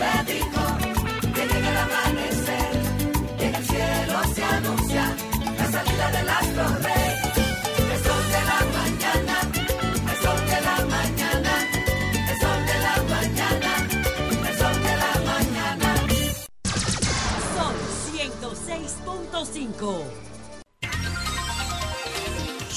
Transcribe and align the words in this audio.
me 0.00 0.32
dijo 0.32 0.64
que 1.34 1.42
llega 1.50 1.70
el 1.70 1.78
amanecer 1.86 2.72
y 3.38 3.44
en 3.44 3.54
el 3.54 3.64
cielo 3.64 4.18
se 4.34 4.44
anuncia 4.44 5.04
la 5.58 5.66
salida 5.70 6.10
del 6.10 6.28
astro 6.28 6.64
rey. 6.82 6.99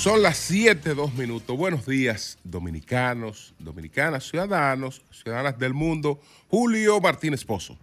Son 0.04 0.22
las 0.22 0.36
7, 0.36 0.96
2 0.96 1.14
minutos. 1.14 1.56
Buenos 1.56 1.86
días, 1.86 2.38
dominicanos, 2.44 3.54
dominicanas, 3.58 4.28
ciudadanos, 4.28 5.02
ciudadanas 5.12 5.58
del 5.58 5.74
mundo. 5.74 6.20
Julio 6.50 7.00
Martínez 7.00 7.46
Pozo. 7.46 7.80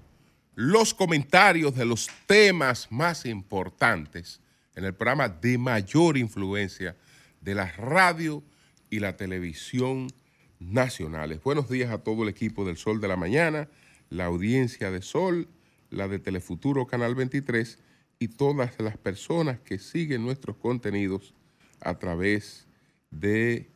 Los 0.54 0.92
comentarios 0.92 1.74
de 1.74 1.86
los 1.86 2.10
temas 2.26 2.88
más 2.90 3.24
importantes 3.24 4.38
en 4.76 4.84
el 4.84 4.92
programa 4.92 5.30
de 5.30 5.56
mayor 5.56 6.18
influencia 6.18 6.95
de 7.40 7.54
la 7.54 7.72
radio 7.72 8.42
y 8.90 8.98
la 8.98 9.16
televisión 9.16 10.12
nacionales. 10.59 11.42
Buenos 11.42 11.70
días 11.70 11.90
a 11.90 12.04
todo 12.04 12.24
el 12.24 12.28
equipo 12.28 12.66
del 12.66 12.76
Sol 12.76 13.00
de 13.00 13.09
la 13.09 13.16
Mañana, 13.16 13.66
la 14.10 14.26
audiencia 14.26 14.90
de 14.90 15.00
Sol, 15.00 15.48
la 15.88 16.06
de 16.06 16.18
Telefuturo 16.18 16.87
Canal 16.87 17.14
23 17.14 17.78
y 18.18 18.28
todas 18.28 18.78
las 18.78 18.98
personas 18.98 19.59
que 19.60 19.78
siguen 19.78 20.23
nuestros 20.23 20.59
contenidos 20.59 21.32
a 21.80 21.98
través 21.98 22.66
de 23.10 23.70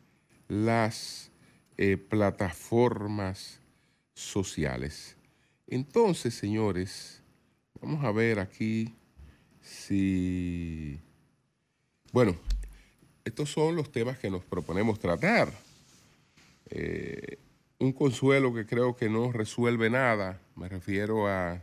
las 0.48 1.30
eh, 1.76 1.96
plataformas 1.96 3.60
sociales. 4.14 5.16
Entonces, 5.66 6.34
señores, 6.34 7.22
vamos 7.80 8.05
a 8.05 8.12
ver 8.12 8.38
aquí 8.38 8.94
si... 9.61 11.00
Bueno, 12.12 12.36
estos 13.24 13.50
son 13.50 13.74
los 13.74 13.91
temas 13.91 14.18
que 14.18 14.30
nos 14.30 14.44
proponemos 14.44 15.00
tratar. 15.00 15.52
Eh, 16.70 17.39
un 17.78 17.92
consuelo 17.92 18.55
que 18.55 18.66
creo 18.66 18.94
que 18.94 19.08
no 19.08 19.33
resuelve 19.33 19.91
nada, 19.91 20.41
me 20.55 20.68
refiero 20.68 21.27
a 21.27 21.61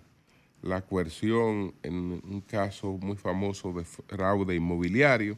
la 0.62 0.82
coerción 0.82 1.74
en 1.84 2.22
un 2.24 2.42
caso 2.42 2.98
muy 2.98 3.16
famoso 3.16 3.72
de 3.74 3.86
fraude 3.86 4.56
inmobiliario 4.56 5.38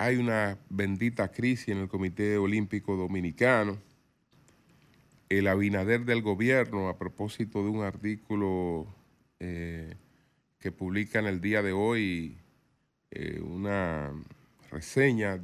hay 0.00 0.16
una 0.16 0.56
bendita 0.70 1.30
crisis 1.30 1.68
en 1.68 1.76
el 1.76 1.88
Comité 1.88 2.38
Olímpico 2.38 2.96
Dominicano. 2.96 3.76
El 5.28 5.46
Abinader 5.46 6.06
del 6.06 6.22
gobierno, 6.22 6.88
a 6.88 6.96
propósito 6.96 7.62
de 7.62 7.68
un 7.68 7.82
artículo 7.84 8.86
eh, 9.40 9.94
que 10.58 10.72
publica 10.72 11.18
en 11.18 11.26
el 11.26 11.42
día 11.42 11.60
de 11.60 11.72
hoy, 11.72 12.38
eh, 13.10 13.42
una 13.42 14.10
reseña 14.70 15.38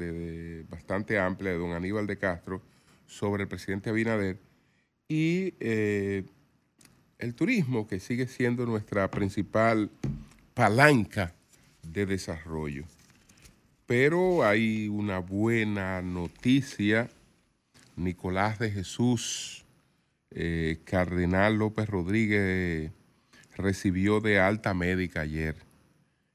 bastante 0.70 1.18
amplia 1.18 1.52
de 1.52 1.58
don 1.58 1.72
Aníbal 1.72 2.06
de 2.06 2.16
Castro 2.16 2.62
sobre 3.06 3.42
el 3.42 3.50
presidente 3.50 3.90
Abinader 3.90 4.38
y 5.06 5.52
eh, 5.60 6.24
el 7.18 7.34
turismo, 7.34 7.86
que 7.86 8.00
sigue 8.00 8.26
siendo 8.26 8.64
nuestra 8.64 9.10
principal 9.10 9.90
palanca 10.54 11.34
de 11.82 12.06
desarrollo. 12.06 12.86
Pero 13.86 14.44
hay 14.44 14.88
una 14.88 15.20
buena 15.20 16.02
noticia. 16.02 17.08
Nicolás 17.94 18.58
de 18.58 18.72
Jesús, 18.72 19.64
eh, 20.30 20.80
Cardenal 20.84 21.54
López 21.54 21.88
Rodríguez, 21.88 22.90
recibió 23.56 24.20
de 24.20 24.40
alta 24.40 24.74
médica 24.74 25.20
ayer. 25.20 25.54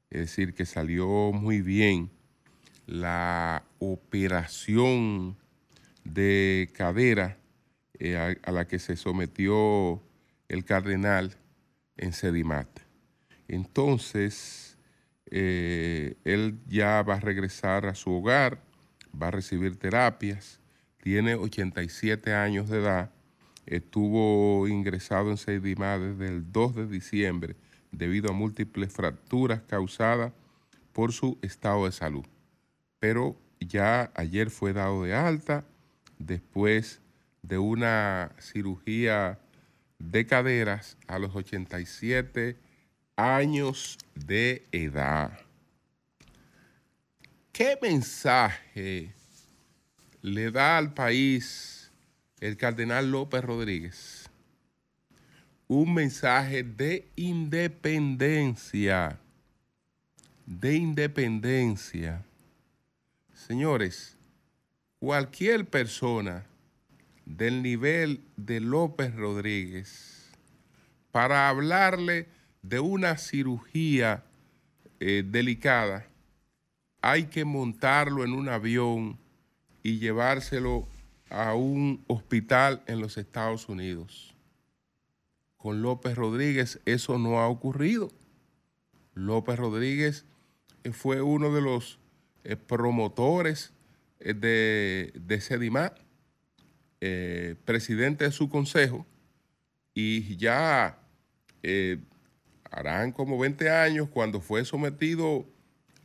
Es 0.09 0.21
decir, 0.21 0.53
que 0.53 0.65
salió 0.65 1.07
muy 1.33 1.61
bien 1.61 2.09
la 2.87 3.63
operación 3.79 5.37
de 6.05 6.69
cadera 6.73 7.37
eh, 7.99 8.17
a, 8.17 8.49
a, 8.49 8.51
la 8.51 8.65
que 8.65 8.79
se 8.79 8.95
sometió 8.95 10.01
el 10.47 10.63
cardenal 10.63 11.35
en 11.97 12.13
Sedimat. 12.13 12.67
Entonces, 13.47 14.70
eh, 15.31 16.15
él 16.25 16.59
ya 16.67 17.01
va 17.03 17.15
a 17.15 17.19
regresar 17.19 17.85
a 17.85 17.95
su 17.95 18.11
hogar, 18.11 18.59
va 19.19 19.27
a 19.27 19.31
recibir 19.31 19.77
terapias, 19.77 20.59
tiene 21.01 21.35
87 21.35 22.33
años 22.33 22.69
de 22.69 22.79
edad, 22.79 23.11
estuvo 23.65 24.67
ingresado 24.67 25.31
en 25.31 25.37
Seidimá 25.37 25.97
desde 25.97 26.27
el 26.27 26.51
2 26.51 26.75
de 26.75 26.87
diciembre 26.87 27.55
debido 27.91 28.29
a 28.29 28.33
múltiples 28.33 28.91
fracturas 28.91 29.61
causadas 29.61 30.33
por 30.91 31.13
su 31.13 31.37
estado 31.41 31.85
de 31.85 31.91
salud. 31.91 32.25
Pero 32.99 33.37
ya 33.59 34.11
ayer 34.15 34.49
fue 34.49 34.73
dado 34.73 35.03
de 35.03 35.15
alta 35.15 35.65
después 36.19 37.01
de 37.41 37.57
una 37.57 38.31
cirugía 38.39 39.39
de 39.97 40.25
caderas 40.25 40.97
a 41.07 41.19
los 41.19 41.35
87 41.35 42.47
años 42.47 42.70
de 44.15 44.65
edad. 44.71 45.37
¿Qué 47.51 47.77
mensaje 47.79 49.13
le 50.23 50.49
da 50.49 50.79
al 50.79 50.95
país 50.95 51.91
el 52.39 52.57
cardenal 52.57 53.11
López 53.11 53.43
Rodríguez? 53.43 54.27
Un 55.67 55.93
mensaje 55.93 56.63
de 56.63 57.11
independencia, 57.15 59.19
de 60.47 60.75
independencia. 60.75 62.25
Señores, 63.35 64.17
cualquier 64.99 65.69
persona 65.69 66.43
del 67.25 67.61
nivel 67.61 68.23
de 68.35 68.61
López 68.61 69.15
Rodríguez, 69.15 70.31
para 71.11 71.49
hablarle 71.49 72.40
de 72.61 72.79
una 72.79 73.17
cirugía 73.17 74.23
eh, 74.99 75.23
delicada, 75.25 76.07
hay 77.01 77.25
que 77.25 77.45
montarlo 77.45 78.23
en 78.23 78.33
un 78.33 78.49
avión 78.49 79.17
y 79.81 79.97
llevárselo 79.97 80.87
a 81.29 81.55
un 81.55 82.03
hospital 82.07 82.83
en 82.85 83.01
los 83.01 83.17
Estados 83.17 83.67
Unidos. 83.67 84.35
Con 85.57 85.81
López 85.81 86.15
Rodríguez 86.15 86.79
eso 86.85 87.17
no 87.17 87.39
ha 87.39 87.47
ocurrido. 87.47 88.11
López 89.15 89.57
Rodríguez 89.57 90.25
eh, 90.83 90.91
fue 90.91 91.21
uno 91.21 91.53
de 91.53 91.61
los 91.61 91.99
eh, 92.43 92.55
promotores 92.55 93.73
de, 94.19 95.11
de 95.15 95.41
Sedimá, 95.41 95.93
presidente 97.65 98.25
de 98.25 98.31
su 98.31 98.49
consejo, 98.49 99.07
y 99.95 100.37
ya 100.37 100.99
harán 102.71 103.11
como 103.11 103.37
20 103.37 103.69
años 103.69 104.07
cuando 104.09 104.39
fue 104.39 104.63
sometido 104.63 105.45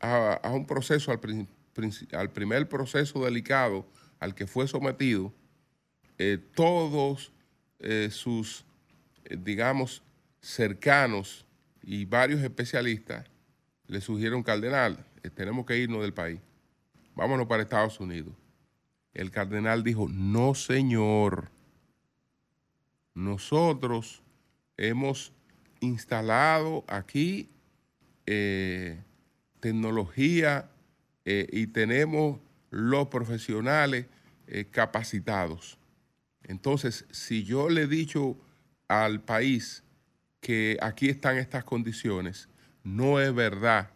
a, 0.00 0.50
un 0.52 0.66
proceso, 0.66 1.12
al, 1.12 2.30
primer 2.30 2.68
proceso 2.68 3.24
delicado 3.24 3.86
al 4.18 4.34
que 4.34 4.46
fue 4.46 4.66
sometido, 4.66 5.32
eh, 6.18 6.38
todos 6.54 7.32
eh, 7.78 8.08
sus, 8.10 8.64
eh, 9.24 9.36
digamos, 9.38 10.02
cercanos 10.40 11.46
y 11.82 12.04
varios 12.04 12.42
especialistas 12.42 13.26
le 13.86 14.00
sugirieron, 14.00 14.42
cardenal, 14.42 15.06
tenemos 15.34 15.66
que 15.66 15.78
irnos 15.78 16.02
del 16.02 16.12
país, 16.12 16.40
vámonos 17.14 17.46
para 17.46 17.62
Estados 17.62 18.00
Unidos. 18.00 18.34
El 19.14 19.30
cardenal 19.30 19.84
dijo, 19.84 20.08
no 20.08 20.54
señor, 20.54 21.50
nosotros 23.14 24.22
hemos 24.76 25.32
instalado 25.86 26.84
aquí 26.88 27.48
eh, 28.26 28.98
tecnología 29.60 30.68
eh, 31.24 31.46
y 31.50 31.68
tenemos 31.68 32.40
los 32.70 33.08
profesionales 33.08 34.06
eh, 34.46 34.66
capacitados. 34.70 35.78
Entonces, 36.44 37.06
si 37.10 37.44
yo 37.44 37.68
le 37.68 37.82
he 37.82 37.86
dicho 37.86 38.36
al 38.88 39.20
país 39.20 39.82
que 40.40 40.76
aquí 40.80 41.08
están 41.08 41.38
estas 41.38 41.64
condiciones, 41.64 42.48
no 42.84 43.20
es 43.20 43.34
verdad 43.34 43.90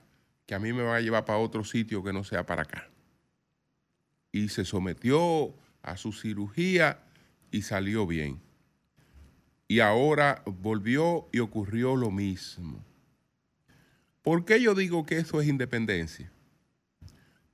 que 0.47 0.55
a 0.55 0.59
mí 0.59 0.73
me 0.73 0.83
va 0.83 0.97
a 0.97 1.01
llevar 1.01 1.25
para 1.25 1.39
otro 1.39 1.63
sitio 1.65 2.03
que 2.03 2.13
no 2.13 2.25
sea 2.25 2.45
para 2.45 2.63
acá. 2.63 2.89
Y 4.33 4.49
se 4.49 4.65
sometió 4.65 5.55
a 5.83 5.97
su 5.97 6.13
cirugía 6.13 6.99
y 7.53 7.63
salió 7.63 8.07
bien 8.07 8.41
y 9.71 9.79
ahora 9.79 10.43
volvió 10.47 11.29
y 11.31 11.39
ocurrió 11.39 11.95
lo 11.95 12.11
mismo. 12.11 12.85
¿Por 14.21 14.45
qué 14.45 14.61
yo 14.61 14.75
digo 14.75 15.07
que 15.07 15.19
eso 15.19 15.41
es 15.41 15.47
independencia? 15.47 16.33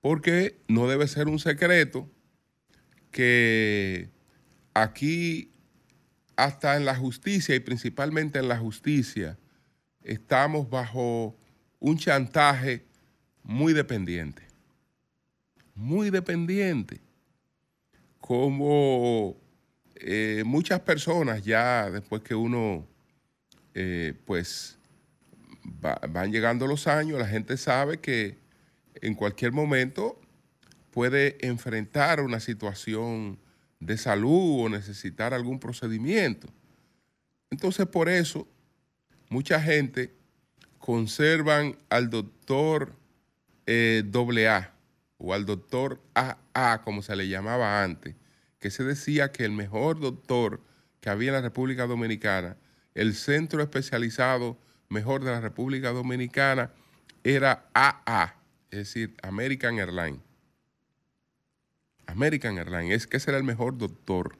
Porque 0.01 0.59
no 0.67 0.89
debe 0.89 1.09
ser 1.09 1.29
un 1.29 1.39
secreto 1.39 2.11
que 3.11 4.09
aquí 4.73 5.51
hasta 6.37 6.79
en 6.79 6.87
la 6.87 6.97
justicia 6.97 7.55
y 7.55 7.61
principalmente 7.61 8.39
en 8.39 8.49
la 8.49 8.57
justicia 8.57 9.39
estamos 10.03 10.71
bajo 10.71 11.37
un 11.81 11.99
chantaje 11.99 12.87
muy 13.43 13.75
dependiente. 13.75 14.43
Muy 15.75 16.09
dependiente. 16.09 16.99
Como 18.21 19.37
eh, 20.00 20.43
muchas 20.44 20.81
personas 20.81 21.43
ya 21.43 21.90
después 21.90 22.22
que 22.22 22.34
uno 22.34 22.87
eh, 23.75 24.14
pues 24.25 24.78
van 25.82 26.32
llegando 26.32 26.66
los 26.66 26.87
años, 26.87 27.19
la 27.19 27.26
gente 27.26 27.56
sabe 27.56 27.98
que 27.98 28.38
en 29.02 29.14
cualquier 29.14 29.52
momento 29.52 30.20
puede 30.90 31.37
enfrentar 31.46 32.20
una 32.20 32.40
situación 32.40 33.38
de 33.81 33.98
salud 33.98 34.64
o 34.64 34.69
necesitar 34.69 35.34
algún 35.34 35.58
procedimiento. 35.58 36.48
Entonces 37.50 37.87
por 37.87 38.08
eso 38.08 38.48
mucha 39.28 39.60
gente 39.60 40.14
conservan 40.78 41.76
al 41.88 42.10
doctor 42.10 42.94
eh, 43.66 44.02
AA 44.14 44.72
o 45.19 45.34
al 45.34 45.44
doctor 45.44 46.00
AA, 46.14 46.82
como 46.82 47.02
se 47.02 47.16
le 47.16 47.28
llamaba 47.28 47.82
antes, 47.82 48.14
que 48.58 48.70
se 48.70 48.85
decía 48.85 49.32
que 49.32 49.44
el 49.44 49.53
mejor 49.53 50.00
doctor 50.00 50.61
que 51.00 51.11
había 51.11 51.29
en 51.29 51.35
la 51.35 51.41
República 51.43 51.87
Dominicana, 51.87 52.56
el 52.94 53.14
centro 53.14 53.62
especializado 53.62 54.58
mejor 54.88 55.25
de 55.25 55.31
la 55.31 55.41
República 55.41 55.91
Dominicana, 55.91 56.70
era 57.25 57.69
AA, 57.75 58.37
es 58.70 58.79
decir, 58.79 59.17
American 59.23 59.79
Airlines. 59.79 60.20
American 62.06 62.58
Airlines, 62.58 62.94
es 62.94 63.06
que 63.06 63.17
ese 63.17 63.31
era 63.31 63.38
el 63.38 63.44
mejor 63.44 63.76
doctor. 63.79 64.38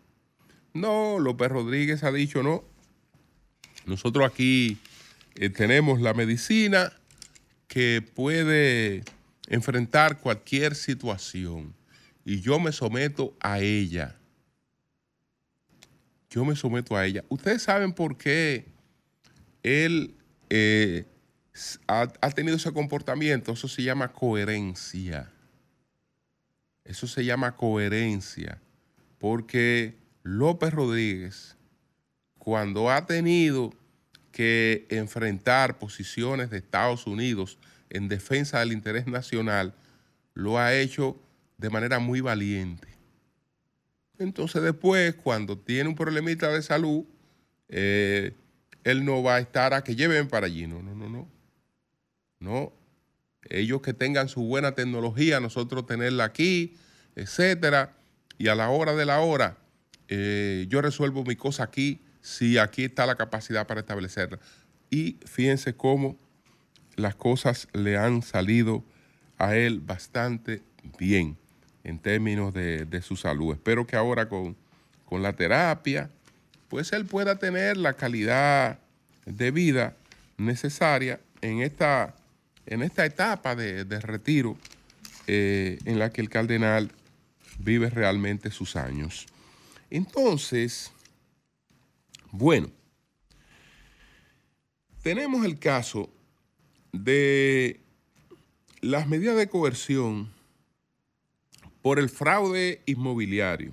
No, 0.73 1.19
López 1.19 1.51
Rodríguez 1.51 2.05
ha 2.05 2.13
dicho 2.13 2.43
no. 2.43 2.65
Nosotros 3.87 4.27
aquí 4.27 4.79
eh, 5.35 5.51
tenemos 5.51 6.01
la 6.01 6.15
medicina 6.15 6.93
que 7.69 8.03
puede 8.03 9.05
enfrentar 9.49 10.21
cualquier 10.21 10.75
situación 10.75 11.75
y 12.27 12.41
yo 12.41 12.59
me 12.59 12.73
someto 12.73 13.37
a 13.39 13.61
ella. 13.61 14.17
Yo 16.29 16.45
me 16.45 16.57
someto 16.57 16.97
a 16.97 17.07
ella. 17.07 17.25
Ustedes 17.29 17.63
saben 17.63 17.93
por 17.93 18.19
qué 18.19 18.67
él 19.63 20.13
eh, 20.51 21.07
ha, 21.87 22.13
ha 22.21 22.31
tenido 22.33 22.57
ese 22.57 22.73
comportamiento. 22.73 23.53
Eso 23.53 23.69
se 23.69 23.85
llama 23.85 24.13
coherencia. 24.13 25.31
Eso 26.85 27.07
se 27.07 27.25
llama 27.25 27.55
coherencia. 27.55 28.61
Porque 29.19 29.95
López 30.25 30.75
Rodríguez, 30.75 31.57
cuando 32.39 32.91
ha 32.91 33.07
tenido 33.07 33.73
que 34.33 34.89
enfrentar 34.91 35.79
posiciones 35.79 36.51
de 36.51 36.59
Estados 36.59 37.07
Unidos 37.07 37.57
en 37.89 38.09
defensa 38.09 38.59
del 38.59 38.73
interés 38.73 39.07
nacional, 39.07 39.75
lo 40.35 40.59
ha 40.59 40.75
hecho 40.75 41.21
de 41.59 41.71
manera 41.71 41.99
muy 41.99 42.21
valiente. 42.21 42.89
Entonces 44.19 44.63
después, 44.63 45.15
cuando 45.15 45.59
tiene 45.59 45.89
un 45.89 45.95
problemita 45.95 46.49
de 46.51 46.63
salud, 46.63 47.05
eh, 47.69 48.35
él 48.85 49.05
no 49.05 49.23
va 49.23 49.37
a 49.37 49.41
estar 49.41 49.75
a 49.75 49.85
que 49.85 49.97
lleven 49.97 50.29
para 50.29 50.47
allí. 50.47 50.67
No, 50.67 50.83
no, 50.83 50.95
no, 50.95 51.09
no. 51.09 51.29
No. 52.39 52.73
Ellos 53.49 53.81
que 53.81 53.93
tengan 53.93 54.29
su 54.29 54.43
buena 54.43 54.73
tecnología, 54.73 55.41
nosotros 55.41 55.87
tenerla 55.87 56.25
aquí, 56.25 56.77
etcétera. 57.15 57.97
Y 58.39 58.49
a 58.49 58.55
la 58.55 58.71
hora 58.71 58.95
de 58.95 59.07
la 59.07 59.21
hora, 59.21 59.59
eh, 60.09 60.67
yo 60.69 60.83
resuelvo 60.83 61.25
mi 61.25 61.37
cosa 61.37 61.65
aquí, 61.65 62.01
si 62.21 62.59
aquí 62.59 62.85
está 62.85 63.07
la 63.07 63.17
capacidad 63.17 63.67
para 63.67 63.81
establecerla. 63.81 64.39
Y 64.91 65.19
fíjense 65.25 65.75
cómo 65.75 66.17
las 66.97 67.15
cosas 67.15 67.69
le 67.73 67.97
han 67.97 68.23
salido 68.23 68.85
a 69.39 69.57
él 69.57 69.81
bastante 69.81 70.63
bien 70.99 71.37
en 71.87 72.01
términos 72.01 72.53
de, 72.53 73.01
su 73.01 73.15
salud. 73.17 73.55
Espero 73.55 73.87
que 73.87 73.95
ahora 73.95 74.29
con, 74.29 74.57
la 75.13 75.33
terapia, 75.35 76.11
pues 76.69 76.93
él 76.93 77.07
pueda 77.07 77.39
tener 77.39 77.77
la 77.77 77.93
calidad 77.93 78.81
de 79.25 79.53
vida 79.53 79.97
necesaria 80.37 81.21
en 81.43 81.63
esta, 81.63 82.17
en 82.67 82.83
esta 82.83 83.07
etapa 83.07 83.55
de, 83.55 83.85
retiro 84.01 84.57
eh, 85.29 85.79
en 85.85 86.01
la 86.01 86.11
que 86.11 86.21
el 86.21 86.29
cardenal 86.29 86.91
vive 87.61 87.89
realmente 87.89 88.51
sus 88.51 88.75
años. 88.75 89.27
Entonces, 89.89 90.91
bueno, 92.33 92.69
tenemos 95.05 95.45
el 95.45 95.61
caso 95.61 96.11
de 96.93 97.81
las 98.81 99.07
medidas 99.07 99.37
de 99.37 99.49
coerción 99.49 100.35
por 101.87 102.01
el 102.01 102.09
fraude 102.09 102.83
inmobiliario. 102.87 103.73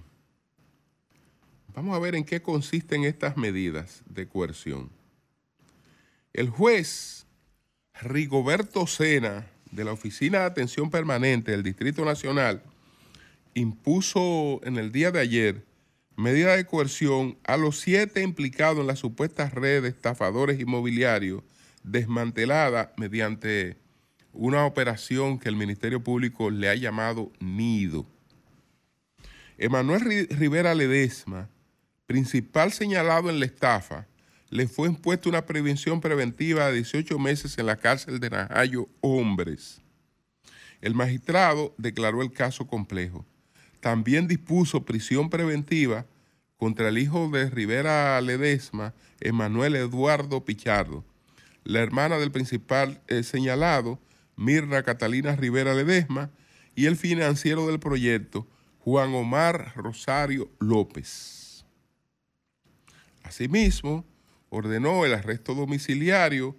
Vamos 1.73 1.95
a 1.95 1.99
ver 1.99 2.13
en 2.13 2.23
qué 2.23 2.43
consisten 2.43 3.05
estas 3.05 3.37
medidas 3.37 4.03
de 4.05 4.27
coerción. 4.27 4.91
El 6.31 6.51
juez 6.51 7.25
Rigoberto 7.99 8.85
Sena, 8.85 9.47
de 9.71 9.83
la 9.83 9.93
Oficina 9.93 10.41
de 10.41 10.45
Atención 10.45 10.91
Permanente 10.91 11.53
del 11.53 11.63
Distrito 11.63 12.05
Nacional, 12.05 12.61
impuso 13.55 14.61
en 14.63 14.77
el 14.77 14.91
día 14.91 15.09
de 15.09 15.19
ayer 15.19 15.65
medida 16.15 16.55
de 16.55 16.67
coerción 16.67 17.39
a 17.43 17.57
los 17.57 17.79
siete 17.79 18.21
implicados 18.21 18.81
en 18.81 18.85
las 18.85 18.99
supuestas 18.99 19.55
redes 19.55 19.81
de 19.81 19.89
estafadores 19.89 20.59
inmobiliarios 20.59 21.41
desmantelada 21.81 22.93
mediante 22.95 23.75
una 24.33 24.65
operación 24.65 25.39
que 25.39 25.47
el 25.47 25.55
Ministerio 25.55 26.03
Público 26.03 26.49
le 26.49 26.69
ha 26.69 26.75
llamado 26.75 27.31
Nido. 27.39 28.05
Emanuel 29.57 30.27
Rivera 30.29 30.73
Ledesma, 30.73 31.49
principal 32.07 32.71
señalado 32.71 33.29
en 33.29 33.39
la 33.39 33.45
estafa, 33.45 34.07
le 34.49 34.67
fue 34.67 34.87
impuesta 34.87 35.29
una 35.29 35.45
prevención 35.45 36.01
preventiva 36.01 36.67
de 36.67 36.75
18 36.75 37.17
meses 37.17 37.57
en 37.57 37.65
la 37.65 37.77
cárcel 37.77 38.19
de 38.19 38.29
Najayo 38.29 38.87
Hombres. 39.01 39.81
El 40.81 40.95
magistrado 40.95 41.73
declaró 41.77 42.21
el 42.21 42.31
caso 42.31 42.67
complejo. 42.67 43.25
También 43.79 44.27
dispuso 44.27 44.85
prisión 44.85 45.29
preventiva 45.29 46.05
contra 46.57 46.89
el 46.89 46.97
hijo 46.97 47.29
de 47.29 47.49
Rivera 47.49 48.19
Ledesma, 48.21 48.93
Emanuel 49.19 49.75
Eduardo 49.75 50.45
Pichardo, 50.45 51.03
la 51.63 51.79
hermana 51.79 52.17
del 52.17 52.31
principal 52.31 53.01
eh, 53.07 53.23
señalado, 53.23 53.99
Mirna 54.35 54.83
Catalina 54.83 55.35
Rivera 55.35 55.73
Ledesma, 55.73 56.31
y 56.75 56.87
el 56.87 56.95
financiero 56.95 57.67
del 57.67 57.79
proyecto, 57.79 58.47
Juan 58.79 59.13
Omar 59.13 59.73
Rosario 59.75 60.49
López. 60.59 61.65
Asimismo, 63.23 64.05
ordenó 64.49 65.05
el 65.05 65.13
arresto 65.13 65.55
domiciliario 65.55 66.55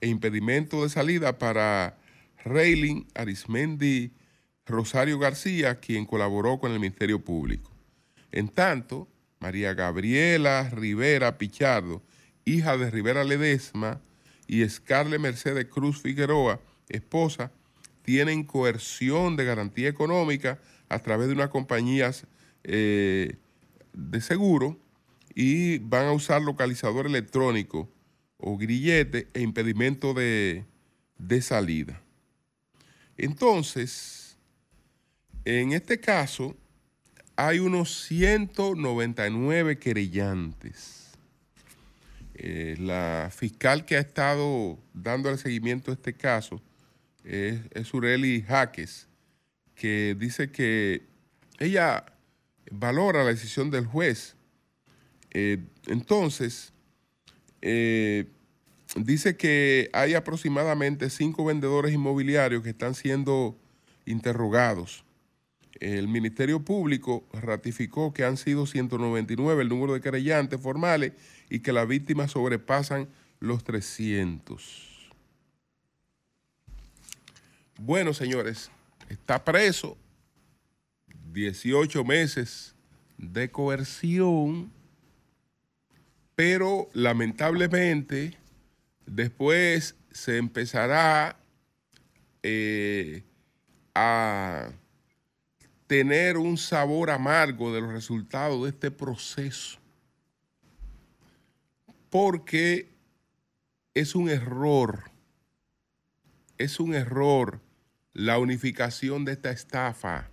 e 0.00 0.08
impedimento 0.08 0.82
de 0.82 0.88
salida 0.88 1.38
para 1.38 1.98
Reiling 2.44 3.06
Arismendi 3.14 4.12
Rosario 4.64 5.18
García, 5.18 5.78
quien 5.80 6.06
colaboró 6.06 6.58
con 6.58 6.72
el 6.72 6.80
Ministerio 6.80 7.22
Público. 7.24 7.70
En 8.32 8.48
tanto, 8.48 9.08
María 9.38 9.74
Gabriela 9.74 10.70
Rivera 10.70 11.38
Pichardo, 11.38 12.02
hija 12.44 12.76
de 12.76 12.90
Rivera 12.90 13.24
Ledesma, 13.24 14.00
y 14.48 14.68
Scarlett 14.68 15.20
Mercedes 15.20 15.66
Cruz 15.66 16.00
Figueroa, 16.00 16.60
esposa, 16.88 17.52
tienen 18.02 18.44
coerción 18.44 19.36
de 19.36 19.44
garantía 19.44 19.88
económica 19.88 20.60
a 20.88 20.98
través 21.00 21.28
de 21.28 21.34
unas 21.34 21.50
compañías 21.50 22.26
eh, 22.64 23.36
de 23.92 24.20
seguro 24.20 24.78
y 25.34 25.78
van 25.78 26.06
a 26.06 26.12
usar 26.12 26.42
localizador 26.42 27.06
electrónico 27.06 27.88
o 28.38 28.56
grillete 28.56 29.28
e 29.34 29.40
impedimento 29.40 30.14
de, 30.14 30.64
de 31.18 31.42
salida. 31.42 32.00
Entonces, 33.16 34.36
en 35.44 35.72
este 35.72 35.98
caso, 35.98 36.54
hay 37.34 37.58
unos 37.58 38.06
199 38.06 39.78
querellantes 39.78 41.06
eh, 42.38 42.76
la 42.78 43.30
fiscal 43.34 43.86
que 43.86 43.96
ha 43.96 44.00
estado 44.00 44.78
dando 44.92 45.30
el 45.30 45.38
seguimiento 45.38 45.90
a 45.90 45.94
este 45.94 46.12
caso 46.12 46.60
es, 47.26 47.60
es 47.72 47.92
Ureli 47.92 48.42
Jaques, 48.42 49.08
que 49.74 50.16
dice 50.18 50.50
que 50.50 51.02
ella 51.58 52.06
valora 52.70 53.24
la 53.24 53.30
decisión 53.30 53.70
del 53.70 53.86
juez. 53.86 54.36
Eh, 55.32 55.58
entonces, 55.86 56.72
eh, 57.60 58.26
dice 58.96 59.36
que 59.36 59.90
hay 59.92 60.14
aproximadamente 60.14 61.10
cinco 61.10 61.44
vendedores 61.44 61.92
inmobiliarios 61.92 62.62
que 62.62 62.70
están 62.70 62.94
siendo 62.94 63.58
interrogados 64.06 65.04
el 65.80 66.08
Ministerio 66.08 66.60
Público 66.60 67.24
ratificó 67.32 68.12
que 68.12 68.24
han 68.24 68.36
sido 68.36 68.66
199 68.66 69.62
el 69.62 69.68
número 69.68 69.94
de 69.94 70.00
querellantes 70.00 70.60
formales 70.60 71.12
y 71.50 71.60
que 71.60 71.72
las 71.72 71.86
víctimas 71.86 72.32
sobrepasan 72.32 73.08
los 73.40 73.64
300. 73.64 74.85
Bueno, 77.78 78.14
señores, 78.14 78.70
está 79.08 79.44
preso. 79.44 79.98
18 81.32 82.02
meses 82.04 82.74
de 83.18 83.50
coerción, 83.50 84.72
pero 86.34 86.88
lamentablemente 86.94 88.38
después 89.04 89.94
se 90.10 90.38
empezará 90.38 91.38
eh, 92.42 93.22
a 93.94 94.70
tener 95.86 96.38
un 96.38 96.56
sabor 96.56 97.10
amargo 97.10 97.74
de 97.74 97.82
los 97.82 97.92
resultados 97.92 98.62
de 98.62 98.70
este 98.70 98.90
proceso, 98.90 99.78
porque 102.08 102.88
es 103.92 104.14
un 104.14 104.30
error, 104.30 105.10
es 106.56 106.80
un 106.80 106.94
error 106.94 107.65
la 108.16 108.38
unificación 108.38 109.26
de 109.26 109.32
esta 109.32 109.50
estafa. 109.50 110.30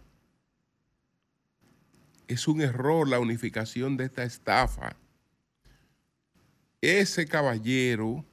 Es 2.30 2.48
un 2.48 2.62
error 2.62 3.10
la 3.10 3.20
unificación 3.20 3.98
de 3.98 4.06
esta 4.06 4.24
estafa. 4.24 4.96
Ese 6.80 7.28
caballero 7.28 8.24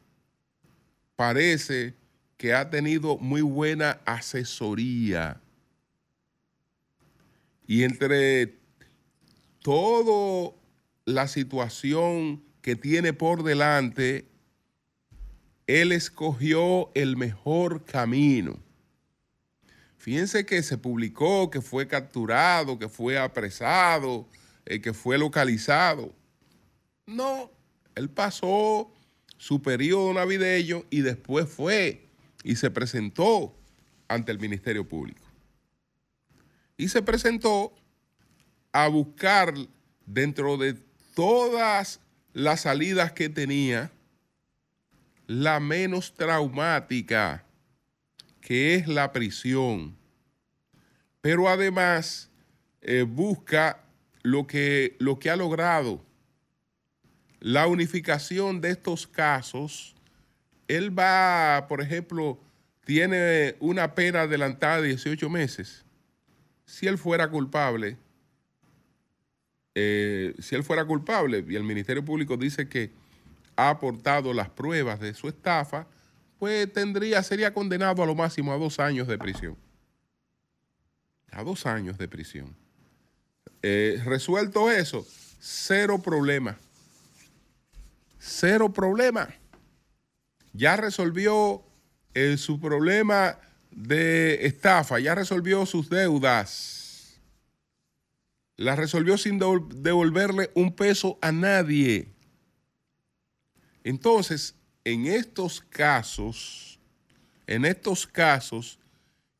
parece 1.17 1.95
que 2.37 2.55
ha 2.55 2.71
tenido 2.71 3.19
muy 3.19 3.43
buena 3.43 3.99
asesoría. 4.05 5.41
Y 7.67 7.83
entre 7.83 8.55
toda 9.63 10.55
la 11.07 11.27
situación 11.27 12.41
que 12.63 12.77
tiene 12.77 13.13
por 13.13 13.43
delante, 13.43 14.29
él 15.67 15.91
escogió 15.91 16.93
el 16.95 17.17
mejor 17.17 17.85
camino. 17.85 18.70
Fíjense 20.01 20.47
que 20.47 20.63
se 20.63 20.79
publicó 20.79 21.51
que 21.51 21.61
fue 21.61 21.87
capturado, 21.87 22.79
que 22.79 22.89
fue 22.89 23.19
apresado, 23.19 24.27
eh, 24.65 24.81
que 24.81 24.95
fue 24.95 25.19
localizado. 25.19 26.15
No, 27.05 27.51
él 27.95 28.09
pasó 28.09 28.91
su 29.37 29.61
periodo 29.61 30.15
navideño 30.15 30.87
y 30.89 31.03
después 31.03 31.51
fue 31.51 32.07
y 32.43 32.57
se 32.57 32.71
presentó 32.71 33.55
ante 34.09 34.33
el 34.33 34.39
Ministerio 34.39 34.89
Público. 34.89 35.21
Y 36.79 36.89
se 36.89 37.03
presentó 37.03 37.75
a 38.73 38.89
buscar 38.89 39.53
dentro 40.07 40.57
de 40.57 40.79
todas 41.15 42.01
las 42.33 42.63
salidas 42.63 43.13
que 43.13 43.29
tenía, 43.29 43.93
la 45.27 45.61
menos 45.61 46.15
traumática, 46.15 47.45
que 48.41 48.75
es 48.75 48.89
la 48.89 49.13
prisión. 49.13 49.97
Pero 51.21 51.49
además 51.49 52.31
eh, 52.83 53.03
busca 53.03 53.85
lo 54.23 54.47
que, 54.47 54.97
lo 54.99 55.19
que 55.19 55.31
ha 55.31 55.37
logrado 55.37 56.05
la 57.41 57.67
unificación 57.67 58.61
de 58.61 58.71
estos 58.71 59.07
casos, 59.07 59.95
él 60.69 60.97
va, 60.97 61.67
por 61.69 61.81
ejemplo, 61.81 62.39
tiene 62.85 63.57
una 63.61 63.95
pena 63.95 64.23
adelantada 64.23 64.81
de 64.83 64.89
18 64.89 65.29
meses. 65.31 65.85
Si 66.67 66.87
él 66.87 66.99
fuera 66.99 67.29
culpable, 67.31 67.97
eh, 69.75 70.35
si 70.39 70.55
él 70.55 70.63
fuera 70.63 70.85
culpable 70.85 71.45
y 71.49 71.57
el 71.57 71.65
Ministerio 71.65 72.05
Público 72.05 72.37
dice 72.37 72.69
que 72.69 72.91
ha 73.57 73.71
aportado 73.71 74.33
las 74.33 74.51
pruebas 74.51 75.01
de 75.01 75.15
su 75.15 75.29
estafa, 75.29 75.87
pues 76.41 76.73
tendría, 76.73 77.23
sería 77.23 77.55
condenado 77.55 78.03
a 78.03 78.07
lo 78.07 78.17
máximo 78.17 78.53
a 78.53 78.57
dos 78.57 78.81
años 78.81 79.07
de 79.07 79.17
prisión. 79.17 79.57
A 81.31 81.45
dos 81.45 81.67
años 81.67 81.99
de 81.99 82.09
prisión. 82.09 82.57
Eh, 83.63 84.03
resuelto 84.05 84.69
eso, 84.73 85.07
cero 85.39 86.03
problema 86.03 86.59
cero 88.21 88.73
problema. 88.73 89.35
Ya 90.53 90.77
resolvió 90.77 91.63
eh, 92.15 92.37
su 92.37 92.61
problema 92.61 93.39
de 93.71 94.47
estafa, 94.47 95.01
ya 95.01 95.15
resolvió 95.15 95.67
sus 95.67 95.89
deudas. 95.89 97.19
La 98.57 98.77
resolvió 98.77 99.17
sin 99.17 99.39
devolverle 99.39 100.51
un 100.55 100.75
peso 100.75 101.19
a 101.23 101.33
nadie. 101.33 102.09
Entonces, 103.83 104.55
en 104.91 105.07
estos 105.07 105.61
casos, 105.61 106.79
en 107.47 107.65
estos 107.65 108.07
casos, 108.07 108.79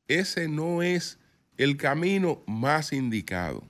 ese 0.07 0.49
no 0.49 0.83
es 0.83 1.19
el 1.57 1.77
camino 1.77 2.43
más 2.47 2.93
indicado. 2.93 3.63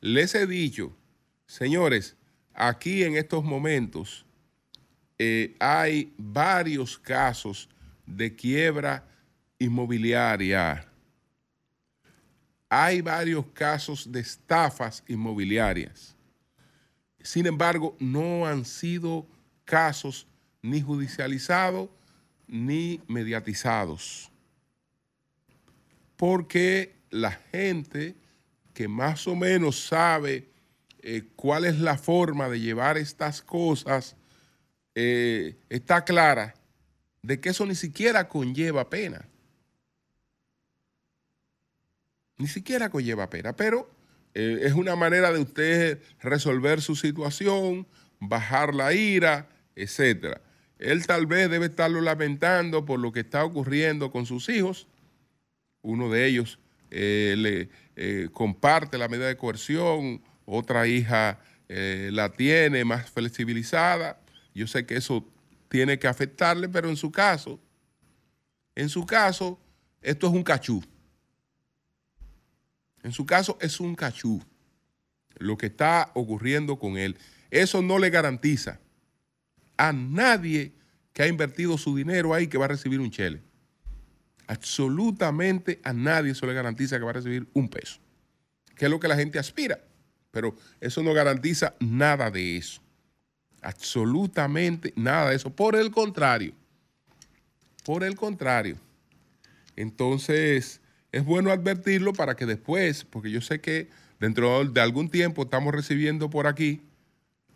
Les 0.00 0.34
he 0.34 0.46
dicho, 0.46 0.94
señores, 1.46 2.16
aquí 2.54 3.02
en 3.02 3.16
estos 3.16 3.44
momentos 3.44 4.26
eh, 5.18 5.56
hay 5.58 6.12
varios 6.18 6.98
casos 6.98 7.68
de 8.04 8.34
quiebra 8.34 9.04
inmobiliaria. 9.58 10.86
Hay 12.68 13.00
varios 13.00 13.46
casos 13.54 14.10
de 14.10 14.20
estafas 14.20 15.02
inmobiliarias. 15.08 16.14
Sin 17.22 17.46
embargo, 17.46 17.96
no 17.98 18.46
han 18.46 18.64
sido 18.64 19.26
casos 19.66 20.26
ni 20.62 20.80
judicializados 20.80 21.90
ni 22.46 23.02
mediatizados. 23.06 24.30
Porque 26.16 26.96
la 27.10 27.32
gente 27.32 28.14
que 28.72 28.88
más 28.88 29.26
o 29.26 29.36
menos 29.36 29.86
sabe 29.86 30.48
eh, 31.00 31.24
cuál 31.36 31.64
es 31.64 31.78
la 31.78 31.98
forma 31.98 32.48
de 32.48 32.60
llevar 32.60 32.96
estas 32.96 33.42
cosas, 33.42 34.16
eh, 34.94 35.56
está 35.68 36.04
clara 36.04 36.54
de 37.22 37.40
que 37.40 37.50
eso 37.50 37.66
ni 37.66 37.74
siquiera 37.74 38.28
conlleva 38.28 38.88
pena. 38.88 39.28
Ni 42.38 42.48
siquiera 42.48 42.90
conlleva 42.90 43.30
pena, 43.30 43.54
pero 43.54 43.90
eh, 44.34 44.60
es 44.62 44.74
una 44.74 44.96
manera 44.96 45.32
de 45.32 45.40
usted 45.40 46.02
resolver 46.20 46.82
su 46.82 46.96
situación, 46.96 47.86
bajar 48.20 48.74
la 48.74 48.92
ira, 48.92 49.48
etc. 49.76 50.38
Él 50.78 51.06
tal 51.06 51.26
vez 51.26 51.48
debe 51.48 51.66
estarlo 51.66 52.00
lamentando 52.00 52.84
por 52.84 52.98
lo 52.98 53.12
que 53.12 53.20
está 53.20 53.44
ocurriendo 53.44 54.10
con 54.10 54.26
sus 54.26 54.48
hijos. 54.48 54.88
Uno 55.82 56.10
de 56.10 56.26
ellos 56.26 56.58
le 56.90 57.68
comparte 58.32 58.98
la 58.98 59.08
medida 59.08 59.28
de 59.28 59.36
coerción, 59.36 60.22
otra 60.46 60.86
hija 60.86 61.40
eh, 61.68 62.10
la 62.12 62.32
tiene 62.32 62.84
más 62.84 63.10
flexibilizada. 63.10 64.20
Yo 64.54 64.66
sé 64.66 64.86
que 64.86 64.96
eso 64.96 65.26
tiene 65.68 65.98
que 65.98 66.06
afectarle, 66.06 66.68
pero 66.68 66.88
en 66.88 66.96
su 66.96 67.10
caso, 67.10 67.60
en 68.74 68.88
su 68.88 69.04
caso, 69.04 69.58
esto 70.00 70.28
es 70.28 70.32
un 70.32 70.44
cachú. 70.44 70.82
En 73.02 73.12
su 73.12 73.26
caso 73.26 73.58
es 73.60 73.80
un 73.80 73.94
cachú 73.94 74.42
lo 75.38 75.58
que 75.58 75.66
está 75.66 76.10
ocurriendo 76.14 76.78
con 76.78 76.96
él. 76.96 77.16
Eso 77.50 77.82
no 77.82 77.98
le 77.98 78.10
garantiza 78.10 78.80
a 79.76 79.92
nadie 79.92 80.72
que 81.12 81.22
ha 81.22 81.28
invertido 81.28 81.78
su 81.78 81.96
dinero 81.96 82.34
ahí 82.34 82.46
que 82.46 82.58
va 82.58 82.66
a 82.66 82.68
recibir 82.68 83.00
un 83.00 83.10
chele. 83.10 83.42
Absolutamente 84.46 85.80
a 85.82 85.92
nadie 85.92 86.32
eso 86.32 86.46
le 86.46 86.54
garantiza 86.54 86.98
que 86.98 87.04
va 87.04 87.10
a 87.10 87.14
recibir 87.14 87.46
un 87.52 87.68
peso, 87.68 87.98
que 88.76 88.84
es 88.84 88.90
lo 88.90 89.00
que 89.00 89.08
la 89.08 89.16
gente 89.16 89.38
aspira 89.38 89.80
pero 90.36 90.54
eso 90.82 91.02
no 91.02 91.14
garantiza 91.14 91.72
nada 91.80 92.30
de 92.30 92.58
eso. 92.58 92.82
Absolutamente 93.62 94.92
nada 94.94 95.30
de 95.30 95.36
eso. 95.36 95.48
Por 95.48 95.76
el 95.76 95.90
contrario, 95.90 96.52
por 97.86 98.04
el 98.04 98.16
contrario. 98.16 98.76
Entonces, 99.76 100.82
es 101.10 101.24
bueno 101.24 101.50
advertirlo 101.50 102.12
para 102.12 102.36
que 102.36 102.44
después, 102.44 103.06
porque 103.06 103.30
yo 103.30 103.40
sé 103.40 103.62
que 103.62 103.88
dentro 104.20 104.62
de 104.62 104.80
algún 104.82 105.08
tiempo 105.08 105.44
estamos 105.44 105.74
recibiendo 105.74 106.28
por 106.28 106.46
aquí 106.46 106.82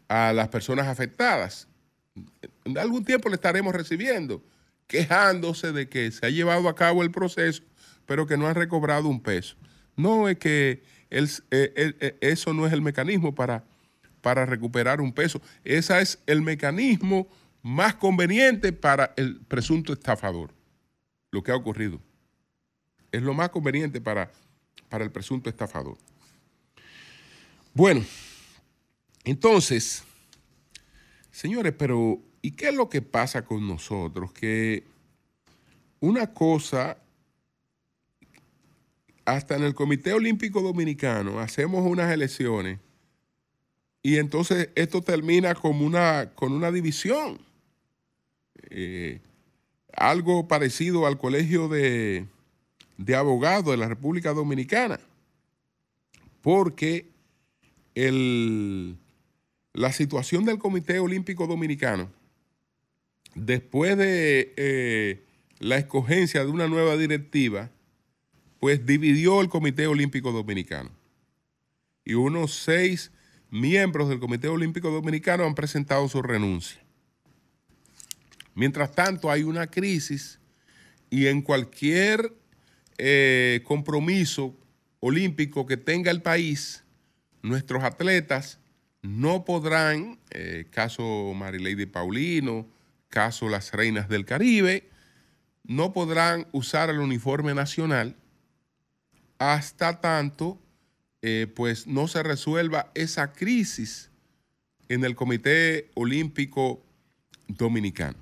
a 0.08 0.32
las 0.32 0.48
personas 0.48 0.86
afectadas. 0.86 1.68
En 2.64 2.78
algún 2.78 3.04
tiempo 3.04 3.28
le 3.28 3.36
estaremos 3.36 3.74
recibiendo, 3.74 4.42
quejándose 4.86 5.72
de 5.72 5.88
que 5.88 6.10
se 6.10 6.26
ha 6.26 6.30
llevado 6.30 6.68
a 6.68 6.74
cabo 6.74 7.02
el 7.02 7.10
proceso, 7.10 7.62
pero 8.06 8.26
que 8.26 8.36
no 8.36 8.46
han 8.46 8.54
recobrado 8.54 9.08
un 9.08 9.20
peso. 9.20 9.56
No 9.96 10.28
es 10.28 10.38
que 10.38 10.82
eh, 11.10 11.26
eh, 11.50 12.18
eso 12.20 12.54
no 12.54 12.66
es 12.66 12.72
el 12.72 12.82
mecanismo 12.82 13.34
para, 13.34 13.64
para 14.20 14.46
recuperar 14.46 15.00
un 15.00 15.12
peso. 15.12 15.40
Ese 15.64 16.00
es 16.00 16.18
el 16.26 16.42
mecanismo 16.42 17.28
más 17.62 17.94
conveniente 17.94 18.72
para 18.72 19.12
el 19.16 19.40
presunto 19.40 19.92
estafador. 19.92 20.52
Lo 21.30 21.42
que 21.42 21.52
ha 21.52 21.56
ocurrido. 21.56 22.00
Es 23.12 23.22
lo 23.22 23.34
más 23.34 23.50
conveniente 23.50 24.00
para, 24.00 24.30
para 24.88 25.04
el 25.04 25.10
presunto 25.10 25.50
estafador. 25.50 25.96
Bueno, 27.72 28.04
entonces, 29.24 30.02
señores, 31.40 31.72
pero 31.72 32.20
¿y 32.42 32.50
qué 32.50 32.68
es 32.68 32.74
lo 32.74 32.90
que 32.90 33.00
pasa 33.00 33.46
con 33.46 33.66
nosotros? 33.66 34.30
Que 34.30 34.84
una 35.98 36.34
cosa, 36.34 36.98
hasta 39.24 39.56
en 39.56 39.62
el 39.62 39.74
Comité 39.74 40.12
Olímpico 40.12 40.60
Dominicano 40.60 41.40
hacemos 41.40 41.86
unas 41.86 42.12
elecciones 42.12 42.78
y 44.02 44.18
entonces 44.18 44.68
esto 44.74 45.00
termina 45.00 45.54
como 45.54 45.86
una, 45.86 46.30
con 46.34 46.52
una 46.52 46.70
división. 46.70 47.40
Eh, 48.68 49.20
algo 49.94 50.46
parecido 50.46 51.06
al 51.06 51.16
Colegio 51.16 51.68
de, 51.68 52.26
de 52.98 53.16
Abogados 53.16 53.70
de 53.70 53.78
la 53.78 53.88
República 53.88 54.34
Dominicana. 54.34 55.00
Porque 56.42 57.08
el, 57.94 58.98
la 59.72 59.92
situación 59.92 60.44
del 60.44 60.58
Comité 60.58 60.98
Olímpico 60.98 61.46
Dominicano, 61.46 62.10
después 63.34 63.96
de 63.96 64.52
eh, 64.56 65.22
la 65.58 65.76
escogencia 65.76 66.44
de 66.44 66.50
una 66.50 66.66
nueva 66.66 66.96
directiva, 66.96 67.70
pues 68.58 68.84
dividió 68.84 69.40
el 69.40 69.48
Comité 69.48 69.86
Olímpico 69.86 70.32
Dominicano. 70.32 70.90
Y 72.04 72.14
unos 72.14 72.54
seis 72.54 73.12
miembros 73.50 74.08
del 74.08 74.20
Comité 74.20 74.48
Olímpico 74.48 74.90
Dominicano 74.90 75.44
han 75.44 75.54
presentado 75.54 76.08
su 76.08 76.22
renuncia. 76.22 76.80
Mientras 78.54 78.94
tanto, 78.94 79.30
hay 79.30 79.42
una 79.42 79.68
crisis 79.68 80.38
y 81.08 81.26
en 81.26 81.42
cualquier 81.42 82.34
eh, 82.98 83.62
compromiso 83.64 84.56
olímpico 85.00 85.66
que 85.66 85.76
tenga 85.76 86.10
el 86.10 86.22
país, 86.22 86.84
nuestros 87.42 87.82
atletas 87.82 88.59
no 89.02 89.44
podrán, 89.44 90.18
eh, 90.30 90.66
caso 90.70 91.32
Marilady 91.34 91.86
Paulino, 91.86 92.66
caso 93.08 93.48
las 93.48 93.72
Reinas 93.72 94.08
del 94.08 94.24
Caribe, 94.24 94.88
no 95.64 95.92
podrán 95.92 96.46
usar 96.52 96.90
el 96.90 96.98
uniforme 96.98 97.54
nacional 97.54 98.16
hasta 99.38 100.00
tanto 100.00 100.58
eh, 101.22 101.46
pues 101.54 101.86
no 101.86 102.08
se 102.08 102.22
resuelva 102.22 102.90
esa 102.94 103.32
crisis 103.32 104.10
en 104.88 105.04
el 105.04 105.14
Comité 105.14 105.90
Olímpico 105.94 106.82
Dominicano. 107.46 108.18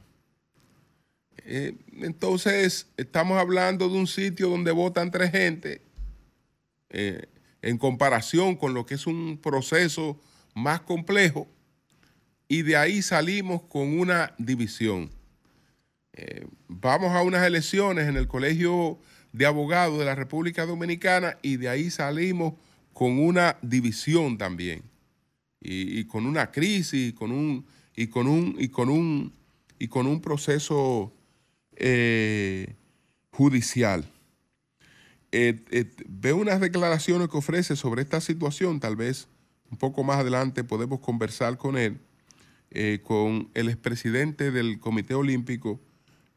Eh, 1.44 1.76
entonces, 2.00 2.88
estamos 2.96 3.38
hablando 3.38 3.88
de 3.88 3.96
un 3.96 4.06
sitio 4.06 4.48
donde 4.48 4.72
votan 4.72 5.10
tres 5.10 5.30
gente 5.30 5.82
en 6.90 7.76
comparación 7.76 8.56
con 8.56 8.72
lo 8.72 8.86
que 8.86 8.94
es 8.94 9.06
un 9.06 9.38
proceso 9.42 10.18
más 10.58 10.80
complejo 10.80 11.48
y 12.48 12.62
de 12.62 12.76
ahí 12.76 13.02
salimos 13.02 13.62
con 13.62 13.98
una 13.98 14.34
división. 14.38 15.10
Eh, 16.12 16.46
vamos 16.66 17.12
a 17.12 17.22
unas 17.22 17.46
elecciones 17.46 18.08
en 18.08 18.16
el 18.16 18.26
Colegio 18.26 18.98
de 19.32 19.46
Abogados 19.46 19.98
de 19.98 20.04
la 20.04 20.14
República 20.14 20.66
Dominicana 20.66 21.38
y 21.42 21.56
de 21.56 21.68
ahí 21.68 21.90
salimos 21.90 22.54
con 22.92 23.18
una 23.18 23.56
división 23.62 24.38
también 24.38 24.82
y, 25.60 26.04
con 26.04 26.26
una 26.26 26.50
crisis 26.50 27.10
y 27.10 27.12
con 27.12 27.32
un 27.32 27.64
y 27.94 28.06
con 28.08 28.26
un 28.26 28.56
y 28.58 28.68
con 28.68 28.88
un 28.88 29.32
y 29.78 29.88
con 29.88 30.06
un 30.06 30.20
proceso 30.20 31.12
eh, 31.76 32.74
judicial. 33.30 34.10
Eh, 35.30 35.62
eh, 35.70 35.84
veo 36.08 36.36
unas 36.36 36.60
declaraciones 36.60 37.28
que 37.28 37.36
ofrece 37.36 37.76
sobre 37.76 38.02
esta 38.02 38.20
situación, 38.20 38.80
tal 38.80 38.96
vez 38.96 39.28
un 39.70 39.78
poco 39.78 40.04
más 40.04 40.18
adelante 40.18 40.64
podemos 40.64 41.00
conversar 41.00 41.58
con 41.58 41.76
él, 41.76 41.98
eh, 42.70 43.00
con 43.02 43.50
el 43.54 43.68
expresidente 43.68 44.50
del 44.50 44.80
Comité 44.80 45.14
Olímpico, 45.14 45.80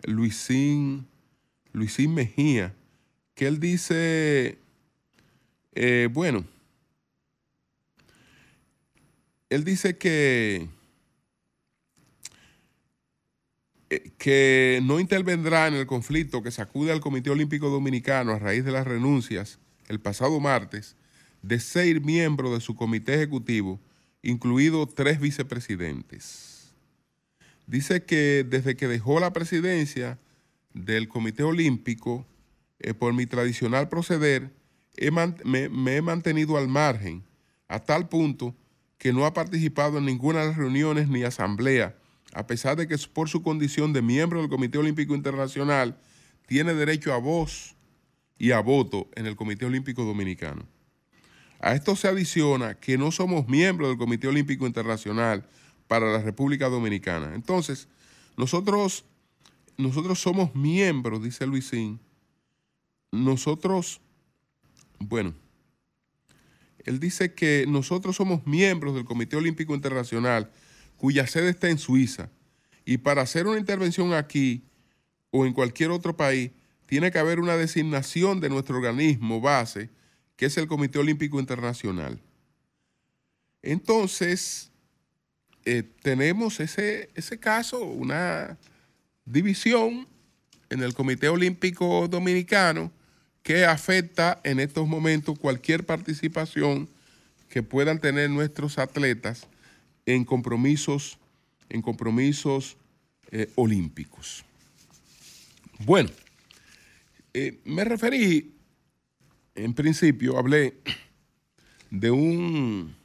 Luisín, 0.04 1.08
Luisín 1.74 2.14
Mejía, 2.14 2.74
que 3.36 3.48
él 3.48 3.60
dice, 3.60 4.58
bueno, 6.12 6.44
él 9.50 9.64
dice 9.64 9.98
que 9.98 10.70
Eh, 13.92 14.12
que 14.18 14.80
no 14.84 15.02
intervendrá 15.02 15.68
en 15.68 15.74
el 15.74 15.86
conflicto 15.86 16.42
que 16.42 16.50
sacude 16.50 16.94
al 16.94 17.02
Comité 17.02 17.30
Olímpico 17.30 17.70
Dominicano 17.70 18.32
a 18.32 18.40
raíz 18.40 18.64
de 18.64 18.72
las 18.72 18.88
renuncias 18.88 19.60
el 19.90 20.00
pasado 20.00 20.40
martes 20.40 20.96
de 21.42 21.60
seis 21.60 22.02
miembros 22.02 22.54
de 22.54 22.62
su 22.62 22.76
comité 22.76 23.16
ejecutivo, 23.16 23.80
incluidos 24.22 24.94
tres 24.94 25.20
vicepresidentes. 25.20 26.74
Dice 27.68 28.04
que 28.04 28.46
desde 28.48 28.76
que 28.76 28.88
dejó 28.88 29.20
la 29.20 29.34
presidencia 29.34 30.20
del 30.74 31.08
Comité 31.08 31.44
Olímpico, 31.44 32.26
eh, 32.80 32.94
por 32.94 33.14
mi 33.14 33.26
tradicional 33.26 33.90
proceder, 33.90 34.52
me, 35.46 35.70
me 35.70 35.96
he 35.96 36.02
mantenido 36.02 36.58
al 36.58 36.68
margen, 36.68 37.24
a 37.68 37.80
tal 37.80 38.10
punto 38.10 38.56
que 38.98 39.14
no 39.14 39.26
ha 39.26 39.34
participado 39.34 39.98
en 39.98 40.06
ninguna 40.06 40.42
de 40.42 40.48
las 40.48 40.58
reuniones 40.58 41.08
ni 41.08 41.24
asamblea 41.24 41.96
a 42.34 42.48
pesar 42.48 42.78
de 42.78 42.88
que 42.88 42.98
por 43.14 43.30
su 43.30 43.44
condición 43.44 43.94
de 43.94 44.02
miembro 44.02 44.40
del 44.40 44.50
Comité 44.50 44.78
Olímpico 44.78 45.16
Internacional, 45.16 45.98
tiene 46.48 46.74
derecho 46.74 47.14
a 47.14 47.18
voz 47.18 47.76
y 48.38 48.52
a 48.52 48.60
voto 48.60 49.10
en 49.16 49.26
el 49.26 49.36
Comité 49.36 49.66
Olímpico 49.66 50.04
Dominicano. 50.04 50.66
A 51.62 51.76
esto 51.76 51.96
se 51.96 52.08
adiciona 52.08 52.76
que 52.76 52.98
no 52.98 53.12
somos 53.12 53.48
miembros 53.48 53.90
del 53.90 53.98
Comité 53.98 54.28
Olímpico 54.28 54.66
Internacional 54.66 55.48
para 55.88 56.12
la 56.12 56.20
República 56.20 56.70
Dominicana. 56.70 57.36
Entonces, 57.36 57.88
nosotros, 58.36 59.06
nosotros 59.78 60.20
somos 60.20 60.56
miembros, 60.56 61.22
dice 61.22 61.46
Luisín. 61.46 62.00
Nosotros, 63.12 64.02
bueno, 64.98 65.36
él 66.80 67.00
dice 67.00 67.36
que 67.36 67.66
nosotros 67.68 68.16
somos 68.16 68.48
miembros 68.48 68.96
del 68.96 69.06
Comité 69.06 69.36
Olímpico 69.36 69.76
Internacional 69.76 70.52
cuya 70.98 71.28
sede 71.28 71.50
está 71.50 71.70
en 71.70 71.78
Suiza. 71.78 72.32
Y 72.86 72.98
para 72.98 73.22
hacer 73.22 73.46
una 73.46 73.60
intervención 73.60 74.14
aquí 74.14 74.64
o 75.30 75.46
en 75.46 75.54
cualquier 75.54 75.92
otro 75.92 76.18
país, 76.18 76.52
tiene 76.88 77.12
que 77.12 77.20
haber 77.20 77.40
una 77.40 77.56
designación 77.56 78.40
de 78.40 78.50
nuestro 78.50 78.78
organismo 78.78 79.42
base, 79.42 79.90
que 80.42 80.48
es 80.48 80.58
el 80.58 80.66
Comité 80.66 80.98
Olímpico 80.98 81.40
Internacional. 81.40 82.20
Entonces, 83.62 84.72
eh, 85.66 85.84
tenemos 86.02 86.60
ese, 86.60 87.12
ese 87.14 87.38
caso, 87.38 87.84
una 87.86 88.58
división 89.24 90.08
en 90.72 90.82
el 90.82 90.96
Comité 90.96 91.30
Olímpico 91.30 92.08
Dominicano 92.08 92.92
que 93.44 93.66
afecta 93.66 94.42
en 94.44 94.60
estos 94.60 94.88
momentos 94.88 95.38
cualquier 95.38 95.86
participación 95.86 96.90
que 97.48 97.62
puedan 97.62 98.00
tener 98.00 98.32
nuestros 98.32 98.80
atletas 98.80 99.46
en 100.08 100.26
compromisos, 100.26 101.20
en 101.70 101.84
compromisos 101.84 102.78
eh, 103.30 103.48
olímpicos. 103.54 104.44
Bueno, 105.86 106.10
eh, 107.32 107.60
me 107.64 107.84
referí, 107.84 108.56
en 109.56 109.74
principio, 109.74 110.38
hablé 110.38 110.76
de 111.90 112.12
un, 112.12 112.96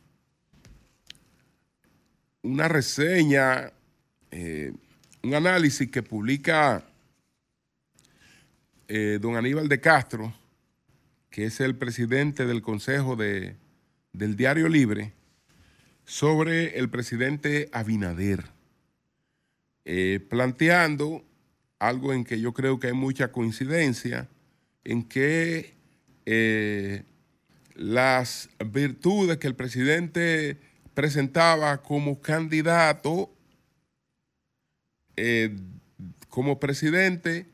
una 2.43 2.69
reseña, 2.69 3.73
eh, 4.31 4.73
un 5.23 5.35
análisis 5.35 5.91
que 5.91 6.03
publica 6.03 6.85
don 9.21 9.35
Aníbal 9.35 9.69
de 9.69 9.81
Castro, 9.81 10.33
que 11.29 11.45
es 11.45 11.61
el 11.61 11.75
presidente 11.75 12.47
del 12.47 12.63
Consejo 12.63 13.17
de, 13.17 13.57
del 14.15 14.37
Diario 14.37 14.69
Libre, 14.69 15.13
sobre 16.07 16.79
el 16.79 16.89
presidente 16.89 17.69
Abinader, 17.73 18.45
eh, 19.85 20.19
planteando 20.31 21.23
algo 21.79 22.15
en 22.15 22.25
que 22.25 22.41
yo 22.41 22.55
creo 22.55 22.81
que 22.81 22.87
hay 22.87 22.93
mucha 22.95 23.33
coincidencia, 23.33 24.29
en 24.85 25.03
que 25.03 25.76
eh, 26.27 27.05
las 27.75 28.51
virtudes 28.67 29.39
que 29.39 29.47
el 29.47 29.55
presidente 29.55 30.59
presentaba 30.95 31.83
como 31.83 32.21
candidato, 32.21 33.35
eh, 35.17 35.57
como 36.29 36.61
presidente, 36.61 37.47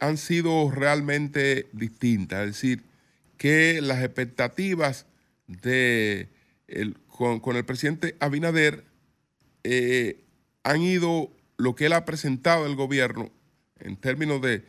han 0.00 0.16
sido 0.16 0.72
realmente 0.72 1.68
distintas. 1.72 2.40
Es 2.40 2.54
decir, 2.54 2.82
que 3.36 3.80
las 3.80 4.02
expectativas 4.02 5.06
de 5.46 6.28
el 6.66 6.96
con, 7.40 7.56
el 7.56 7.64
presidente 7.64 8.16
Abinader 8.20 8.84
eh, 9.64 10.24
han 10.62 10.82
ido 10.82 11.32
lo 11.56 11.74
que 11.74 11.86
él 11.86 11.92
ha 11.92 12.04
presentado 12.04 12.64
el 12.64 12.76
gobierno 12.76 13.32
en 13.80 13.96
términos 13.96 14.40
de, 14.40 14.62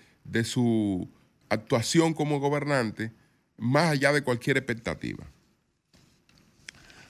su 0.43 1.07
actuación 1.49 2.13
como 2.13 2.39
gobernante, 2.39 3.11
más 3.59 3.91
allá 3.91 4.11
de 4.13 4.23
cualquier 4.23 4.57
expectativa. 4.57 5.25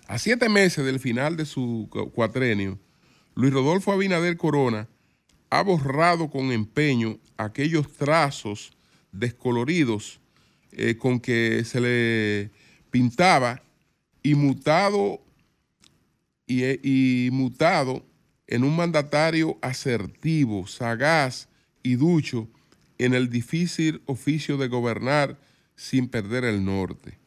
A 0.07 0.17
siete 0.17 0.49
meses 0.49 0.83
del 0.85 0.99
final 0.99 1.37
de 1.37 1.45
su 1.45 1.87
cuatrenio, 2.13 2.79
Luis 3.35 3.53
Rodolfo 3.53 3.91
Abinader 3.91 4.37
Corona 4.37 4.87
ha 5.49 5.61
borrado 5.61 6.29
con 6.29 6.51
empeño 6.51 7.19
aquellos 7.37 7.91
trazos 7.93 8.71
descoloridos 9.11 10.19
eh, 10.71 10.97
con 10.97 11.19
que 11.19 11.63
se 11.63 11.81
le 11.81 12.51
pintaba 12.91 13.63
y 14.21 14.35
mutado 14.35 15.21
y, 16.45 17.29
mutado 17.31 18.03
en 18.47 18.63
un 18.63 18.75
mandatario 18.75 19.57
asertivo, 19.61 20.65
sagaz 20.65 21.47
y 21.83 21.95
ducho 21.95 22.47
en 22.97 23.13
el 23.13 23.29
difícil 23.29 24.01
oficio 24.07 24.57
de 24.57 24.67
gobernar 24.67 25.37
sin 25.79 26.09
perder 26.09 26.43
el 26.43 26.65
norte. 26.65 27.17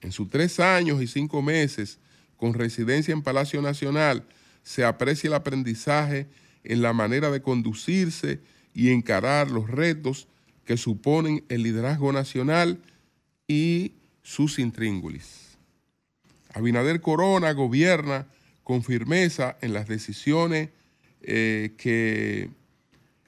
En 0.00 0.10
sus 0.10 0.28
tres 0.28 0.58
años 0.58 1.00
y 1.00 1.06
cinco 1.06 1.42
meses 1.42 2.00
con 2.36 2.52
residencia 2.52 3.12
en 3.12 3.22
Palacio 3.22 3.62
Nacional, 3.62 4.26
se 4.64 4.84
aprecia 4.84 5.28
el 5.28 5.34
aprendizaje 5.34 6.26
en 6.64 6.82
la 6.82 6.92
manera 6.92 7.30
de 7.30 7.40
conducirse 7.40 8.40
y 8.74 8.90
encarar 8.90 9.52
los 9.52 9.70
retos 9.70 10.26
que 10.64 10.76
suponen 10.76 11.44
el 11.48 11.62
liderazgo 11.62 12.12
nacional 12.12 12.82
y 13.46 13.92
sus 14.22 14.58
intríngulis. 14.58 15.56
Abinader 16.54 17.00
Corona 17.00 17.52
gobierna 17.52 18.26
con 18.64 18.82
firmeza 18.82 19.56
en 19.60 19.72
las 19.72 19.86
decisiones 19.86 20.70
eh, 21.22 21.74
que 21.78 22.50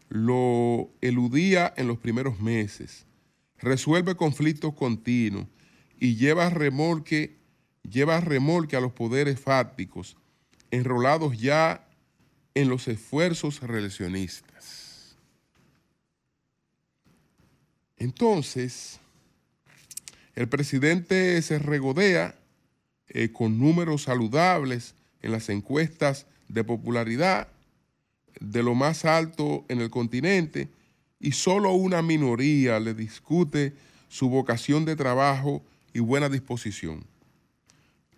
lo 0.08 0.90
eludía 1.00 1.72
en 1.76 1.86
los 1.86 1.98
primeros 1.98 2.40
meses, 2.40 3.06
resuelve 3.60 4.14
conflictos 4.16 4.74
continuos 4.74 5.46
y 5.98 6.16
lleva 6.16 6.50
remolque, 6.50 7.36
lleva 7.82 8.20
remolque 8.20 8.76
a 8.76 8.80
los 8.80 8.92
poderes 8.92 9.40
fácticos, 9.40 10.16
enrolados 10.70 11.38
ya 11.38 11.86
en 12.54 12.68
los 12.68 12.88
esfuerzos 12.88 13.60
reeleccionistas. 13.60 15.16
Entonces, 17.96 18.98
el 20.34 20.48
presidente 20.48 21.40
se 21.42 21.58
regodea 21.58 22.34
eh, 23.08 23.30
con 23.30 23.58
números 23.58 24.04
saludables 24.04 24.94
en 25.20 25.32
las 25.32 25.48
encuestas 25.50 26.26
de 26.48 26.64
popularidad 26.64 27.48
de 28.40 28.62
lo 28.62 28.74
más 28.74 29.04
alto 29.04 29.66
en 29.68 29.80
el 29.80 29.90
continente 29.90 30.70
y 31.20 31.32
solo 31.32 31.72
una 31.72 32.00
minoría 32.00 32.80
le 32.80 32.94
discute 32.94 33.74
su 34.08 34.28
vocación 34.30 34.84
de 34.86 34.96
trabajo 34.96 35.62
y 35.92 36.00
buena 36.00 36.28
disposición. 36.28 37.04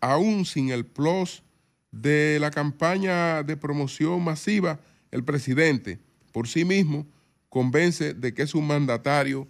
Aún 0.00 0.46
sin 0.46 0.70
el 0.70 0.86
plus 0.86 1.42
de 1.90 2.38
la 2.40 2.50
campaña 2.50 3.42
de 3.42 3.56
promoción 3.56 4.22
masiva, 4.22 4.80
el 5.10 5.24
presidente 5.24 5.98
por 6.32 6.48
sí 6.48 6.64
mismo 6.64 7.06
convence 7.48 8.14
de 8.14 8.32
que 8.32 8.42
es 8.42 8.54
un 8.54 8.66
mandatario 8.66 9.46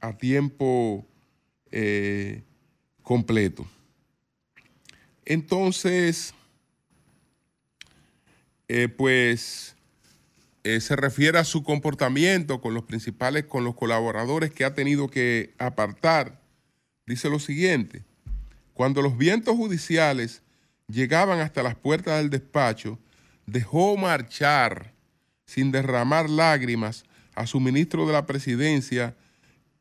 a 0.00 0.12
tiempo 0.12 1.06
eh, 1.70 2.42
completo. 3.02 3.66
Entonces, 5.24 6.34
eh, 8.68 8.88
pues 8.88 9.75
eh, 10.66 10.80
se 10.80 10.96
refiere 10.96 11.38
a 11.38 11.44
su 11.44 11.62
comportamiento 11.62 12.60
con 12.60 12.74
los 12.74 12.82
principales, 12.82 13.44
con 13.44 13.62
los 13.62 13.76
colaboradores 13.76 14.50
que 14.50 14.64
ha 14.64 14.74
tenido 14.74 15.06
que 15.06 15.54
apartar. 15.58 16.40
Dice 17.06 17.30
lo 17.30 17.38
siguiente, 17.38 18.02
cuando 18.74 19.00
los 19.00 19.16
vientos 19.16 19.54
judiciales 19.54 20.42
llegaban 20.88 21.38
hasta 21.38 21.62
las 21.62 21.76
puertas 21.76 22.18
del 22.18 22.30
despacho, 22.30 22.98
dejó 23.46 23.96
marchar 23.96 24.92
sin 25.44 25.70
derramar 25.70 26.28
lágrimas 26.28 27.04
a 27.36 27.46
su 27.46 27.60
ministro 27.60 28.04
de 28.04 28.14
la 28.14 28.26
presidencia 28.26 29.14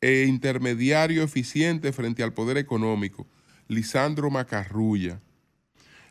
e 0.02 0.26
intermediario 0.28 1.24
eficiente 1.24 1.94
frente 1.94 2.22
al 2.22 2.34
poder 2.34 2.58
económico, 2.58 3.26
Lisandro 3.68 4.30
Macarrulla 4.30 5.20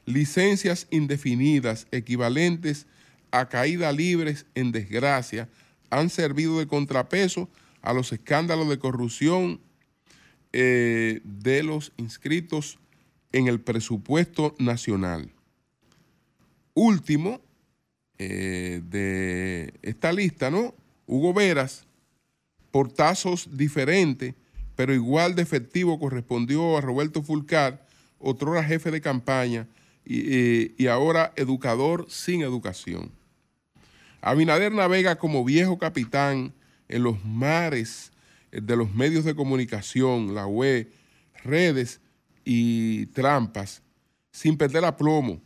licencias 0.06 0.86
indefinidas 0.90 1.86
equivalentes 1.90 2.86
a 3.34 3.48
caída 3.48 3.90
libres 3.90 4.46
en 4.54 4.70
desgracia 4.70 5.48
han 5.90 6.08
servido 6.08 6.60
de 6.60 6.68
contrapeso 6.68 7.48
a 7.82 7.92
los 7.92 8.12
escándalos 8.12 8.68
de 8.68 8.78
corrupción 8.78 9.60
eh, 10.52 11.20
de 11.24 11.64
los 11.64 11.92
inscritos 11.96 12.78
en 13.32 13.48
el 13.48 13.60
presupuesto 13.60 14.54
nacional. 14.60 15.32
Último 16.74 17.40
eh, 18.18 18.80
de 18.88 19.74
esta 19.82 20.12
lista, 20.12 20.48
¿no? 20.52 20.72
Hugo 21.06 21.34
Veras, 21.34 21.86
portazos 22.70 23.56
diferentes, 23.56 24.34
pero 24.76 24.94
igual 24.94 25.34
de 25.34 25.42
efectivo 25.42 25.98
correspondió 25.98 26.78
a 26.78 26.80
Roberto 26.80 27.20
Fulcar, 27.20 27.84
otro 28.20 28.60
jefe 28.62 28.92
de 28.92 29.00
campaña, 29.00 29.66
y, 30.06 30.86
ahora 30.86 31.32
educador 31.36 32.06
sin 32.08 32.42
educación. 32.42 33.10
Abinader 34.26 34.72
navega 34.72 35.16
como 35.16 35.44
viejo 35.44 35.76
capitán 35.76 36.54
en 36.88 37.02
los 37.02 37.22
mares 37.26 38.10
de 38.50 38.74
los 38.74 38.94
medios 38.94 39.26
de 39.26 39.34
comunicación, 39.34 40.34
la 40.34 40.46
web, 40.46 40.90
redes 41.42 42.00
y 42.42 43.04
trampas, 43.06 43.82
sin 44.30 44.56
perder 44.56 44.86
aplomo. 44.86 45.42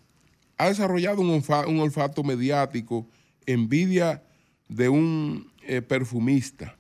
Ha 0.58 0.68
desarrollado 0.68 1.22
un, 1.22 1.80
olfato 1.80 2.22
mediático, 2.22 3.08
envidia 3.46 4.22
de 4.68 4.88
un 4.88 5.50
eh, 5.62 5.82
perfumista. 5.82 6.76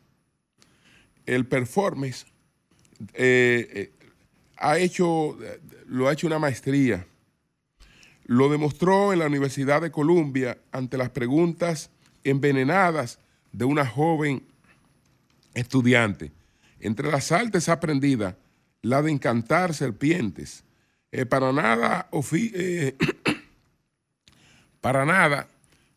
El 1.26 1.48
performance 1.48 2.26
eh, 3.14 3.68
eh, 3.74 3.92
ha 4.56 4.78
hecho, 4.78 5.36
lo 5.88 6.06
ha 6.06 6.12
hecho 6.12 6.28
una 6.28 6.38
maestría 6.38 7.04
lo 8.28 8.50
demostró 8.50 9.14
en 9.14 9.20
la 9.20 9.26
Universidad 9.26 9.80
de 9.80 9.90
Columbia 9.90 10.58
ante 10.70 10.98
las 10.98 11.08
preguntas 11.08 11.90
envenenadas 12.24 13.18
de 13.52 13.64
una 13.64 13.86
joven 13.86 14.42
estudiante. 15.54 16.30
Entre 16.78 17.10
las 17.10 17.32
artes 17.32 17.70
aprendidas, 17.70 18.34
la 18.82 19.00
de 19.00 19.12
encantar 19.12 19.72
serpientes. 19.72 20.62
Eh, 21.10 21.24
para 21.24 21.54
nada, 21.54 22.10
eh, 22.12 22.94
para 24.82 25.06
nada, 25.06 25.48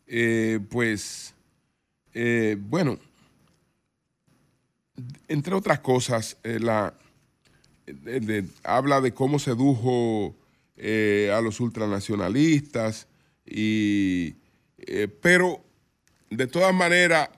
eh, 0.06 0.58
pues, 0.70 1.34
bueno, 2.60 2.98
entre 5.28 5.54
otras 5.54 5.80
cosas, 5.80 6.38
la, 6.42 6.94
habla 8.64 9.02
de 9.02 9.12
cómo 9.12 9.38
sedujo 9.38 10.34
eh, 10.84 11.30
a 11.32 11.40
los 11.40 11.60
ultranacionalistas, 11.60 13.06
y, 13.46 14.34
eh, 14.78 15.06
pero 15.06 15.64
de 16.28 16.48
todas 16.48 16.74
maneras, 16.74 17.28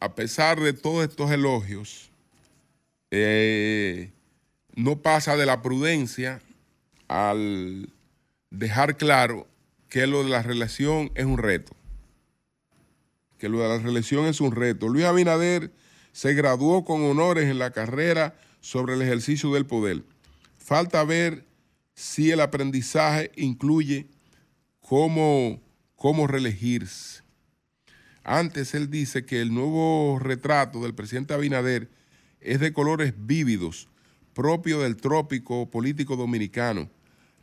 a 0.00 0.16
pesar 0.16 0.58
de 0.58 0.72
todos 0.72 1.08
estos 1.08 1.30
elogios, 1.30 2.10
eh, 3.12 4.10
no 4.74 5.00
pasa 5.00 5.36
de 5.36 5.46
la 5.46 5.62
prudencia 5.62 6.42
al 7.06 7.88
dejar 8.50 8.96
claro 8.96 9.46
que 9.88 10.08
lo 10.08 10.24
de 10.24 10.30
la 10.30 10.42
relación 10.42 11.12
es 11.14 11.26
un 11.26 11.38
reto. 11.38 11.76
Que 13.38 13.48
lo 13.48 13.60
de 13.60 13.68
la 13.68 13.78
relación 13.78 14.26
es 14.26 14.40
un 14.40 14.50
reto. 14.50 14.88
Luis 14.88 15.04
Abinader 15.04 15.70
se 16.10 16.34
graduó 16.34 16.84
con 16.84 17.04
honores 17.04 17.48
en 17.48 17.60
la 17.60 17.70
carrera 17.70 18.34
sobre 18.60 18.94
el 18.94 19.02
ejercicio 19.02 19.52
del 19.52 19.66
poder. 19.66 20.02
Falta 20.58 21.04
ver 21.04 21.51
si 22.02 22.32
el 22.32 22.40
aprendizaje 22.40 23.30
incluye 23.36 24.08
cómo, 24.80 25.62
cómo 25.94 26.26
reelegirse. 26.26 27.22
Antes 28.24 28.74
él 28.74 28.90
dice 28.90 29.24
que 29.24 29.40
el 29.40 29.54
nuevo 29.54 30.18
retrato 30.18 30.82
del 30.82 30.96
presidente 30.96 31.32
Abinader 31.32 31.88
es 32.40 32.58
de 32.58 32.72
colores 32.72 33.14
vívidos, 33.16 33.88
propio 34.34 34.80
del 34.80 34.96
trópico 34.96 35.70
político 35.70 36.16
dominicano. 36.16 36.90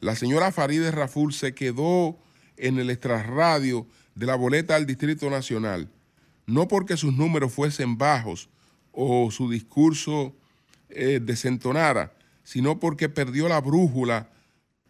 La 0.02 0.18
señora 0.18 0.52
Farideh 0.52 0.92
Raful 0.92 1.32
se 1.32 1.56
quedó 1.56 2.20
en 2.58 2.80
el 2.80 2.90
extrarradio 2.90 3.88
de 4.14 4.26
la 4.26 4.36
boleta 4.36 4.74
del 4.74 4.86
Distrito 4.86 5.30
Nacional, 5.30 5.90
no 6.48 6.68
porque 6.68 6.98
sus 6.98 7.14
números 7.14 7.54
fuesen 7.54 7.98
bajos 7.98 8.50
o 8.92 9.32
su 9.32 9.50
discurso 9.50 10.36
eh, 10.90 11.22
desentonara, 11.24 12.14
sino 12.44 12.78
porque 12.82 13.08
perdió 13.08 13.48
la 13.48 13.62
brújula 13.62 14.28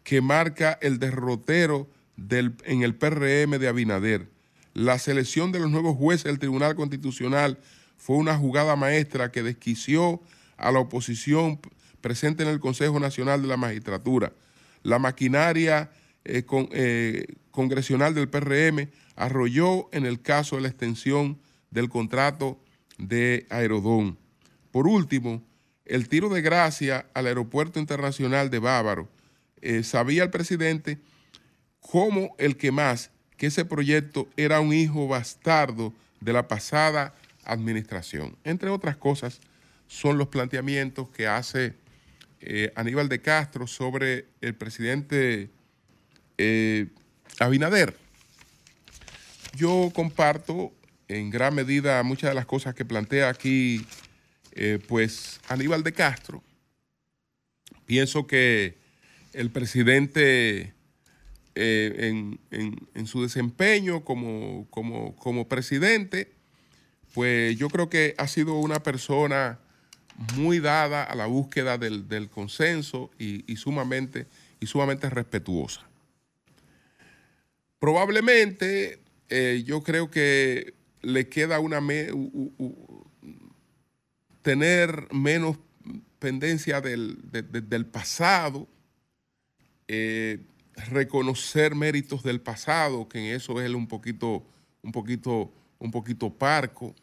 que 0.10 0.22
marca 0.22 0.80
el 0.82 0.98
derrotero 0.98 1.88
en 2.18 2.82
el 2.82 2.96
PRM 2.96 3.60
de 3.60 3.68
Abinader. 3.68 4.28
La 4.74 4.98
selección 4.98 5.52
de 5.52 5.60
los 5.60 5.70
nuevos 5.70 5.96
jueces 5.96 6.24
del 6.24 6.40
Tribunal 6.40 6.74
Constitucional 6.74 7.60
fue 7.96 8.16
una 8.16 8.36
jugada 8.36 8.76
maestra 8.76 9.32
que 9.32 9.44
desquició 9.44 10.20
a 10.58 10.72
la 10.72 10.80
oposición 10.80 11.60
presente 12.02 12.42
en 12.42 12.50
el 12.50 12.60
Consejo 12.60 13.00
Nacional 13.00 13.44
de 13.44 13.50
la 13.50 13.58
Magistratura. 13.58 14.34
La 14.82 14.98
maquinaria 14.98 15.92
eh, 16.26 16.44
eh, 16.72 17.36
congresional 17.52 18.16
del 18.16 18.30
PRM 18.30 18.90
arrolló 19.16 19.90
en 19.92 20.08
el 20.08 20.24
caso 20.24 20.56
de 20.56 20.64
la 20.64 20.70
extensión 20.70 21.38
del 21.70 21.88
contrato 21.88 22.60
de 22.98 23.46
Aerodón. 23.52 24.18
Por 24.72 24.88
último, 24.88 25.44
el 25.86 26.10
tiro 26.10 26.30
de 26.30 26.42
gracia 26.42 27.06
al 27.14 27.28
Aeropuerto 27.28 27.80
Internacional 27.80 28.50
de 28.50 28.58
Bávaro. 28.58 29.08
Eh, 29.62 29.84
sabía 29.84 30.24
el 30.24 30.30
presidente 30.30 31.00
como 31.80 32.36
el 32.38 32.58
que 32.58 32.72
más 32.72 33.12
que 33.38 33.48
ese 33.48 33.66
proyecto 33.66 34.28
era 34.38 34.60
un 34.60 34.74
hijo 34.74 35.08
bastardo 35.08 35.94
de 36.20 36.34
la 36.34 36.48
pasada 36.48 37.16
administración. 37.46 38.38
Entre 38.44 38.70
otras 38.70 38.98
cosas, 38.98 39.40
son 39.88 40.18
los 40.18 40.28
planteamientos 40.28 41.10
que 41.10 41.28
hace 41.28 41.74
eh, 42.42 42.72
Aníbal 42.76 43.10
de 43.10 43.22
Castro 43.22 43.66
sobre 43.66 44.28
el 44.42 44.56
presidente 44.56 45.50
eh, 46.38 46.88
Abinader. 47.40 47.98
Yo 49.56 49.92
comparto 49.94 50.74
en 51.08 51.30
gran 51.30 51.56
medida 51.56 52.04
muchas 52.04 52.32
de 52.32 52.36
las 52.36 52.46
cosas 52.46 52.76
que 52.76 52.86
plantea 52.86 53.30
aquí, 53.30 53.86
pues 54.88 55.40
Aníbal 55.48 55.84
de 55.84 55.94
Castro. 55.94 56.44
Pienso 57.86 58.28
que 58.28 58.79
el 59.34 59.52
presidente 59.52 60.74
en, 61.56 62.40
su 63.06 63.22
desempeño 63.24 64.04
como, 64.04 65.48
presidente, 65.50 66.32
pues 67.14 67.58
yo 67.58 67.70
creo 67.70 67.90
que 67.90 68.16
ha 68.18 68.28
sido 68.28 68.56
una 68.56 68.82
persona 68.82 69.60
muy 70.36 70.60
dada 70.60 71.04
a 71.04 71.16
la 71.16 71.26
búsqueda 71.26 71.78
del, 71.78 72.30
consenso 72.30 73.12
y, 73.18 73.56
sumamente, 73.58 74.28
y 74.60 74.68
sumamente 74.68 75.10
respetuosa. 75.10 75.88
Probablemente 77.80 79.00
eh, 79.30 79.64
yo 79.66 79.82
creo 79.82 80.12
que 80.12 80.74
le 81.02 81.30
queda 81.30 81.60
una 81.60 81.82
tener 84.42 85.08
menos 85.14 85.58
pendencia 86.20 86.82
del, 86.82 87.88
pasado, 87.92 88.68
eh, 89.92 90.38
reconocer 90.92 91.74
méritos 91.74 92.22
del 92.22 92.42
pasado, 92.42 93.10
que 93.10 93.18
en 93.18 93.36
eso 93.36 93.60
es 93.60 93.72
un 93.72 93.88
poquito, 93.88 94.46
un 94.84 94.92
poquito, 94.92 95.52
un 95.80 95.90
poquito 95.90 96.30
parco, 96.30 96.94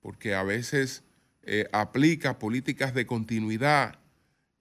porque 0.00 0.34
a 0.34 0.42
veces 0.42 1.04
eh, 1.42 1.68
aplica 1.72 2.38
políticas 2.38 2.94
de 2.94 3.04
continuidad 3.04 3.98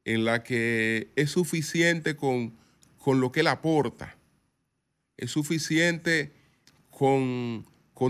en 0.03 0.25
la 0.25 0.43
que 0.43 1.12
es 1.15 1.31
suficiente 1.31 2.17
con, 2.17 2.57
lo 3.05 3.31
que 3.31 3.39
él 3.39 3.47
aporta, 3.47 4.17
es 5.15 5.31
suficiente 5.31 6.34
con, 6.89 7.65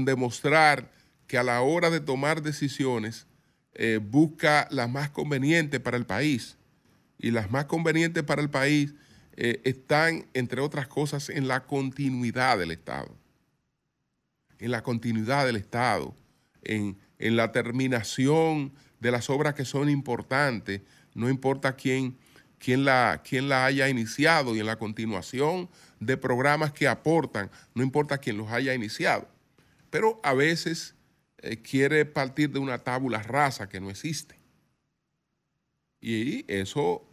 demostrar 0.05 0.91
que 1.27 1.37
a 1.37 1.43
la 1.43 1.61
hora 1.61 1.91
de 1.91 1.99
tomar 1.99 2.41
decisiones 2.41 3.27
eh, 3.75 3.99
busca 4.01 4.67
las 4.71 4.89
más 4.89 5.11
convenientes 5.11 5.79
para 5.79 5.97
el 5.97 6.07
país. 6.07 6.57
Y 7.19 7.29
las 7.29 7.51
más 7.51 7.65
convenientes 7.65 8.23
para 8.23 8.41
el 8.41 8.49
país 8.49 8.95
eh, 9.37 9.61
están, 9.63 10.27
entre 10.33 10.61
otras 10.61 10.87
cosas, 10.87 11.29
en 11.29 11.47
la 11.47 11.65
continuidad 11.65 12.57
del 12.57 12.71
Estado. 12.71 13.15
En 14.59 14.71
la 14.71 14.83
continuidad 14.83 15.45
del 15.45 15.55
Estado, 15.55 16.13
en, 16.63 16.97
en 17.19 17.35
la 17.35 17.51
terminación 17.51 18.73
de 18.99 19.11
las 19.11 19.29
obras 19.29 19.55
que 19.55 19.65
son 19.65 19.89
importantes, 19.89 20.81
no 21.13 21.29
importa 21.29 21.75
quién, 21.75 22.17
quién, 22.59 22.85
la, 22.85 23.21
quién 23.23 23.49
la 23.49 23.65
haya 23.65 23.89
iniciado 23.89 24.55
y 24.55 24.59
en 24.59 24.65
la 24.65 24.77
continuación 24.77 25.69
de 25.99 26.17
programas 26.17 26.71
que 26.71 26.87
aportan, 26.87 27.49
no 27.73 27.83
importa 27.83 28.17
quién 28.17 28.37
los 28.37 28.51
haya 28.51 28.73
iniciado. 28.73 29.27
Pero 29.89 30.19
a 30.23 30.33
veces 30.33 30.95
eh, 31.39 31.57
quiere 31.57 32.05
partir 32.05 32.51
de 32.51 32.59
una 32.59 32.77
tábula 32.77 33.21
rasa 33.23 33.67
que 33.67 33.79
no 33.79 33.89
existe. 33.89 34.35
Y 35.99 36.45
eso 36.51 37.03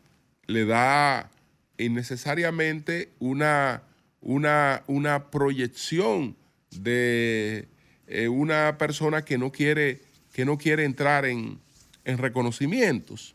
le 0.47 0.65
da 0.65 1.31
innecesariamente 1.79 3.13
una, 3.19 3.83
una, 4.21 4.83
una 4.87 5.31
proyección 5.31 6.37
de 6.71 7.69
eh, 8.07 8.29
una 8.29 8.77
persona 8.79 9.25
que 9.25 9.39
no 9.39 9.53
quiere, 9.53 10.01
que 10.33 10.45
no 10.45 10.59
quiere 10.59 10.85
entrar 10.85 11.25
en, 11.25 11.61
reconocimientos. 12.05 13.35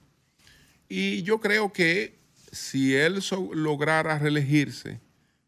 Y 0.90 1.22
yo 1.22 1.40
creo 1.40 1.72
que 1.72 2.16
si 2.52 2.96
él 2.96 3.20
lograra 3.54 4.18
reelegirse, 4.18 5.00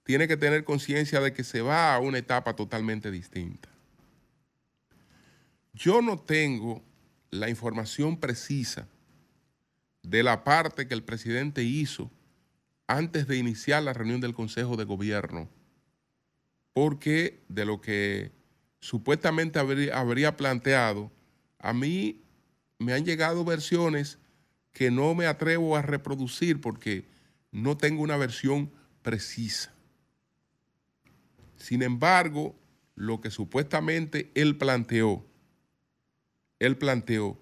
tiene 0.03 0.27
que 0.27 0.37
tener 0.37 0.63
conciencia 0.63 1.19
de 1.19 1.33
que 1.33 1.43
se 1.43 1.61
va 1.63 1.95
a 1.95 1.99
una 1.99 2.19
etapa 2.19 2.55
totalmente 2.55 3.09
distinta. 3.09 3.67
Yo 5.73 6.03
no 6.03 6.19
tengo 6.19 6.83
la 7.31 7.49
información 7.49 8.15
precisa 8.15 8.87
de 10.03 10.21
la 10.21 10.43
parte 10.43 10.87
que 10.87 10.93
el 10.93 11.01
presidente 11.01 11.63
hizo 11.63 12.11
antes 12.87 13.27
de 13.27 13.37
iniciar 13.37 13.83
la 13.83 13.93
reunión 13.93 14.21
del 14.21 14.33
Consejo 14.33 14.77
de 14.77 14.83
Gobierno, 14.83 15.49
porque 16.73 17.43
de 17.47 17.65
lo 17.65 17.81
que 17.81 18.31
supuestamente 18.79 19.59
habría, 19.59 20.37
planteado, 20.37 21.11
a 21.59 21.73
mí 21.73 22.21
me 22.77 22.93
han 22.93 23.05
llegado 23.05 23.43
versiones 23.43 24.19
que 24.71 24.91
no 24.91 25.15
me 25.15 25.25
atrevo 25.25 25.75
a 25.75 25.81
reproducir 25.81 26.61
porque 26.61 27.07
no 27.51 27.77
tengo 27.77 28.03
una 28.03 28.17
versión 28.17 28.71
precisa. 29.01 29.73
Sin 31.55 31.81
embargo, 31.81 32.55
lo 32.93 33.21
que 33.21 33.31
supuestamente 33.31 34.31
él 34.35 34.57
planteó, 34.57 35.25
él 36.59 36.77
planteó, 36.77 37.39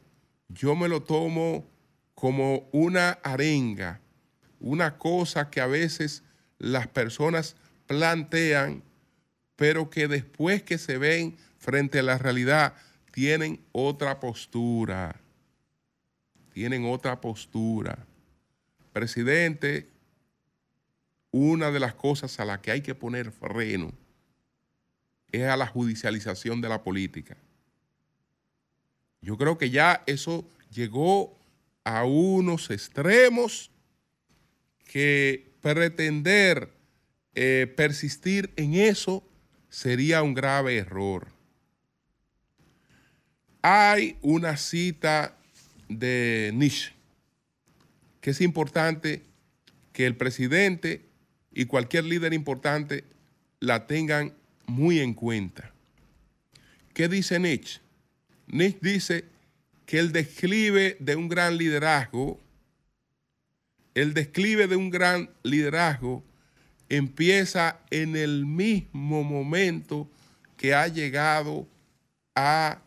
yo 0.47 0.75
me 0.75 0.88
lo 0.88 1.03
tomo 1.03 1.69
como 2.13 2.69
una 2.71 3.12
arenga, 3.23 3.99
una 4.63 4.97
cosa 4.97 5.52
que 5.52 5.62
a 5.62 5.67
veces 5.67 6.23
las 6.58 6.88
personas 6.88 7.56
plantean 7.86 8.82
pero 9.56 9.89
que 9.89 10.08
después 10.08 10.63
que 10.63 10.78
se 10.78 10.97
ven 10.97 11.38
frente 11.58 11.99
a 11.99 12.04
la 12.04 12.17
realidad 12.17 12.73
tienen 13.12 13.63
otra 13.71 14.19
postura. 14.19 15.15
Tienen 16.54 16.86
otra 16.86 17.21
postura. 17.21 17.97
Presidente, 18.91 19.88
una 21.32 21.71
de 21.71 21.80
las 21.80 21.93
cosas 21.93 22.39
a 22.39 22.45
las 22.45 22.60
que 22.60 22.71
hay 22.71 22.82
que 22.82 22.95
poner 22.95 23.32
freno 23.32 23.91
es 25.32 25.43
a 25.43 25.58
la 25.58 25.67
judicialización 25.67 26.62
de 26.62 26.69
la 26.69 26.84
política. 26.84 27.38
Yo 29.21 29.38
creo 29.38 29.58
que 29.58 29.69
ya 29.69 30.04
eso 30.06 30.45
llegó 30.71 31.38
a 31.84 32.04
unos 32.04 32.69
extremos 32.69 33.71
que 34.93 35.49
pretender 35.62 36.69
eh, 37.34 37.73
persistir 37.75 38.53
en 38.58 38.75
eso 38.75 39.27
sería 39.71 40.21
un 40.21 40.36
grave 40.36 40.77
error. 40.77 41.29
Hay 43.63 44.17
una 44.21 44.56
cita 44.56 45.36
de 45.89 46.51
Nietzsche 46.53 46.93
que 48.21 48.29
es 48.29 48.41
importante 48.41 49.23
que 49.93 50.06
el 50.06 50.15
presidente 50.15 51.01
y 51.51 51.65
cualquier 51.65 52.03
líder 52.03 52.32
importante 52.32 53.03
la 53.60 53.88
tengan 53.88 54.36
muy 54.67 54.99
en 54.99 55.15
cuenta. 55.15 55.73
¿Qué 56.93 57.08
dice 57.08 57.39
Nietzsche? 57.39 57.82
Nietzsche 58.45 58.79
dice 58.79 59.25
que 59.88 59.97
el 59.97 60.12
declive 60.12 60.97
de 60.99 61.15
un 61.15 61.29
gran 61.29 61.58
liderazgo, 61.58 62.42
el 63.95 64.13
declive 64.13 64.67
de 64.67 64.75
un 64.75 64.89
gran 64.89 65.29
liderazgo 65.43 66.23
empieza 66.89 67.79
en 67.89 68.15
el 68.15 68.45
mismo 68.45 69.23
momento 69.23 70.10
que 70.58 70.73
ha 70.73 70.88
llegado 70.88 71.67
a 72.36 72.82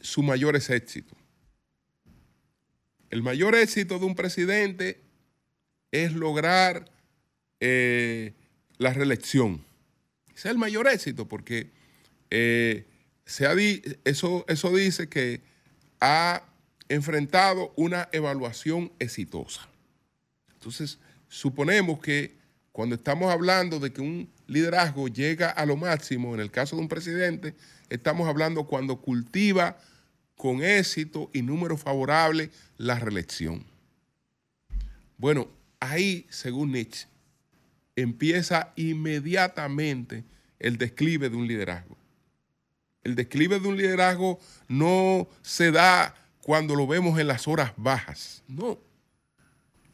sus 0.00 0.24
mayores 0.24 0.70
éxitos. 0.70 1.16
El 3.10 3.22
mayor 3.22 3.54
éxito 3.54 3.98
de 3.98 4.06
un 4.06 4.14
presidente 4.14 5.00
es 5.90 6.12
lograr 6.12 6.90
eh, 7.60 8.34
la 8.76 8.92
reelección. 8.92 9.64
Ese 10.28 10.48
es 10.48 10.52
el 10.52 10.58
mayor 10.58 10.86
éxito 10.88 11.26
porque 11.26 11.70
eh, 12.30 12.84
eso, 14.04 14.44
eso 14.48 14.74
dice 14.74 15.08
que 15.08 15.40
ha 16.00 16.44
enfrentado 16.88 17.72
una 17.76 18.08
evaluación 18.12 18.92
exitosa. 18.98 19.68
Entonces, 20.58 20.98
suponemos 21.28 22.00
que 22.00 22.36
cuando 22.72 22.96
estamos 22.96 23.32
hablando 23.32 23.78
de 23.78 23.92
que 23.92 24.00
un 24.00 24.28
liderazgo 24.48 25.06
llega 25.06 25.50
a 25.50 25.64
lo 25.66 25.76
máximo, 25.76 26.34
en 26.34 26.40
el 26.40 26.50
caso 26.50 26.74
de 26.74 26.82
un 26.82 26.88
presidente, 26.88 27.54
estamos 27.88 28.28
hablando 28.28 28.64
cuando 28.64 29.00
cultiva 29.00 29.78
con 30.36 30.62
éxito 30.62 31.30
y 31.32 31.42
número 31.42 31.76
favorable 31.76 32.50
la 32.76 32.98
reelección. 32.98 33.64
Bueno, 35.16 35.48
ahí, 35.78 36.26
según 36.28 36.72
Nietzsche, 36.72 37.06
empieza 37.94 38.72
inmediatamente 38.74 40.24
el 40.58 40.76
declive 40.76 41.30
de 41.30 41.36
un 41.36 41.46
liderazgo. 41.46 41.96
El 43.04 43.14
declive 43.14 43.60
de 43.60 43.68
un 43.68 43.76
liderazgo 43.76 44.40
no 44.66 45.28
se 45.42 45.70
da 45.70 46.14
cuando 46.42 46.74
lo 46.74 46.86
vemos 46.86 47.18
en 47.20 47.28
las 47.28 47.46
horas 47.46 47.72
bajas, 47.76 48.42
no. 48.48 48.87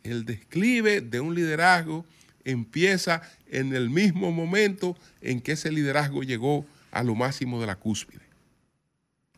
El 0.05 0.25
declive 0.25 1.01
de 1.01 1.19
un 1.19 1.35
liderazgo 1.35 2.07
empieza 2.45 3.23
en 3.47 3.75
el 3.75 3.91
mismo 3.91 4.31
momento 4.31 4.97
en 5.21 5.41
que 5.41 5.53
ese 5.53 5.73
liderazgo 5.73 6.23
llegó 6.23 6.67
a 6.91 7.03
lo 7.03 7.15
máximo 7.15 7.61
de 7.61 7.67
la 7.67 7.77
cúspide. 7.77 8.23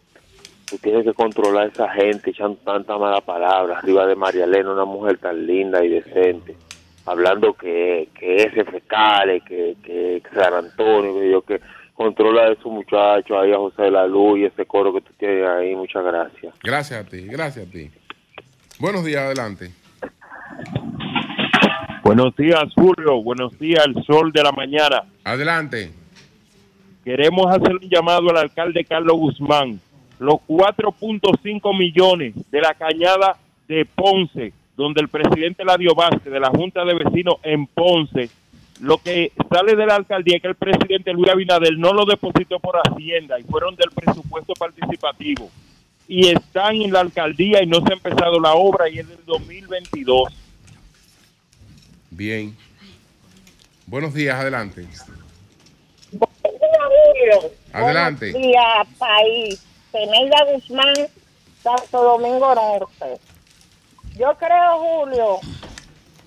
tú 0.69 0.77
tienes 0.79 1.05
que 1.05 1.13
controlar 1.13 1.67
a 1.67 1.69
esa 1.69 1.89
gente 1.91 2.31
echando 2.31 2.57
tanta 2.57 2.97
mala 2.97 3.21
palabra 3.21 3.77
arriba 3.77 4.05
de 4.05 4.17
María 4.17 4.43
Elena, 4.43 4.73
una 4.73 4.83
mujer 4.83 5.17
tan 5.17 5.47
linda 5.47 5.81
y 5.81 5.87
decente, 5.87 6.57
hablando 7.05 7.53
que, 7.53 8.09
que 8.17 8.35
ese 8.37 8.63
fecales, 8.65 9.43
que, 9.43 9.75
que 9.83 10.21
San 10.33 10.53
Antonio, 10.53 11.19
que 11.19 11.31
yo 11.31 11.41
que 11.41 11.61
controla 11.93 12.43
a 12.43 12.51
esos 12.51 12.71
muchachos, 12.71 13.37
ahí 13.39 13.51
a 13.51 13.57
José 13.57 13.83
de 13.83 13.91
la 13.91 14.05
Luz 14.05 14.39
y 14.39 14.45
ese 14.45 14.65
coro 14.65 14.93
que 14.93 15.01
tú 15.01 15.13
tienes 15.17 15.47
ahí, 15.47 15.75
muchas 15.75 16.03
gracias. 16.03 16.53
Gracias 16.61 17.05
a 17.05 17.09
ti, 17.09 17.21
gracias 17.27 17.67
a 17.67 17.71
ti. 17.71 17.89
Buenos 18.79 19.05
días, 19.05 19.21
adelante. 19.21 19.71
Buenos 22.03 22.35
días, 22.35 22.63
Julio. 22.75 23.23
Buenos 23.23 23.57
días, 23.57 23.83
el 23.87 24.03
sol 24.03 24.31
de 24.31 24.43
la 24.43 24.51
mañana. 24.51 25.03
Adelante. 25.23 25.91
Queremos 27.03 27.47
hacer 27.47 27.73
un 27.75 27.89
llamado 27.89 28.29
al 28.29 28.37
alcalde 28.37 28.83
Carlos 28.83 29.17
Guzmán. 29.17 29.79
Los 30.19 30.35
4.5 30.47 31.77
millones 31.77 32.33
de 32.51 32.61
la 32.61 32.73
cañada 32.73 33.37
de 33.67 33.85
Ponce, 33.85 34.53
donde 34.75 35.01
el 35.01 35.09
presidente 35.09 35.63
Ladio 35.63 35.95
Vázquez 35.95 36.31
de 36.31 36.39
la 36.39 36.49
Junta 36.49 36.83
de 36.83 36.93
Vecinos 36.93 37.35
en 37.43 37.67
Ponce, 37.67 38.29
lo 38.81 38.97
que 38.97 39.31
sale 39.49 39.75
de 39.75 39.85
la 39.85 39.95
alcaldía 39.95 40.35
es 40.35 40.41
que 40.41 40.49
el 40.49 40.55
presidente 40.55 41.13
Luis 41.13 41.31
Abinader 41.31 41.77
no 41.77 41.93
lo 41.93 42.05
depositó 42.05 42.59
por 42.59 42.75
Hacienda 42.77 43.39
y 43.39 43.43
fueron 43.43 43.75
del 43.75 43.89
presupuesto 43.91 44.53
participativo. 44.53 45.49
Y 46.07 46.27
están 46.27 46.75
en 46.75 46.91
la 46.91 46.99
alcaldía 46.99 47.63
y 47.63 47.67
no 47.67 47.79
se 47.81 47.93
ha 47.93 47.95
empezado 47.95 48.39
la 48.39 48.53
obra 48.53 48.89
y 48.89 48.99
es 48.99 49.07
del 49.07 49.25
2022. 49.25 50.33
Bien. 52.11 52.55
Buenos 53.87 54.13
días, 54.13 54.35
adelante. 54.35 54.85
Buenos 56.11 56.29
días, 56.43 57.41
Julio. 57.41 57.51
Adelante. 57.71 58.31
Buenos 58.31 58.47
días, 58.47 58.87
país. 58.99 59.65
Peneida 59.91 60.37
Guzmán, 60.51 60.93
Santo 61.63 62.03
Domingo 62.03 62.53
Norte. 62.53 63.19
Yo 64.15 64.35
creo, 64.37 64.79
Julio, 64.79 65.39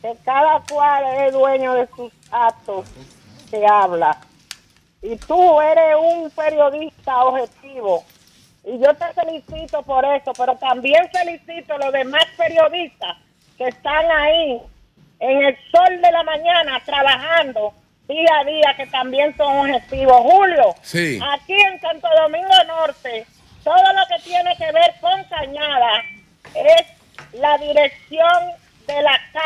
que 0.03 0.15
cada 0.25 0.61
cual 0.71 1.05
es 1.27 1.33
dueño 1.33 1.75
de 1.75 1.87
sus 1.89 2.13
actos 2.31 2.87
que 3.51 3.65
habla. 3.67 4.19
Y 5.01 5.17
tú 5.17 5.61
eres 5.61 5.97
un 5.99 6.31
periodista 6.31 7.25
objetivo. 7.25 8.05
Y 8.65 8.79
yo 8.79 8.95
te 8.95 9.07
felicito 9.15 9.83
por 9.83 10.05
eso, 10.05 10.33
pero 10.37 10.57
también 10.57 11.09
felicito 11.11 11.75
a 11.75 11.79
los 11.79 11.93
demás 11.93 12.25
periodistas 12.37 13.17
que 13.57 13.69
están 13.69 14.11
ahí 14.11 14.61
en 15.21 15.43
el 15.45 15.57
sol 15.71 16.01
de 16.03 16.11
la 16.13 16.23
mañana 16.25 16.81
trabajando 16.85 17.73
día 18.07 18.39
a 18.41 18.45
día, 18.45 18.75
que 18.77 18.87
también 18.89 19.35
son 19.37 19.59
objetivos. 19.59 20.21
Julio, 20.23 20.75
Sí. 20.83 21.19
aquí 21.35 21.55
en 21.55 21.81
Santo 21.81 22.09
Domingo 22.23 22.65
Norte, 22.67 23.27
todo 23.65 23.93
lo 23.95 24.07
que 24.09 24.23
tiene 24.25 24.55
que 24.57 24.73
ver 24.73 24.95
con 25.01 25.25
Cañada 25.25 26.03
es 26.55 26.98
la 27.33 27.59
dirección 27.59 28.53
de 28.87 29.03
la 29.03 29.19
K, 29.33 29.41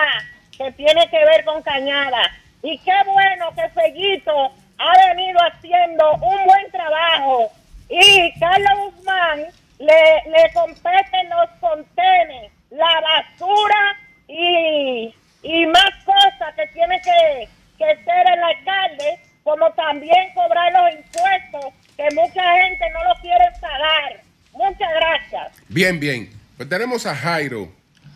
que 0.56 0.72
tiene 0.72 1.08
que 1.08 1.24
ver 1.24 1.44
con 1.44 1.62
Cañada. 1.62 2.30
Y 2.62 2.78
qué 2.78 2.94
bueno 3.06 3.52
que 3.54 3.68
Fellito 3.70 4.52
ha 4.78 5.08
venido 5.08 5.38
haciendo 5.40 6.12
un 6.14 6.44
buen 6.44 6.70
trabajo. 6.70 7.50
Y 7.88 8.32
Carlos 8.38 8.94
Guzmán 8.94 9.46
le, 9.78 10.30
le 10.30 10.52
competen 10.54 11.28
los 11.30 11.50
contenes, 11.60 12.52
la 12.70 13.00
basura 13.00 13.96
y, 14.28 15.14
y 15.42 15.66
más 15.66 15.92
cosas 16.04 16.54
que 16.54 16.66
tiene 16.68 17.00
que, 17.02 17.48
que 17.78 18.04
ser 18.04 18.26
el 18.32 18.42
alcalde, 18.42 19.18
como 19.42 19.70
también 19.72 20.32
cobrar 20.34 20.72
los 20.72 20.94
impuestos 20.94 21.74
que 21.96 22.08
mucha 22.14 22.42
gente 22.62 22.90
no 22.90 23.04
lo 23.04 23.14
quiere 23.20 23.44
pagar. 23.60 24.20
Muchas 24.52 24.90
gracias. 24.94 25.62
Bien, 25.68 25.98
bien. 25.98 26.41
Pues 26.62 26.70
tenemos 26.70 27.06
a 27.06 27.16
Jairo. 27.16 27.66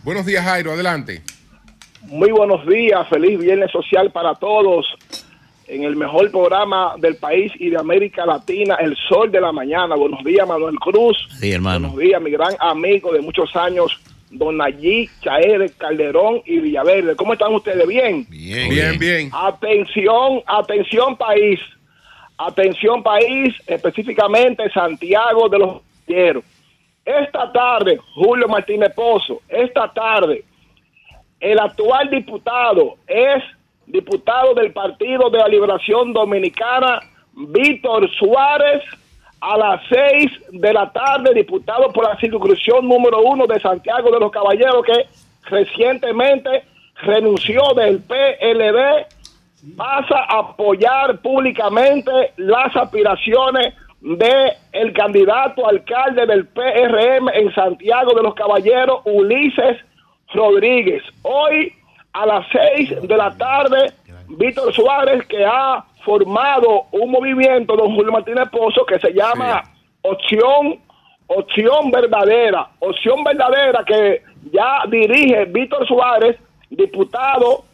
Buenos 0.05 0.25
días, 0.25 0.45
Jairo, 0.45 0.71
adelante. 0.71 1.21
Muy 2.03 2.31
buenos 2.31 2.65
días, 2.65 3.09
feliz 3.09 3.41
viernes 3.41 3.73
social 3.73 4.13
para 4.13 4.37
todos. 4.37 4.87
En 5.67 5.83
el 5.83 5.97
mejor 5.97 6.31
programa 6.31 6.95
del 6.97 7.17
país 7.17 7.51
y 7.59 7.71
de 7.71 7.77
América 7.77 8.25
Latina, 8.25 8.77
El 8.77 8.97
Sol 9.09 9.33
de 9.33 9.41
la 9.41 9.51
Mañana. 9.51 9.97
Buenos 9.97 10.23
días, 10.23 10.47
Manuel 10.47 10.77
Cruz. 10.77 11.17
Sí, 11.41 11.51
hermano. 11.51 11.89
Buenos 11.89 11.99
días, 11.99 12.23
mi 12.23 12.31
gran 12.31 12.55
amigo 12.61 13.13
de 13.13 13.21
muchos 13.21 13.57
años, 13.57 13.99
Don 14.31 14.59
Nayí 14.59 15.11
Chaere 15.23 15.71
Calderón 15.71 16.41
y 16.45 16.61
Villaverde. 16.61 17.17
¿Cómo 17.17 17.33
están 17.33 17.53
ustedes? 17.53 17.85
¿Bien? 17.89 18.29
Bien, 18.31 18.71
Bien, 18.71 18.97
bien. 18.97 19.31
Atención, 19.33 20.41
atención 20.47 21.17
país. 21.17 21.59
Atención 22.39 23.03
país, 23.03 23.57
específicamente 23.67 24.71
Santiago 24.71 25.49
de 25.49 25.59
los 25.59 25.81
Caballeros. 26.07 26.45
Esta 27.07 27.53
tarde, 27.53 28.01
Julio 28.17 28.49
Martínez 28.49 28.93
Pozo, 28.93 29.41
esta 29.49 29.93
tarde, 29.93 30.45
el 31.39 31.57
actual 31.61 32.11
diputado 32.11 32.97
es 33.07 33.45
diputado 33.87 34.55
del 34.55 34.73
Partido 34.73 35.31
de 35.31 35.39
la 35.39 35.47
Liberación 35.47 36.13
Dominicana, 36.13 36.99
Víctor 37.33 38.11
Suárez, 38.19 38.83
a 39.41 39.57
las 39.57 39.83
seis 39.89 40.33
de 40.51 40.73
la 40.73 40.91
tarde, 40.91 41.33
diputado 41.33 41.93
por 41.93 42.09
la 42.09 42.19
circunscripción 42.19 42.89
número 42.89 43.21
uno 43.21 43.47
de 43.47 43.61
Santiago 43.61 44.11
de 44.11 44.19
los 44.19 44.33
Caballeros, 44.33 44.85
que 44.85 45.07
recientemente 45.49 46.65
renunció 47.03 47.63
del 47.77 48.01
PLD 48.01 49.07
pasa 49.77 50.25
a 50.29 50.39
apoyar 50.41 51.19
públicamente 51.21 52.33
las 52.37 52.75
aspiraciones 52.75 53.75
de 54.07 54.53
el 54.73 54.93
candidato 54.93 55.67
alcalde 55.67 56.27
del 56.27 56.47
PRM 56.47 57.29
en 57.35 57.53
Santiago 57.53 58.15
de 58.15 58.23
los 58.23 58.35
Caballeros, 58.35 59.01
Ulises 59.05 59.79
Rodríguez. 60.33 61.03
Hoy 61.23 61.73
a 62.13 62.25
las 62.25 62.47
seis 62.53 62.95
de 63.03 63.17
la 63.17 63.37
tarde, 63.37 63.93
Víctor 64.29 64.73
Suárez, 64.73 65.27
que 65.27 65.45
ha 65.45 65.85
formado 66.05 66.85
un 66.93 67.11
movimiento, 67.11 67.77
don 67.77 67.97
Julio 67.97 68.13
Martínez 68.13 68.49
Pozo, 68.49 68.87
que 68.87 69.01
se 69.01 69.13
llama 69.13 69.65
Opción, 70.03 70.79
Opción 71.27 71.91
Verdadera, 71.91 72.69
Opción 72.79 73.25
Verdadera 73.25 73.85
que 73.85 74.23
ya 74.53 74.85
dirige 74.89 75.47
Víctor 75.47 75.85
Suárez, 75.85 76.37
diputado 76.71 77.65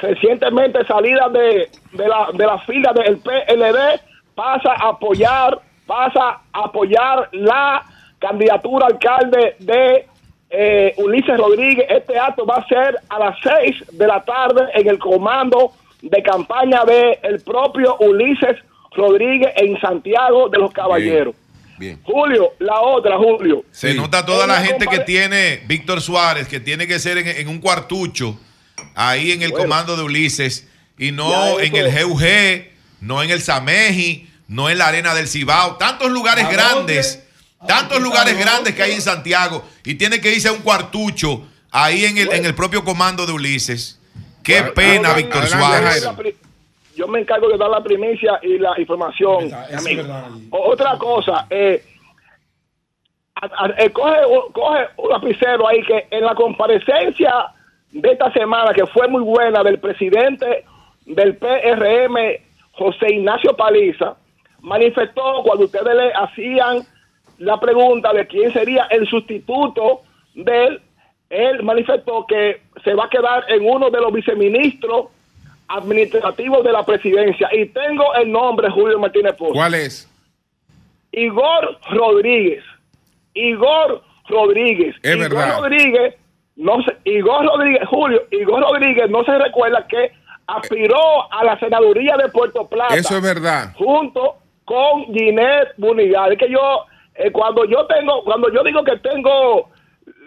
recientemente 0.00 0.84
salida 0.84 1.30
de, 1.30 1.70
de 1.92 2.08
la, 2.08 2.28
de 2.34 2.44
la 2.44 2.58
fila 2.58 2.92
del 2.92 3.18
PLD, 3.20 4.11
pasa 4.34 4.72
a 4.72 4.90
apoyar, 4.90 5.60
pasa 5.86 6.40
a 6.52 6.64
apoyar 6.64 7.28
la 7.32 7.84
candidatura 8.18 8.86
alcalde 8.86 9.56
de 9.58 10.06
eh, 10.50 10.94
Ulises 10.98 11.36
Rodríguez. 11.36 11.86
Este 11.88 12.18
acto 12.18 12.46
va 12.46 12.56
a 12.56 12.66
ser 12.66 12.96
a 13.08 13.18
las 13.18 13.36
6 13.42 13.98
de 13.98 14.06
la 14.06 14.24
tarde 14.24 14.62
en 14.74 14.88
el 14.88 14.98
comando 14.98 15.72
de 16.00 16.22
campaña 16.22 16.84
de 16.84 17.18
el 17.22 17.40
propio 17.40 17.96
Ulises 17.98 18.56
Rodríguez 18.92 19.52
en 19.56 19.80
Santiago 19.80 20.48
de 20.48 20.58
los 20.58 20.72
Caballeros. 20.72 21.34
Bien. 21.78 21.98
Julio, 22.04 22.52
la 22.58 22.80
otra, 22.80 23.16
Julio. 23.16 23.64
Se 23.70 23.94
nota 23.94 24.24
toda 24.24 24.46
la 24.46 24.60
gente 24.62 24.86
que 24.86 25.00
tiene 25.00 25.62
Víctor 25.66 26.00
Suárez, 26.00 26.46
que 26.46 26.60
tiene 26.60 26.86
que 26.86 26.98
ser 26.98 27.18
en, 27.18 27.26
en 27.26 27.48
un 27.48 27.58
cuartucho, 27.58 28.38
ahí 28.94 29.32
en 29.32 29.42
el 29.42 29.50
Bueno. 29.50 29.64
comando 29.64 29.96
de 29.96 30.02
Ulises, 30.02 30.68
y 30.98 31.10
no 31.10 31.58
Ya 31.58 31.64
en 31.64 31.74
el 31.74 31.90
GUG, 31.90 32.71
no 33.02 33.22
en 33.22 33.30
el 33.30 33.42
Sameji, 33.42 34.28
no 34.48 34.70
en 34.70 34.78
la 34.78 34.88
Arena 34.88 35.14
del 35.14 35.28
Cibao. 35.28 35.76
Tantos 35.76 36.10
lugares 36.10 36.48
grandes, 36.50 37.22
tantos 37.66 38.00
lugares 38.00 38.38
grandes 38.38 38.74
que 38.74 38.82
hay 38.82 38.92
en 38.92 39.02
Santiago, 39.02 39.64
y 39.84 39.94
tiene 39.96 40.20
que 40.20 40.32
irse 40.34 40.48
a 40.48 40.52
un 40.52 40.62
cuartucho 40.62 41.46
ahí 41.70 42.04
en 42.06 42.16
el, 42.18 42.32
en 42.32 42.46
el 42.46 42.54
propio 42.54 42.82
comando 42.84 43.26
de 43.26 43.32
Ulises. 43.32 43.98
Qué 44.42 44.60
Bueno, 44.60 44.74
pena, 44.74 45.08
Ahora, 45.10 45.20
Víctor 45.20 45.46
Suárez. 45.46 46.08
Yo 46.96 47.06
me 47.08 47.20
encargo 47.20 47.48
de 47.48 47.56
dar 47.56 47.70
la 47.70 47.82
primicia 47.82 48.38
y 48.42 48.58
la 48.58 48.78
información. 48.78 49.50
Es 49.70 49.84
verdad. 49.84 50.26
Otra 50.50 50.98
cosa, 50.98 51.46
eh, 51.48 51.82
a- 53.34 53.64
a- 53.64 53.74
eh, 53.78 53.90
coge, 53.90 54.16
coge 54.52 54.80
un 54.98 55.08
lapicero 55.10 55.66
ahí 55.68 55.82
que 55.84 56.06
en 56.10 56.24
la 56.24 56.34
comparecencia 56.34 57.32
de 57.90 58.10
esta 58.12 58.32
semana, 58.32 58.72
que 58.74 58.86
fue 58.86 59.08
muy 59.08 59.22
buena, 59.22 59.62
del 59.62 59.78
presidente 59.80 60.64
del 61.06 61.36
PRM, 61.36 62.16
José 62.72 63.14
Ignacio 63.14 63.56
Paliza, 63.56 64.16
manifestó 64.60 65.42
cuando 65.44 65.64
ustedes 65.66 65.94
le 65.94 66.12
hacían 66.12 66.86
la 67.38 67.58
pregunta 67.58 68.12
de 68.12 68.26
quién 68.26 68.52
sería 68.52 68.84
el 68.90 69.06
sustituto 69.06 70.02
de 70.34 70.66
él, 70.66 70.80
él 71.28 71.62
manifestó 71.62 72.26
que 72.26 72.62
se 72.84 72.94
va 72.94 73.06
a 73.06 73.08
quedar 73.08 73.44
en 73.48 73.68
uno 73.68 73.90
de 73.90 74.00
los 74.00 74.12
viceministros 74.12 75.06
administrativos 75.68 76.62
de 76.62 76.72
la 76.72 76.84
presidencia. 76.84 77.48
Y 77.52 77.66
tengo 77.66 78.14
el 78.14 78.30
nombre, 78.30 78.70
Julio 78.70 78.98
Martínez 78.98 79.34
Pozo. 79.34 79.54
¿Cuál 79.54 79.74
es? 79.74 80.08
Igor 81.10 81.78
Rodríguez. 81.90 82.62
Igor 83.34 84.02
Rodríguez. 84.28 84.94
Es 85.02 85.16
Igor 85.16 85.30
verdad. 85.30 85.60
Rodríguez, 85.60 86.14
no 86.56 86.82
se, 86.82 86.96
Igor 87.04 87.46
Rodríguez, 87.46 87.82
Julio, 87.88 88.22
Igor 88.30 88.62
Rodríguez 88.62 89.10
no 89.10 89.24
se 89.24 89.38
recuerda 89.38 89.86
que 89.88 90.12
aspiró 90.46 91.32
a 91.32 91.44
la 91.44 91.58
senaduría 91.58 92.16
de 92.16 92.28
Puerto 92.28 92.66
Plata 92.66 92.94
Eso 92.94 93.16
es 93.16 93.22
verdad. 93.22 93.72
junto 93.76 94.36
con 94.64 95.04
Ginette 95.12 95.74
Bunigal. 95.76 96.32
Es 96.32 96.38
que 96.38 96.50
yo, 96.50 96.84
eh, 97.14 97.30
cuando 97.30 97.64
yo 97.64 97.86
tengo, 97.86 98.24
cuando 98.24 98.52
yo 98.52 98.62
digo 98.62 98.82
que 98.84 98.96
tengo 98.98 99.70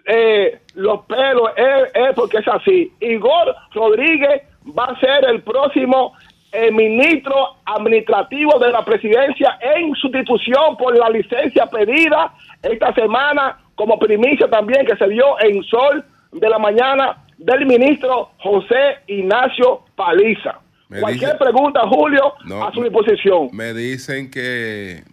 eh, 0.05 0.59
los 0.75 1.01
pelos, 1.05 1.51
es, 1.55 1.91
es 1.93 2.15
porque 2.15 2.37
es 2.37 2.47
así. 2.47 2.91
Igor 2.99 3.55
Rodríguez 3.73 4.43
va 4.77 4.85
a 4.85 4.99
ser 4.99 5.25
el 5.25 5.41
próximo 5.41 6.13
eh, 6.51 6.71
ministro 6.71 7.57
administrativo 7.65 8.57
de 8.59 8.71
la 8.71 8.85
presidencia 8.85 9.57
en 9.59 9.93
sustitución 9.95 10.77
por 10.77 10.97
la 10.97 11.09
licencia 11.09 11.65
pedida 11.65 12.33
esta 12.63 12.93
semana 12.93 13.57
como 13.75 13.99
primicia 13.99 14.49
también 14.49 14.85
que 14.85 14.95
se 14.95 15.07
dio 15.09 15.37
en 15.41 15.61
Sol 15.63 16.05
de 16.31 16.49
la 16.49 16.57
Mañana 16.57 17.17
del 17.37 17.65
ministro 17.65 18.31
José 18.39 18.99
Ignacio 19.07 19.85
Paliza. 19.95 20.59
Me 20.89 20.99
Cualquier 21.01 21.31
dice- 21.33 21.43
pregunta, 21.43 21.81
Julio, 21.87 22.33
No, 22.45 22.65
a 22.65 22.71
su 22.71 22.81
disposición. 22.83 23.49
Me 23.53 23.73
dicen 23.73 24.29
que 24.29 25.03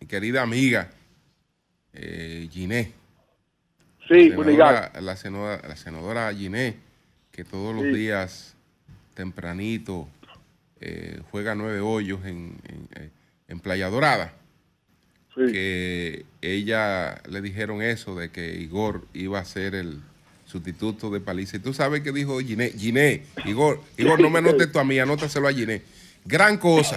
mi 0.00 0.06
querida 0.06 0.42
amiga 0.42 0.90
eh, 1.92 2.48
Giné, 2.50 2.92
Sí, 4.08 4.30
senadora- 4.30 4.92
la, 5.00 5.16
senadora, 5.16 5.62
la 5.66 5.76
senadora 5.76 6.34
Giné, 6.34 6.76
que 7.30 7.44
todos 7.44 7.74
los 7.74 7.84
Sí. 7.84 7.90
días 7.92 8.56
tempranito 9.14 10.08
eh, 10.80 11.20
juega 11.30 11.54
nueve 11.54 11.80
hoyos 11.80 12.24
en, 12.26 12.58
en, 12.68 12.88
eh, 12.96 13.10
en 13.48 13.60
Playa 13.60 13.88
Dorada, 13.88 14.34
Sí. 15.34 15.50
que 15.52 16.26
ella 16.42 17.22
le 17.30 17.40
dijeron 17.40 17.80
eso 17.80 18.14
de 18.16 18.30
que 18.30 18.54
Igor 18.56 19.06
iba 19.14 19.38
a 19.38 19.44
ser 19.44 19.74
el 19.76 20.00
sustituto 20.54 21.10
de 21.10 21.20
Paliza. 21.20 21.56
Y 21.56 21.60
tú 21.60 21.74
sabes 21.74 22.02
que 22.02 22.12
dijo 22.12 22.38
Giné, 22.40 22.70
Giné, 22.78 23.22
Igor, 23.44 23.80
Igor, 23.98 24.20
no 24.20 24.30
me 24.30 24.38
anotes 24.38 24.70
tú 24.70 24.78
a 24.78 24.84
mí, 24.84 24.98
anótaselo 25.00 25.48
a 25.48 25.52
Giné. 25.52 25.82
Gran 26.26 26.56
cosa, 26.56 26.96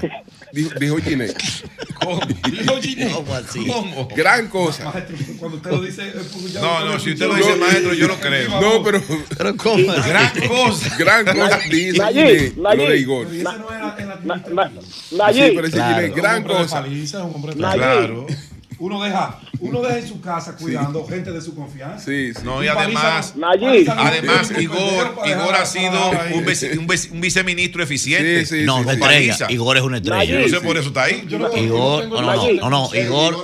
dijo, 0.53 0.70
dijo 0.80 0.97
Giné. 0.99 1.28
¿Cómo? 2.01 2.22
Dijo 2.49 2.76
Gine. 2.82 3.12
¿Cómo 3.12 3.34
así? 3.34 3.66
¿Cómo? 3.68 4.08
Gran 4.16 4.47
cosa. 4.47 4.86
Maestro, 4.91 5.18
cuando 5.39 5.58
usted 5.58 5.72
lo 5.72 5.82
dice. 5.82 6.08
es 6.08 6.14
porque 6.28 6.49
ya 6.49 6.62
No, 6.62 6.86
no, 6.86 6.99
si 6.99 7.12
usted 7.12 7.28
lo 7.28 7.36
dice, 7.36 7.55
maestro, 7.58 7.93
yo 7.93 8.08
lo 8.08 8.16
creo. 8.22 8.62
No, 8.62 8.82
pero 8.84 9.01
Pero 9.38 9.58
¿cómo? 9.58 9.84
Gran 9.91 10.32
cosa. 10.47 10.95
gran 10.97 11.26
cosa 11.26 11.60
dice 11.70 12.01
Giné, 12.14 12.53
lo 12.55 12.70
de. 12.76 12.97
Igor. 12.99 13.28
Pero 13.28 13.49
ese 13.49 13.60
no 13.60 13.74
era 13.74 13.95
el 13.97 14.12
administrativo. 14.12 14.82
Sí, 15.34 15.51
pero 15.55 15.68
ese 15.68 15.76
Claro. 15.78 15.95
Giné, 16.08 16.16
gran 16.16 16.43
cosa. 16.43 16.82
paliza, 16.84 17.18
es 17.18 17.24
un 17.26 17.36
hombre. 17.36 17.53
Claro. 17.53 18.28
Uno 18.80 19.01
deja, 19.01 19.39
uno 19.59 19.82
deja 19.82 19.97
en 19.99 20.07
su 20.07 20.21
casa 20.21 20.55
cuidando 20.55 21.05
gente 21.07 21.32
de 21.32 21.41
su 21.41 21.55
confianza. 21.55 22.05
Sí, 22.05 22.32
sí. 22.34 22.41
No, 22.43 22.63
y 22.63 22.67
además, 22.67 23.34
además 23.97 24.51
Igor, 24.59 25.15
Igor 25.25 25.55
ha 25.55 25.65
sido 25.65 26.11
un, 26.34 26.45
vice- 26.45 26.78
un 26.78 26.86
vice- 26.88 27.09
un 27.11 27.21
viceministro 27.21 27.82
eficiente. 27.84 28.45
Sí, 28.45 28.59
sí, 28.59 28.65
No, 28.65 28.78
sí, 28.78 28.84
una 28.84 28.93
estrella. 28.93 29.34
Paliza. 29.38 29.51
Igor 29.51 29.78
es 29.78 29.84
una 29.84 29.97
estrella. 29.97 30.23
Yo 30.25 30.39
no 30.39 30.47
sé 30.47 30.61
por 30.61 30.78
eso 30.78 30.88
está 30.89 31.03
ahí. 31.05 31.25
Yo 31.28 31.39
no- 31.39 31.55
Igor, 31.57 32.07
no, 32.07 32.21
no, 32.21 32.51
no, 32.53 32.69
no, 32.69 32.89
Igor, 32.95 33.36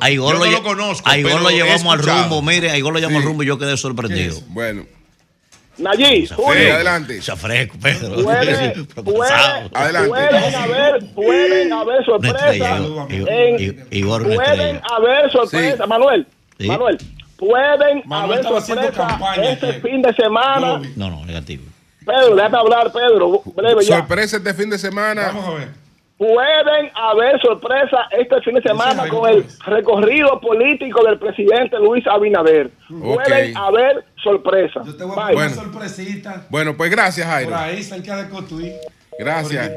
a 0.00 0.10
Igor 0.10 0.32
Yo 0.34 0.38
no 0.38 0.44
lle- 0.46 0.52
lo 0.52 0.62
conozco, 0.62 1.08
a 1.08 1.18
Igor 1.18 1.40
lo 1.40 1.50
llevamos 1.50 1.92
al 1.92 1.98
rumbo, 2.02 2.42
mire, 2.42 2.70
a 2.70 2.76
Igor 2.76 2.92
lo 2.92 2.98
llevamos 2.98 3.22
al 3.22 3.26
rumbo 3.28 3.42
y 3.42 3.46
yo 3.46 3.58
quedé 3.58 3.76
sorprendido. 3.76 4.38
Bueno, 4.48 4.84
Nayib, 5.78 6.28
sí, 6.28 6.34
Julio, 6.36 6.74
adelante. 6.74 7.20
Se 7.20 7.34
fresco, 7.36 7.76
Pedro. 7.82 8.22
puede, 8.22 8.70
Preocupado. 8.84 9.68
puede, 9.68 9.70
Adelante. 9.74 10.08
pueden 10.08 10.54
haber, 10.54 11.06
pueden 11.14 11.72
haber 11.72 12.04
sorpresas. 12.04 12.80
Pueden 13.08 13.54
estrella. 13.60 14.82
haber 14.90 15.30
sorpresas, 15.32 15.80
Sí. 15.80 15.88
Manuel. 15.88 16.26
Sí. 16.58 16.68
Manuel, 16.68 16.98
pueden 17.36 18.02
Manuel 18.06 18.46
haber 18.46 18.64
sorpresas 18.64 18.96
campaña 19.08 19.50
este 19.50 19.72
fin 19.80 20.02
de 20.02 20.12
semana. 20.14 20.80
No, 20.96 21.10
no, 21.10 21.24
negativo. 21.26 21.64
Pedro, 22.06 22.36
déjame 22.36 22.58
hablar, 22.58 22.92
Pedro, 22.92 23.42
breve 23.56 23.82
ya. 23.84 24.06
Este 24.20 24.54
fin 24.54 24.70
de 24.70 24.78
semana. 24.78 25.22
Vamos 25.28 25.48
a 25.48 25.54
ver. 25.54 25.68
Pueden 26.16 26.90
haber 26.94 27.40
sorpresas 27.40 28.00
este 28.12 28.40
fin 28.42 28.54
de 28.54 28.62
semana 28.62 29.08
con 29.08 29.28
el 29.28 29.44
recorrido 29.66 30.40
político 30.40 31.02
del 31.04 31.18
presidente 31.18 31.76
Luis 31.80 32.06
Abinader. 32.06 32.70
Pueden 32.88 33.56
haber 33.56 34.04
sorpresas. 34.24 34.84
Yo 34.86 34.96
te 34.96 35.04
voy 35.04 35.12
a 35.12 35.14
poner 35.16 35.34
Bueno. 35.34 35.52
una 35.52 35.62
sorpresita. 35.62 36.46
Bueno, 36.50 36.76
pues 36.76 36.90
gracias, 36.90 37.26
Por 37.26 37.34
Jairo. 37.34 37.56
ahí 37.56 37.82
cerca 37.84 38.16
de 38.22 38.28
Cotuí. 38.28 38.72
Gracias. 39.18 39.70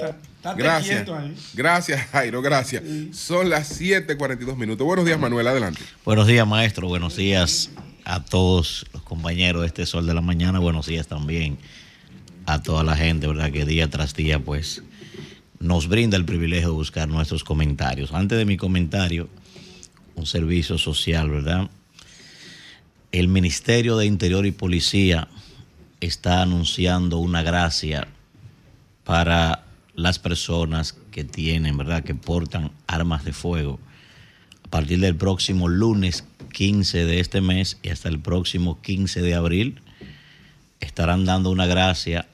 Gracias. 0.56 1.10
ahí. 1.10 1.36
Gracias, 1.54 2.08
Jairo. 2.12 2.42
Gracias. 2.42 2.82
Son 3.12 3.50
las 3.50 3.68
7:42 3.80 4.58
minutos. 4.58 4.88
Buenos 4.88 5.06
días, 5.06 5.20
Manuel. 5.20 5.46
Adelante. 5.48 5.82
Buenos 6.06 6.26
días, 6.26 6.48
maestro. 6.48 6.88
Buenos 6.88 7.16
días 7.18 7.70
a 8.06 8.24
todos 8.24 8.86
los 8.94 9.04
compañeros 9.04 9.62
de 9.62 9.68
este 9.68 9.86
Sol 9.86 10.08
de 10.08 10.14
la 10.14 10.22
Mañana. 10.22 10.60
Buenos 10.60 10.86
días 10.88 11.08
también 11.08 11.58
a 12.46 12.64
toda 12.64 12.84
la 12.84 12.96
gente, 12.96 13.28
¿verdad? 13.28 13.52
Que 13.52 13.66
día 13.66 13.90
tras 13.90 14.14
día, 14.16 14.40
pues, 14.40 14.82
nos 15.60 15.88
brinda 15.90 16.16
el 16.16 16.24
privilegio 16.24 16.70
de 16.70 16.74
buscar 16.76 17.08
nuestros 17.10 17.44
comentarios. 17.44 18.14
Antes 18.14 18.38
de 18.38 18.46
mi 18.46 18.56
comentario, 18.56 19.28
un 20.16 20.26
servicio 20.26 20.78
social, 20.78 21.30
¿verdad? 21.30 21.70
El 23.12 23.28
Ministerio 23.28 23.98
de 23.98 24.06
Interior 24.06 24.46
y 24.46 24.52
Policía 24.52 25.28
está 26.02 26.42
anunciando 26.42 27.18
una 27.18 27.42
gracia 27.42 28.08
para 29.04 29.64
las 29.96 30.20
personas 30.20 30.96
que 31.12 31.24
tienen, 31.24 31.78
¿verdad? 31.78 32.04
Que 32.04 32.14
portan 32.14 32.72
armas 32.86 33.26
de 33.26 33.34
fuego 33.34 33.80
a 34.68 34.70
partir 34.70 35.00
del 35.00 35.16
próximo 35.16 35.70
lunes 35.70 36.26
15 36.52 37.06
de 37.06 37.20
este 37.22 37.40
mes 37.40 37.78
y 37.82 37.90
hasta 37.90 38.10
el 38.10 38.20
próximo 38.20 38.82
15 38.82 39.22
de 39.22 39.34
abril 39.34 39.80
estarán 40.82 41.24
dando 41.24 41.50
una 41.50 41.66
gracia 41.66 42.28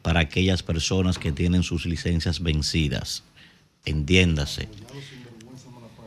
para 0.00 0.20
aquellas 0.20 0.62
personas 0.62 1.18
que 1.18 1.32
tienen 1.32 1.62
sus 1.62 1.84
licencias 1.84 2.42
vencidas. 2.42 3.22
Entiéndase. 3.84 4.68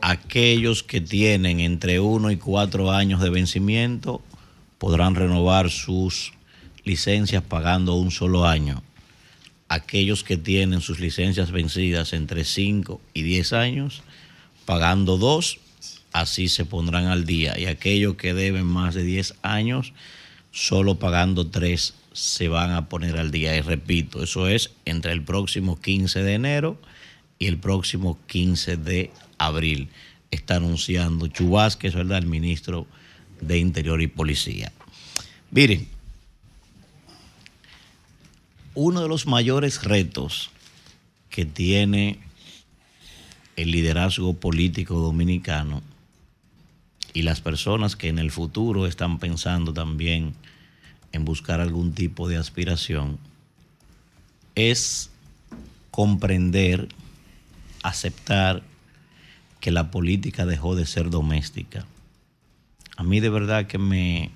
Aquellos 0.00 0.82
que 0.82 1.00
tienen 1.00 1.58
entre 1.60 1.98
1 1.98 2.30
y 2.30 2.36
4 2.36 2.92
años 2.92 3.20
de 3.20 3.30
vencimiento 3.30 4.22
podrán 4.78 5.16
renovar 5.16 5.70
sus 5.70 6.32
licencias 6.84 7.42
pagando 7.42 7.94
un 7.94 8.10
solo 8.10 8.46
año. 8.46 8.82
Aquellos 9.68 10.22
que 10.22 10.36
tienen 10.36 10.80
sus 10.80 11.00
licencias 11.00 11.50
vencidas 11.50 12.12
entre 12.12 12.44
5 12.44 13.00
y 13.12 13.22
10 13.22 13.52
años, 13.52 14.02
pagando 14.64 15.18
dos, 15.18 15.58
así 16.12 16.48
se 16.48 16.64
pondrán 16.64 17.06
al 17.06 17.26
día. 17.26 17.58
Y 17.58 17.66
aquellos 17.66 18.14
que 18.14 18.34
deben 18.34 18.66
más 18.66 18.94
de 18.94 19.02
10 19.02 19.34
años, 19.42 19.92
solo 20.52 20.98
pagando 20.98 21.48
tres, 21.48 21.94
se 22.12 22.48
van 22.48 22.70
a 22.70 22.88
poner 22.88 23.18
al 23.18 23.30
día. 23.30 23.56
Y 23.56 23.60
repito, 23.60 24.22
eso 24.22 24.48
es 24.48 24.70
entre 24.84 25.12
el 25.12 25.22
próximo 25.22 25.80
15 25.80 26.22
de 26.22 26.34
enero 26.34 26.80
y 27.38 27.46
el 27.46 27.58
próximo 27.58 28.18
15 28.26 28.76
de 28.76 29.10
abril. 29.38 29.88
Está 30.30 30.56
anunciando 30.56 31.26
Chubasque, 31.28 31.90
¿verdad? 31.90 32.18
El 32.18 32.26
ministro 32.26 32.86
de 33.40 33.58
Interior 33.58 34.02
y 34.02 34.08
Policía. 34.08 34.72
Miren, 35.50 35.88
uno 38.74 39.00
de 39.00 39.08
los 39.08 39.26
mayores 39.26 39.82
retos 39.82 40.50
que 41.30 41.44
tiene 41.44 42.18
el 43.56 43.70
liderazgo 43.70 44.34
político 44.34 44.94
dominicano 45.00 45.82
y 47.12 47.22
las 47.22 47.40
personas 47.40 47.96
que 47.96 48.08
en 48.08 48.18
el 48.18 48.30
futuro 48.30 48.86
están 48.86 49.18
pensando 49.18 49.72
también 49.72 50.34
en 51.12 51.24
buscar 51.24 51.60
algún 51.60 51.92
tipo 51.92 52.28
de 52.28 52.36
aspiración 52.36 53.18
es 54.54 55.10
comprender, 55.90 56.88
aceptar 57.82 58.62
que 59.60 59.70
la 59.70 59.90
política 59.90 60.46
dejó 60.46 60.76
de 60.76 60.86
ser 60.86 61.10
doméstica. 61.10 61.86
A 62.96 63.02
mí 63.02 63.20
de 63.20 63.30
verdad 63.30 63.66
que 63.66 63.78
me, 63.78 64.30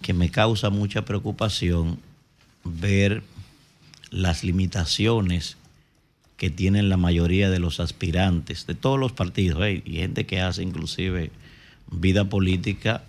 que 0.00 0.12
me 0.12 0.30
causa 0.30 0.70
mucha 0.70 1.04
preocupación 1.04 1.98
ver 2.64 3.22
las 4.10 4.44
limitaciones 4.44 5.56
que 6.36 6.50
tienen 6.50 6.88
la 6.88 6.96
mayoría 6.96 7.50
de 7.50 7.60
los 7.60 7.78
aspirantes 7.80 8.66
de 8.66 8.74
todos 8.74 8.98
los 8.98 9.12
partidos 9.12 9.64
y 9.84 9.92
gente 9.92 10.26
que 10.26 10.40
hace 10.40 10.62
inclusive 10.62 11.30
vida 11.90 12.24
política 12.24 13.04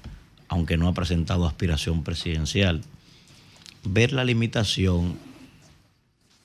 aunque 0.47 0.77
no 0.77 0.87
ha 0.87 0.93
presentado 0.93 1.47
aspiración 1.47 2.03
presidencial. 2.03 2.81
Ver 3.83 4.13
la 4.13 4.23
limitación 4.23 5.17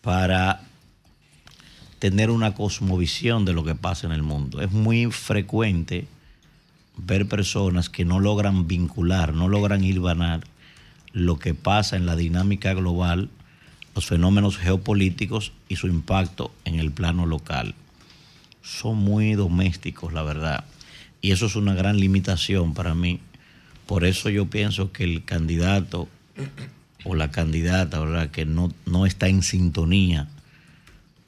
para 0.01 0.63
tener 1.99 2.31
una 2.31 2.55
cosmovisión 2.55 3.45
de 3.45 3.53
lo 3.53 3.65
que 3.65 3.75
pasa 3.75 4.07
en 4.07 4.13
el 4.13 4.23
mundo. 4.23 4.61
Es 4.61 4.71
muy 4.71 5.07
frecuente 5.11 6.07
ver 6.97 7.29
personas 7.29 7.89
que 7.89 8.05
no 8.05 8.21
logran 8.21 8.67
vincular, 8.67 9.35
no 9.35 9.49
logran 9.49 9.85
hilvanar 9.85 10.45
lo 11.13 11.39
que 11.39 11.55
pasa 11.55 11.97
en 11.97 12.07
la 12.07 12.17
dinámica 12.17 12.75
global, 12.75 13.31
los 13.95 14.07
fenómenos 14.07 14.59
geopolíticos 14.59 15.53
y 15.69 15.77
su 15.77 15.89
impacto 15.89 16.53
en 16.65 16.77
el 16.77 16.93
plano 16.93 17.27
local. 17.27 17.75
Son 18.63 18.97
muy 18.97 19.35
domésticos, 19.35 20.13
la 20.13 20.23
verdad. 20.23 20.65
Y 21.21 21.33
eso 21.33 21.47
es 21.47 21.57
una 21.57 21.75
gran 21.75 21.99
limitación 21.99 22.75
para 22.75 22.95
mí. 22.95 23.21
Por 23.87 24.05
eso 24.05 24.29
yo 24.29 24.47
pienso 24.47 24.93
que 24.93 25.05
el 25.05 25.25
candidato 25.25 26.09
o 27.05 27.15
la 27.15 27.31
candidata 27.31 27.99
¿verdad? 27.99 28.31
que 28.31 28.45
no, 28.45 28.73
no 28.87 29.07
está 29.07 29.29
en 29.29 29.43
sintonía 29.43 30.29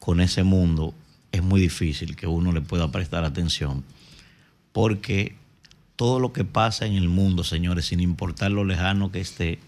con 0.00 0.20
ese 0.20 0.42
mundo, 0.42 0.92
es 1.30 1.42
muy 1.42 1.60
difícil 1.60 2.16
que 2.16 2.26
uno 2.26 2.50
le 2.50 2.60
pueda 2.60 2.90
prestar 2.90 3.24
atención. 3.24 3.84
Porque 4.72 5.36
todo 5.94 6.18
lo 6.18 6.32
que 6.32 6.44
pasa 6.44 6.86
en 6.86 6.94
el 6.94 7.08
mundo, 7.08 7.44
señores, 7.44 7.86
sin 7.86 8.00
importar 8.00 8.50
lo 8.50 8.64
lejano 8.64 9.12
que 9.12 9.20
esté, 9.20 9.60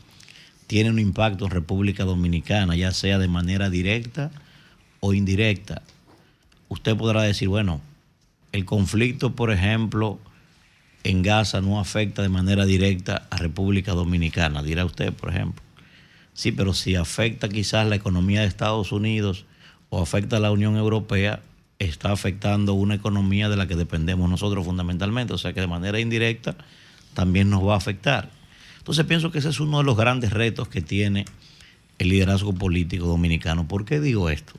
tiene 0.66 0.90
un 0.90 0.98
impacto 0.98 1.44
en 1.44 1.50
República 1.50 2.04
Dominicana, 2.04 2.74
ya 2.74 2.92
sea 2.92 3.18
de 3.18 3.28
manera 3.28 3.70
directa 3.70 4.30
o 5.00 5.12
indirecta. 5.12 5.82
Usted 6.68 6.96
podrá 6.96 7.22
decir, 7.22 7.48
bueno, 7.48 7.80
el 8.52 8.64
conflicto, 8.64 9.36
por 9.36 9.50
ejemplo, 9.50 10.18
en 11.04 11.22
Gaza 11.22 11.60
no 11.60 11.78
afecta 11.78 12.22
de 12.22 12.28
manera 12.28 12.64
directa 12.64 13.26
a 13.30 13.36
República 13.36 13.92
Dominicana, 13.92 14.62
dirá 14.62 14.84
usted, 14.84 15.12
por 15.12 15.30
ejemplo. 15.30 15.62
Sí, 16.32 16.52
pero 16.52 16.72
si 16.72 16.94
afecta 16.94 17.48
quizás 17.48 17.86
la 17.86 17.96
economía 17.96 18.40
de 18.40 18.46
Estados 18.46 18.92
Unidos 18.92 19.44
o 19.94 20.00
afecta 20.00 20.38
a 20.38 20.40
la 20.40 20.50
Unión 20.50 20.76
Europea, 20.76 21.42
está 21.78 22.12
afectando 22.12 22.72
una 22.72 22.94
economía 22.94 23.50
de 23.50 23.58
la 23.58 23.68
que 23.68 23.76
dependemos 23.76 24.30
nosotros 24.30 24.64
fundamentalmente. 24.64 25.34
O 25.34 25.38
sea 25.38 25.52
que 25.52 25.60
de 25.60 25.66
manera 25.66 26.00
indirecta 26.00 26.56
también 27.12 27.50
nos 27.50 27.62
va 27.62 27.74
a 27.74 27.76
afectar. 27.76 28.30
Entonces 28.78 29.04
pienso 29.04 29.30
que 29.30 29.40
ese 29.40 29.50
es 29.50 29.60
uno 29.60 29.76
de 29.76 29.84
los 29.84 29.94
grandes 29.94 30.32
retos 30.32 30.68
que 30.68 30.80
tiene 30.80 31.26
el 31.98 32.08
liderazgo 32.08 32.54
político 32.54 33.06
dominicano. 33.06 33.68
¿Por 33.68 33.84
qué 33.84 34.00
digo 34.00 34.30
esto? 34.30 34.54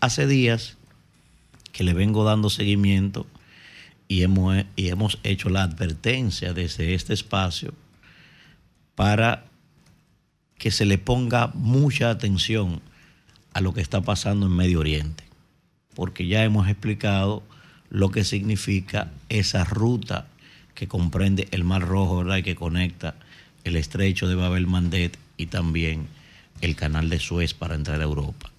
Hace 0.00 0.26
días 0.26 0.78
que 1.72 1.84
le 1.84 1.92
vengo 1.92 2.24
dando 2.24 2.48
seguimiento 2.48 3.26
y 4.08 4.22
hemos, 4.22 4.64
y 4.76 4.88
hemos 4.88 5.18
hecho 5.24 5.50
la 5.50 5.62
advertencia 5.62 6.54
desde 6.54 6.94
este 6.94 7.12
espacio 7.12 7.74
para 8.94 9.44
que 10.56 10.70
se 10.70 10.86
le 10.86 10.96
ponga 10.96 11.48
mucha 11.52 12.08
atención 12.08 12.80
a 13.52 13.60
lo 13.60 13.72
que 13.72 13.80
está 13.80 14.02
pasando 14.02 14.46
en 14.46 14.52
Medio 14.52 14.80
Oriente, 14.80 15.24
porque 15.94 16.26
ya 16.26 16.44
hemos 16.44 16.68
explicado 16.68 17.42
lo 17.90 18.10
que 18.10 18.24
significa 18.24 19.10
esa 19.28 19.64
ruta 19.64 20.26
que 20.74 20.88
comprende 20.88 21.48
el 21.50 21.64
Mar 21.64 21.82
Rojo 21.82 22.18
¿verdad? 22.18 22.36
y 22.38 22.42
que 22.42 22.54
conecta 22.54 23.14
el 23.64 23.76
estrecho 23.76 24.28
de 24.28 24.34
Babel 24.34 24.66
Mandet 24.66 25.18
y 25.36 25.46
también 25.46 26.08
el 26.60 26.76
canal 26.76 27.08
de 27.08 27.18
Suez 27.18 27.54
para 27.54 27.74
entrar 27.74 28.00
a 28.00 28.04
Europa. 28.04 28.50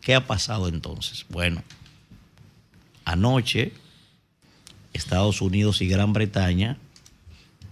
¿Qué 0.00 0.14
ha 0.14 0.26
pasado 0.26 0.68
entonces? 0.68 1.26
Bueno, 1.28 1.62
anoche 3.04 3.72
Estados 4.92 5.40
Unidos 5.42 5.80
y 5.82 5.88
Gran 5.88 6.12
Bretaña 6.12 6.78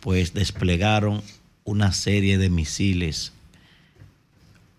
pues 0.01 0.35
desplegaron 0.35 1.23
una 1.65 1.93
serie 1.93 2.39
de 2.39 2.51
misiles 2.51 3.33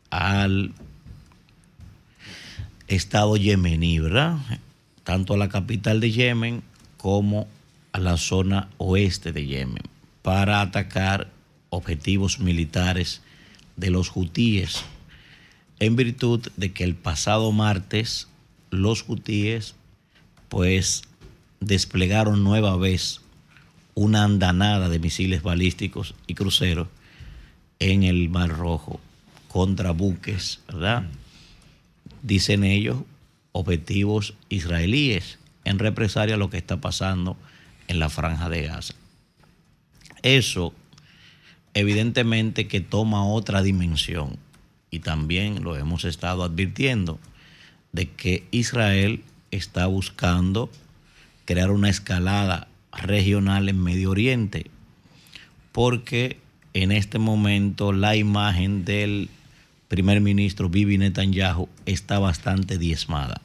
al 0.10 0.74
estado 2.88 3.38
yemení, 3.38 4.00
¿verdad? 4.00 4.38
Tanto 5.04 5.34
a 5.34 5.38
la 5.38 5.50
capital 5.50 6.00
de 6.00 6.12
Yemen 6.12 6.64
como 6.98 7.48
a 7.92 8.00
la 8.00 8.18
zona 8.18 8.70
oeste 8.78 9.32
de 9.32 9.46
Yemen 9.46 9.84
para 10.22 10.62
atacar 10.62 11.30
objetivos 11.70 12.40
militares 12.40 13.22
de 13.76 13.90
los 13.92 14.12
hutíes, 14.16 14.84
en 15.80 15.96
virtud 15.96 16.48
de 16.58 16.74
que 16.74 16.84
el 16.84 16.96
pasado 16.96 17.52
martes 17.52 18.28
los 18.72 19.06
hutíes 19.08 19.76
pues 20.50 21.04
desplegaron 21.60 22.44
nueva 22.44 22.76
vez 22.78 23.22
una 23.94 24.24
andanada 24.24 24.90
de 24.90 25.00
misiles 25.00 25.44
balísticos 25.44 26.16
y 26.26 26.36
cruceros 26.36 26.88
en 27.80 28.04
el 28.04 28.30
Mar 28.30 28.50
Rojo 28.50 29.00
contra 29.48 29.92
buques, 29.92 30.60
¿verdad? 30.68 31.04
Dicen 32.28 32.66
ellos, 32.66 32.98
objetivos 33.54 34.34
israelíes 34.50 35.40
en 35.64 35.80
represalia 35.80 36.36
a 36.36 36.38
lo 36.38 36.50
que 36.50 36.58
está 36.58 36.82
pasando 36.82 37.38
en 37.88 38.00
la 38.00 38.10
franja 38.10 38.50
de 38.50 38.64
Gaza. 38.64 38.96
Eso 40.24 40.74
evidentemente 41.74 42.68
que 42.68 42.82
toma 42.82 43.26
otra 43.26 43.62
dimensión 43.62 44.36
y 44.92 45.00
también 45.00 45.64
lo 45.64 45.78
hemos 45.78 46.04
estado 46.04 46.44
advirtiendo 46.44 47.18
de 47.94 48.10
que 48.10 48.44
Israel 48.52 49.24
está 49.52 49.86
buscando 49.86 50.70
crear 51.46 51.72
una 51.72 51.90
escalada 51.90 52.68
regional 52.92 53.70
en 53.70 53.82
Medio 53.82 54.12
Oriente 54.12 54.70
porque 55.72 56.42
en 56.74 56.92
este 56.92 57.20
momento 57.20 57.94
la 57.94 58.18
imagen 58.18 58.84
del 58.84 59.30
primer 59.88 60.20
ministro 60.20 60.68
Bibi 60.68 60.98
Netanyahu 60.98 61.70
está 61.92 62.20
bastante 62.20 62.78
diezmada 62.78 63.42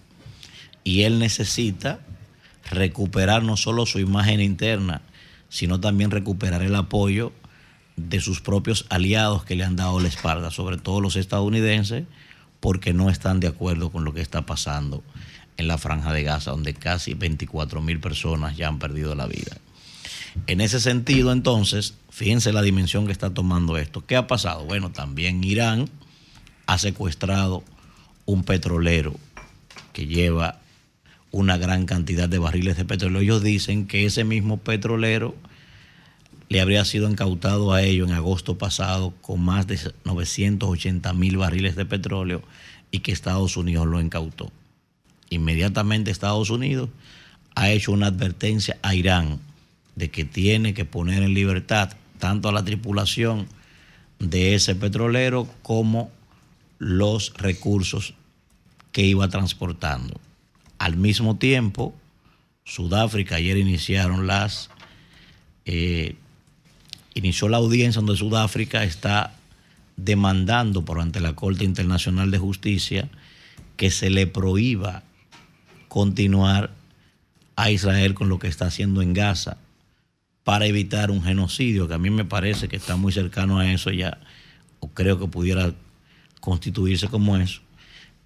y 0.84 1.02
él 1.02 1.18
necesita 1.18 2.00
recuperar 2.70 3.42
no 3.42 3.56
solo 3.56 3.86
su 3.86 3.98
imagen 3.98 4.40
interna, 4.40 5.02
sino 5.48 5.80
también 5.80 6.10
recuperar 6.10 6.62
el 6.62 6.74
apoyo 6.74 7.32
de 7.96 8.20
sus 8.20 8.40
propios 8.40 8.86
aliados 8.88 9.44
que 9.44 9.56
le 9.56 9.64
han 9.64 9.76
dado 9.76 10.00
la 10.00 10.08
espalda, 10.08 10.50
sobre 10.50 10.78
todo 10.78 11.00
los 11.00 11.16
estadounidenses, 11.16 12.04
porque 12.60 12.92
no 12.92 13.10
están 13.10 13.40
de 13.40 13.48
acuerdo 13.48 13.90
con 13.90 14.04
lo 14.04 14.14
que 14.14 14.20
está 14.20 14.46
pasando 14.46 15.02
en 15.56 15.68
la 15.68 15.78
franja 15.78 16.12
de 16.12 16.22
Gaza, 16.22 16.52
donde 16.52 16.74
casi 16.74 17.14
24 17.14 17.82
mil 17.82 18.00
personas 18.00 18.56
ya 18.56 18.68
han 18.68 18.78
perdido 18.78 19.14
la 19.14 19.26
vida. 19.26 19.58
En 20.46 20.60
ese 20.62 20.80
sentido, 20.80 21.32
entonces, 21.32 21.94
fíjense 22.08 22.52
la 22.52 22.62
dimensión 22.62 23.04
que 23.04 23.12
está 23.12 23.30
tomando 23.30 23.76
esto. 23.76 24.06
¿Qué 24.06 24.16
ha 24.16 24.26
pasado? 24.26 24.64
Bueno, 24.64 24.90
también 24.90 25.44
Irán 25.44 25.90
ha 26.66 26.78
secuestrado 26.78 27.64
un 28.26 28.44
petrolero 28.44 29.14
que 29.92 30.06
lleva 30.06 30.60
una 31.30 31.56
gran 31.56 31.86
cantidad 31.86 32.28
de 32.28 32.38
barriles 32.38 32.76
de 32.76 32.84
petróleo. 32.84 33.20
Ellos 33.20 33.42
dicen 33.42 33.86
que 33.86 34.04
ese 34.04 34.24
mismo 34.24 34.58
petrolero 34.58 35.34
le 36.48 36.60
habría 36.60 36.84
sido 36.84 37.10
incautado 37.10 37.72
a 37.72 37.82
ellos 37.82 38.08
en 38.08 38.14
agosto 38.14 38.58
pasado 38.58 39.14
con 39.22 39.40
más 39.40 39.66
de 39.66 39.78
980 40.04 41.12
mil 41.14 41.38
barriles 41.38 41.76
de 41.76 41.86
petróleo 41.86 42.42
y 42.90 42.98
que 43.00 43.12
Estados 43.12 43.56
Unidos 43.56 43.86
lo 43.86 44.00
incautó. 44.00 44.52
Inmediatamente 45.30 46.10
Estados 46.10 46.50
Unidos 46.50 46.90
ha 47.54 47.70
hecho 47.70 47.92
una 47.92 48.08
advertencia 48.08 48.76
a 48.82 48.94
Irán 48.94 49.40
de 49.96 50.10
que 50.10 50.26
tiene 50.26 50.74
que 50.74 50.84
poner 50.84 51.22
en 51.22 51.32
libertad 51.32 51.94
tanto 52.18 52.50
a 52.50 52.52
la 52.52 52.64
tripulación 52.64 53.46
de 54.18 54.54
ese 54.54 54.74
petrolero 54.74 55.48
como 55.62 56.10
los 56.82 57.32
recursos 57.34 58.14
que 58.90 59.02
iba 59.02 59.28
transportando. 59.28 60.20
Al 60.78 60.96
mismo 60.96 61.36
tiempo, 61.36 61.94
Sudáfrica 62.64 63.36
ayer 63.36 63.56
iniciaron 63.56 64.26
las 64.26 64.68
eh, 65.64 66.16
inició 67.14 67.48
la 67.48 67.58
audiencia 67.58 68.00
donde 68.00 68.16
Sudáfrica 68.16 68.82
está 68.82 69.32
demandando 69.96 70.84
por 70.84 70.98
ante 70.98 71.20
la 71.20 71.36
Corte 71.36 71.64
Internacional 71.64 72.32
de 72.32 72.38
Justicia 72.38 73.08
que 73.76 73.92
se 73.92 74.10
le 74.10 74.26
prohíba 74.26 75.04
continuar 75.86 76.72
a 77.54 77.70
Israel 77.70 78.14
con 78.14 78.28
lo 78.28 78.40
que 78.40 78.48
está 78.48 78.66
haciendo 78.66 79.02
en 79.02 79.12
Gaza 79.12 79.56
para 80.42 80.66
evitar 80.66 81.12
un 81.12 81.22
genocidio, 81.22 81.86
que 81.86 81.94
a 81.94 81.98
mí 81.98 82.10
me 82.10 82.24
parece 82.24 82.66
que 82.66 82.74
está 82.74 82.96
muy 82.96 83.12
cercano 83.12 83.60
a 83.60 83.70
eso 83.70 83.92
ya, 83.92 84.18
o 84.80 84.88
creo 84.88 85.20
que 85.20 85.28
pudiera 85.28 85.74
constituirse 86.42 87.06
como 87.06 87.36
eso. 87.36 87.60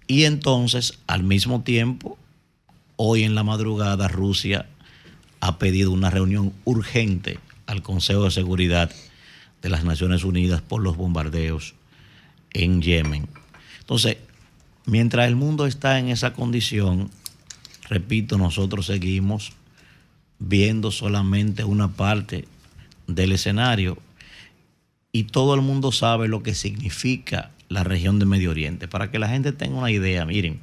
Y 0.07 0.23
entonces, 0.23 0.99
al 1.05 1.23
mismo 1.23 1.61
tiempo, 1.61 2.17
hoy 2.95 3.23
en 3.23 3.35
la 3.35 3.43
madrugada, 3.43 4.07
Rusia 4.07 4.65
ha 5.39 5.59
pedido 5.59 5.91
una 5.91 6.09
reunión 6.09 6.51
urgente 6.65 7.39
al 7.67 7.83
Consejo 7.83 8.23
de 8.23 8.31
Seguridad 8.31 8.91
de 9.61 9.69
las 9.69 9.83
Naciones 9.83 10.23
Unidas 10.23 10.61
por 10.61 10.81
los 10.81 10.97
bombardeos 10.97 11.75
en 12.53 12.81
Yemen. 12.81 13.29
Entonces, 13.81 14.17
mientras 14.85 15.27
el 15.27 15.35
mundo 15.35 15.67
está 15.67 15.99
en 15.99 16.09
esa 16.09 16.33
condición, 16.33 17.11
repito, 17.87 18.39
nosotros 18.39 18.87
seguimos 18.87 19.53
viendo 20.39 20.89
solamente 20.89 21.63
una 21.63 21.89
parte 21.89 22.47
del 23.05 23.31
escenario 23.31 23.99
y 25.11 25.25
todo 25.25 25.53
el 25.53 25.61
mundo 25.61 25.91
sabe 25.91 26.27
lo 26.27 26.41
que 26.41 26.55
significa 26.55 27.51
la 27.69 27.83
región 27.83 28.19
de 28.19 28.25
Medio 28.25 28.51
Oriente. 28.51 28.87
Para 28.87 29.11
que 29.11 29.19
la 29.19 29.29
gente 29.29 29.51
tenga 29.51 29.77
una 29.77 29.91
idea, 29.91 30.25
miren, 30.25 30.59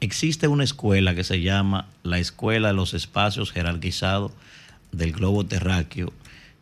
existe 0.00 0.48
una 0.48 0.64
escuela 0.64 1.14
que 1.14 1.24
se 1.24 1.40
llama 1.40 1.88
la 2.02 2.18
Escuela 2.18 2.68
de 2.68 2.74
los 2.74 2.94
Espacios 2.94 3.52
Jerarquizados 3.52 4.32
del 4.92 5.12
Globo 5.12 5.46
Terráqueo 5.46 6.12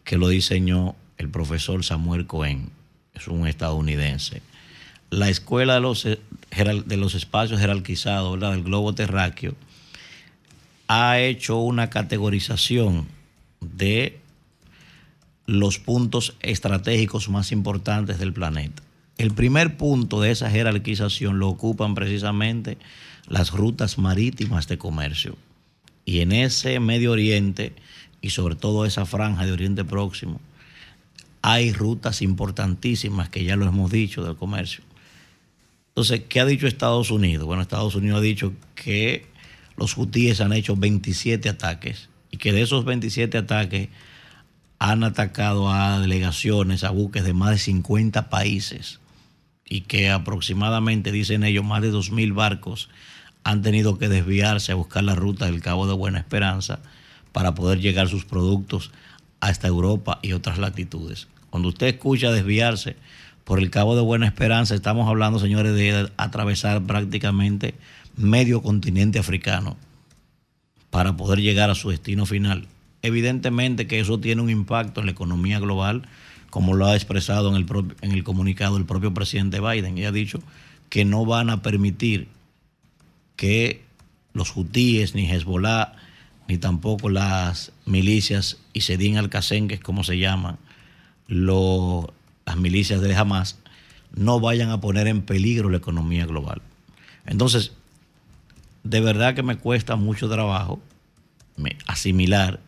que 0.05 0.16
lo 0.16 0.28
diseñó 0.28 0.97
el 1.18 1.28
profesor 1.28 1.85
Samuel 1.85 2.26
Cohen, 2.26 2.70
es 3.14 3.28
un 3.28 3.47
estadounidense. 3.47 4.43
La 5.11 5.28
Escuela 5.28 5.74
de 5.74 5.81
los, 5.81 6.05
de 6.05 6.97
los 6.97 7.14
Espacios 7.14 7.61
Jerarquizados 7.61 8.41
del 8.41 8.62
Globo 8.62 8.95
Terráqueo 8.95 9.55
ha 10.89 11.18
hecho 11.18 11.59
una 11.59 11.91
categorización 11.91 13.07
de 13.61 14.20
los 15.51 15.80
puntos 15.80 16.36
estratégicos 16.42 17.28
más 17.28 17.51
importantes 17.51 18.20
del 18.20 18.32
planeta. 18.32 18.84
El 19.18 19.32
primer 19.32 19.76
punto 19.76 20.20
de 20.20 20.30
esa 20.30 20.48
jerarquización 20.48 21.40
lo 21.40 21.48
ocupan 21.48 21.96
precisamente 21.96 22.78
las 23.26 23.51
rutas 23.51 23.98
marítimas 23.98 24.68
de 24.68 24.78
comercio. 24.78 25.36
Y 26.05 26.20
en 26.20 26.30
ese 26.30 26.78
Medio 26.78 27.11
Oriente 27.11 27.72
y 28.20 28.30
sobre 28.30 28.55
todo 28.55 28.86
esa 28.86 29.07
franja 29.07 29.44
de 29.44 29.51
Oriente 29.51 29.84
Próximo, 29.84 30.40
hay 31.42 31.72
rutas 31.72 32.22
importantísimas 32.22 33.28
que 33.28 33.42
ya 33.42 33.57
lo 33.57 33.66
hemos 33.66 33.90
dicho 33.90 34.22
del 34.22 34.36
comercio. 34.36 34.84
Entonces, 35.88 36.22
¿qué 36.28 36.38
ha 36.38 36.44
dicho 36.44 36.68
Estados 36.68 37.11
Unidos? 37.11 37.44
Bueno, 37.46 37.62
Estados 37.62 37.96
Unidos 37.96 38.18
ha 38.18 38.22
dicho 38.22 38.53
que 38.76 39.26
los 39.76 39.96
hutíes 39.96 40.40
han 40.40 40.53
hecho 40.53 40.76
27 40.76 41.48
ataques 41.48 42.09
y 42.30 42.36
que 42.36 42.53
de 42.53 42.62
esos 42.62 42.84
27 42.84 43.36
ataques 43.36 43.88
han 44.81 45.05
atacado 45.05 45.70
a 45.70 46.01
delegaciones, 46.01 46.85
a 46.85 46.91
buques 46.91 47.22
de 47.22 47.35
más 47.35 47.51
de 47.51 47.59
50 47.59 48.31
países 48.31 48.99
y 49.68 49.83
que 49.83 50.11
aproximadamente, 50.11 51.12
dicen 51.12 51.45
ellos, 51.45 51.64
más 51.64 51.83
de 51.83 51.93
2.000 51.93 52.35
barcos 52.35 52.89
han 53.45 53.61
tenido 53.62 53.99
que 53.99 54.09
desviarse 54.09 54.72
a 54.72 54.76
buscar 54.76 55.05
la 55.05 55.14
ruta 55.14 55.47
del 55.47 55.61
Cabo 55.61 55.87
de 55.87 55.93
Buena 55.93 56.18
Esperanza 56.18 56.81
para 57.33 57.55
poder 57.55 57.81
llegar 57.81 58.09
sus 58.09 58.24
productos 58.24 58.91
hasta 59.41 59.68
Europa 59.68 60.18
y 60.22 60.33
otras 60.33 60.59
latitudes. 60.59 61.28
Cuando 61.51 61.68
usted 61.68 61.87
escucha 61.87 62.33
desviarse 62.33 62.97
por 63.45 63.59
el 63.59 63.70
Cabo 63.70 63.97
de 63.97 64.03
Buena 64.03 64.26
Esperanza, 64.26 64.74
estamos 64.74 65.07
hablando, 65.09 65.39
señores, 65.39 65.74
de 65.74 66.11
atravesar 66.16 66.83
prácticamente 66.83 67.74
medio 68.16 68.62
continente 68.62 69.18
africano 69.18 69.76
para 70.89 71.18
poder 71.18 71.41
llegar 71.41 71.68
a 71.68 71.74
su 71.74 71.91
destino 71.91 72.24
final. 72.24 72.66
Evidentemente 73.03 73.86
que 73.86 74.01
eso 74.01 74.20
tiene 74.20 74.42
un 74.42 74.51
impacto 74.51 75.01
en 75.01 75.07
la 75.07 75.12
economía 75.12 75.59
global, 75.59 76.03
como 76.51 76.74
lo 76.74 76.86
ha 76.86 76.94
expresado 76.94 77.48
en 77.48 77.57
el, 77.57 77.66
en 78.03 78.12
el 78.12 78.24
comunicado 78.24 78.76
el 78.76 78.84
propio 78.84 79.14
presidente 79.14 79.61
Biden. 79.61 79.96
Y 79.96 80.05
ha 80.05 80.12
dicho 80.12 80.40
que 80.88 81.05
no 81.05 81.24
van 81.24 81.51
a 81.51 81.62
permitir 81.62 82.28
que 83.36 83.82
los 84.34 84.55
hutíes 84.57 85.14
ni 85.14 85.30
Hezbollah 85.30 85.94
ni 86.48 86.59
tampoco 86.59 87.09
las 87.09 87.72
milicias 87.86 88.59
y 88.72 88.80
Sedín 88.80 89.16
al 89.16 89.30
que 89.30 89.38
es 89.38 89.80
como 89.80 90.03
se 90.03 90.18
llaman, 90.18 90.59
las 91.28 92.57
milicias 92.57 93.01
de 93.01 93.14
Hamas, 93.14 93.61
no 94.16 94.40
vayan 94.40 94.70
a 94.70 94.80
poner 94.80 95.07
en 95.07 95.22
peligro 95.22 95.70
la 95.70 95.76
economía 95.76 96.26
global. 96.26 96.61
Entonces, 97.24 97.72
de 98.82 99.01
verdad 99.01 99.36
que 99.36 99.44
me 99.44 99.59
cuesta 99.59 99.94
mucho 99.94 100.28
trabajo 100.28 100.80
asimilar 101.86 102.59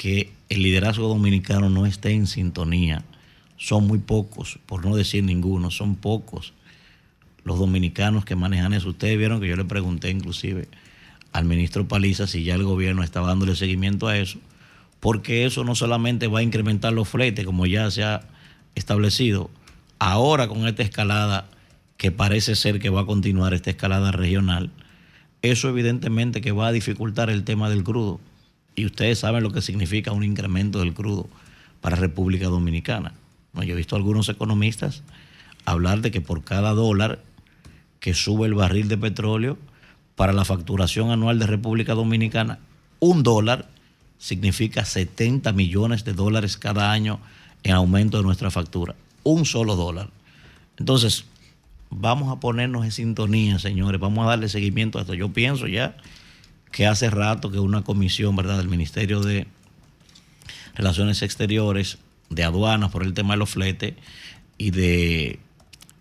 que 0.00 0.32
el 0.48 0.62
liderazgo 0.62 1.08
dominicano 1.08 1.68
no 1.68 1.84
esté 1.84 2.12
en 2.12 2.26
sintonía. 2.26 3.04
Son 3.58 3.86
muy 3.86 3.98
pocos, 3.98 4.58
por 4.64 4.82
no 4.82 4.96
decir 4.96 5.22
ninguno, 5.22 5.70
son 5.70 5.94
pocos 5.94 6.54
los 7.44 7.58
dominicanos 7.58 8.24
que 8.24 8.34
manejan 8.34 8.72
eso. 8.72 8.88
Ustedes 8.88 9.18
vieron 9.18 9.42
que 9.42 9.48
yo 9.48 9.56
le 9.56 9.66
pregunté 9.66 10.08
inclusive 10.08 10.68
al 11.32 11.44
ministro 11.44 11.86
Paliza 11.86 12.26
si 12.26 12.44
ya 12.44 12.54
el 12.54 12.64
gobierno 12.64 13.02
estaba 13.02 13.28
dándole 13.28 13.54
seguimiento 13.54 14.08
a 14.08 14.16
eso, 14.16 14.38
porque 15.00 15.44
eso 15.44 15.64
no 15.64 15.74
solamente 15.74 16.28
va 16.28 16.38
a 16.38 16.44
incrementar 16.44 16.94
los 16.94 17.06
fletes, 17.06 17.44
como 17.44 17.66
ya 17.66 17.90
se 17.90 18.02
ha 18.02 18.22
establecido, 18.74 19.50
ahora 19.98 20.48
con 20.48 20.66
esta 20.66 20.82
escalada 20.82 21.46
que 21.98 22.10
parece 22.10 22.56
ser 22.56 22.78
que 22.78 22.88
va 22.88 23.02
a 23.02 23.06
continuar 23.06 23.52
esta 23.52 23.68
escalada 23.68 24.12
regional, 24.12 24.70
eso 25.42 25.68
evidentemente 25.68 26.40
que 26.40 26.52
va 26.52 26.68
a 26.68 26.72
dificultar 26.72 27.28
el 27.28 27.44
tema 27.44 27.68
del 27.68 27.84
crudo. 27.84 28.18
Y 28.80 28.86
ustedes 28.86 29.18
saben 29.18 29.42
lo 29.42 29.52
que 29.52 29.60
significa 29.60 30.12
un 30.12 30.24
incremento 30.24 30.78
del 30.78 30.94
crudo 30.94 31.28
para 31.82 31.96
República 31.96 32.46
Dominicana. 32.46 33.12
Yo 33.52 33.60
he 33.60 33.74
visto 33.74 33.94
a 33.94 33.98
algunos 33.98 34.30
economistas 34.30 35.02
hablar 35.66 36.00
de 36.00 36.10
que 36.10 36.22
por 36.22 36.44
cada 36.44 36.72
dólar 36.72 37.22
que 37.98 38.14
sube 38.14 38.46
el 38.46 38.54
barril 38.54 38.88
de 38.88 38.96
petróleo, 38.96 39.58
para 40.16 40.32
la 40.32 40.46
facturación 40.46 41.10
anual 41.10 41.38
de 41.38 41.46
República 41.46 41.92
Dominicana, 41.92 42.58
un 43.00 43.22
dólar 43.22 43.68
significa 44.16 44.86
70 44.86 45.52
millones 45.52 46.06
de 46.06 46.14
dólares 46.14 46.56
cada 46.56 46.90
año 46.90 47.20
en 47.64 47.72
aumento 47.72 48.16
de 48.16 48.22
nuestra 48.22 48.50
factura. 48.50 48.94
Un 49.24 49.44
solo 49.44 49.76
dólar. 49.76 50.08
Entonces, 50.78 51.26
vamos 51.90 52.34
a 52.34 52.40
ponernos 52.40 52.86
en 52.86 52.92
sintonía, 52.92 53.58
señores, 53.58 54.00
vamos 54.00 54.24
a 54.24 54.30
darle 54.30 54.48
seguimiento 54.48 54.98
a 54.98 55.02
esto. 55.02 55.12
Yo 55.12 55.34
pienso 55.34 55.66
ya 55.66 55.98
que 56.70 56.86
hace 56.86 57.10
rato 57.10 57.50
que 57.50 57.58
una 57.58 57.82
comisión, 57.82 58.36
¿verdad?, 58.36 58.58
del 58.58 58.68
Ministerio 58.68 59.20
de 59.20 59.46
Relaciones 60.74 61.22
Exteriores, 61.22 61.98
de 62.28 62.44
aduanas 62.44 62.90
por 62.90 63.02
el 63.02 63.12
tema 63.12 63.34
de 63.34 63.38
los 63.38 63.50
fletes 63.50 63.94
y 64.56 64.70
de 64.70 65.40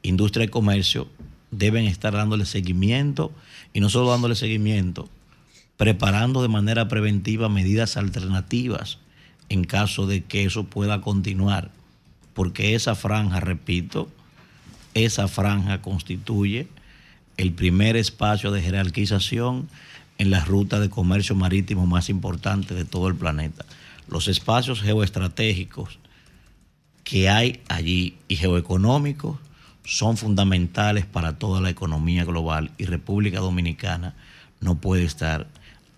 industria 0.03 0.45
y 0.45 0.49
comercio, 0.49 1.09
deben 1.51 1.85
estar 1.85 2.13
dándole 2.13 2.45
seguimiento 2.45 3.31
y 3.73 3.79
no 3.79 3.89
solo 3.89 4.11
dándole 4.11 4.35
seguimiento, 4.35 5.09
preparando 5.77 6.41
de 6.41 6.49
manera 6.49 6.87
preventiva 6.87 7.49
medidas 7.49 7.97
alternativas 7.97 8.99
en 9.49 9.63
caso 9.63 10.05
de 10.05 10.23
que 10.23 10.43
eso 10.43 10.65
pueda 10.65 11.01
continuar, 11.01 11.71
porque 12.33 12.75
esa 12.75 12.93
franja, 12.93 13.39
repito, 13.39 14.09
esa 14.93 15.27
franja 15.27 15.81
constituye 15.81 16.67
el 17.37 17.53
primer 17.53 17.95
espacio 17.95 18.51
de 18.51 18.61
jerarquización 18.61 19.69
en 20.19 20.29
la 20.29 20.45
ruta 20.45 20.79
de 20.79 20.89
comercio 20.89 21.33
marítimo 21.33 21.87
más 21.87 22.09
importante 22.09 22.75
de 22.75 22.85
todo 22.85 23.07
el 23.07 23.15
planeta. 23.15 23.65
Los 24.07 24.27
espacios 24.27 24.81
geoestratégicos 24.81 25.97
que 27.03 27.29
hay 27.29 27.61
allí 27.69 28.17
y 28.27 28.35
geoeconómicos 28.35 29.37
son 29.83 30.17
fundamentales 30.17 31.05
para 31.05 31.39
toda 31.39 31.61
la 31.61 31.71
economía 31.71 32.25
global 32.25 32.71
y 32.77 32.85
República 32.85 33.39
Dominicana 33.39 34.13
no 34.59 34.75
puede 34.75 35.05
estar 35.05 35.47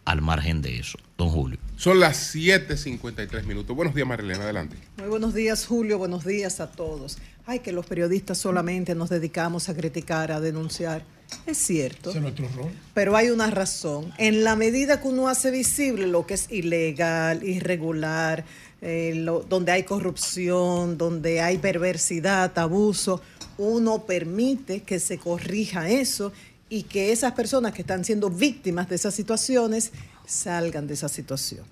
al 0.06 0.22
margen 0.22 0.62
de 0.62 0.80
eso. 0.80 0.98
Don 1.18 1.30
Julio. 1.30 1.60
Son 1.76 2.00
las 2.00 2.36
7.53 2.36 3.44
minutos. 3.44 3.76
Buenos 3.76 3.94
días, 3.94 4.08
Marilena, 4.08 4.44
adelante. 4.44 4.78
Muy 4.98 5.08
buenos 5.08 5.34
días, 5.34 5.66
Julio. 5.66 5.98
Buenos 5.98 6.26
días 6.26 6.60
a 6.60 6.72
todos. 6.72 7.18
Ay, 7.52 7.60
que 7.60 7.74
los 7.74 7.86
periodistas 7.86 8.38
solamente 8.38 8.96
nos 8.96 9.10
dedicamos 9.10 9.68
a 9.68 9.74
criticar, 9.76 10.32
a 10.32 10.40
denunciar. 10.40 11.04
Es 11.46 11.58
cierto. 11.58 12.12
Es 12.12 12.22
nuestro 12.22 12.48
rol. 12.56 12.72
Pero 12.94 13.18
hay 13.18 13.30
una 13.30 13.52
razón. 13.52 14.14
En 14.18 14.46
la 14.46 14.56
medida 14.56 15.02
que 15.02 15.10
uno 15.10 15.28
hace 15.28 15.52
visible 15.52 16.08
lo 16.08 16.26
que 16.26 16.36
es 16.36 16.50
ilegal, 16.50 17.44
irregular, 17.44 18.46
eh, 18.82 19.12
lo- 19.18 19.42
donde 19.42 19.74
hay 19.74 19.84
corrupción, 19.84 20.98
donde 20.98 21.42
hay 21.42 21.58
perversidad, 21.58 22.58
abuso, 22.58 23.22
uno 23.58 24.06
permite 24.06 24.84
que 24.84 25.02
se 25.02 25.18
corrija 25.18 25.90
eso 25.90 26.32
y 26.70 26.84
que 26.84 27.12
esas 27.12 27.34
personas 27.34 27.74
que 27.74 27.82
están 27.82 28.06
siendo 28.06 28.30
víctimas 28.30 28.88
de 28.88 28.96
esas 28.96 29.14
situaciones 29.14 29.92
salgan 30.26 30.88
de 30.88 30.94
esa 30.94 31.10
situación. 31.10 31.66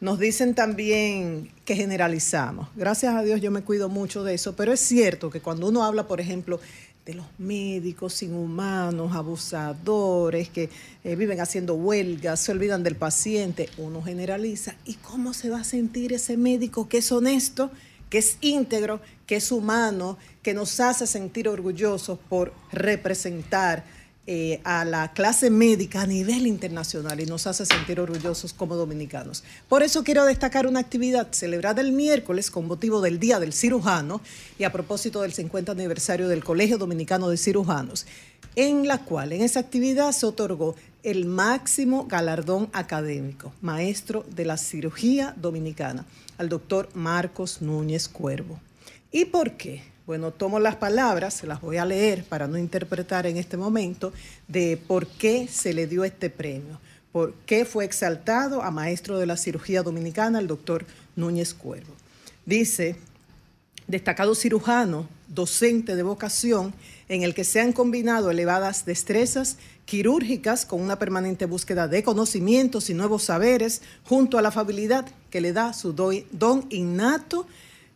Nos 0.00 0.18
dicen 0.18 0.54
también 0.54 1.50
que 1.64 1.74
generalizamos. 1.74 2.68
Gracias 2.76 3.14
a 3.14 3.22
Dios 3.22 3.40
yo 3.40 3.50
me 3.50 3.62
cuido 3.62 3.88
mucho 3.88 4.24
de 4.24 4.34
eso, 4.34 4.54
pero 4.54 4.72
es 4.72 4.80
cierto 4.80 5.30
que 5.30 5.40
cuando 5.40 5.68
uno 5.68 5.84
habla, 5.84 6.06
por 6.06 6.20
ejemplo, 6.20 6.60
de 7.06 7.14
los 7.14 7.26
médicos 7.38 8.22
inhumanos, 8.22 9.14
abusadores, 9.14 10.50
que 10.50 10.68
eh, 11.04 11.16
viven 11.16 11.40
haciendo 11.40 11.74
huelgas, 11.74 12.40
se 12.40 12.52
olvidan 12.52 12.82
del 12.82 12.96
paciente, 12.96 13.70
uno 13.78 14.02
generaliza. 14.02 14.74
¿Y 14.84 14.94
cómo 14.94 15.32
se 15.32 15.48
va 15.48 15.60
a 15.60 15.64
sentir 15.64 16.12
ese 16.12 16.36
médico 16.36 16.88
que 16.88 16.98
es 16.98 17.10
honesto, 17.12 17.70
que 18.10 18.18
es 18.18 18.36
íntegro, 18.40 19.00
que 19.26 19.36
es 19.36 19.50
humano, 19.50 20.18
que 20.42 20.52
nos 20.52 20.78
hace 20.80 21.06
sentir 21.06 21.48
orgullosos 21.48 22.18
por 22.28 22.52
representar 22.70 23.84
eh, 24.28 24.60
a 24.64 24.84
la 24.84 25.12
clase 25.12 25.50
médica 25.50 26.02
a 26.02 26.06
nivel 26.06 26.48
internacional 26.48 27.20
y 27.20 27.26
nos 27.26 27.46
hace 27.46 27.64
sentir 27.64 28.00
orgullosos 28.00 28.52
como 28.52 28.74
dominicanos. 28.74 29.44
Por 29.68 29.84
eso 29.84 30.02
quiero 30.02 30.24
destacar 30.24 30.66
una 30.66 30.80
actividad 30.80 31.28
celebrada 31.30 31.80
el 31.80 31.92
miércoles 31.92 32.50
con 32.50 32.66
motivo 32.66 33.00
del 33.00 33.20
Día 33.20 33.38
del 33.38 33.52
Cirujano 33.52 34.20
y 34.58 34.64
a 34.64 34.72
propósito 34.72 35.22
del 35.22 35.32
50 35.32 35.70
aniversario 35.70 36.26
del 36.26 36.42
Colegio 36.42 36.76
Dominicano 36.76 37.28
de 37.28 37.36
Cirujanos, 37.36 38.04
en 38.56 38.88
la 38.88 39.04
cual 39.04 39.32
en 39.32 39.42
esa 39.42 39.60
actividad 39.60 40.10
se 40.10 40.26
otorgó 40.26 40.74
el 41.04 41.26
máximo 41.26 42.06
galardón 42.06 42.68
académico, 42.72 43.52
maestro 43.60 44.26
de 44.34 44.44
la 44.44 44.56
cirugía 44.56 45.34
dominicana, 45.36 46.04
al 46.36 46.48
doctor 46.48 46.88
Marcos 46.94 47.62
Núñez 47.62 48.08
Cuervo. 48.08 48.58
¿Y 49.12 49.26
por 49.26 49.52
qué? 49.52 49.84
Bueno, 50.06 50.30
tomo 50.30 50.60
las 50.60 50.76
palabras, 50.76 51.34
se 51.34 51.48
las 51.48 51.60
voy 51.60 51.78
a 51.78 51.84
leer 51.84 52.22
para 52.22 52.46
no 52.46 52.58
interpretar 52.58 53.26
en 53.26 53.36
este 53.38 53.56
momento, 53.56 54.12
de 54.46 54.76
por 54.76 55.08
qué 55.08 55.48
se 55.48 55.74
le 55.74 55.88
dio 55.88 56.04
este 56.04 56.30
premio, 56.30 56.78
por 57.10 57.34
qué 57.44 57.64
fue 57.64 57.84
exaltado 57.84 58.62
a 58.62 58.70
maestro 58.70 59.18
de 59.18 59.26
la 59.26 59.36
cirugía 59.36 59.82
dominicana 59.82 60.38
el 60.38 60.46
doctor 60.46 60.86
Núñez 61.16 61.54
Cuervo. 61.54 61.92
Dice, 62.44 62.94
destacado 63.88 64.36
cirujano, 64.36 65.08
docente 65.26 65.96
de 65.96 66.04
vocación, 66.04 66.72
en 67.08 67.24
el 67.24 67.34
que 67.34 67.42
se 67.42 67.60
han 67.60 67.72
combinado 67.72 68.30
elevadas 68.30 68.84
destrezas 68.84 69.58
quirúrgicas 69.86 70.66
con 70.66 70.82
una 70.82 71.00
permanente 71.00 71.46
búsqueda 71.46 71.88
de 71.88 72.04
conocimientos 72.04 72.90
y 72.90 72.94
nuevos 72.94 73.24
saberes, 73.24 73.82
junto 74.04 74.38
a 74.38 74.42
la 74.42 74.50
afabilidad 74.50 75.04
que 75.30 75.40
le 75.40 75.52
da 75.52 75.72
su 75.72 75.92
don 75.94 76.66
innato 76.70 77.48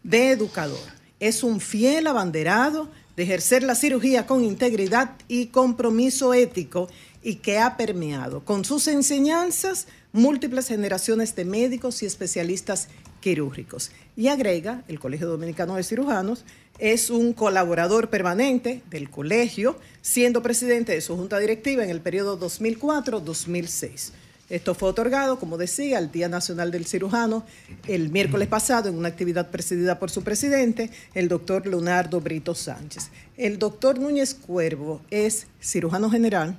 de 0.02 0.32
educador. 0.32 0.99
Es 1.20 1.42
un 1.42 1.60
fiel 1.60 2.06
abanderado 2.06 2.88
de 3.16 3.24
ejercer 3.24 3.62
la 3.62 3.74
cirugía 3.74 4.26
con 4.26 4.42
integridad 4.42 5.16
y 5.28 5.46
compromiso 5.46 6.32
ético 6.32 6.88
y 7.22 7.36
que 7.36 7.58
ha 7.58 7.76
permeado 7.76 8.44
con 8.44 8.64
sus 8.64 8.88
enseñanzas 8.88 9.86
múltiples 10.12 10.68
generaciones 10.68 11.36
de 11.36 11.44
médicos 11.44 12.02
y 12.02 12.06
especialistas 12.06 12.88
quirúrgicos. 13.20 13.90
Y 14.16 14.28
agrega, 14.28 14.82
el 14.88 14.98
Colegio 14.98 15.28
Dominicano 15.28 15.76
de 15.76 15.84
Cirujanos 15.84 16.44
es 16.78 17.10
un 17.10 17.34
colaborador 17.34 18.08
permanente 18.08 18.82
del 18.88 19.10
colegio, 19.10 19.78
siendo 20.00 20.42
presidente 20.42 20.92
de 20.92 21.02
su 21.02 21.16
junta 21.16 21.38
directiva 21.38 21.84
en 21.84 21.90
el 21.90 22.00
periodo 22.00 22.40
2004-2006. 22.40 24.12
Esto 24.50 24.74
fue 24.74 24.88
otorgado, 24.88 25.38
como 25.38 25.56
decía, 25.56 25.98
al 25.98 26.10
Día 26.10 26.28
Nacional 26.28 26.72
del 26.72 26.84
Cirujano 26.84 27.44
el 27.86 28.10
miércoles 28.10 28.48
pasado 28.48 28.88
en 28.88 28.98
una 28.98 29.08
actividad 29.08 29.48
presidida 29.48 30.00
por 30.00 30.10
su 30.10 30.24
presidente, 30.24 30.90
el 31.14 31.28
doctor 31.28 31.68
Leonardo 31.68 32.20
Brito 32.20 32.56
Sánchez. 32.56 33.10
El 33.36 33.60
doctor 33.60 34.00
Núñez 34.00 34.34
Cuervo 34.34 35.02
es 35.08 35.46
cirujano 35.62 36.10
general 36.10 36.58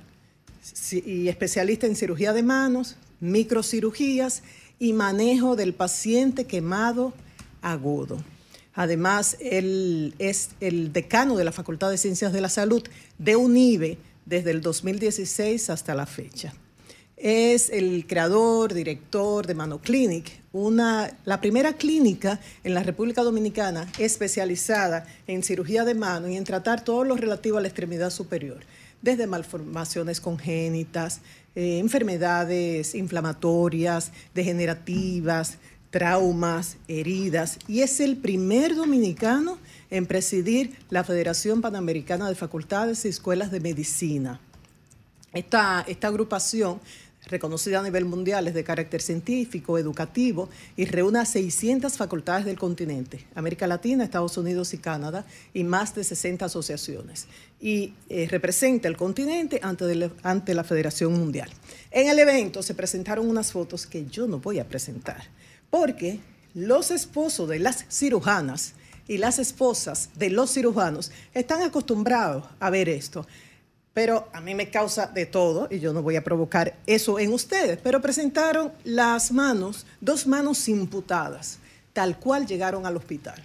y 0.90 1.28
especialista 1.28 1.86
en 1.86 1.94
cirugía 1.94 2.32
de 2.32 2.42
manos, 2.42 2.96
microcirugías 3.20 4.42
y 4.78 4.94
manejo 4.94 5.54
del 5.54 5.74
paciente 5.74 6.46
quemado 6.46 7.12
agudo. 7.60 8.24
Además, 8.74 9.36
él 9.38 10.14
es 10.18 10.48
el 10.60 10.94
decano 10.94 11.36
de 11.36 11.44
la 11.44 11.52
Facultad 11.52 11.90
de 11.90 11.98
Ciencias 11.98 12.32
de 12.32 12.40
la 12.40 12.48
Salud 12.48 12.82
de 13.18 13.36
UNIBE 13.36 13.98
desde 14.24 14.50
el 14.50 14.62
2016 14.62 15.68
hasta 15.68 15.94
la 15.94 16.06
fecha. 16.06 16.54
Es 17.22 17.70
el 17.70 18.04
creador, 18.08 18.74
director 18.74 19.46
de 19.46 19.54
Manoclinic, 19.54 20.42
una, 20.52 21.16
la 21.24 21.40
primera 21.40 21.74
clínica 21.74 22.40
en 22.64 22.74
la 22.74 22.82
República 22.82 23.22
Dominicana 23.22 23.86
especializada 23.96 25.06
en 25.28 25.44
cirugía 25.44 25.84
de 25.84 25.94
mano 25.94 26.26
y 26.28 26.36
en 26.36 26.42
tratar 26.42 26.82
todo 26.82 27.04
lo 27.04 27.16
relativo 27.16 27.58
a 27.58 27.60
la 27.60 27.68
extremidad 27.68 28.10
superior, 28.10 28.58
desde 29.02 29.28
malformaciones 29.28 30.20
congénitas, 30.20 31.20
eh, 31.54 31.78
enfermedades 31.78 32.92
inflamatorias, 32.96 34.10
degenerativas, 34.34 35.58
traumas, 35.90 36.76
heridas, 36.88 37.60
y 37.68 37.82
es 37.82 38.00
el 38.00 38.16
primer 38.16 38.74
dominicano 38.74 39.58
en 39.92 40.06
presidir 40.06 40.76
la 40.90 41.04
Federación 41.04 41.60
Panamericana 41.60 42.28
de 42.28 42.34
Facultades 42.34 43.04
y 43.04 43.08
Escuelas 43.10 43.52
de 43.52 43.60
Medicina. 43.60 44.40
Esta, 45.32 45.82
esta 45.88 46.08
agrupación, 46.08 46.78
reconocida 47.26 47.80
a 47.80 47.82
nivel 47.82 48.04
mundial, 48.04 48.48
es 48.48 48.54
de 48.54 48.64
carácter 48.64 49.00
científico, 49.00 49.78
educativo 49.78 50.48
y 50.76 50.84
reúne 50.84 51.20
a 51.20 51.24
600 51.24 51.96
facultades 51.96 52.44
del 52.44 52.58
continente, 52.58 53.26
América 53.34 53.66
Latina, 53.66 54.04
Estados 54.04 54.36
Unidos 54.36 54.74
y 54.74 54.78
Canadá, 54.78 55.24
y 55.54 55.64
más 55.64 55.94
de 55.94 56.04
60 56.04 56.46
asociaciones. 56.46 57.26
Y 57.60 57.94
eh, 58.08 58.26
representa 58.28 58.88
el 58.88 58.96
continente 58.96 59.60
ante, 59.62 60.10
ante 60.22 60.54
la 60.54 60.64
Federación 60.64 61.12
Mundial. 61.12 61.50
En 61.90 62.08
el 62.08 62.18
evento 62.18 62.62
se 62.62 62.74
presentaron 62.74 63.28
unas 63.28 63.52
fotos 63.52 63.86
que 63.86 64.06
yo 64.06 64.26
no 64.26 64.38
voy 64.38 64.58
a 64.58 64.68
presentar, 64.68 65.22
porque 65.70 66.20
los 66.54 66.90
esposos 66.90 67.48
de 67.48 67.60
las 67.60 67.86
cirujanas 67.88 68.74
y 69.08 69.18
las 69.18 69.38
esposas 69.38 70.10
de 70.16 70.30
los 70.30 70.52
cirujanos 70.52 71.10
están 71.34 71.62
acostumbrados 71.62 72.44
a 72.60 72.70
ver 72.70 72.88
esto. 72.88 73.26
Pero 73.94 74.28
a 74.32 74.40
mí 74.40 74.54
me 74.54 74.70
causa 74.70 75.06
de 75.06 75.26
todo 75.26 75.68
y 75.70 75.78
yo 75.78 75.92
no 75.92 76.02
voy 76.02 76.16
a 76.16 76.24
provocar 76.24 76.76
eso 76.86 77.18
en 77.18 77.32
ustedes. 77.32 77.78
Pero 77.82 78.00
presentaron 78.00 78.72
las 78.84 79.32
manos, 79.32 79.86
dos 80.00 80.26
manos 80.26 80.68
imputadas, 80.68 81.58
tal 81.92 82.18
cual 82.18 82.46
llegaron 82.46 82.86
al 82.86 82.96
hospital. 82.96 83.42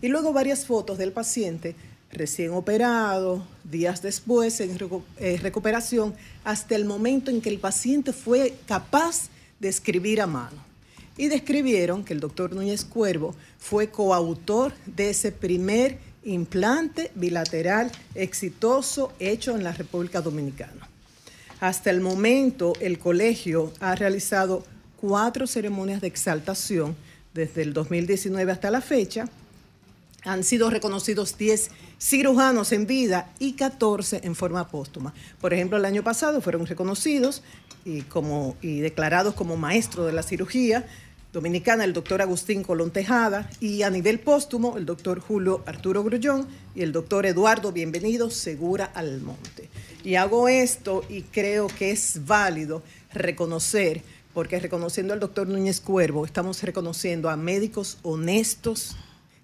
Y 0.00 0.08
luego 0.08 0.32
varias 0.32 0.64
fotos 0.64 0.96
del 0.96 1.12
paciente 1.12 1.76
recién 2.12 2.52
operado, 2.52 3.44
días 3.64 4.02
después 4.02 4.60
en 4.60 4.76
eh, 5.18 5.38
recuperación, 5.40 6.14
hasta 6.44 6.74
el 6.74 6.84
momento 6.84 7.30
en 7.30 7.40
que 7.40 7.50
el 7.50 7.58
paciente 7.58 8.12
fue 8.12 8.54
capaz 8.66 9.28
de 9.60 9.68
escribir 9.68 10.20
a 10.20 10.26
mano 10.26 10.70
y 11.16 11.28
describieron 11.28 12.02
que 12.04 12.14
el 12.14 12.20
doctor 12.20 12.54
Núñez 12.54 12.84
Cuervo 12.84 13.34
fue 13.58 13.90
coautor 13.90 14.72
de 14.86 15.10
ese 15.10 15.32
primer 15.32 15.98
implante 16.24 17.10
bilateral 17.14 17.90
exitoso 18.14 19.12
hecho 19.18 19.56
en 19.56 19.64
la 19.64 19.72
República 19.72 20.20
Dominicana. 20.20 20.88
Hasta 21.60 21.90
el 21.90 22.00
momento, 22.00 22.72
el 22.80 22.98
colegio 22.98 23.72
ha 23.80 23.94
realizado 23.94 24.64
cuatro 25.00 25.46
ceremonias 25.46 26.00
de 26.00 26.08
exaltación 26.08 26.96
desde 27.34 27.62
el 27.62 27.72
2019 27.72 28.52
hasta 28.52 28.70
la 28.70 28.80
fecha. 28.80 29.28
Han 30.24 30.44
sido 30.44 30.68
reconocidos 30.68 31.38
10 31.38 31.70
cirujanos 31.98 32.72
en 32.72 32.86
vida 32.86 33.30
y 33.38 33.52
14 33.52 34.20
en 34.24 34.34
forma 34.34 34.68
póstuma. 34.68 35.14
Por 35.40 35.54
ejemplo, 35.54 35.78
el 35.78 35.84
año 35.84 36.02
pasado 36.02 36.40
fueron 36.40 36.66
reconocidos 36.66 37.42
y, 37.84 38.02
como, 38.02 38.56
y 38.60 38.80
declarados 38.80 39.34
como 39.34 39.56
maestro 39.56 40.04
de 40.04 40.12
la 40.12 40.22
cirugía 40.22 40.86
dominicana 41.32 41.84
el 41.84 41.92
doctor 41.92 42.22
Agustín 42.22 42.62
Colón 42.62 42.90
Tejada 42.90 43.48
y 43.60 43.82
a 43.82 43.90
nivel 43.90 44.18
póstumo 44.18 44.76
el 44.76 44.84
doctor 44.86 45.20
Julio 45.20 45.62
Arturo 45.66 46.02
Grullón 46.02 46.48
y 46.74 46.82
el 46.82 46.92
doctor 46.92 47.24
Eduardo 47.24 47.70
Bienvenido 47.72 48.30
Segura 48.30 48.86
Almonte. 48.86 49.68
Y 50.02 50.16
hago 50.16 50.48
esto 50.48 51.04
y 51.08 51.22
creo 51.22 51.68
que 51.68 51.92
es 51.92 52.26
válido 52.26 52.82
reconocer, 53.12 54.02
porque 54.34 54.58
reconociendo 54.58 55.12
al 55.12 55.20
doctor 55.20 55.46
Núñez 55.46 55.80
Cuervo, 55.80 56.24
estamos 56.24 56.62
reconociendo 56.62 57.30
a 57.30 57.36
médicos 57.36 57.98
honestos 58.02 58.96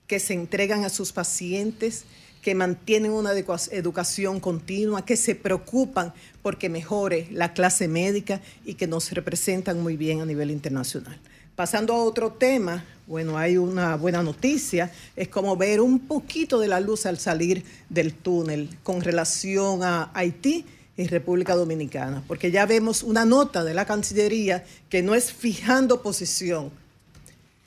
que 0.08 0.18
se 0.18 0.34
entregan 0.34 0.84
a 0.84 0.88
sus 0.88 1.12
pacientes, 1.12 2.04
que 2.42 2.54
mantienen 2.54 3.12
una 3.12 3.32
educación 3.32 4.40
continua, 4.40 5.04
que 5.04 5.16
se 5.16 5.34
preocupan 5.34 6.14
porque 6.42 6.68
mejore 6.68 7.28
la 7.32 7.52
clase 7.52 7.88
médica 7.88 8.40
y 8.64 8.74
que 8.74 8.86
nos 8.86 9.10
representan 9.12 9.80
muy 9.80 9.96
bien 9.96 10.20
a 10.20 10.26
nivel 10.26 10.50
internacional. 10.50 11.18
Pasando 11.56 11.94
a 11.94 12.04
otro 12.04 12.32
tema, 12.32 12.84
bueno, 13.06 13.38
hay 13.38 13.56
una 13.56 13.96
buena 13.96 14.22
noticia, 14.22 14.92
es 15.16 15.28
como 15.28 15.56
ver 15.56 15.80
un 15.80 16.00
poquito 16.00 16.60
de 16.60 16.68
la 16.68 16.80
luz 16.80 17.06
al 17.06 17.18
salir 17.18 17.64
del 17.88 18.12
túnel 18.12 18.68
con 18.82 19.00
relación 19.00 19.82
a 19.82 20.10
Haití 20.12 20.66
y 20.98 21.06
República 21.06 21.54
Dominicana, 21.54 22.22
porque 22.28 22.50
ya 22.50 22.66
vemos 22.66 23.02
una 23.02 23.24
nota 23.24 23.64
de 23.64 23.72
la 23.72 23.86
Cancillería 23.86 24.66
que 24.90 25.02
no 25.02 25.14
es 25.14 25.32
fijando 25.32 26.02
posición, 26.02 26.70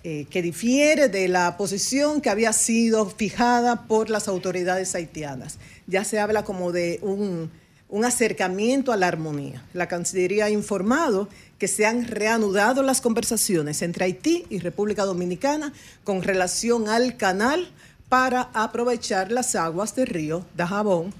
eh, 0.03 0.27
que 0.29 0.43
difiere 0.43 1.09
de 1.09 1.27
la 1.27 1.57
posición 1.57 2.21
que 2.21 2.29
había 2.29 2.53
sido 2.53 3.09
fijada 3.09 3.87
por 3.87 4.11
las 4.11 4.27
autoridades 4.27 4.93
haitianas. 4.93 5.57
Ya 5.87 6.03
se 6.03 6.19
habla 6.19 6.43
como 6.43 6.71
de 6.71 6.99
un, 7.01 7.49
un 7.89 8.05
acercamiento 8.05 8.91
a 8.91 8.97
la 8.97 9.07
armonía. 9.07 9.65
La 9.73 9.87
Cancillería 9.87 10.45
ha 10.45 10.49
informado 10.51 11.27
que 11.59 11.67
se 11.67 11.85
han 11.85 12.07
reanudado 12.07 12.81
las 12.81 13.01
conversaciones 13.01 13.81
entre 13.81 14.05
Haití 14.05 14.45
y 14.49 14.59
República 14.59 15.05
Dominicana 15.05 15.73
con 16.03 16.23
relación 16.23 16.87
al 16.87 17.17
canal 17.17 17.69
para 18.07 18.49
aprovechar 18.53 19.31
las 19.31 19.55
aguas 19.55 19.95
del 19.95 20.07
río 20.07 20.45
Dajabón 20.55 21.13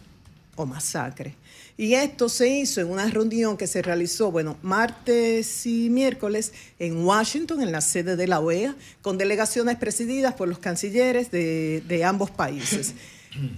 o 0.56 0.66
Masacre. 0.66 1.36
Y 1.78 1.94
esto 1.94 2.28
se 2.28 2.50
hizo 2.50 2.82
en 2.82 2.90
una 2.90 3.06
reunión 3.08 3.56
que 3.56 3.66
se 3.68 3.82
realizó, 3.82 4.32
bueno, 4.32 4.58
martes 4.62 5.66
y 5.66 5.90
miércoles 5.90 6.52
en 6.78 7.06
Washington, 7.06 7.62
en 7.62 7.72
la 7.72 7.80
sede 7.80 8.18
de 8.18 8.28
la 8.28 8.42
OEA, 8.42 8.76
con 9.02 9.18
delegaciones 9.18 9.78
presididas 9.78 10.34
por 10.34 10.50
los 10.50 10.60
cancilleres 10.60 11.32
de, 11.32 11.82
de 11.88 12.04
ambos 12.04 12.32
países. 12.32 12.94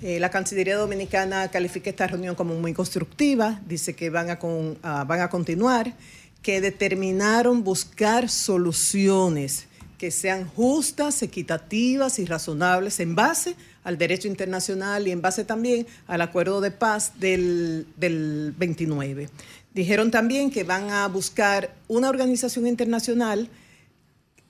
Eh, 0.01 0.19
la 0.19 0.29
Cancillería 0.29 0.75
Dominicana 0.75 1.47
califica 1.47 1.89
esta 1.89 2.05
reunión 2.05 2.35
como 2.35 2.55
muy 2.55 2.73
constructiva, 2.73 3.61
dice 3.65 3.95
que 3.95 4.09
van 4.09 4.29
a, 4.29 4.37
con- 4.37 4.77
ah, 4.83 5.05
van 5.07 5.21
a 5.21 5.29
continuar, 5.29 5.93
que 6.41 6.61
determinaron 6.61 7.63
buscar 7.63 8.29
soluciones 8.29 9.67
que 9.97 10.09
sean 10.09 10.47
justas, 10.47 11.21
equitativas 11.21 12.17
y 12.17 12.25
razonables 12.25 12.99
en 12.99 13.13
base 13.13 13.55
al 13.83 13.99
derecho 13.99 14.27
internacional 14.27 15.07
y 15.07 15.11
en 15.11 15.21
base 15.21 15.45
también 15.45 15.85
al 16.07 16.21
acuerdo 16.21 16.59
de 16.59 16.71
paz 16.71 17.19
del, 17.19 17.85
del 17.97 18.51
29. 18.57 19.29
Dijeron 19.75 20.09
también 20.09 20.49
que 20.49 20.63
van 20.63 20.89
a 20.89 21.07
buscar 21.07 21.75
una 21.87 22.09
organización 22.09 22.65
internacional 22.65 23.47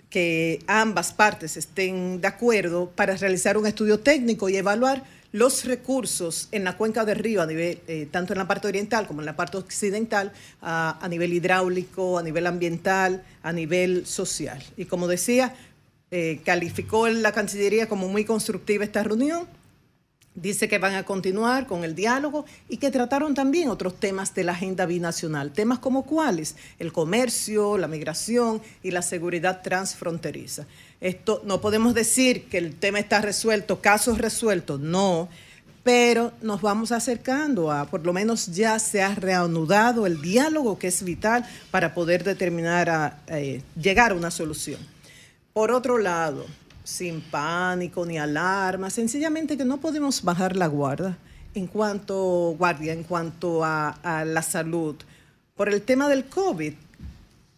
que 0.10 0.60
ambas 0.68 1.12
partes 1.12 1.58
estén 1.58 2.22
de 2.22 2.28
acuerdo 2.28 2.90
para 2.90 3.18
realizar 3.18 3.58
un 3.58 3.68
estudio 3.68 4.00
técnico 4.00 4.48
y 4.48 4.56
evaluar 4.56 5.04
los 5.32 5.66
recursos 5.66 6.50
en 6.52 6.64
la 6.64 6.78
cuenca 6.78 7.06
del 7.06 7.18
río, 7.18 7.42
a 7.42 7.46
nivel, 7.46 7.80
eh, 7.88 8.08
tanto 8.12 8.34
en 8.34 8.40
la 8.40 8.48
parte 8.48 8.68
oriental 8.68 9.08
como 9.08 9.22
en 9.22 9.26
la 9.26 9.36
parte 9.36 9.58
occidental, 9.58 10.32
a, 10.62 11.00
a 11.04 11.08
nivel 11.08 11.34
hidráulico, 11.34 12.18
a 12.18 12.24
nivel 12.24 12.48
ambiental, 12.48 13.24
a 13.44 13.54
nivel 13.54 14.06
social. 14.06 14.62
Y 14.78 14.86
como 14.86 15.08
decía, 15.08 15.56
eh, 16.14 16.42
calificó 16.44 17.08
la 17.08 17.32
Cancillería 17.32 17.88
como 17.88 18.10
muy 18.10 18.26
constructiva 18.26 18.84
esta 18.84 19.02
reunión. 19.02 19.48
Dice 20.34 20.70
que 20.70 20.78
van 20.78 20.96
a 20.96 21.04
continuar 21.04 21.68
con 21.68 21.84
el 21.84 21.94
diálogo 21.94 22.46
y 22.70 22.78
que 22.78 22.90
trataron 22.90 23.34
también 23.34 23.70
otros 23.70 24.00
temas 24.00 24.34
de 24.34 24.46
la 24.46 24.54
agenda 24.54 24.86
binacional. 24.86 25.52
Temas 25.52 25.80
como 25.80 26.04
cuáles? 26.04 26.56
El 26.80 26.94
comercio, 26.94 27.78
la 27.78 27.90
migración 27.90 28.62
y 28.82 28.92
la 28.92 29.02
seguridad 29.02 29.62
transfronteriza. 29.62 30.68
Esto 31.02 31.42
no 31.44 31.60
podemos 31.60 31.94
decir 31.94 32.46
que 32.46 32.60
el 32.60 32.76
tema 32.76 33.00
está 33.00 33.20
resuelto, 33.20 33.82
casos 33.82 34.20
resueltos, 34.20 34.80
no, 34.80 35.28
pero 35.84 36.32
nos 36.42 36.62
vamos 36.62 36.92
acercando 36.92 37.72
a, 37.72 37.86
por 37.86 38.06
lo 38.06 38.14
menos 38.14 38.48
ya 38.48 38.78
se 38.80 39.02
ha 39.02 39.16
reanudado 39.16 40.06
el 40.06 40.22
diálogo 40.22 40.78
que 40.78 40.88
es 40.88 41.04
vital 41.04 41.46
para 41.72 41.94
poder 41.94 42.24
determinar, 42.24 42.90
a, 42.90 43.20
eh, 43.28 43.62
llegar 43.82 44.12
a 44.12 44.16
una 44.16 44.32
solución. 44.32 44.80
Por 45.54 45.72
otro 45.72 45.98
lado, 45.98 46.46
sin 46.84 47.22
pánico 47.22 48.06
ni 48.06 48.18
alarma, 48.18 48.90
sencillamente 48.90 49.58
que 49.58 49.66
no 49.66 49.80
podemos 49.80 50.24
bajar 50.24 50.56
la 50.56 50.68
guardia 50.68 51.18
en 51.54 51.68
cuanto 51.68 52.56
guardia, 52.58 52.94
en 52.94 53.04
cuanto 53.04 53.64
a, 53.64 53.90
a 53.90 54.26
la 54.26 54.42
salud. 54.42 54.96
Por 55.56 55.70
el 55.70 55.82
tema 55.82 56.08
del 56.08 56.26
COVID, 56.26 56.74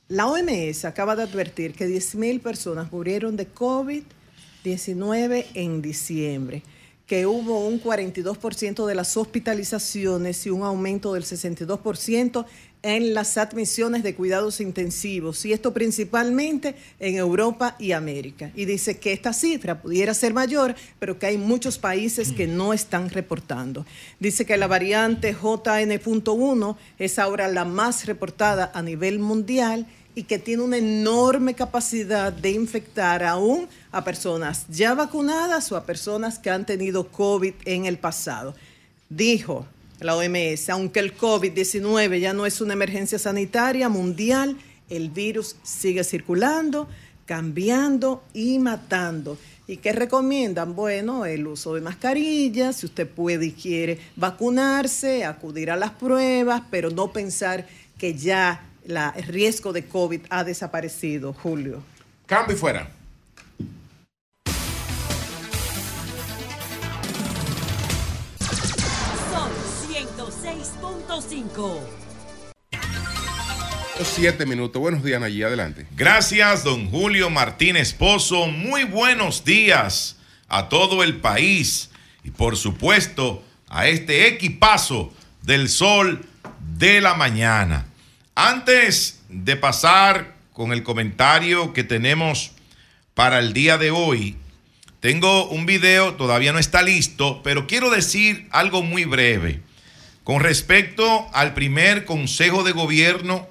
la 0.10 0.28
OMS 0.28 0.86
acaba 0.86 1.16
de 1.16 1.24
advertir 1.24 1.74
que 1.74 1.88
10.000 1.88 2.42
personas 2.42 2.92
murieron 2.92 3.36
de 3.36 3.52
COVID-19 3.54 5.46
en 5.54 5.82
diciembre, 5.82 6.64
que 7.06 7.26
hubo 7.26 7.68
un 7.68 7.82
42% 7.82 8.86
de 8.86 8.96
las 8.96 9.16
hospitalizaciones 9.16 10.46
y 10.46 10.50
un 10.50 10.64
aumento 10.64 11.14
del 11.14 11.24
62% 11.24 12.46
en 12.84 13.14
las 13.14 13.38
admisiones 13.38 14.04
de 14.04 14.14
cuidados 14.14 14.60
intensivos, 14.60 15.46
y 15.46 15.54
esto 15.54 15.74
principalmente 15.74 16.76
en 17.00 17.16
Europa 17.16 17.78
y 17.80 17.94
América. 17.94 18.52
Y 18.56 18.66
dice 18.66 19.00
que 19.00 19.14
esta 19.14 19.32
cifra 19.32 19.82
pudiera 19.82 20.14
ser 20.14 20.34
mayor, 20.34 20.76
pero 21.00 21.18
que 21.18 21.28
hay 21.28 21.38
muchos 21.38 21.78
países 21.78 22.34
que 22.34 22.46
no 22.46 22.74
están 22.74 23.10
reportando. 23.10 23.86
Dice 24.20 24.46
que 24.46 24.58
la 24.58 24.68
variante 24.68 25.34
JN.1 25.34 26.76
es 27.00 27.20
ahora 27.20 27.48
la 27.48 27.64
más 27.64 28.06
reportada 28.06 28.70
a 28.74 28.82
nivel 28.82 29.18
mundial 29.20 29.88
y 30.14 30.24
que 30.24 30.38
tiene 30.38 30.64
una 30.64 30.78
enorme 30.78 31.54
capacidad 31.54 32.34
de 32.34 32.52
infectar 32.52 33.24
aún 33.24 33.68
a 33.92 34.04
personas 34.04 34.66
ya 34.70 34.94
vacunadas 34.94 35.72
o 35.72 35.78
a 35.78 35.86
personas 35.86 36.38
que 36.38 36.50
han 36.50 36.66
tenido 36.66 37.08
COVID 37.08 37.54
en 37.66 37.86
el 37.86 37.98
pasado. 37.98 38.54
Dijo 39.10 39.66
la 40.04 40.16
OMS, 40.16 40.70
aunque 40.70 41.00
el 41.00 41.18
COVID-19 41.18 42.20
ya 42.20 42.34
no 42.34 42.46
es 42.46 42.62
una 42.62 42.74
emergencia 42.74 43.18
sanitaria 43.18 43.90
mundial, 43.90 44.58
el 44.90 45.10
virus 45.10 45.56
sigue 45.64 46.04
circulando, 46.04 46.88
cambiando 47.26 48.24
y 48.34 48.60
matando. 48.60 49.38
¿Y 49.66 49.78
qué 49.78 49.94
recomiendan? 49.94 50.76
Bueno, 50.76 51.26
el 51.26 51.48
uso 51.48 51.74
de 51.74 51.82
mascarillas, 51.82 52.78
si 52.78 52.86
usted 52.86 53.08
puede 53.08 53.46
y 53.48 53.52
quiere 53.52 54.00
vacunarse, 54.16 55.24
acudir 55.24 55.72
a 55.72 55.78
las 55.78 55.92
pruebas, 55.92 56.64
pero 56.70 56.90
no 56.90 57.14
pensar 57.14 57.66
que 57.98 58.14
ya 58.14 58.70
el 58.86 59.24
riesgo 59.24 59.72
de 59.72 59.86
COVID 59.86 60.22
ha 60.30 60.44
desaparecido, 60.44 61.34
Julio. 61.34 61.82
Cambio 62.26 62.56
y 62.56 62.60
fuera. 62.60 63.03
Siete 74.04 74.48
minutos. 74.48 74.82
Buenos 74.82 75.04
días, 75.04 75.22
allí 75.22 75.44
adelante. 75.44 75.86
Gracias, 75.96 76.64
don 76.64 76.90
Julio 76.90 77.30
Martínez 77.30 77.94
Pozo. 77.94 78.48
Muy 78.48 78.86
buenos 78.86 79.46
días 79.46 80.18
a 80.48 80.70
todo 80.70 81.04
el 81.04 81.18
país 81.18 81.92
y 82.24 82.32
por 82.32 82.58
supuesto 82.58 83.44
a 83.70 83.88
este 83.88 84.28
equipazo 84.28 85.14
del 85.44 85.70
sol 85.70 86.26
de 86.78 87.00
la 87.00 87.14
mañana. 87.14 87.86
Antes 88.34 89.22
de 89.30 89.56
pasar 89.56 90.34
con 90.52 90.74
el 90.74 90.82
comentario 90.82 91.74
que 91.74 91.84
tenemos 91.84 92.54
para 93.14 93.38
el 93.38 93.54
día 93.54 93.78
de 93.78 93.92
hoy, 93.92 94.36
tengo 95.00 95.48
un 95.50 95.68
video, 95.68 96.16
todavía 96.16 96.54
no 96.54 96.60
está 96.60 96.82
listo, 96.82 97.42
pero 97.44 97.68
quiero 97.68 97.92
decir 97.92 98.48
algo 98.52 98.82
muy 98.82 99.06
breve 99.06 99.62
con 100.24 100.40
respecto 100.42 101.30
al 101.34 101.54
primer 101.54 102.06
consejo 102.06 102.64
de 102.64 102.72
gobierno 102.72 103.48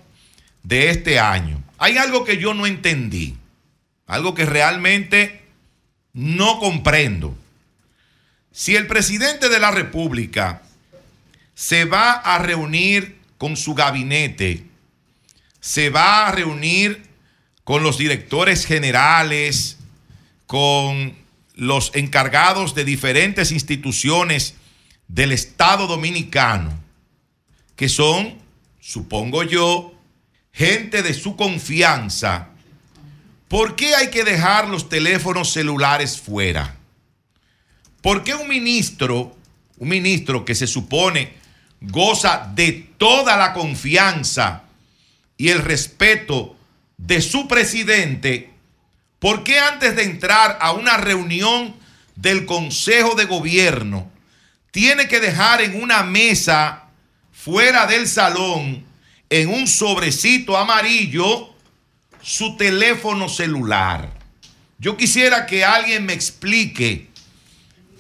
de 0.62 0.90
este 0.90 1.18
año. 1.18 1.62
Hay 1.78 1.98
algo 1.98 2.24
que 2.24 2.38
yo 2.38 2.54
no 2.54 2.66
entendí, 2.66 3.36
algo 4.06 4.34
que 4.34 4.46
realmente 4.46 5.42
no 6.12 6.58
comprendo. 6.58 7.36
Si 8.52 8.76
el 8.76 8.86
presidente 8.86 9.48
de 9.48 9.58
la 9.58 9.70
República 9.70 10.62
se 11.54 11.84
va 11.84 12.12
a 12.12 12.38
reunir 12.38 13.18
con 13.38 13.56
su 13.56 13.74
gabinete, 13.74 14.64
se 15.60 15.90
va 15.90 16.26
a 16.26 16.32
reunir 16.32 17.02
con 17.64 17.82
los 17.82 17.98
directores 17.98 18.66
generales, 18.66 19.78
con 20.46 21.14
los 21.54 21.92
encargados 21.94 22.74
de 22.74 22.84
diferentes 22.84 23.52
instituciones 23.52 24.54
del 25.12 25.32
Estado 25.32 25.86
dominicano, 25.86 26.72
que 27.76 27.90
son, 27.90 28.38
supongo 28.80 29.42
yo, 29.42 29.92
gente 30.52 31.02
de 31.02 31.12
su 31.12 31.36
confianza, 31.36 32.48
¿por 33.46 33.76
qué 33.76 33.94
hay 33.94 34.08
que 34.08 34.24
dejar 34.24 34.68
los 34.70 34.88
teléfonos 34.88 35.52
celulares 35.52 36.18
fuera? 36.18 36.76
¿Por 38.00 38.24
qué 38.24 38.34
un 38.34 38.48
ministro, 38.48 39.36
un 39.76 39.90
ministro 39.90 40.46
que 40.46 40.54
se 40.54 40.66
supone 40.66 41.34
goza 41.82 42.50
de 42.54 42.88
toda 42.96 43.36
la 43.36 43.52
confianza 43.52 44.62
y 45.36 45.50
el 45.50 45.58
respeto 45.58 46.56
de 46.96 47.20
su 47.20 47.48
presidente, 47.48 48.50
¿por 49.18 49.44
qué 49.44 49.58
antes 49.58 49.94
de 49.94 50.04
entrar 50.04 50.56
a 50.62 50.72
una 50.72 50.96
reunión 50.96 51.74
del 52.16 52.46
Consejo 52.46 53.14
de 53.14 53.26
Gobierno 53.26 54.11
tiene 54.72 55.06
que 55.06 55.20
dejar 55.20 55.60
en 55.60 55.80
una 55.80 56.02
mesa 56.02 56.88
fuera 57.30 57.86
del 57.86 58.08
salón, 58.08 58.84
en 59.30 59.48
un 59.48 59.68
sobrecito 59.68 60.56
amarillo, 60.56 61.54
su 62.20 62.56
teléfono 62.56 63.28
celular. 63.28 64.10
Yo 64.78 64.96
quisiera 64.96 65.46
que 65.46 65.64
alguien 65.64 66.06
me 66.06 66.14
explique 66.14 67.08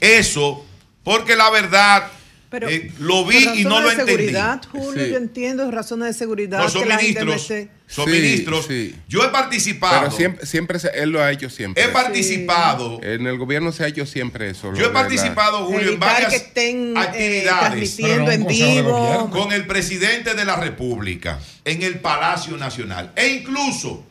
eso, 0.00 0.66
porque 1.04 1.36
la 1.36 1.50
verdad 1.50 2.10
Pero 2.52 2.68
eh, 2.68 2.92
lo 3.00 3.24
vi 3.24 3.38
y 3.38 3.64
no 3.64 3.80
razones 3.80 3.82
lo 3.82 3.82
de 3.82 3.90
entendí. 3.92 4.12
seguridad, 4.12 4.62
Julio, 4.70 5.04
Sí. 5.06 5.10
yo 5.10 5.16
entiendo 5.16 5.70
razones 5.70 6.08
de 6.08 6.14
seguridad. 6.14 6.58
No, 6.60 6.68
son 6.68 6.82
que 6.82 6.88
la 6.90 6.96
ministros. 6.98 7.50
esté- 7.50 7.68
Son 7.88 8.04
Sí, 8.06 8.10
ministros. 8.12 8.66
sí. 8.68 8.94
Yo 9.08 9.22
he 9.24 9.28
participado. 9.28 10.00
Pero 10.00 10.12
siempre, 10.12 10.46
siempre 10.46 10.78
se- 10.78 10.88
él 11.02 11.10
lo 11.10 11.22
ha 11.22 11.30
hecho 11.32 11.50
siempre. 11.50 11.82
He 11.82 11.88
participado. 11.88 13.00
En 13.02 13.26
el 13.26 13.36
gobierno 13.38 13.72
se 13.72 13.84
ha 13.84 13.86
hecho 13.88 14.06
siempre 14.06 14.50
eso. 14.50 14.72
Yo 14.74 14.84
he 14.84 14.86
la- 14.88 14.92
participado, 14.92 15.64
Julio, 15.66 15.92
en 15.92 15.98
varias 15.98 16.30
que 16.30 16.36
estén 16.36 16.94
eh, 16.96 17.00
actividades 17.00 17.96
transmitiendo 17.96 18.30
en 18.30 18.46
vivo. 18.46 19.30
con 19.30 19.52
el 19.52 19.66
presidente 19.66 20.34
de 20.34 20.44
la 20.44 20.56
República 20.56 21.38
en 21.64 21.82
el 21.82 21.98
Palacio 22.00 22.56
Nacional. 22.56 23.12
E 23.16 23.28
incluso 23.28 24.04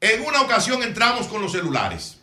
en 0.00 0.22
una 0.22 0.40
ocasión 0.42 0.82
entramos 0.82 1.26
con 1.26 1.40
los 1.40 1.52
celulares. 1.52 2.13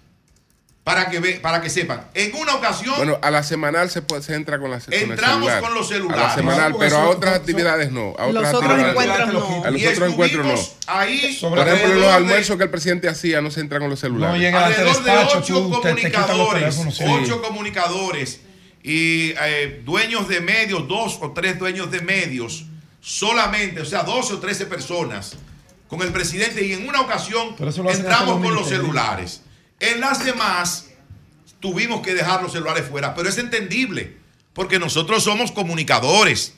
Para 0.83 1.09
que, 1.11 1.19
ve- 1.19 1.39
para 1.39 1.61
que 1.61 1.69
sepan. 1.69 2.07
En 2.15 2.33
una 2.35 2.55
ocasión 2.55 2.95
Bueno, 2.97 3.19
a 3.21 3.29
la 3.29 3.43
semanal 3.43 3.91
se, 3.91 4.01
puede, 4.01 4.23
se 4.23 4.33
entra 4.33 4.57
con, 4.59 4.71
la, 4.71 4.79
con 4.79 4.91
el 4.91 5.11
Entramos 5.11 5.37
celular. 5.45 5.61
con 5.61 5.73
los 5.75 5.87
celulares. 5.87 6.23
A 6.23 6.27
la 6.29 6.33
semanal, 6.35 6.71
No, 6.71 6.79
pero 6.79 6.97
a 6.97 7.09
otras 7.09 7.35
actividades 7.35 7.91
no. 7.91 8.15
A 8.17 8.25
Los 8.27 8.37
otras 8.37 8.53
otros 8.55 8.71
actividades 8.71 8.89
encuentros 9.29 9.33
no. 9.49 9.63
A 9.65 9.69
los 9.71 9.81
Y 9.81 9.85
otros 9.87 10.09
encuentros 10.11 10.45
no. 10.47 10.53
estuvimos 10.53 10.77
ahí 10.87 11.37
Por 11.39 11.59
ejemplo, 11.59 11.87
los 11.93 12.01
de- 12.01 12.11
almuerzos 12.11 12.57
que 12.57 12.63
el 12.63 12.69
presidente 12.71 13.09
hacía 13.09 13.41
no 13.41 13.51
se 13.51 13.59
entra 13.59 13.79
con 13.79 13.91
los 13.91 13.99
celulares. 13.99 14.41
No, 14.41 14.47
el 14.47 14.55
alrededor 14.55 15.03
de 15.03 15.11
ocho 15.11 15.41
tú 15.43 15.81
te, 15.81 15.93
te 15.93 16.01
quitan 16.07 16.21
los 16.35 16.47
comunicadores, 16.47 16.79
ocho 17.07 17.41
comunicadores 17.43 18.39
y 18.81 19.33
eh, 19.39 19.81
dueños 19.85 20.27
de 20.27 20.41
medios, 20.41 20.87
dos 20.87 21.19
o 21.21 21.31
tres 21.31 21.59
dueños 21.59 21.91
de 21.91 22.01
medios, 22.01 22.65
solamente, 22.99 23.81
o 23.81 23.85
sea, 23.85 24.01
12 24.01 24.33
o 24.33 24.39
13 24.39 24.65
personas 24.65 25.33
con 25.87 26.01
el 26.01 26.11
presidente 26.11 26.65
y 26.65 26.73
en 26.73 26.87
una 26.89 27.01
ocasión 27.01 27.49
entramos 27.59 28.39
los 28.41 28.43
con 28.47 28.55
los 28.55 28.67
celulares. 28.67 29.41
En 29.81 29.99
las 29.99 30.23
demás 30.23 30.85
tuvimos 31.59 32.01
que 32.01 32.13
dejar 32.13 32.43
los 32.43 32.51
celulares 32.51 32.87
fuera, 32.87 33.15
pero 33.15 33.27
es 33.27 33.39
entendible, 33.39 34.15
porque 34.53 34.77
nosotros 34.77 35.23
somos 35.23 35.51
comunicadores 35.51 36.53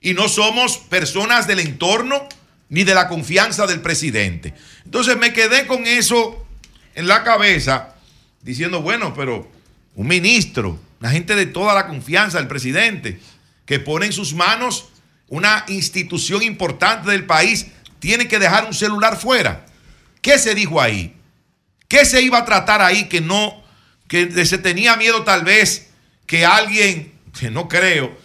y 0.00 0.14
no 0.14 0.28
somos 0.28 0.78
personas 0.78 1.48
del 1.48 1.58
entorno 1.58 2.28
ni 2.68 2.84
de 2.84 2.94
la 2.94 3.08
confianza 3.08 3.66
del 3.66 3.80
presidente. 3.80 4.54
Entonces 4.84 5.16
me 5.16 5.32
quedé 5.32 5.66
con 5.66 5.88
eso 5.88 6.46
en 6.94 7.08
la 7.08 7.24
cabeza, 7.24 7.96
diciendo, 8.42 8.80
bueno, 8.80 9.12
pero 9.12 9.50
un 9.96 10.06
ministro, 10.06 10.78
una 11.00 11.10
gente 11.10 11.34
de 11.34 11.46
toda 11.46 11.74
la 11.74 11.88
confianza 11.88 12.38
del 12.38 12.46
presidente, 12.46 13.20
que 13.66 13.80
pone 13.80 14.06
en 14.06 14.12
sus 14.12 14.34
manos 14.34 14.88
una 15.26 15.64
institución 15.66 16.44
importante 16.44 17.10
del 17.10 17.26
país, 17.26 17.66
tiene 17.98 18.28
que 18.28 18.38
dejar 18.38 18.66
un 18.66 18.74
celular 18.74 19.18
fuera. 19.18 19.66
¿Qué 20.20 20.38
se 20.38 20.54
dijo 20.54 20.80
ahí? 20.80 21.16
¿Qué 21.92 22.06
se 22.06 22.22
iba 22.22 22.38
a 22.38 22.44
tratar 22.46 22.80
ahí 22.80 23.04
que 23.04 23.20
no, 23.20 23.62
que 24.08 24.46
se 24.46 24.56
tenía 24.56 24.96
miedo 24.96 25.24
tal 25.24 25.44
vez 25.44 25.90
que 26.24 26.46
alguien, 26.46 27.12
que 27.38 27.50
no 27.50 27.68
creo, 27.68 28.18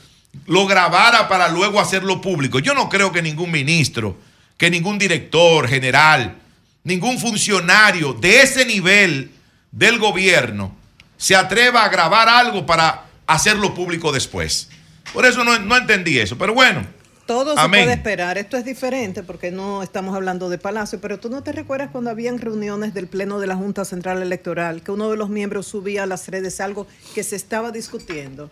lo 0.46 0.66
grabara 0.68 1.28
para 1.28 1.50
luego 1.50 1.82
hacerlo 1.82 2.22
público? 2.22 2.60
Yo 2.60 2.74
no 2.74 2.88
creo 2.88 3.12
que 3.12 3.22
ningún 3.22 3.52
ministro, 3.52 4.18
que 4.56 4.70
ningún 4.70 4.98
director 4.98 5.68
general, 5.68 6.38
ningún 6.86 7.20
funcionario 7.20 8.14
de 8.14 8.42
ese 8.42 8.66
nivel 8.66 9.32
del 9.70 10.00
gobierno 10.00 10.74
se 11.18 11.36
atreva 11.36 11.84
a 11.84 11.90
grabar 11.90 12.30
algo 12.30 12.66
para 12.66 13.08
hacerlo 13.26 13.74
público 13.74 14.14
después. 14.14 14.70
Por 15.12 15.26
eso 15.26 15.44
no, 15.44 15.60
no 15.60 15.76
entendí 15.76 16.18
eso, 16.18 16.38
pero 16.38 16.54
bueno. 16.54 16.88
Todo 17.28 17.56
se 17.62 17.70
puede 17.70 17.94
esperar. 17.94 18.38
Esto 18.38 18.58
es 18.58 18.66
diferente 18.66 19.22
porque 19.22 19.52
no 19.52 19.84
estamos 19.84 20.16
hablando 20.16 20.50
de 20.50 20.58
Palacio, 20.58 21.00
pero 21.02 21.20
tú 21.20 21.30
no 21.30 21.44
te 21.44 21.52
recuerdas 21.52 21.90
cuando 21.92 22.10
habían 22.10 22.40
reuniones 22.40 22.94
del 22.94 23.08
Pleno 23.08 23.40
de 23.40 23.48
la 23.48 23.56
Junta 23.56 23.86
Central 23.86 24.22
Electoral, 24.22 24.82
que 24.82 24.92
uno 24.92 25.10
de 25.12 25.18
los 25.18 25.30
miembros 25.30 25.68
subía 25.68 26.04
a 26.04 26.06
las 26.06 26.28
redes 26.30 26.60
algo 26.62 26.88
que 27.14 27.24
se 27.24 27.36
estaba 27.36 27.72
discutiendo. 27.72 28.50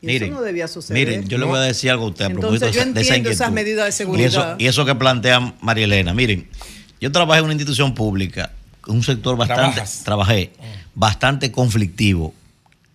Y 0.00 0.06
Miren, 0.06 0.30
eso 0.30 0.40
no 0.40 0.42
debía 0.42 0.68
suceder. 0.68 1.06
Miren, 1.06 1.28
yo 1.28 1.38
le 1.38 1.44
voy 1.44 1.58
a 1.58 1.62
decir 1.62 1.90
algo 1.90 2.06
a 2.06 2.08
usted 2.08 2.24
a 2.24 2.28
Entonces, 2.28 2.60
propósito 2.60 2.86
yo 2.86 2.92
de 2.94 3.00
esa 3.00 3.14
entiendo 3.14 3.30
esas 3.30 3.48
inquietud. 3.48 3.54
medidas 3.54 3.84
de 3.84 3.88
Y 3.88 3.88
eso, 3.88 3.96
seguridad. 3.96 4.56
y 4.58 4.66
eso 4.66 4.84
que 4.84 4.94
plantea 4.94 5.54
María 5.60 5.84
Elena. 5.84 6.12
Miren, 6.14 6.48
yo 7.00 7.12
trabajé 7.12 7.38
en 7.40 7.44
una 7.44 7.54
institución 7.54 7.94
pública, 7.94 8.50
un 8.86 9.02
sector 9.02 9.36
bastante, 9.36 9.62
Trabajas. 9.76 10.02
trabajé, 10.04 10.52
bastante 10.94 11.52
conflictivo. 11.52 12.34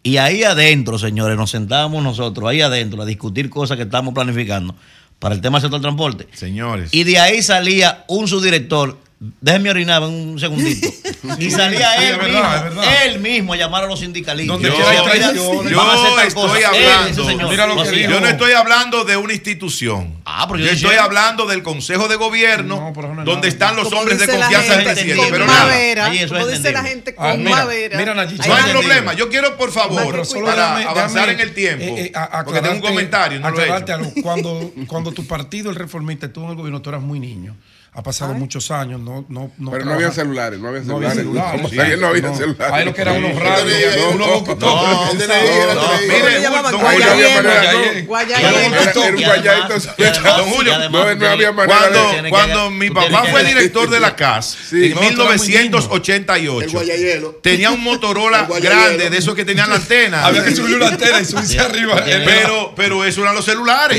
Y 0.03 0.17
ahí 0.17 0.43
adentro, 0.43 0.97
señores, 0.97 1.36
nos 1.38 1.51
sentábamos 1.51 2.03
nosotros, 2.03 2.47
ahí 2.49 2.61
adentro, 2.61 3.01
a 3.01 3.05
discutir 3.05 3.49
cosas 3.49 3.77
que 3.77 3.84
estamos 3.84 4.13
planificando 4.13 4.75
para 5.20 5.36
el 5.36 5.41
tema 5.41 5.57
del 5.57 5.63
sector 5.63 5.82
transporte. 5.82 6.28
Señores. 6.34 6.93
Y 6.93 7.03
de 7.03 7.20
ahí 7.20 7.43
salía 7.43 8.05
un 8.07 8.28
subdirector, 8.28 8.97
déjeme 9.20 9.70
orinar 9.70 10.01
un 10.03 10.39
segundito. 10.39 10.88
y 11.39 11.51
salía 11.51 11.91
sí, 11.97 12.03
él, 12.05 12.11
es 12.13 12.17
verdad, 12.20 12.65
mismo, 12.65 12.84
es 12.84 13.01
él 13.05 13.20
mismo 13.20 13.53
a 13.53 13.57
llamar 13.57 13.84
a 13.84 13.88
los 13.88 13.99
sindicalistas. 13.99 14.59
Yo- 14.59 14.88
a 14.88 14.93
estoy. 14.93 16.63
Él, 16.74 17.47
Mira 17.49 17.67
lo 17.67 17.82
que 17.84 17.91
dijo. 17.91 18.20
No 18.20 18.28
estoy 18.28 18.53
hablando 18.53 19.03
de 19.03 19.17
una 19.17 19.34
institución. 19.34 20.15
Ah, 20.26 20.45
pero 20.47 20.59
yo 20.59 20.65
yo 20.67 20.72
estoy 20.72 20.95
hablando 20.95 21.45
del 21.45 21.63
Consejo 21.63 22.07
de 22.07 22.15
Gobierno, 22.15 22.80
No, 22.80 22.93
pero 22.93 23.13
no 23.13 23.22
es 23.22 23.26
donde 23.26 23.36
nada. 23.36 23.47
están 23.47 23.76
los 23.76 23.89
Como 23.89 24.01
hombres 24.01 24.20
de 24.20 24.28
confianza 24.28 24.76
del 24.76 24.84
presidente. 24.86 25.15
con 25.17 25.32
Pero 25.32 25.45
nada, 25.45 25.63
Mavera, 25.65 26.05
Ahí 26.05 26.17
eso 26.17 26.26
es 26.26 26.32
como 26.43 26.47
dice 26.47 26.72
la 26.72 26.84
gente, 26.84 27.15
con 27.15 27.26
Ah, 27.26 27.34
mira, 27.36 27.65
mira, 27.97 28.13
no 28.13 28.22
hay 28.22 28.72
problema. 28.72 29.13
Yo 29.13 29.30
quiero, 29.30 29.57
por 29.57 29.72
favor, 29.72 30.11
para 30.45 30.78
déjame- 30.78 30.86
avanzar 30.86 31.26
déjame, 31.28 31.32
en 31.34 31.39
el 31.39 31.53
tiempo, 31.53 31.84
eh, 31.97 32.11
eh, 32.15 32.20
porque 32.45 32.61
tengo 32.61 32.76
un 32.76 32.82
comentario, 32.82 33.39
no 33.39 33.49
lo 33.49 33.59
he 33.59 33.63
aclararte 33.63 33.91
hecho. 33.91 33.99
algo. 34.01 34.13
Cuando, 34.22 34.72
cuando 34.88 35.11
tu 35.11 35.26
partido, 35.26 35.70
el 35.70 35.76
reformista, 35.76 36.28
estuvo 36.28 36.45
en 36.45 36.51
el 36.51 36.55
gobierno, 36.57 36.82
tú 36.82 36.89
eras 36.89 37.01
muy 37.01 37.20
niño. 37.20 37.55
Ha 37.91 38.03
pasado 38.03 38.33
muchos 38.35 38.69
años, 38.71 38.99
no, 38.99 39.25
no, 39.29 39.51
no 39.57 39.71
Pero 39.71 39.83
no 39.83 39.93
había 39.95 40.11
celulares, 40.11 40.59
no 40.59 40.69
había 40.69 40.81
No 40.81 40.97
había 40.97 41.09
celulares. 41.11 41.69
celulares. 41.69 41.99
No 41.99 42.07
había 42.07 42.21
No. 42.21 42.35
celulares. 42.37 42.73
Ahí 42.73 42.85
lo 42.85 42.93
que 42.93 43.01
eran 43.01 43.17
unos 43.17 43.39
radios, 43.39 43.95
No, 43.97 44.09
unos 44.11 44.27
no, 44.27 44.33
locutores. 44.35 45.13
mire, 45.15 45.25
higuera. 45.43 46.29
le 46.29 46.41
llaman 46.41 46.71
don 46.71 46.75
Ahí 46.75 46.81
no 46.81 46.89
Julio, 46.89 47.11
había 47.11 47.41
Guayayén. 47.41 47.43
manera, 47.43 47.71
no. 47.73 47.79
Guayayén. 47.79 48.05
Guayayén. 48.05 48.39
Era- 48.45 48.81
era 48.91 48.99
un 49.01 49.19
Y 49.19 49.23
guayayito 49.25 49.51
además- 49.65 49.83
sospechoso. 49.83 49.97
y 49.97 50.03
además- 50.23 50.37
Don 50.37 50.49
Julio, 50.49 50.71
y 50.71 50.75
además 50.75 50.91
no, 50.91 50.99
no 50.99 51.17
tú 51.17 51.25
había 51.25 51.49
tienes- 51.49 51.57
manera 51.57 52.29
Cuando, 52.29 52.69
mi 52.71 52.89
papá 52.91 53.23
fue 53.25 53.43
director 53.43 53.89
de 53.89 53.99
la 53.99 54.15
CAS 54.15 54.57
Sí. 54.69 54.85
en 54.85 54.91
No, 54.93 54.99
tú 54.99 55.05
eras 55.23 55.37
muy 55.39 55.47
niño. 55.47 55.59
1988, 55.59 56.71
guayayelo. 56.71 57.39
tenía 57.41 57.71
un 57.71 57.83
Motorola 57.83 58.47
grande 58.61 59.09
de 59.09 59.17
esos 59.17 59.33
que 59.35 59.43
tenían 59.45 59.67
la 59.69 59.75
antena. 59.77 60.25
Había 60.29 60.43
que 60.45 60.55
subir 60.55 60.75
una 60.75 60.87
antena 60.89 61.19
y 61.21 61.25
subirse 61.25 61.59
arriba. 61.59 62.03
Pero, 62.75 63.03
eso 63.03 63.21
eran 63.21 63.35
los 63.35 63.45
celulares. 63.45 63.97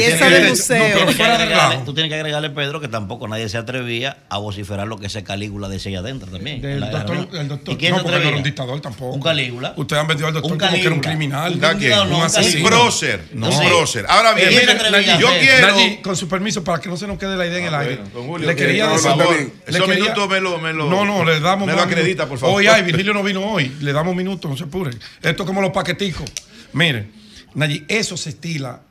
Tú 1.84 1.92
tienes 1.94 2.08
que 2.10 2.14
agregarle, 2.14 2.50
Pedro, 2.50 2.80
que 2.80 2.88
tampoco 2.88 3.26
nadie 3.28 3.48
se 3.48 3.58
atrevía 3.80 4.18
a 4.28 4.38
vociferar 4.38 4.86
lo 4.86 4.98
que 4.98 5.06
ese 5.06 5.22
Calígula 5.24 5.68
decía 5.68 5.90
allá 5.90 6.00
adentro 6.00 6.30
también. 6.30 6.60
Del 6.60 6.80
doctor, 6.80 7.28
el 7.32 7.48
doctor. 7.48 7.74
¿Y 7.74 7.76
quién 7.76 7.92
no, 7.92 7.98
se 7.98 8.02
porque 8.04 8.18
no 8.20 8.28
era 8.28 8.36
un 8.36 8.42
dictador 8.42 8.80
tampoco. 8.80 9.14
Un 9.16 9.22
Calígula. 9.22 9.74
Ustedes 9.76 10.00
han 10.00 10.06
vendido 10.08 10.28
al 10.28 10.34
doctor 10.34 10.52
Un 10.52 10.58
como 10.58 10.72
que 10.72 10.80
era 10.80 10.90
un 10.94 11.00
criminal. 11.00 11.52
Un 11.54 11.60
dictador, 11.60 11.88
no, 11.88 12.02
Un 12.02 12.08
un 12.14 12.20
Un 12.20 12.22
asesino. 12.26 12.68
prócer. 12.68 13.24
No. 13.32 13.48
Un 13.48 13.66
prócer. 13.66 14.06
Ahora 14.08 14.34
bien, 14.34 14.48
Eh, 14.48 14.50
¿Quién 14.50 14.60
se 14.60 14.74
mire, 14.74 14.86
atrevía 14.88 15.14
a 15.16 15.20
yo 15.20 15.28
quiero. 15.38 16.02
Con 16.02 16.16
su 16.16 16.28
permiso, 16.28 16.62
para 16.64 16.80
que 16.80 16.88
no 16.88 16.96
se 16.96 17.06
nos 17.06 17.18
quede 17.18 17.36
la 17.36 17.46
idea 17.46 17.58
en 17.58 17.64
el 17.64 17.74
Ah, 17.74 17.80
aire. 17.80 18.00
le 18.40 18.46
que- 18.46 18.54
quería 18.56 18.86
no, 18.86 18.92
decir. 18.92 19.52
esos 19.66 19.88
minutos 19.88 20.28
me 20.28 20.40
lo, 20.40 20.58
me 20.58 20.72
lo- 20.72 20.88
No, 20.90 21.04
no, 21.04 21.24
le 21.24 21.40
damos 21.40 21.66
me 21.66 21.74
lo 21.74 21.82
acredita, 21.82 22.26
por 22.28 22.38
favor. 22.38 22.56
Hoy 22.58 22.66
hay, 22.66 22.82
Virgilio 22.82 23.14
no 23.14 23.22
vino 23.22 23.42
hoy. 23.44 23.76
Le 23.80 23.92
damos 23.92 24.14
minutos, 24.14 24.50
no 24.50 24.56
se 24.56 24.64
apure. 24.64 24.90
Esto 25.22 25.42
es 25.42 25.46
como 25.46 25.60
los 25.60 25.70
paqueticos. 25.70 26.30
Mire, 26.72 27.08
Nayi, 27.54 27.84
eso 27.88 28.16
se 28.16 28.30
estila 28.30 28.82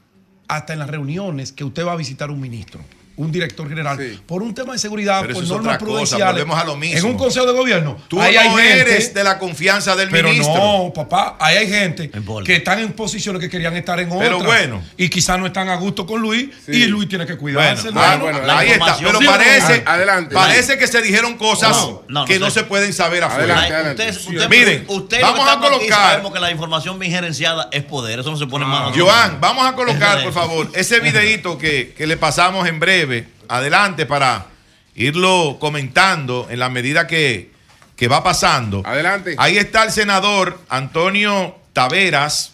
hasta 0.48 0.74
en 0.74 0.80
las 0.80 0.90
reuniones 0.90 1.52
que 1.52 1.64
usted 1.64 1.86
va 1.86 1.94
a 1.94 1.96
visitar 1.96 2.30
un 2.32 2.40
ministro, 2.42 2.82
un 3.20 3.32
director 3.34 3.68
general, 3.68 3.98
Sí. 4.00 4.18
por 4.26 4.42
un 4.42 4.56
tema 4.56 4.72
de 4.74 4.80
seguridad, 4.80 5.20
Pero 5.22 5.34
por 5.34 5.44
eso 5.44 5.54
es 5.54 5.58
normas 5.62 5.76
otra 5.76 5.78
cosa, 5.80 5.92
prudenciales. 5.94 6.34
volvemos 6.36 6.60
a 6.60 6.64
lo 6.66 6.76
mismo. 6.78 6.98
En 7.00 7.06
un 7.06 7.18
consejo 7.18 7.46
de 7.46 7.52
gobierno. 7.52 7.98
Tú 8.08 8.22
ahí 8.22 8.34
no 8.34 8.40
hay 8.40 8.50
gente- 8.50 8.80
eres 8.80 9.14
de 9.14 9.24
la 9.26 9.38
confianza 9.38 9.94
del 9.98 10.10
pero 10.10 10.30
ministro. 10.30 10.56
no, 10.56 10.94
papá, 10.94 11.36
ahí 11.40 11.58
hay 11.58 11.68
gente 11.70 12.10
que 12.46 12.56
están 12.56 12.80
en 12.80 12.94
posiciones 12.94 13.42
que 13.42 13.50
querían 13.50 13.76
estar 13.76 14.00
en 14.00 14.10
Pero 14.10 14.38
otras. 14.38 14.54
bueno. 14.54 14.82
Y 14.96 15.10
quizás 15.10 15.38
no 15.38 15.46
están 15.48 15.68
a 15.68 15.76
gusto 15.76 16.06
con 16.06 16.22
Luis 16.22 16.50
Sí. 16.66 16.72
y 16.72 16.86
Luis 16.86 17.10
tiene 17.10 17.26
que 17.26 17.36
cuidarse. 17.36 17.84
Bueno, 17.92 18.00
ah, 18.00 18.14
hermano. 18.14 18.24
bueno, 18.24 18.48
la 18.48 18.58
ahí 18.60 18.70
está. 18.70 18.98
Pero 18.98 19.20
parece, 19.20 19.84
adelante. 19.86 20.36
parece 20.36 20.78
que 20.78 20.88
se 20.88 21.02
dijeron 21.02 21.36
cosas 21.36 21.72
No, 21.72 22.04
no, 22.08 22.20
no 22.22 22.26
que 22.26 22.36
sé. 22.36 22.40
no 22.40 22.50
se 22.50 22.64
pueden 22.64 22.94
saber 22.94 23.24
afuera. 23.26 23.54
Adelante, 23.60 23.74
adelante. 23.76 24.10
usted- 24.12 24.30
usted- 24.38 24.50
Miren, 24.50 24.86
usted 24.88 25.22
vamos 25.22 25.46
a 25.46 25.60
colocar- 25.60 26.12
sabemos 26.12 26.32
que 26.34 26.40
la 26.40 26.52
información 26.52 26.98
bien 26.98 27.12
gerenciada 27.12 27.68
es 27.74 27.84
poder. 27.84 28.20
Eso 28.20 28.32
no 28.32 28.38
se 28.38 28.48
pone 28.48 28.64
en 28.64 28.72
manos. 28.72 28.94
Joan, 28.98 29.40
vamos 29.42 29.66
a 29.68 29.74
colocar, 29.76 30.24
por 30.24 30.32
favor, 30.32 30.70
ese 30.74 31.00
videito 31.02 31.58
que, 31.58 31.94
que 31.98 32.08
le 32.08 32.16
pasamos 32.16 32.66
en 32.68 32.80
breve, 32.80 33.09
adelante, 33.48 34.06
para 34.06 34.48
irlo 34.96 35.58
comentando 35.60 36.48
en 36.50 36.60
la 36.60 36.70
medida 36.70 37.08
que, 37.08 37.52
que 37.96 38.08
va 38.08 38.24
pasando. 38.24 38.82
Adelante. 38.86 39.36
Ahí 39.38 39.58
está 39.58 39.84
el 39.84 39.92
senador 39.92 40.60
Antonio 40.70 41.58
Taveras, 41.74 42.54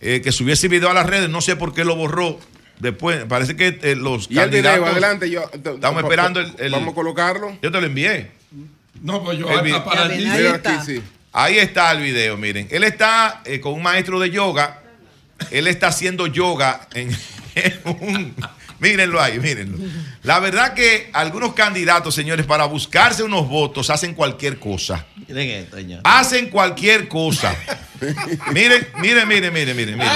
eh, 0.00 0.20
que 0.22 0.32
subió 0.32 0.54
ese 0.54 0.68
video 0.68 0.90
a 0.90 0.94
las 0.94 1.06
redes, 1.06 1.28
no 1.30 1.40
sé 1.40 1.56
por 1.56 1.74
qué 1.74 1.84
lo 1.84 1.96
borró. 1.96 2.38
Después, 2.78 3.24
parece 3.28 3.54
que 3.56 3.78
eh, 3.82 3.94
los 3.96 4.26
Y 4.30 4.34
el 4.34 4.40
candidatos... 4.40 4.78
video, 4.80 4.92
adelante. 4.92 5.30
Yo, 5.30 5.50
Estamos 5.52 6.02
esperando 6.02 6.40
el- 6.40 6.52
el- 6.58 6.72
Vamos 6.72 6.92
a 6.92 6.94
colocarlo. 6.94 7.56
Yo 7.62 7.70
te 7.70 7.80
lo 7.80 7.86
envié. 7.86 8.30
No, 9.00 9.22
pues 9.22 9.38
yo 9.38 9.48
El 9.50 9.58
hasta 9.72 9.84
para 9.84 10.08
viene. 10.08 10.30
Ahí 10.30 10.38
Mira 10.42 10.56
está. 10.56 10.80
aquí, 10.80 10.86
sí. 10.96 11.02
Ahí 11.32 11.58
está 11.58 11.90
el 11.92 12.00
video, 12.02 12.36
miren. 12.36 12.68
Él 12.70 12.84
está 12.84 13.42
eh, 13.44 13.60
con 13.60 13.72
un 13.74 13.82
maestro 13.82 14.18
de 14.20 14.30
yoga 14.30 14.80
él 15.50 15.66
está 15.66 15.88
haciendo 15.88 16.28
yoga 16.28 16.86
en, 16.94 17.10
en 17.56 17.80
un... 17.84 18.34
Mírenlo 18.84 19.18
ahí, 19.18 19.38
mírenlo. 19.38 19.78
La 20.24 20.40
verdad 20.40 20.74
que 20.74 21.08
algunos 21.14 21.54
candidatos, 21.54 22.14
señores, 22.14 22.44
para 22.44 22.66
buscarse 22.66 23.22
unos 23.22 23.48
votos 23.48 23.88
hacen 23.88 24.12
cualquier 24.12 24.58
cosa. 24.58 25.06
Miren 25.26 25.48
esto, 25.48 25.76
señor. 25.78 26.00
Hacen 26.04 26.50
cualquier 26.50 27.08
cosa. 27.08 27.56
miren, 28.52 28.86
miren, 29.00 29.26
miren, 29.26 29.52
miren, 29.54 29.76
miren, 29.76 29.96
miren. 29.96 30.12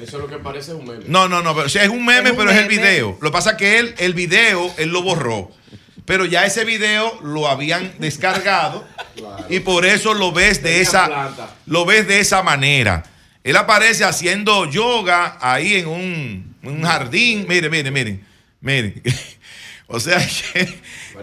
Eso 0.00 0.16
es 0.16 0.22
lo 0.22 0.28
que 0.28 0.36
parece 0.36 0.72
un 0.72 0.86
meme. 0.86 1.04
No, 1.08 1.28
no, 1.28 1.42
no, 1.42 1.52
pero, 1.52 1.66
o 1.66 1.68
sea, 1.68 1.82
es 1.82 1.88
un 1.88 2.06
meme, 2.06 2.28
Es 2.28 2.30
un 2.30 2.38
pero 2.38 2.50
es 2.52 2.58
el 2.58 2.68
video. 2.68 3.18
Lo 3.20 3.30
que 3.30 3.32
pasa 3.32 3.50
es 3.50 3.56
que 3.56 3.80
él, 3.80 3.92
el 3.98 4.14
video, 4.14 4.72
él 4.78 4.90
lo 4.90 5.02
borró. 5.02 5.50
Pero 6.04 6.26
ya 6.26 6.46
ese 6.46 6.64
video 6.64 7.20
lo 7.22 7.48
habían 7.48 7.92
descargado 7.98 8.86
y 9.48 9.60
por 9.60 9.84
eso 9.84 10.14
lo 10.14 10.30
ves 10.30 10.62
de 10.62 10.70
Tenía 10.70 10.82
esa, 10.82 11.50
lo 11.66 11.84
ves 11.84 12.06
de 12.06 12.20
esa 12.20 12.44
manera. 12.44 13.02
Él 13.42 13.56
aparece 13.56 14.04
haciendo 14.04 14.70
yoga 14.70 15.38
ahí 15.40 15.74
en 15.74 15.88
un, 15.88 16.49
un 16.62 16.82
jardín. 16.82 17.46
Miren, 17.48 17.70
miren, 17.70 17.92
miren, 17.92 18.26
miren. 18.60 19.02
O 19.92 19.98
sea 19.98 20.18
que 20.24 20.72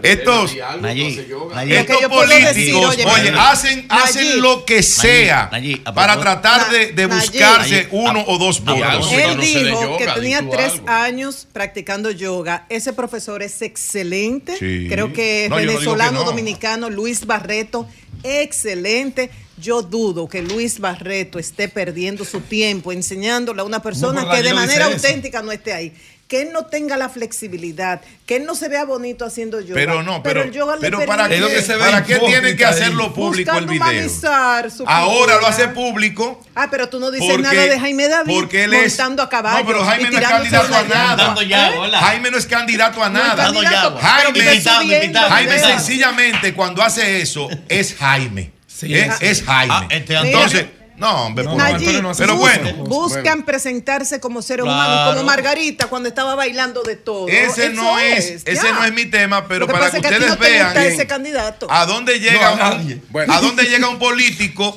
estos, 0.02 0.54
Nayib, 0.82 1.20
estos 1.20 1.54
Nayib. 1.54 1.86
Decir, 1.86 2.08
políticos, 2.10 2.94
oye, 2.96 3.04
oye, 3.06 3.30
Nayib. 3.30 3.38
hacen, 3.38 3.86
hacen 3.88 4.26
Nayib. 4.26 4.42
lo 4.42 4.64
que 4.66 4.82
sea 4.82 5.48
Nayib, 5.50 5.82
para 5.94 6.20
tratar 6.20 6.70
de, 6.70 6.92
de 6.92 7.06
buscarse 7.06 7.84
Nayib. 7.84 7.88
uno 7.92 8.22
o 8.26 8.36
dos 8.36 8.62
votos. 8.62 9.10
Él 9.10 9.36
no 9.36 9.40
dijo 9.42 9.82
yoga, 9.82 9.96
que 9.96 10.06
tenía 10.20 10.46
tres 10.50 10.72
algo. 10.74 10.88
años 10.90 11.48
practicando 11.50 12.10
yoga. 12.10 12.66
Ese 12.68 12.92
profesor 12.92 13.42
es 13.42 13.62
excelente. 13.62 14.54
Sí. 14.58 14.86
Creo 14.86 15.14
que 15.14 15.44
es 15.44 15.48
No, 15.50 15.56
no 15.56 15.62
venezolano, 15.66 16.18
que 16.18 16.24
no. 16.26 16.30
dominicano, 16.30 16.90
Luis 16.90 17.24
Barreto, 17.24 17.88
excelente. 18.22 19.30
Yo 19.60 19.82
dudo 19.82 20.28
que 20.28 20.42
Luis 20.42 20.78
Barreto 20.78 21.38
esté 21.38 21.68
perdiendo 21.68 22.24
su 22.24 22.40
tiempo 22.40 22.92
enseñándole 22.92 23.60
a 23.60 23.64
una 23.64 23.82
persona 23.82 24.22
No, 24.22 24.30
que 24.30 24.42
de 24.42 24.54
manera 24.54 24.86
eso. 24.86 24.94
auténtica 24.94 25.42
no 25.42 25.52
esté 25.52 25.72
ahí. 25.72 25.92
Que 26.28 26.42
él 26.42 26.50
no 26.52 26.66
tenga 26.66 26.98
la 26.98 27.08
flexibilidad, 27.08 28.02
que 28.26 28.36
él 28.36 28.44
no 28.44 28.54
se 28.54 28.68
vea 28.68 28.84
bonito 28.84 29.24
haciendo 29.24 29.62
yoga. 29.62 29.72
Pero 29.76 30.02
no, 30.02 30.22
pero, 30.22 30.42
el 30.42 30.52
yoga 30.52 30.74
le 30.76 30.82
pero 30.82 31.06
para, 31.06 31.26
lo 31.26 31.48
que 31.48 31.62
se 31.62 31.72
ve 31.74 31.78
¿para 31.80 32.04
qué 32.04 32.16
tienen 32.18 32.54
que 32.54 32.66
hacerlo 32.66 33.14
público 33.14 33.50
el 33.56 33.64
video? 33.64 34.10
su 34.10 34.84
Ahora 34.86 35.40
lo 35.40 35.46
hace 35.46 35.68
público. 35.68 36.44
Ah, 36.54 36.68
pero 36.70 36.90
tú 36.90 37.00
no 37.00 37.10
dices 37.10 37.26
porque- 37.30 37.42
nada 37.42 37.62
de 37.66 37.80
Jaime 37.80 38.08
David 38.08 38.34
porque 38.34 38.64
él 38.64 38.74
es- 38.74 38.92
montando 38.98 39.22
a 39.22 39.28
caballo. 39.30 39.60
No, 39.60 39.66
pero 39.66 39.84
Jaime 39.86 40.08
y 40.08 40.12
no 40.12 40.18
es 40.18 40.28
candidato 40.28 40.74
a 40.74 40.82
nada. 40.82 41.42
ya, 41.44 41.70
¿Eh? 41.70 41.90
Jaime 41.98 42.30
no 42.30 42.36
es 42.36 42.46
candidato 42.46 43.02
a 43.02 43.08
No 43.08 43.18
nada. 43.18 43.34
Dando 43.44 43.62
candidato, 43.62 43.94
pero 43.94 44.06
Jaime, 44.06 45.04
invitando. 45.04 45.28
Jaime 45.30 45.58
sencillamente 45.58 46.52
cuando 46.52 46.82
hace 46.82 47.22
eso 47.22 47.48
es 47.70 47.94
Jaime. 47.94 48.57
Sí, 48.78 48.94
es, 48.94 49.16
sí. 49.18 49.26
es 49.26 49.42
Jaime. 49.42 49.74
Ah, 49.74 49.86
este 49.90 50.14
Entonces, 50.16 50.66
no, 50.96 51.26
hombre, 51.26 51.44
No, 51.44 51.56
Nayib, 51.56 51.76
Antonio 51.78 52.02
no 52.02 52.10
hace 52.10 52.22
pero 52.22 52.36
bueno, 52.36 52.72
buscan 52.84 53.44
presentarse 53.44 54.18
como 54.20 54.42
seres 54.42 54.64
Claro. 54.64 54.76
humanos, 54.92 55.14
como 55.14 55.24
Margarita 55.26 55.86
cuando 55.86 56.08
estaba 56.08 56.34
bailando 56.34 56.82
de 56.82 56.96
todo. 56.96 57.28
ese 57.28 57.66
Eso 57.66 57.72
no 57.74 57.98
es, 57.98 58.42
ese 58.44 58.72
no 58.72 58.84
es 58.84 58.92
mi 58.92 59.06
tema, 59.06 59.46
pero 59.46 59.66
que 59.66 59.72
para 59.72 59.90
que 59.90 59.98
ustedes 59.98 60.38
vean 60.38 60.66
gusta 60.66 60.84
ese 60.86 61.06
candidato. 61.06 61.66
a 61.70 61.86
dónde 61.86 62.18
llega 62.18 62.40
No, 62.40 62.46
a 62.46 62.52
un- 62.52 62.58
nadie. 62.78 63.02
Bueno. 63.10 63.32
a 63.32 63.40
dónde 63.40 63.64
llega 63.64 63.88
un 63.88 63.98
político 63.98 64.76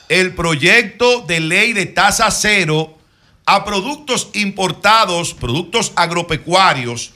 el 0.08 0.34
proyecto 0.34 1.22
de 1.22 1.40
ley 1.40 1.72
de 1.72 1.86
tasa 1.86 2.30
cero 2.30 2.98
a 3.46 3.64
productos 3.64 4.30
importados, 4.34 5.32
productos 5.32 5.92
agropecuarios 5.94 7.12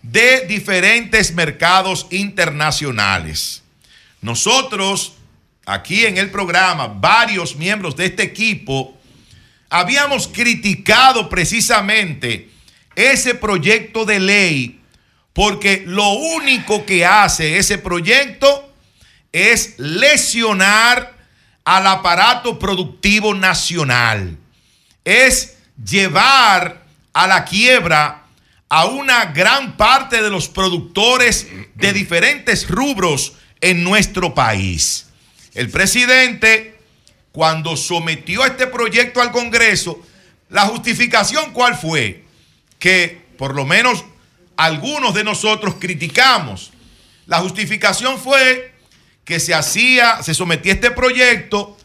de 0.00 0.46
diferentes 0.46 1.34
mercados 1.34 2.06
internacionales. 2.10 3.64
Nosotros, 4.20 5.14
aquí 5.66 6.06
en 6.06 6.16
el 6.16 6.30
programa, 6.30 6.86
varios 6.86 7.56
miembros 7.56 7.96
de 7.96 8.06
este 8.06 8.22
equipo, 8.22 8.96
habíamos 9.68 10.28
criticado 10.28 11.28
precisamente 11.28 12.48
ese 12.94 13.34
proyecto 13.34 14.04
de 14.04 14.20
ley 14.20 14.80
porque 15.34 15.82
lo 15.84 16.10
único 16.12 16.86
que 16.86 17.04
hace 17.04 17.58
ese 17.58 17.76
proyecto 17.76 18.72
es 19.32 19.74
lesionar 19.78 21.12
al 21.64 21.86
aparato 21.86 22.58
productivo 22.58 23.34
nacional, 23.34 24.38
es 25.04 25.56
llevar 25.84 26.84
a 27.12 27.26
la 27.26 27.44
quiebra 27.44 28.22
a 28.68 28.86
una 28.86 29.26
gran 29.26 29.76
parte 29.76 30.22
de 30.22 30.30
los 30.30 30.48
productores 30.48 31.48
de 31.74 31.92
diferentes 31.92 32.68
rubros 32.68 33.34
en 33.60 33.82
nuestro 33.82 34.34
país. 34.34 35.08
El 35.54 35.68
presidente, 35.70 36.78
cuando 37.32 37.76
sometió 37.76 38.44
este 38.44 38.66
proyecto 38.68 39.20
al 39.20 39.32
Congreso, 39.32 40.00
la 40.48 40.62
justificación 40.66 41.52
cuál 41.52 41.76
fue? 41.76 42.24
Que 42.78 43.24
por 43.36 43.54
lo 43.54 43.64
menos 43.64 44.04
algunos 44.56 45.14
de 45.14 45.24
nosotros 45.24 45.76
criticamos. 45.78 46.72
La 47.26 47.38
justificación 47.38 48.18
fue 48.18 48.74
que 49.24 49.40
se 49.40 49.54
hacía, 49.54 50.22
se 50.22 50.34
sometía 50.34 50.74
este 50.74 50.90
proyecto 50.90 51.76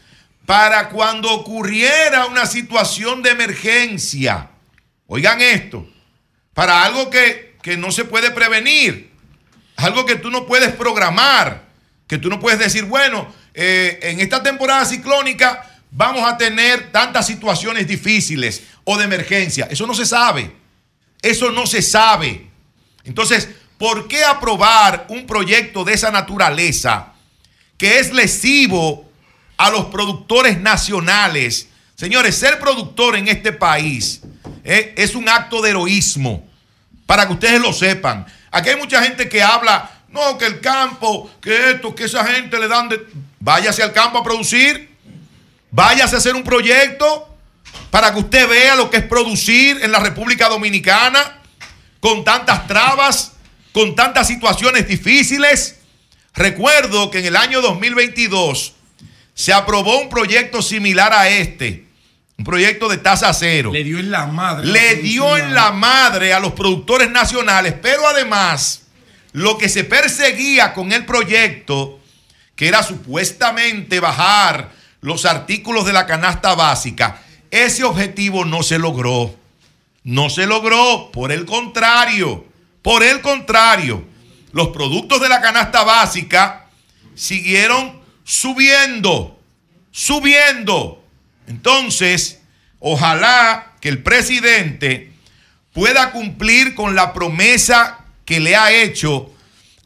para 0.46 0.90
cuando 0.90 1.32
ocurriera 1.32 2.26
una 2.26 2.46
situación 2.46 3.22
de 3.22 3.30
emergencia. 3.30 4.50
Oigan 5.08 5.42
esto, 5.42 5.88
para 6.54 6.84
algo 6.84 7.10
que, 7.10 7.56
que 7.62 7.78
no 7.78 7.92
se 7.92 8.06
puede 8.06 8.32
prevenir, 8.32 9.12
algo 9.78 10.06
que 10.06 10.16
tú 10.16 10.30
no 10.30 10.46
puedes 10.46 10.74
programar, 10.74 11.68
que 12.08 12.18
tú 12.18 12.30
no 12.30 12.40
puedes 12.40 12.60
decir, 12.60 12.86
bueno, 12.86 13.32
eh, 13.54 14.00
en 14.02 14.20
esta 14.20 14.44
temporada 14.44 14.86
ciclónica 14.86 15.70
vamos 15.92 16.28
a 16.28 16.38
tener 16.38 16.92
tantas 16.92 17.28
situaciones 17.28 17.88
difíciles 17.88 18.64
o 18.84 18.98
de 18.98 19.06
emergencia. 19.06 19.68
Eso 19.70 19.88
no 19.88 19.94
se 19.94 20.06
sabe. 20.06 20.52
Eso 21.22 21.52
no 21.52 21.68
se 21.68 21.82
sabe. 21.82 22.49
Entonces, 23.04 23.50
¿por 23.78 24.08
qué 24.08 24.24
aprobar 24.24 25.06
un 25.10 25.26
proyecto 25.26 25.84
de 25.84 25.94
esa 25.94 26.12
naturaleza 26.12 27.14
que 27.78 28.00
es 28.00 28.14
lesivo 28.14 29.10
a 29.58 29.70
los 29.70 29.86
productores 29.86 30.60
nacionales? 30.60 31.70
Señores, 31.96 32.36
ser 32.36 32.60
productor 32.60 33.16
en 33.16 33.28
este 33.28 33.52
país 33.52 34.22
eh, 34.64 34.94
es 34.98 35.16
un 35.16 35.28
acto 35.28 35.62
de 35.62 35.72
heroísmo, 35.72 36.48
para 37.06 37.26
que 37.26 37.34
ustedes 37.34 37.60
lo 37.60 37.74
sepan. 37.74 38.26
Aquí 38.52 38.70
hay 38.70 38.76
mucha 38.76 39.02
gente 39.02 39.28
que 39.28 39.42
habla, 39.42 39.90
no, 40.10 40.38
que 40.38 40.46
el 40.46 40.60
campo, 40.60 41.30
que 41.42 41.72
esto, 41.72 41.96
que 41.96 42.06
esa 42.06 42.26
gente 42.26 42.60
le 42.60 42.68
dan 42.68 42.90
de... 42.90 43.06
Váyase 43.40 43.82
al 43.82 43.94
campo 43.94 44.18
a 44.18 44.24
producir, 44.24 44.96
váyase 45.72 46.16
a 46.16 46.20
hacer 46.20 46.36
un 46.36 46.44
proyecto 46.44 47.28
para 47.90 48.14
que 48.14 48.20
usted 48.20 48.48
vea 48.48 48.76
lo 48.76 48.90
que 48.90 48.98
es 48.98 49.04
producir 49.04 49.80
en 49.82 49.92
la 49.92 50.00
República 50.00 50.50
Dominicana 50.50 51.39
con 52.00 52.24
tantas 52.24 52.68
trabas, 52.68 53.34
con 53.72 53.96
tantas 53.96 54.28
situaciones 54.28 54.88
difíciles. 54.88 55.80
Recuerdo 56.34 57.12
que 57.12 57.20
en 57.20 57.26
el 57.26 57.36
año 57.36 57.62
2022 57.62 58.74
se 59.34 59.54
aprobó 59.54 60.00
un 60.00 60.10
proyecto 60.10 60.62
similar 60.62 61.14
a 61.14 61.30
este 61.30 61.86
Un 62.38 62.46
proyecto 62.46 62.88
de 62.88 62.98
tasa 62.98 63.34
cero. 63.34 63.72
Le 63.74 63.84
dio 63.84 64.00
en 64.00 64.12
la 64.12 64.26
madre. 64.26 64.68
Le 64.68 64.96
dio 64.96 65.38
en 65.38 65.54
la 65.54 65.72
madre 65.72 66.34
a 66.34 66.40
los 66.40 66.54
productores 66.54 67.10
nacionales, 67.10 67.76
pero 67.82 68.08
además 68.08 68.84
lo 69.32 69.58
que 69.58 69.70
se 69.70 69.84
perseguía 69.84 70.74
con 70.74 70.92
el 70.92 71.06
proyecto, 71.06 72.00
que 72.56 72.68
era 72.68 72.84
supuestamente 72.84 74.00
bajar 74.00 74.72
los 75.02 75.26
artículos 75.26 75.86
de 75.86 75.94
la 75.94 76.06
canasta 76.06 76.56
básica, 76.56 77.22
ese 77.52 77.84
objetivo 77.84 78.46
no 78.46 78.64
se 78.64 78.80
logró. 78.80 79.39
No 80.04 80.30
se 80.30 80.46
logró, 80.46 81.12
por 81.12 81.32
el 81.32 81.46
contrario, 81.46 82.46
por 82.82 83.04
el 83.04 83.22
contrario, 83.22 84.06
los 84.52 84.70
productos 84.70 85.22
de 85.22 85.30
la 85.30 85.42
canasta 85.42 85.84
básica 85.84 86.68
siguieron 87.16 88.00
subiendo, 88.24 89.40
subiendo. 89.92 91.04
Entonces, 91.48 92.42
ojalá 92.80 93.74
que 93.82 93.90
el 93.90 94.02
presidente 94.02 95.12
pueda 95.74 96.12
cumplir 96.12 96.76
con 96.76 96.96
la 96.96 97.14
promesa 97.14 98.06
que 98.26 98.40
le 98.40 98.56
ha 98.56 98.72
hecho 98.72 99.32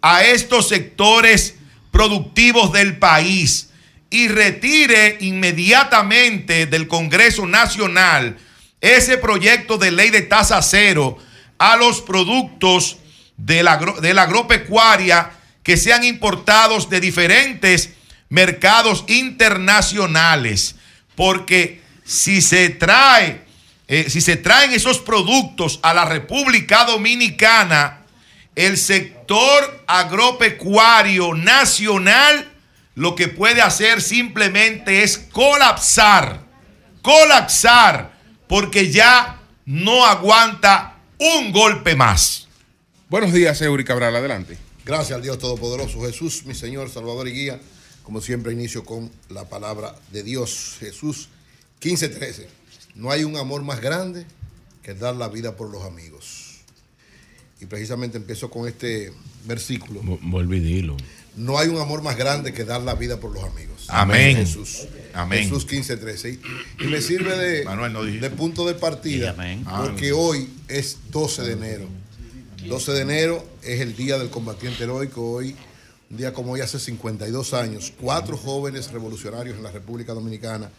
a 0.01 0.23
estos 0.23 0.69
sectores 0.69 1.55
productivos 1.91 2.71
del 2.73 2.97
país 2.97 3.69
y 4.09 4.27
retire 4.27 5.17
inmediatamente 5.21 6.65
del 6.65 6.87
Congreso 6.87 7.47
Nacional 7.47 8.37
ese 8.83 9.17
proyecto 9.17 9.77
de 9.77 9.91
ley 9.91 10.09
de 10.09 10.21
tasa 10.21 10.61
cero 10.61 11.17
a 11.57 11.77
los 11.77 12.01
productos 12.01 12.97
de 13.37 13.63
la, 13.63 13.77
de 13.77 14.13
la 14.13 14.23
agropecuaria 14.23 15.31
que 15.63 15.77
sean 15.77 16.03
importados 16.03 16.89
de 16.89 16.99
diferentes 16.99 17.91
mercados 18.27 19.05
internacionales. 19.07 20.75
Porque 21.15 21.81
si 22.03 22.41
se 22.41 22.69
trae, 22.69 23.45
eh, 23.87 24.09
si 24.09 24.19
se 24.19 24.35
traen 24.35 24.73
esos 24.73 24.99
productos 24.99 25.79
a 25.81 25.93
la 25.93 26.03
República 26.03 26.83
Dominicana, 26.83 28.01
el 28.53 28.77
sector 28.77 29.83
agropecuario 29.87 31.33
nacional 31.33 32.49
lo 32.95 33.15
que 33.15 33.29
puede 33.29 33.61
hacer 33.61 34.01
simplemente 34.01 35.03
es 35.03 35.17
colapsar, 35.17 36.41
colapsar, 37.01 38.12
porque 38.47 38.91
ya 38.91 39.41
no 39.65 40.05
aguanta 40.05 40.97
un 41.19 41.51
golpe 41.51 41.95
más. 41.95 42.47
Buenos 43.09 43.33
días, 43.33 43.61
Eury 43.61 43.83
Cabral, 43.83 44.15
adelante. 44.15 44.57
Gracias 44.85 45.15
al 45.15 45.21
Dios 45.21 45.39
Todopoderoso, 45.39 46.01
Jesús, 46.01 46.45
mi 46.45 46.53
Señor, 46.53 46.89
Salvador 46.89 47.27
y 47.27 47.31
Guía. 47.31 47.59
Como 48.03 48.19
siempre, 48.19 48.51
inicio 48.51 48.83
con 48.83 49.09
la 49.29 49.47
palabra 49.47 49.95
de 50.11 50.23
Dios. 50.23 50.75
Jesús 50.79 51.29
15:13. 51.79 52.47
No 52.95 53.11
hay 53.11 53.23
un 53.23 53.37
amor 53.37 53.63
más 53.63 53.79
grande 53.79 54.25
que 54.81 54.93
dar 54.93 55.15
la 55.15 55.29
vida 55.29 55.55
por 55.55 55.69
los 55.69 55.83
amigos. 55.83 56.59
Y 57.61 57.65
precisamente 57.65 58.17
empiezo 58.17 58.49
con 58.49 58.67
este 58.67 59.13
versículo. 59.45 60.01
Vuelve 60.21 60.57
y 60.57 60.59
dilo. 60.59 60.97
No 61.37 61.57
hay 61.57 61.69
un 61.69 61.79
amor 61.79 62.01
más 62.03 62.17
grande 62.17 62.53
que 62.53 62.65
dar 62.65 62.81
la 62.81 62.93
vida 62.93 63.19
por 63.19 63.33
los 63.33 63.43
amigos. 63.43 63.85
Amén. 63.87 64.35
Jesús. 64.35 64.87
Amén. 65.13 65.43
Jesús 65.43 65.67
15:13. 65.67 66.39
Y, 66.79 66.83
y 66.85 66.87
me 66.87 67.01
sirve 67.01 67.35
de, 67.37 67.65
Manuel, 67.65 67.93
no 67.93 68.03
dijiste. 68.03 68.29
de 68.29 68.35
punto 68.35 68.65
de 68.67 68.73
partida. 68.73 69.31
amén. 69.31 69.63
Porque 69.65 70.11
hoy 70.11 70.49
es 70.67 70.97
12 71.11 71.43
de 71.43 71.53
enero. 71.53 71.87
12 72.67 72.91
de 72.93 73.01
enero 73.01 73.45
es 73.61 73.81
el 73.81 73.95
día 73.95 74.17
del 74.17 74.29
combatiente 74.29 74.83
heroico. 74.83 75.21
Hoy, 75.33 75.55
un 76.09 76.17
día 76.17 76.33
como 76.33 76.53
hoy, 76.53 76.61
hace 76.61 76.79
52 76.79 77.53
años, 77.53 77.93
cuatro 77.99 78.37
jóvenes 78.37 78.91
revolucionarios 78.91 79.57
en 79.57 79.63
la 79.63 79.71
República 79.71 80.13
Dominicana, 80.13 80.69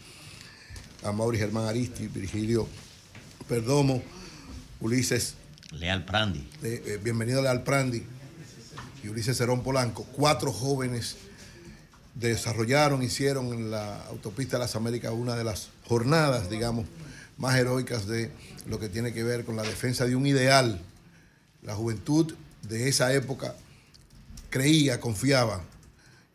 Amaury 1.03 1.37
Germán 1.37 1.65
Aristi, 1.67 2.07
Virgilio 2.07 2.67
Perdomo, 3.47 4.01
Ulises 4.79 5.35
Leal 5.71 6.05
Prandi. 6.05 6.39
eh, 6.63 6.83
eh, 6.85 6.99
bienvenido 7.03 7.41
Leal 7.41 7.63
Prandi 7.63 8.03
y 9.03 9.07
Ulises 9.07 9.37
Cerón 9.37 9.61
Polanco, 9.63 10.03
cuatro 10.13 10.51
jóvenes 10.51 11.17
desarrollaron, 12.15 13.03
hicieron 13.03 13.53
en 13.53 13.71
la 13.71 14.05
autopista 14.07 14.57
de 14.57 14.63
las 14.63 14.75
Américas 14.75 15.11
una 15.13 15.35
de 15.35 15.43
las 15.43 15.69
jornadas, 15.87 16.49
digamos, 16.49 16.85
más 17.37 17.55
heroicas 17.57 18.07
de 18.07 18.31
lo 18.65 18.79
que 18.79 18.89
tiene 18.89 19.13
que 19.13 19.23
ver 19.23 19.45
con 19.45 19.55
la 19.55 19.63
defensa 19.63 20.05
de 20.05 20.15
un 20.15 20.25
ideal. 20.25 20.81
La 21.61 21.75
juventud 21.75 22.33
de 22.63 22.87
esa 22.87 23.13
época 23.13 23.55
creía, 24.49 24.99
confiaba, 24.99 25.61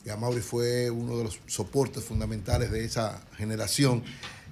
y 0.05 0.11
Amaury 0.11 0.40
fue 0.40 0.90
uno 0.90 1.16
de 1.19 1.24
los 1.24 1.39
soportes 1.47 2.05
fundamentales 2.05 2.70
de 2.70 2.85
esa 2.85 3.20
generación 3.36 4.02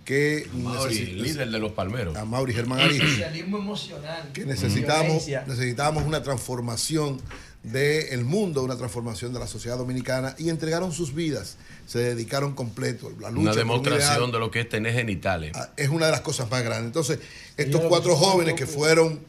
que 0.04 0.48
Mauri, 0.54 0.94
necesi- 0.94 1.12
líder 1.14 1.50
de 1.50 1.58
los 1.58 1.72
palmeros. 1.72 2.16
a 2.16 2.24
Mauri 2.24 2.54
Germán 2.54 2.80
emocional. 2.80 4.30
que 4.32 4.46
necesitamos, 4.46 5.26
necesitamos 5.46 6.04
una 6.04 6.22
transformación 6.22 7.20
del 7.62 8.24
mundo, 8.24 8.62
una 8.62 8.76
transformación 8.76 9.32
de 9.32 9.40
la 9.40 9.46
sociedad 9.46 9.76
dominicana 9.76 10.34
y 10.38 10.48
entregaron 10.48 10.92
sus 10.92 11.14
vidas, 11.14 11.56
se 11.86 11.98
dedicaron 11.98 12.54
completo. 12.54 13.10
La 13.20 13.30
lucha 13.30 13.40
Una 13.42 13.50
un 13.52 13.56
demostración 13.56 14.14
ideal 14.16 14.32
de 14.32 14.38
lo 14.38 14.50
que 14.50 14.60
es 14.60 14.68
tener 14.68 14.92
genitales. 14.94 15.52
es 15.76 15.88
una 15.88 16.06
de 16.06 16.12
las 16.12 16.20
cosas 16.22 16.50
más 16.50 16.62
grandes. 16.62 16.86
Entonces, 16.86 17.18
estos 17.56 17.80
cuatro 17.82 18.14
jóvenes 18.16 18.54
que 18.54 18.66
fueron, 18.66 19.20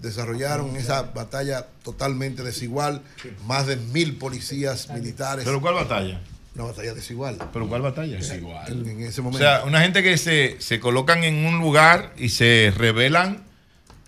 desarrollaron 0.00 0.76
esa 0.76 1.02
batalla 1.02 1.66
totalmente 1.84 2.42
desigual, 2.42 3.02
más 3.46 3.66
de 3.66 3.76
mil 3.76 4.16
policías 4.16 4.88
militares. 4.90 5.44
¿Pero 5.44 5.60
cuál 5.60 5.74
batalla? 5.74 6.20
Una 6.54 6.64
batalla 6.64 6.92
desigual. 6.94 7.38
¿Pero 7.52 7.68
cuál 7.68 7.82
batalla? 7.82 8.18
En, 8.18 8.86
en 8.88 9.02
ese 9.02 9.20
O 9.20 9.24
momento. 9.24 9.38
sea, 9.44 9.64
una 9.64 9.80
gente 9.80 10.02
que 10.02 10.18
se, 10.18 10.56
se 10.60 10.80
colocan 10.80 11.24
en 11.24 11.46
un 11.46 11.58
lugar 11.58 12.12
y 12.18 12.28
se 12.30 12.72
rebelan 12.76 13.42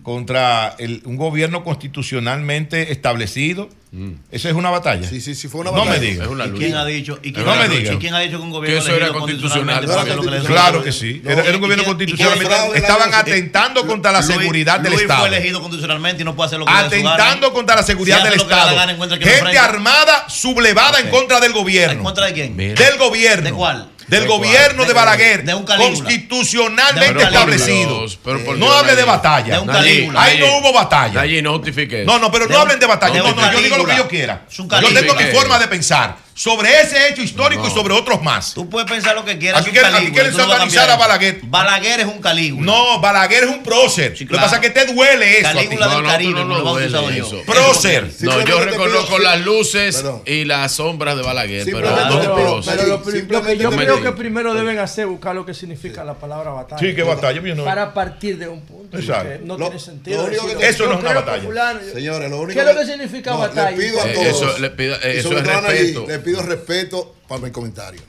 contra 0.05 0.77
el- 0.79 1.01
un 1.07 1.17
gobierno 1.17 1.65
constitucionalmente 1.65 2.93
establecido. 2.93 3.69
Eso 4.33 4.49
es 4.49 4.55
una 4.57 4.71
batalla. 4.71 5.09
Sí, 5.09 5.21
sí, 5.21 5.37
sí, 5.37 5.47
fue 5.47 5.61
una 5.61 5.71
No 5.71 5.85
me 5.85 6.01
digas. 6.01 6.27
Es 6.27 6.33
una 6.33 6.47
¿Y 6.47 6.51
quién 6.51 6.75
ha 6.75 6.85
dicho? 6.85 7.21
¿Y 7.23 7.33
quién, 7.33 7.47
no 7.47 7.53
ha, 7.53 7.57
me 7.57 7.69
dicho- 7.69 7.79
digas. 7.79 7.95
¿Y 7.95 7.99
quién 7.99 8.15
ha 8.15 8.19
dicho 8.19 8.39
que 8.39 8.43
un 8.43 8.51
gobierno 8.51 8.77
Que 8.77 8.85
eso 8.85 8.97
era 8.97 9.07
elegido 9.07 9.21
constitucional. 9.21 9.87
Claro 10.47 10.83
que 10.83 10.91
sí. 10.93 11.21
No, 11.23 11.31
Era, 11.31 11.43
era 11.43 11.51
un 11.53 11.57
¿y 11.57 11.61
gobierno 11.61 11.85
constitucionalmente. 11.85 12.55
Estaban 12.75 13.15
atentando 13.15 13.87
contra 13.87 14.11
la 14.11 14.21
Luis- 14.21 14.37
seguridad 14.37 14.81
del 14.81 14.91
Luis 14.93 15.03
Estado. 15.03 15.21
fue 15.21 15.29
elegido 15.29 15.61
constitucionalmente 15.61 16.23
y 16.23 16.25
no 16.25 16.35
puede 16.35 16.47
hacer 16.49 16.59
lo 16.59 16.67
que. 16.67 16.73
Atentando 16.73 17.53
contra 17.53 17.77
la 17.77 17.83
seguridad 17.85 18.19
Si 18.19 18.25
del 18.25 18.41
Estado. 18.41 18.75
gana, 18.75 18.97
Gente 19.17 19.59
armada 19.59 20.29
sublevada 20.29 20.99
en 20.99 21.09
contra 21.11 21.39
del 21.39 21.53
gobierno. 21.53 21.99
¿En 21.99 22.03
contra 22.05 22.27
de 22.27 22.33
quién? 22.33 22.57
Del 22.57 22.99
gobierno. 22.99 23.45
¿De 23.45 23.53
cuál? 23.53 23.91
Del 24.09 24.23
¿De 24.23 24.29
gobierno 24.29 24.85
de 24.85 24.93
Balaguer. 24.93 25.45
De 25.45 25.55
un 25.55 25.65
Calígula. 25.65 25.95
Constitucionalmente 25.95 27.15
De 27.15 27.21
un 27.21 27.21
establecido. 27.21 28.07
Pero 28.23 28.57
no 28.57 28.73
hable 28.73 28.97
de 28.97 29.05
batalla. 29.05 29.61
Nayib. 29.65 30.17
Ahí 30.17 30.39
no 30.39 30.59
hubo 30.59 30.73
batalla. 30.73 31.21
Allí 31.21 31.41
no 31.43 31.55
justifique. 31.55 32.05
No, 32.05 32.19
no, 32.19 32.31
pero 32.31 32.47
no 32.47 32.55
un- 32.55 32.61
hablen 32.61 32.79
de 32.79 32.87
batalla. 32.87 33.15
de 33.15 33.19
No, 33.21 33.35
no, 33.35 33.53
yo 33.53 33.61
digo 33.61 33.77
lo 33.77 33.87
que 33.87 33.97
yo 33.97 34.09
quiera. 34.09 34.45
Yo 34.51 34.67
tengo 34.67 35.15
mi 35.15 35.25
forma 35.25 35.59
de 35.59 35.69
pensar 35.69 36.24
sobre 36.35 36.81
ese 36.83 37.09
hecho 37.09 37.23
histórico 37.23 37.67
y 37.67 37.71
sobre 37.71 37.95
otros 37.95 38.23
más. 38.23 38.55
Tú 38.55 38.69
puedes 38.69 38.91
pensar 38.91 39.15
lo 39.15 39.25
que 39.25 39.39
quieras. 39.39 39.61
Aquí 39.63 39.71
quieren- 39.71 39.95
aquí 39.95 40.11
no 40.11 40.23
lo 40.25 40.33
satanizar 40.53 40.91
a 40.91 40.97
Balaguer. 40.97 41.41
Balaguer 41.45 42.01
es 42.01 42.07
un 42.07 42.21
Calígula. 42.21 42.67
No, 42.67 43.01
Balaguer 43.01 43.45
es 43.45 43.51
un 43.51 43.63
prócer. 43.63 44.13
Lo 44.21 44.27
que 44.29 44.35
pasa 44.35 44.57
es 44.57 44.61
que 44.63 44.71
te 44.71 44.87
duele 44.93 45.39
eso. 45.39 45.49
Calígula 45.53 45.89
del 45.89 46.05
Caribe, 46.05 46.41
no, 46.41 46.45
lo 46.45 46.59
no 46.65 46.71
duele 46.73 46.91
yo. 47.17 47.27
eso. 47.27 47.43
Prócer. 47.47 48.11
No, 48.21 48.45
yo 48.45 48.61
reconozco 48.65 49.19
las 49.19 49.41
luces 49.41 49.97
Perdón. 49.97 50.23
y 50.27 50.45
las 50.45 50.73
sombras 50.73 51.17
de 51.17 51.23
Balaguer, 51.23 51.65
pero 51.65 51.91
no 51.91 52.21
pido- 52.21 52.35
prócer. 52.35 52.75
Pero 52.77 52.89
lo, 52.89 52.97
lo 53.39 53.43
que 53.43 53.57
yo 53.57 53.71
creo 53.71 54.03
que 54.03 54.13
primero 54.13 54.55
deben 54.55 54.79
hacer 54.79 55.05
es 55.05 55.11
buscar 55.11 55.35
lo 55.35 55.47
que 55.47 55.55
significa 55.55 56.03
la 56.05 56.15
palabra 56.15 56.51
batalla. 56.51 56.81
Sí, 56.81 56.95
¿qué 56.95 57.03
batalla? 57.03 57.41
No- 57.55 57.65
Para 57.65 57.95
partir 57.95 58.39
de 58.39 58.49
un 58.49 58.61
punto. 58.63 58.99
Exacto. 58.99 59.25
porque 59.31 59.45
No 59.47 59.57
Lo- 59.59 59.67
tiene 59.67 59.81
sentido. 59.81 60.29
lo 60.29 60.59
que- 60.59 60.69
Eso 60.69 60.87
no 60.87 60.95
es 60.95 61.01
una 61.01 61.09
que 61.11 61.15
batalla. 61.15 61.81
Señores, 61.93 62.31
lo 62.31 62.41
único 62.41 62.55
¿Qué 62.61 62.69
es 62.69 62.75
lo 62.75 62.81
que 62.81 62.87
significa 62.87 63.31
No, 63.31 63.39
batalla? 63.39 63.71
Eh, 63.77 63.87
eso 63.87 64.07
eh, 64.07 65.41
es 65.41 65.47
respeto. 65.47 66.07
Pido 66.25 66.43
respeto 66.43 67.15
para 67.29 67.41
mi 67.43 67.51
comentario. 67.51 68.01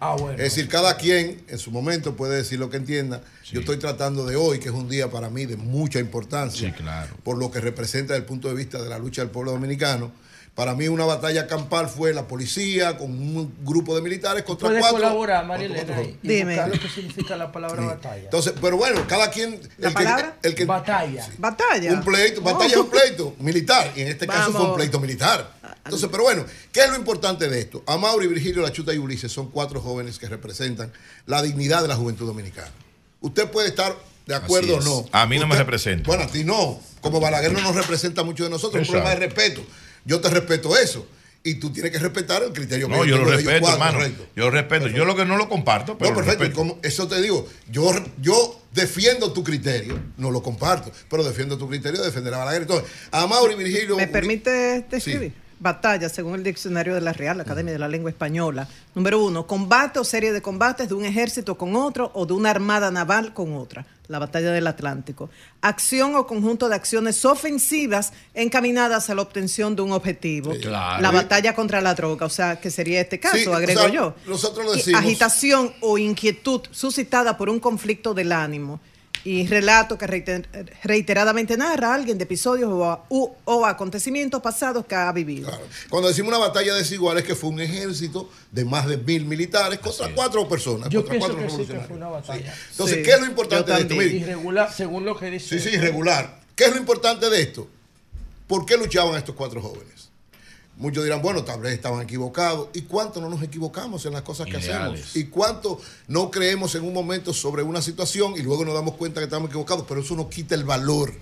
Ah, 0.00 0.14
bueno. 0.18 0.32
Es 0.32 0.54
decir, 0.54 0.68
cada 0.68 0.96
quien 0.96 1.42
en 1.48 1.58
su 1.58 1.70
momento 1.70 2.16
puede 2.16 2.36
decir 2.36 2.58
lo 2.58 2.68
que 2.70 2.76
entienda. 2.78 3.22
Yo 3.50 3.60
estoy 3.60 3.78
tratando 3.78 4.26
de 4.26 4.36
hoy, 4.36 4.58
que 4.58 4.68
es 4.68 4.74
un 4.74 4.88
día 4.88 5.10
para 5.10 5.28
mí 5.30 5.46
de 5.46 5.56
mucha 5.56 5.98
importancia, 6.00 6.68
Sí, 6.68 6.74
claro. 6.74 7.14
por 7.22 7.36
lo 7.38 7.50
que 7.50 7.60
representa 7.60 8.12
desde 8.14 8.22
el 8.24 8.28
punto 8.28 8.48
de 8.48 8.54
vista 8.54 8.82
de 8.82 8.88
la 8.88 8.98
lucha 8.98 9.22
del 9.22 9.30
pueblo 9.30 9.52
dominicano. 9.52 10.12
Para 10.58 10.74
mí 10.74 10.88
una 10.88 11.04
batalla 11.04 11.46
campal 11.46 11.88
fue 11.88 12.12
la 12.12 12.26
policía 12.26 12.98
con 12.98 13.12
un 13.12 13.54
grupo 13.62 13.94
de 13.94 14.02
militares 14.02 14.42
contra 14.42 14.66
Puedes 14.66 14.80
cuatro. 14.80 14.98
colaborar, 14.98 15.46
jóvenes. 15.46 15.84
y 16.20 16.26
Dime. 16.26 16.54
buscar 16.56 16.68
lo 16.74 16.80
que 16.80 16.88
significa 16.88 17.36
la 17.36 17.52
palabra 17.52 17.84
batalla. 17.84 18.24
Entonces, 18.24 18.54
pero 18.60 18.76
bueno, 18.76 19.04
cada 19.06 19.30
quien. 19.30 19.60
¿La 19.76 19.86
el 19.90 19.94
que, 19.94 20.02
palabra? 20.02 20.36
el 20.42 20.54
que- 20.56 20.64
batalla. 20.64 21.28
Batalla. 21.38 21.92
Un 21.92 22.02
pleito, 22.02 22.42
batalla 22.42 22.72
es 22.72 22.76
un 22.76 22.90
pleito 22.90 23.36
militar. 23.38 23.92
Y 23.94 24.00
en 24.00 24.08
este 24.08 24.26
caso 24.26 24.50
fue 24.50 24.64
un 24.70 24.74
pleito 24.74 24.98
militar. 24.98 25.48
Entonces, 25.84 26.08
pero 26.10 26.24
bueno, 26.24 26.44
¿qué 26.72 26.80
es 26.80 26.90
lo 26.90 26.96
importante 26.96 27.48
de 27.48 27.60
esto? 27.60 27.84
Amaury, 27.86 28.26
Virgilio, 28.26 28.60
La 28.60 28.72
Chuta 28.72 28.92
y 28.92 28.98
Ulises 28.98 29.30
son 29.30 29.52
cuatro 29.52 29.80
jóvenes 29.80 30.18
que 30.18 30.26
representan 30.26 30.90
la 31.26 31.40
dignidad 31.40 31.82
de 31.82 31.88
la 31.88 31.94
juventud 31.94 32.26
dominicana. 32.26 32.72
Usted 33.20 33.48
puede 33.48 33.68
estar 33.68 33.94
de 34.26 34.34
acuerdo 34.34 34.78
o 34.78 34.80
no. 34.80 35.04
A 35.12 35.24
mí 35.26 35.38
no 35.38 35.46
me 35.46 35.54
representa. 35.54 36.04
Bueno, 36.08 36.24
a 36.24 36.26
ti 36.26 36.42
no. 36.42 36.80
Como 37.00 37.20
Balaguer 37.20 37.52
no 37.52 37.60
nos 37.60 37.76
representa 37.76 38.24
mucho 38.24 38.42
de 38.42 38.50
nosotros, 38.50 38.82
es 38.82 38.88
un 38.88 38.94
problema 38.94 39.14
de 39.14 39.26
respeto. 39.26 39.62
Yo 40.08 40.20
te 40.20 40.28
respeto 40.30 40.76
eso. 40.76 41.06
Y 41.44 41.54
tú 41.54 41.70
tienes 41.70 41.92
que 41.92 41.98
respetar 42.00 42.42
el 42.42 42.52
criterio 42.52 42.88
No, 42.88 43.02
que 43.02 43.08
yo 43.10 43.18
lo 43.18 43.26
de 43.30 43.34
ellos 43.34 43.44
respeto, 43.44 43.60
cuatro, 43.60 43.78
hermano. 43.78 43.98
correcto. 43.98 44.26
Yo 44.34 44.44
lo 44.46 44.50
respeto. 44.50 44.88
Yo 44.88 45.04
lo 45.04 45.14
que 45.14 45.24
no 45.24 45.36
lo 45.36 45.48
comparto, 45.48 45.96
pero 45.96 46.10
No, 46.10 46.16
lo 46.16 46.26
perfecto. 46.26 46.44
y 46.44 46.48
respeto. 46.48 46.58
como- 46.68 46.80
eso 46.82 47.06
te 47.06 47.22
digo. 47.22 47.46
Yo, 47.70 47.92
yo 48.20 48.60
defiendo 48.74 49.32
tu 49.32 49.44
criterio, 49.44 49.98
no 50.16 50.30
lo 50.32 50.42
comparto, 50.42 50.90
pero 51.08 51.22
defiendo 51.22 51.56
tu 51.56 51.68
criterio 51.68 52.00
de 52.00 52.06
defender 52.06 52.34
a 52.34 52.38
Balaguer. 52.38 52.62
Entonces, 52.62 52.90
a 53.12 53.26
Mauri 53.28 53.54
Virgilio. 53.54 53.96
¿Me 53.96 54.08
permite 54.08 54.82
describir? 54.90 55.32
Batalla, 55.60 56.08
según 56.08 56.34
el 56.36 56.44
diccionario 56.44 56.94
de 56.94 57.00
la 57.00 57.12
Real 57.12 57.40
Academia 57.40 57.72
de 57.72 57.78
la 57.78 57.88
Lengua 57.88 58.10
Española. 58.10 58.68
Número 58.94 59.22
uno, 59.24 59.46
combate 59.46 59.98
o 59.98 60.04
serie 60.04 60.32
de 60.32 60.40
combates 60.40 60.88
de 60.88 60.94
un 60.94 61.04
ejército 61.04 61.56
con 61.58 61.74
otro 61.74 62.10
o 62.14 62.26
de 62.26 62.32
una 62.32 62.50
armada 62.50 62.90
naval 62.90 63.34
con 63.34 63.56
otra. 63.56 63.84
La 64.06 64.18
batalla 64.18 64.52
del 64.52 64.66
Atlántico. 64.66 65.28
Acción 65.60 66.14
o 66.14 66.26
conjunto 66.26 66.68
de 66.70 66.76
acciones 66.76 67.24
ofensivas 67.26 68.12
encaminadas 68.34 69.10
a 69.10 69.14
la 69.14 69.20
obtención 69.22 69.76
de 69.76 69.82
un 69.82 69.92
objetivo. 69.92 70.52
Claro. 70.62 71.02
La 71.02 71.10
batalla 71.10 71.54
contra 71.54 71.80
la 71.82 71.94
droga, 71.94 72.24
o 72.24 72.30
sea, 72.30 72.58
que 72.58 72.70
sería 72.70 73.00
este 73.02 73.20
caso, 73.20 73.36
Sí, 73.36 73.46
o 73.46 73.54
agrego 73.54 73.82
sea, 73.82 73.90
yo. 73.90 74.14
nosotros 74.26 74.64
lo 74.64 74.74
Y 74.74 74.78
decimos. 74.78 75.00
Agitación 75.00 75.72
o 75.82 75.98
inquietud 75.98 76.62
suscitada 76.70 77.36
por 77.36 77.50
un 77.50 77.60
conflicto 77.60 78.14
del 78.14 78.32
ánimo. 78.32 78.80
Y 79.28 79.46
relato 79.46 79.98
que 79.98 80.06
reiter- 80.06 80.46
reiteradamente 80.84 81.56
narra 81.56 81.90
a 81.90 81.94
alguien 81.96 82.16
de 82.16 82.24
episodios 82.24 82.70
o, 82.72 82.84
a- 82.84 83.04
u- 83.10 83.30
o 83.44 83.66
acontecimientos 83.66 84.40
pasados 84.40 84.86
que 84.86 84.94
ha 84.94 85.12
vivido. 85.12 85.50
Cuando 85.90 86.08
decimos 86.08 86.28
una 86.30 86.38
batalla 86.38 86.74
desigual 86.74 87.18
es 87.18 87.24
que 87.24 87.34
fue 87.34 87.50
un 87.50 87.60
ejército 87.60 88.30
de 88.50 88.64
más 88.64 88.86
de 88.86 88.96
mil 88.96 89.26
militares 89.26 89.80
contra 89.80 90.14
cuatro 90.14 90.48
personas. 90.48 90.88
Yo 90.88 91.00
contra 91.00 91.18
pienso 91.18 91.28
cuatro 91.34 91.42
que 91.44 91.50
sí 91.50 91.56
que 91.66 91.72
revolucionarios. 91.74 91.88
fue 91.88 91.96
una 91.96 92.08
batalla. 92.08 92.54
Entonces, 92.70 92.96
Sí, 92.96 93.02
¿qué 93.02 93.10
es 93.10 93.20
lo 93.20 93.26
importante 93.26 93.72
de 93.72 93.80
esto? 93.80 93.94
Mire, 93.94 94.16
Irregular, 94.16 94.72
según 94.72 95.04
lo 95.04 95.18
que 95.18 95.30
dice. 95.30 95.58
Sí, 95.60 95.68
sí, 95.68 95.74
irregular. 95.76 96.40
¿Qué 96.56 96.64
es 96.64 96.70
lo 96.72 96.78
importante 96.78 97.28
de 97.28 97.42
esto? 97.42 97.68
¿Por 98.46 98.64
qué 98.64 98.76
luchaban 98.78 99.14
estos 99.16 99.34
cuatro 99.34 99.60
jóvenes? 99.60 99.97
Muchos 100.78 101.02
dirán, 101.04 101.20
bueno, 101.22 101.44
tal 101.44 101.60
vez 101.60 101.72
estaban 101.74 102.00
equivocados. 102.02 102.68
¿Y 102.72 102.82
cuánto 102.82 103.20
no 103.20 103.28
nos 103.28 103.42
equivocamos 103.42 104.06
en 104.06 104.12
las 104.12 104.22
cosas 104.22 104.46
que 104.46 104.58
Ideales. 104.58 105.00
hacemos? 105.04 105.16
¿Y 105.16 105.24
cuánto 105.26 105.80
no 106.06 106.30
creemos 106.30 106.74
en 106.76 106.84
un 106.84 106.94
momento 106.94 107.34
sobre 107.34 107.62
una 107.64 107.82
situación 107.82 108.34
y 108.36 108.42
luego 108.42 108.64
nos 108.64 108.74
damos 108.74 108.94
cuenta 108.94 109.20
que 109.20 109.24
estamos 109.24 109.48
equivocados? 109.50 109.84
Pero 109.88 110.00
eso 110.00 110.14
no 110.14 110.28
quita 110.30 110.54
el 110.54 110.64
valor 110.64 111.12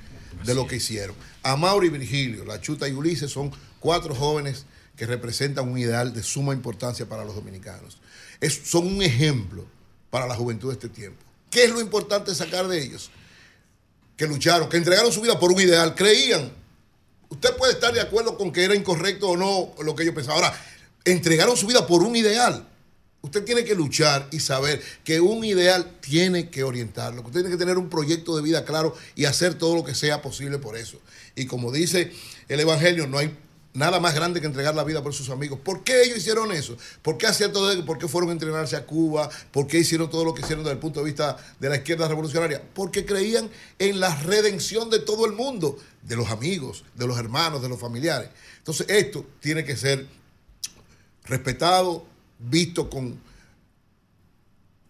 de 0.45 0.55
lo 0.55 0.66
que 0.66 0.77
hicieron. 0.77 1.16
Amauri 1.43 1.87
y 1.87 1.91
Virgilio, 1.91 2.45
La 2.45 2.61
Chuta 2.61 2.87
y 2.87 2.93
Ulises 2.93 3.31
son 3.31 3.51
cuatro 3.81 4.15
jóvenes 4.15 4.66
que 4.95 5.07
representan 5.07 5.69
un 5.69 5.78
ideal 5.78 6.12
de 6.12 6.23
suma 6.23 6.53
importancia 6.53 7.07
para 7.09 7.24
los 7.24 7.35
dominicanos. 7.35 7.99
Es- 8.41 8.61
son 8.65 8.87
un 8.87 9.03
ejemplo 9.03 9.65
para 10.11 10.27
la 10.27 10.35
juventud 10.35 10.69
de 10.69 10.74
este 10.74 10.89
tiempo. 10.91 11.23
¿Qué 11.51 11.65
es 11.65 11.70
lo 11.70 11.81
importante 11.81 12.35
sacar 12.35 12.69
de 12.69 12.83
ellos? 12.83 13.11
que 14.16 14.27
lucharon, 14.27 14.70
que 14.70 14.78
entregaron 14.78 15.12
su 15.12 15.20
vida 15.20 15.39
por 15.39 15.53
un 15.53 15.61
ideal, 15.61 15.95
creían. 15.95 16.51
Usted 17.28 17.57
puede 17.57 17.73
estar 17.73 17.93
de 17.93 18.01
acuerdo 18.01 18.36
con 18.36 18.53
que 18.53 18.65
era 18.65 18.74
incorrecto 18.74 19.31
o 19.31 19.36
no 19.36 19.74
lo 19.82 19.94
que 19.94 20.05
ellos 20.05 20.15
pensaban. 20.15 20.44
Ahora, 20.44 20.59
entregaron 21.05 21.57
su 21.57 21.66
vida 21.66 21.86
por 21.86 22.03
un 22.03 22.16
ideal. 22.16 22.66
Usted 23.23 23.44
tiene 23.44 23.65
que 23.65 23.74
luchar 23.74 24.28
y 24.31 24.39
saber 24.39 24.81
que 25.03 25.20
un 25.20 25.44
ideal 25.44 25.98
tiene 26.01 26.48
que 26.48 26.62
orientarlo, 26.62 27.23
usted 27.23 27.40
tiene 27.40 27.51
que 27.51 27.57
tener 27.57 27.77
un 27.77 27.90
proyecto 27.90 28.36
de 28.36 28.43
vida 28.43 28.65
claro 28.65 28.94
y 29.16 29.24
hacer 29.24 29.55
todo 29.55 29.74
lo 29.74 29.82
que 29.82 29.97
sea 29.97 30.23
posible 30.23 30.59
por 30.59 30.77
eso. 30.77 31.01
Y 31.35 31.47
como 31.47 31.73
dice 31.73 32.12
el 32.48 32.61
Evangelio, 32.61 33.09
no 33.09 33.19
hay 33.19 33.36
nada 33.77 34.01
más 34.01 34.15
grande 34.15 34.40
que 34.40 34.47
entregar 34.47 34.74
la 34.74 34.85
vida 34.85 35.03
por 35.03 35.12
sus 35.12 35.28
amigos. 35.28 35.61
¿Por 35.62 35.85
qué 35.85 36.03
ellos 36.03 36.16
hicieron 36.19 36.51
eso? 36.51 36.77
¿Por 37.03 37.19
qué 37.19 37.27
hacían 37.27 37.53
todo 37.53 37.70
eso? 37.70 37.85
¿Por 37.85 37.98
qué 37.98 38.09
fueron 38.09 38.31
a 38.31 38.32
entrenarse 38.32 38.74
a 38.74 38.86
Cuba? 38.86 39.28
¿Por 39.53 39.66
qué 39.66 39.78
hicieron 39.78 40.11
todo 40.11 40.24
lo 40.24 40.32
que 40.32 40.40
hicieron 40.40 40.65
desde 40.65 40.74
el 40.74 40.81
punto 40.81 41.01
de 41.01 41.07
vista 41.07 41.36
de 41.61 41.69
la 41.69 41.77
izquierda 41.77 42.09
revolucionaria? 42.09 42.62
Porque 42.74 43.05
creían 43.05 43.51
en 43.78 44.01
la 44.01 44.15
redención 44.23 44.89
de 44.89 44.98
todo 44.98 45.27
el 45.27 45.32
mundo, 45.32 45.78
de 46.03 46.16
los 46.16 46.31
amigos, 46.31 46.85
de 46.94 47.07
los 47.07 47.19
hermanos, 47.19 47.61
de 47.61 47.69
los 47.69 47.78
familiares. 47.78 48.31
Entonces 48.59 48.86
esto 48.89 49.27
tiene 49.40 49.62
que 49.65 49.77
ser 49.77 50.07
respetado, 51.24 52.07
visto 52.39 52.89
con 52.89 53.20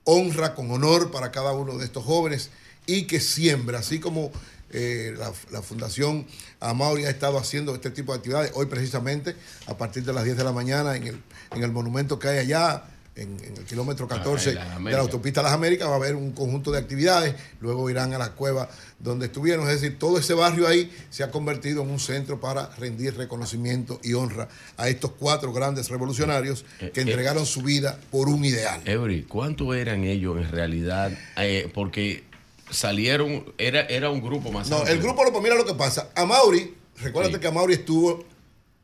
honra, 0.05 0.55
con 0.55 0.71
honor 0.71 1.11
para 1.11 1.33
cada 1.33 1.53
uno 1.53 1.77
de 1.77 1.85
estos 1.87 2.05
jóvenes 2.05 2.51
y 2.87 3.09
que 3.09 3.19
siembra, 3.19 3.81
así 3.81 3.99
como 3.99 4.31
eh, 4.71 5.15
la, 5.17 5.33
la 5.51 5.63
Fundación 5.63 6.27
Amauri 6.61 7.05
ha 7.05 7.11
estado 7.11 7.39
haciendo 7.39 7.75
este 7.75 7.91
tipo 7.91 8.13
de 8.13 8.19
actividades. 8.19 8.53
Hoy 8.55 8.67
precisamente, 8.67 9.37
a 9.67 9.77
partir 9.77 10.05
de 10.05 10.13
las 10.13 10.25
10 10.25 10.37
de 10.37 10.45
la 10.45 10.53
mañana, 10.53 10.97
en 10.97 11.07
el, 11.07 11.23
en 11.53 11.63
el 11.63 11.73
monumento 11.73 12.19
que 12.19 12.29
hay 12.29 12.39
allá, 12.39 12.85
en, 13.17 13.37
en 13.43 13.57
el 13.57 13.65
kilómetro 13.65 14.07
14 14.07 14.51
Ah, 14.51 14.53
en 14.53 14.57
Las 14.57 14.85
de 14.85 14.91
la 14.93 14.99
autopista 14.99 15.43
Las 15.43 15.53
Américas, 15.53 15.89
va 15.89 15.93
a 15.93 15.97
haber 15.97 16.15
un 16.15 16.33
conjunto 16.33 16.71
de 16.71 16.79
actividades. 16.79 17.35
Luego 17.61 17.89
irán 17.89 18.13
a 18.13 18.19
la 18.19 18.33
cueva 18.33 18.69
donde 18.99 19.27
estuvieron. 19.27 19.69
Es 19.69 19.81
decir, 19.81 19.99
todo 19.99 20.19
ese 20.19 20.35
barrio 20.35 20.69
ahí 20.69 20.91
se 21.11 21.25
ha 21.25 21.31
convertido 21.31 21.83
en 21.83 21.91
un 21.91 22.01
centro 22.01 22.41
para 22.41 22.69
rendir 22.77 23.17
reconocimiento 23.17 24.01
y 24.03 24.13
honra 24.13 24.49
a 24.77 24.89
estos 24.89 25.13
cuatro 25.19 25.53
grandes 25.53 25.89
revolucionarios 25.89 26.65
que 26.79 26.87
eh. 26.87 26.93
entregaron 26.97 27.47
su 27.47 27.63
vida 27.63 27.99
por 28.11 28.29
un 28.29 28.45
ideal. 28.45 28.83
Eury, 28.85 29.23
¿cuántos 29.23 29.75
eran 29.75 30.05
ellos 30.05 30.37
en 30.37 30.51
realidad? 30.51 31.13
Eh, 31.37 31.71
porque 31.73 32.25
salieron, 32.71 33.53
era, 33.59 33.81
era 33.83 34.11
un 34.11 34.21
grupo 34.21 34.51
más 34.53 34.69
No, 34.69 34.77
amplio. 34.79 34.95
el 34.95 35.01
grupo, 35.03 35.25
lo, 35.25 35.41
mira 35.41 35.55
lo 35.55 35.65
que 35.65 35.75
pasa. 35.75 36.11
Amauri, 36.15 36.75
recuérdate 36.99 37.39
que 37.41 37.47
Amauri 37.47 37.75
estuvo, 37.75 38.25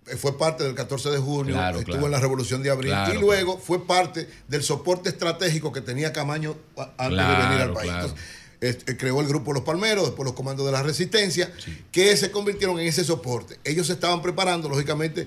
eh, 0.07 0.17
fue 0.17 0.37
parte 0.39 0.65
del 0.65 0.75
14 0.75 1.11
de 1.11 1.19
junio, 1.19 1.55
Claro, 1.55 1.79
estuvo 1.79 1.93
claro. 1.95 2.07
en 2.07 2.13
la 2.13 2.21
Revolución 2.21 2.63
de 2.63 2.71
Abril 2.71 2.91
Claro, 2.91 3.15
y 3.15 3.19
luego 3.19 3.59
fue 3.59 3.87
parte 3.87 4.29
del 4.49 4.63
soporte 4.63 5.09
estratégico 5.11 5.73
que 5.73 5.81
tenía 5.81 6.13
Camaño 6.13 6.57
a- 6.77 6.91
antes 6.99 7.19
de 7.27 7.35
venir 7.37 7.61
al 7.61 7.73
país. 7.73 7.91
Entonces, 7.93 8.19
este, 8.61 8.97
creó 8.97 9.21
el 9.21 9.27
grupo 9.27 9.53
Los 9.53 9.65
Palmeros, 9.65 10.05
después 10.05 10.25
los 10.25 10.35
comandos 10.35 10.65
de 10.65 10.71
la 10.73 10.83
Resistencia, 10.85 11.53
que 11.91 12.17
se 12.17 12.31
convirtieron 12.31 12.79
en 12.79 12.87
ese 12.87 13.03
soporte. 13.05 13.59
Ellos 13.65 13.89
se 13.89 13.95
estaban 13.95 14.23
preparando, 14.23 14.69
lógicamente, 14.69 15.27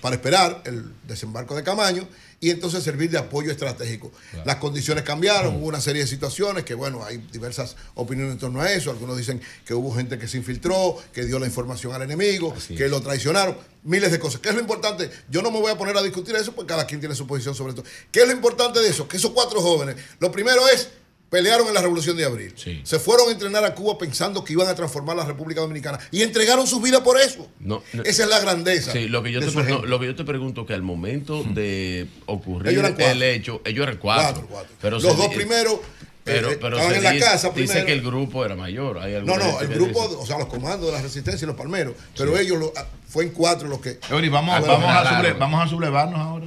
para 0.00 0.16
esperar 0.16 0.62
el 0.64 0.92
desembarco 1.06 1.54
de 1.54 1.62
Camaño 1.62 2.08
y 2.42 2.50
entonces 2.50 2.82
servir 2.82 3.08
de 3.08 3.18
apoyo 3.18 3.52
estratégico. 3.52 4.10
Las 4.44 4.56
condiciones 4.56 5.04
cambiaron, 5.04 5.54
hubo 5.54 5.66
una 5.66 5.80
serie 5.80 6.02
de 6.02 6.08
situaciones 6.08 6.64
que, 6.64 6.74
bueno, 6.74 7.04
hay 7.04 7.18
diversas 7.30 7.76
opiniones 7.94 8.32
en 8.32 8.38
torno 8.40 8.60
a 8.60 8.72
eso. 8.72 8.90
Algunos 8.90 9.16
dicen 9.16 9.40
que 9.64 9.74
hubo 9.74 9.94
gente 9.94 10.18
que 10.18 10.26
se 10.26 10.38
infiltró, 10.38 10.98
que 11.12 11.24
dio 11.24 11.38
la 11.38 11.46
información 11.46 11.94
al 11.94 12.02
enemigo, 12.02 12.52
que 12.66 12.88
lo 12.88 13.00
traicionaron, 13.00 13.56
miles 13.84 14.10
de 14.10 14.18
cosas. 14.18 14.40
¿Qué 14.40 14.48
es 14.48 14.56
lo 14.56 14.60
importante? 14.60 15.08
Yo 15.30 15.40
no 15.40 15.52
me 15.52 15.60
voy 15.60 15.70
a 15.70 15.78
poner 15.78 15.96
a 15.96 16.02
discutir 16.02 16.34
eso 16.34 16.52
porque 16.52 16.70
cada 16.70 16.84
quien 16.84 16.98
tiene 16.98 17.14
su 17.14 17.28
posición 17.28 17.54
sobre 17.54 17.70
esto. 17.70 17.84
¿Qué 18.10 18.22
es 18.22 18.26
lo 18.26 18.32
importante 18.32 18.80
de 18.80 18.88
eso? 18.88 19.06
Que 19.06 19.18
esos 19.18 19.30
cuatro 19.30 19.60
jóvenes, 19.60 19.94
lo 20.18 20.32
primero 20.32 20.68
es 20.68 20.88
pelearon 21.32 21.66
en 21.66 21.72
la 21.72 21.80
Revolución 21.80 22.14
de 22.14 22.26
Abril. 22.26 22.52
Se 22.84 22.98
fueron 22.98 23.30
a 23.30 23.32
entrenar 23.32 23.64
a 23.64 23.74
Cuba 23.74 23.96
pensando 23.96 24.44
que 24.44 24.52
iban 24.52 24.68
a 24.68 24.74
transformar 24.74 25.16
la 25.16 25.24
República 25.24 25.62
Dominicana 25.62 25.98
y 26.10 26.20
entregaron 26.20 26.66
su 26.66 26.78
vida 26.78 27.02
por 27.02 27.18
eso. 27.18 27.48
No, 27.58 27.82
no. 27.94 28.02
Esa 28.02 28.24
es 28.24 28.28
la 28.28 28.38
grandeza. 28.38 28.92
Sí, 28.92 29.08
lo 29.08 29.22
que 29.22 29.32
yo, 29.32 29.40
de 29.40 29.46
te, 29.50 29.62
no, 29.64 29.86
lo 29.86 29.98
que 29.98 30.04
yo 30.06 30.14
te 30.14 30.24
pregunto 30.24 30.66
que 30.66 30.74
al 30.74 30.82
momento 30.82 31.42
de 31.42 32.06
ocurrir 32.26 32.78
el 32.98 33.22
hecho, 33.22 33.62
ellos 33.64 33.82
eran 33.84 33.96
cuatro. 33.96 34.46
Cuatro, 34.46 34.46
cuatro. 34.50 34.72
Pero 34.82 35.00
Los 35.00 35.16
dos 35.16 35.28
primeros 35.34 35.78
pero, 36.22 36.50
eh, 36.52 36.58
pero 36.60 36.76
estaban 36.76 36.96
en 36.98 37.02
la 37.02 37.10
dice- 37.12 37.24
casa 37.24 37.48
Dice 37.48 37.64
primero. 37.64 37.86
que 37.86 37.92
el 37.94 38.02
grupo 38.02 38.44
era 38.44 38.54
mayor. 38.54 38.98
Hay 38.98 39.14
No, 39.24 39.38
no, 39.38 39.58
el 39.60 39.68
grupo, 39.68 40.02
dice- 40.06 40.20
o 40.20 40.26
sea, 40.26 40.38
los 40.38 40.46
comandos 40.48 40.86
de 40.86 40.92
la 40.92 41.00
resistencia 41.02 41.44
y 41.44 41.48
los 41.48 41.56
palmeros, 41.56 41.94
pero 42.16 42.38
ellos 42.38 42.58
lo, 42.60 42.72
ah, 42.76 42.86
fue 43.08 43.24
en 43.24 43.30
cuatro 43.30 43.66
los 43.68 43.80
que. 43.80 43.98
Eury, 44.10 44.28
vamos, 44.28 44.54
vamos, 44.60 44.68
bueno, 44.68 44.86
a 44.98 45.00
claro. 45.02 45.16
suble- 45.28 45.38
vamos 45.38 45.64
a 45.64 45.68
sublevarnos 45.68 46.20
ahora. 46.20 46.46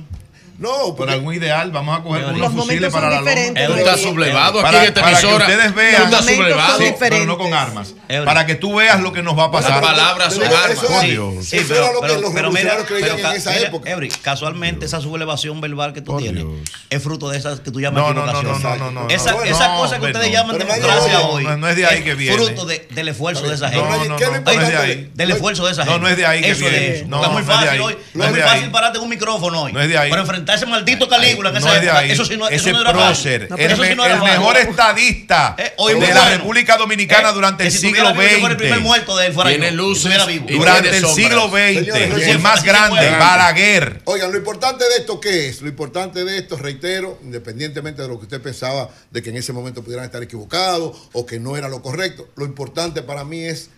No, 0.57 0.95
por 0.95 1.09
algún 1.09 1.33
ideal, 1.33 1.69
vamos 1.71 1.99
a 1.99 2.03
coger 2.03 2.23
Eury. 2.23 2.35
unos 2.39 2.53
Los 2.53 2.63
fusiles 2.63 2.91
para 2.91 3.09
la 3.09 3.19
loma. 3.19 3.31
estás 3.31 3.59
Eury. 3.99 4.03
sublevado 4.03 4.59
aquí 4.59 4.63
Para- 4.65 4.77
en 4.79 4.83
esta 4.85 5.01
para 5.01 5.17
que 5.19 5.21
emisora. 5.25 5.45
ustedes 5.47 5.75
vean. 5.75 6.03
estás 6.03 6.25
sublevado. 6.25 6.77
Sí, 6.77 6.93
pero 6.97 7.25
no 7.25 7.37
con 7.37 7.53
armas. 7.53 7.93
Para 8.23 8.45
que 8.45 8.55
tú 8.55 8.75
veas 8.75 9.01
lo 9.01 9.11
que 9.11 9.21
nos 9.21 9.37
va 9.37 9.45
a 9.45 9.51
pasar. 9.51 9.71
Las 9.71 9.81
palabras 9.81 10.33
son 10.33 10.43
Pero 10.43 10.57
armas. 10.57 10.71
eso 10.83 11.01
Sí, 11.01 11.07
Dios. 11.11 11.45
sí, 11.45 11.57
Eso 11.57 11.65
pero, 11.67 11.83
era 11.83 11.93
lo 11.93 12.01
que 12.01 12.07
pero- 12.07 12.21
los 12.21 12.33
pero 12.33 12.51
mira, 12.51 12.77
creían 12.85 13.01
pero 13.01 13.15
en 13.17 13.21
ca- 13.21 13.35
esa 13.35 13.51
mira, 13.51 13.67
época. 13.67 13.89
Eury, 13.89 14.07
casualmente 14.09 14.85
esa 14.85 15.01
sublevación 15.01 15.59
verbal 15.59 15.91
que 15.93 16.01
tú 16.01 16.15
tienes 16.17 16.45
es 16.89 17.03
fruto 17.03 17.29
de 17.29 17.37
esas 17.37 17.59
que 17.59 17.71
tú 17.71 17.81
llamas 17.81 18.01
No, 18.01 18.13
no, 18.13 18.25
no, 18.25 18.31
equivocación. 18.39 18.79
no, 18.79 18.91
no, 18.91 19.01
no, 19.03 19.09
esa 19.09 19.31
no, 19.31 19.43
esa 19.43 19.67
no, 19.69 19.77
cosa 19.77 19.99
que 19.99 20.05
ustedes 20.05 20.27
no. 20.27 20.33
llaman 20.33 20.57
democracia 20.57 21.13
no, 21.13 21.29
hoy. 21.31 21.43
no, 21.43 21.57
no 21.57 21.67
es 21.67 21.75
de 21.75 21.85
ahí 21.85 22.03
que 22.03 22.15
viene. 22.15 22.37
Fruto 22.37 22.65
de- 22.65 22.87
del 22.91 23.07
esfuerzo 23.09 23.47
de 23.47 23.55
esa 23.55 23.69
gente. 23.69 23.83
No, 23.83 23.89
no, 23.89 23.97
no, 24.05 24.17
no, 24.19 24.39
no 24.41 24.51
es 24.61 24.67
de 24.69 24.77
ahí. 24.77 25.11
Del 25.13 25.31
esfuerzo 25.31 25.65
de 25.65 25.71
esa 25.73 25.83
No, 25.83 25.91
gente. 25.91 26.03
no 26.05 26.09
es 26.11 26.17
de 26.17 26.25
ahí 26.25 26.41
que 26.41 26.53
viene. 26.53 26.79
de 26.79 26.95
eso. 26.99 27.05
No, 27.07 27.21
es 27.23 27.27
muy 27.31 27.35
no 27.35 27.39
es 27.41 27.47
de 27.47 27.53
fácil 27.53 27.69
ahí. 27.69 27.79
hoy. 27.79 27.97
No 28.13 28.23
es 28.23 28.27
es 28.27 28.31
muy 28.31 28.39
de 28.39 28.45
fácil 28.47 28.63
ahí. 28.63 28.69
pararte 28.69 28.97
en 28.99 29.03
un 29.03 29.09
micrófono 29.09 29.61
hoy. 29.63 29.73
No 29.73 29.81
es 29.81 29.89
de 29.89 29.97
ahí. 29.97 30.09
Pero 30.45 30.53
enfrentar 30.53 30.53
a 30.53 30.57
ese 30.57 30.65
maldito 30.65 31.07
Calígula 31.09 31.49
en 31.49 31.55
No 31.55 31.59
esa 31.59 31.75
es 31.75 31.81
de 31.81 31.87
época, 31.87 31.99
ahí. 32.01 32.11
eso 32.11 32.25
sí 32.25 32.37
no, 32.37 32.47
eso 32.47 32.55
Ese 32.55 32.71
no 32.73 32.81
era 32.81 32.91
fácil. 32.93 33.05
prócer, 33.05 33.47
No, 33.49 33.57
el, 33.57 33.65
eso 33.71 33.75
sí 33.83 33.89
me- 33.89 33.95
no 33.95 34.05
era 34.05 34.13
el 34.15 34.19
fácil. 34.21 34.39
mejor 34.39 34.57
estadista 34.57 35.55
hoy 35.77 35.99
de 35.99 36.13
la. 36.13 36.29
República 36.29 36.77
Dominicana 36.77 37.29
Eh, 37.29 37.33
durante 37.33 37.63
que 37.63 37.67
el 37.67 37.71
si 37.73 37.79
siglo 37.79 38.13
fuera 38.15 38.31
el 38.31 38.57
primer 38.57 38.75
XX. 38.77 38.81
muerto 38.83 39.17
de 39.17 39.25
él, 39.27 39.33
fuera 39.33 39.49
Tiene 39.49 39.67
yo, 39.71 39.75
luces 39.77 40.25
vivo. 40.27 40.45
Durante 40.49 40.89
tiene 40.89 40.97
el 40.97 41.05
siglo 41.13 41.47
XX, 41.49 41.73
Señores, 41.85 42.27
el 42.27 42.39
más 42.39 42.63
grande, 42.63 43.09
Balaguer. 43.09 44.01
Oigan, 44.05 44.31
lo 44.31 44.37
importante 44.37 44.83
de 44.85 44.95
esto, 44.97 45.19
¿qué 45.19 45.49
es? 45.49 45.61
Lo 45.61 45.67
importante 45.69 46.23
de 46.23 46.37
esto, 46.37 46.57
reitero, 46.57 47.19
independientemente 47.23 48.01
de 48.01 48.07
lo 48.07 48.17
que 48.19 48.25
usted 48.25 48.41
pensaba 48.41 48.89
de 49.11 49.21
que 49.23 49.29
en 49.29 49.37
ese 49.37 49.53
momento 49.53 49.83
pudieran 49.83 50.05
estar 50.05 50.21
equivocados 50.21 50.97
o 51.13 51.25
que 51.25 51.39
no 51.39 51.57
era 51.57 51.67
lo 51.69 51.81
correcto, 51.81 52.27
lo 52.35 52.45
importante 52.45 53.01
para 53.01 53.23
mí 53.23 53.43
es 53.45 53.69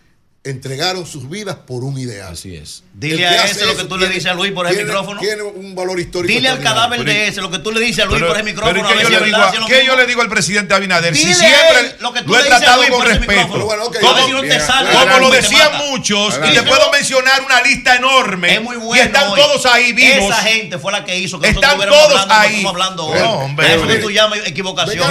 entregaron 0.50 1.06
sus 1.06 1.30
vidas 1.30 1.56
por 1.68 1.84
un 1.84 1.98
ideal. 1.98 2.34
Así 2.34 2.56
es. 2.56 2.84
Dile 2.94 3.28
a 3.28 3.46
ese 3.46 3.66
lo 3.66 3.76
que 3.78 3.84
tú 3.84 3.98
le 3.98 4.08
dices 4.10 4.26
a 4.28 4.34
Luis 4.34 4.52
por 4.52 4.66
ese 4.68 4.84
micrófono. 4.84 5.20
Tiene 5.20 5.44
un 5.44 5.76
valor 5.76 6.00
histórico. 6.00 6.34
Dile 6.34 6.50
al 6.50 6.60
cadáver 6.62 7.04
de 7.04 7.28
ese 7.28 7.42
lo 7.42 7.52
que 7.52 7.60
tú 7.60 7.72
le 7.72 7.80
dices 7.80 8.04
a 8.04 8.08
Luis 8.08 8.16
Pero- 8.20 8.28
por 8.28 8.36
ese 8.38 8.44
micrófono. 8.46 8.74
¿qué 8.88 8.94
yo 9.02 9.08
si 9.08 9.14
le 9.14 9.20
digo 9.26 9.38
verdad, 9.38 9.48
a- 9.48 9.50
si 9.52 9.56
es 9.56 9.62
lo 9.62 9.68
qué 9.68 9.74
mismo. 9.76 9.88
yo 9.88 9.96
le 9.98 10.08
digo 10.08 10.22
al 10.22 10.30
presidente 10.30 10.74
Abinader? 10.74 11.16
Si 11.16 11.22
Dile 11.24 11.36
siempre 11.36 11.58
a 11.60 11.80
él 11.82 11.96
lo 12.00 12.14
que 12.14 12.22
tú 12.24 12.30
lo 12.32 12.36
he 12.36 12.38
le 12.40 12.44
dices 12.46 12.56
a 12.56 12.60
tratado 12.60 12.78
Luis 12.82 12.90
con 12.90 13.00
por 13.00 13.08
ese 13.12 13.20
respeto. 13.20 13.66
Bueno, 13.66 13.84
si 13.86 14.32
no 14.32 14.38
Como- 14.38 14.66
sale. 14.66 14.90
Como 14.90 15.00
algo 15.00 15.20
lo 15.20 15.30
decían 15.36 15.72
muchos, 15.90 16.40
y 16.50 16.54
te 16.54 16.64
puedo 16.64 16.92
mencionar 16.92 17.42
una 17.46 17.62
lista 17.62 17.96
enorme. 17.96 18.54
Es 18.56 18.62
muy 18.62 18.78
bueno. 18.78 18.96
y 19.04 19.06
están 19.06 19.28
hoy. 19.30 19.40
todos 19.40 19.66
ahí 19.68 19.94
vivos. 19.94 20.26
Esa 20.32 20.42
gente 20.44 20.78
fue 20.80 20.92
la 20.92 21.06
que 21.06 21.20
hizo 21.20 21.40
que 21.40 21.50
Están 21.50 21.78
todos 21.78 22.26
ahí. 22.30 22.56
estamos 22.58 22.72
hablando 22.74 23.14
eso 23.16 23.88
que 23.88 23.96
tú 23.98 24.10
llamas 24.10 24.40
equivocación. 24.46 25.08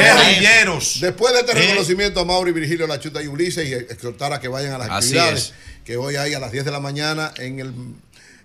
Después 1.00 1.32
de 1.34 1.40
este 1.40 1.52
¿Eh? 1.52 1.54
reconocimiento 1.54 2.20
a 2.20 2.24
Mauro 2.24 2.50
y 2.50 2.52
Virgilio 2.52 2.86
Lachuta 2.86 3.22
y 3.22 3.26
Ulises 3.28 3.68
y 3.68 3.72
exhortar 3.74 4.32
a 4.32 4.40
que 4.40 4.48
vayan 4.48 4.72
a 4.74 4.78
las 4.78 4.90
Así 4.90 5.16
actividades 5.27 5.53
que 5.85 5.97
hoy 5.97 6.16
hay 6.16 6.35
a 6.35 6.40
las 6.40 6.53
10 6.53 6.65
de 6.65 6.70
la 6.70 6.81
mañana 6.81 7.32
en 7.36 7.61
el 7.61 7.73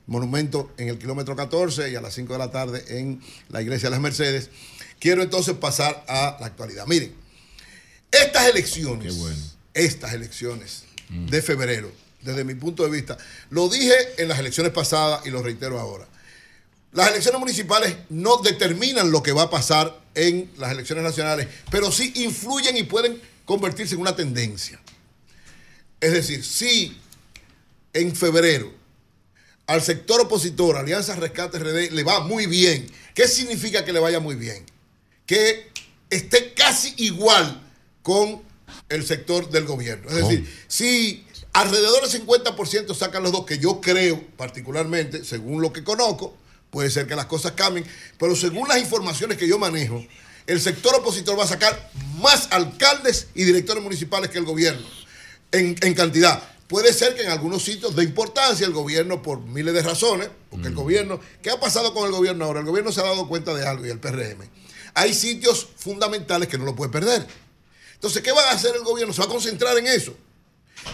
monumento 0.07 0.71
en 0.77 0.89
el 0.89 0.97
kilómetro 0.97 1.35
14 1.35 1.89
y 1.89 1.95
a 1.95 2.01
las 2.01 2.13
5 2.13 2.33
de 2.33 2.39
la 2.39 2.51
tarde 2.51 2.83
en 2.99 3.21
la 3.49 3.61
iglesia 3.61 3.87
de 3.87 3.91
las 3.91 4.01
Mercedes. 4.01 4.49
Quiero 4.99 5.23
entonces 5.23 5.55
pasar 5.55 6.03
a 6.07 6.37
la 6.39 6.45
actualidad. 6.45 6.85
Miren, 6.85 7.15
estas 8.11 8.47
elecciones, 8.47 9.15
estas 9.73 10.13
elecciones 10.13 10.83
de 11.09 11.41
febrero, 11.41 11.91
desde 12.21 12.43
mi 12.43 12.55
punto 12.55 12.83
de 12.83 12.89
vista, 12.89 13.17
lo 13.49 13.69
dije 13.69 13.95
en 14.17 14.27
las 14.27 14.37
elecciones 14.37 14.73
pasadas 14.73 15.25
y 15.25 15.29
lo 15.29 15.41
reitero 15.41 15.79
ahora. 15.79 16.07
Las 16.91 17.09
elecciones 17.09 17.39
municipales 17.39 17.95
no 18.09 18.37
determinan 18.37 19.11
lo 19.11 19.23
que 19.23 19.31
va 19.31 19.43
a 19.43 19.49
pasar 19.49 19.97
en 20.13 20.51
las 20.57 20.71
elecciones 20.71 21.05
nacionales, 21.05 21.47
pero 21.69 21.89
sí 21.89 22.11
influyen 22.15 22.75
y 22.75 22.83
pueden 22.83 23.21
convertirse 23.45 23.95
en 23.95 24.01
una 24.01 24.15
tendencia. 24.15 24.80
Es 26.01 26.11
decir, 26.11 26.43
si 26.43 26.97
en 27.93 28.15
febrero 28.15 28.73
al 29.67 29.81
sector 29.81 30.19
opositor, 30.19 30.75
Alianza 30.75 31.15
Rescate 31.15 31.59
RD, 31.59 31.91
le 31.91 32.03
va 32.03 32.21
muy 32.21 32.47
bien, 32.47 32.91
¿qué 33.13 33.27
significa 33.27 33.85
que 33.85 33.93
le 33.93 33.99
vaya 33.99 34.19
muy 34.19 34.35
bien? 34.35 34.65
Que 35.25 35.69
esté 36.09 36.53
casi 36.53 36.93
igual 36.97 37.61
con 38.01 38.41
el 38.89 39.05
sector 39.05 39.49
del 39.49 39.65
gobierno. 39.65 40.09
Es 40.09 40.15
decir, 40.15 40.63
si 40.67 41.25
alrededor 41.53 42.09
del 42.09 42.21
50% 42.27 42.95
sacan 42.95 43.23
los 43.23 43.31
dos, 43.31 43.45
que 43.45 43.59
yo 43.59 43.79
creo 43.79 44.21
particularmente, 44.35 45.23
según 45.23 45.61
lo 45.61 45.71
que 45.71 45.83
conozco, 45.83 46.35
puede 46.71 46.89
ser 46.89 47.07
que 47.07 47.15
las 47.15 47.27
cosas 47.27 47.53
cambien, 47.53 47.85
pero 48.17 48.35
según 48.35 48.67
las 48.67 48.79
informaciones 48.79 49.37
que 49.37 49.47
yo 49.47 49.57
manejo, 49.57 50.05
el 50.47 50.59
sector 50.59 50.95
opositor 50.95 51.39
va 51.39 51.43
a 51.43 51.47
sacar 51.47 51.91
más 52.17 52.47
alcaldes 52.51 53.27
y 53.35 53.43
directores 53.43 53.83
municipales 53.83 54.31
que 54.31 54.39
el 54.39 54.45
gobierno 54.45 55.00
en, 55.51 55.75
en 55.81 55.93
cantidad. 55.93 56.41
Puede 56.67 56.93
ser 56.93 57.15
que 57.15 57.23
en 57.23 57.31
algunos 57.31 57.63
sitios 57.63 57.95
de 57.95 58.03
importancia 58.03 58.65
el 58.65 58.71
gobierno, 58.71 59.21
por 59.21 59.41
miles 59.41 59.73
de 59.73 59.83
razones, 59.83 60.29
porque 60.49 60.69
el 60.69 60.73
gobierno, 60.73 61.19
¿qué 61.41 61.49
ha 61.49 61.59
pasado 61.59 61.93
con 61.93 62.05
el 62.05 62.11
gobierno 62.11 62.45
ahora? 62.45 62.61
El 62.61 62.65
gobierno 62.65 62.93
se 62.93 63.01
ha 63.01 63.03
dado 63.03 63.27
cuenta 63.27 63.53
de 63.53 63.67
algo 63.67 63.85
y 63.85 63.89
el 63.89 63.99
PRM. 63.99 64.49
Hay 64.93 65.13
sitios 65.13 65.67
fundamentales 65.75 66.47
que 66.47 66.57
no 66.57 66.63
lo 66.63 66.75
puede 66.75 66.91
perder. 66.91 67.27
Entonces, 67.93 68.21
¿qué 68.21 68.31
va 68.31 68.49
a 68.49 68.53
hacer 68.53 68.75
el 68.75 68.83
gobierno? 68.83 69.13
Se 69.13 69.19
va 69.19 69.25
a 69.25 69.29
concentrar 69.29 69.77
en 69.77 69.87
eso. 69.87 70.15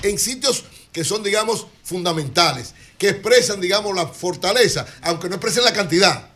En 0.01 0.17
sitios 0.17 0.65
que 0.91 1.03
son, 1.03 1.21
digamos, 1.21 1.67
fundamentales, 1.83 2.73
que 2.97 3.09
expresan, 3.09 3.61
digamos, 3.61 3.95
la 3.95 4.07
fortaleza, 4.07 4.85
aunque 5.03 5.29
no 5.29 5.35
expresen 5.35 5.63
la 5.63 5.73
cantidad. 5.73 6.29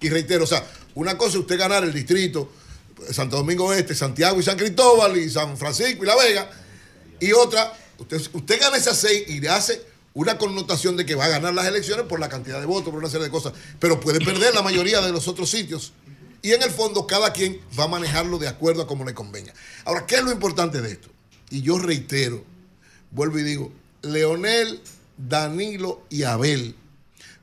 Y 0.00 0.08
reitero, 0.08 0.44
o 0.44 0.46
sea, 0.46 0.66
una 0.94 1.18
cosa 1.18 1.32
es 1.32 1.36
usted 1.36 1.58
ganar 1.58 1.84
el 1.84 1.92
distrito, 1.92 2.50
eh, 3.06 3.12
Santo 3.12 3.36
Domingo 3.36 3.72
Este, 3.72 3.94
Santiago 3.94 4.40
y 4.40 4.42
San 4.42 4.56
Cristóbal 4.56 5.16
y 5.18 5.28
San 5.28 5.56
Francisco 5.58 6.02
y 6.02 6.06
La 6.06 6.16
Vega, 6.16 6.50
y 7.20 7.32
otra, 7.32 7.72
usted, 7.98 8.20
usted 8.32 8.60
gana 8.60 8.76
esas 8.76 8.98
seis 8.98 9.24
y 9.28 9.40
le 9.40 9.48
hace 9.48 9.82
una 10.16 10.38
connotación 10.38 10.96
de 10.96 11.04
que 11.04 11.14
va 11.14 11.26
a 11.26 11.28
ganar 11.28 11.52
las 11.52 11.66
elecciones 11.66 12.06
por 12.06 12.18
la 12.18 12.30
cantidad 12.30 12.58
de 12.58 12.66
votos, 12.66 12.90
por 12.90 13.00
una 13.00 13.10
serie 13.10 13.26
de 13.26 13.30
cosas, 13.30 13.52
pero 13.78 14.00
puede 14.00 14.18
perder 14.18 14.54
la 14.54 14.62
mayoría 14.62 15.02
de 15.02 15.12
los 15.12 15.28
otros 15.28 15.50
sitios. 15.50 15.92
Y 16.40 16.52
en 16.52 16.62
el 16.62 16.70
fondo 16.70 17.06
cada 17.06 17.32
quien 17.32 17.60
va 17.78 17.84
a 17.84 17.88
manejarlo 17.88 18.38
de 18.38 18.48
acuerdo 18.48 18.82
a 18.82 18.86
como 18.86 19.04
le 19.04 19.12
convenga. 19.12 19.52
Ahora, 19.84 20.06
¿qué 20.06 20.16
es 20.16 20.22
lo 20.22 20.32
importante 20.32 20.80
de 20.80 20.92
esto? 20.92 21.08
Y 21.50 21.60
yo 21.60 21.78
reitero, 21.78 22.42
vuelvo 23.10 23.38
y 23.38 23.42
digo, 23.42 23.72
Leonel, 24.00 24.80
Danilo 25.18 26.02
y 26.08 26.22
Abel, 26.22 26.74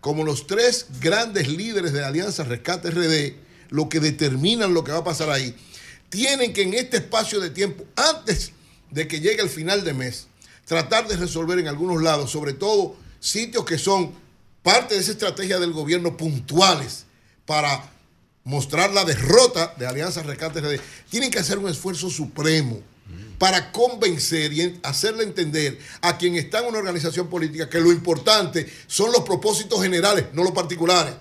como 0.01 0.23
los 0.23 0.47
tres 0.47 0.87
grandes 0.99 1.47
líderes 1.47 1.93
de 1.93 2.01
la 2.01 2.07
Alianza 2.07 2.43
Rescate 2.43 2.89
RD, 2.89 3.35
lo 3.69 3.87
que 3.87 3.99
determinan 3.99 4.73
lo 4.73 4.83
que 4.83 4.91
va 4.91 4.99
a 4.99 5.03
pasar 5.03 5.29
ahí, 5.29 5.55
tienen 6.09 6.53
que 6.53 6.63
en 6.63 6.73
este 6.73 6.97
espacio 6.97 7.39
de 7.39 7.51
tiempo, 7.51 7.85
antes 7.95 8.51
de 8.93 9.07
que 9.07 9.19
llegue 9.19 9.41
el 9.41 9.49
final 9.49 9.83
de 9.83 9.93
mes, 9.93 10.27
tratar 10.65 11.07
de 11.07 11.17
resolver 11.17 11.57
en 11.59 11.67
algunos 11.67 12.01
lados, 12.01 12.31
sobre 12.31 12.53
todo 12.53 12.95
sitios 13.19 13.65
que 13.65 13.77
son 13.77 14.13
parte 14.61 14.95
de 14.95 15.01
esa 15.01 15.11
estrategia 15.11 15.59
del 15.59 15.73
gobierno 15.73 16.15
puntuales 16.15 17.05
para 17.45 17.91
mostrar 18.43 18.93
la 18.93 19.03
derrota 19.03 19.73
de 19.77 19.87
Alianza 19.87 20.21
Rescate 20.21 20.61
RD, 20.61 20.79
tienen 21.09 21.31
que 21.31 21.39
hacer 21.39 21.57
un 21.57 21.69
esfuerzo 21.69 22.09
supremo 22.09 22.81
para 23.37 23.71
convencer 23.71 24.53
y 24.53 24.79
hacerle 24.83 25.23
entender 25.23 25.77
a 26.01 26.17
quien 26.17 26.35
está 26.35 26.59
en 26.59 26.67
una 26.67 26.77
organización 26.77 27.29
política 27.29 27.69
que 27.69 27.81
lo 27.81 27.91
importante 27.91 28.71
son 28.87 29.11
los 29.11 29.23
propósitos 29.23 29.81
generales, 29.81 30.25
no 30.33 30.43
los 30.43 30.53
particulares. 30.53 31.13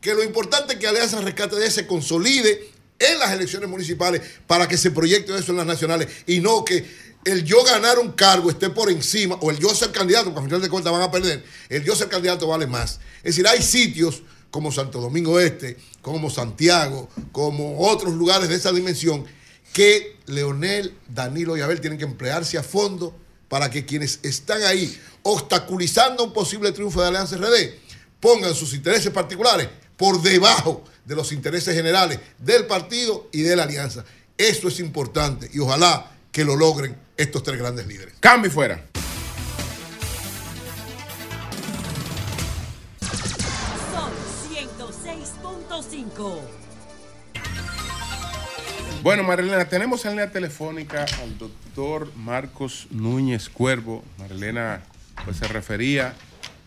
Que 0.00 0.14
lo 0.14 0.24
importante 0.24 0.72
es 0.72 0.78
que 0.78 0.86
Alianza 0.86 1.20
Rescate 1.20 1.56
RD 1.56 1.70
se 1.70 1.86
consolide 1.86 2.70
en 3.00 3.18
las 3.18 3.32
elecciones 3.32 3.68
municipales 3.68 4.22
para 4.46 4.68
que 4.68 4.76
se 4.76 4.92
proyecte 4.92 5.36
eso 5.36 5.50
en 5.50 5.58
las 5.58 5.66
nacionales 5.66 6.08
y 6.26 6.38
no 6.38 6.64
que 6.64 6.84
el 7.24 7.44
yo 7.44 7.62
ganar 7.64 7.98
un 7.98 8.12
cargo 8.12 8.50
esté 8.50 8.70
por 8.70 8.90
encima 8.90 9.36
o 9.40 9.50
el 9.50 9.58
yo 9.58 9.74
ser 9.74 9.90
candidato, 9.90 10.26
porque 10.26 10.40
al 10.40 10.46
final 10.46 10.62
de 10.62 10.68
cuentas 10.68 10.92
van 10.92 11.02
a 11.02 11.10
perder, 11.10 11.44
el 11.68 11.84
yo 11.84 11.94
ser 11.96 12.08
candidato 12.08 12.46
vale 12.46 12.66
más. 12.66 13.00
Es 13.18 13.34
decir, 13.34 13.46
hay 13.46 13.62
sitios 13.62 14.22
como 14.50 14.72
Santo 14.72 15.00
Domingo 15.00 15.38
Este, 15.38 15.76
como 16.02 16.30
Santiago, 16.30 17.08
como 17.32 17.80
otros 17.80 18.14
lugares 18.14 18.48
de 18.48 18.56
esa 18.56 18.72
dimensión, 18.72 19.24
que 19.72 20.16
Leonel, 20.26 20.94
Danilo 21.08 21.56
y 21.56 21.60
Abel 21.60 21.80
tienen 21.80 21.98
que 21.98 22.04
emplearse 22.04 22.58
a 22.58 22.62
fondo 22.62 23.16
para 23.48 23.70
que 23.70 23.84
quienes 23.84 24.20
están 24.22 24.62
ahí 24.62 24.98
obstaculizando 25.22 26.24
un 26.24 26.32
posible 26.32 26.72
triunfo 26.72 27.02
de 27.02 27.08
Alianza 27.08 27.36
RD 27.36 27.74
pongan 28.18 28.54
sus 28.54 28.74
intereses 28.74 29.12
particulares 29.12 29.68
por 29.96 30.20
debajo 30.22 30.84
de 31.10 31.16
los 31.16 31.32
intereses 31.32 31.74
generales 31.74 32.20
del 32.38 32.66
partido 32.66 33.28
y 33.32 33.42
de 33.42 33.56
la 33.56 33.64
alianza. 33.64 34.04
Eso 34.38 34.68
es 34.68 34.78
importante 34.78 35.50
y 35.52 35.58
ojalá 35.58 36.08
que 36.30 36.44
lo 36.44 36.54
logren 36.54 36.96
estos 37.16 37.42
tres 37.42 37.58
grandes 37.58 37.88
líderes. 37.88 38.14
Cambio 38.20 38.48
y 38.48 38.54
fuera. 38.54 38.84
Sol 43.92 44.12
106.5. 44.78 46.38
Bueno, 49.02 49.24
Marilena, 49.24 49.64
tenemos 49.68 50.04
en 50.04 50.12
línea 50.12 50.30
telefónica 50.30 51.06
al 51.20 51.38
doctor 51.38 52.14
Marcos 52.14 52.86
Núñez 52.92 53.48
Cuervo. 53.48 54.04
Marilena 54.16 54.84
pues, 55.24 55.38
se 55.38 55.48
refería, 55.48 56.14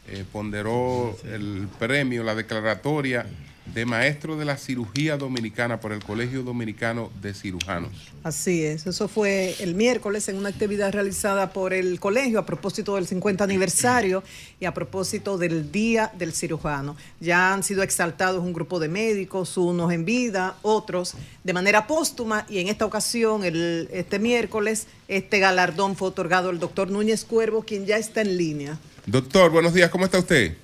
eh, 0.09 0.25
ponderó 0.29 1.17
el 1.23 1.69
premio, 1.79 2.23
la 2.23 2.35
declaratoria 2.35 3.25
de 3.65 3.85
maestro 3.85 4.37
de 4.37 4.45
la 4.45 4.57
cirugía 4.57 5.17
dominicana 5.17 5.79
por 5.79 5.93
el 5.93 6.03
Colegio 6.03 6.43
Dominicano 6.43 7.11
de 7.21 7.33
Cirujanos. 7.33 7.91
Así 8.23 8.63
es, 8.63 8.85
eso 8.85 9.07
fue 9.07 9.55
el 9.59 9.73
miércoles 9.75 10.27
en 10.29 10.37
una 10.37 10.49
actividad 10.49 10.91
realizada 10.91 11.53
por 11.53 11.73
el 11.73 11.99
colegio 11.99 12.39
a 12.39 12.45
propósito 12.45 12.95
del 12.95 13.07
50 13.07 13.43
aniversario 13.43 14.23
y 14.59 14.65
a 14.65 14.73
propósito 14.73 15.37
del 15.37 15.71
Día 15.71 16.11
del 16.17 16.33
Cirujano. 16.33 16.95
Ya 17.19 17.53
han 17.53 17.63
sido 17.63 17.83
exaltados 17.83 18.43
un 18.43 18.53
grupo 18.53 18.79
de 18.79 18.89
médicos, 18.89 19.57
unos 19.57 19.91
en 19.91 20.05
vida, 20.05 20.57
otros 20.61 21.15
de 21.43 21.53
manera 21.53 21.87
póstuma 21.87 22.45
y 22.49 22.59
en 22.59 22.67
esta 22.67 22.85
ocasión, 22.85 23.43
el, 23.43 23.89
este 23.91 24.19
miércoles, 24.19 24.87
este 25.07 25.39
galardón 25.39 25.95
fue 25.95 26.09
otorgado 26.09 26.49
al 26.49 26.59
doctor 26.59 26.89
Núñez 26.89 27.25
Cuervo, 27.25 27.63
quien 27.63 27.85
ya 27.85 27.97
está 27.97 28.21
en 28.21 28.37
línea. 28.37 28.77
Doctor, 29.05 29.51
buenos 29.51 29.73
días, 29.73 29.89
¿cómo 29.89 30.05
está 30.05 30.19
usted? 30.19 30.55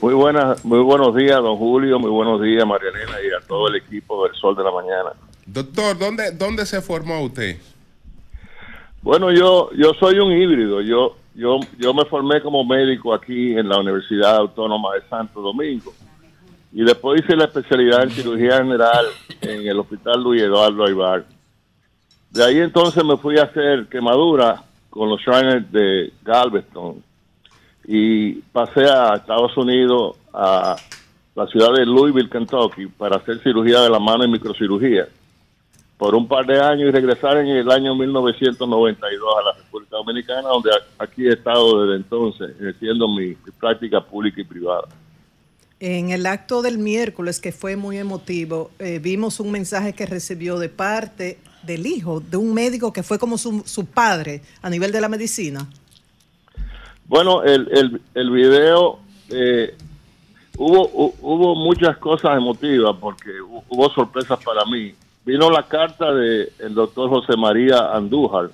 Muy 0.00 0.14
buenas, 0.14 0.64
muy 0.64 0.80
buenos 0.80 1.14
días, 1.14 1.42
don 1.42 1.58
Julio, 1.58 1.98
muy 1.98 2.10
buenos 2.10 2.40
días, 2.40 2.66
María 2.66 2.88
Elena, 2.88 3.18
y 3.22 3.34
a 3.34 3.46
todo 3.46 3.68
el 3.68 3.76
equipo 3.76 4.24
del 4.24 4.34
Sol 4.34 4.56
de 4.56 4.64
la 4.64 4.70
Mañana. 4.70 5.10
Doctor, 5.44 5.98
¿dónde, 5.98 6.30
dónde 6.32 6.64
se 6.64 6.80
formó 6.80 7.20
usted? 7.22 7.58
Bueno, 9.02 9.30
yo 9.30 9.70
yo 9.74 9.92
soy 9.98 10.18
un 10.18 10.32
híbrido. 10.32 10.80
Yo 10.80 11.16
yo 11.34 11.58
yo 11.78 11.92
me 11.92 12.04
formé 12.06 12.40
como 12.40 12.64
médico 12.64 13.12
aquí 13.12 13.52
en 13.52 13.68
la 13.68 13.78
Universidad 13.78 14.36
Autónoma 14.36 14.94
de 14.94 15.02
Santo 15.08 15.40
Domingo 15.40 15.92
y 16.72 16.82
después 16.82 17.22
hice 17.22 17.36
la 17.36 17.44
especialidad 17.44 18.02
en 18.04 18.10
cirugía 18.10 18.58
general 18.58 19.06
en 19.40 19.66
el 19.66 19.78
Hospital 19.78 20.22
Luis 20.22 20.42
Eduardo 20.42 20.84
Aybar. 20.84 21.24
De 22.30 22.44
ahí 22.44 22.58
entonces 22.58 23.04
me 23.04 23.16
fui 23.16 23.38
a 23.38 23.44
hacer 23.44 23.86
quemadura 23.88 24.62
con 24.88 25.08
los 25.08 25.20
Shriners 25.20 25.70
de 25.72 26.12
Galveston 26.22 27.02
y 27.84 28.34
pasé 28.52 28.84
a 28.84 29.16
Estados 29.16 29.56
Unidos, 29.56 30.16
a 30.32 30.76
la 31.34 31.46
ciudad 31.46 31.72
de 31.72 31.86
Louisville, 31.86 32.28
Kentucky, 32.28 32.86
para 32.86 33.16
hacer 33.16 33.42
cirugía 33.42 33.80
de 33.80 33.90
la 33.90 33.98
mano 33.98 34.24
y 34.24 34.28
microcirugía. 34.28 35.08
por 35.96 36.14
un 36.14 36.26
par 36.26 36.46
de 36.46 36.58
años 36.58 36.88
y 36.88 36.90
regresar 36.92 37.36
en 37.36 37.48
el 37.48 37.70
año 37.70 37.94
1992 37.94 39.34
a 39.38 39.42
la 39.42 39.52
República 39.52 39.96
Dominicana, 39.96 40.48
donde 40.48 40.70
aquí 40.98 41.26
he 41.26 41.32
estado 41.34 41.82
desde 41.82 41.96
entonces, 41.96 42.56
ejerciendo 42.58 43.06
mi, 43.06 43.26
mi 43.28 43.52
práctica 43.58 44.00
pública 44.00 44.40
y 44.40 44.44
privada. 44.44 44.88
En 45.78 46.10
el 46.10 46.26
acto 46.26 46.60
del 46.60 46.78
miércoles, 46.78 47.40
que 47.40 47.52
fue 47.52 47.76
muy 47.76 47.96
emotivo, 47.96 48.70
eh, 48.78 48.98
vimos 48.98 49.40
un 49.40 49.50
mensaje 49.50 49.94
que 49.94 50.04
recibió 50.04 50.58
de 50.58 50.68
parte 50.68 51.38
del 51.62 51.86
hijo 51.86 52.20
de 52.20 52.36
un 52.36 52.52
médico 52.52 52.92
que 52.92 53.02
fue 53.02 53.18
como 53.18 53.38
su, 53.38 53.62
su 53.64 53.86
padre 53.86 54.42
a 54.60 54.68
nivel 54.68 54.92
de 54.92 55.00
la 55.00 55.08
medicina. 55.08 55.68
Bueno, 57.10 57.42
el, 57.42 57.66
el, 57.72 58.00
el 58.14 58.30
video, 58.30 59.00
eh, 59.30 59.74
hubo, 60.56 60.88
hu- 60.92 61.14
hubo 61.20 61.56
muchas 61.56 61.98
cosas 61.98 62.36
emotivas 62.36 62.94
porque 63.00 63.30
hu- 63.40 63.64
hubo 63.68 63.90
sorpresas 63.90 64.38
para 64.44 64.64
mí. 64.64 64.94
Vino 65.24 65.50
la 65.50 65.64
carta 65.64 66.14
del 66.14 66.48
doctor 66.72 67.10
José 67.10 67.36
María 67.36 67.90
Andújar, 67.96 68.50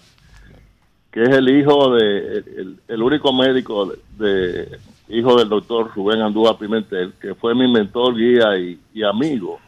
que 1.12 1.22
es 1.24 1.28
el 1.28 1.50
hijo 1.50 1.90
de, 1.96 2.38
el, 2.38 2.78
el 2.88 3.02
único 3.02 3.30
médico 3.34 3.92
de, 4.18 4.24
de- 4.24 4.78
hijo 5.10 5.36
del 5.36 5.50
doctor 5.50 5.90
Rubén 5.94 6.22
Andújar 6.22 6.56
Pimentel, 6.56 7.12
que 7.20 7.34
fue 7.34 7.54
mi 7.54 7.70
mentor, 7.70 8.16
guía 8.16 8.56
y, 8.56 8.80
y 8.94 9.02
amigo. 9.02 9.58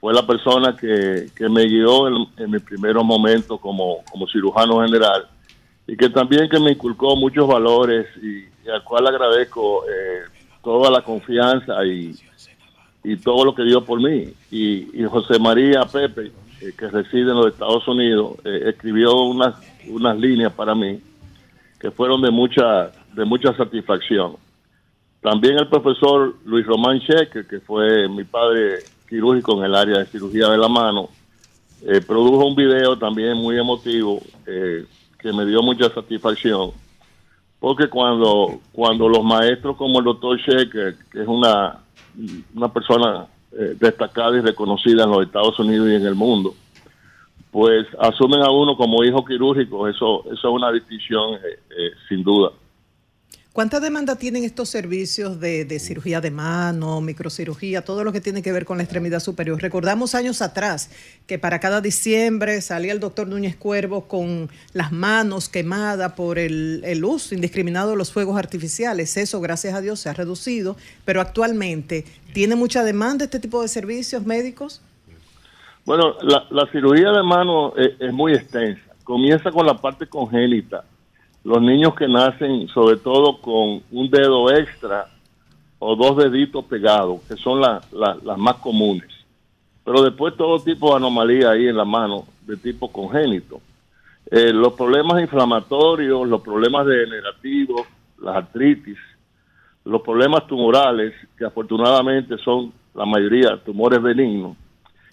Fue 0.00 0.14
la 0.14 0.26
persona 0.26 0.74
que, 0.74 1.26
que 1.36 1.50
me 1.50 1.64
guió 1.66 2.08
en, 2.08 2.14
en 2.38 2.50
mis 2.50 2.62
primeros 2.62 3.04
momentos 3.04 3.60
como, 3.60 3.98
como 4.10 4.26
cirujano 4.26 4.80
general 4.80 5.26
y 5.86 5.96
que 5.96 6.10
también 6.10 6.48
que 6.48 6.58
me 6.58 6.72
inculcó 6.72 7.16
muchos 7.16 7.46
valores 7.46 8.06
y, 8.22 8.44
al 8.68 8.82
cual 8.82 9.06
agradezco 9.06 9.84
eh, 9.88 10.22
toda 10.62 10.90
la 10.90 11.02
confianza 11.02 11.84
y, 11.84 12.16
y 13.04 13.16
todo 13.16 13.44
lo 13.44 13.54
que 13.54 13.62
dio 13.62 13.84
por 13.84 14.00
mí. 14.00 14.32
Y, 14.50 15.00
y 15.00 15.04
José 15.04 15.38
María 15.38 15.84
Pepe, 15.84 16.32
eh, 16.60 16.72
que 16.76 16.88
reside 16.88 17.30
en 17.30 17.36
los 17.36 17.52
Estados 17.52 17.86
Unidos, 17.86 18.36
eh, 18.44 18.62
escribió 18.66 19.14
unas, 19.14 19.54
unas 19.88 20.18
líneas 20.18 20.52
para 20.52 20.74
mí 20.74 21.00
que 21.78 21.90
fueron 21.92 22.20
de 22.22 22.30
mucha, 22.30 22.90
de 23.14 23.24
mucha 23.24 23.56
satisfacción. 23.56 24.36
También 25.20 25.58
el 25.58 25.68
profesor 25.68 26.34
Luis 26.44 26.66
Román 26.66 27.00
Cheque, 27.00 27.46
que 27.46 27.60
fue 27.60 28.08
mi 28.08 28.24
padre 28.24 28.78
quirúrgico 29.08 29.58
en 29.58 29.64
el 29.66 29.74
área 29.74 29.98
de 29.98 30.06
cirugía 30.06 30.48
de 30.48 30.58
la 30.58 30.68
mano, 30.68 31.10
produjo 32.06 32.46
un 32.46 32.56
video 32.56 32.96
también 32.96 33.36
muy 33.36 33.58
emotivo 33.58 34.20
que 35.26 35.32
me 35.32 35.44
dio 35.44 35.60
mucha 35.60 35.90
satisfacción. 35.90 36.70
Porque 37.58 37.88
cuando, 37.88 38.60
cuando 38.70 39.08
los 39.08 39.24
maestros 39.24 39.76
como 39.76 39.98
el 39.98 40.04
doctor 40.04 40.38
Cheque, 40.38 40.94
que 41.10 41.22
es 41.22 41.26
una, 41.26 41.80
una 42.54 42.72
persona 42.72 43.26
eh, 43.50 43.74
destacada 43.76 44.36
y 44.36 44.40
reconocida 44.40 45.02
en 45.02 45.10
los 45.10 45.26
Estados 45.26 45.58
Unidos 45.58 45.88
y 45.88 45.94
en 45.94 46.06
el 46.06 46.14
mundo, 46.14 46.54
pues 47.50 47.88
asumen 47.98 48.42
a 48.42 48.50
uno 48.50 48.76
como 48.76 49.02
hijo 49.02 49.24
quirúrgico, 49.24 49.88
eso, 49.88 50.22
eso 50.26 50.48
es 50.48 50.54
una 50.54 50.70
distinción 50.70 51.34
eh, 51.34 51.58
eh, 51.70 51.90
sin 52.08 52.22
duda. 52.22 52.52
¿Cuánta 53.56 53.80
demanda 53.80 54.16
tienen 54.16 54.44
estos 54.44 54.68
servicios 54.68 55.40
de, 55.40 55.64
de 55.64 55.78
cirugía 55.78 56.20
de 56.20 56.30
mano, 56.30 57.00
microcirugía, 57.00 57.82
todo 57.82 58.04
lo 58.04 58.12
que 58.12 58.20
tiene 58.20 58.42
que 58.42 58.52
ver 58.52 58.66
con 58.66 58.76
la 58.76 58.82
extremidad 58.82 59.20
superior? 59.20 59.62
Recordamos 59.62 60.14
años 60.14 60.42
atrás 60.42 60.90
que 61.26 61.38
para 61.38 61.58
cada 61.58 61.80
diciembre 61.80 62.60
salía 62.60 62.92
el 62.92 63.00
doctor 63.00 63.26
Núñez 63.26 63.56
Cuervo 63.56 64.08
con 64.08 64.50
las 64.74 64.92
manos 64.92 65.48
quemadas 65.48 66.12
por 66.12 66.38
el, 66.38 66.82
el 66.84 67.02
uso 67.02 67.34
indiscriminado 67.34 67.92
de 67.92 67.96
los 67.96 68.12
fuegos 68.12 68.38
artificiales. 68.38 69.16
Eso, 69.16 69.40
gracias 69.40 69.72
a 69.72 69.80
Dios, 69.80 70.00
se 70.00 70.10
ha 70.10 70.12
reducido, 70.12 70.76
pero 71.06 71.22
actualmente 71.22 72.04
tiene 72.34 72.56
mucha 72.56 72.84
demanda 72.84 73.24
este 73.24 73.40
tipo 73.40 73.62
de 73.62 73.68
servicios 73.68 74.26
médicos. 74.26 74.82
Bueno, 75.86 76.16
la, 76.20 76.46
la 76.50 76.70
cirugía 76.70 77.10
de 77.10 77.22
mano 77.22 77.74
es, 77.74 77.98
es 78.00 78.12
muy 78.12 78.34
extensa. 78.34 78.82
Comienza 79.02 79.50
con 79.50 79.64
la 79.64 79.78
parte 79.78 80.06
congénita. 80.06 80.84
Los 81.46 81.62
niños 81.62 81.94
que 81.94 82.08
nacen 82.08 82.66
sobre 82.68 82.96
todo 82.96 83.40
con 83.40 83.80
un 83.92 84.10
dedo 84.10 84.50
extra 84.50 85.06
o 85.78 85.94
dos 85.94 86.16
deditos 86.16 86.64
pegados, 86.64 87.20
que 87.28 87.36
son 87.36 87.60
la- 87.60 87.80
la- 87.92 88.16
las 88.24 88.36
más 88.36 88.56
comunes. 88.56 89.08
Pero 89.84 90.02
después 90.02 90.36
todo 90.36 90.58
tipo 90.58 90.90
de 90.90 90.96
anomalía 90.96 91.50
ahí 91.50 91.68
en 91.68 91.76
la 91.76 91.84
mano 91.84 92.24
de 92.44 92.56
tipo 92.56 92.90
congénito. 92.90 93.60
Eh, 94.28 94.52
los 94.52 94.72
problemas 94.72 95.20
inflamatorios, 95.22 96.26
los 96.26 96.40
problemas 96.42 96.84
degenerativos, 96.84 97.82
las 98.20 98.34
artritis, 98.38 98.98
los 99.84 100.02
problemas 100.02 100.48
tumorales, 100.48 101.14
que 101.38 101.44
afortunadamente 101.44 102.36
son 102.38 102.72
la 102.92 103.04
mayoría 103.06 103.56
tumores 103.64 104.02
benignos, 104.02 104.56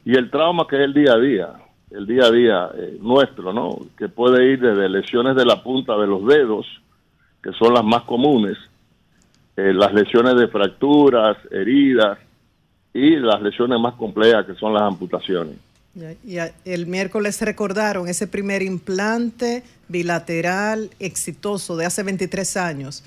y 0.03 0.18
el 0.18 0.31
trauma 0.31 0.65
que 0.68 0.77
es 0.77 0.81
el 0.81 0.93
día 0.95 1.14
a 1.14 1.19
día, 1.19 1.49
el 1.93 2.07
día 2.07 2.25
a 2.25 2.31
día 2.31 2.69
eh, 2.75 2.97
nuestro, 2.99 3.53
¿no? 3.53 3.77
Que 3.97 4.09
puede 4.09 4.51
ir 4.51 4.59
desde 4.59 4.89
lesiones 4.89 5.35
de 5.35 5.45
la 5.45 5.61
punta 5.61 5.95
de 5.97 6.07
los 6.07 6.25
dedos, 6.25 6.65
que 7.41 7.51
son 7.53 7.73
las 7.73 7.83
más 7.83 8.03
comunes, 8.03 8.57
eh, 9.55 9.73
las 9.73 9.93
lesiones 9.93 10.35
de 10.35 10.47
fracturas, 10.47 11.37
heridas 11.51 12.17
y 12.93 13.15
las 13.17 13.41
lesiones 13.41 13.79
más 13.79 13.93
complejas, 13.95 14.45
que 14.45 14.55
son 14.55 14.73
las 14.73 14.83
amputaciones. 14.83 15.55
Y 16.25 16.37
el 16.65 16.87
miércoles 16.87 17.39
recordaron 17.41 18.07
ese 18.07 18.25
primer 18.25 18.63
implante 18.63 19.63
bilateral 19.87 20.89
exitoso 20.99 21.77
de 21.77 21.85
hace 21.85 22.01
23 22.01 22.57
años. 22.57 23.03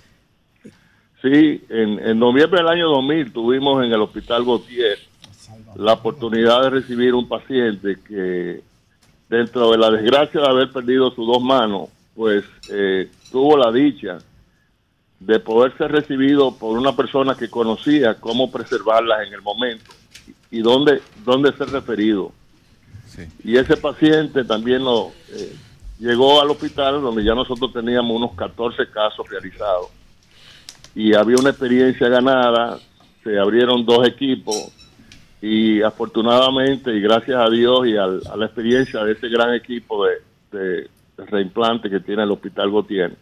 Sí, 1.20 1.64
en, 1.68 1.98
en 1.98 2.18
noviembre 2.18 2.60
del 2.60 2.68
año 2.68 2.88
2000 2.88 3.32
tuvimos 3.32 3.84
en 3.84 3.92
el 3.92 4.00
Hospital 4.00 4.44
Gautier 4.44 4.98
la 5.74 5.94
oportunidad 5.94 6.62
de 6.62 6.70
recibir 6.70 7.14
un 7.14 7.28
paciente 7.28 7.96
que 8.06 8.62
dentro 9.28 9.70
de 9.70 9.78
la 9.78 9.90
desgracia 9.90 10.40
de 10.40 10.48
haber 10.48 10.70
perdido 10.70 11.10
sus 11.10 11.26
dos 11.26 11.42
manos, 11.42 11.88
pues 12.14 12.44
eh, 12.70 13.10
tuvo 13.30 13.56
la 13.56 13.72
dicha 13.72 14.18
de 15.20 15.40
poder 15.40 15.76
ser 15.76 15.92
recibido 15.92 16.56
por 16.56 16.78
una 16.78 16.94
persona 16.94 17.34
que 17.34 17.48
conocía 17.48 18.14
cómo 18.14 18.50
preservarlas 18.50 19.26
en 19.26 19.34
el 19.34 19.42
momento 19.42 19.92
y 20.50 20.60
dónde, 20.60 21.00
dónde 21.24 21.52
ser 21.52 21.70
referido. 21.70 22.32
Y 23.42 23.56
ese 23.56 23.76
paciente 23.76 24.44
también 24.44 24.84
lo, 24.84 25.12
eh, 25.32 25.56
llegó 25.98 26.40
al 26.40 26.50
hospital 26.50 27.00
donde 27.00 27.24
ya 27.24 27.34
nosotros 27.34 27.72
teníamos 27.72 28.16
unos 28.16 28.34
14 28.34 28.90
casos 28.90 29.28
realizados 29.28 29.88
y 30.94 31.14
había 31.14 31.36
una 31.36 31.50
experiencia 31.50 32.08
ganada, 32.08 32.78
se 33.22 33.38
abrieron 33.38 33.84
dos 33.84 34.06
equipos 34.06 34.72
y 35.42 35.82
afortunadamente 35.82 36.94
y 36.94 37.00
gracias 37.00 37.36
a 37.38 37.50
Dios 37.50 37.86
y 37.86 37.96
al- 37.96 38.22
a 38.30 38.36
la 38.36 38.46
experiencia 38.46 39.04
de 39.04 39.12
ese 39.12 39.28
gran 39.28 39.54
equipo 39.54 40.06
de, 40.06 40.88
reimplante 41.18 41.88
que 41.90 42.00
tiene 42.00 42.22
el 42.22 42.30
Hospital 42.30 42.70
Gautier, 42.70 43.16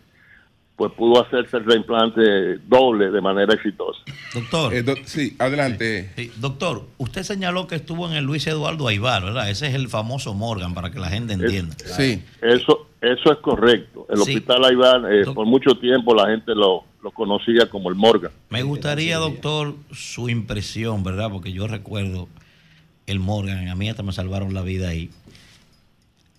pues 0.77 0.93
pudo 0.93 1.25
hacerse 1.25 1.57
el 1.59 1.65
reimplante 1.65 2.59
doble 2.67 3.11
de 3.11 3.21
manera 3.21 3.55
exitosa. 3.55 4.01
Doctor. 4.35 4.73
sí, 5.05 5.37
adelante. 5.39 6.11
Sí, 6.17 6.33
Doctor, 6.37 6.85
usted 6.99 7.23
señaló 7.23 7.69
que 7.69 7.77
estuvo 7.77 8.09
en 8.09 8.15
el 8.15 8.25
Luis 8.25 8.47
Eduardo 8.49 8.89
Aibar, 8.89 9.23
¿verdad? 9.23 9.49
Ese 9.49 9.69
es 9.69 9.75
el 9.75 9.89
famoso 9.89 10.35
Morgan, 10.35 10.75
para 10.75 10.91
que 10.91 10.99
la 10.99 11.09
gente 11.09 11.35
entienda. 11.35 11.77
Sí. 11.85 12.23
Eso, 12.43 12.89
eso 13.01 13.33
es 13.33 13.39
correcto. 13.39 14.07
El 14.11 14.17
Sí. 14.17 14.23
Hospital 14.35 14.65
Aibán, 14.65 15.05
eh, 15.13 15.25
por 15.33 15.47
mucho 15.47 15.77
tiempo 15.79 16.13
la 16.13 16.27
gente 16.29 16.53
lo, 16.57 16.83
lo 17.03 17.11
conocía 17.13 17.71
como 17.71 17.89
el 17.89 17.95
Morgan. 17.95 18.33
Me 18.51 18.65
gustaría, 18.65 19.19
doctor, 19.19 19.75
su 19.93 20.29
impresión, 20.29 21.05
¿verdad? 21.05 21.31
Porque 21.31 21.53
yo 21.53 21.69
recuerdo 21.69 22.29
el 23.07 23.21
Morgan, 23.21 23.69
a 23.69 23.77
mí 23.77 23.89
hasta 23.89 24.03
me 24.03 24.13
salvaron 24.13 24.55
la 24.55 24.63
vida 24.63 24.89
ahí. 24.89 25.11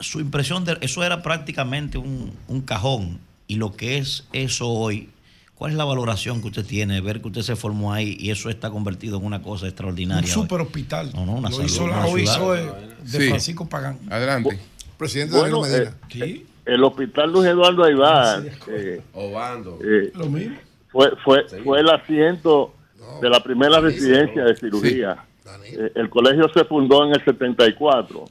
Su 0.01 0.19
impresión 0.19 0.65
de 0.65 0.77
eso 0.81 1.05
era 1.05 1.21
prácticamente 1.23 1.97
un, 1.97 2.33
un 2.49 2.61
cajón. 2.61 3.19
Y 3.47 3.55
lo 3.55 3.73
que 3.73 3.97
es 3.97 4.25
eso 4.33 4.69
hoy, 4.69 5.09
¿cuál 5.55 5.71
es 5.71 5.77
la 5.77 5.85
valoración 5.85 6.41
que 6.41 6.47
usted 6.47 6.65
tiene? 6.65 6.99
Ver 7.01 7.21
que 7.21 7.27
usted 7.27 7.41
se 7.41 7.55
formó 7.55 7.93
ahí 7.93 8.17
y 8.19 8.31
eso 8.31 8.49
está 8.49 8.69
convertido 8.71 9.17
en 9.17 9.25
una 9.25 9.41
cosa 9.41 9.63
Un 9.65 9.69
extraordinaria. 9.69 10.23
hoy? 10.27 10.41
super 10.41 10.61
hospital. 10.61 11.11
No, 11.13 11.25
no, 11.25 11.33
una 11.33 11.49
lo 11.49 11.55
salud, 11.55 11.69
hizo, 11.69 11.83
una 11.85 12.01
lo 12.07 12.17
hizo 12.17 12.55
eh, 12.55 12.71
de 13.03 13.19
Sí. 13.19 13.27
Francisco 13.29 13.67
Pagán. 13.69 13.99
Adelante. 14.09 14.59
Presidente 14.97 15.37
Bueno, 15.37 15.61
Danilo 15.61 15.91
Medina. 16.11 16.25
eh, 16.25 16.45
el 16.65 16.83
Hospital 16.83 17.31
Luis 17.31 17.47
Eduardo 17.49 17.83
Aibán 17.83 18.47
eh, 18.67 19.01
Obando. 19.13 19.77
eh, 19.83 20.11
Lo 20.15 20.25
mismo. 20.27 20.55
fue, 20.91 21.11
fue, 21.23 21.45
fue 21.63 21.79
el 21.81 21.89
asiento 21.89 22.73
de 23.21 23.29
la 23.29 23.43
primera 23.43 23.79
residencia 23.79 24.43
de 24.45 24.55
cirugía. 24.55 25.23
Eh, 25.65 25.91
el 25.95 26.09
colegio 26.09 26.49
se 26.53 26.65
fundó 26.65 27.05
en 27.05 27.13
el 27.13 27.23
74 27.23 28.25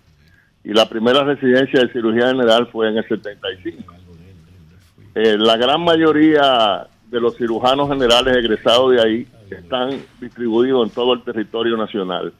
y 0.65 0.73
la 0.73 0.89
primera 0.89 1.23
residencia 1.23 1.81
de 1.81 1.93
cirugía 1.93 2.29
general 2.29 2.69
fue 2.73 2.89
en 2.89 2.97
el 2.97 3.07
75. 3.07 3.95
Eh, 5.15 5.37
la 5.39 5.57
gran 5.57 5.81
mayoría 5.83 6.87
de 7.09 7.21
los 7.21 7.37
cirujanos 7.37 7.89
generales 7.89 8.37
egresados 8.37 8.93
de 8.93 9.01
ahí 9.03 9.27
están 9.51 9.91
distribuidos 10.21 10.89
en 10.89 10.95
todo 10.95 11.13
el 11.15 11.23
territorio 11.23 11.77
nacional. 11.77 12.33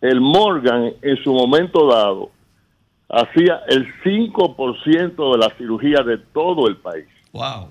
El 0.00 0.20
Morgan 0.20 0.92
en 1.02 1.16
su 1.24 1.32
momento 1.32 1.86
dado 1.88 2.30
hacía 3.08 3.60
el 3.68 3.86
5% 4.04 5.32
de 5.32 5.38
la 5.38 5.50
cirugía 5.56 6.02
de 6.02 6.18
todo 6.18 6.66
el 6.68 6.76
país 6.76 7.06
Wow. 7.32 7.68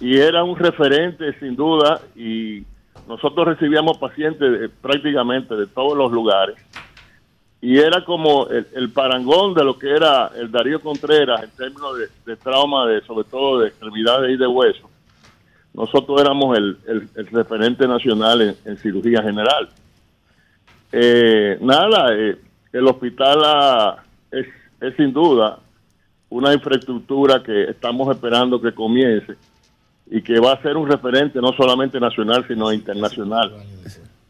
y 0.00 0.18
era 0.18 0.44
un 0.44 0.56
referente 0.56 1.32
sin 1.40 1.56
duda 1.56 2.00
y 2.16 2.64
nosotros 3.08 3.46
recibíamos 3.48 3.98
pacientes 3.98 4.60
de- 4.60 4.68
prácticamente 4.68 5.54
de 5.56 5.66
todos 5.66 5.96
los 5.96 6.12
lugares 6.12 6.56
y 7.62 7.78
era 7.78 8.04
como 8.04 8.46
el, 8.48 8.90
parangón 8.90 9.52
de 9.54 9.64
lo 9.64 9.78
que 9.78 9.90
era 9.90 10.30
el 10.34 10.50
Darío 10.50 10.80
Contreras 10.80 11.42
en 11.42 11.50
términos 11.50 11.92
de, 12.24 12.36
trauma, 12.36 12.86
de 12.86 13.02
sobre 13.02 13.28
todo 13.28 13.60
de 13.60 13.68
extremidades 13.68 14.30
y 14.32 14.36
de 14.38 14.46
hueso. 14.46 14.88
Nosotros 15.74 16.20
éramos 16.20 16.56
el, 16.56 16.78
el- 16.86 17.26
referente 17.26 17.86
nacional 17.86 18.40
en, 18.40 18.56
en 18.64 18.76
cirugía 18.78 19.22
general. 19.22 19.68
Eh, 20.90 21.58
nada, 21.60 22.14
eh, 22.14 22.36
el 22.72 22.86
hospital 22.86 23.38
ah, 23.44 24.02
es, 24.30 24.46
es 24.80 24.96
sin 24.96 25.12
duda 25.12 25.58
una 26.30 26.54
infraestructura 26.54 27.42
que 27.42 27.64
estamos 27.64 28.08
esperando 28.14 28.60
que 28.60 28.72
comience 28.72 29.36
y 30.10 30.22
que 30.22 30.40
va 30.40 30.52
a 30.54 30.62
ser 30.62 30.76
un 30.76 30.88
referente 30.88 31.40
no 31.40 31.52
solamente 31.52 32.00
nacional, 32.00 32.44
sino 32.48 32.72
internacional, 32.72 33.52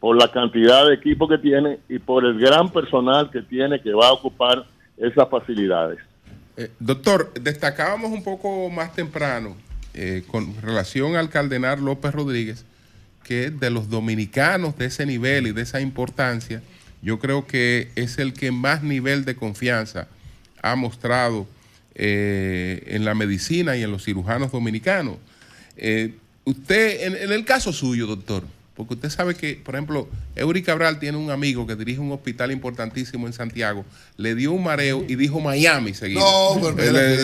por 0.01 0.17
la 0.19 0.29
cantidad 0.31 0.87
de 0.87 0.95
equipo 0.95 1.27
que 1.27 1.37
tiene 1.37 1.77
y 1.87 1.99
por 1.99 2.25
el 2.25 2.39
gran 2.39 2.73
personal 2.73 3.29
que 3.29 3.43
tiene 3.43 3.79
que 3.79 3.93
va 3.93 4.07
a 4.07 4.13
ocupar 4.13 4.65
esas 4.97 5.29
facilidades. 5.29 5.99
Eh, 6.57 6.71
doctor, 6.79 7.31
destacábamos 7.39 8.11
un 8.11 8.23
poco 8.23 8.67
más 8.71 8.95
temprano 8.95 9.55
eh, 9.93 10.23
con 10.25 10.59
relación 10.59 11.15
al 11.15 11.29
cardenal 11.29 11.85
López 11.85 12.13
Rodríguez, 12.13 12.65
que 13.23 13.51
de 13.51 13.69
los 13.69 13.91
dominicanos 13.91 14.75
de 14.75 14.85
ese 14.85 15.05
nivel 15.05 15.45
y 15.45 15.51
de 15.51 15.61
esa 15.61 15.81
importancia, 15.81 16.63
yo 17.03 17.19
creo 17.19 17.45
que 17.45 17.91
es 17.95 18.17
el 18.17 18.33
que 18.33 18.51
más 18.51 18.81
nivel 18.81 19.23
de 19.23 19.35
confianza 19.35 20.07
ha 20.63 20.75
mostrado 20.75 21.45
eh, 21.93 22.85
en 22.87 23.05
la 23.05 23.13
medicina 23.13 23.77
y 23.77 23.83
en 23.83 23.91
los 23.91 24.03
cirujanos 24.03 24.51
dominicanos. 24.51 25.17
Usted, 26.43 27.21
en 27.21 27.31
el 27.31 27.45
caso 27.45 27.71
suyo, 27.71 28.07
doctor, 28.07 28.43
porque 28.75 28.93
usted 28.93 29.09
sabe 29.09 29.35
que, 29.35 29.55
por 29.63 29.75
ejemplo, 29.75 30.07
Eury 30.35 30.63
Cabral 30.63 30.97
tiene 30.97 31.17
un 31.17 31.29
amigo 31.29 31.67
que 31.67 31.75
dirige 31.75 31.99
un 31.99 32.11
hospital 32.13 32.51
importantísimo 32.51 33.27
en 33.27 33.33
Santiago, 33.33 33.85
le 34.17 34.33
dio 34.33 34.53
un 34.53 34.63
mareo 34.63 35.03
y 35.07 35.15
dijo 35.15 35.39
Miami 35.41 35.93
seguido. 35.93 36.21
No, 36.21 36.73
pero 36.75 36.89
y- 36.89 37.17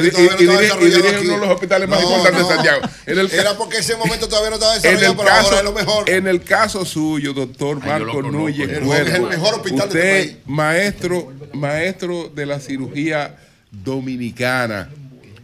dirige- 0.00 0.22
uno 0.48 0.58
de 0.60 1.38
los 1.38 1.48
hospitales 1.50 1.88
más 1.88 2.00
No, 2.00 2.06
importantes 2.08 2.40
no. 2.42 2.48
de 2.48 2.54
Santiago. 2.54 2.80
En 3.06 3.18
el 3.18 3.28
ca- 3.30 3.36
Era 3.36 3.56
porque 3.58 3.78
ese 3.78 3.96
momento 3.96 4.28
todavía 4.28 4.50
no 4.50 4.56
estaba 4.56 4.76
en 4.76 4.82
desarrollado, 4.82 5.12
el, 5.12 5.18
pero 5.18 5.30
ahora 5.30 5.58
es 5.58 5.64
lo 5.64 5.72
mejor. 5.72 6.08
en 6.10 6.26
el 6.26 6.42
caso 6.42 6.84
suyo, 6.86 7.32
doctor 7.34 7.78
Ay, 7.82 7.88
Marco 7.88 8.12
conozco, 8.12 8.38
Núñez 8.38 8.70
es 8.70 8.78
el 9.14 9.22
mejor 9.22 9.54
hospital 9.56 9.78
de 9.80 9.84
usted, 9.86 10.16
este 10.16 10.32
país. 10.32 10.42
maestro, 10.46 11.32
maestro 11.52 12.32
de 12.34 12.46
la 12.46 12.60
cirugía 12.60 13.36
dominicana, 13.70 14.88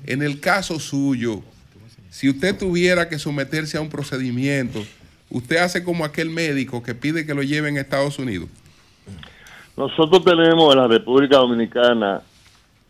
en 0.07 0.23
el 0.23 0.41
caso 0.41 0.81
suyo, 0.81 1.43
si 2.11 2.29
usted 2.31 2.57
tuviera 2.57 3.09
que 3.09 3.19
someterse 3.19 3.77
a 3.77 3.81
un 3.81 3.89
procedimiento, 3.91 4.85
usted 5.31 5.57
hace 5.59 5.83
como 5.85 6.05
aquel 6.05 6.31
médico 6.31 6.83
que 6.83 6.95
pide 6.95 7.25
que 7.27 7.35
lo 7.35 7.43
lleven 7.43 7.77
a 7.79 7.81
Estados 7.81 8.19
Unidos. 8.19 8.49
Nosotros 9.77 10.25
tenemos 10.25 10.75
en 10.75 10.81
la 10.81 10.89
República 10.89 11.39
Dominicana 11.39 12.23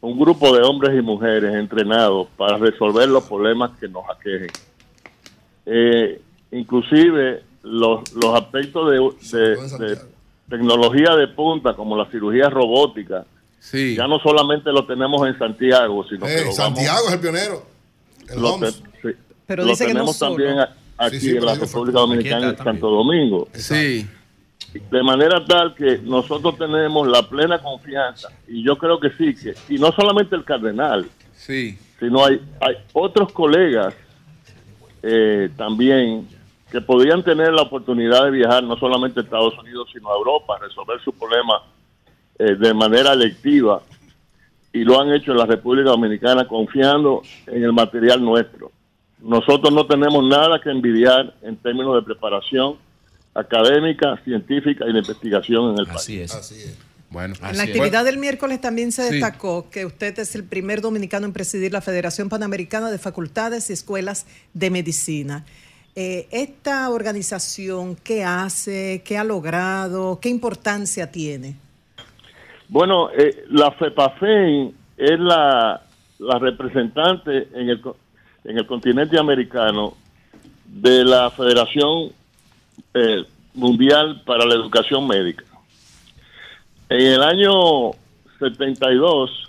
un 0.01 0.19
grupo 0.19 0.55
de 0.57 0.62
hombres 0.62 0.99
y 0.99 1.03
mujeres 1.03 1.55
entrenados 1.55 2.27
para 2.37 2.57
resolver 2.57 3.09
los 3.09 3.25
problemas 3.25 3.73
que 3.79 3.87
nos 3.89 4.05
aquejen. 4.09 4.49
Eh, 5.67 6.21
inclusive 6.53 7.43
los, 7.62 8.11
los 8.15 8.35
aspectos 8.35 8.91
de, 8.91 9.39
de- 9.39 9.79
de 9.87 9.99
tecnología 10.49 11.15
de 11.15 11.29
punta 11.29 11.75
como 11.75 11.97
la 11.97 12.11
cirugía 12.11 12.49
robótica, 12.49 13.25
ya 13.73 14.07
no 14.09 14.19
solamente 14.21 14.73
lo 14.73 14.85
tenemos 14.87 15.29
en 15.29 15.39
Santiago, 15.39 16.05
sino 16.09 16.27
que 16.27 16.35
Eh, 16.39 16.45
lo 16.47 16.53
Santiago 16.53 16.97
vamos- 17.05 17.09
es 17.09 17.15
el 17.15 17.21
pionero. 17.21 17.67
El 18.31 18.41
lo, 18.41 18.59
te- 18.59 18.73
sí, 18.73 19.17
Pero 19.47 19.62
lo 19.65 19.69
dice 19.71 19.85
que 19.87 19.93
no 19.93 19.99
tenemos 20.01 20.17
solo. 20.17 20.37
también 20.37 20.59
aquí 21.01 21.18
Sí, 21.18 21.31
sí, 21.31 21.36
en 21.36 21.44
la 21.44 21.55
República 21.55 22.01
Dominicana, 22.01 22.51
en 22.51 22.56
Santo 22.56 22.90
Domingo. 22.90 23.48
Sí. 23.55 24.06
De 24.90 25.02
manera 25.02 25.44
tal 25.44 25.74
que 25.74 25.98
nosotros 25.98 26.56
tenemos 26.56 27.09
la 27.09 27.28
plena 27.28 27.59
confianza, 27.59 28.28
y 28.47 28.62
yo 28.62 28.78
creo 28.78 29.01
que 29.01 29.10
sí, 29.10 29.35
que, 29.35 29.55
y 29.68 29.78
no 29.78 29.90
solamente 29.93 30.36
el 30.36 30.44
cardenal, 30.44 31.06
sí. 31.35 31.77
sino 31.98 32.24
hay, 32.24 32.40
hay 32.60 32.77
otros 32.93 33.32
colegas 33.32 33.94
eh, 35.02 35.51
también 35.56 36.28
que 36.70 36.81
podrían 36.81 37.24
tener 37.24 37.52
la 37.52 37.62
oportunidad 37.62 38.27
de 38.27 38.31
viajar 38.31 38.62
no 38.62 38.77
solamente 38.77 39.18
a 39.18 39.22
Estados 39.24 39.59
Unidos, 39.59 39.89
sino 39.93 40.12
a 40.12 40.16
Europa, 40.16 40.55
a 40.56 40.59
resolver 40.64 41.01
su 41.01 41.12
problema 41.12 41.62
eh, 42.39 42.55
de 42.55 42.72
manera 42.72 43.12
electiva, 43.12 43.82
y 44.72 44.85
lo 44.85 45.01
han 45.01 45.12
hecho 45.12 45.32
en 45.32 45.39
la 45.39 45.47
República 45.47 45.90
Dominicana 45.90 46.47
confiando 46.47 47.22
en 47.48 47.64
el 47.64 47.72
material 47.72 48.22
nuestro. 48.22 48.70
Nosotros 49.23 49.73
no 49.73 49.87
tenemos 49.87 50.25
nada 50.25 50.61
que 50.63 50.71
envidiar 50.71 51.35
en 51.43 51.57
términos 51.57 51.95
de 51.97 52.03
preparación 52.03 52.77
académica, 53.35 54.17
científica 54.25 54.85
y 54.89 54.93
de 54.93 54.99
investigación 55.01 55.73
en 55.75 55.79
el 55.81 55.87
país. 55.87 56.33
Así 56.35 56.61
es. 56.63 56.79
Bueno, 57.11 57.35
En 57.43 57.57
la 57.57 57.65
actividad 57.65 58.05
del 58.05 58.19
miércoles 58.19 58.61
también 58.61 58.93
se 58.93 59.03
Sí. 59.09 59.15
destacó 59.15 59.69
que 59.69 59.85
usted 59.85 60.17
es 60.21 60.35
el 60.37 60.45
primer 60.45 60.81
dominicano 60.81 61.27
en 61.27 61.33
presidir 61.33 61.73
la 61.73 61.81
Federación 61.81 62.29
Panamericana 62.29 62.89
de 62.91 62.99
Facultades 62.99 63.69
y 63.69 63.73
Escuelas 63.73 64.27
de 64.55 64.71
Medicina. 64.71 65.45
Eh, 65.97 66.29
esta 66.31 66.89
organización, 66.89 67.97
¿qué 67.97 68.23
hace? 68.23 69.03
¿Qué 69.05 69.19
ha 69.19 69.25
logrado? 69.25 70.21
¿Qué 70.21 70.29
importancia 70.29 71.11
tiene? 71.11 71.57
Bueno, 72.69 73.11
eh, 73.11 73.45
la 73.51 73.73
FEPAFEN 73.73 74.73
es 74.97 75.19
la, 75.19 75.83
la 76.21 76.39
representante 76.39 77.49
en 77.55 77.71
el, 77.71 77.83
en 78.45 78.59
el 78.59 78.67
continente 78.67 79.19
americano 79.19 79.95
de 80.65 81.05
la 81.05 81.31
Federación 81.31 82.12
eh, 82.95 83.25
Mundial 83.55 84.23
para 84.25 84.45
la 84.45 84.55
Educación 84.55 85.07
Médica. 85.07 85.45
En 86.89 87.01
el 87.01 87.23
año 87.23 87.93
72, 88.39 89.49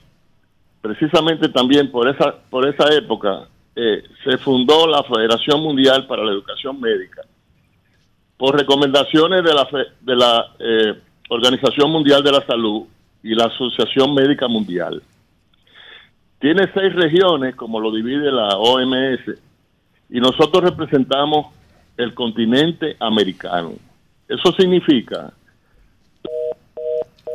precisamente 0.82 1.50
también 1.50 1.92
por 1.92 2.08
esa, 2.08 2.36
por 2.50 2.68
esa 2.68 2.94
época, 2.94 3.48
eh, 3.76 4.04
se 4.24 4.38
fundó 4.38 4.88
la 4.88 5.04
Federación 5.04 5.62
Mundial 5.62 6.06
para 6.08 6.24
la 6.24 6.32
Educación 6.32 6.80
Médica 6.80 7.22
por 8.42 8.58
recomendaciones 8.58 9.44
de 9.44 9.54
la, 9.54 9.68
de 10.02 10.16
la 10.16 10.48
eh, 10.58 11.00
Organización 11.30 11.92
Mundial 11.92 12.24
de 12.24 12.32
la 12.32 12.44
Salud 12.44 12.88
y 13.22 13.36
la 13.36 13.46
Asociación 13.46 14.16
Médica 14.16 14.48
Mundial. 14.48 15.02
Tiene 16.42 16.70
seis 16.74 16.94
regiones, 16.96 17.56
como 17.56 17.80
lo 17.80 17.94
divide 17.94 18.32
la 18.32 18.58
OMS, 18.58 19.40
y 20.10 20.20
nosotros 20.20 20.64
representamos 20.64 21.54
el 21.98 22.14
continente 22.14 22.98
americano. 23.00 23.74
Eso 24.28 24.52
significa 24.54 25.34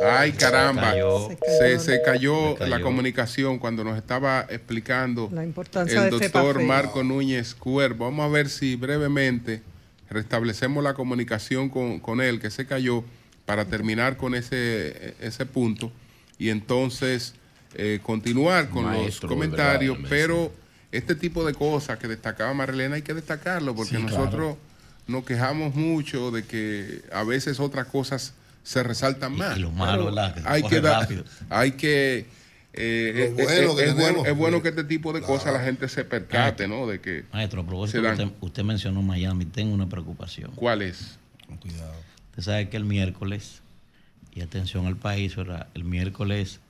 Ay, 0.04 0.32
caramba. 0.32 0.82
Se 0.82 0.88
cayó. 0.90 1.28
Se, 1.28 1.78
se 1.78 2.02
cayó 2.02 2.52
Se 2.52 2.58
cayó. 2.58 2.70
la 2.70 2.80
comunicación 2.80 3.58
cuando 3.58 3.82
nos 3.82 3.96
estaba 3.96 4.46
explicando 4.50 5.30
La 5.32 5.44
importancia 5.44 6.04
el 6.04 6.10
doctor. 6.10 6.62
Marco 6.62 7.02
Núñez 7.02 7.54
Cuervo. 7.54 8.04
Vamos 8.04 8.26
a 8.26 8.28
ver 8.28 8.48
si 8.48 8.76
brevemente 8.76 9.62
restablecemos 10.10 10.84
la 10.84 10.94
comunicación 10.94 11.68
con, 11.70 11.98
con 12.00 12.20
él, 12.20 12.40
que 12.40 12.50
se 12.50 12.66
cayó, 12.66 13.04
para 13.44 13.64
terminar 13.64 14.16
con 14.16 14.34
ese, 14.34 15.14
ese 15.20 15.46
punto 15.46 15.90
y 16.38 16.50
entonces 16.50 17.34
eh, 17.78 18.00
continuar 18.02 18.68
con 18.70 18.84
Maestro, 18.84 19.28
los 19.28 19.34
comentarios. 19.36 19.96
verdad, 19.96 20.08
pero 20.10 20.52
este 20.92 21.14
tipo 21.14 21.44
de 21.44 21.54
cosas 21.54 21.98
que 21.98 22.08
destacaba 22.08 22.52
Marilena 22.54 22.96
hay 22.96 23.02
que 23.02 23.14
destacarlo 23.14 23.74
porque 23.74 23.96
Sí, 23.96 24.02
claro. 24.02 24.16
nosotros 24.18 24.56
nos 25.06 25.24
quejamos 25.24 25.74
mucho 25.74 26.30
de 26.30 26.44
que 26.44 27.02
a 27.12 27.22
veces 27.24 27.60
otras 27.60 27.86
cosas 27.86 28.34
se 28.62 28.82
resaltan 28.82 29.36
más. 29.36 29.58
lo 29.58 29.70
malo, 29.70 30.12
Hay 30.44 30.62
que 30.64 30.80
dar, 30.80 31.02
rápido. 31.02 31.24
hay 31.50 31.72
que 31.72 32.26
eh, 32.72 33.32
eh, 33.38 33.44
bueno 33.44 33.72
eh, 33.72 33.76
que 33.76 33.84
es, 33.84 33.94
bueno, 33.94 34.26
es 34.26 34.36
bueno 34.36 34.62
que 34.62 34.68
este 34.70 34.84
tipo 34.84 35.12
de 35.12 35.22
cosas 35.22 35.52
la 35.52 35.60
gente 35.60 35.88
se 35.88 36.04
percate, 36.04 36.66
¿no? 36.68 36.86
De 36.86 37.00
que 37.00 37.24
Maestro, 37.32 37.62
a 37.62 37.66
propósito, 37.66 37.98
se 37.98 38.02
dan. 38.02 38.12
usted, 38.12 38.32
usted 38.40 38.62
mencionó 38.64 39.00
Miami, 39.02 39.44
tengo 39.46 39.72
una 39.72 39.88
preocupación. 39.88 40.50
¿Cuál 40.56 40.82
es? 40.82 41.18
Cuidado. 41.60 41.94
Usted 42.30 42.42
sabe 42.42 42.68
que 42.68 42.76
el 42.76 42.84
miércoles, 42.84 43.62
y 44.34 44.40
atención 44.42 44.86
al 44.86 44.96
país, 44.96 45.36
¿verdad? 45.36 45.68
el 45.74 45.84
miércoles 45.84 46.60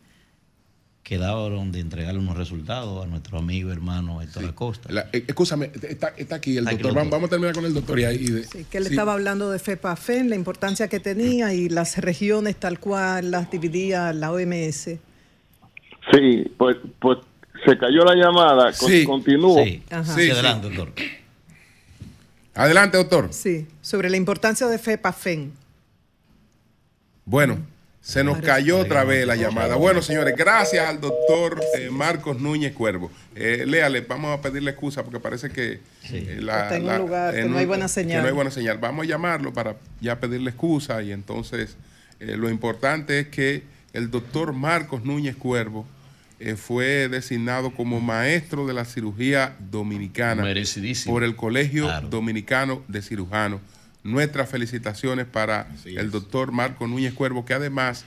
quedaron 1.07 1.71
de 1.71 1.79
entregarle 1.79 2.19
unos 2.19 2.37
resultados 2.37 3.05
a 3.05 3.07
nuestro 3.07 3.39
amigo 3.39 3.71
hermano 3.71 4.21
Héctor 4.23 4.45
Acosta. 4.47 4.91
La- 4.93 5.07
eh, 5.13 5.23
escúchame, 5.29 5.71
está, 5.83 6.09
está 6.17 6.35
aquí 6.35 6.57
el 6.57 6.65
Está 6.67 6.73
doctor. 6.73 7.09
Vamos, 7.09 7.29
a 7.29 7.31
terminar 7.31 7.55
con 7.55 7.65
el 7.65 7.73
doctor 7.75 8.01
y 8.01 8.05
ahí. 8.05 8.19
de- 8.27 8.65
Que 8.69 8.79
él 8.79 8.87
sí. 8.87 8.91
estaba 8.91 9.13
hablando 9.13 9.49
de 9.51 9.61
FEPAFEN, 9.61 10.29
la 10.31 10.35
importancia 10.35 10.89
que 10.89 10.99
tenía 10.99 11.55
y 11.55 11.69
las 11.69 11.99
regiones 11.99 12.57
tal 12.57 12.81
cual 12.81 13.31
las 13.31 13.49
dividía 13.53 14.13
la 14.13 14.33
OMS. 14.33 14.99
Sí, 16.13 16.53
pues, 16.59 16.77
pues 16.99 17.19
se 17.65 17.79
cayó 17.79 18.05
la 18.05 18.17
llamada. 18.17 18.73
Con- 18.73 18.91
Sí. 18.91 19.05
Continúo. 19.05 19.63
Sí, 19.63 19.83
sí, 20.07 20.11
Sí, 20.25 20.31
adelante, 20.33 20.67
doctor. 20.71 20.93
Adelante, 22.55 22.97
doctor. 22.97 23.29
Sí, 23.33 23.69
sobre 23.81 24.11
la 24.11 24.17
importancia 24.17 24.67
de 24.67 24.77
FEPAFEN. 24.79 25.53
Bueno, 27.25 27.59
se 28.07 28.23
nos 28.23 28.39
cayó 28.39 28.79
otra 28.79 29.03
vez 29.03 29.27
la 29.27 29.35
llamada. 29.35 29.75
Bueno, 29.75 30.01
señores, 30.01 30.35
gracias 30.37 30.89
al 30.89 31.01
doctor 31.01 31.61
eh, 31.77 31.91
Marcos 31.91 32.41
Núñez 32.41 32.73
Cuervo. 32.73 33.11
Eh, 33.35 33.65
léale, 33.67 34.01
vamos 34.03 34.39
a 34.39 34.41
pedirle 34.41 34.71
excusa 34.71 35.03
porque 35.03 35.19
parece 35.19 35.51
que 35.51 35.81
eh, 36.13 36.39
la- 36.41 36.63
Está 36.65 36.77
en 36.77 36.89
un 36.89 36.99
lugar 36.99 37.35
que 37.35 37.41
en 37.41 37.51
no 37.51 37.59
hay 37.59 37.67
buena 37.67 37.89
señal. 37.89 38.19
Que 38.19 38.23
no 38.23 38.29
hay 38.29 38.35
buena 38.35 38.53
señal. 38.53 38.79
Vamos 38.79 39.07
a 39.07 39.09
llamarlo 39.09 39.53
para 39.53 39.75
ya 40.01 40.21
pedirle 40.21 40.51
excusa 40.51 41.03
y 41.03 41.11
entonces 41.11 41.77
eh, 42.21 42.37
lo 42.37 42.49
importante 42.49 43.19
es 43.19 43.27
que 43.27 43.65
el 43.93 44.09
doctor 44.13 44.53
Marcos 44.53 45.05
Núñez 45.05 45.35
Cuervo 45.35 45.85
eh, 46.39 46.55
fue 46.55 47.09
designado 47.09 47.73
como 47.75 47.99
maestro 48.01 48.69
de 48.69 48.75
la 48.75 48.85
cirugía 48.85 49.57
dominicana 49.59 50.45
por 51.07 51.25
el 51.25 51.35
Colegio 51.35 51.87
Claro. 51.87 52.09
Dominicano 52.09 52.83
de 52.87 53.03
Cirujanos. 53.03 53.61
Nuestras 54.07 54.49
felicitaciones 54.49 55.27
para 55.27 55.69
el 55.85 56.11
doctor 56.11 56.53
Marcos 56.53 56.89
Núñez 56.89 57.13
Cuervo, 57.15 57.45
que 57.45 57.55
además 57.55 58.05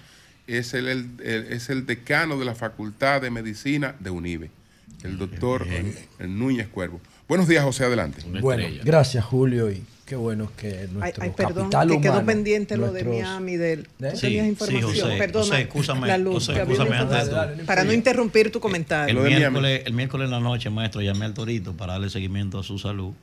es 0.48 0.74
el, 0.74 0.88
el- 0.88 1.10
el- 1.24 1.54
es 1.54 1.70
el 1.70 1.86
decano 1.86 2.38
de 2.40 2.46
la 2.46 2.56
Facultad 2.56 3.22
de 3.22 3.30
Medicina 3.30 3.96
de 4.00 4.10
UNIBE, 4.10 4.50
el 5.04 5.18
doctor 5.18 5.68
Núñez 6.20 6.68
Cuervo. 6.68 7.00
Buenos 7.28 7.48
días, 7.48 7.64
José, 7.64 7.84
adelante. 7.86 8.22
Bueno, 8.42 8.64
gracias 8.84 9.24
Julio 9.26 9.70
y 9.70 9.84
qué 10.06 10.16
bueno 10.16 10.52
que 10.58 10.70
Ay, 10.70 10.88
nuestro 10.92 11.24
ay, 11.24 11.30
perdón, 11.38 11.70
capital 11.70 11.90
que 11.90 12.02
quedó 12.02 12.26
pendiente 12.26 12.78
lo 12.78 12.92
de 12.92 13.04
Miami 13.04 13.58
del 13.58 13.82
¿Eh? 13.82 13.86
¿tú 14.10 14.16
Sí, 14.16 14.22
tenías 14.22 14.46
sí, 14.46 14.50
información. 14.50 14.84
José, 14.92 15.18
Perdona, 15.20 16.08
la 16.08 16.18
luz, 16.18 16.50
antes 16.50 16.68
información. 16.80 17.66
Para 17.68 17.84
no 17.84 17.94
interrumpir 17.94 18.52
tu 18.52 18.60
comentario. 18.60 19.24
El 19.28 19.36
miércoles, 19.38 19.84
el 19.86 19.94
miércoles 19.94 20.26
en 20.26 20.32
la 20.32 20.40
noche, 20.40 20.72
maestro, 20.72 21.02
llamé 21.02 21.26
al 21.26 21.36
Torito 21.36 21.74
para 21.74 21.94
darle 21.94 22.10
seguimiento 22.10 22.58
a 22.58 22.64
su 22.64 22.80
salud 22.80 23.14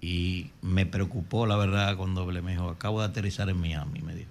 y 0.00 0.50
me 0.62 0.86
preocupó, 0.86 1.46
la 1.46 1.56
verdad, 1.56 1.96
cuando 1.96 2.30
le 2.30 2.42
me 2.42 2.52
dijo, 2.52 2.68
acabo 2.68 3.00
de 3.00 3.06
aterrizar 3.06 3.48
en 3.48 3.58
Miami, 3.58 4.00
me 4.00 4.14
dijo. 4.14 4.30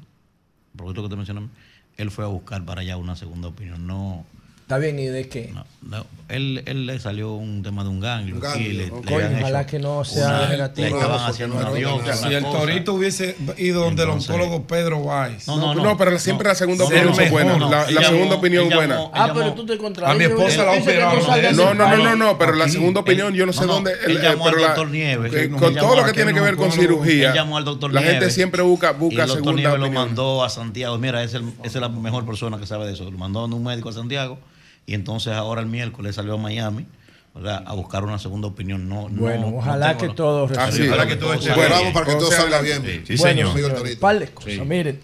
Por 0.76 0.88
esto 0.90 1.04
que 1.04 1.10
te 1.10 1.16
mencioné, 1.16 1.50
él 1.98 2.12
fue 2.12 2.26
a 2.26 2.28
buscar 2.28 2.66
para 2.66 2.82
allá 2.82 2.98
una 2.98 3.16
segunda 3.16 3.48
opinión. 3.48 3.88
No, 3.88 4.26
Está 4.66 4.80
bien, 4.80 4.98
¿y 4.98 5.06
de 5.06 5.30
qué? 5.30 5.54
no, 5.84 6.04
él, 6.28 6.64
él 6.66 6.88
le 6.88 6.98
salió 7.00 7.34
un 7.34 7.62
tema 7.62 7.84
de 7.84 7.90
un 7.92 8.00
ganglio. 8.00 8.34
Un 8.34 8.42
ganglio, 8.42 8.74
le- 8.74 8.90
ok. 8.92 9.06
le 9.06 9.14
habían 9.16 9.36
Ojalá 9.44 9.62
hecho 9.62 9.70
que 9.70 9.78
no 9.80 10.04
sea 10.04 10.26
una- 10.28 10.50
negativo. 10.50 10.88
Le 10.88 10.94
estaban 10.96 11.30
haciendo 11.30 11.56
una 11.58 11.70
biopsia. 11.70 12.14
Si 12.16 12.34
el. 12.34 12.44
Torito 12.44 12.94
hubiese 12.96 13.36
ido 13.60 13.84
donde 13.84 14.02
el 14.02 14.10
oncólogo 14.10 14.66
Pedro 14.66 14.98
Weiss. 14.98 15.48
No, 15.48 15.58
no, 15.58 15.76
no. 15.76 15.84
No, 15.84 15.98
pero 15.98 16.18
siempre 16.18 16.48
la 16.48 16.56
segunda 16.56 16.84
No, 16.84 16.88
opinión 16.88 17.06
no, 17.06 17.12
es 17.22 17.26
no, 17.28 17.32
buena. 17.32 17.58
no, 17.58 17.70
La, 17.70 17.78
la 17.92 18.02
llamó- 18.02 18.08
segunda 18.16 18.36
opinión 18.38 18.68
es 18.68 18.74
buena. 18.76 18.96
llamó- 18.96 19.12
Ah, 19.14 19.32
pero 19.36 19.54
tú 19.54 19.66
te 19.68 19.78
contradices. 19.78 20.16
A 20.16 20.18
mi 20.18 20.34
esposa 20.36 20.66
la 20.66 20.72
operaron. 20.82 21.20
no 21.56 21.56
No, 21.56 21.74
no, 21.76 21.98
no, 21.98 22.04
no, 22.04 22.16
no, 22.16 22.38
pero 22.40 22.54
la 22.56 22.68
segunda 22.68 23.02
opinión, 23.02 23.32
yo 23.36 23.46
no 23.46 23.54
sé 23.54 23.62
no, 23.62 23.68
no, 23.68 23.74
dónde. 23.74 23.92
él 24.08 24.20
llamó 24.20 24.48
al 24.48 24.56
doctor 24.58 24.90
Nieves. 24.90 25.50
con 25.60 25.76
todo 25.76 25.96
lo 25.98 26.06
que 26.06 26.14
tiene 26.14 26.34
que 26.34 26.42
ver 26.42 26.56
con 26.56 26.72
cirugía, 26.72 27.30
Él 27.30 27.36
llamó 27.36 27.58
al 27.58 27.66
doctor 27.66 27.94
la 27.94 28.02
gente 28.02 28.16
Nieves. 28.18 28.34
siempre 28.34 28.64
busca, 28.64 28.96
y 28.98 29.00
busca 29.00 29.22
el 29.22 29.28
doctor 29.28 29.44
segunda 29.44 29.62
Nieves 29.62 29.80
lo 29.80 29.86
opinión. 29.86 30.06
mandó 30.08 30.44
a 30.44 30.50
Santiago. 30.50 30.98
Mira, 30.98 31.22
es 31.24 31.36
el- 31.36 31.50
esa 31.64 31.68
es 31.68 31.76
la 31.76 31.90
mejor 31.90 32.26
persona 32.26 32.58
que 32.58 32.66
sabe 32.66 32.88
de 32.88 32.94
eso. 32.94 33.04
Lo 33.04 33.16
mandó 33.20 33.42
a 33.42 33.46
un 33.46 33.64
médico 33.64 33.90
a 33.90 33.94
Santiago 33.94 34.40
y 34.86 34.94
entonces 34.94 35.34
ahora 35.34 35.62
el 35.62 35.68
miércoles 35.68 36.16
salió 36.16 36.34
a 36.36 36.38
Miami 36.38 36.86
¿verdad? 37.34 37.64
a 37.66 37.74
buscar 37.74 38.04
una 38.04 38.18
segunda 38.20 38.48
opinión. 38.48 38.88
No, 38.88 39.10
no- 39.10 39.22
Bueno, 39.22 39.50
no 39.52 39.58
ojalá 39.58 39.98
tengo 39.98 40.12
que 40.14 40.18
todo 40.18 40.50
Ah, 40.58 40.72
sí, 40.72 40.88
ojalá 40.88 41.08
que 41.08 41.16
todo 41.16 41.34
esté 41.34 41.54
Bueno, 41.54 41.76
vamos 41.76 41.94
para 41.94 42.06
que 42.06 42.14
todo 42.14 42.32
salga 42.32 42.62
bien. 42.62 42.82
sí, 43.06 43.18
Sí, 43.18 43.22
bueno, 43.22 43.54
señor. 43.54 43.72
un 43.82 44.00
par 44.00 44.20
de 44.20 44.28
cosas. 44.30 44.54
Sí. 44.54 44.62
Miren, 44.62 45.00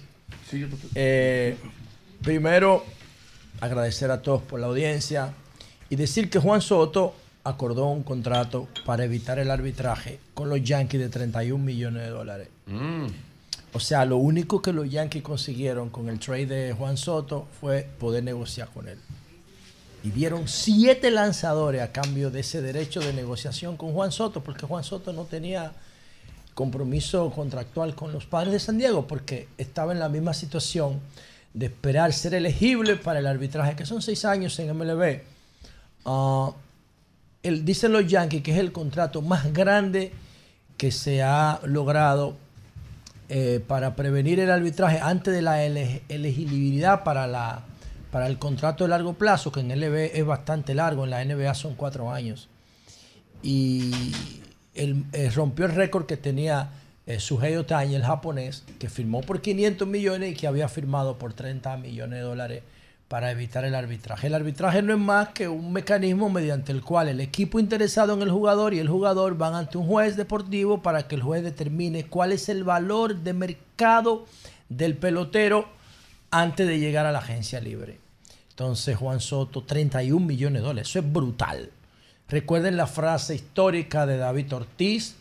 eh, 0.95 1.57
primero 2.21 2.85
agradecer 3.59 4.11
a 4.11 4.21
todos 4.21 4.41
por 4.41 4.59
la 4.59 4.67
audiencia 4.67 5.33
y 5.89 5.95
decir 5.95 6.29
que 6.29 6.39
Juan 6.39 6.61
Soto 6.61 7.15
acordó 7.43 7.87
un 7.87 8.03
contrato 8.03 8.67
para 8.85 9.03
evitar 9.03 9.39
el 9.39 9.49
arbitraje 9.51 10.19
con 10.33 10.49
los 10.49 10.61
Yankees 10.63 10.99
de 10.99 11.09
31 11.09 11.63
millones 11.63 12.03
de 12.03 12.09
dólares. 12.09 12.47
O 13.73 13.79
sea, 13.79 14.05
lo 14.05 14.17
único 14.17 14.61
que 14.61 14.73
los 14.73 14.89
Yankees 14.89 15.23
consiguieron 15.23 15.89
con 15.89 16.09
el 16.09 16.19
trade 16.19 16.45
de 16.45 16.73
Juan 16.73 16.97
Soto 16.97 17.47
fue 17.59 17.87
poder 17.99 18.23
negociar 18.23 18.67
con 18.73 18.87
él. 18.87 18.97
Y 20.03 20.09
dieron 20.09 20.47
siete 20.47 21.11
lanzadores 21.11 21.81
a 21.81 21.91
cambio 21.91 22.31
de 22.31 22.39
ese 22.39 22.61
derecho 22.61 22.99
de 23.01 23.13
negociación 23.13 23.77
con 23.77 23.93
Juan 23.93 24.11
Soto, 24.11 24.41
porque 24.43 24.65
Juan 24.65 24.83
Soto 24.83 25.13
no 25.13 25.25
tenía 25.25 25.73
compromiso 26.55 27.29
contractual 27.31 27.95
con 27.95 28.11
los 28.11 28.25
padres 28.25 28.51
de 28.53 28.59
San 28.59 28.77
Diego, 28.77 29.07
porque 29.07 29.47
estaba 29.57 29.91
en 29.93 29.99
la 29.99 30.09
misma 30.09 30.33
situación 30.33 30.99
de 31.53 31.67
esperar 31.67 32.13
ser 32.13 32.33
elegible 32.33 32.95
para 32.95 33.19
el 33.19 33.27
arbitraje, 33.27 33.75
que 33.75 33.85
son 33.85 34.01
seis 34.01 34.25
años 34.25 34.57
en 34.59 34.69
MLB. 34.75 35.21
Ah, 36.05 36.51
el- 37.43 37.63
dicen 37.65 37.91
los 37.93 38.07
Yankees 38.07 38.41
que 38.43 38.51
es 38.53 38.57
el 38.57 38.71
contrato 38.71 39.21
más 39.21 39.51
grande 39.53 40.11
que 40.77 40.91
se 40.91 41.21
ha 41.21 41.59
logrado 41.63 42.35
eh, 43.29 43.63
para 43.65 43.95
prevenir 43.95 44.39
el 44.39 44.49
arbitraje 44.51 44.99
antes 44.99 45.33
de 45.33 45.41
la 45.41 45.63
ele- 45.63 46.01
elegibilidad 46.09 47.03
para, 47.03 47.27
la, 47.27 47.63
para 48.11 48.27
el 48.27 48.37
contrato 48.37 48.83
de 48.83 48.89
largo 48.89 49.13
plazo, 49.13 49.51
que 49.51 49.61
en 49.61 49.69
LB 49.69 50.11
es 50.13 50.25
bastante 50.25 50.75
largo, 50.75 51.05
en 51.05 51.11
la 51.11 51.23
NBA 51.23 51.53
son 51.55 51.75
cuatro 51.75 52.11
años. 52.11 52.49
Y 53.41 54.11
él, 54.75 55.05
eh, 55.13 55.29
rompió 55.33 55.65
el 55.65 55.71
récord 55.71 56.05
que 56.05 56.17
tenía 56.17 56.69
eh, 57.07 57.19
Sugei 57.19 57.53
el 57.53 58.03
japonés, 58.03 58.63
que 58.77 58.89
firmó 58.89 59.21
por 59.21 59.41
500 59.41 59.87
millones 59.87 60.33
y 60.33 60.35
que 60.35 60.47
había 60.47 60.67
firmado 60.67 61.17
por 61.17 61.33
30 61.33 61.77
millones 61.77 62.19
de 62.19 62.23
dólares 62.23 62.63
para 63.07 63.31
evitar 63.31 63.65
el 63.65 63.75
arbitraje. 63.75 64.27
El 64.27 64.35
arbitraje 64.35 64.81
no 64.81 64.93
es 64.93 64.99
más 64.99 65.29
que 65.29 65.47
un 65.47 65.73
mecanismo 65.73 66.29
mediante 66.29 66.71
el 66.71 66.81
cual 66.81 67.09
el 67.09 67.19
equipo 67.19 67.59
interesado 67.59 68.13
en 68.13 68.21
el 68.21 68.31
jugador 68.31 68.73
y 68.73 68.79
el 68.79 68.87
jugador 68.87 69.37
van 69.37 69.53
ante 69.53 69.77
un 69.77 69.87
juez 69.87 70.15
deportivo 70.15 70.81
para 70.81 71.07
que 71.07 71.15
el 71.15 71.21
juez 71.21 71.43
determine 71.43 72.05
cuál 72.05 72.31
es 72.31 72.47
el 72.47 72.63
valor 72.63 73.17
de 73.17 73.33
mercado 73.33 74.25
del 74.69 74.95
pelotero 74.95 75.80
antes 76.31 76.67
de 76.67 76.79
llegar 76.79 77.05
a 77.05 77.11
la 77.11 77.19
agencia 77.19 77.59
libre. 77.59 77.99
Entonces 78.49 78.97
Juan 78.97 79.19
Soto, 79.19 79.63
31 79.63 80.25
millones 80.25 80.61
de 80.61 80.67
dólares, 80.67 80.89
eso 80.89 80.99
es 80.99 81.13
brutal. 81.13 81.69
Recuerden 82.27 82.77
la 82.77 82.87
frase 82.87 83.35
histórica 83.35 84.05
de 84.05 84.17
David 84.17 84.53
Ortiz, 84.53 85.15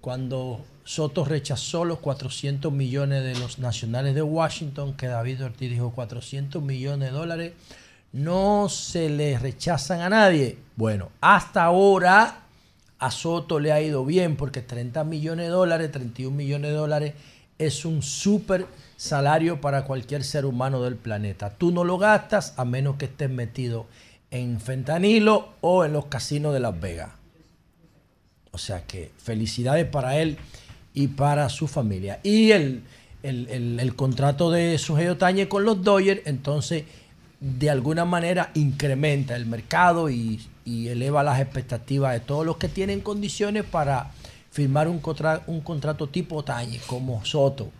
cuando 0.00 0.64
Soto 0.84 1.24
rechazó 1.24 1.84
los 1.84 1.98
400 1.98 2.72
millones 2.72 3.22
de 3.24 3.38
los 3.38 3.58
nacionales 3.58 4.14
de 4.14 4.22
Washington, 4.22 4.94
que 4.94 5.08
David 5.08 5.44
Ortiz 5.44 5.70
dijo 5.70 5.90
400 5.92 6.62
millones 6.62 7.10
de 7.10 7.18
dólares, 7.18 7.52
no 8.12 8.68
se 8.68 9.08
le 9.08 9.38
rechazan 9.38 10.00
a 10.00 10.08
nadie. 10.08 10.58
Bueno, 10.76 11.10
hasta 11.20 11.64
ahora 11.64 12.42
a 12.98 13.10
Soto 13.10 13.58
le 13.58 13.72
ha 13.72 13.80
ido 13.80 14.04
bien 14.04 14.36
porque 14.36 14.62
30 14.62 15.04
millones 15.04 15.46
de 15.46 15.52
dólares, 15.52 15.90
31 15.92 16.36
millones 16.36 16.70
de 16.70 16.76
dólares 16.76 17.14
es 17.60 17.84
un 17.84 18.02
súper 18.02 18.66
salario 18.96 19.60
para 19.60 19.84
cualquier 19.84 20.24
ser 20.24 20.44
humano 20.46 20.82
del 20.82 20.96
planeta. 20.96 21.50
Tú 21.56 21.70
no 21.70 21.84
lo 21.84 21.98
gastas 21.98 22.54
a 22.56 22.64
menos 22.64 22.96
que 22.96 23.04
estés 23.04 23.30
metido 23.30 23.86
en 24.30 24.60
fentanilo 24.60 25.50
o 25.60 25.84
en 25.84 25.92
los 25.92 26.06
casinos 26.06 26.52
de 26.52 26.60
Las 26.60 26.78
Vegas. 26.80 27.10
O 28.52 28.58
sea 28.58 28.84
que 28.86 29.10
felicidades 29.18 29.86
para 29.86 30.18
él 30.18 30.36
y 30.94 31.08
para 31.08 31.48
su 31.48 31.68
familia. 31.68 32.18
Y 32.22 32.50
el, 32.50 32.82
el, 33.22 33.78
el- 33.78 33.94
contrato 33.94 34.50
de 34.50 34.76
Sugei 34.78 35.08
Otañe 35.08 35.48
con 35.48 35.64
los 35.64 35.82
Dodgers, 35.84 36.22
entonces 36.24 36.84
de 37.40 37.70
alguna 37.70 38.04
manera 38.04 38.50
incrementa 38.54 39.36
el 39.36 39.46
mercado 39.46 40.10
y 40.10 40.40
eleva 40.66 41.22
las 41.22 41.40
expectativas 41.40 42.12
de 42.12 42.20
todos 42.20 42.44
los 42.46 42.56
que 42.58 42.68
tienen 42.68 43.00
condiciones 43.00 43.64
para 43.64 44.12
firmar 44.50 44.88
un, 44.88 45.00
un 45.46 45.60
contrato 45.60 46.08
tipo 46.08 46.36
Otañe 46.36 46.80
como 46.86 47.24
Soto. 47.24 47.70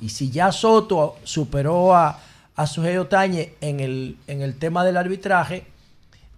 Y 0.00 0.08
si 0.08 0.30
ya 0.30 0.52
Soto 0.52 1.16
superó 1.24 1.94
a, 1.94 2.18
a 2.54 2.66
Sugei 2.66 2.96
Otañe 2.96 3.54
en 3.60 3.80
el, 3.80 4.16
en 4.26 4.42
el 4.42 4.58
tema 4.58 4.84
del 4.84 4.96
arbitraje, 4.96 5.66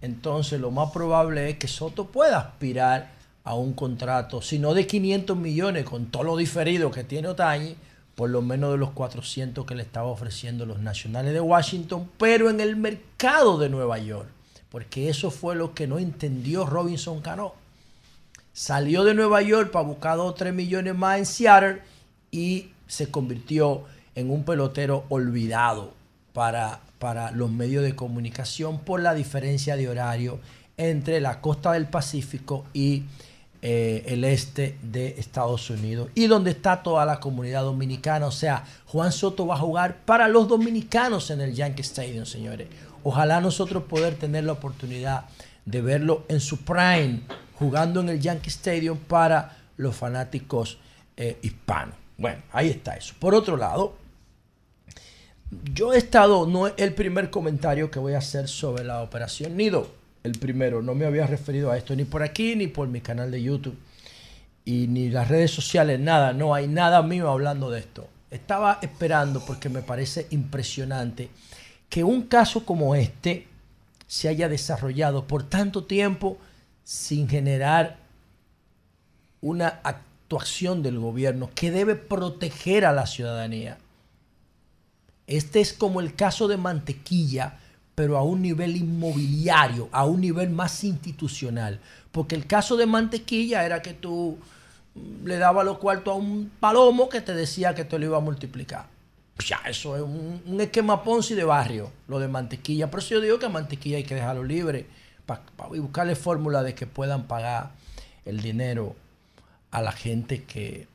entonces 0.01 0.59
lo 0.59 0.71
más 0.71 0.91
probable 0.91 1.49
es 1.49 1.57
que 1.57 1.67
Soto 1.67 2.07
pueda 2.07 2.39
aspirar 2.39 3.15
a 3.43 3.53
un 3.53 3.73
contrato, 3.73 4.41
si 4.41 4.57
no 4.57 4.73
de 4.73 4.87
500 4.87 5.37
millones 5.37 5.85
con 5.85 6.07
todo 6.07 6.23
lo 6.23 6.37
diferido 6.37 6.89
que 6.89 7.03
tiene 7.03 7.27
Otañi, 7.27 7.75
por 8.15 8.29
lo 8.29 8.41
menos 8.41 8.71
de 8.71 8.77
los 8.77 8.91
400 8.91 9.65
que 9.65 9.75
le 9.75 9.83
estaba 9.83 10.07
ofreciendo 10.07 10.65
los 10.65 10.79
nacionales 10.79 11.33
de 11.33 11.41
Washington, 11.41 12.09
pero 12.17 12.49
en 12.49 12.59
el 12.59 12.75
mercado 12.75 13.59
de 13.59 13.69
Nueva 13.69 13.99
York, 13.99 14.29
porque 14.71 15.09
eso 15.09 15.29
fue 15.29 15.55
lo 15.55 15.75
que 15.75 15.85
no 15.85 15.99
entendió 15.99 16.65
Robinson 16.65 17.21
Cano. 17.21 17.53
Salió 18.55 19.03
de 19.03 19.13
Nueva 19.13 19.41
York 19.41 19.69
para 19.69 19.85
buscar 19.85 20.15
2 20.15 20.31
o 20.31 20.33
3 20.33 20.53
millones 20.53 20.95
más 20.95 21.17
en 21.17 21.25
Seattle 21.25 21.81
y 22.31 22.69
se 22.87 23.11
convirtió 23.11 23.83
en 24.15 24.31
un 24.31 24.45
pelotero 24.45 25.03
olvidado 25.09 25.91
para, 26.31 26.79
para 26.97 27.31
los 27.31 27.51
medios 27.51 27.83
de 27.83 27.97
comunicación 27.97 28.79
por 28.79 29.01
la 29.01 29.13
diferencia 29.13 29.75
de 29.75 29.89
horario 29.89 30.39
entre 30.77 31.19
la 31.19 31.41
costa 31.41 31.73
del 31.73 31.87
Pacífico 31.87 32.63
y 32.71 33.03
eh, 33.61 34.03
el 34.05 34.23
este 34.23 34.77
de 34.81 35.15
Estados 35.17 35.69
Unidos 35.69 36.07
y 36.15 36.27
donde 36.27 36.51
está 36.51 36.81
toda 36.81 37.05
la 37.05 37.19
comunidad 37.19 37.63
dominicana. 37.63 38.25
O 38.25 38.31
sea, 38.31 38.63
Juan 38.85 39.11
Soto 39.11 39.45
va 39.45 39.55
a 39.55 39.59
jugar 39.59 39.97
para 40.05 40.29
los 40.29 40.47
dominicanos 40.47 41.29
en 41.29 41.41
el 41.41 41.53
Yankee 41.53 41.81
Stadium, 41.81 42.25
señores. 42.25 42.69
Ojalá 43.03 43.41
nosotros 43.41 43.83
poder 43.83 44.15
tener 44.15 44.45
la 44.45 44.53
oportunidad 44.53 45.25
de 45.65 45.81
verlo 45.81 46.23
en 46.29 46.39
su 46.39 46.59
prime 46.59 47.19
jugando 47.55 48.01
en 48.01 48.09
el 48.09 48.19
Yankee 48.19 48.49
Stadium 48.49 48.97
para 48.97 49.57
los 49.77 49.95
fanáticos 49.95 50.77
eh, 51.17 51.37
hispanos. 51.41 51.95
Bueno, 52.17 52.41
ahí 52.51 52.69
está 52.69 52.95
eso. 52.95 53.13
Por 53.19 53.35
otro 53.35 53.57
lado, 53.57 53.95
yo 55.73 55.93
he 55.93 55.97
estado, 55.97 56.47
no 56.47 56.67
es 56.67 56.73
el 56.77 56.93
primer 56.93 57.29
comentario 57.29 57.91
que 57.91 57.99
voy 57.99 58.13
a 58.13 58.19
hacer 58.19 58.47
sobre 58.47 58.83
la 58.83 59.01
operación 59.01 59.57
Nido. 59.57 59.89
El 60.23 60.33
primero, 60.33 60.81
no 60.81 60.95
me 60.95 61.05
había 61.05 61.27
referido 61.27 61.71
a 61.71 61.77
esto 61.77 61.95
ni 61.95 62.03
por 62.03 62.23
aquí 62.23 62.55
ni 62.55 62.67
por 62.67 62.87
mi 62.87 63.01
canal 63.01 63.29
de 63.29 63.43
YouTube 63.43 63.77
y 64.65 64.87
ni 64.87 65.09
las 65.09 65.27
redes 65.27 65.51
sociales, 65.51 65.99
nada, 65.99 66.33
no 66.33 66.55
hay 66.55 66.67
nada 66.67 67.03
mío 67.03 67.29
hablando 67.29 67.69
de 67.69 67.79
esto. 67.79 68.09
estaba 68.31 68.79
esperando 68.81 69.45
porque 69.45 69.69
me 69.69 69.83
parece 69.83 70.25
impresionante 70.31 71.29
que 71.87 72.03
un 72.03 72.23
caso 72.23 72.65
como 72.65 72.95
este 72.95 73.47
se 74.07 74.27
haya 74.27 74.49
desarrollado 74.49 75.25
por 75.27 75.43
tanto 75.43 75.85
tiempo 75.85 76.37
sin 76.85 77.27
generar 77.27 77.97
una 79.41 79.79
actuación 79.83 80.83
del 80.83 80.99
gobierno 80.99 81.49
que 81.53 81.71
debe 81.71 81.95
proteger 81.95 82.85
a 82.85 82.93
la 82.93 83.07
ciudadanía. 83.07 83.79
Este 85.27 85.59
es 85.59 85.73
como 85.73 85.99
el 85.99 86.15
caso 86.15 86.47
de 86.47 86.57
Mantequilla, 86.57 87.57
pero 87.95 88.17
a 88.17 88.23
un 88.23 88.43
nivel 88.43 88.77
inmobiliario, 88.77 89.89
a 89.91 90.05
un 90.05 90.21
nivel 90.21 90.51
más 90.51 90.83
institucional. 90.83 91.79
Porque 92.11 92.35
el 92.35 92.45
caso 92.45 92.77
de 92.77 92.85
Mantequilla 92.85 93.65
era 93.65 93.81
que 93.81 93.93
tú 93.93 94.37
mm, 94.93 95.25
le 95.25 95.37
dabas 95.37 95.65
los 95.65 95.79
cuartos 95.79 96.13
a 96.13 96.17
un 96.17 96.51
palomo 96.59 97.09
que 97.09 97.21
te 97.21 97.33
decía 97.33 97.73
que 97.73 97.85
te 97.85 97.97
lo 97.97 98.05
iba 98.05 98.17
a 98.17 98.21
multiplicar. 98.21 98.85
Ya, 99.43 99.59
eso 99.67 99.95
es 99.95 100.03
un, 100.03 100.41
un 100.45 100.61
esquema 100.61 101.03
Ponzi 101.03 101.33
de 101.33 101.43
barrio, 101.43 101.91
lo 102.07 102.19
de 102.19 102.27
Mantequilla. 102.27 102.91
Por 102.91 102.99
eso 102.99 103.15
yo 103.15 103.21
digo 103.21 103.39
que 103.39 103.47
a 103.47 103.49
Mantequilla 103.49 103.97
hay 103.97 104.03
que 104.03 104.15
dejarlo 104.15 104.43
libre 104.43 104.85
para 105.25 105.41
buscarle 105.69 106.15
fórmula 106.15 106.63
de 106.63 106.75
que 106.75 106.87
puedan 106.87 107.27
pagar 107.27 107.71
el 108.25 108.41
dinero 108.41 108.95
a 109.71 109.81
la 109.81 109.91
gente 109.91 110.43
que, 110.43 110.87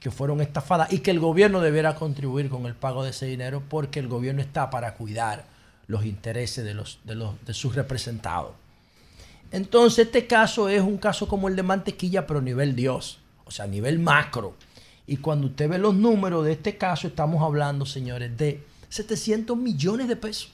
que 0.00 0.10
fueron 0.10 0.40
estafadas 0.40 0.92
y 0.92 0.98
que 0.98 1.10
el 1.10 1.20
gobierno 1.20 1.60
debiera 1.60 1.94
contribuir 1.94 2.48
con 2.48 2.66
el 2.66 2.74
pago 2.74 3.04
de 3.04 3.10
ese 3.10 3.26
dinero 3.26 3.62
porque 3.68 4.00
el 4.00 4.08
gobierno 4.08 4.42
está 4.42 4.70
para 4.70 4.94
cuidar 4.94 5.44
los 5.86 6.04
intereses 6.04 6.64
de, 6.64 6.74
los, 6.74 6.98
de, 7.04 7.14
los, 7.14 7.34
de 7.44 7.54
sus 7.54 7.74
representados. 7.74 8.52
Entonces 9.52 10.06
este 10.06 10.26
caso 10.26 10.68
es 10.68 10.82
un 10.82 10.98
caso 10.98 11.28
como 11.28 11.48
el 11.48 11.56
de 11.56 11.62
Mantequilla, 11.62 12.26
pero 12.26 12.40
a 12.40 12.42
nivel 12.42 12.74
Dios, 12.74 13.20
o 13.44 13.50
sea, 13.50 13.64
a 13.64 13.68
nivel 13.68 13.98
macro. 13.98 14.54
Y 15.06 15.18
cuando 15.18 15.46
usted 15.46 15.68
ve 15.68 15.78
los 15.78 15.94
números 15.94 16.44
de 16.44 16.52
este 16.52 16.76
caso, 16.76 17.06
estamos 17.06 17.42
hablando, 17.42 17.86
señores, 17.86 18.36
de 18.36 18.64
700 18.88 19.56
millones 19.56 20.08
de 20.08 20.16
pesos. 20.16 20.50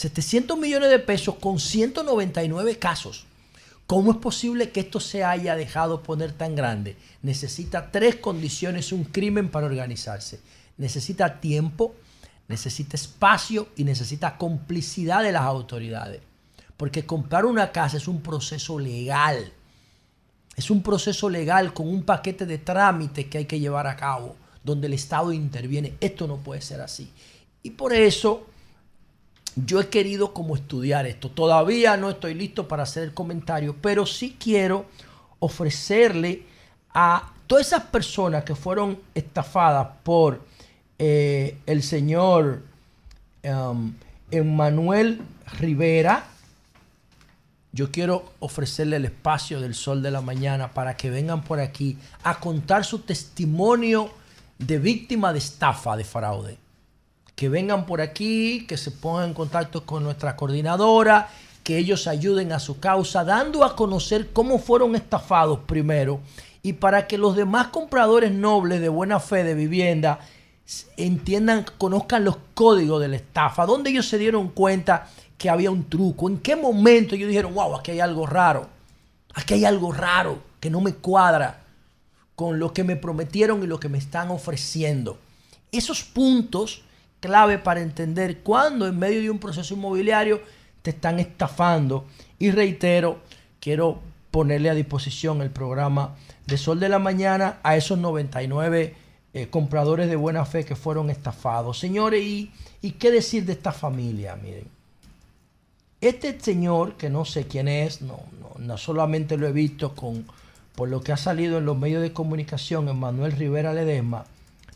700 0.00 0.56
millones 0.56 0.88
de 0.88 0.98
pesos 0.98 1.34
con 1.34 1.60
199 1.60 2.78
casos. 2.78 3.26
¿Cómo 3.86 4.12
es 4.12 4.16
posible 4.16 4.70
que 4.70 4.80
esto 4.80 4.98
se 4.98 5.24
haya 5.24 5.56
dejado 5.56 6.02
poner 6.02 6.32
tan 6.32 6.54
grande? 6.54 6.96
Necesita 7.20 7.90
tres 7.90 8.16
condiciones 8.16 8.92
un 8.92 9.04
crimen 9.04 9.50
para 9.50 9.66
organizarse. 9.66 10.40
Necesita 10.78 11.38
tiempo, 11.38 11.94
necesita 12.48 12.96
espacio 12.96 13.68
y 13.76 13.84
necesita 13.84 14.38
complicidad 14.38 15.22
de 15.22 15.32
las 15.32 15.42
autoridades. 15.42 16.22
Porque 16.78 17.04
comprar 17.04 17.44
una 17.44 17.70
casa 17.70 17.98
es 17.98 18.08
un 18.08 18.22
proceso 18.22 18.78
legal. 18.78 19.52
Es 20.56 20.70
un 20.70 20.82
proceso 20.82 21.28
legal 21.28 21.74
con 21.74 21.86
un 21.86 22.04
paquete 22.04 22.46
de 22.46 22.56
trámites 22.56 23.26
que 23.26 23.36
hay 23.36 23.44
que 23.44 23.60
llevar 23.60 23.86
a 23.86 23.96
cabo, 23.96 24.34
donde 24.64 24.86
el 24.86 24.94
Estado 24.94 25.30
interviene. 25.30 25.92
Esto 26.00 26.26
no 26.26 26.38
puede 26.38 26.62
ser 26.62 26.80
así. 26.80 27.12
Y 27.62 27.72
por 27.72 27.92
eso 27.92 28.46
yo 29.56 29.80
he 29.80 29.88
querido 29.88 30.32
como 30.32 30.54
estudiar 30.54 31.06
esto. 31.06 31.30
Todavía 31.30 31.96
no 31.96 32.10
estoy 32.10 32.34
listo 32.34 32.68
para 32.68 32.84
hacer 32.84 33.02
el 33.04 33.14
comentario, 33.14 33.76
pero 33.80 34.06
sí 34.06 34.36
quiero 34.38 34.86
ofrecerle 35.38 36.44
a 36.94 37.32
todas 37.46 37.68
esas 37.68 37.84
personas 37.84 38.44
que 38.44 38.54
fueron 38.54 38.98
estafadas 39.14 39.88
por 40.02 40.40
eh, 40.98 41.58
el 41.66 41.82
señor 41.82 42.62
um, 43.42 43.92
Emmanuel 44.30 45.20
Rivera, 45.58 46.26
yo 47.72 47.90
quiero 47.90 48.32
ofrecerle 48.40 48.96
el 48.96 49.04
espacio 49.04 49.60
del 49.60 49.74
sol 49.74 50.02
de 50.02 50.10
la 50.10 50.20
mañana 50.20 50.72
para 50.72 50.96
que 50.96 51.08
vengan 51.08 51.42
por 51.42 51.60
aquí 51.60 51.96
a 52.24 52.40
contar 52.40 52.84
su 52.84 53.00
testimonio 53.00 54.10
de 54.58 54.78
víctima 54.78 55.32
de 55.32 55.38
estafa, 55.38 55.96
de 55.96 56.04
fraude 56.04 56.58
que 57.40 57.48
vengan 57.48 57.86
por 57.86 58.02
aquí, 58.02 58.66
que 58.66 58.76
se 58.76 58.90
pongan 58.90 59.28
en 59.28 59.34
contacto 59.34 59.86
con 59.86 60.04
nuestra 60.04 60.36
coordinadora, 60.36 61.30
que 61.64 61.78
ellos 61.78 62.06
ayuden 62.06 62.52
a 62.52 62.58
su 62.58 62.80
causa, 62.80 63.24
dando 63.24 63.64
a 63.64 63.74
conocer 63.74 64.28
cómo 64.34 64.58
fueron 64.58 64.94
estafados 64.94 65.60
primero 65.60 66.20
y 66.62 66.74
para 66.74 67.06
que 67.06 67.16
los 67.16 67.36
demás 67.36 67.68
compradores 67.68 68.30
nobles 68.30 68.82
de 68.82 68.90
buena 68.90 69.20
fe 69.20 69.42
de 69.42 69.54
vivienda 69.54 70.20
entiendan, 70.98 71.64
conozcan 71.78 72.26
los 72.26 72.36
códigos 72.52 73.00
de 73.00 73.08
la 73.08 73.16
estafa, 73.16 73.64
donde 73.64 73.88
ellos 73.88 74.06
se 74.06 74.18
dieron 74.18 74.50
cuenta 74.50 75.08
que 75.38 75.48
había 75.48 75.70
un 75.70 75.88
truco, 75.88 76.28
en 76.28 76.40
qué 76.40 76.56
momento 76.56 77.14
ellos 77.14 77.28
dijeron, 77.28 77.54
wow, 77.54 77.76
aquí 77.76 77.92
hay 77.92 78.00
algo 78.00 78.26
raro, 78.26 78.68
aquí 79.32 79.54
hay 79.54 79.64
algo 79.64 79.92
raro 79.92 80.40
que 80.60 80.68
no 80.68 80.82
me 80.82 80.92
cuadra 80.92 81.62
con 82.36 82.58
lo 82.58 82.74
que 82.74 82.84
me 82.84 82.96
prometieron 82.96 83.62
y 83.62 83.66
lo 83.66 83.80
que 83.80 83.88
me 83.88 83.96
están 83.96 84.30
ofreciendo. 84.30 85.16
Esos 85.72 86.02
puntos 86.02 86.82
clave 87.20 87.58
para 87.58 87.80
entender 87.80 88.38
cuándo 88.38 88.86
en 88.86 88.98
medio 88.98 89.20
de 89.20 89.30
un 89.30 89.38
proceso 89.38 89.74
inmobiliario 89.74 90.40
te 90.82 90.90
están 90.90 91.20
estafando. 91.20 92.06
Y 92.38 92.50
reitero, 92.50 93.20
quiero 93.60 94.00
ponerle 94.30 94.70
a 94.70 94.74
disposición 94.74 95.42
el 95.42 95.50
programa 95.50 96.16
de 96.46 96.56
Sol 96.56 96.80
de 96.80 96.88
la 96.88 96.98
Mañana 96.98 97.58
a 97.62 97.76
esos 97.76 97.98
99 97.98 98.94
eh, 99.32 99.46
compradores 99.48 100.08
de 100.08 100.16
buena 100.16 100.44
fe 100.44 100.64
que 100.64 100.74
fueron 100.74 101.10
estafados. 101.10 101.78
Señores, 101.78 102.22
¿y, 102.22 102.50
¿y 102.82 102.92
qué 102.92 103.10
decir 103.10 103.44
de 103.44 103.52
esta 103.52 103.72
familia? 103.72 104.36
Miren, 104.36 104.66
este 106.00 106.40
señor, 106.40 106.96
que 106.96 107.10
no 107.10 107.24
sé 107.24 107.46
quién 107.46 107.68
es, 107.68 108.00
no, 108.00 108.20
no, 108.40 108.58
no 108.58 108.78
solamente 108.78 109.36
lo 109.36 109.46
he 109.46 109.52
visto 109.52 109.94
con, 109.94 110.26
por 110.74 110.88
lo 110.88 111.02
que 111.02 111.12
ha 111.12 111.16
salido 111.16 111.58
en 111.58 111.66
los 111.66 111.76
medios 111.76 112.02
de 112.02 112.12
comunicación, 112.12 112.98
Manuel 112.98 113.32
Rivera 113.32 113.74
Ledesma, 113.74 114.24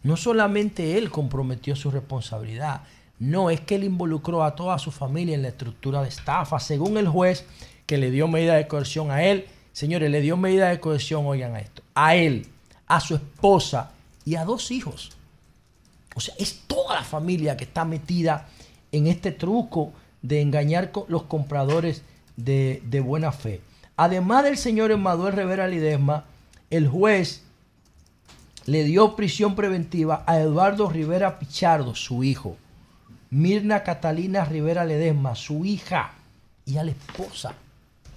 no 0.05 0.17
solamente 0.17 0.97
él 0.97 1.11
comprometió 1.11 1.75
su 1.75 1.91
responsabilidad, 1.91 2.83
no, 3.19 3.51
es 3.51 3.61
que 3.61 3.75
él 3.75 3.85
involucró 3.85 4.45
a 4.45 4.55
toda 4.55 4.79
su 4.79 4.91
familia 4.91 5.35
en 5.35 5.43
la 5.43 5.49
estructura 5.49 6.03
de 6.03 6.09
estafa, 6.09 6.61
según 6.61 6.97
el 6.97 7.09
juez 7.09 7.45
que 7.87 7.99
le 7.99 8.11
dio 8.11 8.29
medida 8.29 8.55
de 8.55 8.69
coerción 8.69 9.11
a 9.11 9.25
él. 9.25 9.47
Señores, 9.73 10.11
le 10.11 10.21
dio 10.21 10.37
medida 10.37 10.69
de 10.69 10.81
coerción, 10.81 11.27
oigan 11.27 11.55
a 11.55 11.61
esto, 11.61 11.83
a 11.95 12.17
él, 12.17 12.47
a 12.87 13.01
su 13.01 13.15
esposa 13.15 13.93
y 14.25 14.37
a 14.37 14.45
dos 14.45 14.71
hijos. 14.71 15.13
O 16.15 16.21
sea, 16.21 16.35
es 16.39 16.63
toda 16.67 16.97
la 16.97 17.05
familia 17.05 17.57
que 17.57 17.65
está 17.65 17.85
metida 17.85 18.49
en 18.93 19.07
este 19.07 19.33
truco 19.33 19.93
de 20.23 20.41
engañar 20.41 20.93
con 20.93 21.05
los 21.09 21.25
compradores 21.25 22.03
de, 22.37 23.03
buena 23.05 23.33
fe. 23.33 23.61
Además 23.97 24.45
del 24.45 24.57
señor 24.57 24.91
Emanuel 24.91 25.35
Rivera 25.35 25.69
Lidesma, 25.69 26.25
el 26.71 26.89
juez 26.89 27.44
le 28.67 28.85
dio 28.85 29.15
prisión 29.17 29.55
preventiva 29.55 30.25
a 30.27 30.39
Eduardo 30.39 30.89
Rivera 30.89 31.39
Pichardo, 31.39 31.95
su 31.95 32.25
hijo, 32.25 32.57
Mirna 33.31 33.83
Catalina 33.83 34.45
Rivera 34.45 34.85
Ledesma, 34.85 35.35
su 35.35 35.65
hija, 35.65 36.13
y 36.67 36.79
a 36.79 36.85
la 36.85 36.93
esposa. 36.93 37.55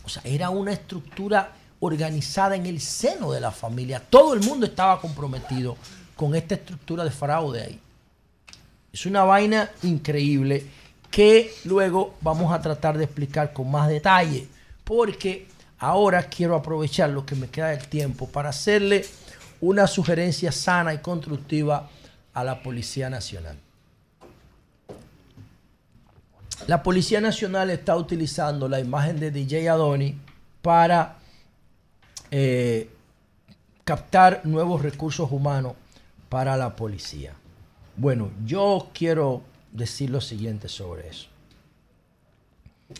O 0.05 0.09
sea, 0.09 0.21
era 0.25 0.49
una 0.49 0.71
estructura 0.71 1.51
organizada 1.79 2.55
en 2.55 2.65
el 2.65 2.79
seno 2.79 3.31
de 3.31 3.41
la 3.41 3.51
familia. 3.51 3.99
Todo 3.99 4.33
el 4.33 4.41
mundo 4.41 4.65
estaba 4.65 4.99
comprometido 4.99 5.77
con 6.15 6.33
esta 6.35 6.55
estructura 6.55 7.03
de 7.03 7.11
fraude 7.11 7.61
ahí. 7.61 7.79
Es 8.91 9.05
una 9.05 9.23
vaina 9.23 9.69
increíble 9.83 10.65
que 11.11 11.53
luego 11.65 12.15
vamos 12.21 12.51
a 12.51 12.61
tratar 12.61 12.97
de 12.97 13.03
explicar 13.03 13.53
con 13.53 13.69
más 13.69 13.89
detalle, 13.89 14.47
porque 14.83 15.47
ahora 15.79 16.23
quiero 16.23 16.55
aprovechar 16.55 17.09
lo 17.09 17.25
que 17.25 17.35
me 17.35 17.49
queda 17.49 17.69
del 17.69 17.87
tiempo 17.87 18.27
para 18.27 18.49
hacerle 18.49 19.05
una 19.61 19.87
sugerencia 19.87 20.51
sana 20.51 20.93
y 20.93 20.99
constructiva 20.99 21.89
a 22.33 22.43
la 22.43 22.61
Policía 22.61 23.09
Nacional. 23.09 23.57
La 26.67 26.83
Policía 26.83 27.21
Nacional 27.21 27.69
está 27.69 27.95
utilizando 27.95 28.67
la 28.67 28.79
imagen 28.79 29.19
de 29.19 29.31
DJ 29.31 29.69
Adoni 29.69 30.17
para 30.61 31.17
eh, 32.29 32.89
captar 33.83 34.41
nuevos 34.43 34.81
recursos 34.81 35.31
humanos 35.31 35.73
para 36.29 36.57
la 36.57 36.75
policía. 36.75 37.33
Bueno, 37.95 38.31
yo 38.45 38.89
quiero 38.93 39.43
decir 39.71 40.09
lo 40.09 40.19
siguiente 40.19 40.67
sobre 40.67 41.07
eso. 41.07 41.27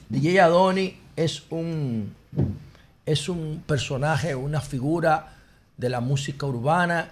DJ 0.10 0.40
Adoni 0.42 0.98
es 1.16 1.44
un, 1.50 2.14
es 3.06 3.28
un 3.28 3.64
personaje, 3.68 4.34
una 4.36 4.62
figura 4.62 5.37
de 5.78 5.90
la 5.90 6.02
música 6.02 6.46
urbana 6.46 7.12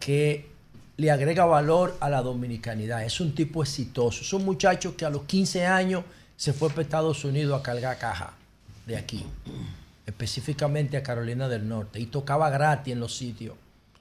que 0.00 0.48
le 0.96 1.10
agrega 1.10 1.44
valor 1.44 1.96
a 2.00 2.10
la 2.10 2.22
dominicanidad. 2.22 3.04
Es 3.04 3.20
un 3.20 3.34
tipo 3.34 3.62
exitoso. 3.62 4.22
Es 4.22 4.32
un 4.32 4.44
muchacho 4.44 4.96
que 4.96 5.04
a 5.04 5.10
los 5.10 5.22
15 5.22 5.66
años 5.66 6.04
se 6.36 6.52
fue 6.52 6.70
para 6.70 6.82
Estados 6.82 7.24
Unidos 7.24 7.58
a 7.58 7.62
cargar 7.62 7.98
caja 7.98 8.34
de 8.86 8.96
aquí, 8.96 9.24
específicamente 10.06 10.96
a 10.96 11.02
Carolina 11.02 11.48
del 11.48 11.68
Norte, 11.68 12.00
y 12.00 12.06
tocaba 12.06 12.48
gratis 12.48 12.92
en 12.94 13.00
los 13.00 13.16
sitios, 13.16 13.54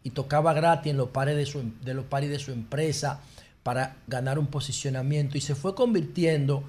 y 0.04 0.12
tocaba 0.12 0.54
gratis 0.54 0.92
en 0.92 0.98
los 0.98 1.10
pares 1.10 1.36
de 1.36 1.46
su, 1.46 1.72
de 1.84 1.94
los 1.94 2.10
de 2.10 2.40
su 2.40 2.52
empresa 2.52 3.20
para 3.64 3.98
ganar 4.08 4.40
un 4.40 4.48
posicionamiento, 4.48 5.38
y 5.38 5.42
se 5.42 5.56
fue 5.56 5.76
convirtiendo 5.76 6.64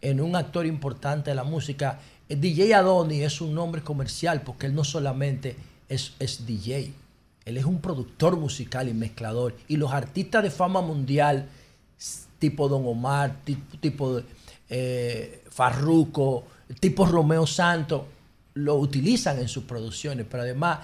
en 0.00 0.20
un 0.20 0.34
actor 0.34 0.66
importante 0.66 1.30
de 1.30 1.36
la 1.36 1.44
música. 1.44 2.00
DJ 2.28 2.74
Adoni 2.74 3.22
es 3.22 3.40
un 3.40 3.54
nombre 3.54 3.82
comercial 3.82 4.42
porque 4.42 4.66
él 4.66 4.74
no 4.74 4.84
solamente 4.84 5.56
es, 5.90 6.46
DJ. 6.46 6.92
Él 7.44 7.56
es 7.56 7.64
un 7.64 7.80
productor 7.80 8.36
musical 8.36 8.88
y 8.88 8.94
mezclador. 8.94 9.56
Y 9.68 9.76
los 9.76 9.92
artistas 9.92 10.42
de 10.42 10.50
fama 10.50 10.80
mundial, 10.80 11.46
tipo 12.38 12.68
Don 12.68 12.86
Omar, 12.86 13.36
tipo, 13.80 14.22
eh, 14.68 15.42
Farruko, 15.50 16.44
tipo 16.78 17.04
Romeo 17.04 17.46
Santos, 17.46 18.02
lo 18.54 18.76
utilizan 18.76 19.38
en 19.38 19.48
sus 19.48 19.64
producciones. 19.64 20.26
Pero 20.30 20.44
además, 20.44 20.80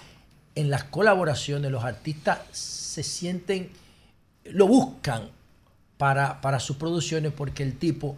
en 0.55 0.69
las 0.71 0.85
colaboraciones, 0.85 1.71
los 1.71 1.85
artistas 1.85 2.41
se 2.53 3.03
sienten, 3.03 3.71
lo 4.45 4.67
buscan 4.67 5.29
para, 5.99 6.41
para 6.41 6.61
sus 6.61 6.77
producciones 6.77 7.33
porque 7.33 7.63
el 7.63 7.79
tipo 7.79 8.17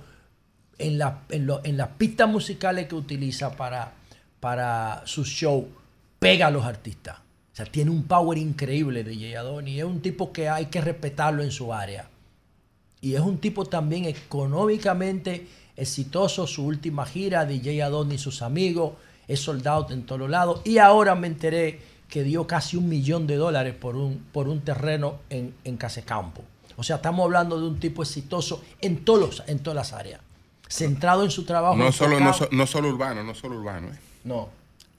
en, 0.79 0.99
la- 0.99 1.23
en, 1.31 1.77
las 1.77 1.89
pistas 1.91 2.29
musicales 2.29 2.87
que 2.87 2.95
utiliza 2.95 3.57
para, 3.57 3.93
para 4.41 5.03
su 5.05 5.25
show 5.25 5.69
pega 6.19 6.49
a 6.49 6.51
los 6.51 6.65
artistas. 6.65 7.19
O 7.19 7.57
sea, 7.59 7.67
tiene 7.67 7.91
un 7.91 8.05
power 8.05 8.39
increíble 8.39 9.03
de 9.05 9.15
Jay 9.15 9.35
Adoni. 9.35 9.79
Es 9.79 9.85
un 9.85 10.01
tipo 10.01 10.33
que 10.33 10.49
hay 10.49 10.67
que 10.67 10.81
respetarlo 10.81 11.43
en 11.43 11.51
su 11.51 11.73
área. 11.73 12.09
Y 13.01 13.15
es 13.15 13.21
un 13.21 13.39
tipo 13.39 13.65
también 13.67 14.05
económicamente 14.05 15.47
exitoso. 15.77 16.47
Su 16.47 16.65
última 16.67 17.05
gira 17.07 17.45
de 17.45 17.61
Jay 17.61 17.81
Adoni 17.81 18.15
y 18.17 18.19
sus 18.19 18.43
amigos 18.43 18.93
es 19.27 19.41
soldado 19.41 19.89
en 19.91 20.05
todos 20.07 20.29
lados. 20.29 20.61
Y 20.65 20.79
ahora 20.79 21.15
me 21.15 21.27
enteré 21.27 21.81
que 22.09 22.23
dio 22.23 22.47
casi 22.47 22.77
un 22.77 22.89
millón 22.89 23.27
de 23.27 23.37
dólares 23.37 23.75
por 23.75 23.97
un, 23.97 24.25
por 24.33 24.49
un 24.49 24.61
terreno 24.61 25.19
en, 25.29 25.55
en 25.65 25.77
Casecampo. 25.77 26.43
O 26.77 26.83
sea, 26.83 26.97
estamos 26.97 27.25
hablando 27.25 27.61
de 27.61 27.67
un 27.67 27.79
tipo 27.81 28.03
exitoso 28.03 28.63
en, 28.81 29.05
todos 29.05 29.43
en 29.47 29.59
todas 29.59 29.77
las 29.77 29.93
áreas. 29.93 30.21
Centrado 30.69 31.25
en 31.25 31.31
su 31.31 31.45
trabajo. 31.45 31.77
No 31.77 31.91
solo, 31.93 32.19
no 32.21 32.67
solo 32.67 32.89
urbano, 32.89 33.25
no 33.25 33.35
solo 33.35 33.57
urbano. 33.59 33.89
eh. 33.89 33.99
No. 34.25 34.49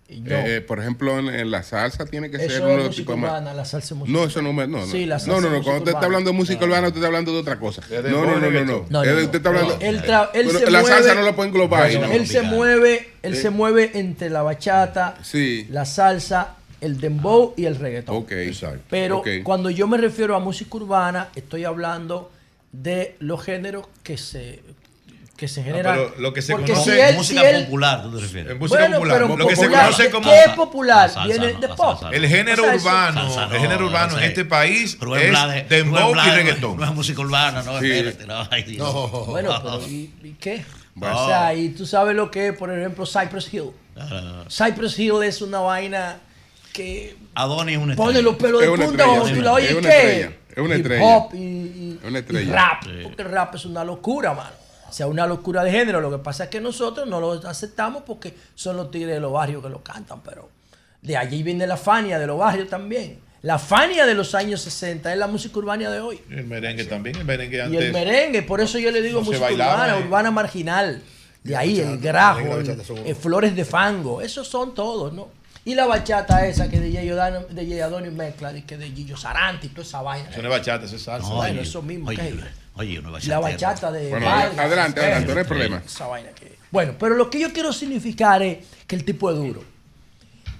No. 0.09 0.35
Eh, 0.35 0.55
eh, 0.57 0.61
por 0.61 0.79
ejemplo, 0.79 1.19
en, 1.19 1.27
en 1.29 1.51
la 1.51 1.61
salsa 1.61 2.05
tiene 2.05 2.31
que 2.31 2.37
Eso 2.37 2.49
ser 2.49 2.61
uno 2.63 2.71
de 2.77 2.83
los 2.85 2.95
tipos 2.95 3.15
más. 3.15 3.29
urbana, 3.29 3.53
la 3.53 3.63
salsa 3.63 3.93
es 3.93 4.09
No, 4.09 4.23
eso 4.23 4.41
no 4.41 4.53
me. 4.53 4.67
No, 4.67 4.79
no. 4.79 4.85
Sí, 4.87 5.05
la 5.05 5.15
no, 5.15 5.19
salsa 5.19 5.31
no, 5.31 5.37
es 5.37 5.43
no. 5.43 5.49
música 5.51 5.63
Cuando 5.65 5.79
usted 5.83 5.91
está 5.93 6.05
hablando 6.05 6.31
de 6.31 6.35
música 6.37 6.65
urbana, 6.65 6.87
usted 6.87 6.97
está 6.97 7.07
hablando 7.07 7.31
de 7.33 7.37
otra 7.39 7.59
cosa. 7.59 7.81
de 7.87 8.09
No, 8.09 8.09
no, 8.09 8.25
no, 8.25 8.31
no, 8.31 8.39
no. 8.39 8.39
reggaetón. 8.49 8.85
No, 8.89 9.03
Eh, 9.03 9.13
no, 9.13 9.21
Usted 9.25 9.35
está 9.35 9.49
hablando. 9.49 9.77
Él 9.79 10.01
tra- 10.01 10.29
él 10.33 10.45
Bueno, 10.45 10.59
se 10.59 10.71
la 10.71 10.83
salsa 10.83 10.99
mueve- 11.13 11.15
no 11.15 11.21
lo 11.27 11.35
puede 11.35 11.49
englobar. 11.49 11.93
No, 11.93 12.05
él 12.11 12.27
se 12.27 12.41
mueve, 12.41 13.09
él 13.21 13.33
Eh. 13.33 13.37
se 13.37 13.49
mueve 13.51 13.91
entre 13.93 14.29
la 14.31 14.41
bachata, 14.41 15.17
Sí. 15.21 15.67
la 15.69 15.85
salsa, 15.85 16.55
el 16.81 16.99
dembow 16.99 17.53
y 17.55 17.65
el 17.65 17.75
reggaetón. 17.75 18.15
Ok, 18.17 18.31
exacto. 18.31 18.79
Pero 18.89 19.21
cuando 19.43 19.69
yo 19.69 19.87
me 19.87 19.97
refiero 19.97 20.35
a 20.35 20.39
música 20.39 20.75
urbana, 20.77 21.29
estoy 21.35 21.65
hablando 21.65 22.31
de 22.71 23.15
los 23.19 23.43
géneros 23.43 23.85
que 24.03 24.17
se 24.17 24.61
que 25.39 25.47
se 25.47 25.63
generan. 25.63 25.95
pero 25.95 26.13
lo 26.19 26.33
que 26.33 26.41
se 26.41 26.51
Porque 26.51 26.73
conoce- 26.73 26.93
si 26.95 26.99
él- 26.99 27.15
música 27.15 27.41
si 27.41 27.47
él- 27.47 27.63
popular, 27.65 28.03
¿tú 28.03 28.11
te 28.15 28.21
refieres? 28.21 28.51
Eh, 28.51 28.55
música 28.55 28.79
Bueno, 28.81 28.95
popular. 28.97 29.17
pero 29.21 29.37
Lo 29.37 29.47
que 29.47 29.55
se 29.55 29.69
conoce 29.69 30.09
como. 30.11 30.29
¿Qué 30.29 30.39
es 30.39 30.49
popular? 30.49 31.09
Salsa 31.09 31.27
Viene 31.27 31.53
no, 31.53 31.59
de 31.61 31.67
pop. 31.69 31.99
salsa 32.01 32.09
El 32.15 32.27
género 32.27 32.63
O 32.63 32.65
sea, 32.65 32.75
eso- 32.75 32.87
urbano, 32.87 33.21
Salsa 33.23 33.45
no, 33.47 33.55
el 33.55 33.61
género 33.61 33.85
urbano 33.85 34.11
no 34.13 34.17
en 34.19 34.23
este 34.25 34.45
país 34.45 34.97
Rubén 34.99 35.33
es 35.55 35.69
dembow 35.69 36.13
y 36.13 36.29
reggaetón. 36.31 36.77
No 36.77 36.83
es 36.85 36.91
música 36.93 37.21
urbana, 37.21 37.63
no, 37.63 37.79
Sí. 37.79 37.89
espérate, 37.91 38.25
no, 38.27 38.47
ay. 38.51 38.77
Bueno, 39.27 39.59
pero 39.63 39.81
¿y, 39.87 40.13
y 40.23 40.35
qué? 40.39 40.65
O 41.01 41.27
sea, 41.27 41.53
y 41.53 41.69
tú 41.69 41.85
sabes 41.85 42.15
lo 42.15 42.29
que 42.29 42.49
es, 42.49 42.57
por 42.57 42.69
ejemplo, 42.77 43.05
Cypress 43.05 43.53
Hill. 43.53 43.71
Ah, 43.97 44.43
Cypress 44.49 44.99
Hill 44.99 45.23
es 45.23 45.41
una 45.41 45.59
vaina 45.59 46.17
que 46.73 47.15
Adonis 47.35 47.77
es 47.77 47.81
una 47.83 47.95
pone 47.95 48.09
estrella. 48.19 48.29
los 48.29 48.35
pelos 48.37 48.61
de 48.61 48.67
punta 48.67 48.87
tú 48.87 48.97
la 48.97 49.59
es 49.59 49.71
una 49.71 49.89
¿qué? 49.89 49.97
estrella, 49.97 50.31
es 50.51 50.57
una 50.57 50.75
Hip 50.75 50.81
estrella. 50.81 51.05
hop 51.17 51.33
y, 51.33 51.37
y- 51.37 51.99
Es 52.01 52.07
una 52.09 52.17
y 52.17 52.21
estrella. 52.21 52.53
rap, 52.53 52.83
Sí. 52.83 52.89
porque 53.03 53.21
el 53.21 53.29
rap 53.31 53.55
es 53.55 53.65
una 53.65 53.83
locura, 53.85 54.33
mano. 54.33 54.49
Sea, 54.91 55.07
una 55.07 55.25
locura 55.27 55.63
de 55.63 55.71
género. 55.71 56.01
Lo 56.01 56.11
que 56.11 56.17
pasa 56.17 56.45
es 56.45 56.49
que 56.49 56.59
nosotros 56.61 57.07
no 57.07 57.19
lo 57.19 57.31
aceptamos 57.47 58.03
porque 58.03 58.33
son 58.55 58.77
los 58.77 58.91
tigres 58.91 59.15
de 59.15 59.19
los 59.21 59.31
barrios 59.31 59.63
que 59.63 59.69
lo 59.69 59.83
cantan, 59.83 60.21
pero 60.21 60.49
de 61.01 61.15
allí 61.17 61.43
viene 61.43 61.65
la 61.67 61.77
fania 61.77 62.19
de 62.19 62.27
los 62.27 62.37
barrios 62.37 62.67
también. 62.69 63.19
La 63.41 63.57
fania 63.57 64.05
de 64.05 64.15
los 64.15 64.35
años 64.35 64.59
60 64.61 65.13
es 65.13 65.17
la 65.17 65.27
música 65.27 65.57
urbana 65.59 65.89
de 65.89 65.99
hoy. 66.01 66.19
El 66.29 66.45
merengue 66.45 66.83
también, 66.85 67.15
el 67.15 67.23
merengue 67.25 67.57
Y 67.57 67.59
antes. 67.61 67.81
el 67.83 67.93
merengue, 67.93 68.41
por 68.41 68.59
eso 68.59 68.77
yo 68.79 68.91
le 68.91 69.01
digo 69.01 69.19
no 69.19 69.25
se 69.25 69.31
música 69.31 69.45
bailaba, 69.45 69.75
urbana, 69.75 69.97
eh. 69.97 70.03
urbana 70.05 70.31
marginal. 70.31 71.01
De 71.43 71.55
ahí 71.55 71.79
el 71.79 71.99
grajo, 71.99 72.57
el- 72.59 72.81
el 73.05 73.15
flores 73.15 73.55
de 73.55 73.63
fango, 73.63 74.21
esos 74.21 74.45
son 74.45 74.73
todos, 74.75 75.13
¿no? 75.13 75.29
Y 75.63 75.73
la 75.75 75.85
bachata 75.85 76.45
esa 76.47 76.69
que 76.69 76.79
de 76.81 76.91
Jay 76.91 77.09
Odano- 77.11 77.45
Adonis 77.85 78.11
mezcla, 78.11 78.51
de 78.51 78.65
que 78.65 78.77
de 78.77 78.89
Gillo 78.91 79.15
Sarante 79.15 79.67
y 79.67 79.69
toda 79.69 79.83
esa 79.83 80.01
vaina. 80.01 80.29
Eso 80.29 80.41
no 80.41 80.49
es 80.49 80.59
bachata, 80.59 80.85
eso 80.85 80.95
es 80.97 81.03
salsa. 81.03 81.29
No, 81.29 81.35
bueno, 81.35 81.61
eso 81.61 81.81
mismo, 81.81 82.09
Oye, 82.09 82.17
¿qué 82.17 82.27
es? 82.29 82.35
Oye, 82.79 82.99
una 82.99 83.09
bachata. 83.11 83.29
la 83.33 83.39
bachata 83.39 83.91
de 83.91 84.09
Bueno, 84.09 84.25
Vargas, 84.25 84.57
adelante, 84.59 84.99
adelante, 85.01 85.25
no 85.25 85.31
hay 85.31 85.35
Ferro, 85.35 85.47
problema. 85.47 85.83
esa 85.85 86.07
vaina 86.07 86.29
que- 86.31 86.57
Bueno, 86.71 86.95
pero 86.99 87.15
lo 87.15 87.29
que 87.29 87.39
yo 87.39 87.51
quiero 87.53 87.71
significar 87.73 88.41
es 88.41 88.65
que 88.87 88.95
el 88.95 89.03
tipo 89.05 89.29
es 89.31 89.37
duro. 89.37 89.63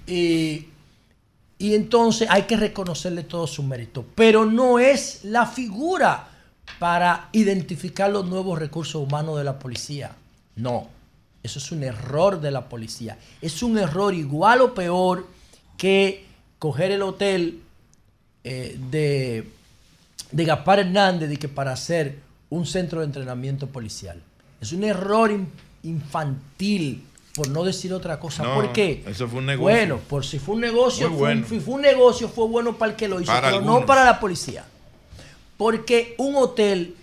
Y, 0.06 0.66
y 1.58 1.74
entonces 1.74 2.28
hay 2.30 2.42
que 2.42 2.56
reconocerle 2.56 3.22
todo 3.24 3.46
su 3.46 3.62
mérito. 3.62 4.04
Pero 4.14 4.44
no 4.44 4.78
es 4.78 5.20
la 5.24 5.46
figura 5.46 6.28
para 6.78 7.28
identificar 7.32 8.10
los 8.10 8.26
nuevos 8.26 8.58
recursos 8.58 9.02
humanos 9.02 9.38
de 9.38 9.44
la 9.44 9.58
policía. 9.58 10.12
No, 10.56 10.88
eso 11.42 11.58
es 11.58 11.70
un 11.72 11.82
error 11.84 12.40
de 12.40 12.50
la 12.50 12.68
policía. 12.68 13.18
Es 13.40 13.62
un 13.62 13.78
error 13.78 14.12
igual 14.14 14.60
o 14.62 14.74
peor 14.74 15.26
que 15.76 16.24
coger 16.58 16.90
el 16.90 17.02
hotel 17.02 17.60
eh, 18.44 18.76
de, 18.90 19.48
de 20.32 20.44
Gaspar 20.44 20.78
Hernández 20.80 21.28
de 21.28 21.36
que 21.36 21.48
para 21.48 21.72
hacer 21.72 22.18
un 22.50 22.66
centro 22.66 23.00
de 23.00 23.06
entrenamiento 23.06 23.66
policial. 23.68 24.20
Es 24.60 24.72
un 24.72 24.84
error 24.84 25.30
in- 25.30 25.48
infantil, 25.82 27.04
por 27.34 27.48
no 27.48 27.64
decir 27.64 27.92
otra 27.92 28.18
cosa. 28.18 28.42
No, 28.42 28.54
¿Por 28.54 28.72
qué? 28.72 29.02
eso 29.06 29.28
fue 29.28 29.38
un 29.38 29.46
negocio. 29.46 29.62
Bueno, 29.62 29.98
por 30.08 30.24
si 30.24 30.38
fue 30.38 30.56
un 30.56 30.60
negocio, 30.62 31.08
fue, 31.08 31.16
bueno. 31.18 31.46
si 31.48 31.60
fue 31.60 31.74
un 31.74 31.80
negocio, 31.82 32.28
fue 32.28 32.46
bueno 32.48 32.76
para 32.76 32.92
el 32.92 32.96
que 32.96 33.08
lo 33.08 33.20
hizo, 33.20 33.30
Para 33.32 33.50
pero 33.50 33.60
no 33.62 33.86
para 33.86 34.04
la 34.04 34.18
policía. 34.20 34.64
Porque 35.56 36.14
un 36.18 36.36
hotel 36.36 36.96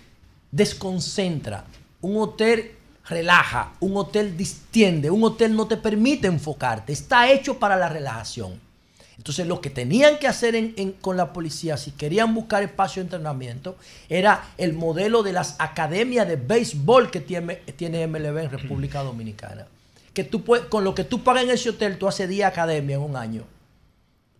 desconcentra, 0.50 1.64
un 2.00 2.16
hotel 2.20 2.72
relaja, 3.08 3.72
un 3.80 3.96
hotel 3.96 4.36
distiende, 4.36 5.10
un 5.10 5.24
hotel 5.24 5.54
no 5.56 5.66
te 5.66 5.76
permite 5.76 6.26
enfocarte, 6.26 6.92
está 6.92 7.30
hecho 7.30 7.58
para 7.58 7.76
la 7.76 7.88
relajación. 7.88 8.60
Entonces 9.18 9.46
lo 9.46 9.60
que 9.60 9.68
tenían 9.68 10.18
que 10.18 10.28
hacer 10.28 10.74
con 11.00 11.16
la 11.16 11.32
policía, 11.32 11.76
si 11.76 11.90
querían 11.90 12.34
buscar 12.34 12.62
espacio 12.62 13.02
de 13.02 13.06
entrenamiento, 13.06 13.76
era 14.08 14.52
el 14.56 14.72
modelo 14.72 15.22
de 15.22 15.32
las 15.32 15.56
academias 15.58 16.26
de 16.26 16.36
béisbol 16.36 17.10
que 17.10 17.20
tiene, 17.20 17.56
tiene 17.76 18.06
MLB 18.06 18.38
en 18.38 18.50
República 18.50 19.02
Dominicana. 19.02 19.66
Que 20.14 20.24
tú 20.24 20.44
puedes, 20.44 20.66
con 20.66 20.84
lo 20.84 20.94
que 20.94 21.04
tú 21.04 21.22
pagas 21.22 21.42
en 21.42 21.50
ese 21.50 21.70
hotel, 21.70 21.98
tú 21.98 22.06
haces 22.08 22.28
10 22.28 22.46
academias 22.46 22.98
en 22.98 23.04
un 23.04 23.16
año. 23.16 23.44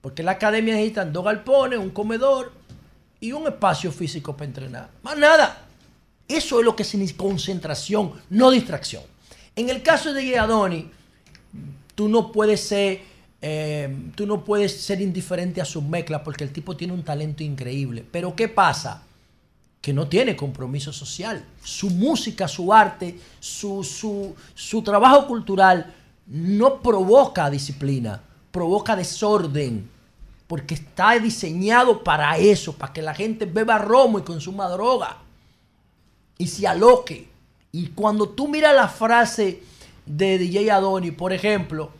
Porque 0.01 0.23
la 0.23 0.33
academia 0.33 0.75
necesitan 0.75 1.13
dos 1.13 1.25
galpones, 1.25 1.79
un 1.79 1.91
comedor 1.91 2.53
y 3.21 3.33
un 3.33 3.47
espacio 3.47 3.91
físico 3.91 4.37
para 4.37 4.47
entrenar. 4.47 4.91
Más 5.03 5.19
nada. 5.19 5.67
Eso 6.29 6.61
es 6.61 6.65
lo 6.65 6.77
que 6.77 6.85
significa 6.85 7.25
concentración, 7.25 8.13
no 8.31 8.51
distracción. 8.51 9.03
En 9.57 9.71
el 9.71 9.83
caso 9.83 10.13
de 10.13 10.23
Giadoni, 10.23 10.91
tú 11.95 12.09
no 12.09 12.31
puedes 12.31 12.61
ser, 12.61 13.01
eh, 13.41 14.11
tú 14.15 14.27
no 14.27 14.45
puedes 14.45 14.81
ser 14.81 15.01
indiferente 15.01 15.61
a 15.61 15.65
su 15.65 15.81
mezcla 15.81 16.25
porque 16.25 16.45
el 16.45 16.53
tipo 16.53 16.77
tiene 16.77 16.93
un 16.93 17.03
talento 17.03 17.43
increíble. 17.43 18.05
Pero 18.11 18.35
¿qué 18.35 18.49
pasa? 18.49 19.03
Que 19.81 19.93
no 19.93 20.09
tiene 20.09 20.37
compromiso 20.37 20.93
social. 20.93 21.45
Su 21.63 21.91
música, 21.91 22.49
su 22.49 22.73
arte, 22.73 23.19
su, 23.41 23.85
su, 23.85 24.35
su 24.55 24.83
trabajo 24.83 25.27
cultural 25.27 25.95
no 26.27 26.81
provoca 26.83 27.49
disciplina, 27.51 28.21
provoca 28.51 28.97
desorden. 28.97 29.89
Porque 30.47 30.75
está 30.75 31.19
diseñado 31.19 32.03
para 32.03 32.39
eso, 32.39 32.73
para 32.73 32.93
que 32.93 33.03
la 33.03 33.15
gente 33.15 33.45
beba 33.45 33.77
romo 33.79 34.19
y 34.19 34.23
consuma 34.23 34.67
droga 34.69 35.19
y 36.39 36.47
se 36.47 36.67
aloque. 36.67 37.29
Y 37.73 37.89
cuando 37.89 38.31
tú 38.31 38.49
miras 38.49 38.75
la 38.75 38.89
frase 38.89 39.63
de 40.07 40.39
DJ 40.39 40.71
Adoni, 40.71 41.11
por 41.11 41.33
ejemplo, 41.33 41.91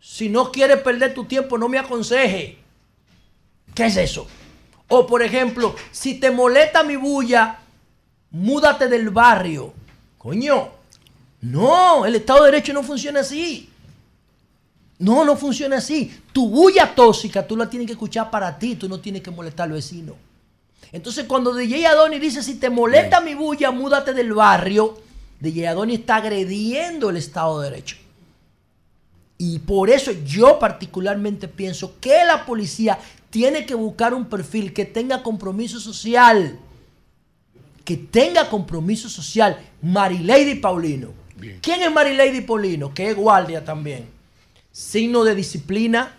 si 0.00 0.28
no 0.28 0.50
quieres 0.52 0.80
perder 0.82 1.14
tu 1.14 1.24
tiempo, 1.24 1.58
no 1.58 1.68
me 1.68 1.78
aconseje. 1.78 2.58
¿Qué 3.74 3.86
es 3.86 3.96
eso? 3.96 4.26
O 4.88 5.06
por 5.06 5.22
ejemplo, 5.22 5.74
si 5.90 6.14
te 6.14 6.30
molesta 6.30 6.82
mi 6.82 6.96
bulla, 6.96 7.58
múdate 8.30 8.88
del 8.88 9.10
barrio. 9.10 9.72
Coño, 10.16 10.70
no, 11.42 12.04
el 12.06 12.16
Estado 12.16 12.44
de 12.44 12.52
Derecho 12.52 12.72
no 12.72 12.82
funciona 12.82 13.20
así. 13.20 13.68
No, 14.98 15.24
no 15.24 15.36
funciona 15.36 15.76
así. 15.76 16.22
Tu 16.32 16.48
bulla 16.48 16.94
tóxica 16.94 17.46
tú 17.46 17.56
la 17.56 17.70
tienes 17.70 17.86
que 17.86 17.92
escuchar 17.92 18.30
para 18.30 18.58
ti, 18.58 18.74
tú 18.74 18.88
no 18.88 18.98
tienes 18.98 19.22
que 19.22 19.30
molestar 19.30 19.64
al 19.64 19.72
vecino. 19.72 20.16
Entonces, 20.90 21.26
cuando 21.26 21.54
DJ 21.54 21.86
Adoni 21.86 22.18
dice, 22.18 22.42
si 22.42 22.54
te 22.54 22.70
molesta 22.70 23.20
mi 23.20 23.34
bulla, 23.34 23.70
múdate 23.70 24.14
del 24.14 24.32
barrio, 24.32 24.98
DJ 25.38 25.68
Adoni 25.68 25.96
está 25.96 26.16
agrediendo 26.16 27.10
el 27.10 27.18
Estado 27.18 27.60
de 27.60 27.70
Derecho. 27.70 27.96
Y 29.38 29.60
por 29.60 29.88
eso 29.88 30.10
yo 30.26 30.58
particularmente 30.58 31.46
pienso 31.46 31.94
que 32.00 32.24
la 32.24 32.44
policía 32.44 32.98
tiene 33.30 33.64
que 33.64 33.74
buscar 33.74 34.12
un 34.12 34.26
perfil 34.26 34.72
que 34.72 34.84
tenga 34.84 35.22
compromiso 35.22 35.78
social. 35.78 36.58
Que 37.84 37.96
tenga 37.96 38.50
compromiso 38.50 39.08
social. 39.08 39.58
Marilady 39.80 40.56
Paulino. 40.56 41.12
¿Quién 41.62 41.82
es 41.82 41.92
Marilady 41.92 42.40
Paulino? 42.40 42.92
Que 42.92 43.10
es 43.10 43.16
guardia 43.16 43.64
también. 43.64 44.06
Signo 44.72 45.22
de 45.22 45.36
disciplina, 45.36 46.16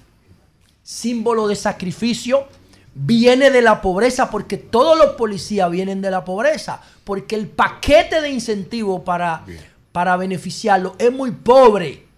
símbolo 0.82 1.48
de 1.48 1.56
sacrificio, 1.56 2.48
viene 2.96 3.52
de 3.52 3.62
la 3.62 3.82
pobreza, 3.82 4.30
porque 4.30 4.58
todos 4.58 4.98
los 4.98 5.16
policías 5.16 5.70
vienen 5.70 6.02
de 6.02 6.12
la 6.12 6.24
pobreza, 6.26 6.82
porque 7.04 7.36
el 7.36 7.48
paquete 7.48 8.22
de 8.22 8.30
incentivos 8.30 9.02
para, 9.02 9.46
para 9.92 10.16
beneficiarlo 10.16 10.96
es 10.98 11.12
muy 11.12 11.32
pobre. 11.32 12.09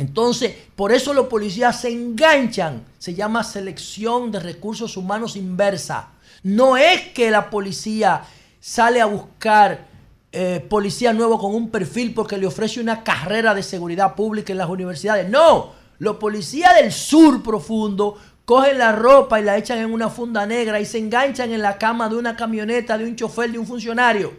Entonces, 0.00 0.54
por 0.74 0.92
eso 0.92 1.12
los 1.12 1.26
policías 1.26 1.78
se 1.78 1.90
enganchan. 1.90 2.84
Se 2.98 3.12
llama 3.12 3.44
selección 3.44 4.32
de 4.32 4.40
recursos 4.40 4.96
humanos 4.96 5.36
inversa. 5.36 6.08
No 6.42 6.78
es 6.78 7.08
que 7.08 7.30
la 7.30 7.50
policía 7.50 8.22
sale 8.58 9.02
a 9.02 9.04
buscar 9.04 9.88
eh, 10.32 10.64
policía 10.66 11.12
nuevo 11.12 11.38
con 11.38 11.54
un 11.54 11.70
perfil 11.70 12.14
porque 12.14 12.38
le 12.38 12.46
ofrece 12.46 12.80
una 12.80 13.04
carrera 13.04 13.54
de 13.54 13.62
seguridad 13.62 14.14
pública 14.14 14.52
en 14.52 14.58
las 14.58 14.70
universidades. 14.70 15.28
No, 15.28 15.72
los 15.98 16.16
policías 16.16 16.76
del 16.76 16.92
sur 16.92 17.42
profundo 17.42 18.16
cogen 18.46 18.78
la 18.78 18.92
ropa 18.92 19.38
y 19.38 19.44
la 19.44 19.58
echan 19.58 19.80
en 19.80 19.92
una 19.92 20.08
funda 20.08 20.46
negra 20.46 20.80
y 20.80 20.86
se 20.86 20.96
enganchan 20.96 21.52
en 21.52 21.60
la 21.60 21.76
cama 21.76 22.08
de 22.08 22.16
una 22.16 22.36
camioneta, 22.36 22.96
de 22.96 23.04
un 23.04 23.16
chofer, 23.16 23.52
de 23.52 23.58
un 23.58 23.66
funcionario. 23.66 24.32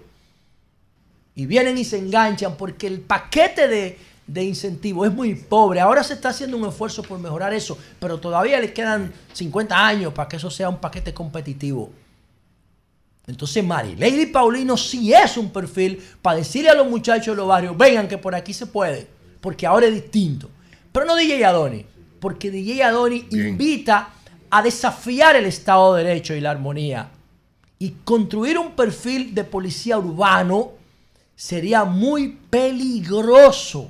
Y 1.35 1.45
vienen 1.45 1.77
y 1.77 1.85
se 1.85 1.99
enganchan 1.99 2.57
porque 2.57 2.88
el 2.88 3.01
paquete 3.01 3.67
de, 3.67 4.10
de 4.32 4.44
incentivo 4.44 5.06
es 5.06 5.14
muy 5.14 5.36
pobre. 5.36 5.80
Ahora 5.80 6.03
se 6.03 6.14
está 6.14 6.30
haciendo 6.30 6.58
un 6.58 6.68
esfuerzo 6.68 7.03
por 7.03 7.20
mejorar 7.20 7.53
eso, 7.53 7.78
pero 7.99 8.18
todavía 8.20 8.60
le 8.60 8.72
quedan 8.72 9.12
50 9.34 9.88
años 9.88 10.14
para 10.14 10.30
que 10.30 10.38
eso 10.38 10.49
sea 10.49 10.70
un 10.70 10.78
paquete 10.78 11.14
competitivo. 11.14 11.91
Entonces, 13.28 13.64
Mari, 13.64 13.95
Lady 13.98 14.28
Paulino 14.28 14.78
sí 14.78 15.14
es 15.14 15.38
un 15.38 15.52
perfil 15.52 16.02
para 16.22 16.38
decirle 16.38 16.70
a 16.70 16.76
los 16.76 16.90
muchachos 16.90 17.34
de 17.34 17.36
los 17.36 17.48
barrios, 17.48 17.78
vengan 17.78 18.08
que 18.08 18.18
por 18.18 18.34
aquí 18.34 18.53
se 18.53 18.66
puede, 18.66 19.08
porque 19.41 19.68
ahora 19.68 19.88
es 19.88 19.94
distinto. 19.94 20.49
Pero 20.91 21.06
no 21.06 21.16
DJ 21.16 21.45
Adoni, 21.45 21.86
porque 22.20 22.52
DJ 22.52 22.84
Adoni 22.84 23.28
invita 23.32 24.14
a 24.49 24.62
desafiar 24.62 25.36
el 25.36 25.45
Estado 25.45 25.95
de 25.95 26.03
Derecho 26.03 26.34
y 26.34 26.41
la 26.41 26.52
armonía. 26.52 27.10
Y 27.80 27.91
construir 28.03 28.58
un 28.58 28.72
perfil 28.72 29.34
de 29.34 29.44
policía 29.44 29.98
urbano 29.98 30.72
sería 31.36 31.84
muy 31.84 32.38
peligroso 32.49 33.90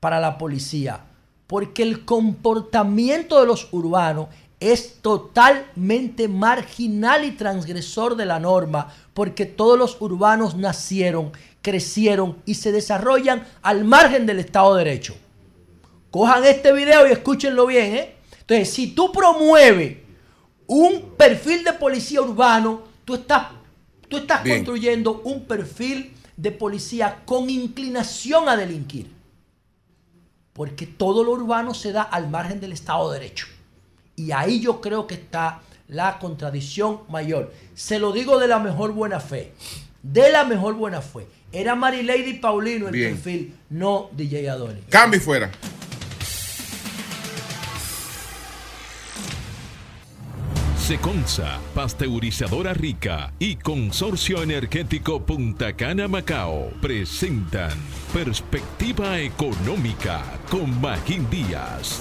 para 0.00 0.18
la 0.18 0.38
policía, 0.38 1.04
porque 1.46 1.82
el 1.82 2.04
comportamiento 2.04 3.38
de 3.40 3.46
los 3.46 3.68
urbanos 3.72 4.28
es 4.58 5.00
totalmente 5.00 6.28
marginal 6.28 7.24
y 7.24 7.32
transgresor 7.32 8.16
de 8.16 8.26
la 8.26 8.40
norma, 8.40 8.92
porque 9.14 9.46
todos 9.46 9.78
los 9.78 10.00
urbanos 10.00 10.54
nacieron, 10.56 11.32
crecieron 11.62 12.36
y 12.44 12.54
se 12.54 12.72
desarrollan 12.72 13.46
al 13.62 13.84
margen 13.84 14.26
del 14.26 14.38
Estado 14.38 14.74
de 14.74 14.84
Derecho. 14.84 15.14
Cojan 16.10 16.44
este 16.44 16.72
video 16.72 17.06
y 17.08 17.12
escúchenlo 17.12 17.66
bien, 17.66 17.94
¿eh? 17.94 18.14
Entonces, 18.40 18.70
si 18.70 18.88
tú 18.88 19.12
promueves 19.12 19.98
un 20.66 21.14
perfil 21.16 21.64
de 21.64 21.72
policía 21.72 22.20
urbano, 22.20 22.82
tú 23.04 23.14
estás, 23.14 23.48
tú 24.08 24.18
estás 24.18 24.42
Bien. 24.42 24.58
construyendo 24.58 25.22
un 25.24 25.44
perfil 25.44 26.14
de 26.36 26.50
policía 26.50 27.22
con 27.24 27.48
inclinación 27.48 28.48
a 28.48 28.56
delinquir. 28.56 29.19
Porque 30.60 30.86
todo 30.86 31.24
lo 31.24 31.30
urbano 31.30 31.72
se 31.72 31.90
da 31.90 32.02
al 32.02 32.28
margen 32.28 32.60
del 32.60 32.72
Estado 32.72 33.10
de 33.10 33.18
Derecho. 33.18 33.46
Y 34.14 34.30
ahí 34.32 34.60
yo 34.60 34.82
creo 34.82 35.06
que 35.06 35.14
está 35.14 35.62
la 35.88 36.18
contradicción 36.18 37.00
mayor. 37.08 37.50
Se 37.74 37.98
lo 37.98 38.12
digo 38.12 38.38
de 38.38 38.46
la 38.46 38.58
mejor 38.58 38.92
buena 38.92 39.20
fe. 39.20 39.54
De 40.02 40.30
la 40.30 40.44
mejor 40.44 40.74
buena 40.74 41.00
fe. 41.00 41.26
Era 41.50 41.74
Marilady 41.76 42.34
Paulino 42.34 42.88
el 42.88 42.92
Bien. 42.92 43.14
perfil, 43.14 43.56
no 43.70 44.10
DJ 44.12 44.50
Adonis. 44.50 44.84
Cambio 44.90 45.18
fuera. 45.22 45.50
Seconza, 50.76 51.58
pasteurizadora 51.74 52.74
rica 52.74 53.32
y 53.38 53.56
Consorcio 53.56 54.42
Energético 54.42 55.24
Punta 55.24 55.74
Cana 55.74 56.06
Macao 56.06 56.70
presentan 56.82 57.78
Perspectiva 58.12 59.20
Económica 59.20 60.24
con 60.50 60.80
Magín 60.80 61.30
Díaz. 61.30 62.00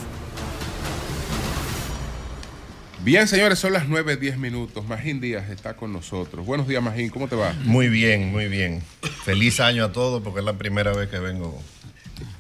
Bien, 3.04 3.28
señores, 3.28 3.60
son 3.60 3.74
las 3.74 3.88
9, 3.88 4.18
10 4.18 4.40
minutos. 4.40 4.88
Magín 4.88 5.22
Díaz 5.22 5.52
está 5.52 5.76
con 5.76 5.94
nosotros. 5.94 6.48
Buenos 6.48 6.68
días, 6.68 6.82
Magín. 6.82 7.12
¿Cómo 7.12 7.28
te 7.28 7.36
va? 7.36 7.54
Muy 7.64 7.90
bien, 7.90 8.32
muy 8.32 8.48
bien. 8.48 8.82
Feliz 9.24 9.60
año 9.60 9.86
a 9.86 9.92
todos 9.92 10.24
porque 10.24 10.40
es 10.40 10.46
la 10.46 10.54
primera 10.54 10.94
vez 10.94 11.10
que 11.10 11.20
vengo. 11.20 11.62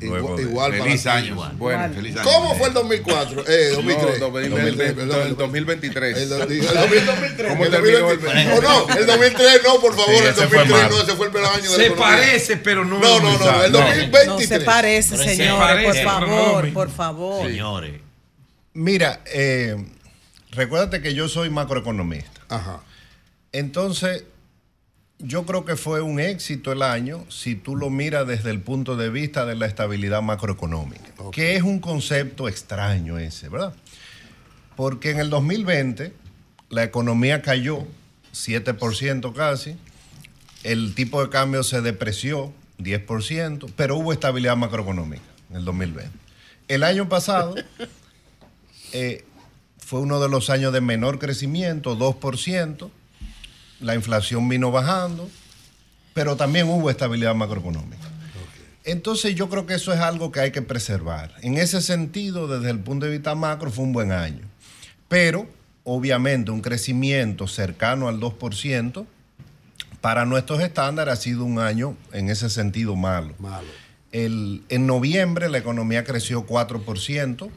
Igual 0.01 0.71
para 0.71 0.83
Feliz 0.83 1.05
año. 1.07 1.25
Igual. 1.33 1.51
Bueno, 1.57 1.79
Igual. 1.85 1.95
feliz 1.95 2.15
año. 2.17 2.23
¿Cómo 2.31 2.55
fue 2.55 2.67
el 2.69 2.73
2004? 2.73 3.43
Eh, 3.47 3.69
2003. 3.75 4.19
No, 4.19 4.29
2000, 4.29 4.49
2003, 4.51 4.89
el 4.89 4.95
perdón, 4.95 5.27
el 5.27 5.35
2023. 5.35 6.17
El, 6.17 6.23
el 6.23 6.29
2003. 6.29 7.47
¿Cómo 7.49 7.65
el 7.65 7.71
terminó 7.71 7.99
2023. 7.99 8.45
el- 8.45 8.51
O 8.53 8.61
no, 8.61 8.95
el 8.97 9.05
2003 9.05 9.61
no, 9.63 9.79
por 9.81 9.95
favor, 9.95 10.13
Sí, 10.15 10.19
el 10.23 10.25
ese 10.29 10.33
fue 10.47 10.57
2003 10.59 10.81
malo. 10.83 10.95
no, 10.95 11.03
ese 11.03 11.15
fue 11.15 11.25
el 11.27 11.31
peor 11.31 11.45
año 11.45 11.71
de 11.71 11.83
Se 11.85 11.91
parece, 11.91 12.57
pero 12.57 12.85
no. 12.85 12.99
No, 12.99 13.19
no, 13.19 13.37
no, 13.37 13.63
el 13.63 13.71
No. 13.71 13.77
2023. 13.79 14.27
No 14.27 14.39
se 14.39 14.59
parece, 14.61 15.17
señores, 15.17 15.59
parece, 15.59 16.03
por 16.03 16.21
no 16.21 16.27
favor, 16.27 16.73
por 16.73 16.89
favor. 16.91 17.45
Señores. 17.47 18.01
Mira, 18.73 19.21
eh, 19.25 19.75
recuérdate 20.51 21.01
que 21.01 21.13
yo 21.13 21.27
soy 21.27 21.49
macroeconomista. 21.49 22.41
Ajá. 22.49 22.81
Entonces, 23.51 24.23
yo 25.19 25.45
creo 25.45 25.65
que 25.65 25.75
fue 25.75 26.01
un 26.01 26.19
éxito 26.19 26.71
el 26.71 26.81
año 26.81 27.25
si 27.29 27.55
tú 27.55 27.75
lo 27.75 27.89
miras 27.89 28.25
desde 28.25 28.51
el 28.51 28.61
punto 28.61 28.95
de 28.95 29.09
vista 29.09 29.45
de 29.45 29.55
la 29.55 29.65
estabilidad 29.65 30.21
macroeconómica, 30.21 31.11
que 31.31 31.55
es 31.55 31.63
un 31.63 31.79
concepto 31.79 32.47
extraño 32.47 33.19
ese, 33.19 33.49
¿verdad? 33.49 33.73
Porque 34.77 35.11
en 35.11 35.19
el 35.19 35.29
2020 35.29 36.13
la 36.69 36.83
economía 36.83 37.41
cayó 37.41 37.85
7% 38.33 39.33
casi, 39.33 39.75
el 40.63 40.95
tipo 40.95 41.21
de 41.21 41.29
cambio 41.29 41.63
se 41.63 41.81
depreció 41.81 42.53
10%, 42.77 43.71
pero 43.75 43.97
hubo 43.97 44.13
estabilidad 44.13 44.55
macroeconómica 44.55 45.23
en 45.49 45.57
el 45.57 45.65
2020. 45.65 46.09
El 46.69 46.83
año 46.83 47.09
pasado 47.09 47.55
eh, 48.93 49.25
fue 49.77 49.99
uno 49.99 50.21
de 50.21 50.29
los 50.29 50.49
años 50.49 50.71
de 50.71 50.79
menor 50.79 51.19
crecimiento, 51.19 51.97
2%, 51.97 52.89
la 53.79 53.95
inflación 53.95 54.47
vino 54.49 54.71
bajando, 54.71 55.29
pero 56.13 56.35
también 56.35 56.67
hubo 56.67 56.89
estabilidad 56.89 57.35
macroeconómica. 57.35 58.07
Entonces 58.85 59.35
yo 59.35 59.49
creo 59.49 59.65
que 59.65 59.75
eso 59.75 59.93
es 59.93 59.99
algo 59.99 60.31
que 60.31 60.39
hay 60.39 60.51
que 60.51 60.61
preservar. 60.61 61.33
En 61.41 61.57
ese 61.57 61.81
sentido, 61.81 62.47
desde 62.47 62.71
el 62.71 62.79
punto 62.79 63.05
de 63.05 63.11
vista 63.11 63.35
macro, 63.35 63.69
fue 63.71 63.83
un 63.83 63.93
buen 63.93 64.11
año. 64.11 64.41
Pero, 65.07 65.47
obviamente, 65.83 66.51
un 66.51 66.61
crecimiento 66.61 67.47
cercano 67.47 68.07
al 68.07 68.19
2% 68.19 69.05
para 70.01 70.25
nuestros 70.25 70.61
estándares 70.61 71.13
ha 71.13 71.17
sido 71.17 71.43
un 71.43 71.59
año 71.59 71.95
en 72.13 72.29
ese 72.29 72.49
sentido 72.49 72.95
malo. 72.95 73.33
El- 74.11 74.63
en 74.69 74.87
noviembre 74.87 75.49
la 75.49 75.57
economía 75.59 76.03
creció 76.03 76.45
4%, 76.45 77.49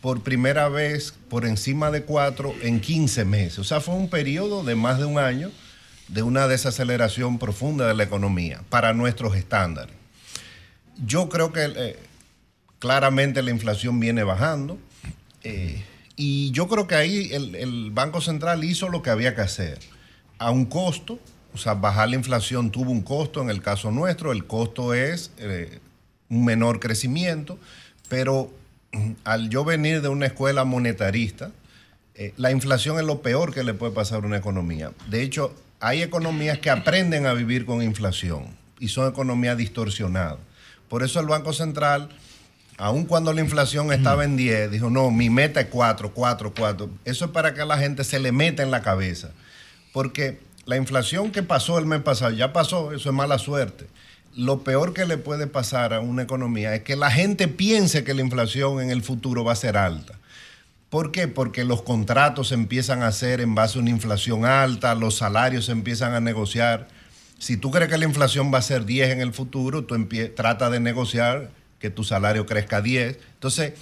por 0.00 0.22
primera 0.22 0.68
vez 0.68 1.14
por 1.28 1.44
encima 1.44 1.90
de 1.90 2.02
4 2.02 2.54
en 2.62 2.80
15 2.80 3.24
meses. 3.24 3.58
O 3.58 3.64
sea, 3.64 3.80
fue 3.80 3.94
un 3.94 4.08
periodo 4.08 4.64
de 4.64 4.74
más 4.74 4.98
de 4.98 5.04
un 5.04 5.18
año 5.18 5.50
de 6.08 6.22
una 6.22 6.48
desaceleración 6.48 7.38
profunda 7.38 7.86
de 7.86 7.94
la 7.94 8.02
economía 8.02 8.62
para 8.68 8.92
nuestros 8.94 9.36
estándares. 9.36 9.94
Yo 11.04 11.28
creo 11.28 11.52
que 11.52 11.72
eh, 11.76 11.98
claramente 12.78 13.42
la 13.42 13.50
inflación 13.50 14.00
viene 14.00 14.24
bajando 14.24 14.78
eh, 15.44 15.84
y 16.16 16.50
yo 16.50 16.68
creo 16.68 16.86
que 16.86 16.96
ahí 16.96 17.30
el, 17.32 17.54
el 17.54 17.90
Banco 17.92 18.20
Central 18.20 18.64
hizo 18.64 18.88
lo 18.88 19.02
que 19.02 19.10
había 19.10 19.34
que 19.34 19.42
hacer 19.42 19.78
a 20.38 20.50
un 20.50 20.64
costo, 20.64 21.18
o 21.54 21.58
sea, 21.58 21.74
bajar 21.74 22.08
la 22.08 22.16
inflación 22.16 22.70
tuvo 22.70 22.90
un 22.90 23.02
costo 23.02 23.40
en 23.42 23.50
el 23.50 23.60
caso 23.60 23.90
nuestro, 23.90 24.32
el 24.32 24.46
costo 24.46 24.94
es 24.94 25.32
eh, 25.38 25.78
un 26.28 26.44
menor 26.44 26.80
crecimiento, 26.80 27.58
pero 28.08 28.52
al 29.24 29.50
yo 29.50 29.64
venir 29.64 30.02
de 30.02 30.08
una 30.08 30.26
escuela 30.26 30.64
monetarista, 30.64 31.50
eh, 32.14 32.34
la 32.36 32.50
inflación 32.50 32.98
es 32.98 33.04
lo 33.04 33.22
peor 33.22 33.54
que 33.54 33.64
le 33.64 33.74
puede 33.74 33.92
pasar 33.92 34.22
a 34.22 34.26
una 34.26 34.36
economía. 34.36 34.92
De 35.08 35.22
hecho, 35.22 35.54
hay 35.80 36.02
economías 36.02 36.58
que 36.58 36.70
aprenden 36.70 37.26
a 37.26 37.32
vivir 37.32 37.64
con 37.64 37.82
inflación 37.82 38.46
y 38.78 38.88
son 38.88 39.08
economías 39.08 39.56
distorsionadas. 39.56 40.38
Por 40.88 41.02
eso 41.02 41.20
el 41.20 41.26
Banco 41.26 41.52
Central, 41.52 42.10
aun 42.76 43.04
cuando 43.04 43.32
la 43.32 43.40
inflación 43.40 43.92
estaba 43.92 44.24
en 44.24 44.36
10, 44.36 44.70
dijo, 44.70 44.90
no, 44.90 45.10
mi 45.10 45.30
meta 45.30 45.60
es 45.60 45.68
4, 45.68 46.12
4, 46.12 46.52
4. 46.56 46.90
Eso 47.04 47.24
es 47.26 47.30
para 47.30 47.54
que 47.54 47.60
a 47.60 47.66
la 47.66 47.78
gente 47.78 48.04
se 48.04 48.18
le 48.18 48.32
meta 48.32 48.62
en 48.62 48.70
la 48.70 48.82
cabeza. 48.82 49.30
Porque 49.92 50.40
la 50.66 50.76
inflación 50.76 51.30
que 51.30 51.42
pasó 51.42 51.78
el 51.78 51.86
mes 51.86 52.00
pasado, 52.02 52.32
ya 52.32 52.52
pasó, 52.52 52.92
eso 52.92 53.08
es 53.08 53.14
mala 53.14 53.38
suerte. 53.38 53.86
Lo 54.36 54.62
peor 54.62 54.94
que 54.94 55.06
le 55.06 55.16
puede 55.16 55.46
pasar 55.46 55.92
a 55.92 56.00
una 56.00 56.22
economía 56.22 56.74
es 56.74 56.82
que 56.82 56.94
la 56.94 57.10
gente 57.10 57.48
piense 57.48 58.04
que 58.04 58.14
la 58.14 58.20
inflación 58.20 58.80
en 58.80 58.90
el 58.90 59.02
futuro 59.02 59.44
va 59.44 59.52
a 59.52 59.56
ser 59.56 59.76
alta. 59.76 60.20
¿Por 60.88 61.12
qué? 61.12 61.28
Porque 61.28 61.64
los 61.64 61.82
contratos 61.82 62.48
se 62.48 62.54
empiezan 62.54 63.02
a 63.02 63.08
hacer 63.08 63.40
en 63.40 63.54
base 63.54 63.78
a 63.78 63.82
una 63.82 63.90
inflación 63.90 64.44
alta, 64.44 64.94
los 64.94 65.16
salarios 65.16 65.66
se 65.66 65.72
empiezan 65.72 66.14
a 66.14 66.20
negociar. 66.20 66.88
Si 67.38 67.56
tú 67.56 67.70
crees 67.70 67.88
que 67.90 67.98
la 67.98 68.04
inflación 68.04 68.52
va 68.52 68.58
a 68.58 68.62
ser 68.62 68.84
10 68.84 69.10
en 69.10 69.20
el 69.20 69.32
futuro, 69.32 69.84
tú 69.84 69.96
trata 70.34 70.68
de 70.68 70.80
negociar 70.80 71.50
que 71.78 71.90
tu 71.90 72.04
salario 72.04 72.44
crezca 72.46 72.82
10. 72.82 73.18
Entonces, 73.34 73.74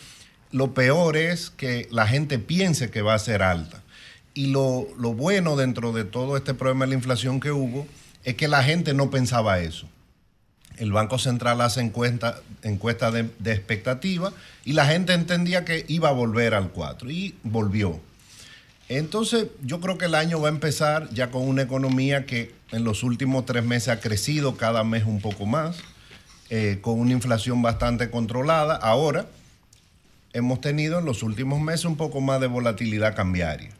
lo 0.50 0.74
peor 0.74 1.16
es 1.16 1.50
que 1.50 1.88
la 1.90 2.06
gente 2.06 2.38
piense 2.38 2.90
que 2.90 3.02
va 3.02 3.14
a 3.14 3.18
ser 3.18 3.42
alta. 3.42 3.82
Y 4.34 4.46
lo, 4.46 4.86
lo 4.98 5.12
bueno 5.14 5.56
dentro 5.56 5.92
de 5.92 6.04
todo 6.04 6.36
este 6.36 6.54
problema 6.54 6.84
de 6.84 6.90
la 6.90 6.94
inflación 6.94 7.40
que 7.40 7.52
hubo 7.52 7.86
es 8.24 8.34
que 8.34 8.48
la 8.48 8.62
gente 8.62 8.94
no 8.94 9.10
pensaba 9.10 9.60
eso. 9.60 9.88
El 10.78 10.92
Banco 10.92 11.18
Central 11.18 11.60
hace 11.60 11.80
encuesta, 11.80 12.40
encuesta 12.62 13.10
de, 13.10 13.28
de 13.38 13.52
expectativa 13.52 14.32
y 14.64 14.72
la 14.72 14.86
gente 14.86 15.12
entendía 15.12 15.64
que 15.64 15.84
iba 15.88 16.08
a 16.08 16.12
volver 16.12 16.54
al 16.54 16.70
4 16.70 17.10
y 17.10 17.34
volvió. 17.42 18.00
Entonces, 18.88 19.48
yo 19.62 19.80
creo 19.80 19.98
que 19.98 20.06
el 20.06 20.14
año 20.14 20.40
va 20.40 20.48
a 20.48 20.52
empezar 20.52 21.10
ya 21.10 21.30
con 21.30 21.46
una 21.46 21.62
economía 21.62 22.24
que 22.24 22.54
en 22.72 22.84
los 22.84 23.02
últimos 23.02 23.44
tres 23.44 23.64
meses 23.64 23.88
ha 23.88 24.00
crecido 24.00 24.56
cada 24.56 24.82
mes 24.82 25.04
un 25.04 25.20
poco 25.20 25.44
más, 25.44 25.78
eh, 26.48 26.78
con 26.80 26.98
una 26.98 27.12
inflación 27.12 27.60
bastante 27.60 28.10
controlada. 28.10 28.76
Ahora, 28.76 29.26
hemos 30.32 30.60
tenido 30.62 30.98
en 30.98 31.04
los 31.04 31.22
últimos 31.22 31.60
meses 31.60 31.84
un 31.84 31.96
poco 31.96 32.22
más 32.22 32.40
de 32.40 32.46
volatilidad 32.46 33.14
cambiaria. 33.14 33.70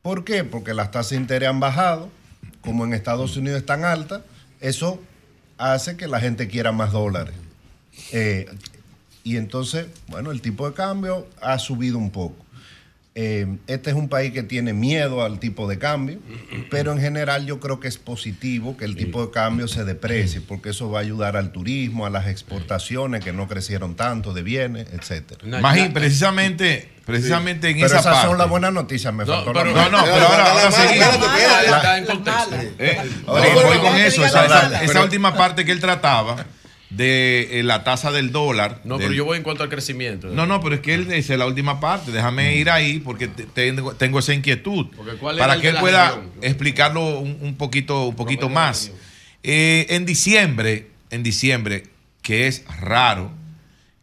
¿Por 0.00 0.24
qué? 0.24 0.44
Porque 0.44 0.74
las 0.74 0.92
tasas 0.92 1.10
de 1.10 1.16
interés 1.16 1.48
han 1.48 1.58
bajado, 1.58 2.08
como 2.60 2.84
en 2.84 2.94
Estados 2.94 3.36
Unidos 3.36 3.58
están 3.58 3.84
altas, 3.84 4.22
eso 4.60 5.00
hace 5.62 5.96
que 5.96 6.08
la 6.08 6.20
gente 6.20 6.48
quiera 6.48 6.72
más 6.72 6.92
dólares. 6.92 7.34
Eh, 8.12 8.46
y 9.24 9.36
entonces, 9.36 9.86
bueno, 10.08 10.32
el 10.32 10.40
tipo 10.40 10.68
de 10.68 10.74
cambio 10.74 11.28
ha 11.40 11.58
subido 11.58 11.98
un 11.98 12.10
poco. 12.10 12.41
Eh, 13.14 13.58
este 13.66 13.90
es 13.90 13.96
un 13.96 14.08
país 14.08 14.32
que 14.32 14.42
tiene 14.42 14.72
miedo 14.72 15.22
al 15.22 15.38
tipo 15.38 15.68
de 15.68 15.78
cambio, 15.78 16.18
pero 16.70 16.92
en 16.92 16.98
general 16.98 17.44
yo 17.44 17.60
creo 17.60 17.78
que 17.78 17.86
es 17.88 17.98
positivo 17.98 18.76
que 18.78 18.86
el 18.86 18.96
tipo 18.96 19.26
de 19.26 19.30
cambio 19.30 19.68
se 19.68 19.84
deprecie, 19.84 20.40
porque 20.40 20.70
eso 20.70 20.90
va 20.90 21.00
a 21.00 21.02
ayudar 21.02 21.36
al 21.36 21.52
turismo, 21.52 22.06
a 22.06 22.10
las 22.10 22.26
exportaciones 22.26 23.22
que 23.22 23.34
no 23.34 23.48
crecieron 23.48 23.96
tanto 23.96 24.32
de 24.32 24.42
bienes, 24.42 24.86
etcétera. 24.94 25.60
Magín, 25.60 25.92
precisamente, 25.92 26.88
precisamente 27.04 27.68
en 27.68 27.74
pero 27.74 27.86
esa 27.88 28.00
esas 28.00 28.12
parte. 28.14 28.28
son 28.28 28.38
las 28.38 28.48
buenas 28.48 28.72
noticias, 28.72 29.12
me 29.12 29.26
faltó 29.26 29.52
pero- 29.52 29.72
mala. 29.74 29.88
no, 29.90 29.98
no, 29.98 30.04
pero 30.04 30.26
ahora- 30.26 30.50
ahora 30.52 30.70
seguimos. 30.72 31.08
Eh, 32.78 32.98
voy- 33.26 33.78
con 33.78 33.92
no 33.92 33.96
eso, 33.98 34.24
esa, 34.24 35.02
última 35.02 35.34
parte 35.36 35.66
que 35.66 35.72
él 35.72 35.80
trataba 35.80 36.46
de 36.96 37.58
eh, 37.58 37.62
la 37.62 37.84
tasa 37.84 38.10
del 38.12 38.32
dólar. 38.32 38.80
No, 38.84 38.98
del- 38.98 39.06
pero 39.06 39.14
yo 39.16 39.24
voy 39.24 39.38
en 39.38 39.42
cuanto 39.42 39.62
al 39.62 39.68
crecimiento. 39.68 40.28
No, 40.28 40.46
no, 40.46 40.60
pero 40.60 40.74
es 40.76 40.80
que 40.82 40.94
él 40.94 41.08
dice 41.08 41.36
la 41.36 41.46
última 41.46 41.80
parte. 41.80 42.10
Déjame 42.12 42.56
ir 42.56 42.70
ahí 42.70 42.98
porque 43.00 43.28
te- 43.28 43.44
tengo, 43.44 43.94
tengo 43.94 44.18
esa 44.18 44.34
inquietud. 44.34 44.86
Porque 44.96 45.12
¿cuál 45.16 45.36
era 45.36 45.46
Para 45.46 45.60
que 45.60 45.68
él 45.70 45.76
pueda 45.80 46.08
región? 46.10 46.30
explicarlo 46.42 47.18
un, 47.20 47.38
un 47.40 47.56
poquito, 47.56 48.04
un 48.08 48.16
poquito 48.16 48.48
más. 48.48 48.90
Eh, 49.42 49.86
en 49.90 50.04
diciembre, 50.06 50.88
en 51.10 51.22
diciembre, 51.22 51.84
que 52.20 52.46
es 52.46 52.64
raro 52.80 53.32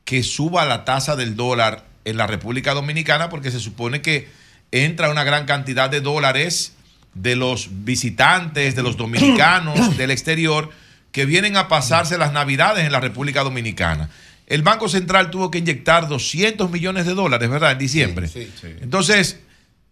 que 0.03 0.23
suba 0.23 0.65
la 0.65 0.83
tasa 0.85 1.15
del 1.15 1.35
dólar 1.35 1.85
en 2.05 2.17
la 2.17 2.25
República 2.27 2.73
Dominicana 2.73 3.29
porque 3.29 3.51
se 3.51 3.59
supone 3.59 4.01
que 4.01 4.27
entra 4.71 5.09
una 5.11 5.23
gran 5.23 5.45
cantidad 5.45 5.89
de 5.89 6.01
dólares 6.01 6.73
de 7.13 7.35
los 7.35 7.69
visitantes, 7.85 8.75
de 8.75 8.81
los 8.83 8.97
dominicanos 8.97 9.97
del 9.97 10.09
exterior 10.11 10.69
que 11.11 11.25
vienen 11.25 11.57
a 11.57 11.67
pasarse 11.67 12.17
las 12.17 12.31
navidades 12.33 12.85
en 12.85 12.91
la 12.91 12.99
República 12.99 13.43
Dominicana. 13.43 14.09
El 14.47 14.63
Banco 14.63 14.89
Central 14.89 15.29
tuvo 15.29 15.51
que 15.51 15.59
inyectar 15.59 16.07
200 16.07 16.69
millones 16.71 17.05
de 17.05 17.13
dólares, 17.13 17.49
¿verdad? 17.49 17.71
En 17.73 17.77
diciembre. 17.77 18.29
Entonces, 18.81 19.39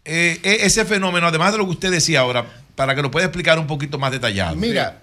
eh, 0.06 0.40
e- 0.44 0.66
ese 0.66 0.86
fenómeno, 0.86 1.28
además 1.28 1.52
de 1.52 1.60
lo 1.60 1.66
que 1.66 1.72
usted 1.72 1.92
decía 1.92 2.22
ahora, 2.22 2.46
para 2.76 2.96
que 2.96 3.02
lo 3.02 3.12
pueda 3.12 3.26
explicar 3.28 3.60
un 3.60 3.68
poquito 3.68 4.00
más 4.00 4.12
detallado. 4.12 4.56
Mira, 4.56 5.02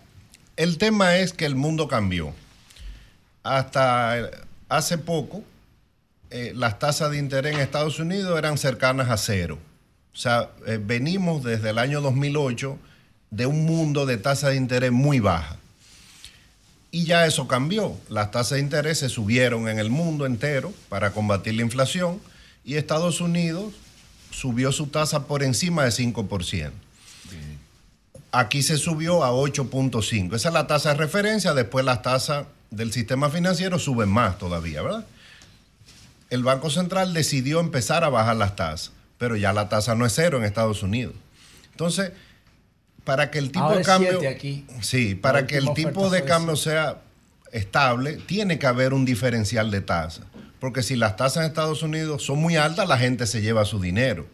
el 0.57 0.78
tema 0.78 1.16
es 1.16 1.32
que 1.32 1.45
el 1.45 1.57
mundo 1.57 1.89
cambió. 1.89 2.32
Hasta 3.43 4.19
eh, 4.19 4.31
hace 4.69 4.99
poco, 4.99 5.45
eh, 6.31 6.53
las 6.55 6.78
tasas 6.78 7.11
de 7.11 7.19
interés 7.19 7.55
en 7.55 7.61
Estados 7.61 7.99
Unidos 7.99 8.36
eran 8.39 8.59
cercanas 8.59 9.11
a 9.11 9.16
cero. 9.16 9.59
O 10.12 10.16
sea, 10.16 10.51
eh, 10.66 10.78
venimos 10.82 11.43
desde 11.43 11.70
el 11.70 11.78
año 11.78 12.01
2008 12.01 12.78
de 13.31 13.47
un 13.47 13.66
mundo 13.66 14.07
de 14.07 14.16
tasas 14.16 14.51
de 14.51 14.57
interés 14.57 14.93
muy 14.93 15.19
baja. 15.20 15.59
Y 16.94 17.06
ya 17.06 17.26
eso 17.26 17.48
cambió. 17.48 17.96
Las 18.08 18.30
tasas 18.30 18.50
de 18.50 18.60
interés 18.60 19.00
se 19.00 19.08
subieron 19.08 19.66
en 19.66 19.80
el 19.80 19.90
mundo 19.90 20.26
entero 20.26 20.72
para 20.88 21.10
combatir 21.10 21.54
la 21.54 21.62
inflación 21.62 22.20
y 22.64 22.76
Estados 22.76 23.20
Unidos 23.20 23.74
subió 24.30 24.70
su 24.70 24.86
tasa 24.86 25.26
por 25.26 25.42
encima 25.42 25.82
de 25.82 25.90
5%. 25.90 26.70
Aquí 28.30 28.62
se 28.62 28.78
subió 28.78 29.24
a 29.24 29.32
8.5. 29.32 30.36
Esa 30.36 30.48
es 30.50 30.54
la 30.54 30.68
tasa 30.68 30.90
de 30.90 30.94
referencia. 30.94 31.52
Después 31.52 31.84
las 31.84 32.02
tasas 32.02 32.46
del 32.70 32.92
sistema 32.92 33.28
financiero 33.28 33.80
suben 33.80 34.08
más 34.08 34.38
todavía, 34.38 34.80
¿verdad? 34.80 35.04
El 36.30 36.44
Banco 36.44 36.70
Central 36.70 37.12
decidió 37.12 37.58
empezar 37.58 38.04
a 38.04 38.08
bajar 38.08 38.36
las 38.36 38.54
tasas, 38.54 38.92
pero 39.18 39.34
ya 39.34 39.52
la 39.52 39.68
tasa 39.68 39.96
no 39.96 40.06
es 40.06 40.12
cero 40.14 40.38
en 40.38 40.44
Estados 40.44 40.84
Unidos. 40.84 41.14
Entonces, 41.72 42.12
para 43.05 43.31
que 43.31 43.39
el 43.39 43.51
tipo 43.51 43.64
Ahora 43.64 43.78
de 43.78 43.85
cambio... 43.85 44.28
aquí. 44.28 44.66
Sí, 44.81 45.14
para 45.14 45.47
que 45.47 45.59
el 45.59 45.72
tipo 45.74 46.10
de 46.10 46.24
cambio 46.24 46.56
sea 46.56 47.02
estable, 47.52 48.14
tiene 48.26 48.59
que 48.59 48.66
haber 48.66 48.94
un 48.94 49.05
diferencial 49.05 49.70
de 49.70 49.81
tasa. 49.81 50.22
Porque 50.59 50.82
si 50.82 50.97
las 50.97 51.16
tasas 51.16 51.44
en 51.44 51.51
Estados 51.51 51.82
Unidos 51.82 52.22
son 52.22 52.39
muy 52.39 52.56
altas, 52.56 52.89
la 52.89 52.98
gente 52.98 53.26
se 53.26 53.43
lleva 53.43 53.64
su 53.64 53.81
dinero. 53.81 54.26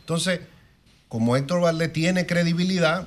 Entonces, 0.00 0.40
como 1.08 1.36
Héctor 1.36 1.60
Valdés 1.60 1.92
tiene 1.92 2.26
credibilidad, 2.26 3.06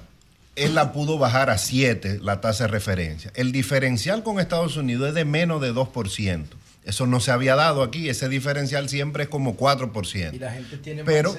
él 0.56 0.76
la 0.76 0.92
pudo 0.92 1.18
bajar 1.18 1.50
a 1.50 1.58
7, 1.58 2.20
la 2.22 2.42
tasa 2.42 2.66
de 2.66 2.72
referencia. 2.72 3.32
El 3.36 3.52
diferencial 3.52 4.24
con 4.24 4.40
Estados 4.40 4.78
Unidos 4.78 5.10
es 5.10 5.16
de 5.16 5.26
menos 5.26 5.62
de 5.62 5.74
2%. 5.74 6.46
Eso 6.84 7.06
no 7.06 7.20
se 7.20 7.32
había 7.32 7.56
dado 7.56 7.84
aquí. 7.84 8.10
Ese 8.10 8.30
diferencial 8.30 8.90
siempre 8.90 9.24
es 9.24 9.30
como 9.30 9.58
4%. 9.58 10.34
Y 10.34 10.40
la 10.40 10.52
gente 10.52 10.78
tiene 10.78 11.04
Pero 11.04 11.36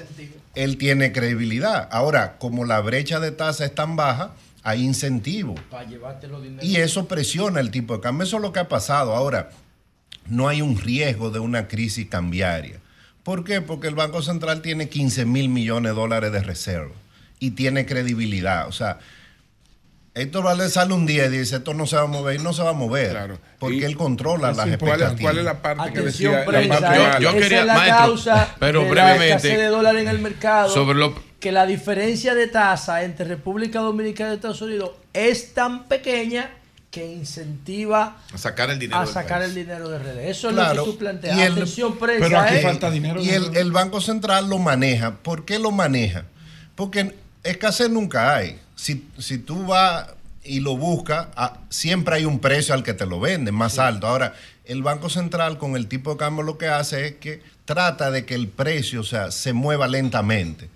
él 0.55 0.77
tiene 0.77 1.11
credibilidad. 1.11 1.89
Ahora, 1.91 2.37
como 2.37 2.65
la 2.65 2.79
brecha 2.81 3.19
de 3.19 3.31
tasa 3.31 3.65
es 3.65 3.75
tan 3.75 3.95
baja, 3.95 4.33
hay 4.63 4.83
incentivo. 4.83 5.55
Para 5.69 5.87
llevarte 5.87 6.27
los 6.27 6.43
dineros. 6.43 6.63
Y 6.63 6.77
eso 6.77 7.07
presiona 7.07 7.59
el 7.59 7.71
tipo 7.71 7.95
de 7.95 8.01
cambio. 8.01 8.25
Eso 8.25 8.37
es 8.37 8.41
lo 8.41 8.53
que 8.53 8.59
ha 8.59 8.67
pasado. 8.69 9.15
Ahora, 9.15 9.49
no 10.27 10.47
hay 10.47 10.61
un 10.61 10.77
riesgo 10.77 11.31
de 11.31 11.39
una 11.39 11.67
crisis 11.67 12.07
cambiaria. 12.07 12.79
¿Por 13.23 13.43
qué? 13.43 13.61
Porque 13.61 13.87
el 13.87 13.95
Banco 13.95 14.21
Central 14.21 14.61
tiene 14.61 14.89
15 14.89 15.25
mil 15.25 15.49
millones 15.49 15.91
de 15.91 15.95
dólares 15.95 16.31
de 16.31 16.41
reserva 16.41 16.93
y 17.39 17.51
tiene 17.51 17.85
credibilidad. 17.85 18.67
O 18.67 18.71
sea, 18.71 18.99
Héctor 20.13 20.43
Valdés 20.43 20.73
sale 20.73 20.93
un 20.93 21.05
día 21.05 21.27
y 21.27 21.29
dice, 21.29 21.55
esto 21.57 21.73
no 21.73 21.87
se 21.87 21.95
va 21.95 22.01
a 22.01 22.07
mover 22.07 22.35
y 22.37 22.43
no 22.43 22.51
se 22.51 22.61
va 22.63 22.71
a 22.71 22.73
mover. 22.73 23.39
Porque 23.59 23.85
él 23.85 23.95
controla 23.95 24.47
las 24.51 24.57
¿Cuál 24.57 24.67
es, 24.67 24.73
expectativas. 24.73 25.21
cuál 25.21 25.37
es 25.37 25.45
la 25.45 25.61
parte 25.61 25.93
que 25.93 25.99
Atención, 25.99 26.33
decía? 26.33 26.45
prensa, 26.45 26.79
la 26.81 26.87
parte 26.87 27.01
¿eh? 27.01 27.21
yo 27.21 27.29
Esa 27.29 27.39
quería- 27.39 27.59
es 27.61 27.65
la 27.65 27.73
maestro, 27.75 27.97
causa 27.97 28.55
pero 28.59 28.83
de 28.83 28.89
brevemente- 28.89 29.57
de 29.57 29.65
dólares 29.67 30.01
en 30.01 30.07
el 30.09 30.19
mercado. 30.19 30.69
Sobre 30.69 30.99
lo- 30.99 31.15
que 31.39 31.51
la 31.53 31.65
diferencia 31.65 32.35
de 32.35 32.47
tasa 32.47 33.03
entre 33.03 33.23
República 33.25 33.79
Dominicana 33.79 34.31
y 34.31 34.35
Estados 34.35 34.61
Unidos 34.61 34.91
es 35.13 35.53
tan 35.53 35.85
pequeña 35.87 36.49
que 36.91 37.05
incentiva 37.09 38.17
A 38.33 38.37
sacar 38.37 38.69
el 38.69 38.79
dinero. 38.79 38.99
a 38.99 39.05
sacar 39.07 39.39
país. 39.39 39.49
el 39.51 39.55
dinero 39.55 39.87
de 39.87 39.97
redes. 39.97 40.29
Eso 40.37 40.49
es 40.49 40.55
Claro. 40.55 40.75
lo 40.75 40.83
que 40.85 40.91
tú 40.91 40.97
planteas. 40.97 41.37
Y 41.37 41.41
el- 41.41 41.53
Atención, 41.53 41.97
prensa. 41.97 42.53
¿eh? 42.53 42.77
Y 43.21 43.29
el, 43.29 43.55
el 43.55 43.71
Banco 43.71 44.01
Central 44.01 44.49
lo 44.49 44.57
maneja. 44.59 45.15
¿Por 45.23 45.45
qué 45.45 45.57
lo 45.57 45.71
maneja? 45.71 46.25
Porque 46.75 47.15
escasez 47.45 47.89
nunca 47.89 48.35
hay. 48.35 48.59
Si, 48.81 49.05
si 49.19 49.37
tú 49.37 49.67
vas 49.67 50.07
y 50.43 50.59
lo 50.59 50.75
buscas, 50.75 51.27
ah, 51.35 51.59
siempre 51.69 52.15
hay 52.15 52.25
un 52.25 52.39
precio 52.39 52.73
al 52.73 52.81
que 52.81 52.95
te 52.95 53.05
lo 53.05 53.19
venden, 53.19 53.53
más 53.53 53.77
alto. 53.77 54.07
Ahora, 54.07 54.33
el 54.65 54.81
Banco 54.81 55.07
Central 55.07 55.59
con 55.59 55.75
el 55.75 55.85
tipo 55.85 56.11
de 56.11 56.17
cambio 56.17 56.41
lo 56.41 56.57
que 56.57 56.67
hace 56.67 57.05
es 57.05 57.15
que 57.17 57.43
trata 57.65 58.09
de 58.09 58.25
que 58.25 58.33
el 58.33 58.47
precio 58.47 59.01
o 59.01 59.03
sea, 59.03 59.29
se 59.29 59.53
mueva 59.53 59.87
lentamente. 59.87 60.67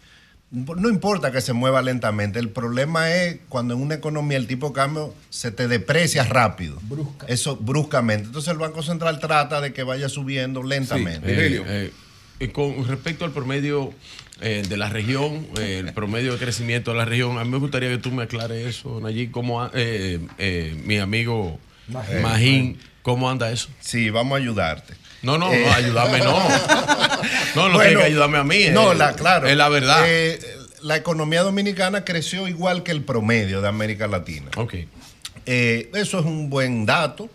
No 0.51 0.87
importa 0.87 1.31
que 1.31 1.41
se 1.41 1.53
mueva 1.53 1.81
lentamente, 1.81 2.37
el 2.37 2.49
problema 2.49 3.11
es 3.11 3.39
cuando 3.49 3.73
en 3.73 3.81
una 3.81 3.95
economía 3.95 4.37
el 4.37 4.45
tipo 4.45 4.67
de 4.67 4.73
cambio 4.73 5.15
se 5.31 5.51
te 5.51 5.67
deprecia 5.67 6.23
rápido. 6.23 6.79
Eso 7.27 7.57
bruscamente. 7.57 8.27
Entonces 8.27 8.51
el 8.51 8.59
Banco 8.59 8.83
Central 8.83 9.19
trata 9.19 9.61
de 9.61 9.73
que 9.73 9.81
vaya 9.81 10.09
subiendo 10.09 10.61
lentamente. 10.61 11.25
Eh, 11.25 11.63
eh, 11.65 11.91
y 12.39 12.49
con 12.49 12.87
respecto 12.87 13.25
al 13.25 13.31
promedio 13.31 13.93
eh, 14.41 14.63
de 14.67 14.77
la 14.77 14.89
región, 14.89 15.47
eh, 15.59 15.83
el 15.85 15.93
promedio 15.93 16.33
de 16.33 16.39
crecimiento 16.39 16.91
de 16.91 16.97
la 16.97 17.05
región, 17.05 17.37
a 17.37 17.43
mí 17.43 17.51
me 17.51 17.57
gustaría 17.57 17.89
que 17.89 17.97
tú 17.97 18.11
me 18.11 18.23
aclares 18.23 18.65
eso, 18.65 18.99
Nayib, 19.01 19.31
cómo 19.31 19.69
eh, 19.73 20.19
eh, 20.37 20.75
mi 20.83 20.97
amigo 20.97 21.59
Magín. 21.87 22.21
Magín, 22.21 22.79
¿cómo 23.01 23.29
anda 23.29 23.51
eso? 23.51 23.69
Sí, 23.79 24.09
vamos 24.09 24.37
a 24.37 24.41
ayudarte. 24.41 24.93
No, 25.21 25.37
no, 25.37 25.51
no, 25.51 25.73
ayúdame, 25.73 26.19
no. 26.19 26.37
No, 27.55 27.69
no 27.69 27.75
Bueno, 27.75 27.79
tiene 27.79 27.95
que 27.95 28.07
ayudarme 28.07 28.37
a 28.37 28.43
mí. 28.43 28.65
No, 28.71 28.93
la, 28.93 29.13
claro. 29.13 29.47
Es 29.47 29.55
la 29.55 29.69
verdad. 29.69 30.03
Eh, 30.05 30.39
la 30.81 30.95
economía 30.95 31.41
dominicana 31.41 32.05
creció 32.05 32.47
igual 32.47 32.83
que 32.83 32.91
el 32.91 33.01
promedio 33.03 33.61
de 33.61 33.67
América 33.67 34.07
Latina. 34.07 34.51
Ok. 34.55 34.75
Eh, 35.45 35.89
eso 35.93 36.19
es 36.19 36.25
un 36.25 36.49
buen 36.49 36.85
dato. 36.85 37.29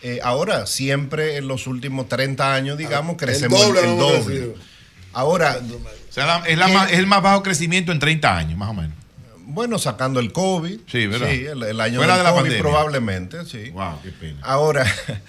Eh, 0.00 0.20
ahora, 0.22 0.66
siempre 0.66 1.36
en 1.36 1.48
los 1.48 1.66
últimos 1.66 2.08
30 2.08 2.54
años, 2.54 2.78
digamos, 2.78 3.16
crecemos 3.16 3.60
el 3.60 3.66
doble 3.66 3.80
el 3.80 3.86
hemos 3.86 4.24
doble. 4.24 4.54
Ahora, 5.18 5.58
O 5.60 6.12
sea, 6.12 6.26
la- 6.26 6.46
es, 6.46 6.56
la 6.58 6.66
¿qué- 6.66 6.72
más- 6.74 6.92
es 6.92 6.98
el 6.98 7.06
más 7.06 7.22
bajo 7.22 7.42
crecimiento 7.42 7.92
en 7.92 7.98
30 7.98 8.36
años, 8.36 8.58
más 8.58 8.70
o 8.70 8.74
menos. 8.74 8.92
bueno, 9.50 9.78
sacando 9.78 10.20
el 10.20 10.32
COVID. 10.32 10.80
Sí, 10.86 11.06
¿verdad? 11.06 11.28
Sí, 11.30 11.44
el, 11.46 11.62
el 11.62 11.80
año 11.80 11.98
Fuera 11.98 12.14
del 12.14 12.18
de 12.18 12.24
la 12.24 12.30
COVID 12.30 12.42
pandemia. 12.42 12.62
probablemente, 12.62 13.44
sí. 13.46 13.70
Wow, 13.70 14.00
qué 14.02 14.10
pena. 14.10 14.38
Ahora, 14.42 14.86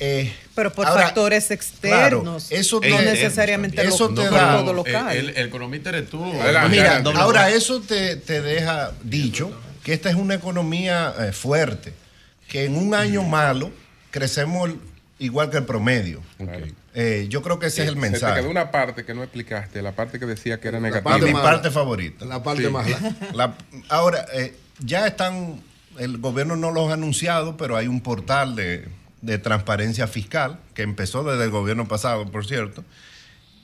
Eh, 0.00 0.32
Pero 0.54 0.72
por 0.72 0.86
ahora, 0.86 1.02
factores 1.06 1.50
externos, 1.50 2.46
claro, 2.46 2.60
eso 2.60 2.76
no 2.76 2.80
te- 2.82 3.02
necesariamente 3.04 3.82
eso 3.84 4.08
lo- 4.08 4.14
te 4.22 4.28
por 4.28 4.38
da- 4.38 4.56
todo 4.58 4.72
local. 4.72 5.16
El, 5.16 5.30
el 5.30 5.46
economista 5.48 5.88
eres 5.88 6.08
tú. 6.08 6.24
Mira, 6.70 7.02
ahora 7.16 7.50
eso 7.50 7.80
te, 7.80 8.14
te 8.14 8.40
deja 8.40 8.92
dicho 9.02 9.50
que 9.82 9.92
esta 9.92 10.08
es 10.08 10.14
una 10.14 10.34
economía 10.34 11.12
eh, 11.18 11.32
fuerte, 11.32 11.94
que 12.46 12.64
en 12.66 12.76
un 12.76 12.94
año 12.94 13.24
malo 13.24 13.72
crecemos 14.12 14.70
igual 15.18 15.50
que 15.50 15.58
el 15.58 15.64
promedio. 15.64 16.22
Eh, 16.94 17.26
yo 17.28 17.42
creo 17.42 17.58
que 17.58 17.66
ese 17.66 17.82
es 17.82 17.88
el 17.88 17.94
Se 17.94 18.00
te 18.00 18.10
mensaje. 18.10 18.40
quedó 18.40 18.50
una 18.50 18.70
parte 18.70 19.04
que 19.04 19.14
no 19.14 19.22
explicaste, 19.22 19.82
la 19.82 19.92
parte 19.92 20.18
que 20.18 20.26
decía 20.26 20.58
que 20.60 20.68
era 20.68 20.80
negativa. 20.80 21.10
parte 21.12 21.26
mi 21.26 21.32
parte 21.32 21.70
favorita. 21.70 22.24
La 22.24 22.42
parte 22.42 22.68
mala. 22.70 22.98
La- 23.34 23.54
ahora, 23.88 24.24
eh, 24.34 24.56
ya 24.80 25.06
están, 25.06 25.60
el 25.98 26.18
gobierno 26.18 26.56
no 26.56 26.70
los 26.72 26.90
ha 26.90 26.94
anunciado, 26.94 27.56
pero 27.56 27.76
hay 27.76 27.86
un 27.88 28.00
portal 28.00 28.56
de, 28.56 28.88
de 29.22 29.38
transparencia 29.38 30.06
fiscal 30.06 30.58
que 30.74 30.82
empezó 30.82 31.22
desde 31.24 31.44
el 31.44 31.50
gobierno 31.50 31.86
pasado, 31.86 32.26
por 32.30 32.46
cierto, 32.46 32.84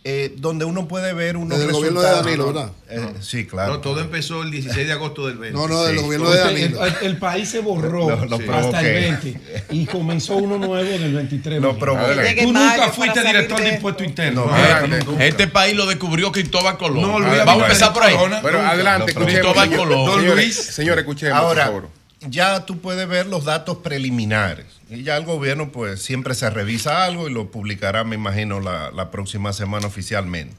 eh, 0.06 0.34
donde 0.36 0.66
uno 0.66 0.86
puede 0.86 1.14
ver 1.14 1.38
unos 1.38 1.56
Desde 1.58 1.70
el 1.70 1.72
gobierno 1.72 2.02
de 2.02 2.08
resultados. 2.08 2.26
Danilo, 2.26 2.46
¿verdad? 2.52 2.72
Eh, 2.90 3.14
sí, 3.22 3.46
claro. 3.46 3.72
No, 3.72 3.80
todo 3.80 4.00
empezó 4.00 4.42
el 4.42 4.50
16 4.50 4.86
de 4.86 4.92
agosto 4.92 5.26
del 5.26 5.38
20. 5.38 5.58
No, 5.58 5.66
no, 5.66 5.82
del 5.84 5.96
Sí. 5.98 6.04
gobierno 6.04 6.30
de 6.30 6.38
Danilo. 6.40 6.84
el, 6.84 6.94
el 7.02 7.16
país 7.16 7.48
se 7.48 7.60
borró 7.60 8.10
Lo- 8.10 8.16
lo 8.26 8.36
hasta 8.36 8.36
provoqué. 8.36 9.06
el 9.08 9.16
20 9.22 9.40
y 9.70 9.86
comenzó 9.86 10.36
uno 10.36 10.58
nuevo 10.58 10.76
en 10.76 11.02
el 11.02 11.14
23. 11.14 11.58
Lo 11.62 11.70
imagínate. 11.70 11.80
provoqué. 11.80 12.42
Tú 12.42 12.52
nunca 12.52 12.88
fuiste 12.92 13.22
director 13.24 13.58
de 13.58 13.64
de 13.64 13.74
impuesto 13.76 14.04
interno. 14.04 14.44
No, 14.46 14.52
Ah. 14.52 14.82
Este 15.20 15.46
país 15.48 15.74
lo 15.74 15.86
descubrió 15.86 16.30
Cristóbal 16.30 16.76
Colón. 16.76 17.00
No, 17.02 17.12
Vamos 17.44 17.62
a 17.62 17.66
empezar 17.66 17.92
por 17.94 18.02
ahí. 18.02 18.14
Pero 18.42 18.60
adelante. 18.60 19.14
Cristóbal 19.14 19.74
Colón. 19.74 20.04
Don 20.04 20.20
Señores, 20.20 20.44
Luis. 20.44 20.56
Señor, 20.56 20.98
escuchemos, 20.98 21.38
Ahora, 21.38 21.64
por 21.64 21.74
favor. 21.82 21.88
ya 22.28 22.66
tú 22.66 22.78
puedes 22.78 23.08
ver 23.08 23.24
los 23.26 23.44
datos 23.44 23.78
preliminares. 23.78 24.66
Y 24.90 25.02
ya 25.02 25.16
el 25.16 25.24
gobierno, 25.24 25.72
pues, 25.72 26.02
siempre 26.02 26.34
se 26.34 26.50
revisa 26.50 27.04
algo 27.04 27.28
y 27.28 27.32
lo 27.32 27.50
publicará, 27.50 28.04
me 28.04 28.16
imagino, 28.16 28.60
la, 28.60 28.90
la 28.90 29.10
próxima 29.10 29.52
semana 29.52 29.86
oficialmente. 29.86 30.56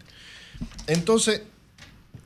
Entonces, 0.88 1.44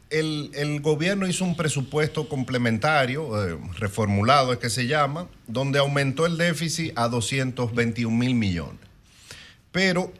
el, 0.10 0.52
el 0.56 0.82
gobierno 0.82 1.28
hizo 1.28 1.46
un 1.46 1.56
presupuesto 1.56 2.28
complementario, 2.28 3.48
eh, 3.48 3.58
reformulado 3.78 4.54
es 4.54 4.60
que 4.60 4.70
se 4.70 4.88
llama, 4.88 5.28
donde 5.48 5.80
aumentó 5.80 6.26
el 6.26 6.38
déficit 6.38 6.94
a 6.96 7.08
221 7.08 8.16
mil 8.16 8.36
millones. 8.36 8.80
Pero 9.72 10.12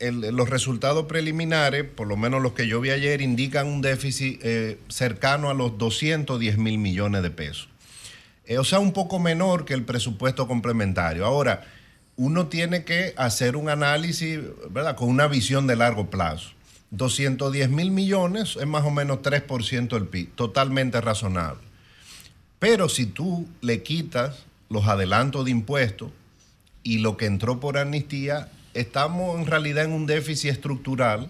los 0.00 0.48
resultados 0.48 1.06
preliminares, 1.06 1.84
por 1.84 2.08
lo 2.08 2.16
menos 2.16 2.42
los 2.42 2.54
que 2.54 2.66
yo 2.66 2.80
vi 2.80 2.90
ayer, 2.90 3.20
indican 3.20 3.66
un 3.66 3.82
déficit 3.82 4.40
eh, 4.42 4.78
cercano 4.88 5.50
a 5.50 5.54
los 5.54 5.76
210 5.76 6.56
mil 6.58 6.78
millones 6.78 7.22
de 7.22 7.30
pesos. 7.30 7.68
Eh, 8.50 8.58
o 8.58 8.64
sea, 8.64 8.80
un 8.80 8.92
poco 8.92 9.20
menor 9.20 9.64
que 9.64 9.74
el 9.74 9.84
presupuesto 9.84 10.48
complementario. 10.48 11.24
Ahora, 11.24 11.62
uno 12.16 12.48
tiene 12.48 12.82
que 12.82 13.14
hacer 13.16 13.54
un 13.54 13.68
análisis, 13.68 14.40
¿verdad? 14.70 14.96
Con 14.96 15.08
una 15.08 15.28
visión 15.28 15.68
de 15.68 15.76
largo 15.76 16.10
plazo. 16.10 16.50
210 16.90 17.70
mil 17.70 17.92
millones 17.92 18.56
es 18.60 18.66
más 18.66 18.84
o 18.84 18.90
menos 18.90 19.18
3% 19.18 19.90
del 19.90 20.08
PIB, 20.08 20.34
totalmente 20.34 21.00
razonable. 21.00 21.60
Pero 22.58 22.88
si 22.88 23.06
tú 23.06 23.46
le 23.60 23.84
quitas 23.84 24.46
los 24.68 24.88
adelantos 24.88 25.44
de 25.44 25.52
impuestos 25.52 26.10
y 26.82 26.98
lo 26.98 27.16
que 27.16 27.26
entró 27.26 27.60
por 27.60 27.78
amnistía, 27.78 28.48
estamos 28.74 29.38
en 29.38 29.46
realidad 29.46 29.84
en 29.84 29.92
un 29.92 30.06
déficit 30.06 30.50
estructural 30.50 31.28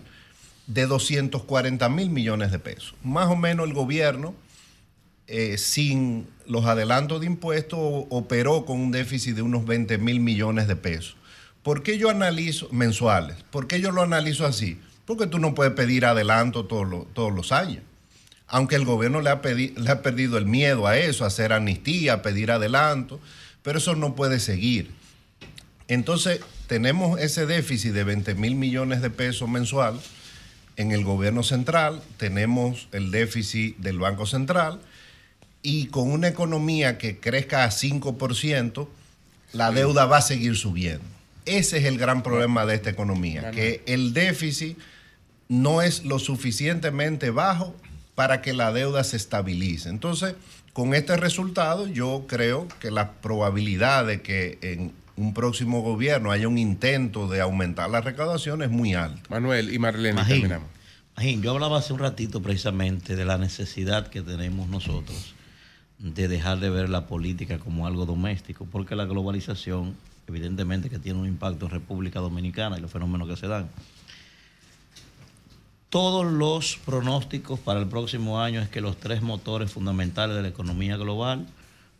de 0.67 0.87
240 0.87 1.87
mil 1.91 2.09
millones 2.09 2.51
de 2.51 2.61
pesos. 2.61 2.95
Más 3.05 3.29
o 3.29 3.37
menos 3.37 3.67
el 3.67 3.75
gobierno, 3.75 4.35
eh, 5.33 5.59
sin 5.59 6.27
los 6.47 6.65
adelantos 6.65 7.21
de 7.21 7.27
impuestos, 7.27 7.79
operó 8.11 8.65
con 8.65 8.81
un 8.81 8.91
déficit 8.91 9.37
de 9.37 9.43
unos 9.43 9.65
20 9.65 9.97
mil 9.99 10.19
millones 10.19 10.67
de 10.67 10.75
pesos. 10.75 11.17
¿Por 11.63 11.85
qué 11.85 11.99
yo 11.99 12.11
analizo 12.11 12.69
mensuales? 12.73 13.37
¿Por 13.53 13.69
qué 13.69 13.81
yo 13.81 13.93
lo 13.93 14.03
analizo 14.03 14.45
así? 14.45 14.81
Porque 15.07 15.29
tú 15.29 15.39
no 15.39 15.55
puedes 15.55 15.75
pedir 15.75 16.05
adelanto 16.05 16.65
todos 16.65 17.35
los, 17.37 17.53
años. 17.53 17.85
Aunque 18.49 18.75
el 18.75 18.85
gobierno 18.85 19.21
le 19.21 19.31
ha, 19.31 19.41
perdido 19.41 20.37
el 20.37 20.47
miedo 20.47 20.89
a 20.89 20.99
eso, 20.99 21.23
a 21.23 21.29
hacer 21.29 21.53
amnistía, 21.53 22.23
pedir 22.23 22.51
adelanto, 22.51 23.21
pero 23.63 23.79
eso 23.79 23.95
no 23.95 24.17
puede 24.17 24.41
seguir. 24.41 24.91
Entonces, 25.87 26.41
tenemos 26.67 27.21
ese 27.21 27.47
déficit 27.47 27.93
de 27.93 28.03
20 28.03 28.35
mil 28.35 28.57
millones 28.57 29.01
de 29.01 29.11
pesos 29.11 29.49
mensual 29.49 30.01
en 30.77 30.91
el 30.91 31.05
gobierno 31.05 31.45
central, 31.45 32.03
tenemos 32.17 32.89
el 32.91 33.13
déficit 33.13 33.77
del 33.77 34.01
Banco 34.01 34.27
Central 34.27 34.81
y 35.63 35.87
con 35.87 36.11
una 36.11 36.29
economía 36.29 36.99
que 36.99 37.19
crezca 37.19 37.65
a 37.65 37.71
5%, 37.71 38.89
la 39.53 39.71
deuda 39.73 40.07
va 40.07 40.19
a 40.19 40.23
seguir 40.23 40.57
subiendo. 40.57 41.05
Ese 41.45 41.79
es 41.79 41.85
el 41.85 41.99
gran 41.99 42.23
problema 42.23 42.67
de 42.67 42.77
esta 42.77 42.91
economía, 42.91 43.51
que 43.51 43.83
el 43.87 44.13
déficit 44.13 44.79
no 45.49 45.83
es 45.83 46.05
lo 46.05 46.19
suficientemente 46.19 47.31
bajo 47.31 47.75
para 48.15 48.41
que 48.43 48.53
la 48.53 48.73
deuda 48.73 49.03
se 49.05 49.17
estabilice. 49.17 49.89
Entonces, 49.89 50.35
con 50.73 50.95
este 50.95 51.17
resultado, 51.17 51.89
yo 51.89 52.27
creo 52.29 52.69
que 52.81 52.91
la 52.91 53.13
probabilidad 53.15 54.07
de 54.07 54.23
que 54.23 54.59
en 54.63 54.93
un 55.17 55.35
próximo 55.35 55.83
gobierno 55.83 56.31
haya 56.31 56.47
un 56.47 56.57
intento 56.57 57.29
de 57.29 57.41
aumentar 57.41 57.91
la 57.91 58.01
recaudación 58.01 58.63
es 58.63 58.71
muy 58.71 58.95
alta. 58.95 59.21
Manuel 59.29 59.75
y 59.75 59.79
Marlene, 59.79 60.23
terminamos. 60.25 60.69
Magín, 61.17 61.43
yo 61.43 61.51
hablaba 61.51 61.79
hace 61.79 61.93
un 61.93 61.99
ratito 61.99 62.41
precisamente 62.41 63.17
de 63.17 63.25
la 63.25 63.37
necesidad 63.37 64.09
que 64.09 64.23
tenemos 64.23 64.69
nosotros 64.69 65.35
de 66.01 66.29
dejar 66.29 66.61
de 66.61 66.71
ver 66.71 66.89
la 66.89 67.07
política 67.07 67.59
como 67.59 67.87
algo 67.87 68.07
doméstico, 68.07 68.67
porque 68.71 68.97
la 68.97 69.05
globalización, 69.05 69.95
evidentemente 70.27 70.89
que 70.89 70.99
tiene 70.99 71.19
un 71.21 71.27
impacto 71.27 71.67
en 71.67 71.73
República 71.73 72.21
Dominicana 72.21 72.79
y 72.79 72.81
los 72.81 72.91
fenómenos 72.91 73.29
que 73.29 73.37
se 73.37 73.47
dan. 73.47 73.69
Todos 75.91 76.31
los 76.33 76.77
pronósticos 76.85 77.59
para 77.61 77.81
el 77.81 77.87
próximo 77.87 78.41
año 78.41 78.61
es 78.61 78.69
que 78.69 78.81
los 78.81 78.97
tres 78.97 79.23
motores 79.23 79.73
fundamentales 79.73 80.37
de 80.37 80.43
la 80.43 80.49
economía 80.49 80.97
global 80.97 81.47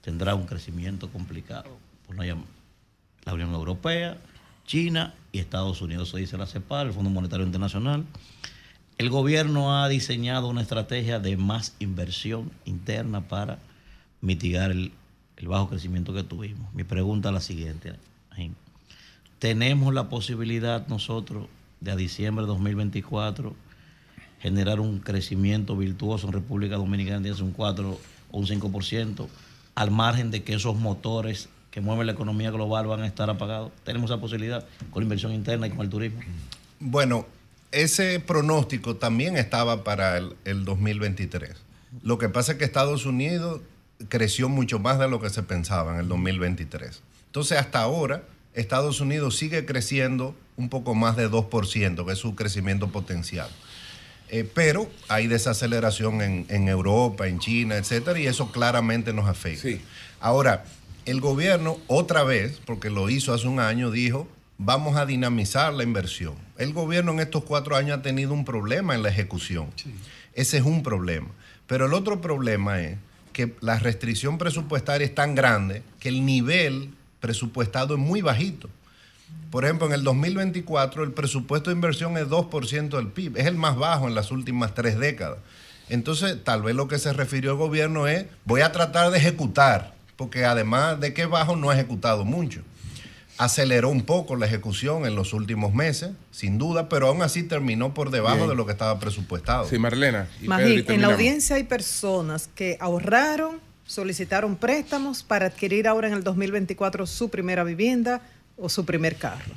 tendrán 0.01 0.39
un 0.39 0.47
crecimiento 0.47 1.11
complicado. 1.11 1.69
Por 2.07 2.17
no 2.17 2.23
llam- 2.23 2.45
la 3.25 3.35
Unión 3.35 3.53
Europea, 3.53 4.17
China 4.65 5.13
y 5.33 5.41
Estados 5.41 5.83
Unidos, 5.83 6.09
eso 6.09 6.17
dice 6.17 6.39
la 6.39 6.47
CEPAL, 6.47 6.87
el 6.87 6.93
Fondo 6.95 7.11
Monetario 7.11 7.45
Internacional. 7.45 8.07
El 8.97 9.11
gobierno 9.11 9.77
ha 9.77 9.89
diseñado 9.89 10.49
una 10.49 10.63
estrategia 10.63 11.19
de 11.19 11.37
más 11.37 11.75
inversión 11.81 12.51
interna 12.65 13.23
para 13.23 13.59
mitigar 14.21 14.71
el, 14.71 14.93
bajo 15.43 15.69
crecimiento 15.69 16.13
que 16.13 16.23
tuvimos. 16.23 16.73
Mi 16.75 16.85
pregunta 16.85 17.29
es 17.31 17.35
la 17.35 17.41
siguiente. 17.41 17.95
¿Tenemos 19.39 19.95
la 19.95 20.09
posibilidad 20.11 20.87
nosotros 20.89 21.47
de 21.81 21.93
a 21.93 21.97
diciembre 21.97 22.45
de 22.45 22.49
2024 22.49 23.55
generar 24.41 24.81
un 24.81 25.01
crecimiento 25.01 25.77
virtuoso 25.77 26.27
en 26.27 26.35
República 26.35 26.77
Dominicana 26.77 27.21
de 27.21 27.33
un 27.43 27.53
4 27.53 28.01
o 28.33 28.39
un 28.39 28.47
5%, 28.47 29.29
al 29.75 29.91
margen 29.91 30.31
de 30.31 30.43
que 30.43 30.55
esos 30.55 30.77
motores 30.77 31.49
que 31.71 31.81
mueven 31.81 32.07
la 32.07 32.13
economía 32.13 32.51
global 32.51 32.87
van 32.87 33.03
a 33.03 33.07
estar 33.07 33.31
apagados? 33.31 33.73
¿Tenemos 33.85 34.11
esa 34.11 34.21
posibilidad 34.21 34.67
con 34.91 35.03
la 35.03 35.05
inversión 35.05 35.33
interna 35.33 35.67
y 35.67 35.71
con 35.71 35.81
el 35.81 35.91
turismo? 35.91 36.21
Bueno, 36.79 37.27
ese 37.73 38.21
pronóstico 38.21 38.97
también 38.97 39.37
estaba 39.37 39.85
para 39.85 40.19
el 40.19 40.65
2023. 40.65 41.55
Lo 42.03 42.19
que 42.19 42.29
pasa 42.29 42.53
es 42.53 42.59
que 42.59 42.65
Estados 42.65 43.05
Unidos 43.07 43.61
creció 44.09 44.49
mucho 44.49 44.79
más 44.79 44.99
de 44.99 45.09
lo 45.09 45.21
que 45.21 45.31
se 45.31 45.43
pensaba 45.43 45.95
en 45.95 46.01
el 46.01 46.09
2023. 46.09 47.03
Entonces, 47.27 47.59
hasta 47.59 47.81
ahora, 47.81 48.23
Estados 48.55 49.01
Unidos 49.01 49.37
sigue 49.37 49.65
creciendo 49.65 50.35
un 50.57 50.69
poco 50.69 50.95
más 50.95 51.17
de 51.17 51.31
2%, 51.31 52.07
que 52.07 52.13
es 52.13 52.19
su 52.19 52.35
crecimiento 52.35 52.91
potencial. 52.91 53.49
Eh, 54.29 54.49
pero 54.53 54.89
hay 55.09 55.27
desaceleración 55.27 56.23
en, 56.23 56.47
en 56.49 56.69
Europa, 56.69 57.27
en 57.27 57.39
China, 57.39 57.77
etcétera, 57.77 58.19
y 58.19 58.27
eso 58.27 58.53
claramente 58.53 59.13
nos 59.13 59.29
afecta. 59.29 59.69
Ahora, 60.21 60.65
el 61.07 61.21
gobierno, 61.21 61.79
otra 61.87 62.23
vez, 62.25 62.61
porque 62.65 62.91
lo 62.91 63.11
hizo 63.11 63.33
hace 63.33 63.49
un 63.49 63.59
año, 63.59 63.91
dijo: 63.91 64.29
vamos 64.63 64.97
a 64.97 65.07
dinamizar 65.07 65.73
la 65.73 65.83
inversión. 65.83 66.35
El 66.59 66.75
gobierno 66.75 67.13
en 67.13 67.21
estos 67.21 67.45
cuatro 67.45 67.77
años 67.77 67.99
ha 67.99 68.03
tenido 68.03 68.35
un 68.35 68.45
problema 68.45 68.95
en 68.95 69.03
la 69.03 69.09
ejecución. 69.09 69.69
Ese 70.35 70.59
es 70.59 70.65
un 70.65 70.83
problema. 70.83 71.29
Pero 71.67 71.87
el 71.87 71.95
otro 71.95 72.21
problema 72.21 72.81
es 72.83 72.99
que 73.33 73.55
la 73.61 73.79
restricción 73.79 74.39
presupuestaria 74.39 75.07
es 75.07 75.15
tan 75.15 75.35
grande 75.35 75.83
que 75.99 76.09
el 76.09 76.25
nivel 76.25 76.91
presupuestado 77.21 77.95
es 77.95 78.01
muy 78.01 78.23
bajito. 78.23 78.69
Por 79.51 79.65
ejemplo, 79.65 79.87
en 79.87 79.93
el 79.93 80.05
2024 80.05 81.03
el 81.03 81.13
presupuesto 81.13 81.71
de 81.71 81.77
inversión 81.77 82.17
es 82.17 82.29
2% 82.29 82.89
del 82.89 83.09
PIB, 83.09 83.37
es 83.37 83.47
el 83.47 83.57
más 83.57 83.77
bajo 83.77 84.09
en 84.09 84.15
las 84.15 84.31
últimas 84.31 84.75
tres 84.75 84.99
décadas. 84.99 85.39
Entonces, 85.89 86.43
tal 86.45 86.63
vez 86.63 86.77
lo 86.77 86.87
que 86.87 86.99
se 86.99 87.13
refirió 87.13 87.51
el 87.51 87.57
gobierno 87.57 88.07
es, 88.07 88.27
voy 88.45 88.61
a 88.61 88.71
tratar 88.71 89.11
de 89.11 89.19
ejecutar, 89.19 89.95
porque 90.17 90.45
además 90.45 91.01
de 91.01 91.13
que 91.13 91.27
bajo 91.27 91.57
no 91.57 91.71
ha 91.71 91.75
ejecutado 91.75 92.25
mucho. 92.25 92.63
Aceleró 93.41 93.89
un 93.89 94.03
poco 94.03 94.37
la 94.37 94.47
ejecución 94.47 95.07
en 95.07 95.15
los 95.15 95.33
últimos 95.33 95.73
meses, 95.73 96.11
sin 96.31 96.59
duda, 96.59 96.89
pero 96.89 97.09
aún 97.09 97.23
así 97.23 97.43
terminó 97.43 97.95
por 97.95 98.11
debajo 98.11 98.37
Bien. 98.37 98.51
de 98.51 98.55
lo 98.55 98.67
que 98.67 98.73
estaba 98.73 98.99
presupuestado. 98.99 99.67
Sí, 99.67 99.79
Marlena. 99.79 100.29
y 100.43 100.47
Magín, 100.47 100.81
Pedro, 100.83 100.93
y 100.93 100.95
en 100.97 101.01
la 101.03 101.09
audiencia 101.09 101.57
hay 101.57 101.65
personas 101.65 102.49
que 102.55 102.77
ahorraron, 102.81 103.61
solicitaron 103.87 104.57
préstamos 104.57 105.23
para 105.23 105.47
adquirir 105.47 105.89
ahora 105.89 106.09
en 106.09 106.15
el 106.15 106.23
2024 106.23 107.07
su 107.07 107.31
primera 107.31 107.65
vivienda, 107.65 108.21
o 108.61 108.69
su 108.69 108.85
primer 108.85 109.17
carro. 109.17 109.55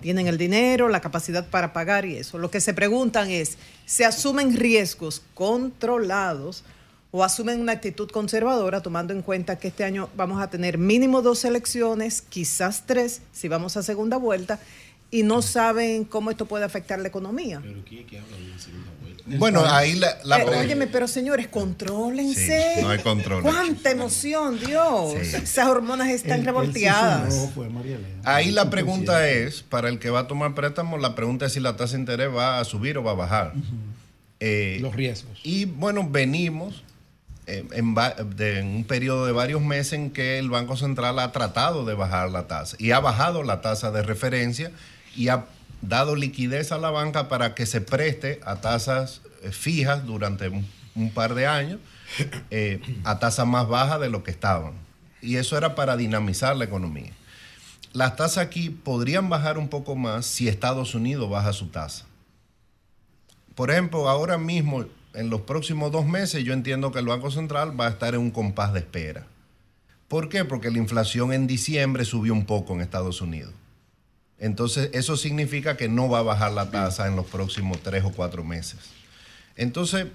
Tienen 0.00 0.26
el 0.26 0.38
dinero, 0.38 0.88
la 0.88 1.00
capacidad 1.00 1.46
para 1.46 1.72
pagar 1.72 2.04
y 2.04 2.16
eso. 2.16 2.38
Lo 2.38 2.50
que 2.50 2.60
se 2.60 2.74
preguntan 2.74 3.30
es, 3.30 3.58
¿se 3.84 4.04
asumen 4.04 4.56
riesgos 4.56 5.22
controlados 5.34 6.64
o 7.16 7.24
asumen 7.24 7.60
una 7.62 7.72
actitud 7.72 8.10
conservadora 8.10 8.82
tomando 8.82 9.14
en 9.14 9.22
cuenta 9.22 9.58
que 9.58 9.68
este 9.68 9.84
año 9.84 10.10
vamos 10.16 10.42
a 10.42 10.50
tener 10.50 10.76
mínimo 10.76 11.22
dos 11.22 11.46
elecciones, 11.46 12.20
quizás 12.20 12.84
tres, 12.84 13.22
si 13.32 13.48
vamos 13.48 13.78
a 13.78 13.82
segunda 13.82 14.18
vuelta, 14.18 14.60
y 15.10 15.22
no 15.22 15.40
saben 15.40 16.04
cómo 16.04 16.30
esto 16.30 16.44
puede 16.44 16.66
afectar 16.66 16.98
la 16.98 17.08
economía? 17.08 17.62
Bueno, 19.38 19.64
ahí 19.64 19.94
la, 19.94 20.18
la 20.24 20.40
Eh, 20.42 20.58
óyeme, 20.58 20.86
pero 20.88 21.08
señores, 21.08 21.48
contrólense. 21.48 22.74
Sí, 22.74 22.82
no 22.82 22.90
hay 22.90 22.98
control. 22.98 23.42
¡Cuánta 23.42 23.90
emoción, 23.90 24.60
Dios! 24.60 25.14
Sí. 25.22 25.36
Esas 25.36 25.68
hormonas 25.68 26.10
están 26.10 26.44
revolteadas. 26.44 27.48
Ahí 28.24 28.50
la 28.50 28.68
pregunta 28.68 29.26
es, 29.26 29.62
para 29.62 29.88
el 29.88 29.98
que 29.98 30.10
va 30.10 30.20
a 30.20 30.26
tomar 30.26 30.54
préstamo, 30.54 30.98
la 30.98 31.14
pregunta 31.14 31.46
es 31.46 31.54
si 31.54 31.60
la 31.60 31.76
tasa 31.76 31.94
de 31.94 32.00
interés 32.00 32.28
va 32.28 32.60
a 32.60 32.64
subir 32.64 32.98
o 32.98 33.02
va 33.02 33.12
a 33.12 33.14
bajar. 33.14 33.54
Eh, 34.38 34.78
Los 34.82 34.94
riesgos. 34.94 35.40
Y 35.42 35.64
bueno, 35.64 36.06
venimos 36.08 36.84
de- 37.46 38.58
en 38.58 38.66
un 38.66 38.84
periodo 38.84 39.24
de 39.26 39.32
varios 39.32 39.62
meses 39.62 39.92
en 39.94 40.10
que 40.10 40.38
el 40.38 40.50
Banco 40.50 40.76
Central 40.76 41.18
ha 41.18 41.32
tratado 41.32 41.84
de 41.84 41.94
bajar 41.94 42.30
la 42.30 42.46
tasa 42.46 42.76
y 42.78 42.90
ha 42.90 43.00
bajado 43.00 43.42
la 43.42 43.60
tasa 43.60 43.90
de 43.92 44.02
referencia 44.02 44.72
y 45.14 45.28
ha 45.28 45.46
dado 45.82 46.16
liquidez 46.16 46.72
a 46.72 46.78
la 46.78 46.90
banca 46.90 47.28
para 47.28 47.54
que 47.54 47.66
se 47.66 47.80
preste 47.80 48.40
a 48.44 48.56
tasas 48.56 49.20
eh, 49.42 49.52
fijas 49.52 50.04
durante 50.06 50.48
un, 50.48 50.66
un 50.94 51.10
par 51.10 51.34
de 51.34 51.46
años 51.46 51.78
eh, 52.50 52.80
a 53.04 53.18
tasas 53.18 53.46
más 53.46 53.68
bajas 53.68 54.00
de 54.00 54.08
lo 54.10 54.22
que 54.24 54.30
estaban. 54.30 54.72
Y 55.22 55.36
eso 55.36 55.56
era 55.56 55.74
para 55.74 55.96
dinamizar 55.96 56.56
la 56.56 56.64
economía. 56.64 57.12
Las 57.92 58.16
tasas 58.16 58.38
aquí 58.38 58.70
podrían 58.70 59.28
bajar 59.28 59.56
un 59.58 59.68
poco 59.68 59.96
más 59.96 60.26
si 60.26 60.48
Estados 60.48 60.94
Unidos 60.94 61.30
baja 61.30 61.52
su 61.52 61.68
tasa. 61.68 62.04
Por 63.54 63.70
ejemplo, 63.70 64.08
ahora 64.08 64.36
mismo, 64.38 64.84
en 65.16 65.30
los 65.30 65.42
próximos 65.42 65.90
dos 65.90 66.06
meses, 66.06 66.44
yo 66.44 66.52
entiendo 66.52 66.92
que 66.92 66.98
el 66.98 67.06
Banco 67.06 67.30
Central 67.30 67.78
va 67.78 67.86
a 67.86 67.90
estar 67.90 68.14
en 68.14 68.20
un 68.20 68.30
compás 68.30 68.72
de 68.72 68.80
espera. 68.80 69.26
¿Por 70.08 70.28
qué? 70.28 70.44
Porque 70.44 70.70
la 70.70 70.78
inflación 70.78 71.32
en 71.32 71.46
diciembre 71.46 72.04
subió 72.04 72.32
un 72.32 72.44
poco 72.44 72.74
en 72.74 72.80
Estados 72.80 73.20
Unidos. 73.20 73.52
Entonces, 74.38 74.90
eso 74.92 75.16
significa 75.16 75.76
que 75.76 75.88
no 75.88 76.08
va 76.08 76.20
a 76.20 76.22
bajar 76.22 76.52
la 76.52 76.70
tasa 76.70 77.08
en 77.08 77.16
los 77.16 77.26
próximos 77.26 77.80
tres 77.82 78.04
o 78.04 78.12
cuatro 78.12 78.44
meses. 78.44 78.78
Entonces, 79.56 80.06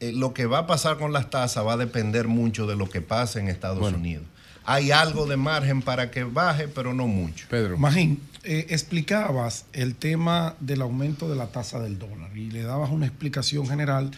eh, 0.00 0.12
lo 0.12 0.32
que 0.32 0.46
va 0.46 0.58
a 0.58 0.66
pasar 0.66 0.96
con 0.96 1.12
las 1.12 1.30
tasas 1.30 1.66
va 1.66 1.74
a 1.74 1.76
depender 1.76 2.28
mucho 2.28 2.66
de 2.66 2.76
lo 2.76 2.88
que 2.88 3.00
pase 3.00 3.40
en 3.40 3.48
Estados 3.48 3.92
Unidos. 3.92 4.24
Hay 4.64 4.92
algo 4.92 5.26
de 5.26 5.36
margen 5.36 5.82
para 5.82 6.10
que 6.10 6.24
baje, 6.24 6.68
pero 6.68 6.94
no 6.94 7.06
mucho. 7.06 7.46
Pedro. 7.50 7.76
Magín, 7.76 8.20
eh, 8.44 8.66
explicabas 8.70 9.66
el 9.72 9.94
tema 9.94 10.54
del 10.60 10.80
aumento 10.80 11.28
de 11.28 11.36
la 11.36 11.48
tasa 11.48 11.80
del 11.80 11.98
dólar 11.98 12.34
y 12.36 12.50
le 12.50 12.62
dabas 12.62 12.90
una 12.90 13.06
explicación 13.06 13.66
general 13.66 14.10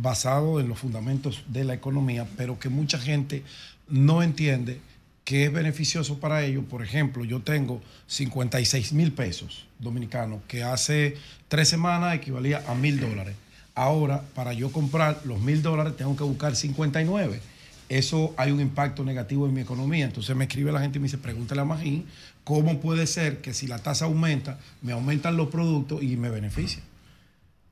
basado 0.00 0.60
en 0.60 0.68
los 0.68 0.78
fundamentos 0.78 1.42
de 1.48 1.64
la 1.64 1.74
economía, 1.74 2.26
pero 2.36 2.58
que 2.58 2.68
mucha 2.68 2.98
gente 2.98 3.42
no 3.88 4.22
entiende 4.22 4.80
que 5.24 5.44
es 5.44 5.52
beneficioso 5.52 6.20
para 6.20 6.44
ellos. 6.44 6.64
Por 6.70 6.82
ejemplo, 6.82 7.24
yo 7.24 7.40
tengo 7.40 7.82
56 8.06 8.92
mil 8.92 9.12
pesos 9.12 9.66
dominicanos, 9.78 10.40
que 10.46 10.62
hace 10.62 11.16
tres 11.48 11.68
semanas 11.68 12.14
equivalía 12.14 12.62
a 12.68 12.74
mil 12.74 13.00
dólares. 13.00 13.34
Ahora, 13.74 14.22
para 14.34 14.52
yo 14.52 14.72
comprar 14.72 15.20
los 15.24 15.40
mil 15.40 15.62
dólares, 15.62 15.96
tengo 15.96 16.16
que 16.16 16.24
buscar 16.24 16.54
59. 16.54 17.40
Eso 17.88 18.34
hay 18.36 18.52
un 18.52 18.60
impacto 18.60 19.04
negativo 19.04 19.46
en 19.46 19.54
mi 19.54 19.62
economía. 19.62 20.04
Entonces 20.04 20.34
me 20.36 20.44
escribe 20.44 20.72
la 20.72 20.80
gente 20.80 20.98
y 20.98 21.00
me 21.00 21.06
dice, 21.06 21.18
pregúntale 21.18 21.60
a 21.60 21.64
Magín, 21.64 22.06
¿cómo 22.44 22.80
puede 22.80 23.06
ser 23.06 23.38
que 23.40 23.52
si 23.52 23.66
la 23.66 23.78
tasa 23.78 24.04
aumenta, 24.04 24.58
me 24.82 24.92
aumentan 24.92 25.36
los 25.36 25.48
productos 25.48 26.02
y 26.02 26.16
me 26.16 26.30
beneficia? 26.30 26.82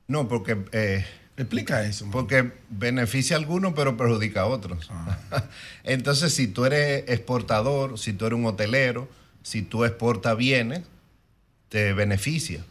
No, 0.07 0.27
porque... 0.27 0.57
eh, 0.73 1.05
Explica 1.37 1.85
eso. 1.85 2.09
Porque 2.11 2.51
beneficia 2.69 3.35
a 3.35 3.39
algunos, 3.39 3.73
pero 3.73 3.95
perjudica 3.95 4.41
a 4.41 4.45
otros. 4.47 4.89
Entonces, 5.83 6.33
si 6.33 6.47
tú 6.47 6.65
eres 6.65 7.03
exportador, 7.07 7.99
si 7.99 8.11
tú 8.13 8.25
eres 8.25 8.39
un 8.39 8.45
hotelero, 8.47 9.07
si 9.43 9.61
tú 9.61 9.85
exportas 9.85 10.35
bienes, 10.35 10.81
te 11.69 11.93
beneficia. 11.93 12.65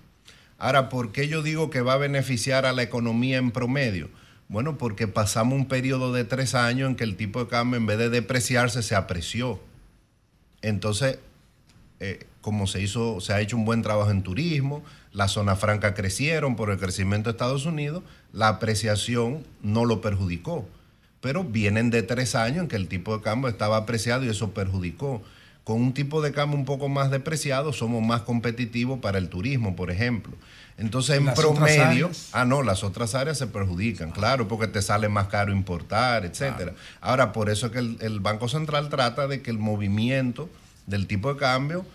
Ahora, 0.58 0.88
¿por 0.88 1.12
qué 1.12 1.28
yo 1.28 1.42
digo 1.42 1.70
que 1.70 1.80
va 1.80 1.94
a 1.94 1.98
beneficiar 1.98 2.66
a 2.66 2.72
la 2.72 2.82
economía 2.82 3.38
en 3.38 3.52
promedio? 3.52 4.10
Bueno, 4.48 4.78
porque 4.78 5.06
pasamos 5.06 5.54
un 5.54 5.68
periodo 5.68 6.12
de 6.12 6.24
tres 6.24 6.54
años 6.54 6.90
en 6.90 6.96
que 6.96 7.04
el 7.04 7.16
tipo 7.16 7.44
de 7.44 7.48
cambio, 7.48 7.76
en 7.76 7.86
vez 7.86 7.98
de 7.98 8.10
depreciarse, 8.10 8.82
se 8.82 8.96
apreció. 8.96 9.60
Entonces, 10.62 11.18
eh, 12.00 12.26
como 12.40 12.66
se 12.66 12.80
hizo, 12.82 13.20
se 13.20 13.32
ha 13.32 13.40
hecho 13.40 13.56
un 13.56 13.64
buen 13.64 13.82
trabajo 13.82 14.10
en 14.10 14.22
turismo, 14.22 14.84
las 15.16 15.32
zonas 15.32 15.58
francas 15.58 15.94
crecieron 15.96 16.56
por 16.56 16.70
el 16.70 16.76
crecimiento 16.76 17.30
de 17.30 17.32
Estados 17.32 17.64
Unidos, 17.64 18.02
la 18.34 18.48
apreciación 18.48 19.46
no 19.62 19.86
lo 19.86 20.02
perjudicó. 20.02 20.68
Pero 21.22 21.42
vienen 21.42 21.88
de 21.88 22.02
tres 22.02 22.34
años 22.34 22.64
en 22.64 22.68
que 22.68 22.76
el 22.76 22.86
tipo 22.86 23.16
de 23.16 23.22
cambio 23.22 23.48
estaba 23.48 23.78
apreciado 23.78 24.24
y 24.24 24.28
eso 24.28 24.50
perjudicó. 24.50 25.22
Con 25.64 25.80
un 25.80 25.94
tipo 25.94 26.20
de 26.20 26.32
cambio 26.32 26.58
un 26.58 26.66
poco 26.66 26.90
más 26.90 27.10
depreciado, 27.10 27.72
somos 27.72 28.04
más 28.04 28.20
competitivos 28.20 29.00
para 29.00 29.16
el 29.16 29.30
turismo, 29.30 29.74
por 29.74 29.90
ejemplo. 29.90 30.34
Entonces, 30.76 31.16
en 31.16 31.24
Las 31.24 31.34
promedio, 31.34 32.10
ah, 32.32 32.44
no, 32.44 32.62
las 32.62 32.84
otras 32.84 33.14
áreas 33.14 33.38
se 33.38 33.46
perjudican, 33.46 34.10
claro, 34.10 34.46
porque 34.48 34.66
te 34.66 34.82
sale 34.82 35.08
más 35.08 35.28
caro 35.28 35.50
importar, 35.50 36.26
etcétera. 36.26 36.74
Ahora, 37.00 37.32
por 37.32 37.48
eso 37.48 37.66
es 37.66 37.72
que 37.72 37.78
el, 37.78 37.96
el 38.02 38.20
Banco 38.20 38.50
Central 38.50 38.90
trata 38.90 39.26
de 39.28 39.40
que 39.40 39.50
el 39.50 39.58
movimiento 39.58 40.50
del 40.86 41.06
tipo 41.06 41.32
de 41.32 41.40
cambio 41.40 41.86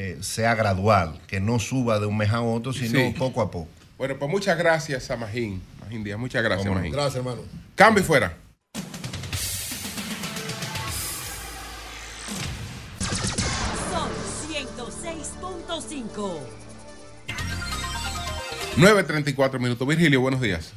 eh, 0.00 0.16
sea 0.20 0.54
gradual, 0.54 1.20
que 1.26 1.40
no 1.40 1.58
suba 1.58 1.98
de 1.98 2.06
un 2.06 2.16
mes 2.16 2.30
a 2.30 2.40
otro, 2.40 2.72
sino 2.72 3.00
Sí. 3.00 3.14
poco 3.18 3.42
a 3.42 3.50
poco. 3.50 3.68
Bueno, 3.96 4.16
pues 4.16 4.30
muchas 4.30 4.56
gracias 4.56 5.10
a 5.10 5.16
Magín. 5.16 5.60
Magín 5.80 6.04
Díaz, 6.04 6.18
muchas 6.20 6.40
gracias. 6.44 6.72
Magín. 6.72 6.92
Gracias, 6.92 7.16
hermano. 7.16 7.42
Cambio 7.74 8.02
y 8.04 8.06
fuera. 8.06 8.36
Son 13.90 14.10
106.5. 14.48 16.40
9.34 18.76 19.58
minutos. 19.58 19.88
Virgilio, 19.88 20.20
buenos 20.20 20.40
días. 20.40 20.72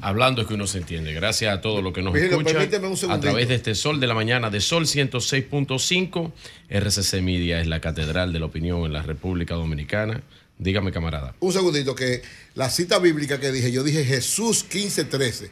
Hablando 0.00 0.42
es 0.42 0.48
que 0.48 0.54
uno 0.54 0.66
se 0.66 0.78
entiende. 0.78 1.12
Gracias 1.12 1.52
a 1.52 1.60
todos 1.60 1.82
los 1.82 1.92
que 1.92 2.02
nos 2.02 2.12
Virgilio, 2.12 2.38
escuchan 2.38 2.58
permíteme 2.58 2.88
un 2.88 3.10
a 3.10 3.20
través 3.20 3.48
de 3.48 3.54
este 3.56 3.74
Sol 3.74 3.98
de 4.00 4.06
la 4.06 4.14
Mañana 4.14 4.50
de 4.50 4.60
Sol 4.60 4.86
106.5. 4.86 6.32
RCC 6.70 7.22
Media 7.22 7.60
es 7.60 7.66
la 7.66 7.80
catedral 7.80 8.32
de 8.32 8.38
la 8.38 8.46
opinión 8.46 8.84
en 8.84 8.92
la 8.92 9.02
República 9.02 9.54
Dominicana. 9.54 10.22
Dígame, 10.58 10.92
camarada. 10.92 11.34
Un 11.40 11.52
segundito, 11.52 11.94
que 11.94 12.22
la 12.54 12.68
cita 12.70 12.98
bíblica 12.98 13.38
que 13.38 13.52
dije, 13.52 13.70
yo 13.70 13.84
dije 13.84 14.04
Jesús 14.04 14.64
15:13. 14.68 15.50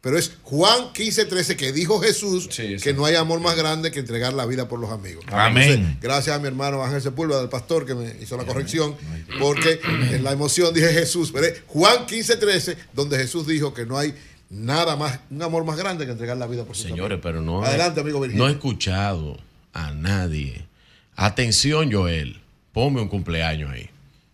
Pero 0.00 0.16
es 0.16 0.32
Juan 0.44 0.92
15:13 0.94 1.56
que 1.56 1.72
dijo 1.72 2.00
Jesús 2.00 2.48
que 2.48 2.94
no 2.94 3.04
hay 3.04 3.16
amor 3.16 3.40
más 3.40 3.54
grande 3.54 3.90
que 3.90 3.98
entregar 3.98 4.32
la 4.32 4.46
vida 4.46 4.66
por 4.66 4.78
los 4.78 4.90
amigos. 4.90 5.24
Amén. 5.30 5.70
Entonces, 5.70 6.00
gracias 6.00 6.36
a 6.36 6.38
mi 6.38 6.46
hermano 6.46 6.82
Ángel 6.82 7.02
Sepúlveda, 7.02 7.40
del 7.40 7.50
pastor, 7.50 7.84
que 7.84 7.94
me 7.94 8.16
hizo 8.20 8.36
la 8.36 8.44
corrección, 8.44 8.96
porque 9.38 9.80
en 10.10 10.24
la 10.24 10.32
emoción 10.32 10.72
dije 10.72 10.88
Jesús. 10.92 11.30
Pero 11.32 11.46
es 11.46 11.62
Juan 11.66 12.06
15:13, 12.06 12.76
donde 12.94 13.18
Jesús 13.18 13.46
dijo 13.46 13.74
que 13.74 13.84
no 13.84 13.98
hay 13.98 14.14
nada 14.48 14.96
más, 14.96 15.20
un 15.30 15.42
amor 15.42 15.64
más 15.64 15.76
grande 15.76 16.06
que 16.06 16.12
entregar 16.12 16.36
la 16.36 16.46
vida 16.46 16.64
por 16.64 16.76
sus 16.76 16.86
Señores, 16.86 17.18
pero 17.22 17.42
no. 17.42 17.62
Adelante, 17.62 18.00
amigo 18.00 18.20
Virgilio. 18.20 18.42
No 18.42 18.50
he 18.50 18.52
escuchado 18.52 19.38
a 19.72 19.92
nadie. 19.92 20.66
Atención, 21.14 21.92
Joel. 21.92 22.40
Ponme 22.72 23.02
un 23.02 23.08
cumpleaños 23.08 23.70
ahí. 23.70 23.90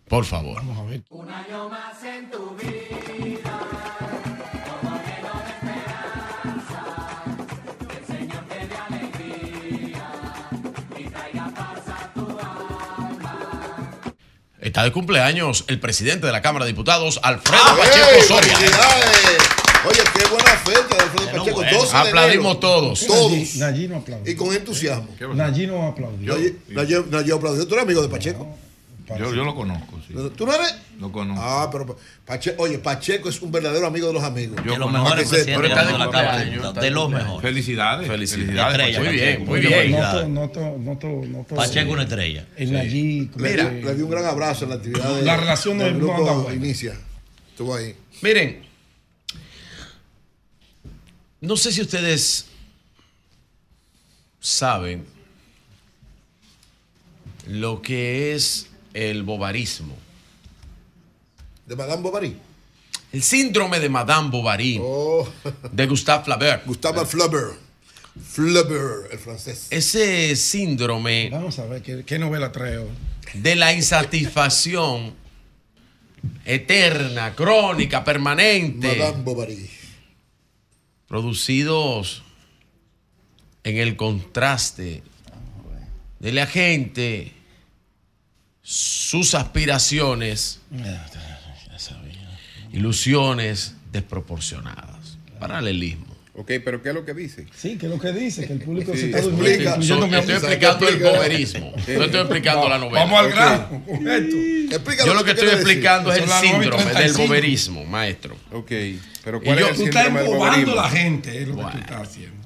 Por 0.08 0.24
favor. 0.24 0.56
Vamos 0.56 0.78
a 0.78 0.84
ver. 0.84 1.02
Un 1.10 1.28
año 1.28 1.68
más 1.68 2.02
en 2.04 2.30
tu 2.30 2.56
vida, 2.56 3.35
Está 14.66 14.82
de 14.82 14.90
cumpleaños 14.90 15.64
el 15.68 15.78
presidente 15.78 16.26
de 16.26 16.32
la 16.32 16.42
Cámara 16.42 16.64
de 16.64 16.72
Diputados, 16.72 17.20
Alfredo. 17.22 17.62
Pacheco 17.78 18.06
Soria. 18.26 18.56
¡Felicidades! 18.56 19.38
Oye, 19.88 20.00
qué 20.12 20.28
buena 20.28 20.50
fecha 20.56 20.80
de 20.96 21.02
Alfredo 21.04 21.38
Pacheco. 21.38 21.62
12 21.62 21.92
de 21.92 21.98
Aplaudimos 21.98 22.44
enero. 22.46 22.58
todos. 22.58 23.06
Todos. 23.06 23.30
Nayí- 23.30 23.58
Nayí 23.60 23.86
no 23.88 23.96
aplaudió. 23.98 24.32
Y 24.32 24.34
con 24.34 24.52
entusiasmo. 24.52 25.08
Nayí 25.34 25.68
no 25.68 25.86
aplaudió. 25.86 26.34
Nayí 26.70 26.96
aplaudió. 27.32 27.64
¿Tú 27.68 27.74
eres 27.74 27.84
amigo 27.84 28.02
de 28.02 28.08
Pacheco? 28.08 28.58
Yo, 29.08 29.32
yo 29.34 29.44
lo 29.44 29.54
conozco, 29.54 30.00
sí. 30.06 30.14
¿Tú 30.36 30.46
no 30.46 30.52
eres? 30.54 30.74
Lo 30.98 31.12
conozco. 31.12 31.40
Ah, 31.44 31.68
pero 31.70 31.96
Pacheco, 32.24 32.62
oye, 32.64 32.78
Pacheco 32.78 33.28
es 33.28 33.40
un 33.40 33.52
verdadero 33.52 33.86
amigo 33.86 34.08
de 34.08 34.12
los 34.14 34.24
amigos. 34.24 34.58
Yo 34.64 34.72
De 34.72 34.78
los 34.78 34.90
mejores 34.90 35.28
presidentes 35.28 35.68
la 35.70 35.76
Cámara 35.76 35.98
de 35.98 36.04
cumpleaños, 36.04 36.50
Diputados. 36.52 36.82
De 36.82 36.90
los 36.90 37.10
mejores. 37.10 37.42
Felicidades. 37.42 38.08
Felicidades. 38.08 38.72
Estrella, 38.72 38.98
Muy 38.98 39.08
bien, 39.08 39.24
Pacheco. 39.34 39.44
muy 39.50 39.60
bien. 39.60 39.92
Noto, 39.92 40.28
noto, 40.28 40.78
noto, 40.78 41.06
noto. 41.28 41.54
Pacheco 41.54 41.92
una 41.92 42.02
estrella. 42.02 42.46
En 42.56 43.28
como 43.28 43.44
Mira, 43.44 43.70
que- 43.70 43.82
le 43.82 43.94
di 43.94 44.02
un 44.02 44.10
gran 44.10 44.24
abrazo 44.24 44.64
en 44.64 44.70
la 44.70 44.76
actividad 44.76 45.14
de, 45.14 45.22
La 45.22 45.36
relación 45.36 45.78
del 45.78 45.98
no 45.98 46.06
grupo. 46.06 46.50
Inicia. 46.52 46.94
Estuvo 47.50 47.74
ahí. 47.76 47.94
Miren, 48.22 48.62
no 51.40 51.56
sé 51.56 51.70
si 51.70 51.80
ustedes 51.82 52.46
saben 54.40 55.06
lo 57.46 57.80
que 57.82 58.34
es 58.34 58.68
el 58.96 59.22
bobarismo. 59.24 59.94
¿De 61.66 61.76
Madame 61.76 62.02
Bovary? 62.02 62.36
El 63.12 63.22
síndrome 63.22 63.78
de 63.78 63.88
Madame 63.90 64.30
Bovary. 64.30 64.80
De 65.70 65.86
Gustave 65.86 66.24
Flaubert. 66.24 66.64
Gustave 66.66 67.04
Flaubert. 67.04 67.58
Flaubert, 68.24 69.12
el 69.12 69.18
francés. 69.18 69.66
Ese 69.70 70.34
síndrome 70.36 71.28
Vamos 71.30 71.58
a 71.58 71.66
ver 71.66 71.82
qué, 71.82 72.02
qué 72.06 72.18
novela 72.18 72.50
trae 72.50 72.78
hoy. 72.78 72.88
de 73.34 73.54
la 73.56 73.74
insatisfacción 73.74 75.12
eterna, 76.46 77.34
crónica, 77.34 78.02
permanente. 78.02 78.96
Madame 78.96 79.22
Bovary. 79.22 79.70
producidos 81.06 82.22
en 83.64 83.76
el 83.76 83.96
contraste 83.96 85.02
de 86.18 86.32
la 86.32 86.46
gente, 86.46 87.32
sus 88.68 89.36
aspiraciones, 89.36 90.58
ilusiones 92.72 93.74
desproporcionadas, 93.92 95.18
paralelismo. 95.38 96.04
Ok, 96.34 96.50
pero 96.64 96.82
¿qué 96.82 96.88
es 96.88 96.94
lo 96.96 97.04
que 97.04 97.14
dice? 97.14 97.46
Sí, 97.56 97.78
que 97.78 97.86
es 97.86 97.92
lo 97.92 97.98
que 98.00 98.12
dice, 98.12 98.44
que 98.46 98.54
el 98.54 98.58
público 98.60 98.92
Sí, 98.92 98.98
se 98.98 99.06
está 99.06 99.18
explica. 99.20 99.80
So- 99.80 100.04
estoy 100.04 100.34
explicando 100.34 100.88
el 100.88 100.96
boberismo. 100.98 101.72
No 101.76 102.04
estoy 102.04 102.20
explicando 102.20 102.68
la 102.68 102.78
novela. 102.78 103.04
Vamos 103.04 103.20
al 103.20 103.30
grano. 103.30 103.82
esto. 103.88 105.06
Yo 105.06 105.14
lo 105.14 105.24
que 105.24 105.30
estoy 105.30 105.48
explicando 105.48 106.12
es 106.12 106.18
el 106.24 106.28
síndrome 106.28 106.84
del 106.84 106.92
35. 106.94 107.22
boberismo, 107.28 107.84
maestro. 107.86 108.36
Ok, 108.52 108.72
pero 109.24 109.40
¿cuál 109.40 109.58
yo- 109.60 109.66
es 109.68 109.78
el 109.80 109.84
síndrome 109.92 110.22
del 110.22 110.68
a 110.70 110.74
la 110.74 110.90
gente, 110.90 111.40
es 111.42 111.48
lo 111.48 111.56
que 111.56 111.62
tú 111.62 111.78
estás 111.78 112.08
haciendo. 112.08 112.36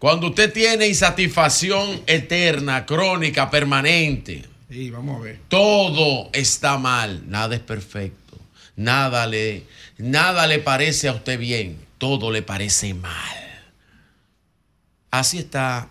Cuando 0.00 0.26
usted 0.28 0.52
tiene 0.52 0.86
insatisfacción 0.88 2.02
eterna, 2.06 2.84
crónica, 2.84 3.48
permanente, 3.50 4.44
Sí, 4.70 4.90
vamos 4.90 5.18
a 5.20 5.24
ver. 5.24 5.40
todo 5.48 6.28
está 6.32 6.76
mal, 6.76 7.22
nada 7.28 7.54
es 7.56 7.62
perfecto, 7.62 8.36
nada 8.76 9.26
le, 9.26 9.64
nada 9.96 10.46
le 10.46 10.58
parece 10.58 11.08
a 11.08 11.12
usted 11.12 11.38
bien, 11.38 11.78
todo 11.96 12.30
le 12.30 12.42
parece 12.42 12.92
mal. 12.94 13.36
Así 15.10 15.38
está, 15.38 15.88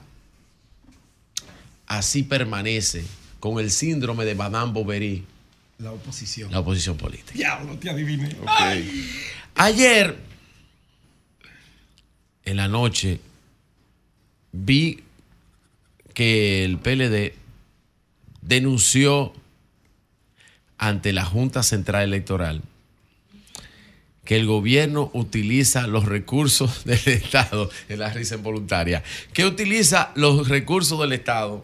así 1.88 2.22
permanece 2.22 3.04
con 3.40 3.60
el 3.60 3.72
síndrome 3.72 4.26
de 4.26 4.36
Madame 4.36 4.72
Bovary 4.74 5.26
La 5.80 5.92
oposición. 5.92 6.52
la 6.52 6.60
oposición 6.60 6.98
política. 6.98 7.34
Diablo, 7.34 7.78
te 7.80 7.90
adiviné. 7.90 8.36
Ayer, 9.56 10.18
en 12.46 12.58
la 12.58 12.68
noche, 12.68 13.20
vi 14.52 15.04
que 16.14 16.64
el 16.64 16.78
PLD 16.78 17.34
denunció 18.48 19.34
ante 20.78 21.12
la 21.14 21.26
Junta 21.26 21.64
Central 21.64 22.04
Electoral 22.04 22.62
que 24.24 24.36
el 24.36 24.46
gobierno 24.46 25.10
utiliza 25.14 25.88
los 25.88 26.06
recursos 26.06 26.84
del 26.86 27.00
Estado, 27.08 27.70
en 27.88 28.00
la 28.00 28.12
risa 28.12 28.36
involuntaria, 28.36 29.04
que 29.34 29.46
utiliza 29.46 30.12
los 30.16 30.50
recursos 30.50 31.00
del 31.00 31.14
Estado 31.14 31.64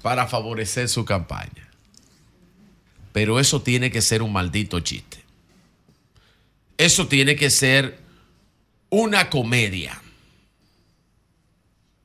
para 0.00 0.28
favorecer 0.28 0.88
su 0.88 1.04
campaña. 1.04 1.68
Pero 3.12 3.40
eso 3.40 3.62
tiene 3.62 3.90
que 3.90 4.00
ser 4.00 4.22
un 4.22 4.32
maldito 4.32 4.78
chiste. 4.80 5.18
Eso 6.78 7.08
tiene 7.08 7.34
que 7.34 7.50
ser 7.50 7.98
una 8.90 9.28
comedia. 9.28 10.00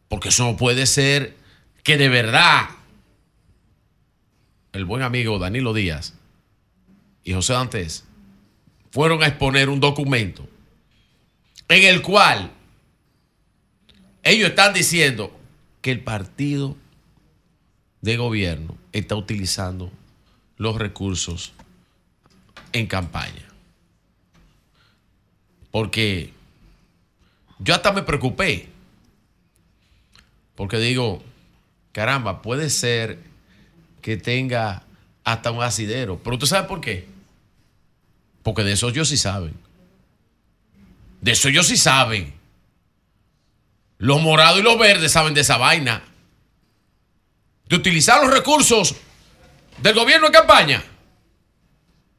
Porque 0.08 0.30
eso 0.30 0.46
no 0.46 0.58
puede 0.58 0.88
ser 0.88 1.36
que 1.84 1.98
de 1.98 2.10
verdad 2.10 2.70
el 4.74 4.86
buen 4.86 5.02
amigo 5.02 5.40
Danilo 5.40 5.74
Díaz 5.74 6.14
y 7.24 7.34
José 7.34 7.54
Dantes 7.54 8.06
fueron 8.92 9.24
a 9.24 9.28
exponer 9.28 9.70
un 9.70 9.80
documento 9.80 10.48
en 11.68 11.84
el 11.84 12.02
cual 12.02 12.52
ellos 14.24 14.50
están 14.50 14.74
diciendo 14.74 15.38
que 15.82 15.92
el 15.92 16.02
partido 16.02 16.76
de 18.02 18.18
gobierno 18.18 18.78
está 18.92 19.16
utilizando 19.16 19.92
los 20.58 20.78
recursos 20.78 21.54
en 22.74 22.88
campaña. 22.88 23.48
Porque 25.72 26.34
yo 27.60 27.74
hasta 27.74 27.92
me 27.92 28.04
preocupé. 28.04 28.70
Porque 30.56 30.78
digo, 30.78 31.24
caramba, 31.94 32.42
puede 32.42 32.70
ser 32.70 33.31
que 34.02 34.18
tenga 34.18 34.84
hasta 35.24 35.52
un 35.52 35.64
asidero. 35.64 36.20
Pero 36.24 36.36
usted 36.36 36.48
sabe 36.48 36.68
por 36.68 36.82
qué. 36.82 37.08
Porque 38.44 38.64
de 38.64 38.74
eso 38.74 38.90
ellos 38.90 39.10
sí 39.10 39.18
saben. 39.18 39.54
De 41.22 41.32
eso 41.32 41.48
ellos 41.50 41.68
sí 41.68 41.78
saben. 41.78 42.34
Los 43.98 44.22
morados 44.22 44.60
y 44.60 44.64
los 44.64 44.80
verdes 44.80 45.12
saben 45.12 45.34
de 45.34 45.42
esa 45.42 45.58
vaina. 45.58 46.04
De 47.68 47.76
utilizar 47.76 48.22
los 48.24 48.34
recursos 48.34 48.96
del 49.82 49.94
gobierno 49.94 50.28
en 50.28 50.34
campaña. 50.34 50.84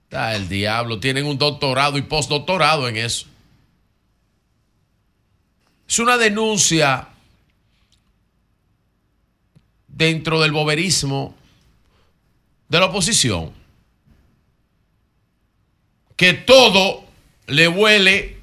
Está 0.05 0.37
el 0.37 0.49
diablo. 0.49 1.01
Tienen 1.01 1.27
un 1.27 1.39
doctorado 1.39 1.99
y 1.99 2.03
postdoctorado 2.03 2.89
en 2.89 2.97
eso. 2.97 3.27
Es 5.89 5.99
una 5.99 6.17
denuncia 6.17 7.09
dentro 9.89 10.41
del 10.41 10.53
boberismo 10.53 11.35
de 12.73 12.81
la 12.81 12.87
oposición. 12.87 13.53
Que 16.17 16.33
todo 16.33 17.05
le 17.47 17.69
huele, 17.69 18.39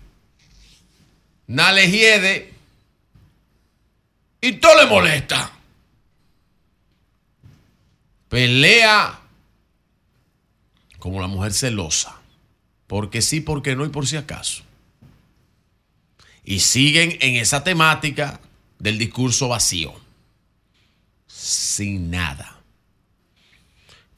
nada 1.47 1.71
le 1.71 1.89
hiede 1.89 2.53
y 4.39 4.51
todo 4.53 4.83
le 4.83 4.87
molesta. 4.87 5.51
Pelea 8.29 9.19
como 10.99 11.19
la 11.19 11.27
mujer 11.27 11.51
celosa. 11.51 12.15
Porque 12.85 13.23
sí, 13.23 13.41
porque 13.41 13.75
no 13.75 13.83
y 13.83 13.89
por 13.89 14.05
si 14.05 14.15
acaso. 14.15 14.61
Y 16.43 16.59
siguen 16.59 17.17
en 17.19 17.35
esa 17.35 17.63
temática 17.63 18.39
del 18.77 18.99
discurso 18.99 19.47
vacío. 19.47 19.91
Sin 21.25 22.11
nada. 22.11 22.58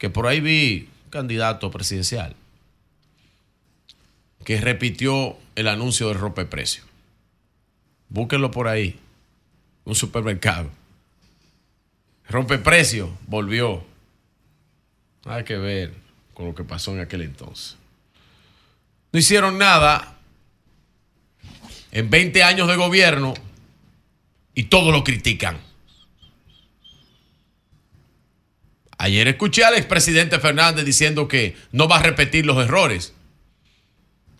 Que 0.02 0.10
por 0.10 0.26
ahí 0.26 0.40
vi 0.40 0.88
un 1.04 1.10
candidato 1.10 1.70
presidencial 1.70 2.34
que 4.44 4.60
repitió 4.60 5.38
el 5.54 5.68
anuncio 5.68 6.08
del 6.08 6.18
rompeprecio. 6.18 6.82
Búsquenlo 8.08 8.50
por 8.50 8.66
ahí. 8.66 8.98
Un 9.84 9.94
supermercado. 9.94 10.68
Rompeprecio 12.28 13.16
volvió. 13.28 13.84
Nada 15.24 15.44
que 15.44 15.56
ver 15.56 15.94
con 16.34 16.46
lo 16.46 16.54
que 16.56 16.64
pasó 16.64 16.92
en 16.94 16.98
aquel 16.98 17.22
entonces. 17.22 17.76
No 19.12 19.20
hicieron 19.20 19.56
nada 19.56 20.16
en 21.92 22.10
20 22.10 22.42
años 22.42 22.66
de 22.66 22.74
gobierno 22.74 23.34
y 24.52 24.64
todo 24.64 24.90
lo 24.90 25.04
critican. 25.04 25.58
Ayer 29.02 29.26
escuché 29.26 29.64
al 29.64 29.74
expresidente 29.74 30.38
Fernández 30.38 30.84
diciendo 30.84 31.26
que 31.26 31.56
no 31.72 31.88
va 31.88 31.96
a 31.96 32.02
repetir 32.04 32.46
los 32.46 32.64
errores. 32.64 33.12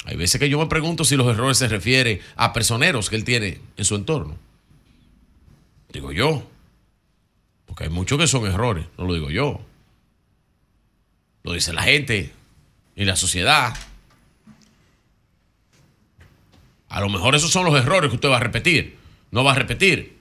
Hay 0.04 0.14
veces 0.14 0.38
que 0.38 0.48
yo 0.48 0.56
me 0.60 0.66
pregunto 0.66 1.04
si 1.04 1.16
los 1.16 1.26
errores 1.26 1.58
se 1.58 1.66
refieren 1.66 2.20
a 2.36 2.52
personeros 2.52 3.10
que 3.10 3.16
él 3.16 3.24
tiene 3.24 3.58
en 3.76 3.84
su 3.84 3.96
entorno. 3.96 4.38
Digo 5.92 6.12
yo. 6.12 6.48
Porque 7.66 7.84
hay 7.84 7.90
muchos 7.90 8.20
que 8.20 8.28
son 8.28 8.46
errores, 8.46 8.86
no 8.96 9.04
lo 9.04 9.14
digo 9.14 9.30
yo. 9.30 9.60
Lo 11.42 11.54
dice 11.54 11.72
la 11.72 11.82
gente 11.82 12.30
y 12.94 13.04
la 13.04 13.16
sociedad. 13.16 13.76
A 16.88 17.00
lo 17.00 17.08
mejor 17.08 17.34
esos 17.34 17.50
son 17.50 17.64
los 17.64 17.74
errores 17.74 18.10
que 18.10 18.14
usted 18.14 18.28
va 18.28 18.36
a 18.36 18.40
repetir. 18.40 18.96
No 19.32 19.42
va 19.42 19.50
a 19.50 19.56
repetir. 19.56 20.18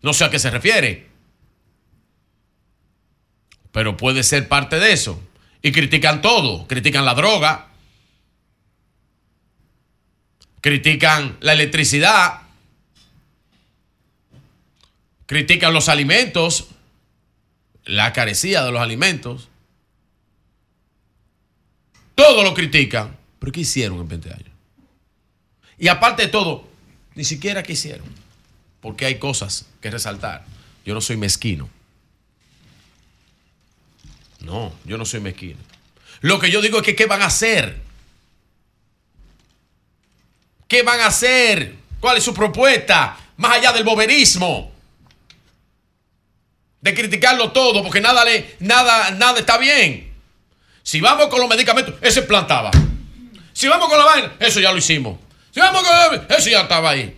No 0.00 0.12
sé 0.12 0.22
a 0.26 0.30
qué 0.30 0.38
se 0.38 0.52
refiere. 0.52 1.09
Pero 3.72 3.96
puede 3.96 4.22
ser 4.22 4.48
parte 4.48 4.78
de 4.78 4.92
eso. 4.92 5.22
Y 5.62 5.72
critican 5.72 6.22
todo. 6.22 6.66
Critican 6.66 7.04
la 7.04 7.14
droga. 7.14 7.68
Critican 10.60 11.36
la 11.40 11.52
electricidad. 11.52 12.42
Critican 15.26 15.72
los 15.72 15.88
alimentos. 15.88 16.68
La 17.84 18.12
carecía 18.12 18.62
de 18.62 18.72
los 18.72 18.80
alimentos. 18.80 19.48
Todo 22.14 22.42
lo 22.42 22.54
critican. 22.54 23.16
¿Pero 23.38 23.52
qué 23.52 23.60
hicieron 23.60 24.00
en 24.00 24.08
20 24.08 24.32
años? 24.32 24.50
Y 25.78 25.88
aparte 25.88 26.22
de 26.22 26.28
todo, 26.28 26.68
ni 27.14 27.24
siquiera 27.24 27.62
qué 27.62 27.72
hicieron. 27.72 28.06
Porque 28.82 29.06
hay 29.06 29.18
cosas 29.18 29.66
que 29.80 29.90
resaltar. 29.90 30.44
Yo 30.84 30.92
no 30.92 31.00
soy 31.00 31.16
mezquino. 31.16 31.70
No, 34.40 34.72
yo 34.84 34.96
no 34.96 35.04
soy 35.04 35.20
mezquino. 35.20 35.58
Lo 36.20 36.38
que 36.38 36.50
yo 36.50 36.60
digo 36.60 36.78
es 36.78 36.84
que 36.84 36.96
¿qué 36.96 37.06
van 37.06 37.22
a 37.22 37.26
hacer? 37.26 37.80
¿Qué 40.68 40.82
van 40.82 41.00
a 41.00 41.06
hacer? 41.06 41.74
¿Cuál 41.98 42.18
es 42.18 42.24
su 42.24 42.32
propuesta? 42.32 43.16
Más 43.36 43.56
allá 43.56 43.72
del 43.72 43.84
boberismo. 43.84 44.72
De 46.80 46.94
criticarlo 46.94 47.52
todo 47.52 47.82
porque 47.82 48.00
nada, 48.00 48.24
le, 48.24 48.56
nada, 48.60 49.10
nada 49.10 49.38
está 49.38 49.58
bien. 49.58 50.12
Si 50.82 51.00
vamos 51.00 51.26
con 51.26 51.40
los 51.40 51.48
medicamentos, 51.48 51.94
ese 52.00 52.22
plantaba. 52.22 52.70
Si 53.52 53.68
vamos 53.68 53.88
con 53.88 53.98
la 53.98 54.04
vaina, 54.04 54.32
eso 54.40 54.60
ya 54.60 54.72
lo 54.72 54.78
hicimos. 54.78 55.18
Si 55.50 55.60
vamos 55.60 55.82
con 55.82 56.26
eso 56.36 56.48
ya 56.48 56.62
estaba 56.62 56.90
ahí. 56.90 57.16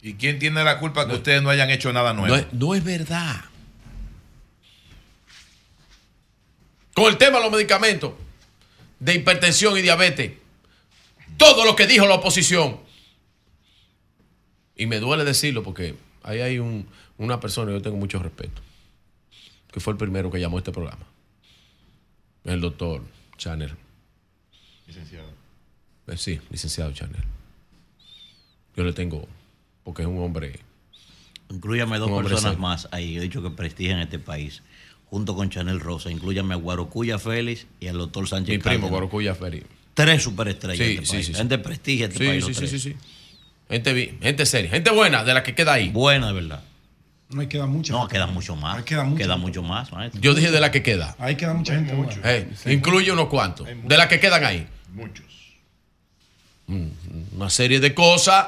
¿Y 0.00 0.14
quién 0.14 0.38
tiene 0.38 0.64
la 0.64 0.78
culpa 0.78 1.06
que 1.06 1.14
ustedes 1.14 1.42
no 1.42 1.50
hayan 1.50 1.70
hecho 1.70 1.92
nada 1.92 2.12
nuevo? 2.12 2.34
No 2.34 2.40
es, 2.40 2.52
no 2.52 2.74
es 2.74 2.82
verdad. 2.82 3.44
Con 6.94 7.06
el 7.06 7.16
tema 7.18 7.38
de 7.38 7.44
los 7.44 7.52
medicamentos 7.52 8.12
de 9.00 9.14
hipertensión 9.14 9.76
y 9.78 9.82
diabetes, 9.82 10.32
todo 11.36 11.64
lo 11.64 11.74
que 11.74 11.86
dijo 11.86 12.06
la 12.06 12.14
oposición, 12.16 12.80
y 14.76 14.86
me 14.86 14.98
duele 15.00 15.24
decirlo 15.24 15.62
porque 15.62 15.94
ahí 16.22 16.40
hay 16.40 16.58
un- 16.58 16.86
una 17.18 17.40
persona 17.40 17.70
que 17.70 17.78
yo 17.78 17.82
tengo 17.82 17.96
mucho 17.96 18.18
respeto, 18.18 18.60
que 19.72 19.80
fue 19.80 19.92
el 19.92 19.96
primero 19.98 20.30
que 20.30 20.38
llamó 20.40 20.58
a 20.58 20.60
este 20.60 20.72
programa, 20.72 21.04
el 22.44 22.60
doctor 22.60 23.02
Chanel. 23.38 23.74
Licenciado. 24.86 25.30
Eh, 26.08 26.16
sí, 26.16 26.40
licenciado 26.50 26.92
Chanel. 26.92 27.22
Yo 28.76 28.84
le 28.84 28.92
tengo, 28.92 29.28
porque 29.84 30.02
es 30.02 30.08
un 30.08 30.18
hombre. 30.18 30.60
Inclúyame 31.50 31.98
dos 31.98 32.10
hombre 32.10 32.30
personas 32.30 32.58
más 32.58 32.88
ahí, 32.92 33.16
he 33.16 33.20
dicho 33.20 33.42
que 33.42 33.50
prestigian 33.50 33.98
este 34.00 34.18
país, 34.18 34.62
junto 35.12 35.34
con 35.36 35.50
Chanel 35.50 35.78
Rosa. 35.78 36.10
Inclúyame 36.10 36.54
a 36.54 36.56
Guarocuya 36.56 37.18
Félix 37.18 37.66
y 37.80 37.86
al 37.88 37.98
doctor 37.98 38.26
Sánchez 38.26 38.48
Mi 38.54 38.58
primo, 38.58 38.64
Cárdenas. 38.70 38.90
Guarocuya 38.90 39.34
Félix. 39.34 39.66
Tres 39.92 40.22
superestrellas 40.22 40.78
Sí, 40.78 40.84
de 40.84 40.94
este 40.94 41.04
sí, 41.06 41.12
país. 41.12 41.26
sí, 41.26 41.32
sí. 41.34 41.38
Gente 41.38 41.58
prestigia 41.58 42.06
este 42.06 42.18
Sí, 42.18 42.24
país. 42.26 42.44
sí, 42.46 42.54
sí, 42.54 42.66
sí, 42.66 42.78
sí. 42.78 42.96
Gente, 43.68 44.18
gente 44.22 44.46
seria, 44.46 44.70
gente 44.70 44.90
buena, 44.90 45.22
de 45.22 45.34
la 45.34 45.42
que 45.42 45.54
queda 45.54 45.74
ahí. 45.74 45.90
Buena, 45.90 46.28
de 46.28 46.32
verdad. 46.32 46.64
No 47.28 47.42
hay 47.42 47.46
queda 47.46 47.66
mucha. 47.66 47.92
No, 47.92 48.08
queda 48.08 48.26
mucho 48.26 48.56
más. 48.56 48.82
queda 48.84 49.04
mucho. 49.04 49.18
Queda 49.22 49.36
mucho 49.36 49.62
más, 49.62 49.92
maestro. 49.92 50.18
Yo 50.22 50.32
dije 50.34 50.50
de 50.50 50.60
la 50.60 50.70
que 50.70 50.82
queda. 50.82 51.14
Ahí 51.18 51.36
queda 51.36 51.52
mucha 51.52 51.74
gente. 51.74 51.92
buena. 51.94 52.14
Eh, 52.24 52.48
incluye 52.66 53.12
unos 53.12 53.28
cuantos. 53.28 53.66
De 53.84 53.96
las 53.98 54.06
que 54.08 54.18
quedan 54.18 54.44
ahí. 54.44 54.66
Muchos. 54.94 55.26
Mm, 56.68 56.86
Una 57.36 57.50
serie 57.50 57.80
de 57.80 57.92
cosas 57.92 58.46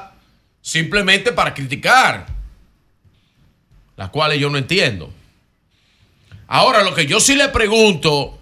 simplemente 0.61 1.31
para 1.31 1.53
criticar. 1.53 2.25
Las 3.97 4.09
cuales 4.09 4.39
yo 4.39 4.49
no 4.49 4.57
entiendo. 4.57 5.11
Ahora, 6.47 6.83
lo 6.83 6.93
que 6.93 7.05
yo 7.05 7.19
sí 7.19 7.35
le 7.35 7.49
pregunto 7.49 8.39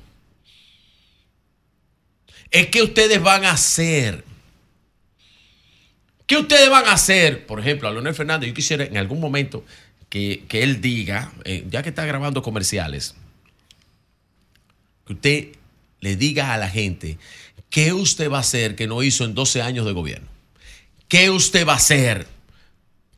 es 2.52 2.68
qué 2.68 2.82
ustedes 2.82 3.22
van 3.22 3.46
a 3.46 3.52
hacer. 3.52 4.24
¿Qué 6.26 6.38
ustedes 6.38 6.70
van 6.70 6.86
a 6.86 6.94
hacer? 6.94 7.46
Por 7.46 7.60
ejemplo, 7.60 7.88
a 7.88 7.92
Leonel 7.92 8.16
Fernández, 8.16 8.48
yo 8.48 8.54
quisiera 8.54 8.84
en 8.86 8.98
algún 8.98 9.20
momento 9.20 9.66
que, 10.10 10.46
que 10.48 10.64
él 10.64 10.82
diga, 10.82 11.32
eh, 11.44 11.66
ya 11.70 11.84
que 11.84 11.90
está 11.90 12.06
grabando 12.06 12.42
comerciales, 12.42 13.16
que 15.06 15.14
usted 15.14 15.48
le 16.00 16.16
diga 16.16 16.54
a 16.54 16.58
la 16.58 16.70
gente 16.70 17.18
qué 17.70 17.94
usted 17.94 18.30
va 18.30 18.38
a 18.38 18.42
hacer 18.42 18.76
que 18.76 18.88
no 18.88 19.02
hizo 19.04 19.26
en 19.26 19.34
12 19.34 19.62
años 19.62 19.86
de 19.86 19.94
gobierno. 19.94 20.28
¿Qué 21.08 21.30
usted 21.30 21.68
va 21.68 21.74
a 21.74 21.78
hacer 21.78 22.28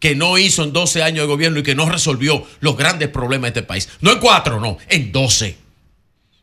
que 0.06 0.14
no 0.14 0.38
hizo 0.38 0.64
en 0.64 0.72
12 0.72 1.02
años 1.02 1.24
de 1.24 1.26
gobierno 1.26 1.62
y 1.62 1.64
que 1.64 1.74
no 1.74 1.90
resolvió 1.90 2.46
los 2.60 2.78
grandes 2.78 3.10
problemas 3.10 3.52
de 3.52 3.60
este 3.62 3.68
país? 3.68 3.90
No 4.02 4.12
en 4.12 4.20
cuatro, 4.20 4.60
no, 4.60 4.78
en 4.88 5.12
12. 5.12 5.58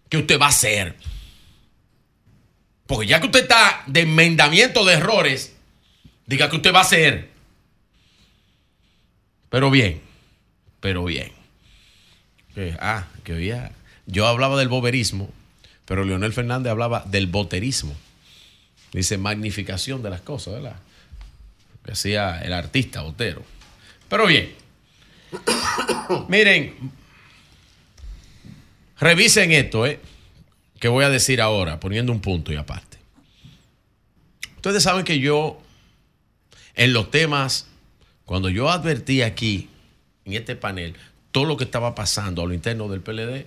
¿Qué 0.08 0.16
usted 0.16 0.36
va 0.40 0.46
a 0.46 0.48
hacer? 0.48 0.96
Porque 2.88 3.06
ya 3.06 3.20
que 3.20 3.26
usted 3.26 3.42
está 3.42 3.84
de 3.86 4.00
enmendamiento 4.00 4.84
de 4.84 4.94
errores, 4.94 5.54
diga 6.26 6.50
que 6.50 6.56
usted 6.56 6.74
va 6.74 6.80
a 6.80 6.82
hacer. 6.82 7.28
Pero 9.48 9.70
bien, 9.70 10.02
pero 10.80 11.04
bien. 11.04 11.30
Ah, 12.80 13.06
que 13.22 13.34
oía. 13.34 13.70
Yo 14.06 14.26
hablaba 14.26 14.58
del 14.58 14.66
boberismo, 14.66 15.30
pero 15.84 16.04
Leonel 16.04 16.32
Fernández 16.32 16.72
hablaba 16.72 17.04
del 17.06 17.28
boterismo. 17.28 17.94
Dice 18.92 19.18
magnificación 19.18 20.02
de 20.02 20.10
las 20.10 20.22
cosas, 20.22 20.54
¿verdad? 20.54 20.80
Que 21.84 21.92
hacía 21.92 22.40
el 22.42 22.52
artista 22.52 23.02
botero. 23.02 23.42
Pero 24.08 24.26
bien. 24.26 24.52
Miren, 26.28 26.74
revisen 28.98 29.52
esto, 29.52 29.86
¿eh? 29.86 30.00
Que 30.78 30.88
voy 30.88 31.04
a 31.04 31.10
decir 31.10 31.40
ahora, 31.40 31.80
poniendo 31.80 32.12
un 32.12 32.20
punto 32.20 32.52
y 32.52 32.56
aparte. 32.56 32.98
Ustedes 34.56 34.82
saben 34.82 35.04
que 35.04 35.18
yo, 35.18 35.60
en 36.74 36.92
los 36.92 37.10
temas, 37.10 37.66
cuando 38.24 38.48
yo 38.48 38.70
advertí 38.70 39.22
aquí, 39.22 39.68
en 40.24 40.34
este 40.34 40.56
panel, 40.56 40.94
todo 41.32 41.46
lo 41.46 41.56
que 41.56 41.64
estaba 41.64 41.94
pasando 41.94 42.42
a 42.42 42.46
lo 42.46 42.54
interno 42.54 42.88
del 42.88 43.00
PLD, 43.00 43.46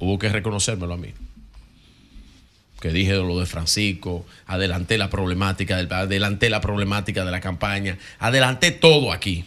hubo 0.00 0.18
que 0.18 0.28
reconocérmelo 0.28 0.94
a 0.94 0.96
mí. 0.96 1.14
Que 2.80 2.90
dije 2.90 3.14
lo 3.14 3.40
de 3.40 3.46
Francisco, 3.46 4.24
adelanté 4.46 4.98
la 4.98 5.10
problemática 5.10 5.76
del, 5.76 5.92
adelanté 5.92 6.48
la 6.48 6.60
problemática 6.60 7.24
de 7.24 7.30
la 7.30 7.40
campaña, 7.40 7.98
adelanté 8.18 8.70
todo 8.70 9.12
aquí. 9.12 9.44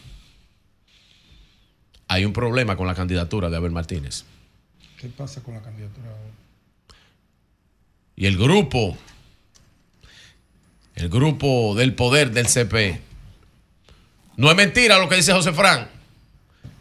Hay 2.08 2.26
un 2.26 2.34
problema 2.34 2.76
con 2.76 2.88
la 2.88 2.96
candidatura 2.96 3.50
de 3.50 3.56
Abel 3.56 3.72
Martínez. 3.72 4.26
¿Qué 4.98 5.08
pasa 5.08 5.42
con 5.42 5.54
la 5.54 5.62
candidatura? 5.62 6.10
Y 8.18 8.26
el 8.26 8.38
grupo, 8.38 8.98
el 10.96 11.10
grupo 11.10 11.74
del 11.76 11.96
poder 11.96 12.32
del 12.32 12.48
CP, 12.48 13.02
no 14.36 14.50
es 14.50 14.56
mentira 14.56 14.98
lo 14.98 15.08
que 15.08 15.16
dice 15.16 15.34
José 15.34 15.54
Fran. 15.54 15.88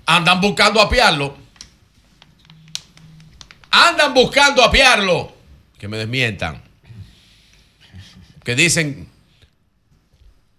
Andan 0.07 0.41
buscando 0.41 0.81
apiarlo. 0.81 1.37
Andan 3.71 4.13
buscando 4.13 4.65
apiarlo. 4.65 5.40
Que 5.81 5.89
me 5.89 5.97
desmientan. 5.97 6.63
Que 8.45 8.55
dicen 8.55 9.09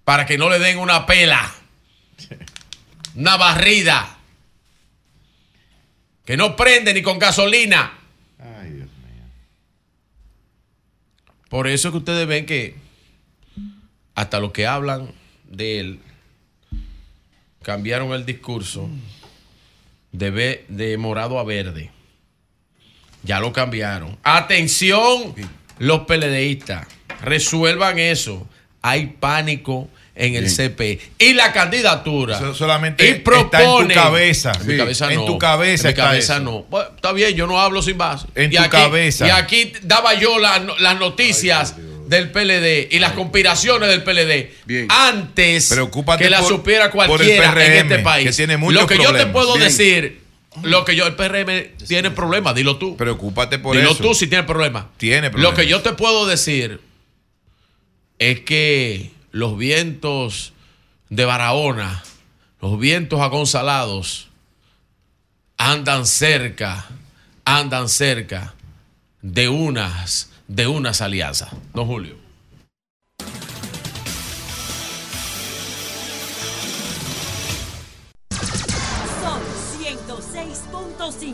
para 0.03 0.25
que 0.25 0.38
no 0.38 0.50
le 0.50 0.59
den 0.59 0.80
una 0.80 1.06
pela. 1.06 1.50
Una 3.16 3.38
barrida. 3.38 4.17
Que 6.25 6.35
no 6.35 6.56
prende 6.56 6.93
ni 6.93 7.01
con 7.01 7.19
gasolina. 7.19 7.93
Ay, 8.40 8.72
Dios 8.72 8.90
mío. 8.90 9.24
Por 11.50 11.67
eso 11.67 11.88
es 11.88 11.91
que 11.91 11.98
ustedes 12.00 12.27
ven 12.27 12.45
que 12.45 12.75
hasta 14.16 14.40
los 14.40 14.51
que 14.51 14.67
hablan 14.67 15.14
de 15.45 15.80
él 15.80 16.00
cambiaron 17.61 18.11
el 18.14 18.25
discurso 18.25 18.90
de, 20.11 20.66
de 20.67 20.98
morado 20.98 21.40
a 21.40 21.43
verde. 21.43 21.91
Ya 23.24 23.40
lo 23.40 23.53
cambiaron. 23.53 24.17
Atención, 24.24 25.35
los 25.80 26.01
PLDistas, 26.01 26.88
resuelvan 27.22 28.00
eso. 28.00 28.48
Hay 28.82 29.16
pánico 29.19 29.88
en 30.16 30.35
el 30.35 30.50
CP. 30.50 31.00
Y 31.19 31.33
la 31.33 31.53
candidatura. 31.53 32.35
Eso 32.35 32.53
solamente 32.56 33.06
y 33.06 33.09
está 33.09 33.61
en 33.64 33.88
tu 33.88 33.93
cabeza. 33.93 34.51
En 34.59 34.67
mi 34.67 34.74
Sí, 34.74 34.77
cabeza 34.80 35.11
en 35.14 35.19
no. 35.19 35.25
tu 35.25 35.38
cabeza 35.38 35.90
En 35.90 35.95
mi 35.95 36.01
cabeza 36.01 36.40
no. 36.40 36.64
Bueno, 36.64 36.90
está 36.95 37.11
bien, 37.14 37.33
yo 37.35 37.45
no 37.48 37.59
hablo 37.59 37.82
sin 37.82 37.98
base. 37.98 38.25
En 38.35 38.51
Y 38.51 38.56
tu 38.56 38.61
aquí- 38.61 38.69
cabeza. 38.69 39.27
Y 39.27 39.30
aquí 39.30 39.72
daba 39.83 40.16
yo 40.16 40.40
la- 40.40 40.66
las 40.80 41.00
noticias 41.00 41.75
del 42.08 42.30
PLD 42.32 42.88
y 42.91 43.00
las 43.00 43.14
conspiraciones 43.14 43.88
del 43.88 44.03
PLD 44.03 44.51
antes 44.90 45.69
Preocúpate 45.69 46.24
que 46.25 46.30
la 46.30 46.40
por- 46.40 46.50
supiera 46.50 46.91
por 46.91 47.03
el 47.03 47.08
cualquiera 47.08 47.45
en 47.45 47.51
PRM, 47.53 47.77
este 47.77 48.00
país. 48.00 48.27
que 48.30 48.35
tiene 48.35 48.58
muchos 48.58 48.82
lo 48.82 48.88
que 48.88 48.98
yo 48.98 49.14
te 49.14 49.27
puedo 49.27 49.53
Bien. 49.53 49.67
decir, 49.67 50.20
lo 50.64 50.84
que 50.86 50.96
yo, 50.96 51.08
el 51.08 51.16
PRM 51.16 51.78
tiene 51.88 52.12
problemas, 52.12 52.56
dilo 52.56 52.78
tú. 52.78 52.98
Preocúpate 52.98 53.58
por 53.60 53.76
dilo 53.76 53.92
eso. 53.92 54.04
tú 54.04 54.14
si 54.14 54.28
tiene 54.28 54.44
problemas. 54.44 54.86
Tiene 54.98 55.28
Lo 55.28 55.32
problemas. 55.32 55.60
que 55.60 55.68
yo 55.68 55.82
te 55.82 55.94
puedo 55.94 56.26
decir 56.28 56.82
es 58.20 58.42
que 58.42 59.12
los 59.32 59.58
vientos 59.58 60.54
de 61.10 61.26
Barahona, 61.26 62.04
los 62.62 62.78
vientos 62.80 63.22
agonsalados, 63.22 64.28
andan 65.58 66.06
cerca, 66.06 66.88
andan 67.46 67.88
cerca 67.90 68.54
de 69.22 69.50
unas, 69.50 70.32
de 70.48 70.68
unas 70.68 71.02
alianzas. 71.02 71.50
Don 71.74 71.88
Julio. 71.88 72.20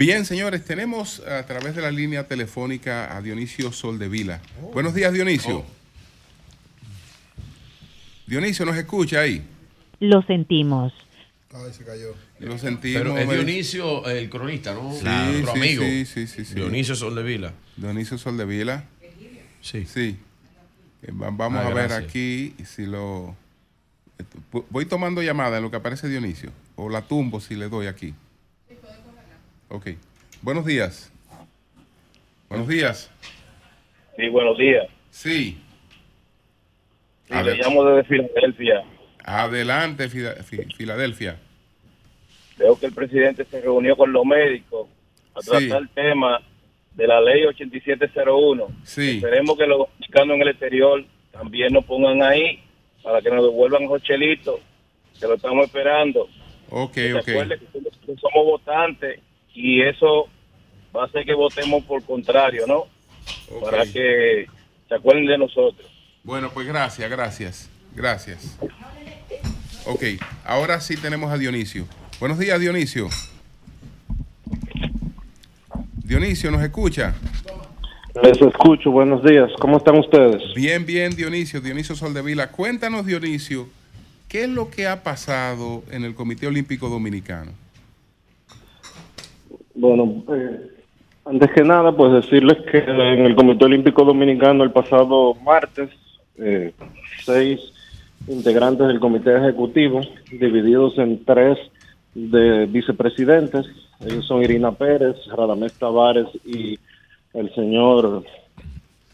Bien, 0.00 0.24
señores, 0.24 0.64
tenemos 0.64 1.20
a 1.20 1.44
través 1.44 1.76
de 1.76 1.82
la 1.82 1.90
línea 1.90 2.26
telefónica 2.26 3.14
a 3.14 3.20
Dionisio 3.20 3.70
Soldevila. 3.70 4.40
Buenos 4.72 4.94
días, 4.94 5.12
Dionisio. 5.12 5.62
Dionisio, 8.26 8.64
¿nos 8.64 8.78
escucha 8.78 9.20
ahí? 9.20 9.42
Lo 9.98 10.22
sentimos. 10.22 10.94
Ay, 11.52 11.70
se 11.74 11.84
cayó. 11.84 12.14
Lo 12.38 12.56
sentimos. 12.56 13.02
Pero 13.02 13.18
es 13.18 13.28
Dionisio, 13.28 14.08
el 14.08 14.30
cronista, 14.30 14.72
¿no? 14.72 14.90
Sí, 14.94 15.04
Nuestro 15.04 15.52
sí, 15.52 15.58
amigo. 15.58 15.84
Sí, 15.84 16.06
sí, 16.06 16.26
sí, 16.26 16.44
sí. 16.46 16.54
Dionisio 16.54 16.94
Soldevila. 16.94 17.52
Dionisio 17.76 18.16
Soldevila. 18.16 18.84
Sí. 19.60 19.84
Sí. 19.84 20.16
Eh, 21.02 21.12
va- 21.12 21.28
Vamos 21.30 21.60
Ah, 21.62 21.66
a 21.66 21.74
ver 21.74 21.88
gracias. 21.88 22.08
aquí 22.08 22.54
si 22.64 22.86
lo... 22.86 23.36
Vo- 24.50 24.64
Voy 24.70 24.86
tomando 24.86 25.20
llamada 25.22 25.58
en 25.58 25.62
lo 25.62 25.70
que 25.70 25.76
aparece 25.76 26.08
Dionisio. 26.08 26.50
O 26.76 26.88
la 26.88 27.02
tumbo 27.02 27.38
si 27.42 27.54
le 27.54 27.68
doy 27.68 27.86
aquí. 27.86 28.14
Ok. 29.70 29.88
Buenos 30.42 30.66
días. 30.66 31.12
Buenos 32.48 32.66
días. 32.68 33.10
Sí, 34.16 34.28
buenos 34.28 34.58
días. 34.58 34.86
Sí. 35.10 35.58
Sí, 37.28 37.34
le 37.44 37.54
llamo 37.56 37.84
desde 37.84 38.08
Filadelfia. 38.08 38.82
Adelante, 39.24 40.08
Filadelfia. 40.08 41.38
Veo 42.58 42.78
que 42.78 42.86
el 42.86 42.92
presidente 42.92 43.44
se 43.44 43.60
reunió 43.60 43.96
con 43.96 44.12
los 44.12 44.24
médicos 44.26 44.88
a 45.34 45.40
tratar 45.40 45.60
Sí. 45.62 45.70
el 45.70 45.88
tema 45.90 46.40
de 46.94 47.06
la 47.06 47.20
ley 47.20 47.44
8701. 47.44 48.66
Sí. 48.82 49.16
Esperemos 49.18 49.56
que 49.56 49.66
los 49.66 49.86
mexicanos 50.00 50.34
en 50.34 50.42
el 50.42 50.48
exterior 50.48 51.04
también 51.30 51.72
nos 51.72 51.84
pongan 51.84 52.22
ahí 52.22 52.60
para 53.02 53.22
que 53.22 53.30
nos 53.30 53.44
devuelvan 53.44 53.84
esos 53.84 54.02
chelitos, 54.02 54.58
que 55.18 55.26
lo 55.28 55.34
estamos 55.34 55.64
esperando. 55.66 56.28
Ok, 56.70 56.92
Que 56.94 57.14
ok. 57.14 57.24
que 57.24 58.16
somos 58.16 58.44
votantes 58.44 59.20
y 59.60 59.82
eso 59.82 60.28
va 60.96 61.02
a 61.02 61.06
hacer 61.06 61.24
que 61.24 61.34
votemos 61.34 61.84
por 61.84 62.02
contrario, 62.04 62.66
¿no? 62.66 62.86
Para 63.60 63.84
que 63.84 64.46
se 64.88 64.94
acuerden 64.94 65.26
de 65.26 65.38
nosotros. 65.38 65.88
Bueno, 66.24 66.50
pues 66.52 66.66
gracias, 66.66 67.10
gracias. 67.10 67.70
Gracias. 67.94 68.58
Ok, 69.86 70.02
ahora 70.44 70.80
sí 70.80 70.96
tenemos 70.96 71.30
a 71.30 71.38
Dionisio. 71.38 71.86
Buenos 72.18 72.38
días, 72.38 72.60
Dionisio. 72.60 73.08
Dionisio, 76.04 76.50
¿nos 76.50 76.62
escucha? 76.62 77.14
Les 78.22 78.40
escucho, 78.40 78.90
buenos 78.90 79.22
días. 79.24 79.50
¿Cómo 79.60 79.78
están 79.78 79.98
ustedes? 79.98 80.42
Bien, 80.54 80.84
bien, 80.84 81.14
Dionisio, 81.14 81.60
Dionisio 81.60 81.94
Soldevila. 81.94 82.50
Cuéntanos, 82.50 83.06
Dionisio, 83.06 83.68
¿qué 84.28 84.44
es 84.44 84.48
lo 84.48 84.70
que 84.70 84.86
ha 84.86 85.02
pasado 85.02 85.84
en 85.90 86.04
el 86.04 86.14
Comité 86.14 86.46
Olímpico 86.46 86.88
Dominicano? 86.88 87.52
Bueno, 89.80 90.22
eh, 90.30 90.60
antes 91.24 91.50
que 91.52 91.62
nada, 91.62 91.90
pues 91.96 92.12
decirles 92.12 92.58
que 92.70 92.78
en 92.78 93.24
el 93.24 93.34
Comité 93.34 93.64
Olímpico 93.64 94.04
Dominicano 94.04 94.62
el 94.62 94.72
pasado 94.72 95.34
martes, 95.42 95.88
eh, 96.36 96.74
seis 97.24 97.58
integrantes 98.28 98.86
del 98.88 99.00
Comité 99.00 99.34
Ejecutivo, 99.38 100.02
divididos 100.30 100.98
en 100.98 101.24
tres 101.24 101.58
de 102.14 102.66
vicepresidentes, 102.66 103.64
ellos 104.06 104.26
son 104.26 104.42
Irina 104.42 104.72
Pérez, 104.72 105.16
Radamés 105.34 105.72
Tavares 105.78 106.26
y 106.44 106.78
el 107.32 107.54
señor 107.54 108.22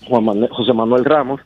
Juan 0.09 0.25
Mane- 0.25 0.49
José 0.49 0.73
Manuel 0.73 1.05
Ramos, 1.05 1.41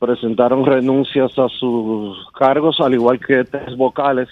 presentaron 0.00 0.66
renuncias 0.66 1.38
a 1.38 1.48
sus 1.48 2.28
cargos, 2.32 2.80
al 2.80 2.94
igual 2.94 3.20
que 3.20 3.44
tres 3.44 3.76
vocales 3.76 4.28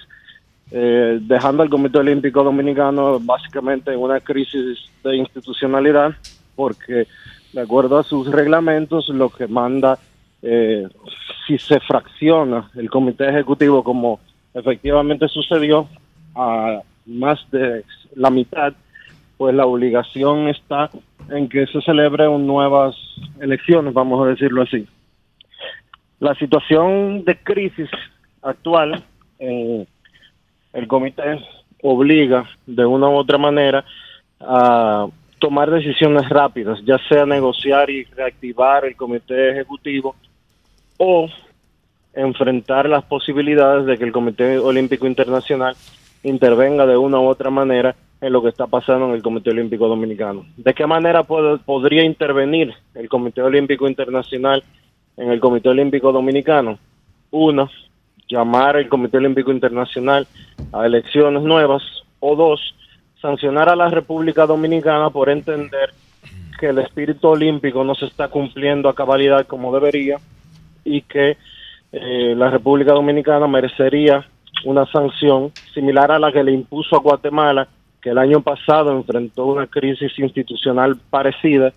eh, 0.71 1.19
dejando 1.23 1.63
al 1.63 1.71
Comité 1.71 1.99
Olímpico 1.99 2.43
Dominicano 2.43 3.21
básicamente 3.21 3.93
en 3.93 4.01
una 4.01 4.21
crisis 4.21 4.79
de 5.03 5.17
institucionalidad, 5.17 6.15
porque 6.57 7.07
de 7.53 7.61
acuerdo 7.61 7.99
a 7.99 8.03
sus 8.03 8.31
reglamentos, 8.31 9.09
lo 9.09 9.29
que 9.29 9.47
manda, 9.47 9.99
eh, 10.43 10.89
si 11.47 11.59
se 11.59 11.79
fracciona 11.81 12.71
el 12.75 12.91
Comité 12.91 13.29
Ejecutivo, 13.29 13.85
como 13.85 14.21
efectivamente 14.53 15.29
sucedió, 15.29 15.89
a 16.35 16.81
más 17.07 17.39
de 17.51 17.85
la 18.17 18.31
mitad, 18.31 18.73
pues 19.37 19.55
la 19.55 19.67
obligación 19.67 20.49
está 20.49 20.91
en 21.31 21.49
que 21.49 21.67
se 21.67 21.81
celebren 21.83 22.47
nuevas 22.47 22.97
elecciones, 23.41 23.95
vamos 23.95 24.25
a 24.25 24.31
decirlo 24.31 24.63
así. 24.63 24.87
La 26.21 26.35
situación 26.35 27.25
de 27.25 27.37
crisis 27.37 27.89
actual 28.43 29.03
en 29.39 29.87
el 30.75 30.87
comité 30.87 31.39
obliga 31.83 32.45
de 32.67 32.85
una 32.85 33.09
u 33.09 33.15
otra 33.15 33.39
manera 33.39 33.85
a 34.41 35.07
tomar 35.39 35.71
decisiones 35.71 36.29
rápidas, 36.29 36.79
ya 36.85 36.99
sea 37.09 37.25
negociar 37.25 37.89
y 37.91 38.05
reactivar 38.05 38.85
el 38.85 38.97
comité 38.97 39.51
ejecutivo 39.51 40.15
o 40.99 41.29
enfrentar 42.15 42.89
las 42.89 43.05
posibilidades 43.05 43.87
de 43.87 43.99
que 43.99 44.05
el 44.05 44.13
Comité 44.13 44.59
Olímpico 44.59 45.07
Internacional 45.07 45.75
intervenga 46.23 46.87
de 46.87 46.97
una 46.97 47.19
u 47.19 47.27
otra 47.27 47.51
manera 47.51 47.95
en 48.21 48.33
lo 48.33 48.43
que 48.43 48.49
está 48.49 48.67
pasando 48.67 49.07
en 49.09 49.15
el 49.15 49.23
Comité 49.23 49.51
Olímpico 49.51 49.89
Dominicano. 49.89 50.47
¿De 50.57 50.73
qué 50.73 50.87
manera 50.87 51.25
podría 51.25 52.05
intervenir 52.05 52.73
el 52.95 53.09
Comité 53.09 53.43
Olímpico 53.43 53.87
Internacional 53.89 54.63
en 55.17 55.31
el 55.31 55.41
Comité 55.41 55.69
Olímpico 55.69 56.13
Dominicano? 56.13 56.79
Uno, 57.31 57.69
llamar 58.29 58.77
al 58.77 58.89
Comité 58.89 59.19
Olímpico 59.19 59.51
Internacional 59.53 60.27
a 60.73 60.87
elecciones 60.87 61.43
nuevas. 61.43 61.83
O 62.21 62.37
dos, 62.37 62.75
sancionar 63.21 63.69
a 63.69 63.77
la 63.77 63.91
República 63.91 64.47
Dominicana 64.47 65.11
por 65.11 65.29
entender 65.29 65.91
que 66.59 66.69
el 66.69 66.79
espíritu 66.79 67.29
olímpico 67.29 67.85
no 67.85 67.95
se 67.95 68.07
está 68.07 68.29
cumpliendo 68.29 68.89
a 68.89 68.95
cabalidad 68.95 69.47
como 69.47 69.75
debería 69.75 70.19
y 70.85 71.03
que 71.03 71.37
eh, 71.93 72.35
la 72.37 72.51
República 72.51 72.93
Dominicana 72.93 73.47
merecería 73.47 74.27
una 74.65 74.87
sanción 74.87 75.53
similar 75.75 76.13
a 76.13 76.19
la 76.19 76.33
que 76.33 76.43
le 76.43 76.53
impuso 76.53 76.97
a 76.97 77.01
Guatemala, 77.01 77.69
que 78.01 78.11
el 78.11 78.19
año 78.19 78.41
pasado 78.41 78.93
enfrentó 78.93 79.47
una 79.47 79.67
crisis 79.67 80.19
institucional 80.19 80.97
parecida 81.11 81.73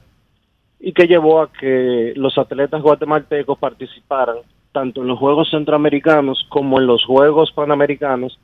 y 0.79 0.93
que 0.93 1.07
llevó 1.07 1.41
a 1.41 1.51
que 1.51 2.13
los 2.15 2.37
atletas 2.37 2.81
guatemaltecos 2.81 3.57
participaran 3.57 4.37
tanto 4.77 5.01
en 5.01 5.07
los 5.07 5.17
Juegos 5.17 5.49
Centroamericanos 5.49 6.45
como 6.49 6.79
en 6.79 6.85
los 6.85 7.03
Juegos 7.03 7.51
Panamericanos 7.51 8.37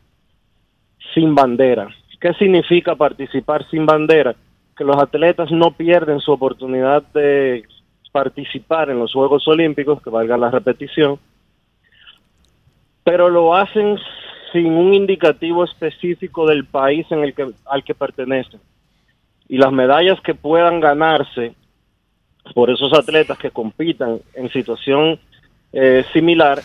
sin 1.13 1.35
bandera. 1.35 1.89
¿Qué 2.19 2.33
significa 2.33 2.95
participar 2.95 3.69
sin 3.69 3.85
bandera? 3.85 4.35
Que 4.75 4.83
los 4.83 4.97
atletas 4.97 5.51
no 5.51 5.73
pierden 5.77 6.19
su 6.21 6.31
oportunidad 6.31 7.03
de 7.13 7.61
participar 8.11 8.89
en 8.89 8.97
los 8.97 9.13
Juegos 9.13 9.47
Olímpicos, 9.47 10.01
que 10.01 10.09
valga 10.09 10.35
la 10.35 10.49
repetición, 10.49 11.19
pero 13.03 13.29
lo 13.29 13.53
hacen 13.53 13.99
sin 14.51 14.73
un 14.73 14.91
indicativo 14.91 15.63
específico 15.63 16.47
del 16.47 16.65
país 16.65 17.05
en 17.11 17.19
el 17.19 17.35
que, 17.35 17.51
al 17.67 17.83
que 17.83 17.93
pertenecen. 17.93 18.59
Y 19.47 19.59
las 19.59 19.71
medallas 19.71 20.19
que 20.21 20.33
puedan 20.33 20.79
ganarse 20.79 21.53
por 22.55 22.71
esos 22.71 22.91
atletas 22.91 23.37
que 23.37 23.51
compitan 23.51 24.19
en 24.33 24.49
situación 24.49 25.19
eh, 25.73 26.05
similar 26.13 26.61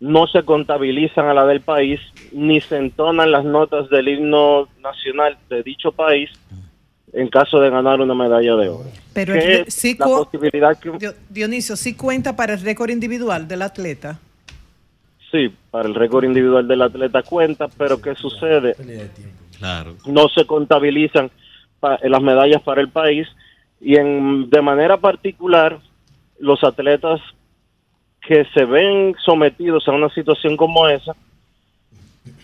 no 0.00 0.26
se 0.26 0.42
contabilizan 0.44 1.26
a 1.26 1.34
la 1.34 1.44
del 1.46 1.60
país 1.60 2.00
ni 2.32 2.60
se 2.60 2.76
entonan 2.76 3.30
las 3.32 3.44
notas 3.44 3.88
del 3.90 4.08
himno 4.08 4.68
nacional 4.80 5.36
de 5.48 5.62
dicho 5.62 5.90
país 5.92 6.30
en 7.12 7.28
caso 7.28 7.58
de 7.60 7.70
ganar 7.70 8.00
una 8.00 8.14
medalla 8.14 8.54
de 8.56 8.68
oro. 8.68 8.90
Pero 9.14 9.34
el- 9.34 9.64
sí 9.70 9.96
la 9.98 10.06
posibilidad 10.06 10.78
que 10.78 10.90
Dio- 10.98 11.14
Dionisio, 11.30 11.74
¿sí 11.74 11.94
cuenta 11.94 12.36
para 12.36 12.54
el 12.54 12.60
récord 12.60 12.90
individual 12.90 13.48
del 13.48 13.62
atleta? 13.62 14.18
sí, 15.30 15.52
para 15.70 15.86
el 15.88 15.94
récord 15.94 16.24
individual 16.24 16.66
del 16.66 16.80
atleta 16.80 17.22
cuenta, 17.22 17.68
pero 17.76 18.00
¿qué 18.00 18.14
sucede? 18.14 18.74
Claro. 19.58 19.96
no 20.06 20.28
se 20.28 20.46
contabilizan 20.46 21.30
pa- 21.80 21.98
las 22.02 22.22
medallas 22.22 22.62
para 22.62 22.80
el 22.80 22.88
país 22.88 23.26
y 23.80 23.96
en, 23.96 24.48
de 24.48 24.62
manera 24.62 24.96
particular 24.96 25.78
los 26.38 26.62
atletas 26.64 27.20
que 28.26 28.44
se 28.54 28.64
ven 28.64 29.14
sometidos 29.24 29.86
a 29.88 29.92
una 29.92 30.08
situación 30.10 30.56
como 30.56 30.88
esa 30.88 31.14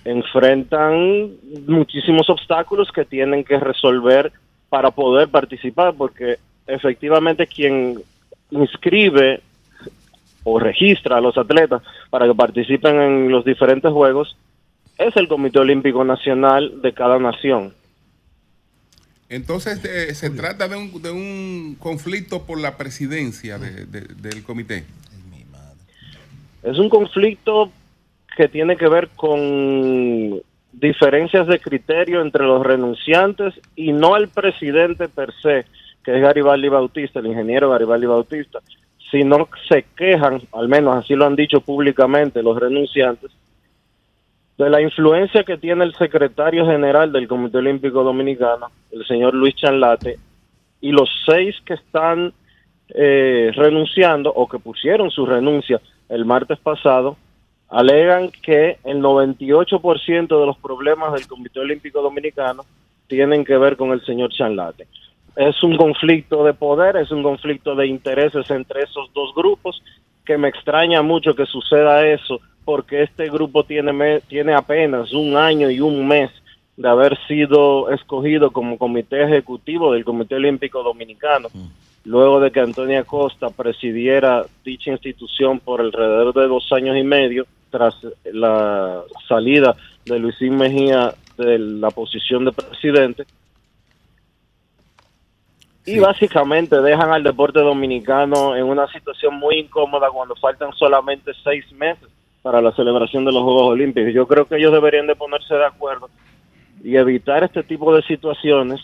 enfrentan 0.05 1.31
muchísimos 1.67 2.29
obstáculos 2.29 2.91
que 2.93 3.05
tienen 3.05 3.45
que 3.45 3.59
resolver 3.59 4.33
para 4.69 4.91
poder 4.91 5.29
participar 5.29 5.95
porque 5.95 6.39
efectivamente 6.67 7.47
quien 7.47 8.01
inscribe 8.51 9.41
o 10.43 10.59
registra 10.59 11.17
a 11.17 11.21
los 11.21 11.37
atletas 11.39 11.83
para 12.11 12.27
que 12.27 12.35
participen 12.35 13.01
en 13.01 13.31
los 13.31 13.45
diferentes 13.45 13.91
juegos 13.93 14.37
es 14.99 15.17
el 15.17 15.27
Comité 15.27 15.59
Olímpico 15.59 16.05
Nacional 16.05 16.81
de 16.83 16.93
cada 16.93 17.19
nación. 17.19 17.73
Entonces, 19.29 19.83
eh, 19.85 20.15
se 20.15 20.31
trata 20.31 20.69
de 20.69 20.77
un, 20.77 21.03
de 21.03 21.11
un 21.11 21.77
conflicto 21.81 22.43
por 22.45 22.61
la 22.61 22.77
presidencia 22.77 23.59
de- 23.59 23.87
de- 23.87 24.03
del 24.03 24.43
comité. 24.45 24.85
Es 26.65 26.79
un 26.79 26.89
conflicto 26.89 27.71
que 28.35 28.49
tiene 28.49 28.77
que 28.77 28.89
ver 28.89 29.11
con 29.15 30.41
diferencias 30.73 31.47
de 31.47 31.61
criterio 31.61 32.23
entre 32.23 32.45
los 32.45 32.65
renunciantes 32.65 33.55
y 33.77 33.93
no 33.93 34.17
el 34.17 34.29
presidente 34.29 35.09
per 35.09 35.33
se, 35.43 35.67
que 36.03 36.17
es 36.17 36.23
Garibaldi 36.23 36.69
Bautista, 36.69 37.21
el 37.21 37.27
ingeniero 37.27 37.71
Garibaldi 37.71 38.07
Bautista, 38.07 38.61
sino 39.11 39.47
se 39.69 39.85
quejan, 39.95 40.41
al 40.53 40.69
menos 40.69 40.97
así 40.97 41.15
lo 41.15 41.27
han 41.27 41.37
dicho 41.37 41.61
públicamente 41.61 42.43
los 42.43 42.59
renunciantes, 42.59 43.31
de 44.57 44.71
la 44.71 44.81
influencia 44.81 45.45
que 45.45 45.59
tiene 45.59 45.85
el 45.85 45.95
secretario 45.95 46.67
general 46.67 47.13
del 47.13 47.29
Comité 47.29 47.59
Olímpico 47.59 48.03
Dominicano, 48.03 48.71
el 48.91 49.07
señor 49.07 49.35
Luis 49.35 49.55
Chanlate, 49.57 50.19
y 50.81 50.93
los 50.93 51.11
seis 51.27 51.57
que 51.67 51.75
están 51.75 52.33
eh, 52.89 53.53
renunciando 53.55 54.33
o 54.33 54.49
que 54.49 54.59
pusieron 54.59 55.11
su 55.11 55.27
renuncia 55.27 55.81
el 56.09 56.25
martes 56.25 56.59
pasado, 56.59 57.17
alegan 57.69 58.31
que 58.31 58.79
el 58.85 58.99
98% 59.03 60.41
de 60.41 60.47
los 60.47 60.57
problemas 60.59 61.13
del 61.13 61.27
Comité 61.27 61.61
Olímpico 61.61 62.03
Dominicano 62.03 62.65
tienen 63.07 63.45
que 63.45 63.57
ver 63.57 63.77
con 63.77 63.91
el 63.91 64.05
señor 64.05 64.31
Chanlate. 64.33 64.87
Es 65.37 65.63
un 65.63 65.77
conflicto 65.77 66.45
de 66.45 66.55
poder, 66.55 66.97
es 66.97 67.11
un 67.11 67.23
conflicto 67.23 67.75
de 67.75 67.87
intereses 67.87 68.49
entre 68.51 68.83
esos 68.83 69.13
dos 69.13 69.35
grupos, 69.35 69.83
que 70.25 70.39
me 70.39 70.49
extraña 70.49 71.03
mucho 71.03 71.35
que 71.35 71.47
suceda 71.47 72.07
eso, 72.07 72.41
porque 72.65 73.03
este 73.03 73.29
grupo 73.29 73.65
tiene, 73.65 74.21
tiene 74.21 74.55
apenas 74.55 75.13
un 75.13 75.37
año 75.37 75.69
y 75.71 75.81
un 75.81 76.07
mes 76.07 76.31
de 76.77 76.89
haber 76.89 77.19
sido 77.27 77.91
escogido 77.91 78.51
como 78.51 78.79
comité 78.79 79.23
ejecutivo 79.23 79.93
del 79.93 80.05
Comité 80.05 80.37
Olímpico 80.37 80.83
Dominicano, 80.83 81.49
luego 82.05 82.41
de 82.41 82.51
que 82.51 82.61
Antonia 82.61 83.05
Costa 83.05 83.49
presidiera 83.51 84.45
dicha 84.65 84.91
institución 84.91 85.59
por 85.61 85.81
alrededor 85.81 86.35
de 86.35 86.49
dos 86.49 86.71
años 86.73 86.97
y 86.97 87.03
medio, 87.03 87.47
tras 87.71 87.97
la 88.25 89.03
salida 89.27 89.75
de 90.05 90.19
Luisín 90.19 90.57
Mejía 90.57 91.15
de 91.37 91.59
la 91.59 91.91
posición 91.91 92.45
de 92.45 92.53
presidente. 92.53 93.25
Y 95.87 95.99
básicamente 95.99 96.81
dejan 96.81 97.11
al 97.11 97.23
deporte 97.23 97.61
dominicano 97.61 98.57
en 98.57 98.65
una 98.65 98.87
situación 98.89 99.35
muy 99.35 99.59
incómoda 99.59 100.09
cuando 100.11 100.35
faltan 100.37 100.73
solamente 100.73 101.33
seis 101.43 101.71
meses 101.73 102.09
para 102.43 102.63
la 102.63 102.73
celebración 102.73 103.25
de 103.25 103.33
los 103.33 103.43
Juegos 103.43 103.73
Olímpicos. 103.73 104.15
Yo 104.15 104.27
creo 104.27 104.47
que 104.47 104.57
ellos 104.57 104.73
deberían 104.73 105.07
de 105.07 105.17
ponerse 105.17 105.55
de 105.55 105.67
acuerdo 105.67 106.09
y 106.83 106.97
evitar 106.97 107.43
este 107.43 107.63
tipo 107.63 107.95
de 107.95 108.03
situaciones 108.03 108.81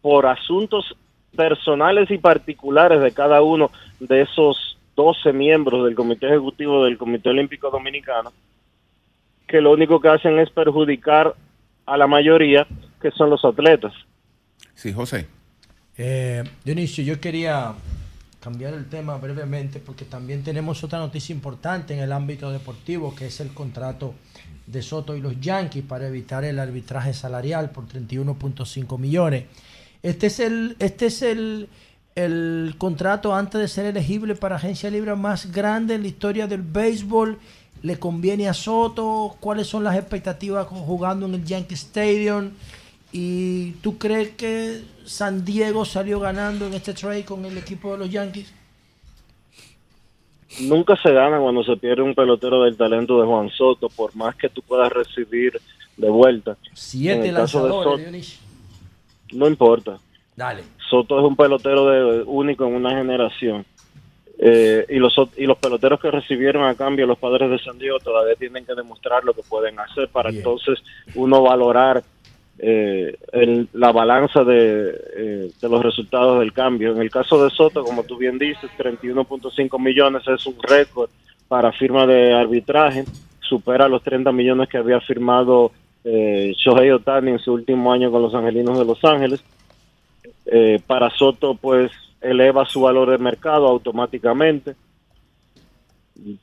por 0.00 0.26
asuntos 0.26 0.96
personales 1.36 2.10
y 2.10 2.18
particulares 2.18 3.00
de 3.00 3.12
cada 3.12 3.42
uno 3.42 3.70
de 4.00 4.22
esos 4.22 4.78
12 4.96 5.32
miembros 5.32 5.84
del 5.84 5.94
Comité 5.94 6.26
Ejecutivo 6.26 6.84
del 6.84 6.98
Comité 6.98 7.30
Olímpico 7.30 7.70
Dominicano, 7.70 8.32
que 9.46 9.60
lo 9.60 9.72
único 9.72 10.00
que 10.00 10.08
hacen 10.08 10.38
es 10.38 10.50
perjudicar 10.50 11.34
a 11.86 11.96
la 11.96 12.06
mayoría, 12.06 12.66
que 13.00 13.10
son 13.10 13.30
los 13.30 13.44
atletas. 13.44 13.92
Sí, 14.74 14.92
José. 14.92 15.26
Eh, 15.96 16.42
Dionisio, 16.64 17.04
yo 17.04 17.20
quería 17.20 17.74
cambiar 18.40 18.74
el 18.74 18.88
tema 18.88 19.16
brevemente 19.18 19.78
porque 19.78 20.04
también 20.04 20.42
tenemos 20.42 20.82
otra 20.82 20.98
noticia 20.98 21.34
importante 21.34 21.94
en 21.94 22.00
el 22.00 22.12
ámbito 22.12 22.50
deportivo, 22.50 23.14
que 23.14 23.26
es 23.26 23.40
el 23.40 23.54
contrato 23.54 24.14
de 24.66 24.82
Soto 24.82 25.16
y 25.16 25.20
los 25.20 25.40
Yankees 25.40 25.84
para 25.84 26.08
evitar 26.08 26.44
el 26.44 26.58
arbitraje 26.58 27.14
salarial 27.14 27.70
por 27.70 27.86
31.5 27.86 28.98
millones. 28.98 29.44
Este 30.02 30.26
es 30.26 30.40
el, 30.40 30.76
este 30.78 31.06
es 31.06 31.22
el, 31.22 31.68
el 32.14 32.74
contrato 32.78 33.34
antes 33.34 33.60
de 33.60 33.68
ser 33.68 33.86
elegible 33.86 34.34
para 34.34 34.56
agencia 34.56 34.90
libre 34.90 35.14
más 35.14 35.52
grande 35.52 35.94
en 35.94 36.02
la 36.02 36.08
historia 36.08 36.46
del 36.46 36.62
béisbol. 36.62 37.38
¿Le 37.82 37.98
conviene 37.98 38.48
a 38.48 38.54
Soto? 38.54 39.36
¿Cuáles 39.40 39.66
son 39.66 39.82
las 39.84 39.96
expectativas 39.96 40.66
jugando 40.66 41.26
en 41.26 41.34
el 41.34 41.44
Yankee 41.44 41.74
Stadium? 41.74 42.50
¿Y 43.12 43.72
tú 43.82 43.98
crees 43.98 44.30
que 44.30 44.82
San 45.04 45.44
Diego 45.44 45.84
salió 45.84 46.18
ganando 46.20 46.66
en 46.66 46.74
este 46.74 46.94
trade 46.94 47.24
con 47.24 47.44
el 47.44 47.58
equipo 47.58 47.92
de 47.92 47.98
los 47.98 48.10
Yankees? 48.10 48.52
Nunca 50.60 50.96
se 50.96 51.12
gana 51.12 51.38
cuando 51.38 51.64
se 51.64 51.76
pierde 51.76 52.02
un 52.02 52.14
pelotero 52.14 52.62
del 52.62 52.76
talento 52.76 53.20
de 53.20 53.26
Juan 53.26 53.50
Soto, 53.50 53.88
por 53.88 54.14
más 54.14 54.36
que 54.36 54.48
tú 54.48 54.62
puedas 54.62 54.92
recibir 54.92 55.60
de 55.96 56.08
vuelta. 56.08 56.52
En 56.52 56.76
Siete 56.76 57.28
el 57.28 57.34
caso 57.34 57.64
de 57.64 57.70
lanzadores, 57.70 58.26
Soto. 58.26 58.42
No 59.32 59.48
importa. 59.48 59.98
Dale. 60.36 60.62
Soto 60.88 61.18
es 61.18 61.24
un 61.24 61.36
pelotero 61.36 61.86
de, 61.86 62.22
único 62.24 62.66
en 62.66 62.74
una 62.74 62.90
generación. 62.90 63.64
Eh, 64.38 64.86
y, 64.88 64.96
los, 64.96 65.14
y 65.36 65.46
los 65.46 65.58
peloteros 65.58 66.00
que 66.00 66.10
recibieron 66.10 66.64
a 66.64 66.74
cambio 66.74 67.06
los 67.06 67.18
padres 67.18 67.48
de 67.50 67.58
San 67.60 67.78
Diego 67.78 67.98
todavía 68.00 68.34
tienen 68.34 68.64
que 68.64 68.74
demostrar 68.74 69.22
lo 69.24 69.34
que 69.34 69.42
pueden 69.48 69.78
hacer 69.78 70.08
para 70.08 70.30
Bien. 70.30 70.40
entonces 70.40 70.82
uno 71.14 71.42
valorar 71.42 72.02
eh, 72.58 73.16
el- 73.32 73.68
la 73.72 73.92
balanza 73.92 74.42
de, 74.44 74.90
eh, 75.16 75.50
de 75.60 75.68
los 75.68 75.82
resultados 75.82 76.40
del 76.40 76.52
cambio. 76.52 76.92
En 76.92 77.00
el 77.02 77.10
caso 77.10 77.42
de 77.44 77.50
Soto, 77.50 77.82
como 77.84 78.04
tú 78.04 78.16
bien 78.16 78.38
dices, 78.38 78.70
31.5 78.78 79.78
millones 79.78 80.22
es 80.28 80.46
un 80.46 80.56
récord 80.62 81.08
para 81.48 81.70
firma 81.72 82.06
de 82.06 82.32
arbitraje, 82.34 83.04
supera 83.40 83.88
los 83.88 84.02
30 84.02 84.32
millones 84.32 84.68
que 84.68 84.78
había 84.78 85.00
firmado 85.00 85.72
eh, 86.04 86.52
Shohei 86.56 86.90
Otani 86.90 87.32
en 87.32 87.38
su 87.38 87.52
último 87.52 87.92
año 87.92 88.10
con 88.10 88.22
los 88.22 88.34
Angelinos 88.34 88.78
de 88.78 88.84
Los 88.84 89.04
Ángeles. 89.04 89.42
Eh, 90.46 90.80
para 90.86 91.10
Soto, 91.10 91.54
pues 91.54 91.90
eleva 92.20 92.64
su 92.64 92.82
valor 92.82 93.10
de 93.10 93.18
mercado 93.18 93.66
automáticamente. 93.68 94.74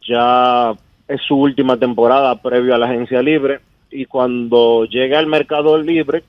Ya 0.07 0.73
es 1.07 1.21
su 1.21 1.35
última 1.35 1.77
temporada 1.77 2.41
previo 2.41 2.75
a 2.75 2.77
la 2.77 2.87
agencia 2.87 3.21
libre 3.21 3.59
y 3.91 4.05
cuando 4.05 4.85
llegue 4.85 5.15
al 5.15 5.27
mercado 5.27 5.77
libre, 5.77 6.23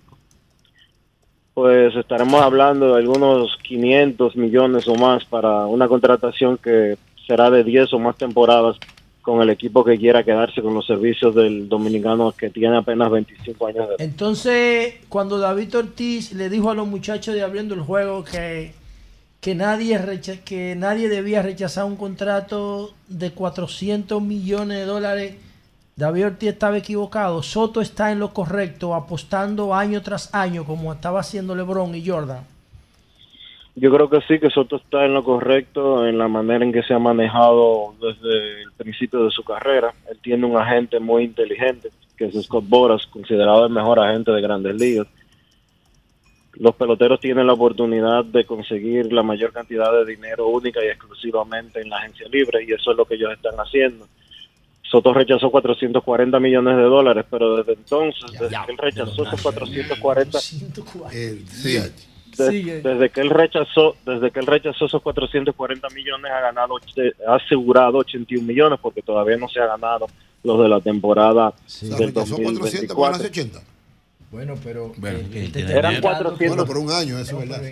pues 1.55 1.95
estaremos 1.95 2.41
hablando 2.41 2.95
de 2.95 3.01
algunos 3.01 3.57
500 3.63 4.37
millones 4.37 4.89
o 4.89 4.95
más 4.95 5.25
para 5.25 5.67
una 5.67 5.89
contratación 5.89 6.57
que 6.57 6.97
será 7.27 7.51
de 7.51 7.65
10 7.65 7.93
o 7.93 7.99
más 7.99 8.17
temporadas 8.17 8.77
con 9.23 9.43
el 9.43 9.51
equipo 9.51 9.85
que 9.85 9.99
quiera 9.99 10.25
quedarse 10.25 10.63
con 10.63 10.75
los 10.75 10.87
servicios 10.87 11.35
del 11.35 11.69
dominicano 11.69 12.33
que 12.33 12.51
tiene 12.51 12.77
apenas 12.77 13.11
25 13.11 13.67
años 13.67 13.89
de 13.89 13.95
edad. 13.95 14.01
Entonces, 14.01 14.95
cuando 15.09 15.39
David 15.39 15.77
Ortiz 15.77 16.33
le 16.33 16.49
dijo 16.49 16.71
a 16.71 16.75
los 16.75 16.87
muchachos 16.87 17.35
de 17.35 17.43
abriendo 17.43 17.75
el 17.75 17.83
juego 17.83 18.25
que, 18.25 18.73
que, 19.41 19.55
nadie, 19.55 20.01
que 20.45 20.75
nadie 20.77 21.09
debía 21.09 21.43
rechazar 21.43 21.85
un 21.85 21.97
contrato 21.97 22.93
de 23.09 23.33
400 23.33 24.23
millones 24.23 24.79
de 24.79 24.85
dólares, 24.85 25.35
David 25.97 26.27
Ortiz 26.27 26.49
estaba 26.51 26.79
equivocado. 26.79 27.43
Soto 27.43 27.81
está 27.83 28.11
en 28.11 28.21
lo 28.21 28.33
correcto, 28.33 28.95
apostando 28.95 29.75
año 29.75 30.01
tras 30.01 30.35
año, 30.35 30.65
como 30.65 30.93
estaba 30.93 31.21
haciendo 31.21 31.55
LeBron 31.55 31.95
y 31.95 32.07
Jordan. 32.07 32.45
Yo 33.81 33.91
creo 33.91 34.11
que 34.11 34.21
sí, 34.29 34.39
que 34.39 34.51
Soto 34.51 34.77
está 34.77 35.07
en 35.07 35.15
lo 35.15 35.25
correcto 35.25 36.07
en 36.07 36.19
la 36.19 36.29
manera 36.29 36.63
en 36.65 36.71
que 36.73 36.83
se 36.83 36.93
ha 36.93 36.99
manejado 36.99 37.95
desde 37.99 38.63
el 38.65 38.73
principio 38.77 39.25
de 39.25 39.31
su 39.31 39.43
carrera. 39.43 39.95
Él 40.11 40.19
tiene 40.23 40.45
un 40.45 40.57
agente 40.59 41.01
muy 41.01 41.25
inteligente, 41.25 41.89
que 42.19 42.27
es 42.27 42.35
Scott 42.45 42.65
Boras, 42.69 43.07
considerado 43.07 43.65
el 43.65 43.73
mejor 43.73 43.99
agente 43.99 44.33
de 44.33 44.43
grandes 44.43 44.75
ligas. 44.79 45.07
Los 46.55 46.75
peloteros 46.75 47.21
tienen 47.21 47.47
la 47.47 47.55
oportunidad 47.55 48.23
de 48.25 48.45
conseguir 48.45 49.11
la 49.15 49.23
mayor 49.23 49.51
cantidad 49.51 49.91
de 49.93 50.05
dinero 50.05 50.49
única 50.49 50.85
y 50.85 50.89
exclusivamente 50.89 51.81
en 51.81 51.89
la 51.89 51.99
agencia 51.99 52.29
libre, 52.29 52.63
y 52.65 52.73
eso 52.73 52.91
es 52.91 52.97
lo 52.99 53.07
que 53.07 53.15
ellos 53.15 53.33
están 53.33 53.55
haciendo. 53.57 54.07
Soto 54.83 55.15
rechazó 55.15 55.51
440 55.51 56.39
millones 56.39 56.77
de 56.77 56.83
dólares, 56.83 57.25
pero 57.31 57.57
desde 57.57 57.75
entonces, 57.75 58.25
desde 58.33 58.57
que 58.67 58.73
él 58.73 58.79
rechazó 58.79 59.23
esos 59.23 59.41
440, 59.41 60.39
de- 61.09 62.10
Sigue. 62.49 62.81
desde 62.81 63.11
que 63.11 63.21
él 63.21 63.31
rechazó, 63.31 63.97
desde 64.07 64.31
que 64.31 64.41
él 64.41 64.47
rechazó 64.47 64.87
esos 64.87 65.03
440 65.03 65.89
millones 65.91 66.31
ha 66.33 66.41
ganado, 66.41 66.75
och- 66.75 66.83
ha 67.29 67.35
asegurado 67.35 67.99
81 67.99 68.47
millones 68.47 68.79
porque 68.81 69.03
todavía 69.03 69.37
no 69.37 69.49
se 69.49 69.61
ha 69.61 69.67
ganado 69.67 70.07
los 70.43 70.59
de 70.63 70.69
la 70.69 70.81
temporada 70.81 71.53
del 71.99 72.13
2024. 72.15 73.27
80. 73.27 73.61
Bueno, 74.31 74.55
pero 74.63 74.93
Eran 75.79 76.01
400. 76.01 76.49
Bueno, 76.49 76.65
por 76.67 76.79
un 76.79 76.91
año, 76.91 77.19
eso 77.19 77.41
es 77.41 77.49
verdad. 77.49 77.63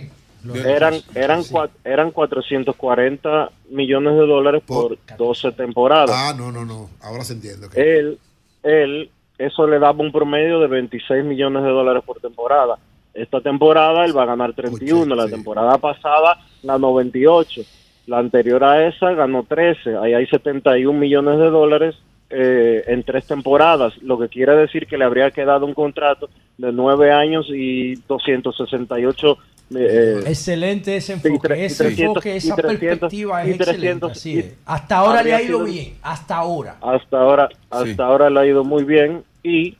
Eran 0.65 0.95
eran 1.15 1.41
cua- 1.43 1.71
eran 1.85 2.11
440 2.13 3.51
millones 3.71 4.15
de 4.15 4.27
dólares 4.27 4.63
por 4.67 4.97
12 5.17 5.53
temporadas. 5.53 6.11
Ah, 6.13 6.35
no, 6.37 6.53
no, 6.53 6.65
no. 6.65 6.89
Ahora 7.03 7.25
se 7.25 7.33
entiende. 7.35 7.67
ok. 7.67 7.73
Él 7.77 8.19
él 8.63 9.11
eso 9.39 9.67
le 9.69 9.79
daba 9.79 10.01
un 10.03 10.11
promedio 10.13 10.59
de 10.61 10.67
26 10.67 11.25
millones 11.25 11.63
de 11.63 11.69
dólares 11.71 12.03
por 12.05 12.21
temporada. 12.21 12.77
Esta 13.23 13.41
temporada 13.41 14.05
él 14.05 14.17
va 14.17 14.23
a 14.23 14.27
ganar 14.27 14.53
31, 14.55 15.15
la 15.15 15.27
temporada 15.29 15.79
pasada 15.79 16.39
la 16.63 16.79
98, 16.79 17.63
la 18.07 18.19
anterior 18.19 18.63
a 18.65 18.87
esa 18.89 19.13
ganó 19.13 19.45
13, 19.45 19.97
ahí 19.97 20.15
hay 20.15 20.27
71 20.27 20.99
millones 20.99 21.39
de 21.39 21.51
dólares 21.51 21.95
eh, 22.31 22.85
en 22.89 23.03
tres 23.05 23.27
temporadas, 23.27 23.95
lo 24.03 24.19
que 24.19 24.29
quiere 24.29 24.55
decir 24.55 24.87
que 24.87 24.99
le 24.99 25.05
habría 25.05 25.31
quedado 25.31 25.65
un 25.67 25.75
contrato 25.75 26.29
de 26.59 26.73
nueve 26.73 27.11
años 27.13 27.47
y 27.49 27.95
268 28.07 29.39
eh, 29.77 30.23
Excelente 30.27 30.97
ese 30.97 31.13
y 31.13 31.15
enfoque, 31.17 31.49
tre- 31.49 31.59
y 31.59 31.65
ese 31.65 31.85
300, 31.85 32.09
enfoque, 32.17 32.37
esa 32.37 32.47
y 32.47 32.57
300, 32.57 32.89
perspectiva 32.89 33.43
es 33.45 33.49
excelente. 33.51 33.77
300, 33.81 34.13
así 34.13 34.33
y- 34.35 34.39
es. 34.39 34.55
Hasta 34.65 34.97
ahora 34.97 35.23
le 35.23 35.35
ha 35.35 35.43
ido 35.43 35.59
sido- 35.59 35.65
bien, 35.71 35.95
hasta 36.03 36.37
ahora. 36.37 36.77
hasta 36.81 37.21
ahora 37.21 37.49
hasta 37.71 38.05
ahora 38.07 38.31
le 38.31 38.41
ha 38.41 38.47
ido 38.47 38.65
muy 38.65 38.85
bien 38.85 39.23
y 39.43 39.77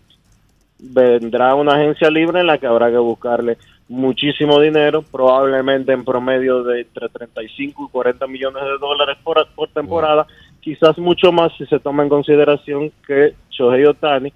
vendrá 0.79 1.55
una 1.55 1.75
agencia 1.75 2.11
libre 2.11 2.41
en 2.41 2.47
la 2.47 2.59
que 2.59 2.67
habrá 2.67 2.91
que 2.91 2.99
buscarle 2.99 3.59
muchísimo 3.89 4.61
dinero, 4.61 5.03
probablemente 5.03 5.93
en 5.93 6.05
promedio 6.05 6.63
de 6.63 6.83
entre 6.83 7.09
35 7.09 7.87
y 7.87 7.91
40 7.91 8.27
millones 8.27 8.63
de 8.63 8.79
dólares 8.79 9.17
por, 9.23 9.47
por 9.55 9.69
temporada, 9.71 10.27
quizás 10.61 10.99
mucho 10.99 11.33
más 11.33 11.53
si 11.57 11.67
se 11.67 11.81
toma 11.81 12.03
en 12.03 12.09
consideración 12.09 12.93
que 13.07 13.35
Shohei 13.51 13.87
Otani, 13.87 14.33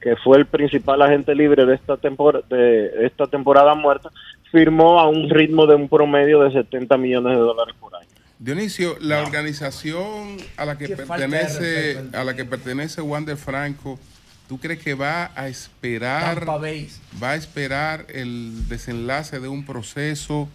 que 0.00 0.16
fue 0.16 0.38
el 0.38 0.46
principal 0.46 1.02
agente 1.02 1.34
libre 1.34 1.66
de 1.66 1.74
esta, 1.74 1.96
tempor 1.96 2.44
de 2.48 3.06
esta 3.06 3.26
temporada 3.26 3.74
muerta, 3.74 4.10
firmó 4.50 5.00
a 5.00 5.08
un 5.08 5.28
ritmo 5.28 5.66
de 5.66 5.74
un 5.74 5.88
promedio 5.88 6.40
de 6.40 6.52
70 6.52 6.96
millones 6.96 7.36
de 7.36 7.42
dólares 7.42 7.74
por 7.78 7.94
año. 7.94 8.08
Dionisio, 8.38 8.96
la 9.00 9.22
organización 9.22 10.36
a 10.56 10.64
la 10.64 10.76
que 10.76 10.86
Qué 10.86 10.96
pertenece 10.96 12.02
a 12.12 12.24
la 12.24 12.34
que 12.34 12.44
pertenece 12.44 13.00
Wander 13.00 13.36
Franco, 13.36 13.98
¿tú 14.48 14.58
crees 14.58 14.80
que 14.80 14.94
va 14.94 15.30
a 15.34 15.48
esperar 15.48 16.46
va 16.48 17.30
a 17.30 17.34
esperar 17.36 18.06
el 18.08 18.68
desenlace 18.68 19.40
de 19.40 19.48
un 19.48 19.64
proceso 19.64 20.48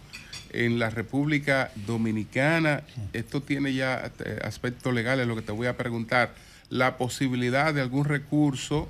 en 0.52 0.78
la 0.78 0.90
República 0.90 1.70
Dominicana? 1.86 2.82
Esto 3.12 3.42
tiene 3.42 3.72
ya 3.74 4.10
eh, 4.24 4.38
aspectos 4.44 4.94
legales, 4.94 5.26
lo 5.26 5.36
que 5.36 5.42
te 5.42 5.52
voy 5.52 5.66
a 5.66 5.76
preguntar, 5.76 6.34
la 6.68 6.96
posibilidad 6.96 7.74
de 7.74 7.80
algún 7.80 8.04
recurso 8.04 8.88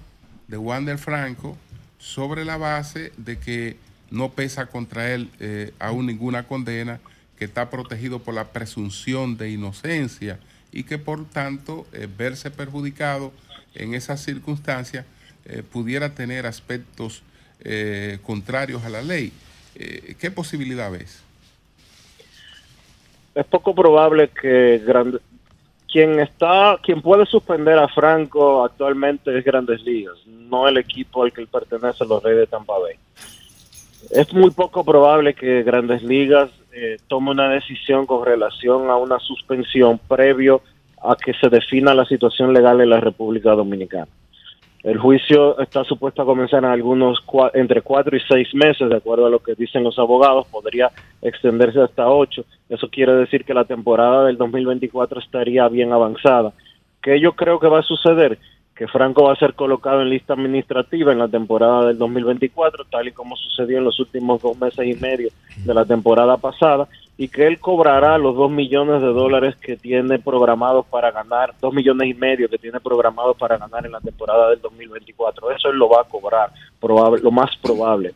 de 0.49 0.57
Wander 0.57 0.99
Franco 0.99 1.57
sobre 1.99 2.45
la 2.45 2.57
base 2.57 3.13
de 3.17 3.39
que 3.39 3.77
no 4.11 4.33
pesa 4.33 4.67
contra 4.67 5.13
él 5.13 5.31
eh, 5.39 5.73
aún 5.79 6.07
ninguna 6.07 6.47
condena, 6.47 7.01
que 7.39 7.45
está 7.45 7.71
protegido 7.71 8.19
por 8.19 8.35
la 8.35 8.49
presunción 8.49 9.39
de 9.39 9.51
inocencia 9.51 10.39
y 10.73 10.83
que 10.85 10.99
por 10.99 11.25
tanto 11.25 11.87
eh, 11.93 12.07
verse 12.07 12.51
perjudicado 12.51 13.33
en 13.75 13.95
esas 13.95 14.23
circunstancias 14.23 15.05
eh, 15.45 15.63
pudiera 15.63 16.15
tener 16.15 16.47
aspectos 16.47 17.23
eh, 17.61 18.19
contrarios 18.23 18.85
a 18.85 18.89
la 18.89 19.03
ley. 19.03 19.33
Eh, 19.75 20.15
¿Qué 20.19 20.31
posibilidad 20.31 20.91
ves? 20.91 21.23
es 23.35 23.47
poco 23.47 23.75
probable 23.75 24.29
que 24.29 24.83
Grand- 24.85 25.21
quien 25.91 26.21
está 26.21 26.79
quien 26.83 27.01
puede 27.01 27.27
suspender 27.27 27.79
a 27.79 27.89
Franco 27.89 28.65
actualmente 28.65 29.37
es 29.37 29.45
Grandes 29.45 29.83
Ligas, 29.83 30.17
no 30.27 30.69
el 30.69 30.77
equipo 30.79 31.23
al 31.23 31.33
que 31.33 31.41
él 31.41 31.47
pertenece, 31.49 32.05
los 32.05 32.23
Reyes 32.23 32.41
de 32.41 32.47
Tampa 32.49 32.79
Bay. 32.79 32.95
Es 34.11 34.33
muy 34.33 34.51
poco 34.51 34.85
probable 34.85 35.35
que 35.35 35.63
Grandes 35.63 36.03
Ligas 36.03 36.51
eh, 36.73 36.99
tome 37.09 37.31
una 37.31 37.51
decisión 37.51 38.07
con 38.07 38.25
relación 38.25 38.91
a 38.91 38.97
una 38.97 39.19
suspensión 39.21 39.99
previo 39.99 40.57
a 40.57 40.63
que 41.23 41.35
se 41.35 41.49
defina 41.49 41.95
la 41.95 42.05
situación 42.05 42.53
legal 42.53 42.81
en 42.81 42.91
la 42.91 43.01
República 43.01 43.53
Dominicana. 43.53 44.09
El 44.83 44.97
juicio 44.97 45.59
está 45.61 45.85
supuesto 45.85 46.23
a 46.23 46.25
comenzar 46.25 46.65
en 46.65 46.71
algunos 46.71 47.19
entre 47.53 47.83
cuatro 47.83 48.17
y 48.17 48.21
seis 48.27 48.49
meses, 48.55 48.89
de 48.89 48.97
acuerdo 48.97 49.27
a 49.27 49.31
lo 49.31 49.41
que 49.41 49.55
dicen 49.55 49.85
los 49.85 49.99
abogados, 49.99 50.47
podría 50.47 50.91
extenderse 51.21 51.83
hasta 51.83 52.09
ocho. 52.09 52.47
Eso 52.69 52.89
quiere 52.89 53.13
decir 53.13 53.45
que 53.45 53.53
la 53.53 53.65
temporada 53.65 54.25
del 54.25 54.39
2024 54.39 55.21
estaría 55.21 55.69
bien 55.69 55.93
avanzada. 55.93 56.55
¿Qué 57.03 57.21
yo 57.21 57.33
creo 57.33 57.61
que 57.61 57.69
va 57.69 57.81
a 57.81 57.83
suceder? 57.83 58.39
Que 58.75 58.89
Franco 58.89 59.25
va 59.25 59.35
a 59.35 59.37
ser 59.37 59.53
colocado 59.53 60.01
en 60.01 60.09
lista 60.09 60.33
administrativa 60.33 61.13
en 61.13 61.19
la 61.19 61.29
temporada 61.29 61.89
del 61.89 61.99
2024, 61.99 62.87
tal 62.91 63.09
y 63.09 63.13
como 63.13 63.37
sucedió 63.37 63.77
en 63.77 63.85
los 63.85 64.01
últimos 64.01 64.41
dos 64.41 64.59
meses 64.59 64.87
y 64.87 64.99
medio 64.99 65.29
de 65.63 65.75
la 65.75 65.85
temporada 65.85 66.39
pasada, 66.39 66.89
y 67.21 67.29
que 67.29 67.47
él 67.47 67.61
cobrará 67.61 68.17
los 68.17 68.35
dos 68.35 68.51
millones 68.51 69.03
de 69.03 69.09
dólares 69.09 69.55
que 69.57 69.77
tiene 69.77 70.19
programados 70.19 70.87
para 70.87 71.11
ganar, 71.11 71.55
dos 71.61 71.71
millones 71.75 72.09
y 72.09 72.15
medio 72.15 72.49
que 72.49 72.57
tiene 72.57 72.81
programados 72.81 73.37
para 73.37 73.59
ganar 73.59 73.85
en 73.85 73.93
la 73.93 74.01
temporada 74.01 74.49
del 74.49 74.63
2024. 74.63 75.51
Eso 75.51 75.69
él 75.69 75.77
lo 75.77 75.91
va 75.91 76.01
a 76.01 76.05
cobrar, 76.05 76.51
probable, 76.81 77.21
lo 77.23 77.31
más 77.31 77.55
probable. 77.59 78.15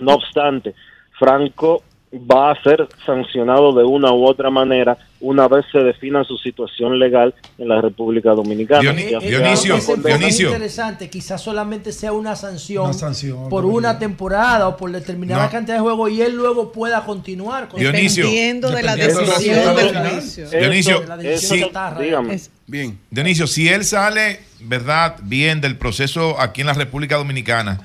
No 0.00 0.14
obstante, 0.14 0.74
Franco 1.16 1.84
va 2.30 2.52
a 2.52 2.62
ser 2.62 2.86
sancionado 3.04 3.72
de 3.72 3.84
una 3.84 4.12
u 4.12 4.24
otra 4.24 4.50
manera 4.50 4.96
una 5.20 5.48
vez 5.48 5.64
se 5.72 5.78
defina 5.78 6.22
su 6.22 6.36
situación 6.36 6.98
legal 6.98 7.34
en 7.56 7.68
la 7.68 7.80
República 7.80 8.30
Dominicana. 8.32 8.90
Enfoque 8.90 9.82
condena- 9.86 10.26
Es 10.28 10.38
interesante, 10.40 11.08
quizás 11.08 11.40
solamente 11.42 11.92
sea 11.92 12.12
una 12.12 12.36
sanción, 12.36 12.84
Una 12.84 12.92
sanción, 12.92 13.48
por 13.48 13.64
una 13.64 13.98
temporada 13.98 14.68
o 14.68 14.76
por 14.76 14.92
determinada 14.92 15.44
No. 15.46 15.50
cantidad 15.50 15.76
de 15.76 15.80
juegos 15.82 16.10
y 16.10 16.20
él 16.20 16.36
luego 16.36 16.72
pueda 16.72 17.04
continuar. 17.04 17.68
con- 17.68 17.80
Dionisio. 17.80 18.24
Dependiendo 18.24 18.70
de 18.70 18.82
la 18.82 18.96
decisión 18.96 19.76
del 19.76 19.96
juicio. 19.98 20.50
Dionisio, 20.50 21.00
De 21.00 21.06
la 21.06 21.16
decisión 21.16 21.58
sí. 21.58 21.64
chatarra. 21.64 22.00
dígame. 22.00 22.34
Es- 22.34 22.50
Bien. 22.66 22.98
Dionisio, 23.10 23.46
si 23.46 23.68
él 23.68 23.84
sale, 23.84 24.40
¿verdad? 24.60 25.16
Bien 25.22 25.60
del 25.60 25.76
proceso 25.78 26.38
aquí 26.40 26.60
en 26.60 26.66
la 26.66 26.74
República 26.74 27.16
Dominicana, 27.16 27.80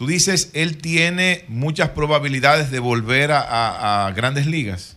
tú 0.00 0.06
dices, 0.06 0.50
él 0.54 0.78
tiene 0.78 1.44
muchas 1.48 1.90
probabilidades 1.90 2.70
de 2.70 2.78
volver 2.78 3.32
a, 3.32 3.40
a- 3.42 4.06
a 4.06 4.12
grandes 4.12 4.46
ligas. 4.46 4.96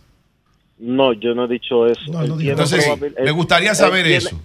No, 0.78 1.12
yo 1.12 1.34
no 1.34 1.44
he 1.44 1.48
dicho 1.48 1.86
eso. 1.86 2.22
Él 2.22 2.32
tiene 2.38 2.52
Entonces, 2.52 2.86
me 3.22 3.30
gustaría 3.32 3.74
saber 3.74 4.04
tiene- 4.04 4.16
eso. 4.16 4.40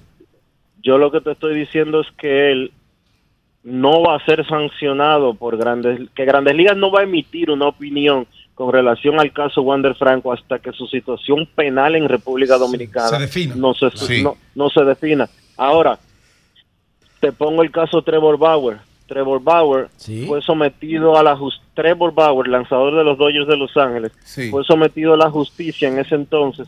Yo 0.83 0.97
lo 0.97 1.11
que 1.11 1.21
te 1.21 1.31
estoy 1.31 1.57
diciendo 1.57 2.01
es 2.01 2.07
que 2.17 2.51
él 2.51 2.73
no 3.63 4.01
va 4.01 4.17
a 4.17 4.25
ser 4.25 4.45
sancionado 4.47 5.33
por 5.33 5.55
grandes, 5.57 6.09
que 6.13 6.25
Grandes 6.25 6.55
Ligas 6.55 6.75
no 6.75 6.91
va 6.91 6.99
a 6.99 7.03
emitir 7.03 7.49
una 7.51 7.67
opinión 7.69 8.27
con 8.53 8.73
relación 8.73 9.17
al 9.17 9.31
caso 9.31 9.61
Wander 9.61 9.95
Franco 9.95 10.33
hasta 10.33 10.59
que 10.59 10.73
su 10.73 10.87
situación 10.87 11.47
penal 11.55 11.95
en 11.95 12.09
República 12.09 12.57
Dominicana 12.57 13.07
se 13.07 13.17
defina. 13.19 13.55
no 13.55 13.73
se 13.73 13.89
Sí. 13.91 14.23
no, 14.23 14.35
no 14.55 14.69
se 14.69 14.83
defina. 14.83 15.29
Ahora 15.55 15.97
te 17.21 17.31
pongo 17.31 17.63
el 17.63 17.71
caso 17.71 18.01
Trevor 18.01 18.37
Bauer. 18.37 18.88
Trevor 19.09 19.41
Bauer 19.43 19.89
fue 20.27 20.41
sometido 20.41 21.17
a 21.17 21.23
la 21.23 21.35
justicia. 21.35 21.67
Trevor 21.73 22.13
Bauer, 22.13 22.47
lanzador 22.47 22.95
de 22.95 23.03
los 23.03 23.17
Dodgers 23.17 23.47
de 23.47 23.57
Los 23.57 23.75
Ángeles, 23.75 24.11
Sí. 24.23 24.49
fue 24.49 24.63
sometido 24.63 25.13
a 25.13 25.17
la 25.17 25.29
justicia 25.29 25.89
en 25.89 25.99
ese 25.99 26.15
entonces, 26.15 26.67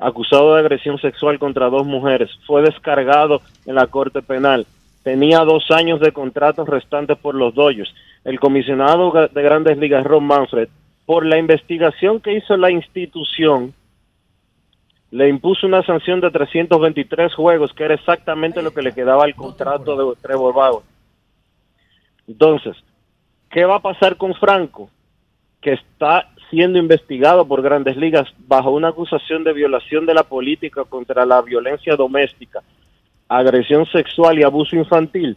acusado 0.00 0.54
de 0.54 0.60
agresión 0.60 0.98
sexual 0.98 1.38
contra 1.38 1.70
dos 1.70 1.86
mujeres. 1.86 2.30
Fue 2.46 2.62
descargado 2.62 3.40
en 3.66 3.76
la 3.76 3.86
corte 3.86 4.22
penal. 4.22 4.66
Tenía 5.04 5.40
dos 5.40 5.70
años 5.70 6.00
de 6.00 6.12
contratos 6.12 6.68
restantes 6.68 7.18
por 7.18 7.34
los 7.34 7.54
Dodgers. 7.54 7.94
El 8.24 8.40
comisionado 8.40 9.12
de 9.32 9.42
Grandes 9.42 9.76
Ligas, 9.78 10.04
Ron 10.04 10.24
Manfred, 10.24 10.68
por 11.04 11.26
la 11.26 11.36
investigación 11.38 12.20
que 12.20 12.34
hizo 12.34 12.56
la 12.56 12.70
institución, 12.70 13.74
le 15.10 15.28
impuso 15.28 15.66
una 15.66 15.82
sanción 15.84 16.20
de 16.20 16.30
323 16.30 17.34
juegos, 17.34 17.72
que 17.72 17.84
era 17.84 17.94
exactamente 17.94 18.62
lo 18.62 18.72
que 18.72 18.82
le 18.82 18.92
quedaba 18.92 19.24
al 19.24 19.34
contrato 19.34 19.94
de 19.96 20.16
Trevor 20.20 20.54
Bauer. 20.54 20.82
Entonces, 22.26 22.76
¿qué 23.50 23.64
va 23.64 23.76
a 23.76 23.82
pasar 23.82 24.16
con 24.16 24.34
Franco? 24.34 24.90
Que 25.60 25.72
está 25.72 26.28
siendo 26.50 26.78
investigado 26.78 27.46
por 27.46 27.62
grandes 27.62 27.96
ligas 27.96 28.32
bajo 28.46 28.70
una 28.70 28.88
acusación 28.88 29.44
de 29.44 29.52
violación 29.52 30.06
de 30.06 30.14
la 30.14 30.22
política 30.22 30.84
contra 30.84 31.26
la 31.26 31.42
violencia 31.42 31.96
doméstica, 31.96 32.62
agresión 33.28 33.86
sexual 33.86 34.38
y 34.38 34.42
abuso 34.42 34.76
infantil. 34.76 35.36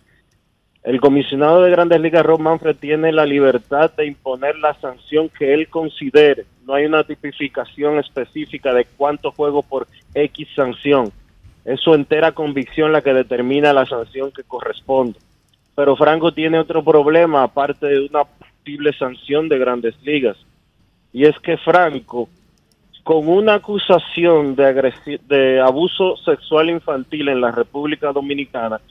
El 0.84 1.02
comisionado 1.02 1.64
de 1.64 1.72
grandes 1.72 2.00
ligas, 2.00 2.26
Rob 2.26 2.40
Manfred, 2.40 2.78
tiene 2.78 3.12
la 3.12 3.26
libertad 3.26 3.92
de 3.98 4.06
imponer 4.06 4.58
la 4.58 4.74
sanción 4.76 5.28
que 5.28 5.54
él 5.54 5.68
considere. 5.68 6.46
No 6.66 6.76
hay 6.76 6.86
una 6.86 7.04
tipificación 7.04 8.00
específica 8.00 8.74
de 8.74 8.86
cuánto 8.96 9.32
juego 9.32 9.64
por 9.64 9.88
X 10.14 10.48
sanción. 10.56 11.12
Es 11.66 11.82
su 11.82 11.94
entera 11.94 12.32
convicción 12.32 12.94
la 12.94 13.02
que 13.02 13.14
determina 13.14 13.74
la 13.74 13.86
sanción 13.86 14.32
que 14.32 14.44
corresponde. 14.44 15.20
Pero 15.78 15.96
Franco 15.96 16.32
tiene 16.32 16.58
otro 16.58 16.84
problema, 16.84 17.44
aparte 17.44 17.86
de 17.86 18.00
una 18.00 18.24
posible 18.24 18.92
sanción 18.98 19.48
de 19.48 19.60
grandes 19.60 19.94
ligas. 20.02 20.36
Y 21.14 21.26
es 21.26 21.38
que 21.38 21.56
Franco, 21.56 22.28
con 23.04 23.30
una 23.30 23.54
acusación 23.54 24.56
de, 24.56 25.62
abuso 25.64 26.18
sexual 26.18 26.72
infantil 26.72 27.30
en 27.30 27.42
la 27.42 27.52
República 27.52 28.12
Dominicana, 28.12 28.82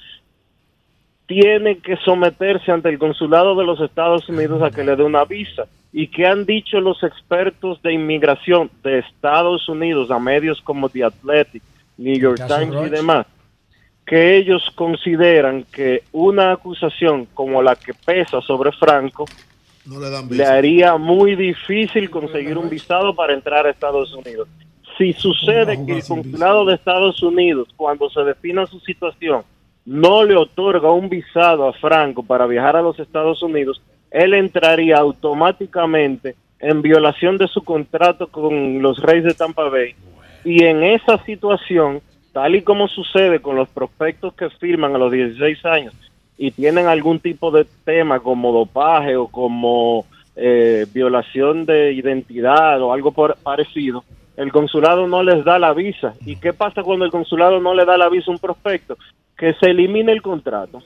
tiene 1.26 1.78
que 1.78 1.97
someterse 1.97 2.70
ante 2.70 2.89
el 2.89 3.00
consulado 3.00 3.56
de 3.56 3.65
los 3.65 3.81
Estados 3.81 4.28
Unidos 4.28 4.62
a 4.62 4.70
que 4.70 4.84
le 4.84 4.94
dé 4.94 5.02
una 5.02 5.24
visa. 5.24 5.65
¿Y 5.92 6.06
qué 6.06 6.28
han 6.28 6.47
dicho 6.47 6.81
los 6.81 7.02
expertos 7.02 7.82
de 7.82 7.94
inmigración 7.94 8.70
de 8.84 9.00
Estados 9.00 9.68
Unidos 9.68 10.12
a 10.12 10.20
medios 10.20 10.62
como 10.62 10.89
The 10.89 11.02
Athletic, 11.02 11.65
New 11.98 12.16
York 12.16 12.47
Times 12.47 12.86
y 12.86 12.90
demás? 12.90 13.26
Que 14.07 14.36
ellos 14.36 14.70
consideran 14.75 15.65
que 15.65 16.05
una 16.12 16.52
acusación 16.52 17.26
como 17.35 17.62
la 17.62 17.75
que 17.75 17.93
pesa 17.93 18.41
sobre 18.41 18.70
Franco 18.73 19.26
No 19.85 20.01
le 20.01 20.10
dan 20.10 20.28
le 20.31 20.44
haría 20.44 20.97
muy 20.97 21.35
difícil 21.35 22.09
conseguir 22.09 22.57
un 22.57 22.70
visado 22.70 23.15
para 23.15 23.35
entrar 23.35 23.67
a 23.67 23.70
Estados 23.70 24.15
Unidos. 24.15 24.49
Si 24.97 25.12
sucede 25.12 25.85
que 25.85 25.99
el 25.99 26.05
consulado 26.05 26.65
de 26.65 26.75
Estados 26.75 27.23
Unidos, 27.23 27.68
cuando 27.76 28.09
se 28.09 28.20
defina 28.23 28.65
su 28.67 28.81
situación, 28.81 29.43
no 29.85 30.25
le 30.25 30.36
otorga 30.36 30.91
un 30.91 31.09
visado 31.09 31.68
a 31.68 31.73
Franco 31.73 32.23
para 32.23 32.47
viajar 32.47 32.76
a 32.76 32.83
los 32.83 32.99
Estados 32.99 33.43
Unidos, 33.43 33.83
él 34.10 34.35
entraría 34.35 34.97
automáticamente 34.97 36.35
en 36.59 36.83
violación 36.83 37.39
de 37.39 37.49
su 37.49 37.62
contrato 37.62 38.28
con 38.28 38.81
los 38.83 39.01
Reyes 39.01 39.25
de 39.25 39.35
Tampa 39.35 39.68
Bay. 39.68 39.94
Y 40.44 40.65
en 40.65 40.83
esa 40.83 41.23
situación, 41.25 42.01
tal 42.36 42.55
y 42.55 42.60
como 42.60 42.86
sucede 42.86 43.40
con 43.40 43.56
los 43.56 43.66
prospectos 43.70 44.34
que 44.34 44.50
firman 44.50 44.94
a 44.94 44.98
los 44.98 45.10
16 45.10 45.65
años 45.65 45.94
y 46.36 46.50
tienen 46.50 46.86
algún 46.86 47.18
tipo 47.18 47.50
de 47.50 47.65
tema 47.86 48.20
como 48.20 48.52
dopaje 48.52 49.16
o 49.16 49.26
como 49.28 50.05
eh, 50.36 50.84
violación 50.92 51.65
de 51.65 51.94
identidad 51.94 52.82
o 52.82 52.92
algo 52.92 53.12
por- 53.12 53.39
parecido, 53.39 54.05
el 54.36 54.52
consulado 54.52 55.08
no 55.08 55.23
les 55.23 55.47
da 55.47 55.58
la 55.58 55.73
visa. 55.73 56.12
¿Y 56.26 56.36
qué 56.36 56.52
pasa 56.52 56.82
cuando 56.82 57.06
el 57.06 57.10
consulado 57.10 57.58
no 57.58 57.73
le 57.73 57.86
da 57.86 57.97
la 57.97 58.10
visa 58.10 58.31
a 58.31 58.34
un 58.34 58.39
prospecto? 58.39 58.98
Que 59.34 59.55
se 59.55 59.70
elimine 59.70 60.12
el 60.12 60.20
contrato. 60.20 60.82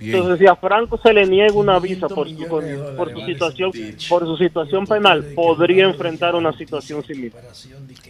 Entonces, 0.00 0.38
si 0.38 0.46
a 0.46 0.56
Franco 0.56 0.98
se 1.02 1.12
le 1.12 1.26
niega 1.26 1.52
una 1.54 1.78
visa 1.78 2.08
por 2.08 2.28
su, 2.28 2.46
con- 2.46 2.64
por 2.96 3.12
su 3.12 3.20
situación 3.26 3.70
por 4.08 4.24
su 4.24 4.36
situación 4.36 4.86
penal, 4.86 5.24
podría 5.34 5.84
enfrentar 5.84 6.34
una 6.34 6.56
situación 6.56 7.04
similar. 7.04 7.42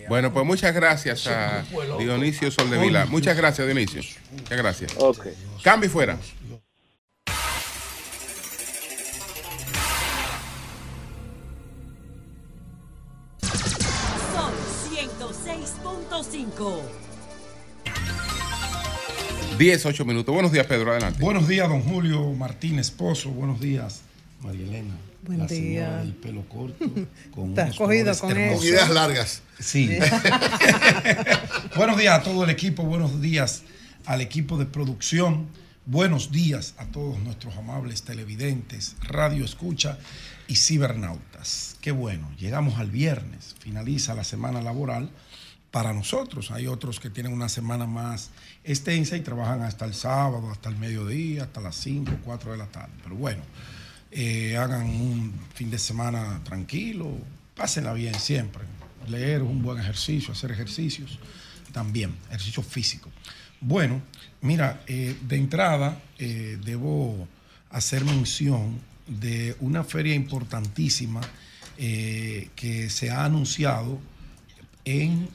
Bueno, 0.08 0.32
pues 0.32 0.44
muchas 0.46 0.74
gracias 0.74 1.26
a 1.26 1.64
Dionisio 1.98 2.50
Soldevila. 2.50 3.06
Muchas 3.06 3.36
gracias, 3.36 3.66
Dionisio. 3.66 4.02
Muchas 4.32 4.58
gracias. 4.58 4.96
Cambio 5.62 5.88
y 5.88 5.90
fuera. 5.90 6.18
Son 13.40 14.52
106.5. 14.90 17.03
10, 19.58 19.86
8 19.86 20.05
minutos. 20.05 20.34
Buenos 20.34 20.50
días, 20.50 20.66
Pedro. 20.66 20.91
Adelante. 20.91 21.20
Buenos 21.20 21.47
días, 21.47 21.68
don 21.68 21.81
Julio 21.83 22.33
Martínez 22.33 22.91
Pozo. 22.91 23.31
Buenos 23.31 23.60
días, 23.60 24.02
María 24.41 24.66
Elena. 24.66 24.97
Buen 25.23 25.39
la 25.39 25.47
día. 25.47 25.57
señora 25.57 25.99
del 25.99 26.15
pelo 26.15 26.49
corto. 26.49 26.84
Con 27.31 27.52
unos 27.52 27.76
cogido 27.76 28.18
con 28.18 28.36
eso. 28.36 28.58
Con 28.58 28.66
ideas 28.66 28.91
largas. 28.91 29.42
Sí. 29.60 29.89
buenos 31.76 31.97
días 31.97 32.18
a 32.18 32.23
todo 32.24 32.42
el 32.42 32.50
equipo. 32.50 32.83
Buenos 32.83 33.20
días 33.20 33.62
al 34.07 34.20
equipo 34.20 34.58
de 34.58 34.66
producción. 34.66 35.47
Buenos 35.86 36.33
días 36.33 36.74
a 36.78 36.86
todos 36.86 37.20
nuestros 37.20 37.57
amables 37.57 38.02
televidentes, 38.02 38.97
radio 39.02 39.44
escucha 39.44 39.99
y 40.49 40.57
cibernautas. 40.57 41.76
Qué 41.81 41.92
bueno, 41.92 42.28
llegamos 42.39 42.78
al 42.78 42.91
viernes, 42.91 43.55
finaliza 43.60 44.15
la 44.15 44.24
semana 44.24 44.62
laboral 44.62 45.10
para 45.74 45.92
nosotros. 45.92 46.52
Hay 46.52 46.68
otros 46.68 47.00
que 47.00 47.10
tienen 47.10 47.32
una 47.32 47.48
semana 47.48 47.84
más 47.84 48.30
extensa 48.62 49.16
y 49.16 49.22
trabajan 49.22 49.62
hasta 49.62 49.84
el 49.84 49.92
sábado, 49.92 50.48
hasta 50.52 50.68
el 50.68 50.76
mediodía, 50.76 51.42
hasta 51.42 51.60
las 51.60 51.74
5, 51.74 52.20
4 52.24 52.52
de 52.52 52.58
la 52.58 52.66
tarde. 52.66 52.92
Pero 53.02 53.16
bueno, 53.16 53.42
eh, 54.12 54.56
hagan 54.56 54.86
un 54.86 55.34
fin 55.52 55.72
de 55.72 55.80
semana 55.80 56.40
tranquilo, 56.44 57.10
pásenla 57.56 57.92
bien 57.92 58.14
siempre. 58.14 58.62
Leer 59.08 59.40
es 59.40 59.48
un 59.48 59.62
buen 59.62 59.80
ejercicio, 59.80 60.32
hacer 60.32 60.52
ejercicios 60.52 61.18
también, 61.72 62.14
ejercicio 62.28 62.62
físico. 62.62 63.10
Bueno, 63.60 64.00
mira, 64.42 64.84
eh, 64.86 65.16
de 65.26 65.36
entrada 65.36 66.00
eh, 66.20 66.56
debo 66.64 67.26
hacer 67.70 68.04
mención 68.04 68.78
de 69.08 69.56
una 69.58 69.82
feria 69.82 70.14
importantísima 70.14 71.20
que 71.76 72.88
se 72.88 73.10
ha 73.10 73.24
anunciado 73.24 73.98
en 74.84 75.28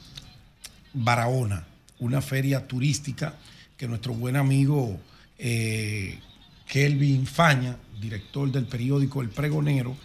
Barahona, 0.92 1.64
una 1.98 2.20
feria 2.20 2.66
turística 2.66 3.34
que 3.76 3.88
nuestro 3.88 4.12
buen 4.12 4.36
amigo 4.36 4.98
eh, 5.38 6.18
Kelvin 6.66 7.26
Faña, 7.26 7.76
director 8.00 8.50
del 8.50 8.66
periódico 8.66 9.22
El 9.22 9.28
Pregonero, 9.28 9.96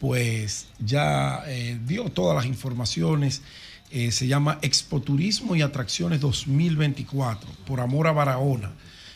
pues 0.00 0.68
ya 0.78 1.42
eh, 1.46 1.78
dio 1.86 2.04
todas 2.10 2.36
las 2.36 2.46
informaciones. 2.46 3.42
Eh, 3.90 4.10
se 4.12 4.26
llama 4.26 4.58
Expoturismo 4.62 5.56
y 5.56 5.62
Atracciones 5.62 6.20
2024, 6.20 7.48
por 7.66 7.80
amor 7.80 8.06
a 8.08 8.12
Barahona. 8.12 8.72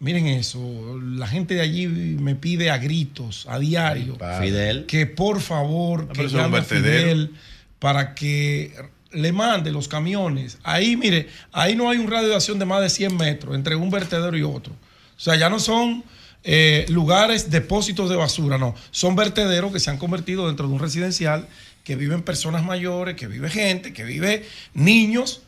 Miren 0.00 0.26
eso. 0.28 0.98
La 0.98 1.26
gente 1.26 1.52
de 1.56 1.60
allí 1.60 1.86
me 1.86 2.36
pide 2.36 2.70
a 2.70 2.78
gritos, 2.78 3.44
a 3.46 3.58
diario, 3.58 4.16
Fidel. 4.40 4.86
que 4.86 5.04
por 5.04 5.42
favor, 5.42 6.08
que 6.08 6.26
llame 6.26 6.56
a. 6.56 6.62
Fidel 6.62 7.34
para 7.80 8.14
que 8.14 8.74
le 9.12 9.30
mande 9.32 9.70
los 9.72 9.88
camiones. 9.88 10.56
Ahí, 10.62 10.96
mire, 10.96 11.28
ahí 11.52 11.76
no 11.76 11.90
hay 11.90 11.98
un 11.98 12.10
radio 12.10 12.28
de 12.28 12.36
acción 12.36 12.58
de 12.58 12.64
más 12.64 12.80
de 12.80 12.88
100 12.88 13.14
metros 13.14 13.54
entre 13.54 13.76
un 13.76 13.90
vertedero 13.90 14.38
y 14.38 14.42
otro. 14.42 14.72
O 14.72 15.20
sea, 15.20 15.36
ya 15.36 15.50
no 15.50 15.58
son 15.58 16.02
eh, 16.44 16.86
lugares, 16.88 17.50
depósitos 17.50 18.08
de 18.08 18.16
basura, 18.16 18.56
no. 18.56 18.74
Son 18.90 19.16
vertederos 19.16 19.70
que 19.70 19.80
se 19.80 19.90
han 19.90 19.98
convertido 19.98 20.46
dentro 20.46 20.66
de 20.66 20.72
un 20.72 20.80
residencial, 20.80 21.46
que 21.84 21.94
viven 21.96 22.22
personas 22.22 22.64
mayores, 22.64 23.14
que 23.14 23.26
vive 23.28 23.48
gente, 23.50 23.92
que 23.92 24.02
vive 24.04 24.44
niños, 24.74 25.42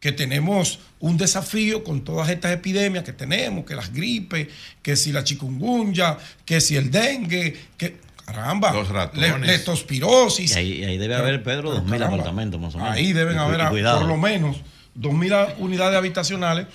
que 0.00 0.12
tenemos 0.12 0.78
un 1.00 1.16
desafío 1.16 1.84
con 1.84 2.02
todas 2.02 2.28
estas 2.30 2.52
epidemias 2.52 3.04
que 3.04 3.12
tenemos, 3.12 3.64
que 3.66 3.74
las 3.74 3.92
gripes, 3.92 4.48
que 4.82 4.96
si 4.96 5.12
la 5.12 5.22
chikungunya, 5.24 6.16
que 6.44 6.60
si 6.60 6.76
el 6.76 6.90
dengue, 6.90 7.56
que 7.76 7.96
caramba, 8.24 8.72
Los 8.72 8.88
ratones. 8.88 9.40
le- 9.40 9.46
leptospirosis. 9.48 10.52
Y 10.54 10.58
ahí, 10.58 10.72
y 10.80 10.84
ahí 10.84 10.98
debe 10.98 11.14
Pero- 11.14 11.26
haber, 11.26 11.42
Pedro, 11.42 11.70
dos 11.72 11.84
mil 11.84 12.02
apartamentos 12.02 12.60
más 12.60 12.74
o 12.74 12.78
menos. 12.78 12.92
Ahí 12.94 13.12
deben 13.12 13.34
Y 13.36 13.38
haber 13.38 13.68
cuidado. 13.68 13.98
por 14.00 14.08
lo 14.08 14.16
menos 14.16 14.56
2.000 14.94 15.54
unidades 15.58 15.96
habitacionales 15.96 16.66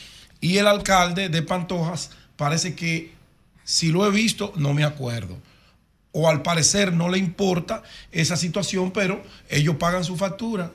y 0.41 0.57
el 0.57 0.67
alcalde 0.67 1.29
de 1.29 1.41
Pantojas 1.41 2.11
parece 2.35 2.75
que, 2.75 3.11
si 3.63 3.89
lo 3.91 4.05
he 4.07 4.11
visto, 4.11 4.53
no 4.55 4.73
me 4.73 4.83
acuerdo. 4.83 5.37
O 6.19 6.27
al 6.29 6.41
parecer 6.41 6.93
no 6.93 7.09
le 7.09 7.19
importa 7.19 7.83
esa 8.11 8.35
situación, 8.37 8.89
pero 8.91 9.23
ellos 9.49 9.75
pagan 9.75 10.03
su 10.03 10.17
factura, 10.17 10.71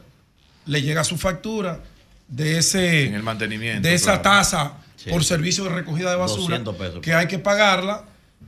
le 0.67 0.83
llega 0.83 1.03
su 1.03 1.19
factura 1.19 1.81
de 2.29 2.59
ese 2.59 3.07
En 3.07 3.15
el 3.15 3.23
mantenimiento. 3.25 3.87
de 3.89 3.95
esa 3.95 4.21
claro. 4.21 4.23
tasa 4.23 4.73
Sí. 4.97 5.11
por 5.11 5.25
servicio 5.25 5.65
de 5.65 5.71
recogida 5.71 6.11
de 6.11 6.17
basura 6.17 6.59
200 6.59 6.77
pesos. 6.77 7.01
que 7.01 7.13
hay 7.13 7.27
que 7.27 7.41
pagarla 7.41 8.05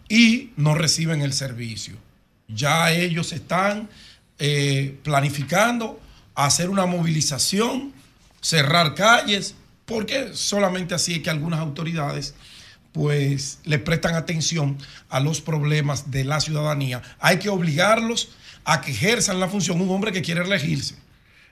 y 0.08 0.52
no 0.56 0.76
reciben 0.76 1.20
el 1.20 1.32
servicio. 1.32 1.97
Ya 2.47 2.92
ellos 2.92 3.32
están 3.32 3.89
eh, 4.39 4.97
planificando 5.02 6.00
hacer 6.36 6.68
una 6.70 6.86
movilización, 6.86 7.92
cerrar 8.40 8.94
calles, 8.94 9.56
porque 9.84 10.31
solamente 10.34 10.94
así 10.94 11.14
es 11.14 11.23
que 11.23 11.31
algunas 11.31 11.58
autoridades 11.58 12.34
pues 12.94 13.58
le 13.64 13.81
prestan 13.81 14.14
atención 14.14 14.78
a 15.10 15.18
los 15.18 15.40
problemas 15.40 16.12
de 16.12 16.23
la 16.24 16.40
ciudadanía. 16.40 17.02
Hay 17.18 17.39
que 17.40 17.48
obligarlos 17.48 18.31
a 18.64 18.81
que 18.81 18.92
ejerzan 18.92 19.40
la 19.40 19.48
función 19.48 19.81
un 19.81 19.90
hombre 19.90 20.12
que 20.12 20.23
quiere 20.23 20.42
elegirse. 20.42 20.94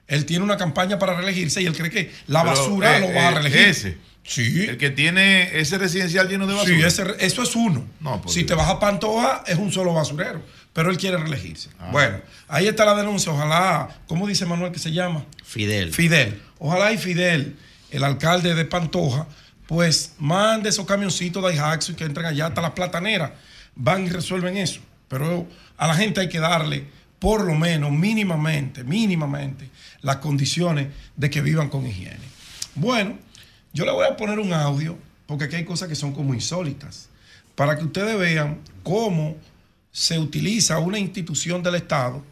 Él 0.07 0.25
tiene 0.25 0.45
una 0.45 0.57
campaña 0.57 1.01
para 1.01 1.15
reelegirse 1.17 1.61
y 1.61 1.67
él 1.67 1.77
cree 1.77 1.91
que 1.91 2.13
la 2.29 2.45
Pero, 2.45 2.55
basura 2.55 2.97
eh, 2.97 3.01
lo 3.01 3.07
va 3.13 3.29
a 3.29 3.31
eh, 3.33 3.35
reelegir. 3.35 3.61
ese. 3.61 3.99
Sí. 4.23 4.67
El 4.69 4.77
que 4.79 4.91
tiene 4.91 5.59
ese 5.59 5.79
residencial 5.79 6.29
lleno 6.29 6.47
de 6.47 6.55
basura. 6.55 6.77
Sí, 6.77 6.81
ese- 7.03 7.17
eso 7.27 7.43
es 7.43 7.57
uno. 7.57 7.85
No, 7.99 8.23
si 8.29 8.41
Dios. 8.41 8.47
te 8.47 8.55
vas 8.55 8.69
a 8.71 8.79
Pantoja, 8.79 9.43
es 9.49 9.59
un 9.59 9.73
solo 9.73 9.93
basurero. 9.93 10.41
Pero 10.73 10.91
él 10.93 10.97
quiere 10.97 11.17
reelegirse. 11.17 11.71
Ah. 11.81 11.89
Bueno, 11.91 12.21
ahí 12.47 12.69
está 12.69 12.85
la 12.85 12.95
denuncia. 12.95 13.33
Ojalá, 13.33 13.89
¿cómo 14.07 14.29
dice 14.29 14.47
Manuel 14.47 14.71
que 14.71 14.79
se 14.79 14.93
llama? 14.93 15.25
Fidel. 15.45 15.93
Fidel. 15.93 16.41
Ojalá 16.61 16.93
y 16.93 16.99
Fidel, 16.99 17.57
el 17.91 18.05
alcalde 18.05 18.55
de 18.55 18.65
Pantoja, 18.65 19.27
pues 19.73 20.13
mande 20.19 20.69
esos 20.69 20.85
camioncitos 20.85 21.43
de 21.43 21.55
Ihaxo 21.55 21.93
y 21.93 21.95
que 21.95 22.05
entren 22.05 22.27
allá 22.27 22.49
hasta 22.49 22.61
las 22.61 22.73
plataneras. 22.73 23.31
Van 23.75 24.05
y 24.05 24.11
resuelven 24.11 24.59
eso. 24.59 24.83
Pero 25.09 25.49
a 25.79 25.87
la 25.87 25.95
gente 25.95 26.21
hay 26.21 26.29
que 26.29 26.41
darle, 26.41 26.85
por 27.19 27.43
lo 27.43 27.55
menos, 27.55 27.91
mínimamente, 27.91 28.85
mínimamente, 28.85 29.71
las 30.03 30.17
condiciones 30.17 30.89
de 31.17 31.31
que 31.31 31.41
vivan 31.41 31.71
con 31.71 31.87
higiene. 31.87 32.21
Bueno, 32.75 33.17
yo 33.73 33.87
le 33.87 33.93
voy 33.93 34.07
a 34.07 34.15
poner 34.15 34.41
un 34.41 34.53
audio, 34.53 34.99
porque 35.25 35.45
aquí 35.45 35.57
hay 35.57 35.65
cosas 35.65 35.89
que 35.89 35.95
son 35.95 36.13
como 36.13 36.35
insólitas, 36.35 37.09
para 37.55 37.79
que 37.79 37.85
ustedes 37.85 38.19
vean 38.19 38.59
cómo 38.83 39.39
se 39.91 40.19
utiliza 40.19 40.81
una 40.81 40.99
institución 40.99 41.63
del 41.63 41.77
Estado 41.77 42.23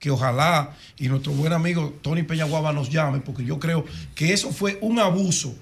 que 0.00 0.10
ojalá 0.10 0.74
y 0.96 1.06
nuestro 1.06 1.30
buen 1.30 1.52
amigo 1.52 1.96
Tony 2.02 2.24
Peñaguaba 2.24 2.72
nos 2.72 2.90
llame, 2.90 3.20
porque 3.20 3.44
yo 3.44 3.60
creo 3.60 3.84
que 4.16 4.32
eso 4.32 4.50
fue 4.50 4.78
un 4.80 4.98
abuso 4.98 5.54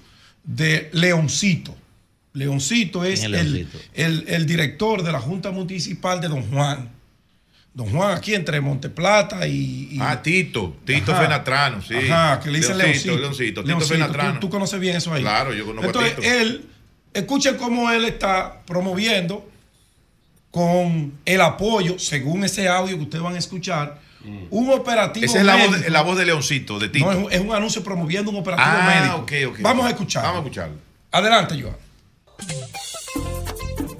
de 0.47 0.89
Leoncito. 0.93 1.75
Leoncito 2.33 3.03
es 3.03 3.19
¿Quién 3.19 3.35
es 3.35 3.41
el, 3.41 3.53
Leoncito? 3.53 3.77
el- 3.93 4.25
el 4.27 4.45
director 4.47 5.03
de 5.03 5.11
la 5.11 5.19
Junta 5.19 5.51
Municipal 5.51 6.19
de 6.21 6.27
Don 6.29 6.41
Juan. 6.49 6.89
Don 7.73 7.89
Juan, 7.91 8.17
aquí 8.17 8.33
entre 8.33 8.59
Monteplata 8.59 9.47
y. 9.47 9.89
y- 9.91 9.97
Ah, 10.01 10.19
Tito, 10.23 10.75
Tito 10.83 11.11
Ajá. 11.11 11.21
Fenatrano, 11.23 11.81
sí. 11.83 11.93
Ajá, 11.95 12.39
que 12.39 12.49
le 12.49 12.57
dicen 12.59 12.75
Leoncito, 12.77 13.05
Leoncito. 13.11 13.21
Leoncito, 13.21 13.61
Tito 13.61 13.67
Leoncito, 13.67 13.93
Fenatrano. 13.93 14.33
Tú, 14.35 14.39
tú 14.47 14.49
conoces 14.49 14.79
bien 14.79 14.95
eso 14.95 15.13
ahí. 15.13 15.21
Claro, 15.21 15.53
yo 15.53 15.63
conozco 15.65 15.83
a 15.85 15.87
Entonces, 15.87 16.15
Tito. 16.15 16.27
él, 16.27 16.65
escuchen 17.13 17.55
cómo 17.57 17.91
él 17.91 18.05
está 18.05 18.61
promoviendo 18.65 19.47
con 20.51 21.13
el 21.25 21.41
apoyo, 21.41 21.99
según 21.99 22.43
ese 22.43 22.67
audio 22.67 22.97
que 22.97 23.03
ustedes 23.03 23.23
van 23.23 23.35
a 23.35 23.39
escuchar, 23.39 23.99
un 24.49 24.69
operativo. 24.71 25.25
Esa 25.25 25.39
es 25.39 25.45
la 25.45 25.55
voz, 25.55 25.81
de, 25.81 25.89
la 25.89 26.01
voz 26.01 26.17
de 26.17 26.25
Leoncito, 26.25 26.79
de 26.79 26.89
Tito. 26.89 27.05
No, 27.05 27.11
es 27.11 27.17
un, 27.25 27.31
es 27.31 27.39
un 27.41 27.53
anuncio 27.55 27.83
promoviendo 27.83 28.31
un 28.31 28.37
operativo 28.37 28.67
Ah, 28.69 28.93
médico. 28.99 29.15
ok, 29.49 29.53
ok, 29.55 29.61
Vamos 29.63 29.85
a 29.85 29.89
escuchar. 29.89 30.23
Vamos 30.23 30.37
a 30.37 30.41
escucharlo. 30.43 30.75
Adelante, 31.11 31.61
Joan. 31.61 31.75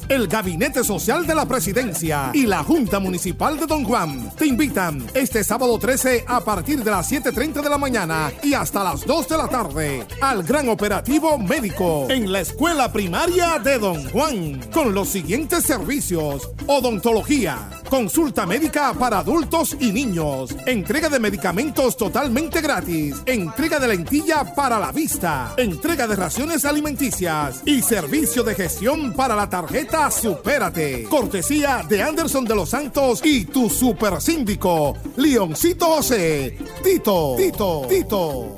El 0.09 0.27
Gabinete 0.29 0.85
Social 0.85 1.27
de 1.27 1.35
la 1.35 1.45
Presidencia 1.45 2.31
y 2.33 2.45
la 2.45 2.63
Junta 2.63 2.97
Municipal 2.97 3.59
de 3.59 3.65
Don 3.65 3.83
Juan 3.83 4.31
te 4.37 4.45
invitan 4.45 5.05
este 5.13 5.43
sábado 5.43 5.77
13 5.77 6.23
a 6.25 6.39
partir 6.39 6.81
de 6.81 6.91
las 6.91 7.11
7.30 7.11 7.61
de 7.61 7.69
la 7.69 7.77
mañana 7.77 8.31
y 8.41 8.53
hasta 8.53 8.85
las 8.85 9.05
2 9.05 9.27
de 9.27 9.37
la 9.37 9.49
tarde 9.49 10.07
al 10.21 10.43
gran 10.43 10.69
operativo 10.69 11.37
médico 11.37 12.07
en 12.09 12.31
la 12.31 12.39
Escuela 12.39 12.89
Primaria 12.93 13.59
de 13.59 13.79
Don 13.79 14.09
Juan 14.09 14.61
con 14.71 14.93
los 14.93 15.09
siguientes 15.09 15.65
servicios. 15.65 16.51
Odontología, 16.67 17.69
consulta 17.89 18.45
médica 18.45 18.93
para 18.93 19.19
adultos 19.19 19.75
y 19.79 19.91
niños, 19.91 20.55
entrega 20.65 21.09
de 21.09 21.19
medicamentos 21.19 21.97
totalmente 21.97 22.61
gratis, 22.61 23.21
entrega 23.25 23.79
de 23.79 23.87
lentilla 23.87 24.53
para 24.55 24.79
la 24.79 24.91
vista, 24.91 25.53
entrega 25.57 26.07
de 26.07 26.15
raciones 26.15 26.65
alimenticias 26.65 27.61
y 27.65 27.81
servicio 27.81 28.43
de 28.43 28.55
gestión 28.55 29.13
para 29.13 29.35
la 29.35 29.49
tarjeta 29.49 30.11
Supérate. 30.11 31.03
Cortesía 31.03 31.85
de 31.87 32.03
Anderson 32.03 32.45
de 32.45 32.55
los 32.55 32.69
Santos 32.69 33.21
y 33.23 33.45
tu 33.45 33.69
super 33.69 34.21
síndico, 34.21 34.97
Leoncito 35.15 35.85
José. 35.85 36.57
Tito, 36.83 37.35
Tito, 37.37 37.85
Tito. 37.87 38.57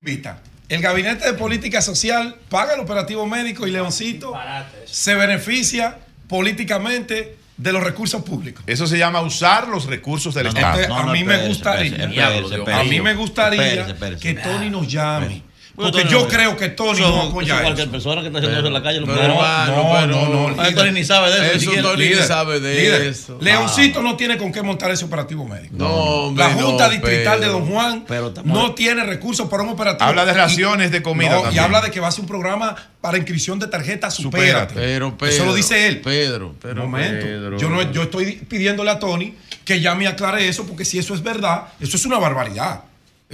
Vita. 0.00 0.42
El 0.68 0.80
Gabinete 0.80 1.26
de 1.26 1.34
Política 1.34 1.82
Social 1.82 2.36
paga 2.48 2.74
el 2.74 2.80
operativo 2.80 3.26
médico 3.26 3.66
y 3.66 3.70
Leoncito 3.70 4.34
se 4.86 5.14
beneficia 5.14 5.98
políticamente 6.28 7.36
de 7.56 7.72
los 7.72 7.82
recursos 7.82 8.22
públicos. 8.22 8.64
Eso 8.66 8.86
se 8.86 8.98
llama 8.98 9.20
usar 9.20 9.68
los 9.68 9.86
recursos 9.86 10.34
del 10.34 10.48
Estado. 10.48 10.80
Entonces, 10.80 11.08
a 11.08 11.12
mí 11.12 11.24
me 11.24 11.46
gustaría, 11.46 12.04
a 12.80 12.84
mí 12.84 13.00
me 13.00 13.14
gustaría 13.14 13.62
espérese, 13.62 13.90
espérese. 13.92 14.22
que 14.22 14.34
Tony 14.34 14.70
nos 14.70 14.90
llame. 14.90 15.42
Bueno, 15.76 15.90
Porque 15.90 16.04
Tony 16.04 16.12
yo 16.12 16.20
no- 16.22 16.28
creo 16.28 16.56
que 16.56 16.68
Tony 16.68 16.90
Eso- 17.00 17.08
no 17.10 17.16
eso 17.18 17.28
apoya 17.30 17.60
cualquier 17.60 17.86
eso. 17.88 17.90
persona 17.92 18.20
que 18.20 18.28
está 18.28 18.38
haciendo 18.38 18.58
eso 18.60 18.66
en 18.68 18.72
la 18.74 18.82
calle 18.82 19.00
lo 19.00 19.06
Pero, 19.06 19.26
no, 19.26 19.92
pero- 19.92 20.06
no, 20.06 20.50
no. 20.50 20.62
Ah, 20.62 20.68
Tony 20.72 20.92
ni 20.92 21.02
sabe 21.04 21.32
de 21.32 21.56
eso, 21.56 21.70
Eso. 21.72 21.82
Tony 21.82 21.96
ni 22.04 22.08
Líder, 22.10 22.24
sabe 22.28 22.60
de 22.60 22.74
líder. 22.80 23.02
eso. 23.02 23.38
Leoncito 23.40 24.00
no 24.00 24.16
tiene 24.16 24.38
con 24.38 24.52
qué 24.52 24.62
montar 24.62 24.92
ese 24.92 25.04
operativo 25.04 25.44
médico. 25.48 25.74
No, 25.76 25.88
hombre, 25.88 26.44
La 26.44 26.50
Junta 26.52 26.84
no, 26.86 26.90
Distrital 26.92 27.40
de 27.40 27.46
Don 27.48 27.66
Juan 27.68 28.04
no 28.44 28.72
tiene 28.74 29.02
recursos 29.04 29.48
para 29.48 29.64
un 29.64 29.70
operativo. 29.70 30.08
Habla 30.08 30.24
de 30.24 30.32
Y- 30.32 30.34
raciones 30.36 30.92
de 30.92 31.02
comida 31.02 31.42
no, 31.42 31.50
y 31.52 31.58
habla 31.58 31.80
de 31.80 31.90
que 31.90 31.98
va 31.98 32.06
a 32.06 32.08
hacer 32.10 32.20
un 32.20 32.28
programa 32.28 32.76
para 33.00 33.16
inscripción 33.16 33.58
de 33.58 33.66
tarjetas 33.66 34.14
Supérate. 34.14 34.74
Pero, 34.74 35.08
Eso 35.08 35.16
Pedro, 35.18 35.46
lo 35.46 35.54
dice 35.54 35.88
él. 35.88 36.00
Pedro, 36.02 36.54
pero 36.62 36.82
momento. 36.82 37.26
Pedro. 37.26 37.58
Yo, 37.58 37.68
no, 37.68 37.82
yo 37.90 38.02
estoy 38.04 38.32
pidiéndole 38.48 38.90
a 38.92 38.98
Tony 39.00 39.34
que 39.64 39.80
ya 39.80 39.96
me 39.96 40.06
aclare 40.06 40.46
eso, 40.48 40.66
porque 40.66 40.84
si 40.84 40.98
eso 41.00 41.14
es 41.14 41.22
verdad, 41.22 41.64
eso 41.80 41.96
es 41.96 42.04
una 42.06 42.18
barbaridad. 42.18 42.82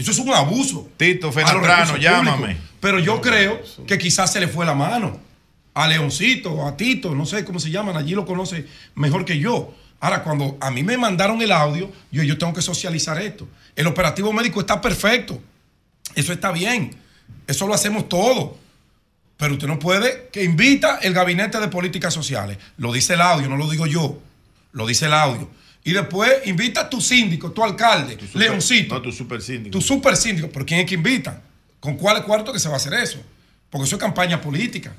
Eso 0.00 0.10
es 0.10 0.18
un 0.18 0.32
abuso. 0.32 0.88
Tito 0.96 1.30
recursos 1.30 2.00
llámame. 2.00 2.56
Pero 2.80 2.98
yo 2.98 3.20
creo 3.20 3.60
que 3.86 3.98
quizás 3.98 4.32
se 4.32 4.40
le 4.40 4.48
fue 4.48 4.64
la 4.64 4.74
mano 4.74 5.18
a 5.74 5.86
Leoncito, 5.86 6.66
a 6.66 6.76
Tito, 6.76 7.14
no 7.14 7.26
sé 7.26 7.44
cómo 7.44 7.60
se 7.60 7.70
llaman, 7.70 7.96
allí 7.96 8.14
lo 8.14 8.26
conoce 8.26 8.66
mejor 8.94 9.24
que 9.24 9.38
yo. 9.38 9.74
Ahora, 10.00 10.22
cuando 10.22 10.56
a 10.60 10.70
mí 10.70 10.82
me 10.82 10.96
mandaron 10.96 11.40
el 11.42 11.52
audio, 11.52 11.90
yo, 12.10 12.22
yo 12.22 12.38
tengo 12.38 12.54
que 12.54 12.62
socializar 12.62 13.20
esto. 13.20 13.46
El 13.76 13.86
operativo 13.86 14.32
médico 14.32 14.60
está 14.60 14.80
perfecto. 14.80 15.40
Eso 16.14 16.32
está 16.32 16.50
bien. 16.50 16.96
Eso 17.46 17.66
lo 17.66 17.74
hacemos 17.74 18.08
todo. 18.08 18.56
Pero 19.36 19.54
usted 19.54 19.68
no 19.68 19.78
puede 19.78 20.28
que 20.32 20.42
invita 20.42 20.98
el 21.02 21.12
gabinete 21.12 21.60
de 21.60 21.68
políticas 21.68 22.14
sociales. 22.14 22.58
Lo 22.78 22.92
dice 22.92 23.14
el 23.14 23.20
audio, 23.20 23.48
no 23.48 23.56
lo 23.56 23.68
digo 23.68 23.86
yo. 23.86 24.18
Lo 24.72 24.86
dice 24.86 25.06
el 25.06 25.14
audio. 25.14 25.48
Y 25.82 25.92
después 25.92 26.46
invita 26.46 26.82
a 26.82 26.90
tu 26.90 27.00
síndico, 27.00 27.52
tu 27.52 27.64
alcalde, 27.64 28.18
Leoncito. 28.34 28.96
No, 28.96 29.02
tu 29.02 29.12
super 29.12 29.40
síndico. 29.40 29.72
Tu 29.72 29.80
super 29.80 30.16
síndico. 30.16 30.48
¿Pero 30.52 30.66
quién 30.66 30.80
es 30.80 30.86
que 30.86 30.94
invita? 30.94 31.42
¿Con 31.80 31.96
cuál 31.96 32.22
cuarto 32.24 32.52
que 32.52 32.58
se 32.58 32.68
va 32.68 32.74
a 32.74 32.76
hacer 32.76 32.94
eso? 32.94 33.18
Porque 33.70 33.86
eso 33.86 33.96
es 33.96 34.00
campaña 34.00 34.40
política. 34.40 34.94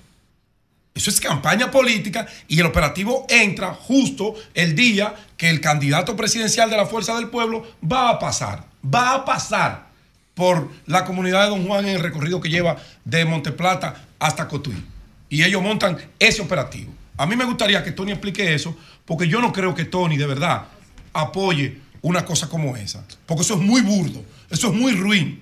Eso 0.93 1.09
es 1.09 1.21
campaña 1.21 1.71
política 1.71 2.27
y 2.47 2.59
el 2.59 2.65
operativo 2.65 3.25
entra 3.29 3.73
justo 3.73 4.35
el 4.53 4.75
día 4.75 5.15
que 5.37 5.49
el 5.49 5.61
candidato 5.61 6.17
presidencial 6.17 6.69
de 6.69 6.75
la 6.75 6.85
Fuerza 6.85 7.15
del 7.15 7.29
Pueblo 7.29 7.65
va 7.89 8.09
a 8.09 8.19
pasar. 8.19 8.65
Va 8.83 9.15
a 9.15 9.25
pasar 9.25 9.87
por 10.33 10.69
la 10.87 11.05
comunidad 11.05 11.43
de 11.43 11.49
Don 11.49 11.65
Juan 11.65 11.87
en 11.87 11.95
el 11.95 12.03
recorrido 12.03 12.41
que 12.41 12.49
lleva 12.49 12.77
de 13.05 13.23
Monteplata 13.23 14.05
hasta 14.19 14.47
Cotuí. 14.47 14.83
Y 15.29 15.43
ellos 15.43 15.61
montan 15.61 15.97
ese 16.19 16.41
operativo. 16.41 16.93
A 17.15 17.25
mí 17.25 17.35
me 17.35 17.45
gustaría 17.45 17.83
que 17.83 17.91
Tony 17.91 18.11
explique 18.11 18.53
eso, 18.53 18.75
porque 19.05 19.27
yo 19.27 19.41
no 19.41 19.51
creo 19.51 19.73
que 19.75 19.85
Tony 19.85 20.17
de 20.17 20.25
verdad 20.25 20.65
apoye 21.13 21.79
una 22.01 22.25
cosa 22.25 22.47
como 22.49 22.75
esa. 22.77 23.03
Porque 23.25 23.43
eso 23.43 23.55
es 23.55 23.59
muy 23.61 23.81
burdo, 23.81 24.23
eso 24.49 24.67
es 24.69 24.73
muy 24.73 24.93
ruin. 24.93 25.41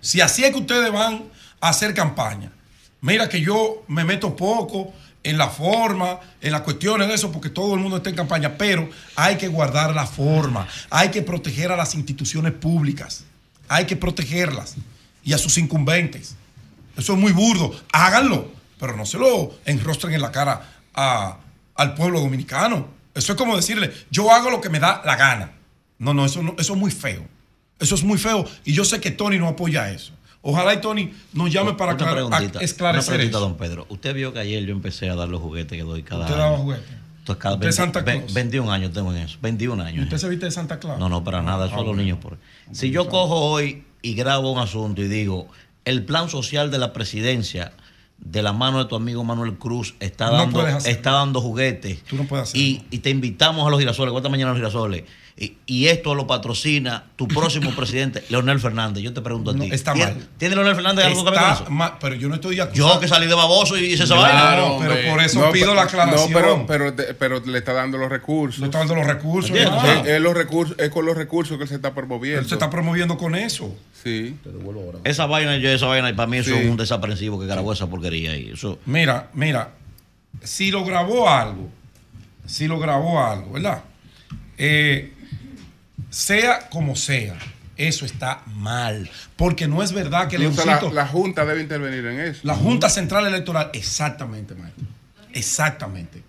Si 0.00 0.20
así 0.20 0.44
es 0.44 0.50
que 0.52 0.58
ustedes 0.58 0.90
van 0.92 1.24
a 1.60 1.68
hacer 1.68 1.94
campaña, 1.94 2.50
mira 3.00 3.28
que 3.28 3.40
yo 3.40 3.84
me 3.88 4.04
meto 4.04 4.34
poco 4.34 4.92
en 5.24 5.38
la 5.38 5.48
forma, 5.48 6.18
en 6.40 6.50
las 6.50 6.62
cuestiones 6.62 7.06
de 7.06 7.14
eso, 7.14 7.30
porque 7.30 7.48
todo 7.50 7.74
el 7.74 7.80
mundo 7.80 7.98
está 7.98 8.10
en 8.10 8.16
campaña, 8.16 8.56
pero 8.58 8.90
hay 9.14 9.36
que 9.36 9.46
guardar 9.46 9.94
la 9.94 10.06
forma, 10.06 10.66
hay 10.90 11.10
que 11.10 11.22
proteger 11.22 11.70
a 11.70 11.76
las 11.76 11.94
instituciones 11.94 12.52
públicas, 12.52 13.22
hay 13.68 13.84
que 13.86 13.94
protegerlas 13.94 14.74
y 15.22 15.32
a 15.32 15.38
sus 15.38 15.58
incumbentes. 15.58 16.34
Eso 16.96 17.12
es 17.12 17.18
muy 17.20 17.30
burdo, 17.30 17.72
háganlo, 17.92 18.50
pero 18.80 18.96
no 18.96 19.06
se 19.06 19.18
lo 19.18 19.52
enrostren 19.64 20.12
en 20.14 20.22
la 20.22 20.32
cara 20.32 20.68
a- 20.94 21.36
al 21.74 21.94
pueblo 21.94 22.20
dominicano. 22.20 22.88
Eso 23.14 23.32
es 23.32 23.38
como 23.38 23.56
decirle, 23.56 23.92
yo 24.10 24.30
hago 24.32 24.50
lo 24.50 24.60
que 24.60 24.68
me 24.70 24.78
da 24.80 25.02
la 25.04 25.16
gana. 25.16 25.52
No, 25.98 26.14
no, 26.14 26.24
eso, 26.24 26.42
no, 26.42 26.54
eso 26.58 26.72
es 26.74 26.78
muy 26.78 26.90
feo. 26.90 27.24
Eso 27.78 27.94
es 27.94 28.04
muy 28.04 28.18
feo 28.18 28.44
y 28.64 28.72
yo 28.72 28.84
sé 28.84 29.00
que 29.00 29.10
Tony 29.10 29.38
no 29.38 29.48
apoya 29.48 29.90
eso. 29.90 30.12
Ojalá 30.40 30.74
y 30.74 30.80
Tony 30.80 31.12
nos 31.32 31.52
llame 31.52 31.74
para 31.74 31.92
esclarecer 32.60 33.14
una 33.20 33.24
eso. 33.28 33.40
don 33.40 33.56
Pedro. 33.56 33.86
Usted 33.88 34.14
vio 34.14 34.32
que 34.32 34.40
ayer 34.40 34.64
yo 34.64 34.72
empecé 34.72 35.08
a 35.08 35.14
dar 35.14 35.28
los 35.28 35.40
juguetes 35.40 35.76
que 35.78 35.84
doy 35.84 36.02
cada 36.02 36.22
Usted 36.22 36.34
año. 36.34 36.42
daba 36.44 36.58
juguete. 36.58 36.82
Entonces, 37.20 37.40
cada 37.40 37.54
Usted 37.54 37.68
es 37.68 37.78
20 37.78 37.92
Santa 38.00 38.04
Claus. 38.04 38.34
21 38.34 38.72
años 38.72 38.92
tengo 38.92 39.12
en 39.14 39.18
eso. 39.22 39.38
21 39.40 39.82
años. 39.84 40.04
¿Usted 40.04 40.18
se 40.18 40.28
viste 40.28 40.46
de 40.46 40.50
Santa 40.50 40.80
Claus? 40.80 40.98
No, 40.98 41.08
no, 41.08 41.22
para 41.22 41.42
nada. 41.42 41.66
Eso 41.66 41.76
Ah, 41.76 41.80
a 41.80 41.84
los 41.84 41.96
niños 41.96 42.18
por 42.18 42.38
Si 42.72 42.90
yo 42.90 43.08
cojo 43.08 43.36
hoy 43.36 43.84
y 44.02 44.14
grabo 44.14 44.50
un 44.50 44.58
asunto 44.58 45.02
y 45.02 45.06
digo, 45.08 45.48
el 45.84 46.04
plan 46.04 46.28
social 46.28 46.72
de 46.72 46.78
la 46.78 46.92
presidencia 46.92 47.72
de 48.24 48.42
la 48.42 48.52
mano 48.52 48.78
de 48.78 48.84
tu 48.84 48.94
amigo 48.96 49.24
Manuel 49.24 49.54
Cruz, 49.54 49.94
está 50.00 50.26
No 50.26 50.32
dando, 50.32 50.66
está 50.66 51.10
dando 51.10 51.40
juguetes. 51.40 52.02
Tú 52.04 52.16
no 52.16 52.24
puedes 52.24 52.48
hacerlo. 52.48 52.64
Y, 52.64 52.82
y 52.90 52.98
te 52.98 53.10
invitamos 53.10 53.66
a 53.66 53.70
los 53.70 53.80
girasoles, 53.80 54.14
esta 54.14 54.28
mañana 54.28 54.50
a 54.50 54.54
los 54.54 54.60
girasoles. 54.60 55.04
Y, 55.34 55.54
y 55.64 55.86
esto 55.86 56.14
lo 56.14 56.26
patrocina 56.26 57.04
tu 57.16 57.26
próximo 57.26 57.70
presidente, 57.76 58.22
Leonel 58.28 58.60
Fernández. 58.60 59.02
Yo 59.02 59.14
te 59.14 59.22
pregunto 59.22 59.50
a 59.50 59.54
No, 59.54 59.64
ti. 59.64 59.70
está 59.72 59.94
¿tiene- 59.94 60.12
mal. 60.12 60.28
¿Tiene 60.36 60.54
Leonel 60.56 60.74
Fernández 60.74 61.06
algo 61.06 61.24
que 61.24 61.30
ver 61.30 61.40
con 61.40 61.50
Está 61.50 61.62
eso? 61.64 61.70
mal, 61.72 61.92
pero 62.00 62.14
yo 62.16 62.28
no 62.28 62.34
estoy 62.34 62.60
acusando. 62.60 62.94
Yo 62.94 63.00
que 63.00 63.08
salí 63.08 63.26
de 63.26 63.34
baboso 63.34 63.78
y 63.78 63.84
hice 63.86 64.04
esa 64.04 64.14
Claro, 64.16 64.78
vaina. 64.78 64.94
pero 64.94 65.10
por 65.10 65.22
eso 65.22 65.40
No, 65.40 65.50
pido 65.52 65.64
pero- 65.66 65.74
la 65.74 65.82
aclaración. 65.82 66.32
No, 66.32 66.38
pero, 66.38 66.66
pero, 66.66 66.94
te- 66.94 67.14
pero 67.14 67.40
le 67.46 67.58
está 67.58 67.72
dando 67.72 67.96
los 67.96 68.10
recursos. 68.10 68.60
Le 68.60 68.66
está 68.66 68.78
dando 68.80 68.94
los 68.94 69.06
recursos. 69.06 69.50
Es, 70.06 70.20
los 70.20 70.34
recursos, 70.34 70.76
es 70.78 70.90
con 70.90 71.06
los 71.06 71.16
recursos 71.16 71.56
que 71.56 71.62
él 71.62 71.68
se 71.68 71.76
está 71.76 71.94
promoviendo. 71.94 72.40
Él 72.40 72.46
se 72.48 72.54
está 72.54 72.68
promoviendo 72.68 73.16
con 73.16 73.34
eso. 73.34 73.74
Sí. 74.04 74.36
Esa 75.04 75.26
vaina, 75.26 75.56
yo 75.56 75.70
esa 75.70 75.86
vaina, 75.86 76.10
y 76.10 76.12
para 76.12 76.26
mí 76.26 76.36
eso 76.38 76.50
Sí. 76.50 76.56
es 76.60 76.68
un 76.68 76.76
desaprensivo 76.76 77.40
que 77.40 77.46
grabó 77.46 77.72
esa 77.72 77.86
porquería 77.88 78.32
ahí. 78.32 78.50
Eso, 78.52 78.78
Mira, 78.84 79.30
mira, 79.32 79.70
si 80.42 80.70
lo 80.70 80.84
grabó 80.84 81.28
algo, 81.30 81.70
si 82.44 82.66
lo 82.68 82.78
grabó 82.78 83.22
algo, 83.24 83.52
¿verdad? 83.52 83.82
Eh, 84.58 85.12
sea 86.12 86.68
como 86.68 86.94
sea, 86.94 87.36
eso 87.76 88.04
está 88.04 88.42
mal. 88.46 89.10
Porque 89.36 89.66
no 89.66 89.82
es 89.82 89.92
verdad 89.92 90.28
que 90.28 90.36
Incluso 90.36 90.62
Leoncito- 90.64 90.88
la, 90.92 91.02
la 91.02 91.08
Junta 91.08 91.44
debe 91.44 91.62
intervenir 91.62 92.04
en 92.06 92.20
eso. 92.20 92.40
La 92.44 92.54
Junta 92.54 92.88
Central 92.88 93.26
Electoral, 93.26 93.70
exactamente, 93.72 94.54
maestro. 94.54 94.84
Exactamente. 95.32 96.22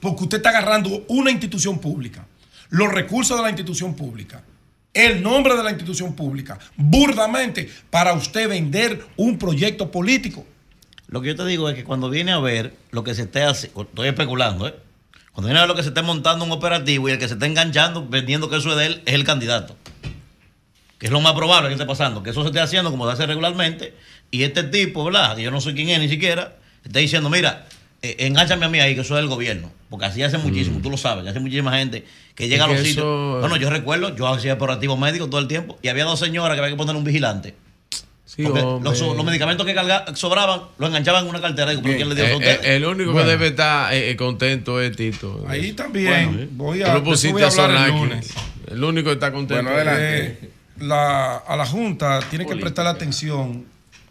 Porque 0.00 0.24
usted 0.24 0.36
está 0.38 0.50
agarrando 0.50 1.04
una 1.08 1.30
institución 1.30 1.78
pública, 1.78 2.26
los 2.70 2.92
recursos 2.92 3.36
de 3.36 3.42
la 3.42 3.48
institución 3.50 3.94
pública, 3.94 4.42
el 4.92 5.22
nombre 5.22 5.56
de 5.56 5.62
la 5.62 5.70
institución 5.70 6.14
pública, 6.14 6.58
burdamente, 6.76 7.70
para 7.90 8.12
usted 8.12 8.48
vender 8.48 9.02
un 9.16 9.38
proyecto 9.38 9.90
político. 9.90 10.44
Lo 11.08 11.22
que 11.22 11.28
yo 11.28 11.36
te 11.36 11.46
digo 11.46 11.68
es 11.68 11.74
que 11.76 11.84
cuando 11.84 12.10
viene 12.10 12.32
a 12.32 12.38
ver 12.38 12.74
lo 12.90 13.02
que 13.04 13.14
se 13.14 13.22
esté 13.22 13.42
haciendo, 13.44 13.82
estoy 13.82 14.08
especulando, 14.08 14.68
¿eh? 14.68 14.74
Cuando 15.32 15.46
viene 15.48 15.58
a 15.58 15.62
ver 15.62 15.68
lo 15.68 15.74
que 15.74 15.82
se 15.82 15.88
esté 15.88 16.02
montando 16.02 16.44
un 16.44 16.52
operativo 16.52 17.08
y 17.08 17.12
el 17.12 17.18
que 17.18 17.26
se 17.26 17.34
está 17.34 17.46
enganchando, 17.46 18.06
vendiendo 18.06 18.50
que 18.50 18.56
eso 18.56 18.70
es 18.70 18.76
de 18.76 18.86
él, 18.86 19.02
es 19.06 19.14
el 19.14 19.24
candidato. 19.24 19.76
Que 20.98 21.06
es 21.06 21.12
lo 21.12 21.20
más 21.20 21.32
probable 21.32 21.68
que 21.68 21.74
esté 21.74 21.86
pasando, 21.86 22.22
que 22.22 22.30
eso 22.30 22.42
se 22.42 22.48
esté 22.48 22.60
haciendo 22.60 22.90
como 22.90 23.06
se 23.06 23.12
hace 23.14 23.26
regularmente, 23.26 23.94
y 24.30 24.42
este 24.44 24.62
tipo, 24.62 25.04
¿verdad? 25.04 25.34
Que 25.36 25.42
yo 25.42 25.50
no 25.50 25.60
sé 25.60 25.74
quién 25.74 25.88
es 25.88 25.98
ni 26.00 26.08
siquiera, 26.08 26.56
está 26.84 26.98
diciendo, 27.00 27.28
mira, 27.30 27.66
eh, 28.02 28.16
enganchame 28.20 28.66
a 28.66 28.68
mí 28.68 28.78
ahí, 28.78 28.94
que 28.94 29.00
eso 29.00 29.14
es 29.16 29.20
del 29.20 29.28
gobierno. 29.28 29.72
Porque 29.90 30.06
así 30.06 30.22
hace 30.22 30.38
muchísimo, 30.38 30.80
tú 30.82 30.90
lo 30.90 30.96
sabes, 30.96 31.26
hace 31.26 31.40
muchísima 31.40 31.76
gente 31.76 32.04
que 32.34 32.48
llega 32.48 32.64
Es 32.64 32.70
a 32.70 32.72
los 32.72 32.78
sitios. 32.86 33.04
eso- 33.04 33.38
Bueno, 33.40 33.56
yo 33.56 33.68
recuerdo, 33.68 34.14
yo 34.14 34.26
hacía 34.28 34.54
operativo 34.54 34.96
médico 34.96 35.28
todo 35.28 35.40
el 35.40 35.48
tiempo, 35.48 35.78
y 35.82 35.88
había 35.88 36.04
dos 36.04 36.18
señoras 36.18 36.54
que 36.56 36.60
había 36.60 36.72
que 36.72 36.78
poner 36.78 36.94
un 36.94 37.04
vigilante. 37.04 37.54
Sí, 38.34 38.42
los, 38.44 38.80
los 38.82 39.24
medicamentos 39.26 39.66
que 39.66 39.74
carga- 39.74 40.06
sobraban 40.16 40.62
los 40.78 40.88
enganchaban 40.88 41.24
en 41.24 41.30
una 41.30 41.40
cartera. 41.42 41.70
Digo, 41.72 41.82
¿pero 41.82 41.96
quién 41.96 42.08
le 42.08 42.14
dio 42.14 42.24
Eh, 42.24 42.38
eh, 42.40 42.76
el 42.76 42.86
único 42.86 43.12
Bueno. 43.12 43.26
que 43.26 43.30
debe 43.32 43.48
estar 43.48 43.92
eh, 43.92 44.10
eh, 44.10 44.16
contento 44.16 44.80
es 44.80 44.96
Tito. 44.96 45.44
Ahí 45.46 45.74
también 45.74 46.32
Bueno, 46.32 46.48
voy 46.52 46.78
tú 46.78 46.84
a, 46.86 46.98
voy 46.98 47.42
a 47.42 47.46
hablar 47.48 47.88
el 47.88 47.94
lunes. 47.94 48.32
El 48.68 48.82
único 48.84 49.08
que 49.10 49.14
está 49.14 49.30
contento. 49.32 49.70
Eh, 49.76 50.50
la, 50.78 51.36
a 51.36 51.56
la 51.58 51.66
Junta 51.66 52.20
tiene 52.30 52.46
que 52.46 52.56
prestarle 52.56 52.90
atención 52.90 53.66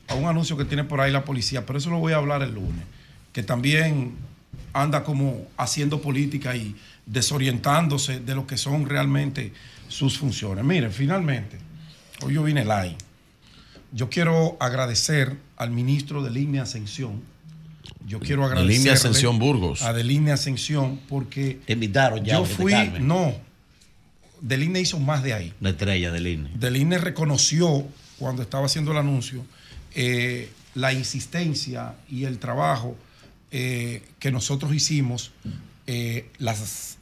a 0.07 0.13
un 0.13 0.25
anuncio 0.25 0.55
que 0.55 0.65
tiene 0.65 0.83
por 0.83 1.01
ahí 1.01 1.11
la 1.11 1.25
policía, 1.25 1.65
pero 1.65 1.79
eso 1.79 1.89
lo 1.89 1.97
voy 1.97 2.13
a 2.13 2.17
hablar 2.17 2.43
el 2.43 2.53
lunes, 2.53 2.85
que 3.33 3.41
también 3.41 4.13
anda 4.73 5.03
como 5.03 5.47
haciendo 5.57 5.99
política 5.99 6.55
y 6.55 6.75
desorientándose 7.07 8.19
de 8.19 8.35
lo 8.35 8.45
que 8.45 8.57
son 8.57 8.87
realmente 8.87 9.51
sus 9.87 10.19
funciones. 10.19 10.63
Miren, 10.63 10.91
finalmente, 10.91 11.57
hoy 12.23 12.35
yo 12.35 12.43
vine 12.43 12.63
live. 12.63 12.95
Yo 13.91 14.09
quiero 14.09 14.57
agradecer 14.59 15.37
al 15.57 15.71
ministro 15.71 16.23
de 16.23 16.31
Línea 16.31 16.63
Ascensión. 16.63 17.21
Yo 18.07 18.19
quiero 18.19 18.41
De 18.41 18.47
agradecer 18.47 18.77
Línea 18.77 18.93
Ascensión 18.93 19.39
Burgos. 19.39 19.81
A 19.81 19.93
de 19.93 20.03
Línea 20.03 20.35
Ascensión 20.35 20.99
porque 21.07 21.59
Te 21.65 21.73
invitaron 21.73 22.23
ya. 22.23 22.35
yo 22.35 22.45
fui, 22.45 22.73
no, 22.99 23.33
del 24.41 24.63
INE 24.63 24.81
hizo 24.81 24.99
más 24.99 25.23
de 25.23 25.33
ahí. 25.33 25.53
La 25.61 25.69
estrella 25.69 26.11
del 26.11 26.27
INE. 26.27 26.49
Del 26.55 26.75
INE 26.75 26.97
reconoció, 26.97 27.85
cuando 28.17 28.41
estaba 28.41 28.65
haciendo 28.65 28.91
el 28.91 28.97
anuncio, 28.97 29.45
eh, 29.93 30.49
la 30.73 30.93
insistencia 30.93 31.95
y 32.09 32.25
el 32.25 32.39
trabajo 32.39 32.97
eh, 33.51 34.03
que 34.19 34.31
nosotros 34.31 34.73
hicimos, 34.73 35.31
eh, 35.87 36.29
las 36.39 36.97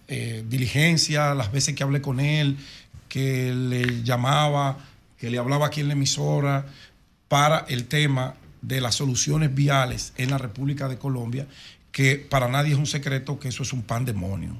diligencias, 0.49 1.37
las 1.37 1.51
veces 1.51 1.75
que 1.75 1.83
hablé 1.83 2.01
con 2.01 2.19
él, 2.19 2.57
que 3.07 3.53
le 3.53 4.01
llamaba, 4.03 4.79
que 5.19 5.29
le 5.29 5.37
hablaba 5.37 5.67
aquí 5.67 5.81
en 5.81 5.87
la 5.87 5.93
emisora, 5.93 6.65
para 7.27 7.59
el 7.69 7.85
tema 7.85 8.35
de 8.61 8.81
las 8.81 8.95
soluciones 8.95 9.53
viales 9.53 10.13
en 10.17 10.31
la 10.31 10.37
República 10.37 10.89
de 10.89 10.97
Colombia, 10.97 11.47
que 11.91 12.15
para 12.15 12.47
nadie 12.47 12.73
es 12.73 12.77
un 12.77 12.87
secreto 12.87 13.39
que 13.39 13.49
eso 13.49 13.63
es 13.63 13.71
un 13.71 13.83
pandemonio. 13.83 14.55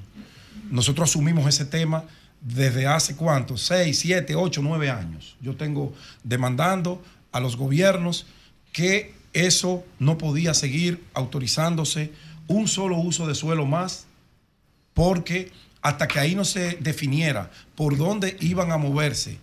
Nosotros 0.70 1.10
asumimos 1.10 1.46
ese 1.48 1.64
tema 1.64 2.04
desde 2.40 2.86
hace 2.86 3.16
cuánto, 3.16 3.56
seis, 3.56 3.98
siete, 3.98 4.34
ocho, 4.34 4.62
nueve 4.62 4.88
años. 4.88 5.36
Yo 5.40 5.56
tengo 5.56 5.92
demandando 6.22 7.02
a 7.32 7.40
los 7.40 7.56
gobiernos 7.56 8.26
que 8.72 9.14
eso 9.32 9.84
no 9.98 10.16
podía 10.16 10.54
seguir 10.54 11.02
autorizándose 11.12 12.12
un 12.46 12.68
solo 12.68 12.96
uso 12.98 13.26
de 13.26 13.34
suelo 13.34 13.66
más, 13.66 14.06
porque 14.94 15.52
hasta 15.82 16.08
que 16.08 16.18
ahí 16.18 16.34
no 16.34 16.44
se 16.44 16.76
definiera 16.80 17.50
por 17.74 17.96
dónde 17.96 18.36
iban 18.40 18.72
a 18.72 18.76
moverse 18.76 19.38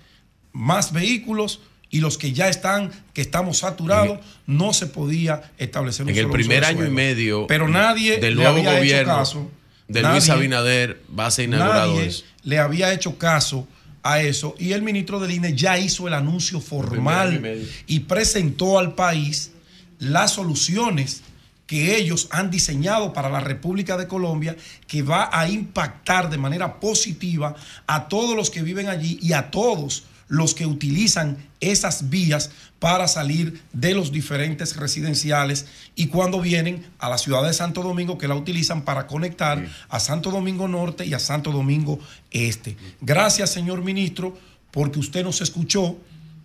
más 0.53 0.91
vehículos 0.93 1.61
y 1.89 1.99
los 1.99 2.17
que 2.17 2.33
ya 2.33 2.49
están, 2.49 2.91
que 3.13 3.21
estamos 3.21 3.59
saturados, 3.59 4.19
no 4.45 4.73
se 4.73 4.87
podía 4.87 5.51
establecer 5.57 6.03
un 6.03 6.09
En 6.09 6.15
el 6.17 6.23
solo 6.23 6.33
primer 6.33 6.65
año 6.65 6.85
y 6.85 6.89
medio 6.89 7.47
Pero 7.47 7.67
nadie 7.67 8.17
del 8.19 8.35
le 8.35 8.43
nuevo 8.43 8.57
había 8.57 8.71
hecho 8.71 8.79
gobierno 8.79 9.15
caso. 9.15 9.51
de 9.87 10.01
Luis 10.03 10.29
Abinader 10.29 11.01
va 11.17 11.27
a 11.27 11.31
ser 11.31 11.45
inaugurado 11.45 11.93
Nadie 11.93 12.07
eso. 12.07 12.25
le 12.43 12.59
había 12.59 12.91
hecho 12.93 13.17
caso 13.17 13.67
a 14.03 14.21
eso 14.21 14.55
y 14.59 14.73
el 14.73 14.81
ministro 14.81 15.19
del 15.19 15.31
INE 15.31 15.55
ya 15.55 15.77
hizo 15.77 16.07
el 16.07 16.13
anuncio 16.13 16.59
y 16.59 16.61
formal 16.61 17.61
y 17.87 17.99
presentó 18.01 18.79
al 18.79 18.95
país 18.95 19.51
las 19.99 20.33
soluciones 20.33 21.23
que 21.65 21.97
ellos 21.97 22.27
han 22.31 22.49
diseñado 22.49 23.11
para 23.11 23.29
la 23.29 23.41
República 23.41 23.97
de 23.97 24.07
Colombia 24.07 24.55
que 24.87 25.01
va 25.03 25.29
a 25.31 25.49
impactar 25.49 26.29
de 26.29 26.37
manera 26.37 26.79
positiva 26.79 27.55
a 27.87 28.07
todos 28.07 28.35
los 28.35 28.49
que 28.49 28.61
viven 28.61 28.87
allí 28.87 29.19
y 29.21 29.33
a 29.33 29.51
todos 29.51 30.03
los 30.27 30.53
que 30.53 30.65
utilizan 30.65 31.37
esas 31.59 32.09
vías 32.09 32.51
para 32.79 33.07
salir 33.07 33.61
de 33.73 33.93
los 33.93 34.11
diferentes 34.11 34.75
residenciales 34.75 35.65
y 35.95 36.07
cuando 36.07 36.41
vienen 36.41 36.85
a 36.99 37.09
la 37.09 37.17
ciudad 37.17 37.43
de 37.43 37.53
Santo 37.53 37.81
Domingo 37.81 38.17
que 38.17 38.27
la 38.27 38.35
utilizan 38.35 38.83
para 38.83 39.07
conectar 39.07 39.65
a 39.89 39.99
Santo 39.99 40.29
Domingo 40.29 40.67
Norte 40.67 41.05
y 41.05 41.13
a 41.13 41.19
Santo 41.19 41.51
Domingo 41.51 41.99
Este. 42.29 42.77
Gracias, 43.01 43.51
señor 43.51 43.83
ministro, 43.83 44.37
porque 44.71 44.99
usted 44.99 45.23
nos 45.23 45.41
escuchó, 45.41 45.97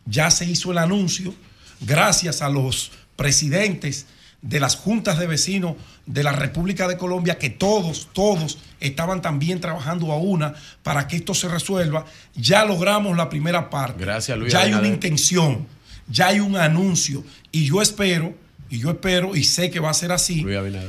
ya 0.06 0.30
se 0.30 0.46
hizo 0.46 0.72
el 0.72 0.78
anuncio, 0.78 1.34
gracias 1.80 2.40
a 2.40 2.48
los 2.48 2.92
presidentes 3.16 4.06
de 4.42 4.58
las 4.58 4.74
juntas 4.76 5.18
de 5.18 5.28
vecinos 5.28 5.76
de 6.04 6.24
la 6.24 6.32
República 6.32 6.88
de 6.88 6.98
Colombia, 6.98 7.38
que 7.38 7.48
todos, 7.48 8.08
todos 8.12 8.58
estaban 8.80 9.22
también 9.22 9.60
trabajando 9.60 10.10
a 10.12 10.18
una 10.18 10.54
para 10.82 11.06
que 11.06 11.16
esto 11.16 11.32
se 11.32 11.48
resuelva. 11.48 12.04
Ya 12.34 12.64
logramos 12.64 13.16
la 13.16 13.30
primera 13.30 13.70
parte. 13.70 14.04
Gracias, 14.04 14.36
Luis 14.36 14.52
Ya 14.52 14.60
hay 14.60 14.74
una 14.74 14.88
intención, 14.88 15.66
ya 16.08 16.28
hay 16.28 16.40
un 16.40 16.56
anuncio. 16.56 17.24
Y 17.52 17.66
yo 17.66 17.80
espero, 17.80 18.34
y 18.68 18.80
yo 18.80 18.90
espero, 18.90 19.36
y 19.36 19.44
sé 19.44 19.70
que 19.70 19.78
va 19.78 19.90
a 19.90 19.94
ser 19.94 20.10
así, 20.10 20.44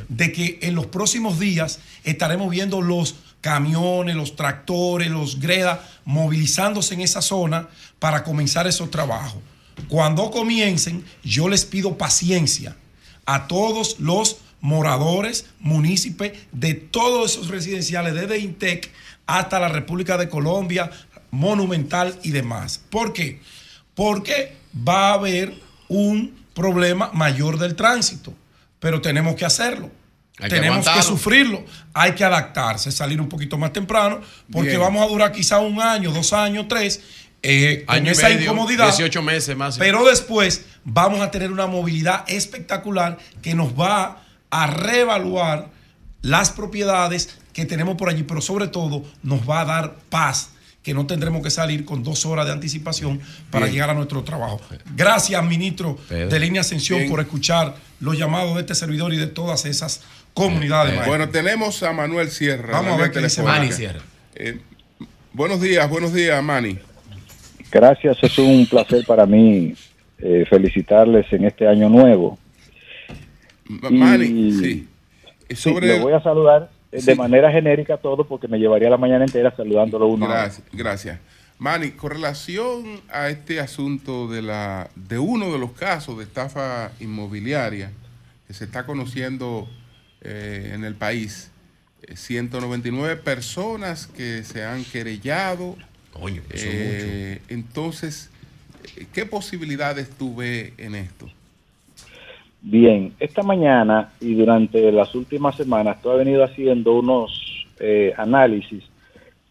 de 0.09 0.31
que 0.31 0.59
en 0.63 0.73
los 0.73 0.87
próximos 0.87 1.39
días 1.39 1.79
estaremos 2.03 2.49
viendo 2.49 2.81
los 2.81 3.15
camiones, 3.39 4.15
los 4.15 4.35
tractores, 4.35 5.11
los 5.11 5.39
gredas 5.39 5.79
movilizándose 6.05 6.95
en 6.95 7.01
esa 7.01 7.21
zona 7.21 7.67
para 7.99 8.23
comenzar 8.23 8.65
esos 8.65 8.89
trabajos. 8.89 9.41
Cuando 9.89 10.31
comiencen, 10.31 11.03
yo 11.23 11.49
les 11.49 11.65
pido 11.65 11.97
paciencia 11.97 12.75
a 13.25 13.47
todos 13.47 13.99
los 13.99 14.37
moradores, 14.61 15.45
municipios 15.59 16.31
de 16.51 16.73
todos 16.73 17.33
esos 17.33 17.49
residenciales, 17.49 18.13
desde 18.13 18.39
Intec 18.39 18.91
hasta 19.25 19.59
la 19.59 19.67
República 19.67 20.17
de 20.17 20.29
Colombia, 20.29 20.89
Monumental 21.31 22.19
y 22.23 22.29
demás. 22.29 22.81
¿Por 22.89 23.11
qué? 23.11 23.41
Porque 23.95 24.55
va 24.87 25.09
a 25.09 25.13
haber 25.13 25.53
un 25.87 26.33
problema 26.53 27.09
mayor 27.13 27.57
del 27.57 27.75
tránsito, 27.75 28.33
pero 28.79 29.01
tenemos 29.01 29.35
que 29.35 29.45
hacerlo. 29.45 29.91
Hay 30.39 30.49
tenemos 30.49 30.87
que, 30.89 31.03
sufrirlo, 31.03 31.63
hay 31.93 32.13
que 32.13 32.23
adaptarse, 32.23 32.91
salir 32.91 33.21
un 33.21 33.29
poquito 33.29 33.57
más 33.57 33.71
temprano, 33.71 34.21
porque 34.51 34.69
Bien. 34.69 34.81
vamos 34.81 35.03
a 35.03 35.07
durar 35.07 35.31
quizá 35.31 35.59
un 35.59 35.79
año, 35.79 36.11
dos 36.11 36.33
años, 36.33 36.65
tres, 36.67 37.01
eh, 37.43 37.83
con 37.85 37.95
Año 37.95 38.07
y 38.07 38.13
esa 38.13 38.29
medio, 38.29 38.41
incomodidad. 38.43 38.85
18 38.85 39.21
meses 39.21 39.55
más. 39.55 39.77
Pero 39.77 40.05
después 40.05 40.65
vamos 40.83 41.21
a 41.21 41.29
tener 41.29 41.51
una 41.51 41.67
movilidad 41.67 42.23
espectacular 42.27 43.17
que 43.41 43.53
nos 43.53 43.79
va 43.79 44.23
a 44.49 44.67
reevaluar 44.67 45.69
las 46.21 46.51
propiedades 46.51 47.37
que 47.51 47.65
tenemos 47.65 47.97
por 47.97 48.09
allí, 48.09 48.23
pero 48.23 48.41
sobre 48.41 48.67
todo 48.67 49.03
nos 49.21 49.47
va 49.47 49.61
a 49.61 49.65
dar 49.65 49.95
paz 50.09 50.49
que 50.81 50.93
no 50.93 51.05
tendremos 51.05 51.41
que 51.41 51.49
salir 51.49 51.85
con 51.85 52.03
dos 52.03 52.25
horas 52.25 52.45
de 52.45 52.51
anticipación 52.51 53.21
para 53.49 53.65
Bien. 53.65 53.75
llegar 53.75 53.89
a 53.91 53.93
nuestro 53.93 54.23
trabajo. 54.23 54.59
Gracias, 54.95 55.41
ministro 55.43 55.97
Pedro. 56.09 56.29
de 56.29 56.39
Línea 56.39 56.61
Ascensión, 56.61 56.99
Bien. 56.99 57.11
por 57.11 57.21
escuchar 57.21 57.75
los 58.01 58.17
llamados 58.17 58.55
de 58.55 58.61
este 58.61 58.75
servidor 58.75 59.13
y 59.13 59.17
de 59.17 59.27
todas 59.27 59.65
esas 59.65 60.01
comunidades. 60.33 61.05
Bueno, 61.05 61.29
tenemos 61.29 61.83
a 61.83 61.93
Manuel 61.93 62.31
Sierra. 62.31 62.73
Vamos 62.73 62.93
a 62.93 62.97
ver 63.03 63.11
qué 63.11 63.19
dice. 63.19 63.43
Manny 63.43 63.71
Sierra. 63.71 64.01
Eh, 64.35 64.59
buenos 65.31 65.61
días, 65.61 65.89
buenos 65.89 66.13
días, 66.13 66.43
Manny. 66.43 66.79
Gracias, 67.73 68.17
es 68.21 68.37
un 68.37 68.67
placer 68.67 69.03
para 69.05 69.25
mí 69.25 69.73
eh, 70.19 70.45
felicitarles 70.47 71.25
en 71.33 71.45
este 71.45 71.67
año 71.67 71.89
nuevo. 71.89 72.37
Ma- 73.67 74.15
Y- 74.17 74.51
sí. 74.53 74.87
Sí, 75.49 75.55
Sobre 75.55 75.97
lo 75.97 76.03
voy 76.03 76.13
a 76.13 76.21
saludar 76.21 76.69
eh, 76.91 76.99
Sí. 76.99 77.07
de 77.07 77.15
manera 77.15 77.51
genérica 77.51 77.97
todo 77.97 78.25
porque 78.27 78.47
me 78.47 78.59
llevaría 78.59 78.89
la 78.89 78.97
mañana 78.97 79.25
entera 79.25 79.55
saludándolo 79.55 80.07
uno. 80.07 80.25
a 80.25 80.27
uno. 80.29 80.35
Gracias, 80.37 80.67
gracias. 80.71 81.19
Manny, 81.59 81.91
con 81.91 82.11
relación 82.11 83.01
a 83.11 83.29
este 83.29 83.59
asunto 83.59 84.27
de 84.27 84.41
la 84.41 84.89
de 84.95 85.17
uno 85.19 85.51
de 85.51 85.59
los 85.59 85.71
casos 85.71 86.17
de 86.17 86.23
estafa 86.25 86.91
inmobiliaria 86.99 87.91
que 88.47 88.53
se 88.53 88.65
está 88.65 88.85
conociendo 88.85 89.67
eh, 90.21 90.71
en 90.73 90.83
el 90.83 90.95
país, 90.95 91.51
eh, 92.03 92.15
199 92.15 93.15
personas 93.17 94.07
que 94.07 94.43
se 94.43 94.63
han 94.63 94.83
querellado. 94.83 95.75
Eso 96.15 96.37
es 96.51 96.63
Eh, 96.65 97.41
entonces, 97.49 98.31
eh, 98.97 99.05
¿qué 99.13 99.25
posibilidades 99.25 100.09
tú 100.17 100.35
ves 100.35 100.73
en 100.77 100.95
esto? 100.95 101.29
Bien, 102.61 103.13
esta 103.19 103.43
mañana 103.43 104.13
y 104.21 104.35
durante 104.35 104.91
las 104.91 105.13
últimas 105.15 105.55
semanas 105.55 106.01
tú 106.01 106.11
has 106.11 106.17
venido 106.17 106.43
haciendo 106.43 106.93
unos 106.93 107.67
eh, 107.79 108.13
análisis 108.17 108.83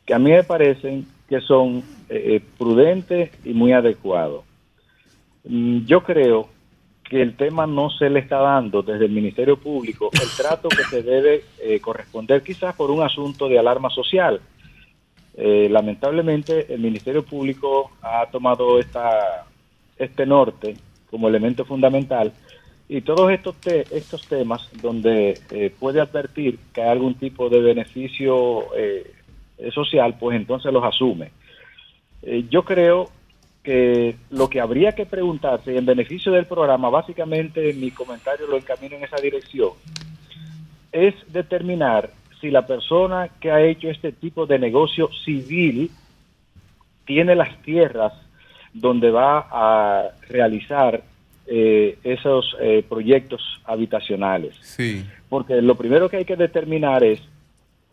que 0.06 0.14
a 0.14 0.18
mí 0.18 0.30
me 0.30 0.42
parecen 0.42 1.06
que 1.28 1.40
son 1.40 1.82
eh, 2.08 2.40
prudentes 2.58 3.30
y 3.44 3.52
muy 3.52 3.72
adecuados. 3.72 4.44
Mm, 5.44 5.84
Yo 5.84 6.02
creo 6.02 6.48
que 7.04 7.20
el 7.20 7.36
tema 7.36 7.66
no 7.66 7.90
se 7.90 8.08
le 8.08 8.20
está 8.20 8.38
dando 8.38 8.82
desde 8.82 9.04
el 9.04 9.12
Ministerio 9.12 9.58
Público 9.58 10.10
el 10.14 10.28
trato 10.36 10.70
que 10.70 10.84
se 10.84 11.02
debe 11.02 11.44
eh, 11.62 11.80
corresponder 11.80 12.42
quizás 12.42 12.74
por 12.74 12.90
un 12.90 13.02
asunto 13.02 13.48
de 13.48 13.58
alarma 13.58 13.90
social. 13.90 14.40
Eh, 15.34 15.68
lamentablemente 15.70 16.72
el 16.74 16.80
Ministerio 16.80 17.24
Público 17.24 17.90
ha 18.02 18.26
tomado 18.30 18.78
esta, 18.78 19.46
este 19.96 20.26
norte 20.26 20.76
como 21.10 21.28
elemento 21.28 21.64
fundamental 21.64 22.32
y 22.88 23.00
todos 23.00 23.30
estos, 23.32 23.56
te- 23.56 23.86
estos 23.96 24.26
temas 24.26 24.68
donde 24.82 25.38
eh, 25.50 25.72
puede 25.78 26.00
advertir 26.02 26.58
que 26.74 26.82
hay 26.82 26.90
algún 26.90 27.14
tipo 27.14 27.48
de 27.48 27.60
beneficio 27.60 28.66
eh, 28.76 29.10
social, 29.72 30.16
pues 30.18 30.36
entonces 30.36 30.70
los 30.72 30.84
asume. 30.84 31.30
Eh, 32.22 32.44
yo 32.50 32.64
creo 32.64 33.08
que 33.62 34.16
lo 34.30 34.50
que 34.50 34.60
habría 34.60 34.92
que 34.92 35.06
preguntarse 35.06 35.76
en 35.78 35.86
beneficio 35.86 36.32
del 36.32 36.46
programa, 36.46 36.90
básicamente 36.90 37.72
mi 37.72 37.90
comentario 37.90 38.46
lo 38.46 38.56
encamino 38.58 38.96
en 38.96 39.04
esa 39.04 39.16
dirección, 39.16 39.70
es 40.90 41.14
determinar 41.32 42.10
si 42.42 42.50
la 42.50 42.66
persona 42.66 43.28
que 43.40 43.52
ha 43.52 43.62
hecho 43.62 43.88
este 43.88 44.10
tipo 44.10 44.46
de 44.46 44.58
negocio 44.58 45.08
civil 45.24 45.90
tiene 47.06 47.36
las 47.36 47.62
tierras 47.62 48.12
donde 48.74 49.12
va 49.12 49.46
a 49.48 50.10
realizar 50.28 51.04
eh, 51.46 51.98
esos 52.02 52.56
eh, 52.60 52.84
proyectos 52.88 53.40
habitacionales. 53.64 54.56
Sí. 54.60 55.06
Porque 55.28 55.62
lo 55.62 55.76
primero 55.76 56.08
que 56.08 56.16
hay 56.16 56.24
que 56.24 56.36
determinar 56.36 57.04
es 57.04 57.22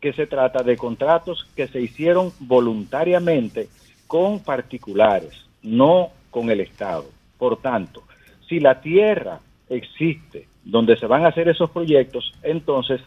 que 0.01 0.13
se 0.13 0.25
trata 0.25 0.63
de 0.63 0.77
contratos 0.77 1.47
que 1.55 1.67
se 1.67 1.79
hicieron 1.79 2.31
voluntariamente 2.39 3.67
con 4.07 4.39
particulares, 4.39 5.45
no 5.61 6.09
con 6.31 6.49
el 6.49 6.61
Estado. 6.61 7.05
Por 7.37 7.61
tanto, 7.61 8.01
si 8.47 8.59
la 8.59 8.81
tierra 8.81 9.41
existe 9.69 10.47
donde 10.63 10.97
se 10.97 11.05
van 11.05 11.25
a 11.25 11.27
hacer 11.27 11.49
esos 11.49 11.69
proyectos, 11.69 12.33
entonces 12.41 13.01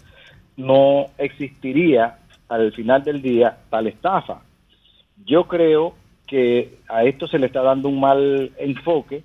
no 0.66 1.06
existiría 1.18 2.18
al 2.48 2.72
final 2.72 3.02
del 3.02 3.22
día 3.22 3.58
tal 3.70 3.86
estafa. 3.86 4.42
Yo 5.24 5.44
creo 5.44 5.94
que 6.26 6.78
a 6.88 7.04
esto 7.04 7.26
se 7.26 7.38
le 7.38 7.46
está 7.46 7.62
dando 7.62 7.88
un 7.88 8.00
mal 8.00 8.52
enfoque 8.58 9.22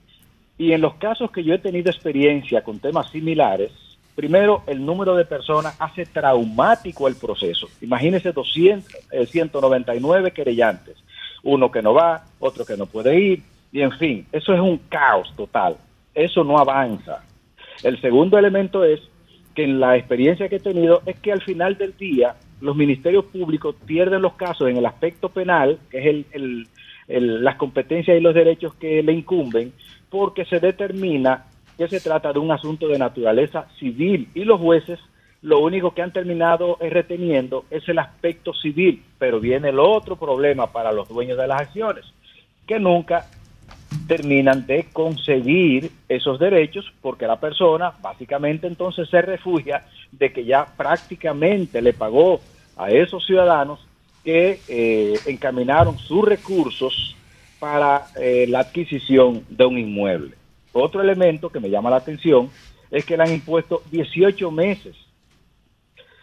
y 0.57 0.71
en 0.71 0.81
los 0.81 0.95
casos 0.95 1.31
que 1.31 1.43
yo 1.43 1.53
he 1.53 1.59
tenido 1.59 1.89
experiencia 1.89 2.63
con 2.63 2.79
temas 2.79 3.09
similares, 3.11 3.71
primero 4.15 4.63
el 4.65 4.83
número 4.83 5.15
de 5.15 5.25
personas 5.25 5.75
hace 5.79 6.05
traumático 6.05 7.07
el 7.07 7.15
proceso. 7.15 7.67
Imagínense 7.81 8.31
200, 8.31 8.93
eh, 9.11 9.25
199 9.25 10.31
querellantes, 10.31 10.97
uno 11.43 11.71
que 11.71 11.81
no 11.81 11.93
va, 11.93 12.25
otro 12.39 12.65
que 12.65 12.75
no 12.75 12.87
puede 12.87 13.19
ir, 13.19 13.43
y 13.71 13.81
en 13.81 13.91
fin, 13.91 14.25
eso 14.31 14.53
es 14.53 14.59
un 14.59 14.77
caos 14.89 15.31
total. 15.35 15.77
Eso 16.15 16.43
no 16.43 16.57
avanza. 16.57 17.23
El 17.83 18.01
segundo 18.01 18.39
elemento 18.39 18.83
es 18.83 18.99
que 19.57 19.63
en 19.63 19.79
la 19.79 19.97
experiencia 19.97 20.47
que 20.49 20.57
he 20.57 20.59
tenido 20.59 21.01
es 21.07 21.19
que 21.19 21.31
al 21.31 21.41
final 21.41 21.79
del 21.79 21.97
día 21.97 22.35
los 22.61 22.75
ministerios 22.75 23.25
públicos 23.25 23.75
pierden 23.87 24.21
los 24.21 24.33
casos 24.35 24.69
en 24.69 24.77
el 24.77 24.85
aspecto 24.85 25.29
penal, 25.29 25.79
que 25.89 25.97
es 25.97 26.05
el, 26.05 26.67
el- 27.07 27.43
las 27.43 27.55
competencias 27.55 28.15
y 28.15 28.21
los 28.21 28.35
derechos 28.35 28.75
que 28.75 29.01
le 29.01 29.13
incumben, 29.13 29.73
porque 30.11 30.45
se 30.45 30.59
determina 30.59 31.45
que 31.75 31.87
se 31.87 31.99
trata 31.99 32.31
de 32.31 32.37
un 32.37 32.51
asunto 32.51 32.87
de 32.87 32.99
naturaleza 32.99 33.65
civil. 33.79 34.27
Y 34.35 34.43
los 34.43 34.61
jueces 34.61 34.99
lo 35.41 35.57
único 35.59 35.91
que 35.95 36.03
han 36.03 36.13
terminado 36.13 36.77
reteniendo 36.79 37.65
es 37.71 37.87
el 37.89 37.97
aspecto 37.97 38.53
civil, 38.53 39.01
pero 39.17 39.39
viene 39.39 39.69
el 39.69 39.79
otro 39.79 40.17
problema 40.17 40.71
para 40.71 40.91
los 40.91 41.09
dueños 41.09 41.37
de 41.39 41.47
las 41.47 41.61
acciones, 41.61 42.05
que 42.67 42.79
nunca 42.79 43.25
terminan 44.07 44.65
de 44.65 44.85
conseguir 44.91 45.91
esos 46.09 46.39
derechos 46.39 46.91
porque 47.01 47.27
la 47.27 47.39
persona 47.39 47.93
básicamente 48.01 48.67
entonces 48.67 49.09
se 49.09 49.21
refugia 49.21 49.85
de 50.11 50.31
que 50.31 50.45
ya 50.45 50.65
prácticamente 50.65 51.81
le 51.81 51.93
pagó 51.93 52.41
a 52.75 52.89
esos 52.89 53.25
ciudadanos 53.25 53.79
que 54.23 54.59
eh, 54.67 55.13
encaminaron 55.25 55.97
sus 55.97 56.23
recursos 56.25 57.15
para 57.59 58.07
eh, 58.19 58.45
la 58.47 58.59
adquisición 58.59 59.43
de 59.49 59.65
un 59.65 59.77
inmueble. 59.77 60.35
Otro 60.73 61.01
elemento 61.01 61.49
que 61.49 61.59
me 61.59 61.69
llama 61.69 61.89
la 61.89 61.95
atención 61.97 62.49
es 62.91 63.05
que 63.05 63.17
le 63.17 63.23
han 63.23 63.33
impuesto 63.33 63.81
18 63.91 64.51
meses. 64.51 64.95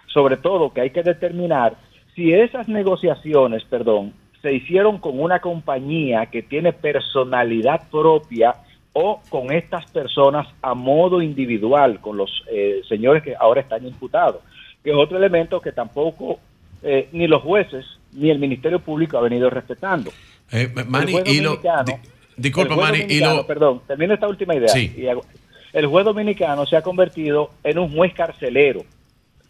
Sobre 0.06 0.36
todo 0.36 0.72
que 0.72 0.80
hay 0.80 0.90
que 0.90 1.02
determinar 1.02 1.76
si 2.14 2.32
esas 2.32 2.68
negociaciones, 2.68 3.64
perdón, 3.64 4.12
se 4.44 4.52
hicieron 4.52 4.98
con 4.98 5.18
una 5.18 5.40
compañía 5.40 6.26
que 6.26 6.42
tiene 6.42 6.74
personalidad 6.74 7.88
propia 7.90 8.54
o 8.92 9.20
con 9.30 9.50
estas 9.52 9.90
personas 9.90 10.46
a 10.60 10.74
modo 10.74 11.22
individual, 11.22 11.98
con 12.00 12.18
los 12.18 12.30
eh, 12.52 12.82
señores 12.86 13.22
que 13.22 13.34
ahora 13.34 13.62
están 13.62 13.86
imputados, 13.86 14.42
que 14.82 14.90
es 14.90 14.96
otro 14.96 15.16
elemento 15.16 15.60
que 15.62 15.72
tampoco 15.72 16.38
eh, 16.82 17.08
ni 17.12 17.26
los 17.26 17.40
jueces 17.42 17.86
ni 18.12 18.28
el 18.30 18.38
Ministerio 18.38 18.78
Público 18.80 19.16
ha 19.16 19.22
venido 19.22 19.48
respetando. 19.48 20.10
Eh, 20.52 20.68
Manny, 20.86 21.14
El 21.16 21.22
juez 21.22 21.34
y 21.34 21.40
lo- 21.40 21.50
dominicano- 21.56 21.84
di- 21.86 22.08
disculpa, 22.36 22.76
Manny, 22.76 23.06
y 23.08 23.20
lo, 23.20 23.46
Perdón, 23.46 23.80
termino 23.86 24.12
esta 24.12 24.28
última 24.28 24.54
idea. 24.54 24.68
Sí. 24.68 24.92
y 24.96 25.06
hago- 25.06 25.24
el 25.72 25.86
juez 25.86 26.04
dominicano 26.04 26.66
se 26.66 26.76
ha 26.76 26.82
convertido 26.82 27.50
en 27.64 27.78
un 27.78 27.90
juez 27.96 28.12
carcelero, 28.12 28.82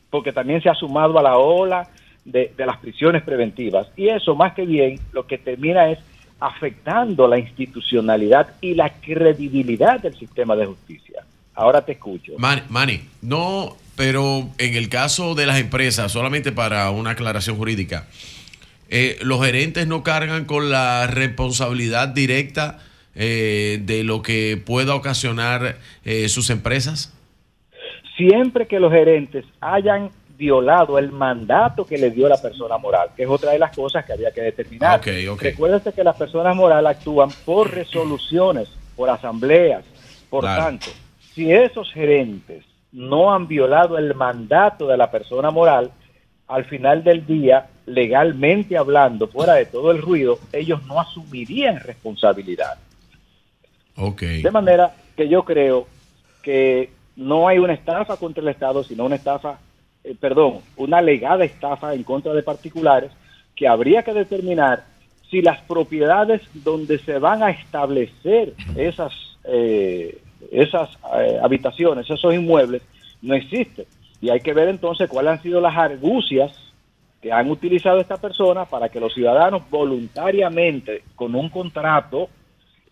porque 0.08 0.32
también 0.32 0.62
se 0.62 0.70
ha 0.70 0.74
sumado 0.74 1.18
a 1.18 1.22
la 1.22 1.36
ola 1.36 1.88
de, 2.24 2.52
de 2.56 2.66
las 2.66 2.78
prisiones 2.78 3.22
preventivas. 3.22 3.88
Y 3.96 4.08
eso, 4.08 4.34
más 4.34 4.54
que 4.54 4.64
bien, 4.66 4.98
lo 5.12 5.26
que 5.26 5.38
termina 5.38 5.90
es 5.90 5.98
afectando 6.40 7.26
la 7.26 7.38
institucionalidad 7.38 8.54
y 8.60 8.74
la 8.74 8.90
credibilidad 8.90 10.00
del 10.00 10.14
sistema 10.14 10.54
de 10.56 10.66
justicia. 10.66 11.24
Ahora 11.54 11.84
te 11.84 11.92
escucho. 11.92 12.32
Manny, 12.36 13.00
no, 13.22 13.76
pero 13.96 14.48
en 14.58 14.74
el 14.74 14.88
caso 14.88 15.34
de 15.34 15.46
las 15.46 15.58
empresas, 15.58 16.10
solamente 16.12 16.52
para 16.52 16.90
una 16.90 17.10
aclaración 17.10 17.56
jurídica, 17.56 18.08
eh, 18.90 19.18
los 19.22 19.44
gerentes 19.44 19.86
no 19.86 20.02
cargan 20.02 20.44
con 20.44 20.70
la 20.70 21.06
responsabilidad 21.06 22.08
directa 22.08 22.80
eh, 23.14 23.80
de 23.82 24.04
lo 24.04 24.20
que 24.20 24.60
pueda 24.64 24.94
ocasionar 24.94 25.78
eh, 26.04 26.28
sus 26.28 26.50
empresas. 26.50 27.12
siempre 28.16 28.66
que 28.66 28.78
los 28.78 28.92
gerentes 28.92 29.44
hayan 29.60 30.10
violado 30.36 30.98
el 30.98 31.12
mandato 31.12 31.84
que 31.86 31.98
le 31.98 32.10
dio 32.10 32.28
la 32.28 32.40
persona 32.40 32.76
moral, 32.78 33.10
que 33.16 33.22
es 33.22 33.28
otra 33.28 33.52
de 33.52 33.58
las 33.58 33.74
cosas 33.74 34.04
que 34.04 34.12
había 34.12 34.32
que 34.32 34.42
determinar. 34.42 34.98
Ok, 34.98 35.08
ok. 35.30 35.42
Recuérdate 35.42 35.92
que 35.92 36.04
las 36.04 36.16
personas 36.16 36.56
morales 36.56 36.96
actúan 36.96 37.30
por 37.44 37.70
resoluciones, 37.70 38.68
por 38.96 39.10
asambleas. 39.10 39.84
Por 40.28 40.42
Claro. 40.42 40.64
tanto, 40.64 40.86
si 41.34 41.52
esos 41.52 41.92
gerentes 41.92 42.64
no 42.92 43.32
han 43.32 43.46
violado 43.46 43.98
el 43.98 44.14
mandato 44.14 44.86
de 44.86 44.96
la 44.96 45.10
persona 45.10 45.50
moral, 45.50 45.90
al 46.46 46.64
final 46.64 47.02
del 47.02 47.26
día, 47.26 47.68
legalmente 47.86 48.76
hablando, 48.76 49.28
fuera 49.28 49.54
de 49.54 49.66
todo 49.66 49.90
el 49.90 50.02
ruido, 50.02 50.38
ellos 50.52 50.84
no 50.86 51.00
asumirían 51.00 51.80
responsabilidad. 51.80 52.78
De 53.96 54.50
manera 54.50 54.94
que 55.16 55.28
yo 55.28 55.44
creo 55.44 55.86
que 56.42 56.90
no 57.16 57.48
hay 57.48 57.58
una 57.58 57.74
estafa 57.74 58.16
contra 58.16 58.42
el 58.42 58.48
Estado, 58.48 58.82
sino 58.82 59.04
una 59.04 59.16
estafa, 59.16 59.58
eh, 60.04 60.14
perdón, 60.18 60.60
una 60.76 60.98
alegada 60.98 61.44
estafa 61.44 61.94
en 61.94 62.04
contra 62.04 62.32
de 62.32 62.42
particulares 62.42 63.10
que 63.56 63.66
habría 63.66 64.02
que 64.02 64.12
determinar 64.12 64.84
si 65.30 65.40
las 65.42 65.60
propiedades 65.62 66.42
donde 66.52 66.98
se 66.98 67.18
van 67.18 67.42
a 67.42 67.50
establecer 67.50 68.54
esas, 68.76 69.12
eh, 69.44 70.18
esas 70.52 70.90
eh, 71.18 71.38
habitaciones, 71.42 72.08
esos 72.08 72.34
inmuebles, 72.34 72.82
no 73.22 73.34
existen. 73.34 73.86
Y 74.20 74.30
hay 74.30 74.40
que 74.40 74.52
ver 74.52 74.68
entonces 74.68 75.08
cuáles 75.08 75.32
han 75.32 75.42
sido 75.42 75.60
las 75.60 75.76
argucias 75.76 76.52
que 77.20 77.32
han 77.32 77.50
utilizado 77.50 78.00
esta 78.00 78.18
persona 78.18 78.66
para 78.66 78.90
que 78.90 79.00
los 79.00 79.14
ciudadanos 79.14 79.62
voluntariamente, 79.70 81.02
con 81.16 81.34
un 81.34 81.48
contrato, 81.48 82.28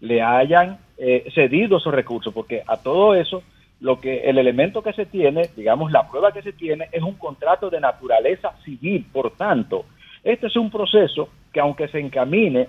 le 0.01 0.23
hayan 0.23 0.79
eh, 0.97 1.31
cedido 1.35 1.77
esos 1.77 1.93
recursos, 1.93 2.33
porque 2.33 2.63
a 2.67 2.77
todo 2.79 3.15
eso, 3.15 3.43
lo 3.83 4.01
que 4.01 4.21
el 4.31 4.39
elemento 4.39 4.81
que 4.81 4.93
se 4.93 5.07
tiene, 5.07 5.51
digamos, 5.57 5.91
la 5.91 6.09
prueba 6.09 6.33
que 6.33 6.41
se 6.41 6.53
tiene, 6.53 6.89
es 6.93 7.03
un 7.03 7.15
contrato 7.15 7.69
de 7.69 7.81
naturaleza 7.81 8.53
civil. 8.65 9.05
Por 9.13 9.33
tanto, 9.33 9.85
este 10.23 10.47
es 10.47 10.57
un 10.57 10.71
proceso 10.71 11.29
que 11.53 11.59
aunque 11.59 11.89
se 11.89 11.99
encamine 11.99 12.69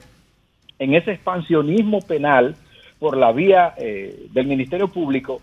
en 0.80 0.96
ese 0.96 1.12
expansionismo 1.12 2.00
penal 2.02 2.56
por 2.98 3.16
la 3.16 3.32
vía 3.32 3.76
eh, 3.78 4.26
del 4.32 4.48
Ministerio 4.48 4.88
Público, 4.88 5.40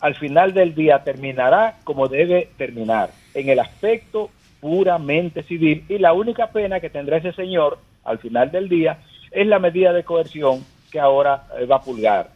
al 0.00 0.14
final 0.14 0.54
del 0.54 0.74
día 0.74 1.04
terminará 1.04 1.76
como 1.84 2.08
debe 2.08 2.48
terminar, 2.56 3.10
en 3.34 3.50
el 3.50 3.58
aspecto 3.60 4.30
puramente 4.60 5.42
civil 5.42 5.84
y 5.90 5.98
la 5.98 6.14
única 6.14 6.46
pena 6.46 6.80
que 6.80 6.88
tendrá 6.88 7.18
ese 7.18 7.32
señor 7.32 7.78
al 8.04 8.18
final 8.18 8.50
del 8.50 8.68
día 8.68 8.98
es 9.30 9.46
la 9.46 9.58
medida 9.58 9.92
de 9.92 10.04
coerción 10.04 10.64
que 10.90 10.98
ahora 10.98 11.44
eh, 11.58 11.66
va 11.66 11.76
a 11.76 11.82
pulgar 11.82 12.30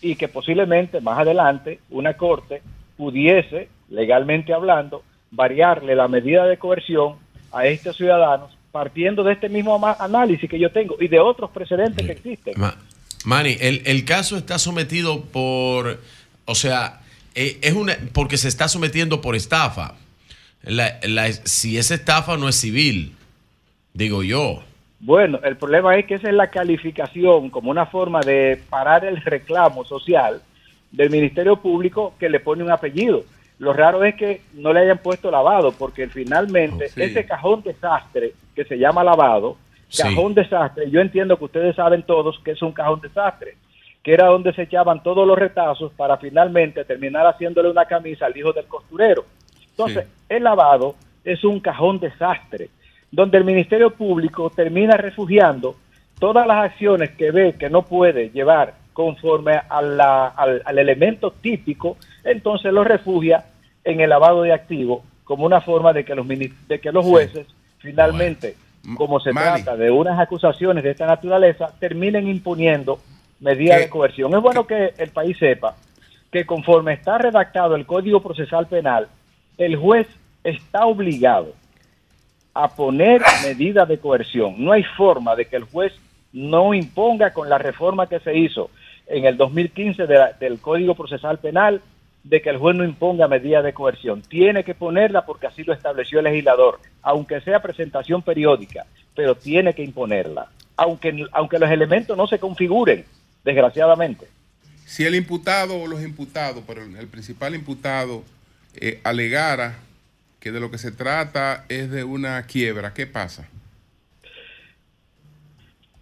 y 0.00 0.14
que 0.16 0.28
posiblemente 0.28 1.00
más 1.00 1.18
adelante 1.18 1.80
una 1.90 2.14
corte 2.14 2.62
pudiese, 2.96 3.68
legalmente 3.90 4.52
hablando, 4.52 5.02
variarle 5.30 5.94
la 5.94 6.08
medida 6.08 6.46
de 6.46 6.56
coerción 6.56 7.16
a 7.52 7.66
estos 7.66 7.96
ciudadanos 7.96 8.56
partiendo 8.70 9.24
de 9.24 9.32
este 9.32 9.48
mismo 9.48 9.80
análisis 9.98 10.48
que 10.48 10.58
yo 10.58 10.70
tengo 10.70 10.96
y 11.00 11.08
de 11.08 11.18
otros 11.18 11.50
precedentes 11.50 12.04
que 12.04 12.12
existen. 12.12 12.54
Ma- 12.56 12.76
Manny, 13.24 13.56
el, 13.60 13.82
el 13.86 14.04
caso 14.04 14.36
está 14.36 14.58
sometido 14.58 15.22
por, 15.24 16.00
o 16.44 16.54
sea, 16.54 17.00
eh, 17.34 17.58
es 17.62 17.72
una, 17.72 17.96
porque 18.12 18.36
se 18.36 18.46
está 18.48 18.68
sometiendo 18.68 19.20
por 19.20 19.34
estafa. 19.34 19.94
La- 20.62 20.98
la- 21.02 21.32
si 21.32 21.78
esa 21.78 21.94
estafa 21.94 22.36
no 22.36 22.48
es 22.48 22.56
civil, 22.56 23.16
digo 23.94 24.22
yo. 24.22 24.62
Bueno, 25.00 25.38
el 25.44 25.56
problema 25.56 25.96
es 25.96 26.06
que 26.06 26.14
esa 26.14 26.28
es 26.28 26.34
la 26.34 26.48
calificación 26.50 27.50
como 27.50 27.70
una 27.70 27.86
forma 27.86 28.20
de 28.20 28.60
parar 28.68 29.04
el 29.04 29.18
reclamo 29.22 29.84
social 29.84 30.42
del 30.90 31.10
Ministerio 31.10 31.56
Público 31.56 32.14
que 32.18 32.28
le 32.28 32.40
pone 32.40 32.64
un 32.64 32.70
apellido. 32.70 33.22
Lo 33.58 33.72
raro 33.72 34.04
es 34.04 34.14
que 34.16 34.42
no 34.54 34.72
le 34.72 34.80
hayan 34.80 34.98
puesto 34.98 35.30
lavado, 35.30 35.72
porque 35.72 36.08
finalmente 36.08 36.86
Oh, 36.86 36.88
sí. 36.94 37.02
ese 37.02 37.26
cajón 37.26 37.62
desastre 37.62 38.32
que 38.54 38.64
se 38.64 38.76
llama 38.78 39.04
lavado, 39.04 39.56
Sí. 39.88 40.02
cajón 40.02 40.34
desastre, 40.34 40.90
yo 40.90 41.00
entiendo 41.00 41.36
que 41.38 41.44
ustedes 41.44 41.74
saben 41.76 42.02
todos 42.02 42.38
que 42.44 42.50
es 42.52 42.62
un 42.62 42.72
cajón 42.72 43.00
desastre, 43.00 43.54
que 44.02 44.12
era 44.14 44.26
donde 44.26 44.52
se 44.52 44.62
echaban 44.62 45.02
todos 45.02 45.26
los 45.26 45.38
retazos 45.38 45.92
para 45.94 46.16
finalmente 46.18 46.84
terminar 46.84 47.26
haciéndole 47.26 47.70
una 47.70 47.84
camisa 47.86 48.26
al 48.26 48.36
hijo 48.36 48.52
del 48.52 48.66
costurero. 48.66 49.24
Entonces, 49.70 50.06
el 50.28 50.44
lavado 50.44 50.94
es 51.24 51.42
un 51.44 51.60
cajón 51.60 51.98
desastre, 52.00 52.68
donde 53.10 53.38
el 53.38 53.44
Ministerio 53.44 53.90
Público 53.90 54.50
termina 54.50 54.96
refugiando 54.96 55.76
todas 56.18 56.46
las 56.46 56.64
acciones 56.70 57.10
que 57.10 57.30
ve 57.30 57.54
que 57.58 57.70
no 57.70 57.82
puede 57.82 58.30
llevar 58.30 58.74
conforme 58.92 59.52
a 59.68 59.80
la- 59.82 60.26
al, 60.28 60.62
al 60.64 60.78
elemento 60.78 61.30
típico, 61.30 61.96
entonces 62.24 62.72
lo 62.72 62.82
refugia 62.84 63.44
en 63.84 64.00
el 64.00 64.10
lavado 64.10 64.42
de 64.42 64.52
activos 64.52 65.02
como 65.24 65.46
una 65.46 65.60
forma 65.60 65.92
de 65.92 66.04
que 66.04 66.14
los, 66.14 66.26
de 66.26 66.80
que 66.80 66.90
los 66.92 67.04
jueces 67.04 67.46
finalmente, 67.78 68.56
como 68.96 69.20
se 69.20 69.30
trata 69.62 69.76
de 69.76 69.90
unas 69.90 70.18
acusaciones 70.18 70.82
de 70.82 70.90
esta 70.90 71.06
naturaleza, 71.06 71.72
terminen 71.78 72.26
imponiendo 72.28 72.98
medidas 73.40 73.76
¿Qué? 73.78 73.84
de 73.84 73.90
coerción. 73.90 74.34
Es 74.34 74.40
bueno 74.42 74.66
que 74.66 74.94
el 74.98 75.10
país 75.10 75.38
sepa 75.38 75.76
que 76.32 76.44
conforme 76.44 76.92
está 76.94 77.18
redactado 77.18 77.76
el 77.76 77.86
Código 77.86 78.20
Procesal 78.20 78.66
Penal, 78.66 79.06
el 79.58 79.76
juez 79.76 80.06
está 80.42 80.86
obligado 80.86 81.52
a 82.60 82.68
poner 82.74 83.22
medidas 83.44 83.86
de 83.88 83.98
coerción. 83.98 84.56
No 84.58 84.72
hay 84.72 84.82
forma 84.82 85.36
de 85.36 85.44
que 85.46 85.54
el 85.56 85.62
juez 85.62 85.92
no 86.32 86.74
imponga 86.74 87.32
con 87.32 87.48
la 87.48 87.56
reforma 87.56 88.08
que 88.08 88.18
se 88.18 88.36
hizo 88.36 88.70
en 89.06 89.24
el 89.26 89.36
2015 89.36 90.06
de 90.06 90.14
la- 90.18 90.32
del 90.32 90.58
Código 90.58 90.94
Procesal 90.96 91.38
Penal 91.38 91.80
de 92.24 92.42
que 92.42 92.50
el 92.50 92.58
juez 92.58 92.74
no 92.76 92.84
imponga 92.84 93.28
medidas 93.28 93.62
de 93.62 93.72
coerción. 93.72 94.22
Tiene 94.22 94.64
que 94.64 94.74
ponerla 94.74 95.24
porque 95.24 95.46
así 95.46 95.62
lo 95.62 95.72
estableció 95.72 96.18
el 96.18 96.24
legislador, 96.24 96.80
aunque 97.00 97.40
sea 97.42 97.62
presentación 97.62 98.22
periódica, 98.22 98.84
pero 99.14 99.36
tiene 99.36 99.72
que 99.72 99.84
imponerla, 99.84 100.48
aunque, 100.76 101.26
aunque 101.32 101.60
los 101.60 101.70
elementos 101.70 102.16
no 102.16 102.26
se 102.26 102.40
configuren, 102.40 103.04
desgraciadamente. 103.44 104.26
Si 104.84 105.04
el 105.04 105.14
imputado 105.14 105.80
o 105.80 105.86
los 105.86 106.02
imputados, 106.02 106.64
pero 106.66 106.82
el 106.82 107.06
principal 107.06 107.54
imputado, 107.54 108.24
eh, 108.74 109.00
alegara 109.04 109.78
que 110.40 110.52
de 110.52 110.60
lo 110.60 110.70
que 110.70 110.78
se 110.78 110.92
trata 110.92 111.64
es 111.68 111.90
de 111.90 112.04
una 112.04 112.42
quiebra, 112.44 112.94
¿qué 112.94 113.06
pasa? 113.06 113.48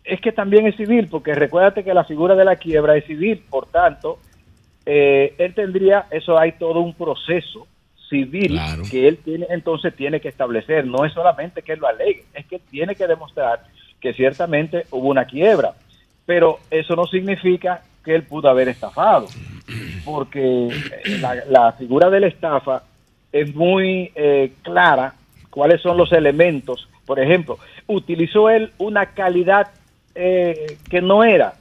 es 0.07 0.21
que 0.21 0.33
también 0.33 0.67
es 0.67 0.77
civil, 0.77 1.09
porque 1.11 1.35
recuérdate 1.35 1.83
que 1.83 1.93
la 1.93 2.05
figura 2.05 2.35
de 2.37 2.45
la 2.45 2.57
quiebra 2.57 2.97
es 2.97 3.05
civil, 3.07 3.43
por 3.51 3.67
tanto, 3.67 4.21
eh, 4.87 5.35
él 5.37 5.53
tendría, 5.53 6.07
eso 6.11 6.39
hay 6.39 6.53
todo 6.53 6.81
un 6.81 6.95
proceso 6.95 7.67
civil 8.09 8.59
que 8.89 9.09
él 9.09 9.19
tiene, 9.19 9.47
entonces 9.51 9.95
tiene 9.97 10.21
que 10.21 10.29
establecer, 10.29 10.87
no 10.87 11.05
es 11.05 11.13
solamente 11.13 11.61
que 11.63 11.73
él 11.73 11.81
lo 11.81 11.89
alegue, 11.89 12.25
es 12.35 12.47
que 12.47 12.61
tiene 12.61 12.95
que 12.95 13.09
demostrar 13.09 13.65
que 14.01 14.15
ciertamente 14.15 14.87
hubo 14.93 15.09
una 15.09 15.25
quiebra, 15.25 15.75
pero 16.25 16.61
eso 16.71 16.95
no 16.95 17.07
significa 17.07 17.83
que 18.05 18.15
él 18.15 18.23
pudo 18.23 18.49
haber 18.49 18.69
estafado, 18.69 19.27
porque 20.05 20.69
la, 21.21 21.35
la 21.49 21.73
figura 21.73 22.11
de 22.11 22.21
la 22.21 22.29
estafa 22.29 22.85
es 23.41 23.55
muy 23.55 24.13
eh, 24.15 24.53
clara 24.63 25.15
cuáles 25.51 25.81
son 25.81 25.97
los 25.97 26.13
elementos. 26.13 26.89
Por 27.05 27.21
ejemplo, 27.21 27.59
utilizó 27.87 28.51
él 28.51 28.73
una 28.79 29.07
calidad 29.07 29.69
eh, 30.15 30.79
que 30.89 31.01
no 31.01 31.23
era, 31.25 31.55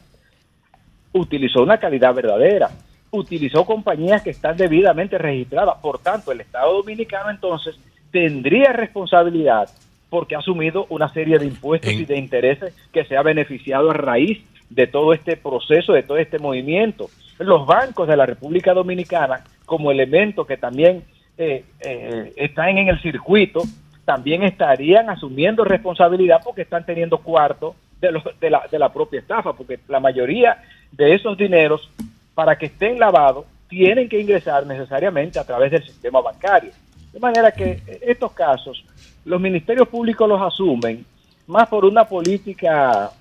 utilizó 1.13 1.63
una 1.63 1.77
calidad 1.77 2.13
verdadera, 2.13 2.71
utilizó 3.11 3.65
compañías 3.65 4.21
que 4.21 4.31
están 4.31 4.57
debidamente 4.57 5.17
registradas. 5.17 5.75
Por 5.81 5.99
tanto, 5.99 6.31
el 6.31 6.41
Estado 6.41 6.73
Dominicano 6.73 7.29
entonces 7.29 7.77
tendría 8.11 8.71
responsabilidad 8.73 9.69
porque 10.09 10.35
ha 10.35 10.39
asumido 10.39 10.85
una 10.89 11.11
serie 11.11 11.37
de 11.37 11.45
impuestos 11.47 11.91
y 11.91 12.05
de 12.05 12.17
intereses 12.17 12.73
que 12.93 13.03
se 13.05 13.17
ha 13.17 13.21
beneficiado 13.21 13.91
a 13.91 13.93
raíz 13.93 14.41
de 14.69 14.87
todo 14.87 15.13
este 15.13 15.35
proceso, 15.35 15.93
de 15.93 16.03
todo 16.03 16.17
este 16.17 16.39
movimiento. 16.39 17.09
Los 17.39 17.65
bancos 17.65 18.07
de 18.07 18.15
la 18.15 18.25
República 18.25 18.73
Dominicana, 18.73 19.43
como 19.65 19.91
elemento 19.91 20.45
que 20.45 20.57
también 20.57 21.03
eh, 21.37 21.63
eh, 21.81 22.33
están 22.37 22.77
en 22.77 22.87
el 22.89 23.01
circuito, 23.01 23.61
también 24.05 24.43
estarían 24.43 25.09
asumiendo 25.09 25.63
responsabilidad 25.63 26.41
porque 26.43 26.61
están 26.61 26.85
teniendo 26.85 27.17
cuarto 27.17 27.75
de, 27.99 28.11
los- 28.11 28.39
de, 28.39 28.49
la, 28.49 28.67
de 28.71 28.79
la 28.79 28.91
propia 28.93 29.19
estafa, 29.19 29.53
porque 29.53 29.79
la 29.87 29.99
mayoría 29.99 30.61
de 30.91 31.13
esos 31.15 31.37
dineros, 31.37 31.89
para 32.33 32.57
que 32.57 32.67
estén 32.67 32.99
lavados, 32.99 33.45
tienen 33.67 34.07
que 34.07 34.19
ingresar 34.19 34.65
necesariamente 34.65 35.39
a 35.39 35.43
través 35.43 35.71
del 35.71 35.83
sistema 35.83 36.21
bancario. 36.21 36.71
De 37.11 37.19
manera 37.19 37.51
que 37.51 37.81
eh, 37.87 37.99
estos 38.03 38.31
casos, 38.33 38.83
los 39.25 39.41
ministerios 39.41 39.87
públicos 39.87 40.29
los 40.29 40.41
asumen 40.41 41.03
más 41.47 41.67
por 41.67 41.83
una 41.85 42.05
política 42.05 43.11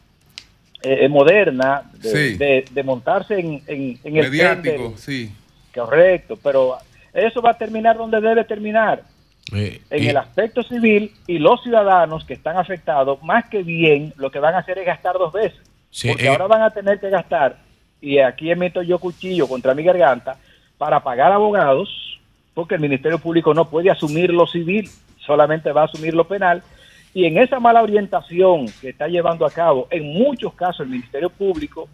eh, 0.83 1.09
moderna 1.09 1.83
de, 1.95 2.09
Sí. 2.11 2.37
de- 2.37 2.65
de 2.71 2.83
montarse 2.83 3.39
en, 3.41 3.63
en, 3.67 3.99
en 4.05 4.17
el 4.19 4.31
Mediático, 4.31 4.89
del- 4.91 4.99
sí. 4.99 5.33
Correcto, 5.75 6.39
pero 6.43 6.77
eso 7.15 7.41
va 7.41 7.51
a 7.51 7.59
terminar 7.59 7.97
donde 7.97 8.21
debe 8.21 8.45
terminar, 8.45 9.03
Eh, 9.55 9.81
en 9.91 10.03
y- 10.05 10.09
el 10.09 10.17
aspecto 10.17 10.63
civil 10.63 11.13
y 11.27 11.39
los 11.39 11.63
ciudadanos 11.63 12.25
que 12.25 12.35
están 12.35 12.57
afectados, 12.57 13.23
más 13.23 13.49
que 13.49 13.63
bien, 13.63 14.13
lo 14.17 14.31
que 14.31 14.39
van 14.41 14.55
a 14.55 14.59
hacer 14.59 14.79
es 14.79 14.87
gastar 14.87 15.15
dos 15.17 15.33
veces. 15.33 15.61
Sí, 15.91 16.09
porque 16.09 16.25
eh, 16.27 16.29
ahora 16.29 16.47
van 16.49 16.63
a 16.63 16.71
tener 16.71 16.99
que 16.99 17.09
gastar, 17.11 17.57
y 18.01 18.19
aquí 18.19 18.53
meto 18.57 18.83
yo 18.83 18.99
cuchillo 18.99 19.47
contra 19.47 19.75
mi 19.75 19.83
garganta, 19.85 20.37
para 20.77 21.01
pagar 21.01 21.31
abogados, 21.33 21.89
porque 22.53 22.75
el 22.75 22.81
Ministerio 22.81 23.19
Público 23.19 23.55
no 23.55 23.67
puede 23.69 23.91
asumir 23.91 24.31
lo 24.31 24.47
civil, 24.47 24.89
solamente 25.19 25.73
va 25.73 25.83
a 25.83 25.85
asumir 25.85 26.15
lo 26.15 26.25
penal. 26.27 26.63
Y 27.15 27.27
en 27.27 27.39
esa 27.39 27.61
mala 27.61 27.81
orientación 27.83 28.67
que 28.81 28.89
está 28.89 29.07
llevando 29.07 29.47
a 29.47 29.51
cabo, 29.51 29.87
en 29.91 30.13
muchos 30.13 30.53
casos 30.55 30.81
el 30.81 30.89
Ministerio 30.91 31.31
Público 31.31 31.89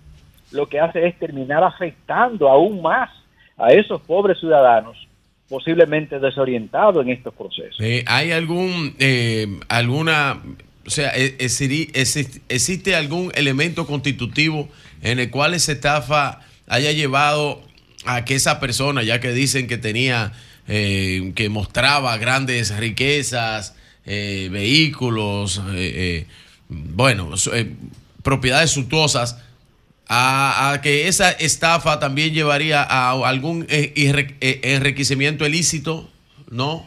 lo 0.52 0.66
que 0.66 0.80
hace 0.80 1.06
es 1.06 1.18
terminar 1.18 1.62
afectando 1.62 2.48
aún 2.48 2.80
más 2.82 3.10
a 3.58 3.68
esos 3.72 4.00
pobres 4.00 4.38
ciudadanos 4.40 4.96
posiblemente 5.50 6.20
desorientados 6.20 7.04
en 7.04 7.10
estos 7.10 7.34
procesos. 7.34 7.76
Eh, 7.80 8.04
¿Hay 8.06 8.30
algún, 8.30 8.94
eh, 9.00 9.58
alguna, 9.68 10.40
o 10.86 10.90
sea, 10.90 11.10
e- 11.14 11.36
existe 11.40 12.94
algún 12.94 13.32
elemento 13.34 13.84
constitutivo 13.84 14.68
en 15.02 15.18
el 15.18 15.28
cual 15.30 15.54
esa 15.54 15.72
estafa 15.72 16.40
haya 16.68 16.92
llevado 16.92 17.62
a 18.06 18.24
que 18.24 18.36
esa 18.36 18.60
persona, 18.60 19.02
ya 19.02 19.18
que 19.18 19.32
dicen 19.32 19.66
que 19.66 19.76
tenía, 19.76 20.32
eh, 20.68 21.32
que 21.34 21.48
mostraba 21.48 22.16
grandes 22.16 22.74
riquezas, 22.78 23.74
eh, 24.06 24.48
vehículos, 24.52 25.60
eh, 25.74 26.26
bueno, 26.68 27.30
propiedades 28.22 28.70
suntuosas, 28.70 29.42
a, 30.12 30.72
a 30.72 30.80
que 30.80 31.06
esa 31.06 31.30
estafa 31.30 32.00
también 32.00 32.34
llevaría 32.34 32.82
a 32.82 33.12
algún 33.28 33.64
eh, 33.68 33.92
eh, 33.94 34.60
enriquecimiento 34.64 35.46
ilícito, 35.46 36.08
¿no? 36.50 36.84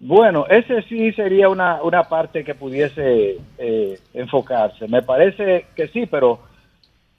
Bueno, 0.00 0.46
ese 0.48 0.80
sí 0.84 1.12
sería 1.12 1.50
una, 1.50 1.82
una 1.82 2.04
parte 2.04 2.42
que 2.42 2.54
pudiese 2.54 3.36
eh, 3.58 3.98
enfocarse. 4.14 4.88
Me 4.88 5.02
parece 5.02 5.66
que 5.76 5.88
sí, 5.88 6.06
pero 6.06 6.40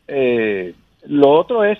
eh, 0.08 0.74
lo 1.06 1.30
otro 1.30 1.64
es 1.64 1.78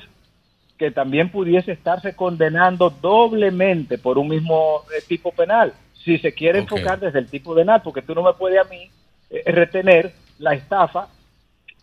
que 0.78 0.92
también 0.92 1.30
pudiese 1.30 1.72
estarse 1.72 2.16
condenando 2.16 2.92
doblemente 2.92 3.98
por 3.98 4.20
un 4.20 4.28
mismo 4.28 4.84
tipo 5.08 5.32
penal. 5.32 5.74
Si 6.04 6.20
se 6.20 6.32
quiere 6.32 6.60
enfocar 6.60 7.00
desde 7.00 7.18
el 7.18 7.28
tipo 7.28 7.56
penal, 7.56 7.82
porque 7.84 8.04
tú 8.04 8.14
no 8.14 8.22
me 8.22 8.34
puedes 8.34 8.60
a 8.60 8.70
mí 8.70 8.92
eh, 9.32 9.52
retener 9.52 10.14
la 10.38 10.54
estafa 10.54 11.08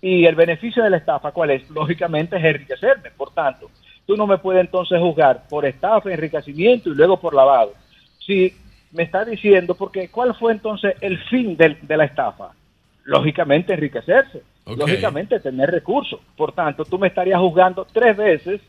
y 0.03 0.27
el 0.27 0.35
beneficio 0.35 0.83
de 0.83 0.91
la 0.91 0.97
estafa, 0.99 1.31
¿cuál 1.31 1.51
es? 1.53 1.71
Lógicamente 1.71 2.37
es 2.37 2.45
enriquecerme. 2.45 3.11
Por 3.17 3.31
tanto, 3.33 3.71
tú 4.05 4.17
no 4.17 4.27
me 4.27 4.37
puedes 4.37 4.61
entonces 4.63 4.99
juzgar 4.99 5.45
por 5.49 5.65
estafa, 5.65 6.13
enriquecimiento 6.13 6.91
y 6.91 6.95
luego 6.97 7.19
por 7.21 7.33
lavado. 7.35 7.73
Si 8.27 8.53
me 8.91 9.05
está 9.05 9.25
diciendo, 9.25 9.75
porque 9.77 10.09
¿cuál 10.09 10.35
fue 10.35 10.53
entonces 10.53 10.97
el 11.01 11.19
fin 11.27 11.57
del- 11.57 11.79
de 11.81 11.97
la 11.97 12.05
estafa? 12.05 12.51
Lógicamente 13.05 13.75
enriquecerse, 13.75 14.43
lógicamente 14.77 15.39
tener 15.41 15.71
recursos. 15.71 16.21
Por 16.37 16.53
tanto, 16.53 16.85
tú 16.85 16.99
me 16.99 17.07
estarías 17.09 17.39
juzgando 17.41 17.87
tres 17.93 18.17
veces 18.17 18.61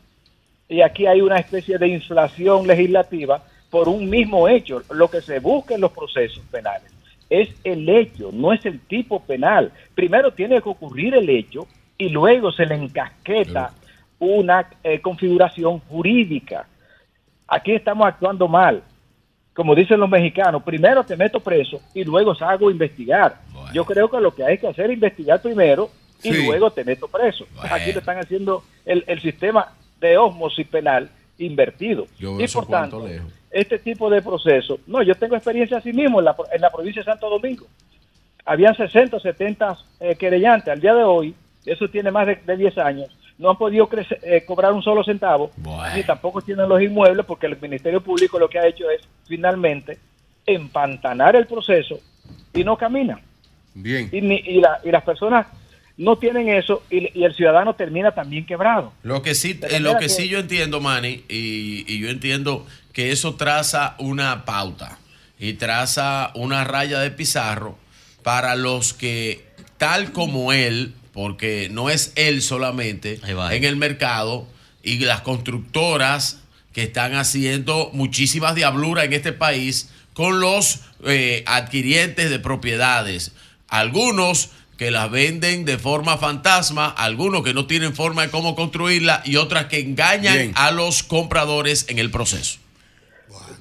y 0.68 0.82
aquí 0.82 1.06
hay 1.06 1.20
una 1.20 1.38
especie 1.38 1.78
de 1.78 1.88
inflación 1.88 2.66
legislativa 2.66 3.42
por 3.70 3.88
un 3.88 4.08
mismo 4.08 4.48
hecho. 4.48 4.82
Lo 4.92 5.08
que 5.10 5.20
se 5.20 5.40
busca 5.40 5.74
en 5.74 5.80
los 5.80 5.90
procesos 5.92 6.44
penales 6.50 6.93
es 7.40 7.48
el 7.64 7.88
hecho, 7.88 8.30
no 8.32 8.52
es 8.52 8.64
el 8.66 8.80
tipo 8.80 9.20
penal. 9.20 9.72
Primero 9.94 10.32
tiene 10.32 10.60
que 10.60 10.68
ocurrir 10.68 11.14
el 11.14 11.28
hecho 11.30 11.66
y 11.98 12.08
luego 12.08 12.52
se 12.52 12.66
le 12.66 12.74
encasqueta 12.74 13.72
una 14.18 14.66
eh, 14.82 15.00
configuración 15.00 15.80
jurídica. 15.80 16.66
Aquí 17.48 17.72
estamos 17.72 18.06
actuando 18.06 18.48
mal. 18.48 18.82
Como 19.54 19.74
dicen 19.74 20.00
los 20.00 20.08
mexicanos, 20.10 20.62
primero 20.64 21.04
te 21.04 21.16
meto 21.16 21.38
preso 21.40 21.80
y 21.94 22.02
luego 22.04 22.34
salgo 22.34 22.68
a 22.68 22.72
investigar. 22.72 23.36
Yo 23.72 23.84
creo 23.84 24.10
que 24.10 24.20
lo 24.20 24.34
que 24.34 24.44
hay 24.44 24.58
que 24.58 24.66
hacer 24.66 24.86
es 24.86 24.94
investigar 24.94 25.40
primero 25.40 25.90
y 26.22 26.32
Sí. 26.32 26.46
luego 26.46 26.70
te 26.70 26.84
meto 26.84 27.06
preso. 27.06 27.46
Aquí 27.70 27.92
le 27.92 27.98
están 28.00 28.18
haciendo 28.18 28.64
el, 28.84 29.04
el 29.06 29.20
sistema 29.20 29.68
de 30.00 30.16
osmosis 30.18 30.66
penal 30.66 31.08
invertido. 31.46 32.06
Yo 32.18 32.40
y 32.40 32.46
por 32.48 32.66
tanto, 32.66 33.06
lejos. 33.06 33.32
este 33.50 33.78
tipo 33.78 34.08
de 34.10 34.22
proceso, 34.22 34.78
no, 34.86 35.02
yo 35.02 35.14
tengo 35.14 35.36
experiencia 35.36 35.78
así 35.78 35.92
mismo 35.92 36.18
en 36.20 36.24
la, 36.26 36.36
en 36.52 36.60
la 36.60 36.70
provincia 36.70 37.02
de 37.02 37.06
Santo 37.06 37.28
Domingo. 37.30 37.66
Habían 38.44 38.76
60 38.76 39.16
o 39.16 39.20
70 39.20 39.78
eh, 40.00 40.16
querellantes. 40.16 40.68
Al 40.68 40.80
día 40.80 40.94
de 40.94 41.02
hoy, 41.04 41.34
eso 41.64 41.88
tiene 41.88 42.10
más 42.10 42.26
de, 42.26 42.36
de 42.36 42.56
10 42.56 42.76
años, 42.78 43.08
no 43.38 43.50
han 43.50 43.56
podido 43.56 43.88
crecer- 43.88 44.20
eh, 44.22 44.44
cobrar 44.46 44.72
un 44.72 44.82
solo 44.82 45.02
centavo, 45.02 45.50
ni 45.96 46.02
tampoco 46.02 46.42
tienen 46.42 46.68
los 46.68 46.80
inmuebles, 46.82 47.24
porque 47.26 47.46
el 47.46 47.58
Ministerio 47.60 48.00
Público 48.02 48.38
lo 48.38 48.48
que 48.48 48.58
ha 48.58 48.66
hecho 48.66 48.88
es 48.90 49.00
finalmente 49.26 49.98
empantanar 50.46 51.36
el 51.36 51.46
proceso 51.46 51.98
y 52.52 52.62
no 52.64 52.76
camina. 52.76 53.20
Bien. 53.74 54.08
Y, 54.12 54.20
ni- 54.20 54.42
y, 54.44 54.60
la- 54.60 54.80
y 54.84 54.90
las 54.90 55.02
personas 55.02 55.46
no 55.96 56.16
tienen 56.18 56.48
eso 56.48 56.82
y, 56.90 57.16
y 57.18 57.24
el 57.24 57.34
ciudadano 57.34 57.74
termina 57.74 58.12
también 58.12 58.46
quebrado. 58.46 58.92
Lo 59.02 59.22
que 59.22 59.34
sí, 59.34 59.58
eh, 59.70 59.80
lo 59.80 59.94
que 59.94 60.06
que- 60.06 60.08
sí 60.08 60.28
yo 60.28 60.38
entiendo, 60.38 60.80
Manny, 60.80 61.24
y, 61.28 61.84
y 61.86 61.98
yo 62.00 62.08
entiendo 62.10 62.66
que 62.92 63.12
eso 63.12 63.34
traza 63.36 63.94
una 63.98 64.44
pauta 64.44 64.98
y 65.38 65.54
traza 65.54 66.30
una 66.34 66.64
raya 66.64 66.98
de 67.00 67.10
pizarro 67.10 67.78
para 68.22 68.56
los 68.56 68.92
que, 68.94 69.44
tal 69.78 70.12
como 70.12 70.52
él, 70.52 70.94
porque 71.12 71.68
no 71.70 71.90
es 71.90 72.12
él 72.16 72.42
solamente, 72.42 73.20
en 73.26 73.64
el 73.64 73.76
mercado 73.76 74.48
y 74.82 74.98
las 74.98 75.20
constructoras 75.20 76.40
que 76.72 76.82
están 76.84 77.14
haciendo 77.14 77.90
muchísimas 77.92 78.54
diabluras 78.56 79.04
en 79.04 79.12
este 79.12 79.32
país 79.32 79.90
con 80.12 80.40
los 80.40 80.80
eh, 81.04 81.44
adquirientes 81.46 82.30
de 82.30 82.38
propiedades. 82.40 83.32
Algunos 83.68 84.50
que 84.76 84.90
las 84.90 85.10
venden 85.10 85.64
de 85.64 85.78
forma 85.78 86.16
fantasma, 86.18 86.88
algunos 86.88 87.42
que 87.44 87.54
no 87.54 87.66
tienen 87.66 87.94
forma 87.94 88.22
de 88.22 88.30
cómo 88.30 88.54
construirla 88.56 89.22
y 89.24 89.36
otras 89.36 89.66
que 89.66 89.78
engañan 89.80 90.34
Bien. 90.34 90.52
a 90.56 90.70
los 90.72 91.02
compradores 91.02 91.88
en 91.88 91.98
el 91.98 92.10
proceso. 92.10 92.58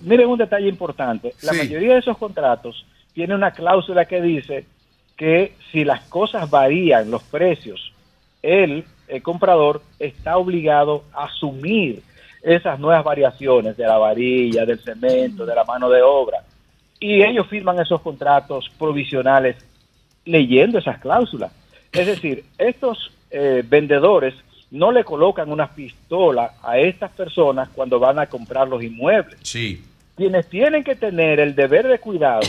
Miren 0.01 0.27
un 0.27 0.37
detalle 0.37 0.67
importante. 0.67 1.33
La 1.41 1.53
Sí. 1.53 1.59
mayoría 1.59 1.93
de 1.93 1.99
esos 1.99 2.17
contratos 2.17 2.85
tiene 3.13 3.35
una 3.35 3.51
cláusula 3.51 4.05
que 4.05 4.21
dice 4.21 4.65
que 5.15 5.53
si 5.71 5.83
las 5.85 6.01
cosas 6.05 6.49
varían, 6.49 7.09
los 7.11 7.23
precios, 7.23 7.93
el, 8.41 8.83
el 9.07 9.21
comprador 9.21 9.81
está 9.99 10.37
obligado 10.37 11.03
a 11.13 11.25
asumir 11.25 12.01
esas 12.41 12.79
nuevas 12.79 13.03
variaciones 13.05 13.77
de 13.77 13.85
la 13.85 13.97
varilla, 13.97 14.65
del 14.65 14.79
cemento, 14.79 15.45
de 15.45 15.55
la 15.55 15.63
mano 15.63 15.89
de 15.89 16.01
obra. 16.01 16.39
Y 16.99 17.21
ellos 17.23 17.47
firman 17.47 17.79
esos 17.79 18.01
contratos 18.01 18.69
provisionales 18.77 19.55
leyendo 20.25 20.79
esas 20.79 20.99
cláusulas. 20.99 21.51
Es 21.91 22.07
decir, 22.07 22.43
estos 22.57 23.11
eh, 23.31 23.63
vendedores 23.67 24.33
no 24.71 24.91
le 24.91 25.03
colocan 25.03 25.51
una 25.51 25.67
pistola 25.67 26.53
a 26.63 26.79
estas 26.79 27.11
personas 27.11 27.69
cuando 27.69 27.99
van 27.99 28.17
a 28.17 28.25
comprar 28.25 28.67
los 28.67 28.83
inmuebles. 28.83 29.37
Sí. 29.43 29.83
Quienes 30.15 30.49
tienen 30.49 30.83
que 30.83 30.95
tener 30.95 31.39
el 31.39 31.55
deber 31.55 31.87
de 31.87 31.99
cuidado 31.99 32.47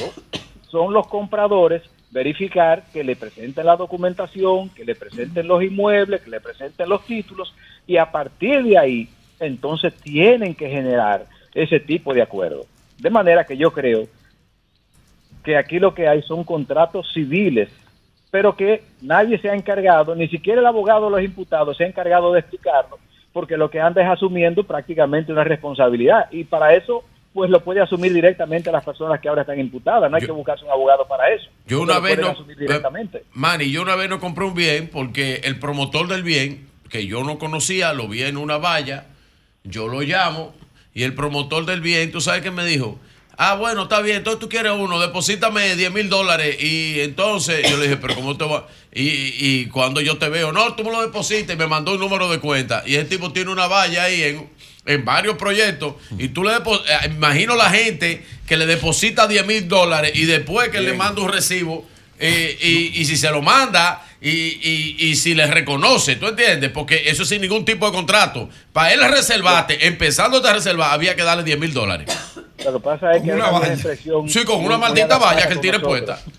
son 0.68 0.94
los 0.94 1.06
compradores, 1.06 1.82
verificar 2.10 2.84
que 2.92 3.04
le 3.04 3.16
presenten 3.16 3.66
la 3.66 3.76
documentación, 3.76 4.70
que 4.70 4.84
le 4.84 4.94
presenten 4.94 5.46
los 5.46 5.62
inmuebles, 5.62 6.22
que 6.22 6.30
le 6.30 6.40
presenten 6.40 6.88
los 6.88 7.04
títulos 7.04 7.54
y 7.86 7.96
a 7.96 8.10
partir 8.10 8.62
de 8.62 8.78
ahí 8.78 9.08
entonces 9.40 9.94
tienen 9.94 10.54
que 10.54 10.68
generar 10.68 11.26
ese 11.54 11.80
tipo 11.80 12.14
de 12.14 12.22
acuerdo. 12.22 12.66
De 12.98 13.10
manera 13.10 13.44
que 13.44 13.56
yo 13.56 13.72
creo 13.72 14.06
que 15.44 15.56
aquí 15.56 15.78
lo 15.78 15.94
que 15.94 16.08
hay 16.08 16.22
son 16.22 16.42
contratos 16.42 17.12
civiles, 17.12 17.68
pero 18.30 18.56
que 18.56 18.82
nadie 19.02 19.38
se 19.38 19.48
ha 19.48 19.54
encargado, 19.54 20.14
ni 20.16 20.26
siquiera 20.28 20.60
el 20.60 20.66
abogado 20.66 21.04
de 21.04 21.10
los 21.12 21.22
imputados 21.22 21.76
se 21.76 21.84
ha 21.84 21.86
encargado 21.86 22.32
de 22.32 22.40
explicarlo, 22.40 22.98
porque 23.32 23.56
lo 23.56 23.70
que 23.70 23.80
anda 23.80 24.02
es 24.02 24.08
asumiendo 24.08 24.64
prácticamente 24.64 25.30
una 25.30 25.44
responsabilidad 25.44 26.26
y 26.32 26.44
para 26.44 26.74
eso 26.74 27.04
pues 27.34 27.50
lo 27.50 27.62
puede 27.64 27.80
asumir 27.80 28.12
directamente 28.12 28.70
las 28.70 28.84
personas 28.84 29.20
que 29.20 29.28
ahora 29.28 29.42
están 29.42 29.58
imputadas, 29.58 30.08
no 30.08 30.16
hay 30.16 30.24
que 30.24 30.30
buscarse 30.30 30.64
un 30.64 30.70
abogado 30.70 31.06
para 31.06 31.34
eso. 31.34 31.50
Yo 31.66 31.82
una 31.82 31.98
vez 31.98 32.16
no, 32.18 32.32
directamente. 32.44 33.24
Manny, 33.32 33.72
yo 33.72 33.82
una 33.82 33.96
vez 33.96 34.08
no 34.08 34.20
compré 34.20 34.44
un 34.44 34.54
bien 34.54 34.88
porque 34.90 35.40
el 35.42 35.58
promotor 35.58 36.06
del 36.06 36.22
bien, 36.22 36.68
que 36.88 37.06
yo 37.06 37.24
no 37.24 37.38
conocía, 37.38 37.92
lo 37.92 38.06
vi 38.06 38.22
en 38.22 38.36
una 38.36 38.58
valla, 38.58 39.06
yo 39.64 39.88
lo 39.88 40.00
llamo 40.02 40.54
y 40.94 41.02
el 41.02 41.14
promotor 41.14 41.66
del 41.66 41.80
bien, 41.80 42.12
¿tú 42.12 42.20
sabes 42.20 42.42
qué 42.42 42.52
me 42.52 42.64
dijo? 42.64 43.00
Ah, 43.36 43.54
bueno, 43.54 43.84
está 43.84 44.00
bien, 44.00 44.18
entonces 44.18 44.40
tú 44.40 44.48
quieres 44.48 44.72
uno, 44.76 45.00
deposítame 45.00 45.74
10 45.76 45.92
mil 45.92 46.08
dólares 46.08 46.56
y 46.62 47.00
entonces 47.00 47.68
yo 47.68 47.76
le 47.76 47.84
dije, 47.84 47.96
pero 47.96 48.14
¿cómo 48.14 48.36
te 48.36 48.44
va? 48.44 48.66
Y, 48.92 49.08
y 49.38 49.66
cuando 49.66 50.00
yo 50.00 50.18
te 50.18 50.28
veo, 50.28 50.52
no, 50.52 50.74
tú 50.74 50.84
me 50.84 50.90
lo 50.92 51.02
depositas 51.02 51.54
y 51.54 51.58
me 51.58 51.66
mandó 51.66 51.92
un 51.94 52.00
número 52.00 52.30
de 52.30 52.38
cuenta 52.38 52.84
y 52.86 52.94
ese 52.94 53.06
tipo 53.06 53.32
tiene 53.32 53.50
una 53.50 53.66
valla 53.66 54.04
ahí 54.04 54.22
en, 54.22 54.48
en 54.86 55.04
varios 55.04 55.36
proyectos 55.36 55.94
y 56.18 56.28
tú 56.28 56.44
le 56.44 56.52
depositas, 56.52 57.06
imagino 57.06 57.56
la 57.56 57.70
gente 57.70 58.24
que 58.46 58.56
le 58.56 58.66
deposita 58.66 59.26
10 59.26 59.46
mil 59.46 59.66
dólares 59.68 60.12
y 60.14 60.26
después 60.26 60.68
que 60.68 60.80
le 60.80 60.92
manda 60.92 61.20
un 61.22 61.28
recibo 61.32 61.88
eh, 62.20 62.56
y, 62.62 63.00
y 63.00 63.04
si 63.04 63.16
se 63.16 63.28
lo 63.32 63.42
manda 63.42 64.06
y, 64.20 64.30
y- 64.30 64.96
y 65.00 65.16
si 65.16 65.34
le 65.34 65.46
reconoce, 65.48 66.16
¿tú 66.16 66.28
entiendes? 66.28 66.70
Porque 66.70 67.02
eso 67.10 67.24
sin 67.26 67.42
ningún 67.42 67.64
tipo 67.66 67.84
de 67.84 67.92
contrato. 67.92 68.48
Para 68.72 68.92
él 68.94 69.00
reservarte, 69.10 69.86
empezando 69.86 70.38
a 70.46 70.52
reservar, 70.52 70.92
había 70.92 71.14
que 71.16 71.22
darle 71.24 71.42
10 71.42 71.58
mil 71.58 71.74
dólares. 71.74 72.06
Lo 72.64 72.72
que 72.74 72.80
pasa 72.80 73.12
es 73.12 73.22
que 73.22 73.30
hay 73.32 73.36
una 73.36 73.48
una 73.50 73.58
vieja 73.60 73.74
expresión. 73.74 74.28
Sí, 74.28 74.44
con 74.44 74.64
una 74.64 74.78
maldita 74.78 75.18
valla 75.18 75.46
que 75.48 75.54
él 75.54 75.60
tiene 75.60 75.78
nosotros. 75.78 76.16
puesta. 76.16 76.30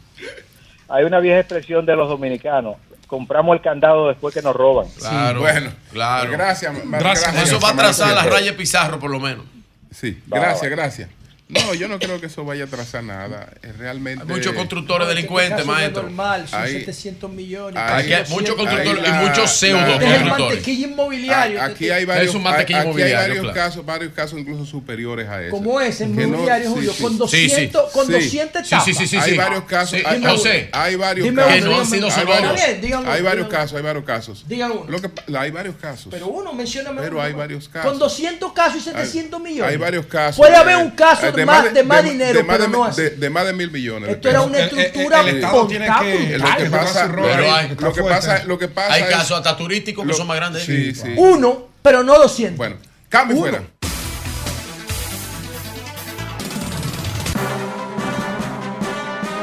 Hay 0.87 1.03
una 1.03 1.19
vieja 1.19 1.39
expresión 1.39 1.85
de 1.85 1.95
los 1.95 2.07
dominicanos. 2.07 2.75
Compramos 3.07 3.55
el 3.55 3.61
candado 3.61 4.07
después 4.07 4.33
que 4.33 4.41
nos 4.41 4.55
roban. 4.55 4.87
Claro, 4.97 5.39
bueno, 5.41 5.71
claro. 5.91 6.31
gracias, 6.31 6.85
ma- 6.85 6.97
gracias, 6.99 7.35
Eso 7.43 7.59
va 7.59 7.69
a 7.69 7.75
trazar 7.75 8.13
la 8.15 8.23
raya 8.23 8.51
de 8.51 8.53
Pizarro, 8.53 8.99
por 8.99 9.11
lo 9.11 9.19
menos. 9.19 9.45
Sí, 9.91 10.19
Va, 10.31 10.39
gracias, 10.39 10.63
va. 10.71 10.75
gracias. 10.75 11.09
No, 11.47 11.75
yo 11.75 11.87
no 11.87 11.99
creo 11.99 12.19
que 12.19 12.25
eso 12.25 12.43
vaya 12.43 12.63
a 12.63 12.67
trazar 12.67 13.03
nada. 13.03 13.47
Es 13.61 13.77
realmente. 13.77 14.23
Hay 14.23 14.27
muchos 14.27 14.53
constructores 14.53 15.07
delincuentes, 15.07 15.51
Este 15.59 15.65
no 15.67 15.73
es 15.73 15.77
maestro. 15.79 16.01
normal, 16.01 16.47
son 16.47 16.59
Ahí- 16.63 16.71
700 16.79 17.31
millones. 17.31 17.79
Aquí 17.85 18.13
hay 18.13 18.23
muchos 18.29 18.55
constructores 18.55 19.03
la- 19.03 19.09
y 19.09 19.27
muchos 19.27 19.51
pseudo 19.51 19.79
la- 19.81 19.87
es 19.87 19.93
el 19.93 19.99
constructores. 19.99 20.39
mantequilla 20.55 20.87
inmobiliario. 20.87 21.61
A- 21.61 21.65
Aquí 21.65 21.89
hay 21.91 22.03
varios, 22.05 22.29
Es 22.29 22.35
un 22.35 22.41
mantequilla 22.41 22.81
aquí 22.81 23.01
hay 23.03 23.13
varios 23.13 23.39
claro. 23.41 23.53
casos, 23.53 23.85
varios 23.85 24.13
casos 24.13 24.39
incluso 24.39 24.65
superiores 24.65 25.29
a 25.29 25.43
eso. 25.43 25.51
Como 25.51 25.79
ese 25.79 26.05
Que 26.05 26.09
no- 26.09 26.21
inmobiliario, 26.23 26.67
sí, 26.67 26.73
Julio, 26.73 26.93
sí. 26.93 27.03
con 27.03 27.17
200, 27.19 27.91
con 27.91 28.11
200 28.11 28.65
etapas. 28.65 28.87
Hay 29.13 29.37
varios 29.37 29.63
casos. 29.65 29.89
Sí, 29.91 30.03
hay, 30.05 30.15
dime 30.15 30.27
hay- 30.27 30.33
uno. 30.33 30.71
hay 30.73 30.95
varios 30.95 31.25
Dime 31.27 31.41
casos. 31.43 31.93
hay 31.93 32.09
Está 32.09 32.23
varios, 32.23 32.53
bien, 32.55 32.81
digan 32.81 32.99
uno, 33.01 33.11
hay 33.11 33.21
varios 33.21 33.47
casos, 33.49 33.77
hay 33.77 33.83
varios 33.83 34.03
casos. 34.05 34.45
Digan 34.47 34.71
uno. 34.71 34.99
Que, 34.99 35.37
hay 35.37 35.51
varios 35.51 35.75
casos. 35.75 36.07
Pero 36.09 36.25
uno, 36.27 36.53
mencióname 36.53 37.01
Pero 37.03 37.21
hay 37.21 37.33
varios 37.33 37.69
casos. 37.69 37.91
Con 37.91 37.99
200 37.99 38.51
casos 38.53 38.77
y 38.77 38.85
700 38.85 39.39
millones. 39.39 39.71
Hay 39.71 39.77
varios 39.77 40.07
casos. 40.07 40.37
Puede 40.37 40.53
eh, 40.53 40.57
haber 40.57 40.77
un 40.77 40.89
caso 40.89 41.27
eh, 41.27 41.34
de 41.35 41.45
más, 41.45 41.73
de 41.73 41.83
más 41.83 42.03
de- 42.03 42.09
dinero, 42.11 42.37
de 42.39 42.43
más 42.43 42.57
pero 42.57 42.67
de- 42.71 42.77
no 42.77 42.83
así. 42.85 43.01
de- 43.01 43.09
de 43.11 43.29
más 43.29 43.45
de 43.45 43.53
mil 43.53 43.71
millones. 43.71 44.09
Esto 44.09 44.29
era 44.29 44.41
una 44.41 44.59
estructura 44.59 45.21
el 45.21 45.27
Estado 45.29 45.67
tiene 45.67 45.85
contable. 45.87 46.27
que- 46.27 46.37
lo 46.37 46.55
que 46.57 46.65
pasa, 46.69 47.11
Pero 47.15 47.53
hay- 47.55 47.75
lo 47.79 47.93
que 47.93 48.03
pasa, 48.03 48.43
lo 48.45 48.57
que 48.59 48.67
pasa 48.67 48.93
Hay 48.93 49.03
casos 49.03 49.37
hasta 49.37 49.57
turísticos 49.57 50.05
que 50.07 50.13
son 50.13 50.27
más 50.27 50.37
grandes. 50.37 50.63
Sí, 50.63 50.93
sí. 50.95 51.13
Uno, 51.17 51.67
pero 51.81 52.03
no 52.03 52.17
200. 52.17 52.57
Bueno, 52.57 52.75
cambio 53.09 53.37
fuera. 53.37 53.61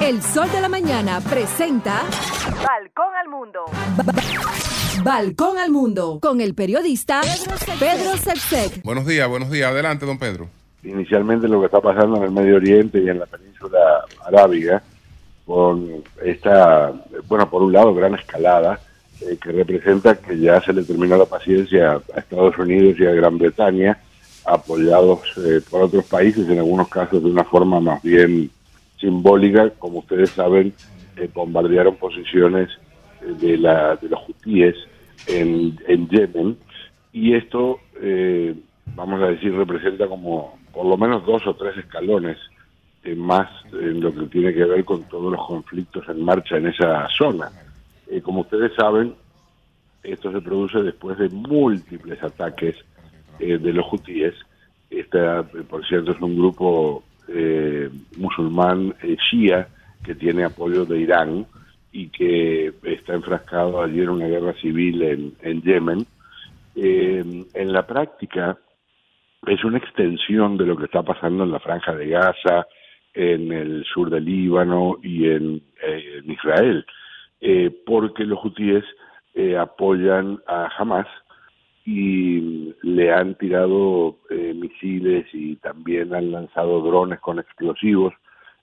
El 0.00 0.20
Sol 0.22 0.50
de 0.50 0.60
la 0.60 0.68
Mañana 0.68 1.20
presenta 1.20 2.02
Balcón 2.62 3.14
al 3.20 3.28
mundo. 3.28 3.64
Balcón 5.04 5.58
al 5.58 5.70
Mundo 5.70 6.18
con 6.20 6.40
el 6.40 6.54
periodista 6.54 7.20
Pedro 7.78 8.16
Sepsek. 8.16 8.82
Buenos 8.82 9.06
días, 9.06 9.28
buenos 9.28 9.50
días. 9.50 9.70
Adelante, 9.70 10.04
don 10.04 10.18
Pedro. 10.18 10.48
Inicialmente 10.82 11.48
lo 11.48 11.60
que 11.60 11.66
está 11.66 11.80
pasando 11.80 12.16
en 12.16 12.24
el 12.24 12.30
Medio 12.30 12.56
Oriente 12.56 13.00
y 13.00 13.08
en 13.08 13.18
la 13.18 13.26
península 13.26 14.04
arábiga, 14.26 14.82
con 15.46 16.02
esta, 16.24 16.92
bueno, 17.28 17.48
por 17.48 17.62
un 17.62 17.72
lado, 17.72 17.94
gran 17.94 18.14
escalada, 18.14 18.80
eh, 19.20 19.36
que 19.40 19.52
representa 19.52 20.16
que 20.16 20.38
ya 20.38 20.60
se 20.60 20.72
le 20.72 20.84
terminó 20.84 21.16
la 21.16 21.26
paciencia 21.26 22.00
a 22.14 22.20
Estados 22.20 22.56
Unidos 22.58 22.96
y 22.98 23.06
a 23.06 23.12
Gran 23.12 23.38
Bretaña, 23.38 23.98
apoyados 24.44 25.20
eh, 25.36 25.60
por 25.70 25.82
otros 25.82 26.04
países, 26.06 26.48
en 26.48 26.58
algunos 26.58 26.88
casos 26.88 27.22
de 27.22 27.30
una 27.30 27.44
forma 27.44 27.80
más 27.80 28.02
bien 28.02 28.50
simbólica, 29.00 29.70
como 29.78 30.00
ustedes 30.00 30.30
saben, 30.30 30.72
eh, 31.16 31.28
bombardearon 31.32 31.96
posiciones 31.96 32.68
eh, 33.20 33.32
de, 33.40 33.58
la, 33.58 33.96
de 33.96 34.08
los 34.08 34.20
hutíes 34.28 34.74
en, 35.26 35.78
en 35.86 36.08
Yemen, 36.08 36.56
y 37.12 37.34
esto, 37.34 37.78
vamos 38.96 39.22
a 39.22 39.26
decir, 39.26 39.54
representa 39.54 40.06
como 40.08 40.58
por 40.72 40.86
lo 40.86 40.96
menos 40.96 41.24
dos 41.26 41.46
o 41.46 41.54
tres 41.54 41.76
escalones 41.76 42.38
más 43.16 43.48
en 43.72 44.00
lo 44.00 44.14
que 44.14 44.26
tiene 44.26 44.54
que 44.54 44.64
ver 44.64 44.84
con 44.84 45.02
todos 45.04 45.32
los 45.32 45.46
conflictos 45.46 46.08
en 46.08 46.24
marcha 46.24 46.56
en 46.56 46.68
esa 46.68 47.08
zona. 47.08 47.50
Eh, 48.08 48.20
como 48.20 48.42
ustedes 48.42 48.72
saben, 48.74 49.14
esto 50.02 50.32
se 50.32 50.40
produce 50.40 50.82
después 50.82 51.16
de 51.18 51.28
múltiples 51.28 52.22
ataques 52.22 52.76
eh, 53.38 53.58
de 53.58 53.72
los 53.72 53.90
hutíes. 53.92 54.34
Esta, 54.90 55.40
eh, 55.40 55.62
por 55.68 55.86
cierto, 55.86 56.12
es 56.12 56.20
un 56.20 56.36
grupo 56.36 57.04
eh, 57.28 57.88
musulmán 58.16 58.94
shia 59.02 59.68
que 60.04 60.14
tiene 60.14 60.44
apoyo 60.44 60.84
de 60.84 61.00
Irán 61.00 61.46
y 61.92 62.08
que 62.08 62.72
está 62.82 63.14
enfrascado 63.14 63.80
allí 63.80 64.00
en 64.00 64.08
una 64.08 64.26
guerra 64.26 64.54
civil 64.54 65.02
en, 65.02 65.34
en 65.42 65.62
Yemen. 65.62 66.06
En 66.74 67.72
la 67.72 67.86
práctica, 67.86 68.56
es 69.46 69.64
una 69.64 69.78
extensión 69.78 70.56
de 70.56 70.66
lo 70.66 70.76
que 70.76 70.84
está 70.84 71.02
pasando 71.02 71.44
en 71.44 71.52
la 71.52 71.60
franja 71.60 71.94
de 71.94 72.08
Gaza, 72.08 72.66
en 73.14 73.52
el 73.52 73.84
sur 73.84 74.08
del 74.10 74.24
Líbano 74.24 74.98
y 75.02 75.28
en, 75.28 75.62
eh, 75.82 76.22
Israel, 76.24 76.86
eh, 77.40 77.70
porque 77.84 78.24
los 78.24 78.42
hutíes 78.44 78.84
eh, 79.34 79.56
apoyan 79.56 80.40
a 80.46 80.68
Hamas 80.76 81.06
y 81.84 82.74
le 82.82 83.12
han 83.12 83.34
tirado 83.34 84.18
eh, 84.30 84.54
misiles 84.54 85.26
y 85.32 85.56
también 85.56 86.14
han 86.14 86.30
lanzado 86.30 86.80
drones 86.80 87.18
con 87.20 87.38
explosivos 87.38 88.14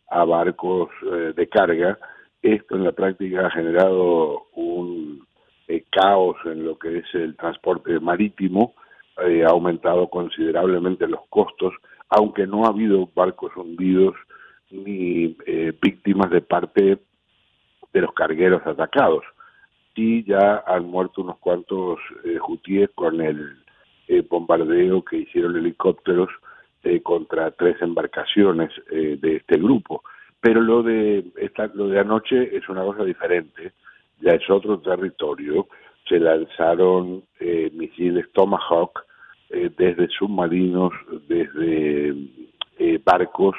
a 0.10 0.24
barcos 0.24 0.90
eh, 1.12 1.34
de 1.36 1.50
carga. 1.50 1.98
Esto 2.42 2.76
en 2.76 2.86
la 2.86 2.94
práctica 2.94 3.48
ha 3.48 3.52
generado 3.52 4.48
un 4.54 5.28
caos 5.92 6.36
en 6.46 6.66
lo 6.66 6.78
que 6.80 6.98
es 6.98 7.06
el 7.14 7.36
transporte 7.36 8.00
marítimo, 8.00 8.74
eh, 9.26 9.44
ha 9.46 9.50
aumentado 9.50 10.08
considerablemente 10.08 11.08
los 11.08 11.22
costos, 11.30 11.74
aunque 12.10 12.48
no 12.48 12.66
ha 12.66 12.70
habido 12.70 13.10
barcos 13.14 13.56
hundidos 13.56 14.16
ni 14.72 15.36
eh, 15.46 15.74
víctimas 15.82 16.30
de 16.30 16.42
parte 16.42 17.00
de 17.94 18.02
los 18.02 18.14
cargueros 18.14 18.66
atacados. 18.66 19.24
Sí, 19.96 20.24
ya 20.24 20.64
han 20.66 20.86
muerto 20.86 21.22
unos 21.22 21.38
cuantos 21.40 22.00
eh, 22.24 22.40
con 22.96 23.20
el 23.22 23.58
eh, 24.08 24.24
bombardeo 24.30 25.04
que 25.04 25.18
hicieron 25.18 25.58
helicópteros 25.58 26.30
eh, 26.84 27.02
contra 27.02 27.52
tres 27.52 27.82
embarcaciones 27.82 28.72
eh, 28.92 29.18
de 29.20 29.38
este 29.38 29.58
grupo. 29.58 30.04
Pero 30.40 30.62
lo 30.62 30.84
de 30.84 31.26
esta, 31.36 31.68
lo 31.74 31.90
de 31.90 32.00
anoche 32.00 32.56
es 32.56 32.70
una 32.70 32.84
cosa 32.84 33.04
diferente, 33.04 33.74
ya 34.22 34.32
es 34.32 34.50
otro 34.50 34.80
territorio. 34.80 35.68
Se 36.08 36.18
lanzaron 36.18 37.24
eh, 37.40 37.70
misiles 37.74 38.32
Tomahawk 38.32 39.04
eh, 39.50 39.70
desde 39.78 40.08
submarinos, 40.10 40.94
desde 41.28 42.16
eh, 42.78 43.00
barcos 43.04 43.56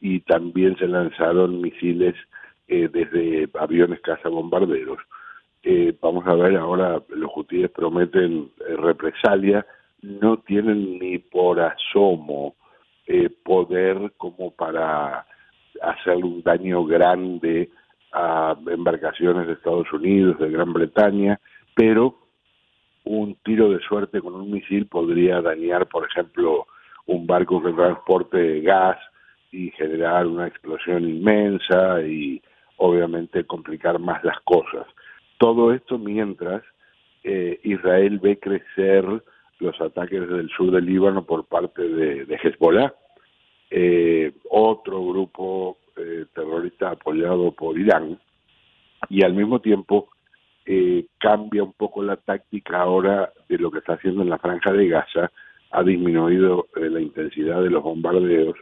y 0.00 0.20
también 0.20 0.76
se 0.76 0.86
lanzaron 0.86 1.60
misiles 1.60 2.14
eh, 2.68 2.88
desde 2.92 3.48
aviones 3.58 4.00
cazabombarderos. 4.00 4.98
Eh, 5.62 5.94
vamos 6.00 6.26
a 6.26 6.34
ver 6.34 6.56
ahora, 6.56 7.02
los 7.08 7.30
hutíes 7.34 7.70
prometen 7.70 8.50
eh, 8.60 8.76
represalia, 8.76 9.66
no 10.02 10.38
tienen 10.38 10.98
ni 10.98 11.18
por 11.18 11.60
asomo 11.60 12.54
poder 13.42 14.12
como 14.16 14.52
para 14.52 15.26
hacer 15.82 16.24
un 16.24 16.44
daño 16.44 16.84
grande 16.84 17.68
a 18.12 18.56
embarcaciones 18.68 19.48
de 19.48 19.54
Estados 19.54 19.92
Unidos, 19.92 20.38
de 20.38 20.48
Gran 20.48 20.72
Bretaña, 20.72 21.40
pero 21.74 22.14
un 23.10 23.34
tiro 23.42 23.70
de 23.70 23.80
suerte 23.80 24.20
con 24.20 24.36
un 24.36 24.52
misil 24.52 24.86
podría 24.86 25.40
dañar, 25.40 25.88
por 25.88 26.06
ejemplo, 26.06 26.68
un 27.06 27.26
barco 27.26 27.60
que 27.60 27.72
transporte 27.72 28.60
gas 28.60 28.98
y 29.50 29.72
generar 29.72 30.28
una 30.28 30.46
explosión 30.46 31.02
inmensa 31.02 32.02
y 32.02 32.40
obviamente 32.76 33.44
complicar 33.44 33.98
más 33.98 34.22
las 34.22 34.38
cosas. 34.42 34.86
Todo 35.38 35.72
esto 35.72 35.98
mientras 35.98 36.62
eh, 37.24 37.58
Israel 37.64 38.20
ve 38.20 38.38
crecer 38.38 39.04
los 39.58 39.80
ataques 39.80 40.28
del 40.28 40.48
sur 40.50 40.70
del 40.70 40.86
Líbano 40.86 41.26
por 41.26 41.46
parte 41.46 41.82
de, 41.82 42.38
Hezbollah, 42.40 42.94
eh, 43.70 44.32
otro 44.48 45.04
grupo 45.04 45.78
eh, 45.96 46.26
terrorista 46.32 46.90
apoyado 46.90 47.50
por 47.50 47.76
Irán, 47.76 48.20
y 49.08 49.24
al 49.24 49.34
mismo 49.34 49.60
tiempo 49.60 50.08
eh, 50.66 51.06
cambia 51.18 51.62
un 51.62 51.72
poco 51.72 52.02
la 52.02 52.16
táctica 52.16 52.80
ahora 52.80 53.32
de 53.48 53.58
lo 53.58 53.70
que 53.70 53.78
está 53.78 53.94
haciendo 53.94 54.22
en 54.22 54.30
la 54.30 54.38
franja 54.38 54.72
de 54.72 54.88
Gaza, 54.88 55.30
ha 55.72 55.82
disminuido 55.82 56.68
eh, 56.76 56.90
la 56.90 57.00
intensidad 57.00 57.62
de 57.62 57.70
los 57.70 57.82
bombardeos 57.82 58.56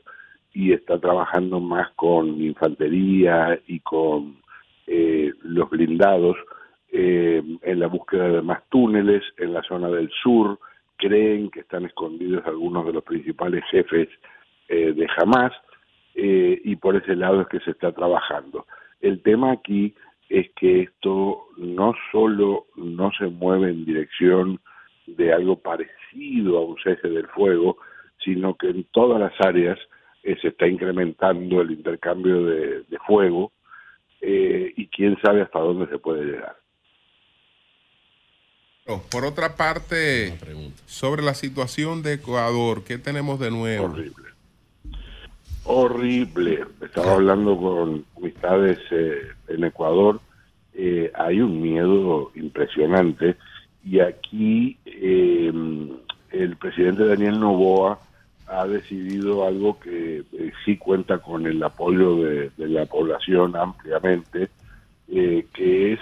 y 0.52 0.72
está 0.72 0.98
trabajando 0.98 1.60
más 1.60 1.90
con 1.92 2.40
infantería 2.42 3.58
y 3.66 3.80
con 3.80 4.38
eh, 4.86 5.32
los 5.42 5.68
blindados 5.68 6.36
eh, 6.90 7.42
en 7.62 7.78
la 7.78 7.86
búsqueda 7.88 8.28
de 8.28 8.42
más 8.42 8.66
túneles 8.70 9.22
en 9.36 9.52
la 9.52 9.62
zona 9.62 9.88
del 9.88 10.10
sur. 10.22 10.58
Creen 10.96 11.50
que 11.50 11.60
están 11.60 11.84
escondidos 11.84 12.44
algunos 12.46 12.86
de 12.86 12.94
los 12.94 13.04
principales 13.04 13.62
jefes 13.70 14.08
eh, 14.68 14.92
de 14.92 15.06
Hamas 15.16 15.52
y 16.20 16.74
por 16.74 16.96
ese 16.96 17.14
lado 17.14 17.42
es 17.42 17.46
que 17.46 17.60
se 17.60 17.70
está 17.70 17.92
trabajando. 17.92 18.66
El 19.00 19.22
tema 19.22 19.52
aquí 19.52 19.94
es 20.28 20.50
que 20.56 20.82
esto 20.82 21.46
no 21.56 21.94
solo 22.12 22.66
no 22.76 23.10
se 23.18 23.26
mueve 23.26 23.70
en 23.70 23.84
dirección 23.84 24.60
de 25.06 25.32
algo 25.32 25.58
parecido 25.60 26.58
a 26.58 26.64
un 26.64 26.76
cese 26.82 27.08
del 27.08 27.26
fuego, 27.28 27.78
sino 28.22 28.56
que 28.56 28.68
en 28.68 28.84
todas 28.92 29.20
las 29.20 29.32
áreas 29.40 29.78
eh, 30.22 30.36
se 30.42 30.48
está 30.48 30.66
incrementando 30.66 31.62
el 31.62 31.70
intercambio 31.70 32.44
de, 32.44 32.82
de 32.82 32.98
fuego 33.06 33.52
eh, 34.20 34.72
y 34.76 34.88
quién 34.88 35.16
sabe 35.22 35.42
hasta 35.42 35.60
dónde 35.60 35.86
se 35.86 35.98
puede 35.98 36.24
llegar. 36.24 36.56
Oh, 38.86 39.02
Por 39.10 39.24
otra 39.24 39.54
parte, 39.54 40.38
sobre 40.86 41.22
la 41.22 41.34
situación 41.34 42.02
de 42.02 42.14
Ecuador, 42.14 42.84
¿qué 42.84 42.96
tenemos 42.96 43.38
de 43.38 43.50
nuevo? 43.50 43.84
Horrible. 43.84 44.37
Horrible. 45.70 46.64
Estaba 46.80 47.12
hablando 47.12 47.54
con 47.58 48.02
amistades 48.16 48.78
eh, 48.90 49.18
en 49.48 49.64
Ecuador. 49.64 50.18
Eh, 50.72 51.12
hay 51.14 51.42
un 51.42 51.60
miedo 51.60 52.32
impresionante 52.34 53.36
y 53.84 54.00
aquí 54.00 54.78
eh, 54.86 55.52
el 56.30 56.56
presidente 56.56 57.06
Daniel 57.06 57.38
Novoa 57.38 57.98
ha 58.46 58.66
decidido 58.66 59.46
algo 59.46 59.78
que 59.78 60.20
eh, 60.32 60.52
sí 60.64 60.78
cuenta 60.78 61.18
con 61.18 61.46
el 61.46 61.62
apoyo 61.62 62.16
de, 62.16 62.50
de 62.56 62.68
la 62.68 62.86
población 62.86 63.54
ampliamente, 63.54 64.48
eh, 65.08 65.46
que 65.52 65.92
es, 65.92 66.00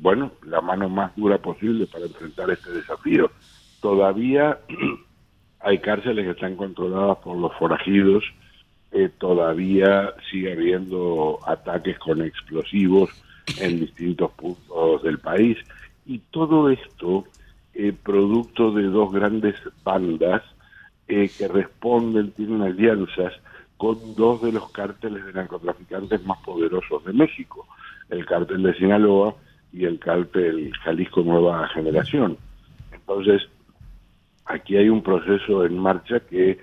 bueno, 0.00 0.32
la 0.44 0.60
mano 0.60 0.88
más 0.88 1.14
dura 1.14 1.38
posible 1.38 1.86
para 1.86 2.06
enfrentar 2.06 2.50
este 2.50 2.72
desafío. 2.72 3.30
Todavía 3.80 4.58
hay 5.60 5.78
cárceles 5.78 6.24
que 6.24 6.32
están 6.32 6.56
controladas 6.56 7.18
por 7.18 7.36
los 7.36 7.52
forajidos, 7.58 8.24
eh, 8.92 9.10
todavía 9.18 10.14
sigue 10.30 10.52
habiendo 10.52 11.38
ataques 11.46 11.98
con 11.98 12.22
explosivos 12.22 13.10
en 13.60 13.80
distintos 13.80 14.30
puntos 14.32 15.02
del 15.02 15.18
país 15.18 15.58
y 16.06 16.18
todo 16.30 16.70
esto 16.70 17.24
eh, 17.74 17.92
producto 17.92 18.70
de 18.72 18.84
dos 18.84 19.12
grandes 19.12 19.56
bandas 19.84 20.42
eh, 21.08 21.30
que 21.36 21.46
responden, 21.46 22.32
tienen 22.32 22.62
alianzas 22.62 23.34
con 23.76 24.14
dos 24.14 24.42
de 24.42 24.52
los 24.52 24.70
cárteles 24.70 25.24
de 25.26 25.32
narcotraficantes 25.32 26.24
más 26.24 26.38
poderosos 26.42 27.04
de 27.04 27.12
México, 27.12 27.66
el 28.08 28.24
cártel 28.24 28.62
de 28.62 28.74
Sinaloa 28.74 29.34
y 29.72 29.84
el 29.84 29.98
cártel 29.98 30.72
Jalisco 30.82 31.22
Nueva 31.22 31.68
Generación. 31.68 32.38
Entonces, 32.92 33.42
aquí 34.46 34.76
hay 34.76 34.88
un 34.88 35.02
proceso 35.02 35.64
en 35.64 35.78
marcha 35.78 36.20
que 36.20 36.58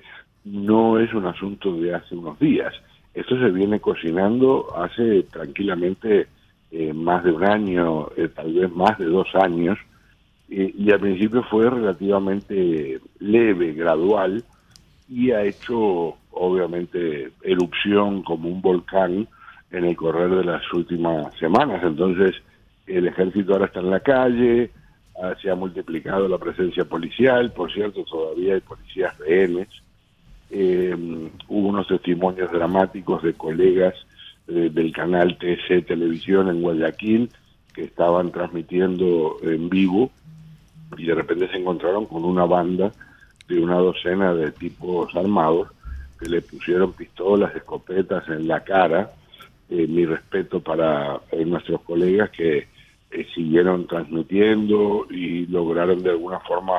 no 0.45 0.99
es 0.99 1.13
un 1.13 1.25
asunto 1.25 1.75
de 1.77 1.95
hace 1.95 2.15
unos 2.15 2.39
días. 2.39 2.73
Esto 3.13 3.37
se 3.39 3.51
viene 3.51 3.79
cocinando 3.79 4.75
hace 4.75 5.23
tranquilamente 5.23 6.27
eh, 6.71 6.93
más 6.93 7.23
de 7.23 7.31
un 7.31 7.43
año, 7.43 8.09
eh, 8.17 8.29
tal 8.29 8.53
vez 8.53 8.71
más 8.71 8.97
de 8.97 9.05
dos 9.05 9.27
años, 9.35 9.77
y 10.49 10.91
al 10.91 10.99
principio 10.99 11.41
fue 11.43 11.67
relativamente 11.67 12.99
leve, 13.19 13.73
gradual, 13.73 14.43
y 15.09 15.31
ha 15.31 15.43
hecho 15.43 16.15
obviamente 16.31 17.31
erupción 17.41 18.23
como 18.23 18.49
un 18.49 18.61
volcán 18.61 19.27
en 19.71 19.85
el 19.85 19.95
correr 19.95 20.29
de 20.29 20.43
las 20.43 20.61
últimas 20.73 21.33
semanas. 21.37 21.81
Entonces, 21.83 22.35
el 22.87 23.07
ejército 23.07 23.53
ahora 23.53 23.65
está 23.65 23.79
en 23.79 23.89
la 23.89 23.99
calle, 23.99 24.71
ah, 25.21 25.33
se 25.41 25.49
ha 25.49 25.55
multiplicado 25.55 26.27
la 26.27 26.37
presencia 26.37 26.85
policial, 26.85 27.51
por 27.51 27.71
cierto, 27.73 28.03
todavía 28.03 28.55
hay 28.55 28.61
policías 28.61 29.17
rehenes. 29.19 29.67
Eh, 30.55 30.95
hubo 31.47 31.67
unos 31.69 31.87
testimonios 31.87 32.51
dramáticos 32.51 33.23
de 33.23 33.33
colegas 33.33 33.95
eh, 34.47 34.69
del 34.71 34.93
canal 34.93 35.35
TC 35.39 35.83
Televisión 35.87 36.47
en 36.47 36.61
Guayaquil 36.61 37.31
que 37.73 37.85
estaban 37.85 38.31
transmitiendo 38.31 39.37
en 39.41 39.67
vivo 39.67 40.11
y 40.95 41.05
de 41.05 41.15
repente 41.15 41.49
se 41.49 41.57
encontraron 41.57 42.05
con 42.05 42.23
una 42.23 42.45
banda 42.45 42.91
de 43.47 43.59
una 43.59 43.77
docena 43.77 44.35
de 44.35 44.51
tipos 44.51 45.15
armados 45.15 45.69
que 46.19 46.29
le 46.29 46.41
pusieron 46.41 46.93
pistolas, 46.93 47.55
escopetas 47.55 48.27
en 48.29 48.47
la 48.47 48.63
cara. 48.63 49.11
Eh, 49.69 49.87
mi 49.87 50.05
respeto 50.05 50.59
para 50.59 51.19
eh, 51.31 51.43
nuestros 51.45 51.81
colegas 51.81 52.29
que 52.29 52.67
eh, 53.11 53.27
siguieron 53.33 53.87
transmitiendo 53.87 55.07
y 55.09 55.47
lograron 55.47 56.03
de 56.03 56.11
alguna 56.11 56.39
forma 56.41 56.73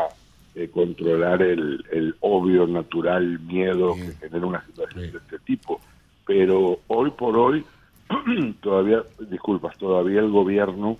eh, 0.54 0.68
controlar 0.72 1.42
el, 1.42 1.84
el 1.92 2.14
obvio, 2.20 2.66
natural 2.66 3.40
miedo 3.40 3.94
que 3.94 4.28
genera 4.28 4.46
una 4.46 4.64
situación 4.66 5.12
de 5.12 5.18
este 5.18 5.38
tipo. 5.40 5.80
Pero 6.26 6.80
hoy 6.88 7.10
por 7.10 7.36
hoy, 7.36 7.64
todavía, 8.60 9.02
disculpas, 9.30 9.76
todavía 9.78 10.20
el 10.20 10.30
gobierno 10.30 10.98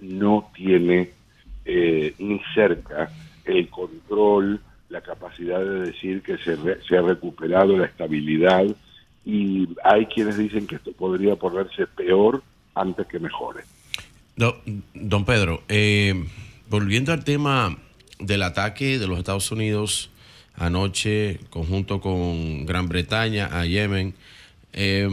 no 0.00 0.50
tiene 0.54 1.10
eh, 1.64 2.14
ni 2.18 2.40
cerca 2.54 3.10
el 3.44 3.68
control, 3.68 4.60
la 4.88 5.00
capacidad 5.00 5.60
de 5.60 5.80
decir 5.86 6.22
que 6.22 6.36
se, 6.38 6.56
re- 6.56 6.78
se 6.86 6.96
ha 6.96 7.02
recuperado 7.02 7.76
la 7.76 7.86
estabilidad 7.86 8.64
y 9.24 9.68
hay 9.82 10.06
quienes 10.06 10.36
dicen 10.36 10.66
que 10.66 10.76
esto 10.76 10.92
podría 10.92 11.36
ponerse 11.36 11.86
peor 11.86 12.42
antes 12.74 13.06
que 13.06 13.18
mejore. 13.18 13.62
Do- 14.36 14.56
don 14.94 15.24
Pedro, 15.24 15.62
eh, 15.68 16.24
volviendo 16.68 17.12
al 17.12 17.24
tema 17.24 17.76
del 18.18 18.42
ataque 18.42 18.98
de 18.98 19.06
los 19.06 19.18
Estados 19.18 19.50
Unidos 19.50 20.10
anoche, 20.56 21.40
conjunto 21.50 22.00
con 22.00 22.64
Gran 22.66 22.88
Bretaña 22.88 23.48
a 23.52 23.66
Yemen, 23.66 24.14
eh, 24.72 25.08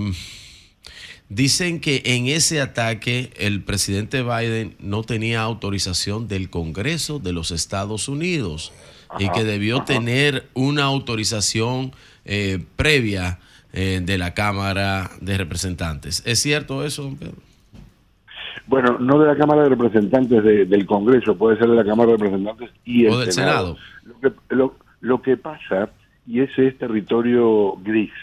dicen 1.30 1.80
que 1.80 2.02
en 2.06 2.28
ese 2.28 2.62
ataque 2.62 3.32
el 3.38 3.64
presidente 3.64 4.22
Biden 4.22 4.76
no 4.80 5.04
tenía 5.04 5.42
autorización 5.42 6.28
del 6.28 6.50
Congreso 6.50 7.20
de 7.20 7.34
los 7.34 7.52
Estados 7.52 8.08
Unidos 8.08 8.72
y 9.20 9.30
que 9.30 9.44
debió 9.44 9.84
tener 9.84 10.50
una 10.54 10.84
autorización 10.84 11.94
eh, 12.26 12.64
previa 12.76 13.40
eh, 13.74 14.02
de 14.04 14.18
la 14.18 14.34
Cámara 14.34 15.12
de 15.22 15.38
Representantes. 15.38 16.22
¿Es 16.26 16.40
cierto 16.40 16.86
eso, 16.86 17.04
don 17.04 17.16
Pedro? 17.16 17.51
Bueno, 18.72 18.98
no 19.00 19.20
de 19.20 19.28
la 19.28 19.36
Cámara 19.36 19.64
de 19.64 19.70
Representantes 19.70 20.44
de- 20.44 20.66
del 20.66 20.86
Congreso, 20.86 21.38
puede 21.38 21.58
ser 21.58 21.68
de 21.70 21.76
la 21.76 21.84
Cámara 21.84 22.12
de 22.12 22.18
Representantes 22.18 22.70
y 22.86 23.06
el 23.06 23.12
O 23.14 23.20
del 23.20 23.32
Senado. 23.32 23.76
Lo 24.06 24.20
que, 24.22 24.56
lo, 24.56 24.76
lo 25.02 25.22
que 25.22 25.36
pasa, 25.38 25.90
y 26.26 26.40
ese 26.40 26.68
es 26.68 26.78
territorio 26.78 27.74
gris, 27.84 28.14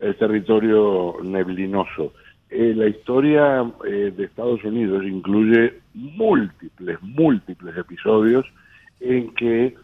el 0.00 0.16
territorio 0.16 1.16
neblinoso. 1.22 2.14
Eh, 2.48 2.72
la 2.74 2.88
historia 2.88 3.64
eh, 3.86 4.12
de 4.16 4.24
Estados 4.24 4.64
Unidos 4.64 5.04
incluye 5.04 5.74
múltiples, 5.94 6.98
múltiples 7.02 7.76
episodios 7.76 8.46
en 9.00 9.34
que 9.34 9.74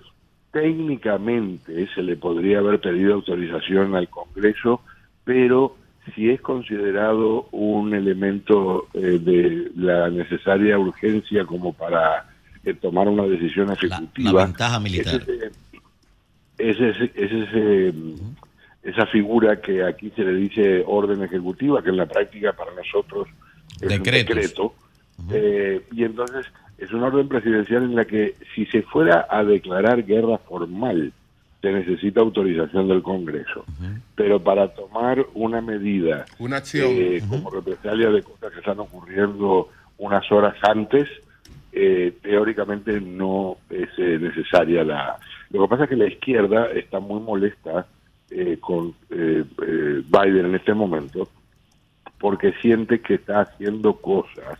técnicamente 0.53 1.89
se 1.95 2.03
le 2.03 2.17
podría 2.17 2.59
haber 2.61 2.81
pedido 2.81 3.15
autorización 3.15 3.95
al 3.95 4.09
Congreso, 4.09 4.81
pero 5.25 5.77
si 6.15 6.31
es 6.31 6.41
considerado 6.41 7.49
un 7.53 7.95
elemento 7.95 8.89
eh, 8.95 9.19
de 9.21 9.71
la 9.77 10.11
necesaria 10.11 10.79
urgencia 10.79 11.45
como 11.45 11.73
para 11.73 12.27
eh, 12.65 12.75
tomar 12.75 13.09
una 13.09 13.25
decisión 13.25 13.71
ejecutiva. 13.73 14.33
la 14.33 14.45
ventaja 14.45 14.81
militar. 14.81 15.23
Es 16.59 16.77
ese, 16.81 16.91
es 16.91 17.11
ese- 17.13 17.13
es 17.25 17.33
ese, 17.33 17.95
esa 18.83 19.07
figura 19.07 19.61
que 19.61 19.85
aquí 19.85 20.11
se 20.17 20.23
le 20.25 20.35
dice 20.35 20.83
orden 20.87 21.23
ejecutiva, 21.23 21.83
que 21.83 21.91
en 21.91 21.97
la 21.97 22.07
práctica 22.07 22.53
para 22.53 22.73
nosotros 22.75 23.29
es 23.81 23.89
Decretos. 23.89 24.03
un 24.31 24.37
decreto. 24.37 24.75
Eh, 25.33 25.83
y 25.93 26.05
entonces 26.05 26.47
es 26.79 26.93
una 26.93 27.07
orden 27.07 27.29
presidencial 27.29 27.83
en 27.85 27.95
la 27.97 28.05
que 28.05 28.35
si 28.55 28.67
se 28.67 28.83
fuera 28.83 29.27
a 29.29 29.45
declarar 29.45 30.05
guerra 30.05 30.39
formal, 30.39 31.13
se 31.61 31.73
necesita 31.73 32.21
autorización 32.21 32.87
del 32.89 33.03
Congreso. 33.03 33.65
Pero 34.15 34.43
para 34.43 34.69
tomar 34.75 35.27
una 35.35 35.61
medida 35.61 36.25
Una 36.39 36.59
acción. 36.59 36.87
eh, 36.91 37.21
como 37.29 37.51
represalia 37.51 38.11
de 38.11 38.23
cosas 38.23 38.53
que 38.53 38.61
están 38.61 38.79
ocurriendo 38.79 39.69
unas 39.99 40.31
horas 40.31 40.55
antes, 40.63 41.09
eh, 41.73 42.17
teóricamente 42.23 43.01
no 43.01 43.57
es 43.71 43.89
eh, 43.99 44.19
necesaria 44.21 44.85
la... 44.85 45.17
Lo 45.51 45.63
que 45.63 45.69
pasa 45.69 45.85
es 45.85 45.91
que 45.91 45.97
la 45.97 46.07
izquierda 46.07 46.71
está 46.73 47.01
muy 47.01 47.21
molesta 47.21 47.87
eh, 48.31 48.59
con 48.61 48.95
eh, 49.11 49.45
eh, 49.67 50.03
Biden 50.07 50.47
en 50.47 50.55
este 50.55 50.75
momento 50.75 51.29
porque 52.21 52.53
siente 52.61 53.01
que 53.01 53.15
está 53.15 53.41
haciendo 53.43 53.95
cosas. 53.95 54.59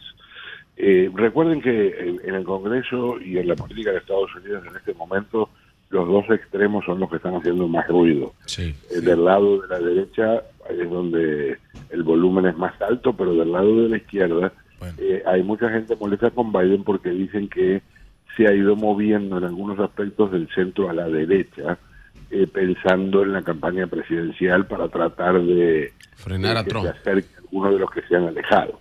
Eh, 0.77 1.11
recuerden 1.13 1.61
que 1.61 1.89
en, 1.89 2.21
en 2.25 2.35
el 2.37 2.45
Congreso 2.45 3.21
y 3.21 3.37
en 3.39 3.49
la 3.49 3.57
política 3.57 3.91
de 3.91 3.99
Estados 3.99 4.35
Unidos 4.37 4.65
en 4.69 4.77
este 4.77 4.95
momento 4.95 5.51
los 5.91 6.07
dos 6.07 6.25
extremos 6.31 6.85
son 6.85 7.01
los 7.01 7.09
que 7.11 7.17
están 7.17 7.35
haciendo 7.35 7.67
más 7.67 7.87
ruido. 7.89 8.35
Sí. 8.47 8.75
Eh, 8.91 9.01
del 9.01 9.25
lado 9.25 9.63
de 9.63 9.69
la 9.69 9.79
derecha 9.79 10.43
es 10.69 10.91
donde 10.91 11.59
el 11.91 12.03
volumen 12.03 12.47
es 12.47 12.57
más 12.57 12.81
alto, 12.83 13.15
pero 13.15 13.35
del 13.35 13.53
lado 13.53 13.83
de 13.83 13.89
la 13.89 13.97
izquierda 13.97 14.53
eh, 14.99 15.23
hay 15.27 15.43
mucha 15.43 15.69
gente 15.71 15.97
molesta 15.97 16.31
con 16.31 16.53
Biden 16.53 16.85
porque 16.85 17.11
dicen 17.11 17.49
que 17.49 17.83
se 18.37 18.47
ha 18.47 18.53
ido 18.53 18.77
moviendo 18.77 19.39
en 19.39 19.45
algunos 19.45 19.79
aspectos 19.81 20.31
del 20.31 20.49
centro 20.55 20.89
a 20.89 20.93
la 20.93 21.09
derecha, 21.09 21.79
eh, 22.31 22.47
pensando 22.47 23.23
en 23.23 23.33
la 23.33 23.43
campaña 23.43 23.87
presidencial 23.87 24.67
para 24.67 24.89
tratar 24.89 25.41
de 25.43 25.93
Frenar 26.15 26.55
de 26.55 26.61
a 26.61 26.65
que 26.65 26.71
Trump. 26.71 26.85
se 26.85 26.91
acerque 26.91 27.29
algunos 27.39 27.73
de 27.73 27.79
los 27.79 27.91
que 27.91 28.03
se 28.03 28.17
han 28.17 28.29
alejado. 28.29 28.81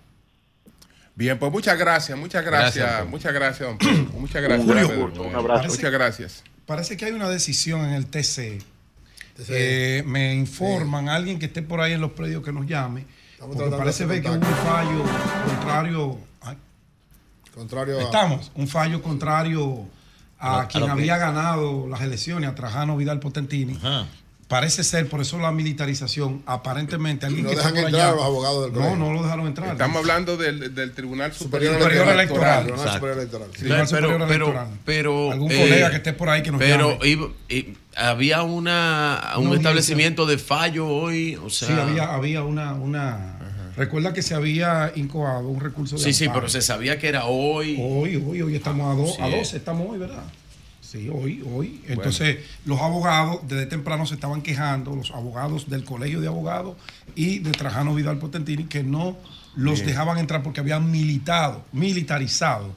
Bien, 1.14 1.36
pues 1.38 1.50
muchas 1.50 1.76
gracias, 1.76 2.16
muchas 2.16 2.44
gracias, 2.44 3.08
muchas 3.08 3.32
gracias, 3.32 3.68
don 3.68 3.78
Pedro. 3.78 4.20
Muchas 4.20 4.42
gracias. 4.42 4.88
Pedro. 4.88 5.02
gusto, 5.06 5.22
un 5.22 5.34
abrazo. 5.34 5.68
Muchas 5.68 5.90
gracias. 5.90 6.44
Parece 6.68 6.96
que 6.98 7.06
hay 7.06 7.12
una 7.12 7.28
decisión 7.30 7.80
en 7.86 7.92
el 7.94 8.06
TC. 8.06 8.58
Eh, 9.48 10.02
me 10.06 10.34
informan, 10.34 11.08
alguien 11.08 11.38
que 11.38 11.46
esté 11.46 11.62
por 11.62 11.80
ahí 11.80 11.92
en 11.94 12.00
los 12.02 12.12
predios 12.12 12.44
que 12.44 12.52
nos 12.52 12.66
llame. 12.66 13.06
Estamos 13.32 13.56
Porque 13.56 13.76
parece 13.76 14.04
ver 14.04 14.20
que 14.22 14.28
hubo 14.28 14.36
un 14.36 14.42
fallo 14.42 15.04
contrario. 15.46 16.18
ay, 16.42 16.56
Contrario 17.54 17.98
a- 17.98 18.02
Estamos, 18.02 18.52
un 18.54 18.68
fallo 18.68 19.02
contrario 19.02 19.86
a, 20.38 20.50
A 20.50 20.56
lo- 20.56 20.60
a 20.62 20.68
quien 20.68 20.90
había 20.90 21.16
ganado 21.16 21.88
las 21.88 22.02
elecciones, 22.02 22.50
a 22.50 22.54
Trajano 22.54 22.96
Vidal 22.98 23.18
Potentini. 23.18 23.78
Parece 24.48 24.82
ser, 24.82 25.06
por 25.10 25.20
eso 25.20 25.38
la 25.38 25.52
militarización, 25.52 26.42
aparentemente 26.46 27.26
alguien 27.26 27.44
No 27.44 27.50
que 27.50 27.56
dejan 27.56 27.76
está 27.76 27.82
por 27.82 27.88
entrar 27.90 28.06
allá- 28.06 28.12
a 28.12 28.16
los 28.16 28.24
abogados 28.24 28.62
del 28.64 28.72
No, 28.72 28.78
colegio. 28.78 28.98
no 28.98 29.12
lo 29.12 29.22
dejaron 29.22 29.46
entrar. 29.46 29.72
Estamos 29.72 29.96
hablando 29.98 30.36
del, 30.38 30.74
del 30.74 30.92
Tribunal 30.92 31.34
Superior, 31.34 31.78
Superior 31.78 32.08
Electoral. 32.08 32.66
Superior 32.66 33.18
Electoral. 33.18 33.48
Sí. 33.52 33.58
Tribunal 33.58 33.86
pero, 33.90 34.08
Superior 34.08 34.28
pero, 34.28 34.44
Electoral. 34.46 34.78
pero, 34.86 35.32
Algún 35.32 35.52
eh, 35.52 35.58
colega 35.60 35.90
que 35.90 35.96
esté 35.96 36.12
por 36.14 36.30
ahí 36.30 36.42
que 36.42 36.50
nos 36.50 36.60
Pero 36.60 36.92
llame. 36.92 37.08
iba- 37.08 37.28
y- 37.50 37.74
había 37.94 38.42
una, 38.42 39.32
un 39.36 39.48
Una 39.48 39.56
establecimiento 39.56 40.24
de 40.24 40.38
fallo 40.38 40.86
hoy, 40.88 41.36
o 41.36 41.50
sea, 41.50 41.68
sí, 41.68 41.74
había, 41.74 42.04
había 42.14 42.42
una, 42.42 42.72
una 42.72 43.34
recuerda 43.76 44.14
que 44.14 44.22
se 44.22 44.34
había 44.34 44.92
incoado 44.96 45.46
un 45.46 45.60
recurso 45.60 45.96
de 45.96 46.02
sí, 46.02 46.14
sí, 46.14 46.24
amparo. 46.24 46.40
pero 46.40 46.50
se 46.50 46.62
sabía 46.62 46.98
que 46.98 47.08
era 47.08 47.26
hoy. 47.26 47.76
Hoy, 47.78 48.16
hoy, 48.26 48.40
hoy 48.40 48.56
estamos 48.56 48.90
a, 48.90 48.98
do- 48.98 49.06
Sí. 49.14 49.20
a 49.20 49.28
12, 49.36 49.56
estamos 49.58 49.86
hoy, 49.90 49.98
¿verdad? 49.98 50.22
Sí, 50.90 51.10
hoy, 51.12 51.44
hoy. 51.52 51.82
Entonces, 51.86 52.38
los 52.64 52.80
abogados 52.80 53.40
desde 53.46 53.66
temprano 53.66 54.06
se 54.06 54.14
estaban 54.14 54.40
quejando, 54.40 54.96
los 54.96 55.10
abogados 55.10 55.68
del 55.68 55.84
Colegio 55.84 56.20
de 56.22 56.28
Abogados 56.28 56.76
y 57.14 57.40
de 57.40 57.50
Trajano 57.50 57.94
Vidal 57.94 58.18
Potentini, 58.18 58.64
que 58.64 58.82
no 58.82 59.16
los 59.54 59.74
Bien. 59.80 59.88
dejaban 59.88 60.16
entrar 60.16 60.42
porque 60.42 60.60
habían 60.60 60.90
militado, 60.90 61.62
militarizado 61.72 62.72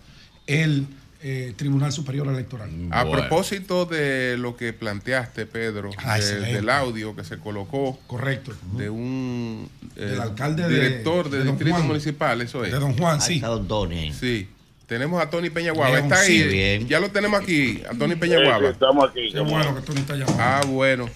el 0.47 0.87
eh, 1.23 1.53
Tribunal 1.55 1.91
Superior 1.93 2.27
Electoral. 2.27 2.69
A 2.89 3.09
propósito 3.09 3.85
de 3.85 4.35
lo 4.39 4.57
que 4.57 4.73
planteaste, 4.73 5.45
Pedro, 5.45 5.91
Ah, 5.99 6.17
de- 6.17 6.39
del 6.53 6.67
audio 6.69 7.15
que 7.15 7.23
se 7.23 7.37
colocó. 7.37 7.97
Correcto. 8.07 8.51
De 8.75 8.89
un 8.89 9.69
eh, 9.95 9.99
Del 10.05 10.19
alcalde 10.19 10.63
de- 10.67 10.69
director 10.73 11.29
de, 11.29 11.37
de 11.37 11.43
Don 11.45 11.53
distrito 11.55 11.75
Juan. 11.77 11.87
municipal, 11.87 12.41
eso 12.41 12.65
es. 12.65 12.71
De 12.73 12.79
Don 12.79 12.97
Juan, 12.97 13.21
sí. 13.21 13.33
Ahí 13.33 13.35
está 13.37 13.47
Don 13.49 13.67
Tony. 13.67 14.11
Sí. 14.11 14.49
Tenemos 14.91 15.21
a 15.23 15.29
Tony 15.29 15.49
Peñaguaba. 15.49 15.89
Bien, 15.93 16.03
Está 16.03 16.19
ahí. 16.19 16.27
sí, 16.27 16.43
bien. 16.49 16.85
Ya 16.85 16.99
lo 16.99 17.07
tenemos 17.09 17.39
aquí, 17.39 17.81
a 17.89 17.97
Tony 17.97 18.15
Sí, 18.15 18.19
Peñaguaba. 18.19 18.59
sí, 18.59 18.65
estamos 18.73 19.09
aquí. 19.09 19.31
Qué 19.31 19.39
bueno 19.39 19.73
que 19.73 19.81
Tony 19.83 19.99
está 20.01 20.15
llamando. 20.17 20.43
Ah, 20.43 20.61
bueno. 20.67 21.09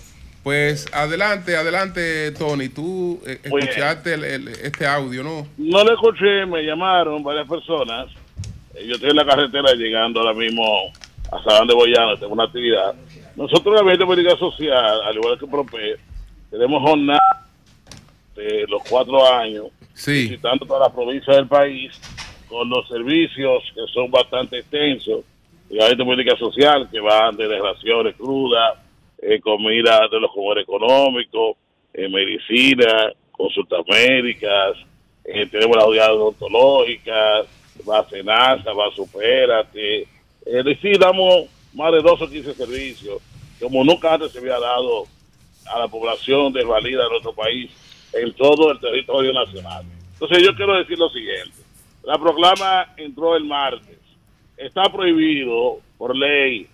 Pues 0.44 0.86
adelante, 0.94 1.58
adelante, 1.58 2.32
Tony. 2.40 2.70
Tú 2.70 3.20
eh, 3.28 3.42
escuchaste 3.44 4.14
el- 4.14 4.24
el- 4.24 4.48
este 4.48 4.88
audio, 4.88 5.24
¿no? 5.26 5.46
No 5.58 5.84
le 5.84 5.92
escuché, 5.92 6.46
me 6.46 6.62
llamaron 6.64 7.22
varias 7.22 7.50
personas. 7.50 8.08
Eh, 8.76 8.86
Yo 8.88 8.96
estoy 8.96 9.10
en 9.10 9.18
la 9.18 9.26
carretera 9.26 9.74
llegando 9.74 10.22
ahora 10.22 10.34
mismo 10.34 10.64
a 11.30 11.44
Sabán 11.44 11.68
de 11.68 11.74
Boyano, 11.74 12.16
tengo 12.18 12.32
una 12.32 12.46
actividad. 12.46 12.96
Nosotros 13.36 13.66
en 13.68 13.74
la 13.74 13.80
Ambiente 13.82 14.06
Política 14.06 14.38
Social, 14.38 15.02
al 15.06 15.16
igual 15.18 15.38
que 15.38 15.48
PROPE, 15.48 15.98
tenemos 16.50 16.82
jornada 16.82 17.46
de 18.38 18.66
los 18.70 18.82
cuatro 18.90 19.28
años, 19.34 19.66
visitando 20.08 20.66
todas 20.66 20.84
las 20.88 20.94
provincias 20.96 21.36
del 21.36 21.48
país, 21.50 21.92
con 22.48 22.70
los 22.70 22.88
servicios 22.88 23.64
que 23.74 23.86
son 23.94 24.12
bastante 24.12 24.60
extensos, 24.60 25.24
la 25.70 25.86
Ambiente 25.86 26.06
Política 26.06 26.38
Social, 26.38 26.88
que 26.92 27.00
van 27.00 27.36
desde 27.36 27.60
raciones 27.60 28.16
crudas, 28.16 28.80
eh, 29.18 29.40
comida 29.40 30.08
de 30.12 30.20
los 30.20 30.32
comedores 30.32 30.64
económicos, 30.64 31.58
eh, 31.94 32.08
medicina, 32.08 33.12
consultas 33.32 33.82
médicas, 33.88 34.78
eh, 35.24 35.48
tenemos 35.48 35.76
las 35.76 35.86
unidades 35.86 36.12
odontológicas, 36.12 37.48
va 37.90 38.08
Senasa, 38.10 38.74
va 38.74 38.92
Supérate, 38.96 40.08
es 40.46 40.66
decir, 40.66 41.00
damos 41.00 41.46
más 41.74 41.92
de 41.92 42.02
12 42.02 42.24
o 42.24 42.30
15 42.30 42.54
servicios, 42.54 43.22
como 43.60 43.84
nunca 43.84 44.14
antes 44.14 44.32
se 44.32 44.40
había 44.40 44.60
dado 44.60 45.06
a 45.74 45.80
la 45.80 45.88
población 45.88 46.54
desvalida 46.54 47.04
de 47.04 47.10
nuestro 47.10 47.34
país 47.34 47.72
en 48.14 48.32
todo 48.34 48.72
el 48.72 48.80
territorio 48.80 49.34
nacional. 49.34 49.84
Entonces 50.14 50.44
yo 50.44 50.56
quiero 50.56 50.76
decir 50.76 50.98
lo 50.98 51.10
siguiente, 51.10 51.65
la 52.06 52.18
proclama 52.18 52.94
entró 52.98 53.36
el 53.36 53.46
martes, 53.46 53.98
está 54.58 54.84
prohibido 54.84 55.80
por 55.98 56.16
ley, 56.16 56.68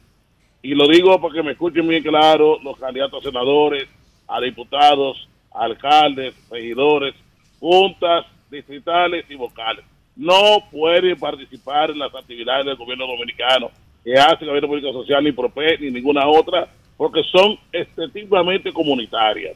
y 0.62 0.76
lo 0.76 0.88
digo 0.88 1.20
porque 1.20 1.42
me 1.42 1.54
escuchen 1.54 1.88
bien 1.88 2.04
claro 2.04 2.60
los 2.64 2.78
candidatos 2.78 3.24
a 3.24 3.30
senadores, 3.30 3.88
a 4.28 4.40
diputados, 4.40 5.28
alcaldes, 5.52 6.36
regidores, 6.50 7.16
juntas 7.60 8.26
distritales 8.50 9.26
y 9.30 9.36
vocales. 9.36 9.86
No 10.16 10.64
pueden 10.70 11.18
participar 11.18 11.90
en 11.90 12.00
las 12.00 12.14
actividades 12.14 12.66
del 12.66 12.76
gobierno 12.76 13.08
dominicano 13.08 13.72
que 14.04 14.14
hace 14.16 14.44
el 14.44 14.48
gobierno 14.48 14.70
político 14.70 14.94
social, 14.94 15.24
ni 15.24 15.32
PROPE, 15.32 15.78
ni 15.80 15.92
ninguna 15.92 16.28
otra, 16.28 16.68
porque 16.98 17.24
son 17.24 17.58
excesivamente 17.72 18.72
comunitarias. 18.72 19.56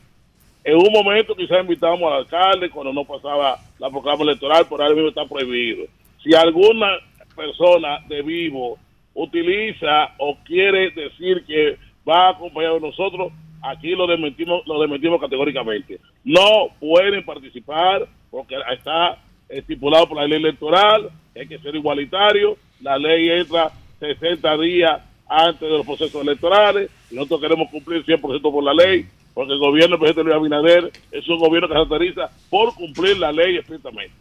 En 0.66 0.76
un 0.78 0.92
momento 0.92 1.36
quizás 1.36 1.62
invitamos 1.62 2.12
al 2.12 2.22
alcalde 2.22 2.72
cuando 2.72 2.92
no 2.92 3.06
pasaba 3.06 3.60
la 3.78 3.90
proclama 3.92 4.24
electoral, 4.24 4.66
por 4.68 4.82
ahora 4.82 4.96
mismo 4.96 5.10
está 5.10 5.24
prohibido. 5.24 5.86
Si 6.24 6.34
alguna 6.34 6.88
persona 7.36 8.00
de 8.08 8.24
vivo 8.24 8.80
utiliza 9.14 10.16
o 10.18 10.36
quiere 10.44 10.90
decir 10.90 11.46
que 11.46 11.78
va 12.08 12.30
acompañado 12.30 12.80
de 12.80 12.88
nosotros, 12.88 13.32
aquí 13.62 13.92
lo 13.92 14.08
desmentimos, 14.08 14.66
lo 14.66 14.82
desmentimos 14.82 15.22
categóricamente. 15.22 16.00
No 16.24 16.70
pueden 16.80 17.24
participar 17.24 18.08
porque 18.32 18.56
está 18.74 19.20
estipulado 19.48 20.08
por 20.08 20.18
la 20.18 20.26
ley 20.26 20.40
electoral, 20.40 21.12
hay 21.36 21.48
que 21.48 21.60
ser 21.60 21.76
igualitario, 21.76 22.58
la 22.82 22.98
ley 22.98 23.30
entra 23.30 23.72
60 24.00 24.58
días 24.58 25.00
antes 25.28 25.62
de 25.62 25.78
los 25.78 25.86
procesos 25.86 26.24
electorales 26.24 26.90
y 27.12 27.16
nosotros 27.16 27.42
queremos 27.42 27.70
cumplir 27.70 28.04
100% 28.04 28.42
por 28.42 28.64
la 28.64 28.74
ley, 28.74 29.06
porque 29.36 29.54
el 29.54 29.60
gobierno 29.60 29.98
del 29.98 30.00
presidente 30.00 30.24
Luis 30.24 30.36
Abinader 30.36 30.92
es 31.12 31.28
un 31.28 31.38
gobierno 31.38 31.68
que 31.68 31.74
se 31.76 31.88
caracteriza 31.88 32.32
por 32.50 32.74
cumplir 32.74 33.18
la 33.18 33.32
ley 33.32 33.58
estrictamente. 33.58 34.16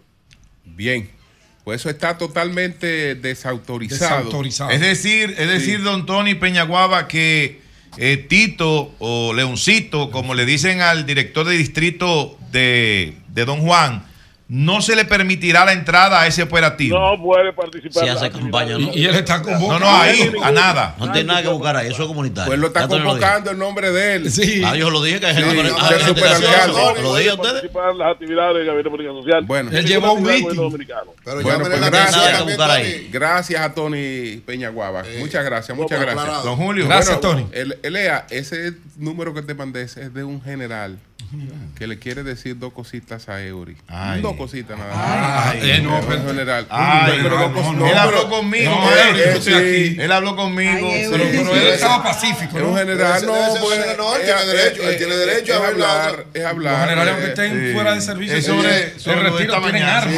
Bien. 0.65 1.09
Pues 1.63 1.81
eso 1.81 1.89
está 1.89 2.19
totalmente 2.19 3.15
desautorizado. 3.15 4.43
Es 4.71 4.81
decir, 4.81 5.35
es 5.39 5.49
decir, 5.49 5.83
don 5.83 6.05
Tony 6.05 6.35
Peñaguaba, 6.35 7.09
que 7.09 7.61
eh, 7.97 8.19
Tito 8.19 8.95
o 8.99 9.33
Leoncito, 9.33 10.11
como 10.11 10.35
le 10.35 10.45
dicen 10.45 10.83
al 10.83 11.07
director 11.07 11.47
de 11.47 11.57
distrito 11.57 12.37
de, 12.51 13.15
de 13.29 13.45
Don 13.47 13.61
Juan, 13.61 14.05
no 14.57 14.81
se 14.81 14.95
le 14.95 15.05
permitirá 15.05 15.65
la 15.65 15.73
entrada 15.73 16.21
a 16.21 16.27
ese 16.29 16.43
operativo. 16.45 16.97
No 16.97 17.21
puede 17.21 17.53
participar. 17.53 18.05
Si 18.05 18.09
hace 18.09 18.31
campaña. 18.31 18.79
¿no? 18.79 18.93
Y 18.95 19.05
él 19.05 19.17
está 19.17 19.39
No, 19.39 19.81
no, 19.81 19.91
ahí, 20.01 20.33
a 20.43 20.53
nada. 20.53 20.95
No 20.99 21.11
tiene 21.11 21.27
nada 21.27 21.43
que 21.43 21.49
buscar 21.49 21.77
ahí, 21.77 21.89
eso 21.91 22.03
es 22.03 22.09
comunitario. 22.09 22.47
Pues 22.47 22.59
lo 22.61 22.69
está 22.69 22.87
convocando 22.87 23.51
en 23.51 23.59
nombre 23.59 23.91
de 23.91 24.15
él. 24.15 24.31
Sí. 24.31 24.63
Ah, 24.65 24.77
yo 24.77 24.91
lo 24.91 25.03
dije 25.03 25.19
que 25.19 25.27
hay 25.27 25.35
gente 25.35 25.51
Sí, 25.51 25.57
con- 25.57 25.67
no, 25.67 25.77
ah, 25.81 25.91
del 25.91 26.01
gente 26.03 26.21
que 26.21 26.27
hace 26.29 26.37
superalcalde. 26.43 26.81
eso. 26.81 26.95
No, 26.95 27.03
Lo 27.03 27.17
dije 27.17 27.31
a 27.31 27.35
ustedes. 27.35 27.53
participar 27.55 27.91
en 27.91 27.99
las 27.99 28.13
actividades 28.13 28.55
del 28.57 28.67
gobierno 28.67 28.91
político 28.93 29.23
social. 29.23 29.45
Bueno. 29.45 29.71
Él 29.73 29.87
llevó 29.87 30.13
un 30.13 30.23
meeting. 30.23 30.45
Pero 31.25 31.41
Bueno, 31.43 31.59
pues 31.65 31.81
gracias. 31.81 32.13
Nada 32.13 32.31
que 32.31 32.37
también, 32.37 32.57
buscar 32.57 32.69
Tony. 32.77 32.83
ahí. 32.87 33.09
Gracias 33.13 33.61
a 33.61 33.75
Tony 33.75 34.37
Peñaguaba. 34.47 35.03
muchas 35.19 35.45
gracias, 35.45 35.77
muchas 35.77 36.01
gracias. 36.01 36.45
Don 36.45 36.57
Julio. 36.57 36.87
Gracias, 36.87 37.21
Bueno, 37.21 37.39
Tony. 37.41 37.47
el- 37.53 37.79
Elea, 37.83 38.27
ese 38.31 38.75
número 38.99 39.35
que 39.35 39.43
te 39.43 39.55
mandé 39.55 39.83
es 39.83 40.15
de 40.15 40.23
un 40.25 40.41
general 40.43 40.99
que 41.79 41.87
le 41.87 41.99
quiere 41.99 42.23
decir 42.23 42.59
dos 42.59 42.73
cositas 42.73 43.29
a 43.29 43.43
Eury. 43.43 43.77
Ay. 43.89 44.21
Dos 44.21 44.37
cositas 44.37 44.79
nada 44.79 44.95
más. 44.95 45.47
Ay, 45.55 45.71
eh, 45.71 45.81
no, 45.83 46.01
pero- 46.07 46.27
general. 46.27 46.67
Ay, 46.71 47.21
Pero 47.23 47.37
no, 47.39 47.49
dos 47.49 47.53
no, 47.53 47.63
cos- 47.63 47.77
no. 47.77 47.87
él 47.87 47.99
habló 47.99 48.29
conmigo, 48.29 48.71
No, 48.71 48.91
él, 48.91 48.99
Eury, 49.09 49.19
yo 49.19 49.25
él, 49.25 49.37
estoy 49.37 49.53
sí. 49.53 49.59
aquí. 49.93 50.01
él 50.03 50.13
habló 50.13 50.37
conmigo. 50.37 50.89
Ay. 50.89 51.07
Pero, 51.11 51.25
pero 51.31 51.45
sí, 51.55 51.59
él 51.61 51.67
estaba 51.69 52.03
pacífico, 52.03 52.57
un 52.59 52.77
general, 52.77 53.27
no, 53.27 53.35
pues. 53.61 54.25
tiene 54.25 54.45
derecho, 54.47 54.83
él 54.89 54.97
tiene 54.97 55.17
derecho 55.17 55.55
a 55.63 55.67
hablar. 55.69 56.27
Es 56.35 56.45
hablar. 56.45 56.73
Los 56.73 56.81
generales, 56.89 57.13
aunque 57.15 57.27
eh, 57.27 57.29
estén 57.31 57.73
fuera 57.75 57.95
de 57.95 58.01
servicio, 58.01 58.37
esta 58.37 58.53
tienen 59.61 59.83
armas. 59.83 60.17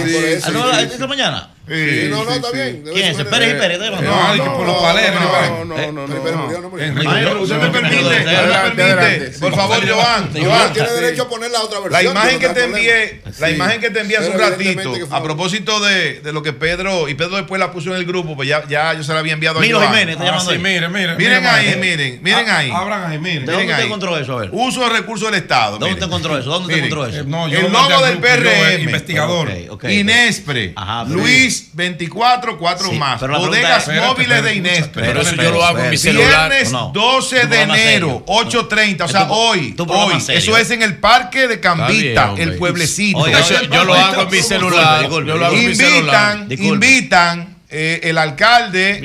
Ah, 0.73 0.81
esta 0.83 1.07
mañana. 1.07 1.51
Sí, 1.69 2.07
no, 2.11 2.25
no, 2.25 2.31
está 2.31 2.53
bien. 2.53 2.85
¿Quién 2.93 3.07
es? 3.07 3.17
Pérez 3.25 3.57
y 3.57 3.59
Pérez. 3.59 3.81
Eh, 3.83 3.91
no, 3.91 4.37
no, 4.37 4.57
por. 4.57 4.67
No, 4.67 5.93
no, 5.93 6.07
no. 6.07 6.07
no, 6.07 7.41
Usted 7.41 7.57
me 7.57 7.71
permite, 7.71 9.39
por 9.41 9.55
favor, 9.55 9.89
Joan. 9.89 10.31
Joan 10.33 10.73
tiene 10.73 10.93
derecho 10.93 11.25
a 11.25 11.29
poner 11.29 11.51
la 11.51 11.63
otra 11.63 11.81
versión. 11.81 12.05
La 12.05 12.11
imagen 12.11 12.39
que 12.39 12.49
te 12.51 12.65
envié, 12.65 13.23
la 13.41 13.51
imagen 13.51 13.81
que 13.81 13.91
te 13.91 14.01
envié 14.01 14.17
hace 14.19 14.31
un 14.31 14.39
ratito, 14.39 14.95
a 15.11 15.23
propósito 15.23 15.81
de, 15.81 16.21
lo 16.33 16.43
que 16.43 16.53
Pedro, 16.53 17.09
y 17.09 17.15
Pedro 17.15 17.37
después 17.37 17.59
la 17.59 17.73
puso 17.73 17.91
en 17.91 17.97
el 17.97 18.05
grupo, 18.05 18.37
pues 18.37 18.49
ya, 18.49 18.95
yo 18.95 19.03
se 19.03 19.13
la 19.13 19.19
había 19.19 19.33
enviado 19.33 19.59
a 19.59 19.63
Miro 19.63 19.81
Jiménez, 19.81 20.11
está 20.11 20.23
ah, 20.23 20.27
llamando 20.27 20.53
Sí, 20.53 20.59
miren, 20.59 20.93
miren. 20.93 21.17
Miren 21.17 21.47
ahí, 21.47 21.77
miren, 21.81 22.21
miren 22.23 22.49
ahí. 22.49 22.71
Abran 22.71 23.11
ahí, 23.11 23.19
miren. 23.19 23.45
¿De 23.45 23.53
dónde 23.53 23.75
te 23.75 23.83
encontró 23.83 24.17
eso? 24.17 24.39
A 24.39 24.43
ver. 24.43 24.51
Uso 24.53 24.83
de 24.83 24.89
recursos 24.91 25.31
del 25.31 25.41
Estado. 25.41 25.79
¿Dónde 25.79 25.97
te 25.97 26.05
encontró 26.05 26.39
eso? 26.39 26.49
¿Dónde 26.51 26.73
te 26.73 26.79
encontró 26.79 27.07
eso? 27.07 27.17
Eh, 27.17 27.59
el 27.59 27.73
logo 27.73 28.07
del 28.07 28.19
PRM. 28.19 28.83
Investigador. 28.83 29.51
Inespre. 29.89 30.75
Luis 31.09 31.56
24, 31.73 32.59
4 32.59 32.91
sí, 32.91 32.97
más. 32.97 33.21
Bodegas 33.21 33.89
móviles 33.89 34.39
espérate, 34.39 34.43
de 34.43 34.55
Inés. 34.55 34.91
Pero 34.93 35.21
eso 35.21 35.35
yo 35.35 35.51
lo 35.51 35.65
hago 35.65 35.79
en 35.79 35.91
mi 35.91 35.97
celular. 35.97 36.51
Viernes 36.51 36.73
12 36.93 37.47
de 37.47 37.63
enero, 37.63 38.25
8.30. 38.27 39.05
O 39.05 39.09
sea, 39.09 39.31
hoy. 39.31 39.75
hoy. 39.79 40.15
Eso 40.29 40.57
es 40.57 40.71
en 40.71 40.83
el 40.83 40.99
Parque 40.99 41.49
de 41.49 41.61
Cambita, 41.61 42.35
el 42.37 42.57
pueblecito. 42.57 43.27
Yo 43.27 43.85
lo 43.85 43.95
hago 43.95 44.23
en 44.23 44.31
mi 44.31 44.43
celular. 44.43 45.09
Invitan, 45.53 46.49
invitan 46.51 47.57
eh, 47.69 48.01
el 48.05 48.19
alcalde, 48.19 49.03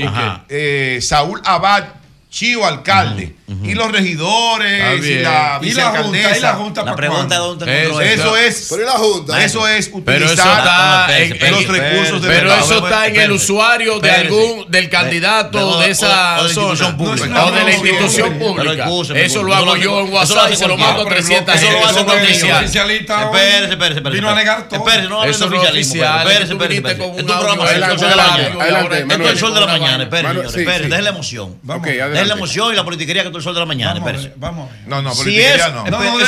eh, 0.49 0.99
Saúl 1.01 1.41
Abad, 1.43 1.85
Chío 2.29 2.65
Alcalde 2.65 3.40
y 3.63 3.73
los 3.73 3.91
regidores 3.91 5.05
y 5.05 5.19
la 5.19 5.59
Y 5.61 5.73
la 5.73 5.89
junta, 5.91 6.01
vicealcaldesa. 6.11 6.37
y 6.37 6.41
la 6.41 6.53
junta 6.53 6.81
La 6.81 6.85
para 6.85 6.95
pregunta 6.97 7.35
Eso 7.35 8.01
eso. 8.01 8.37
es, 8.37 8.67
Pero 8.69 8.81
y 8.81 8.85
la 8.85 8.91
Junta. 8.93 9.43
eso 9.43 9.67
es 9.67 9.91
Pero 10.05 10.25
eso 10.25 10.33
utilizar 10.33 11.09
los 11.51 11.67
recursos 11.67 12.21
de 12.21 12.27
Pero 12.29 12.53
eso 12.53 12.83
está 12.85 13.07
en 13.07 13.15
el 13.19 13.31
usuario 13.31 13.99
de 13.99 14.11
algún 14.11 14.65
del 14.69 14.89
candidato 14.89 15.79
de 15.79 15.91
esa 15.91 16.39
o 16.39 16.43
de 16.43 16.49
la 16.49 16.53
zona 16.53 16.67
institución 16.71 16.97
pública. 16.97 17.45
o 17.45 17.51
de 17.51 17.63
la 17.63 17.71
institución 17.71 18.39
pública. 18.39 18.87
Eso 19.15 19.43
lo 19.43 19.53
hago 19.55 19.75
yo 19.77 19.99
en 20.01 20.13
WhatsApp 20.13 20.51
y 20.51 20.55
se 20.55 20.67
lo 20.67 20.77
mando 20.77 21.01
a 21.03 21.05
300 21.05 21.55
Eso 21.55 21.71
lo 21.71 21.77
hace 21.79 21.85
Eso 21.85 21.93
no 21.93 21.99
es 21.99 22.03
cualquiera. 22.05 22.23
oficial. 22.31 22.63
Oficialista 22.63 23.23
Espérese, 23.23 23.63
espérese, 23.73 23.97
espérese. 23.97 24.09
vino 24.21 24.29
a 24.29 24.35
negar 24.35 24.69
todo. 24.69 24.79
Espérese, 24.79 25.09
no 25.09 25.21
hable 25.21 25.31
Eso 25.31 25.49
de 25.49 25.55
oficialismo. 25.57 25.93
oficial, 25.93 26.27
Espérese, 26.27 26.55
tú 26.55 26.63
espérese, 26.63 26.91
Es 26.91 26.97
tu 26.97 27.03
un 27.33 27.39
programa, 27.39 27.65
es 27.65 27.71
el 27.71 27.83
sol 27.99 28.09
de 28.09 28.15
la 28.15 28.27
mañana. 28.27 28.97
Esto 29.11 29.23
es 29.23 29.29
el 29.31 29.37
sol 29.37 29.53
de 29.53 29.59
la 29.59 29.67
mañana, 29.67 30.03
espérese, 30.03 30.59
espérese, 30.61 30.89
deje 30.89 31.01
la 31.01 31.09
emoción. 31.09 31.57
Deje 31.63 32.25
la 32.25 32.33
emoción 32.33 32.73
y 32.73 32.75
la 32.75 32.83
politiquería 32.83 33.23
que 33.23 33.27
es 33.29 33.40
el 33.41 33.43
sol 33.43 33.53
de 33.53 33.59
la 33.59 33.65
mañana, 33.65 33.93
vamos 33.93 34.07
a 34.07 34.11
espérese. 34.11 34.29
ver, 34.29 34.37
vamos 34.39 34.69
a 34.69 34.73
ver. 34.73 34.87
No, 34.87 35.01
no, 35.01 35.11
Si 35.11 35.17
politiquería 35.17 35.67
es, 35.67 35.73
no. 35.73 35.83
No, 35.85 35.99
no, 35.99 36.19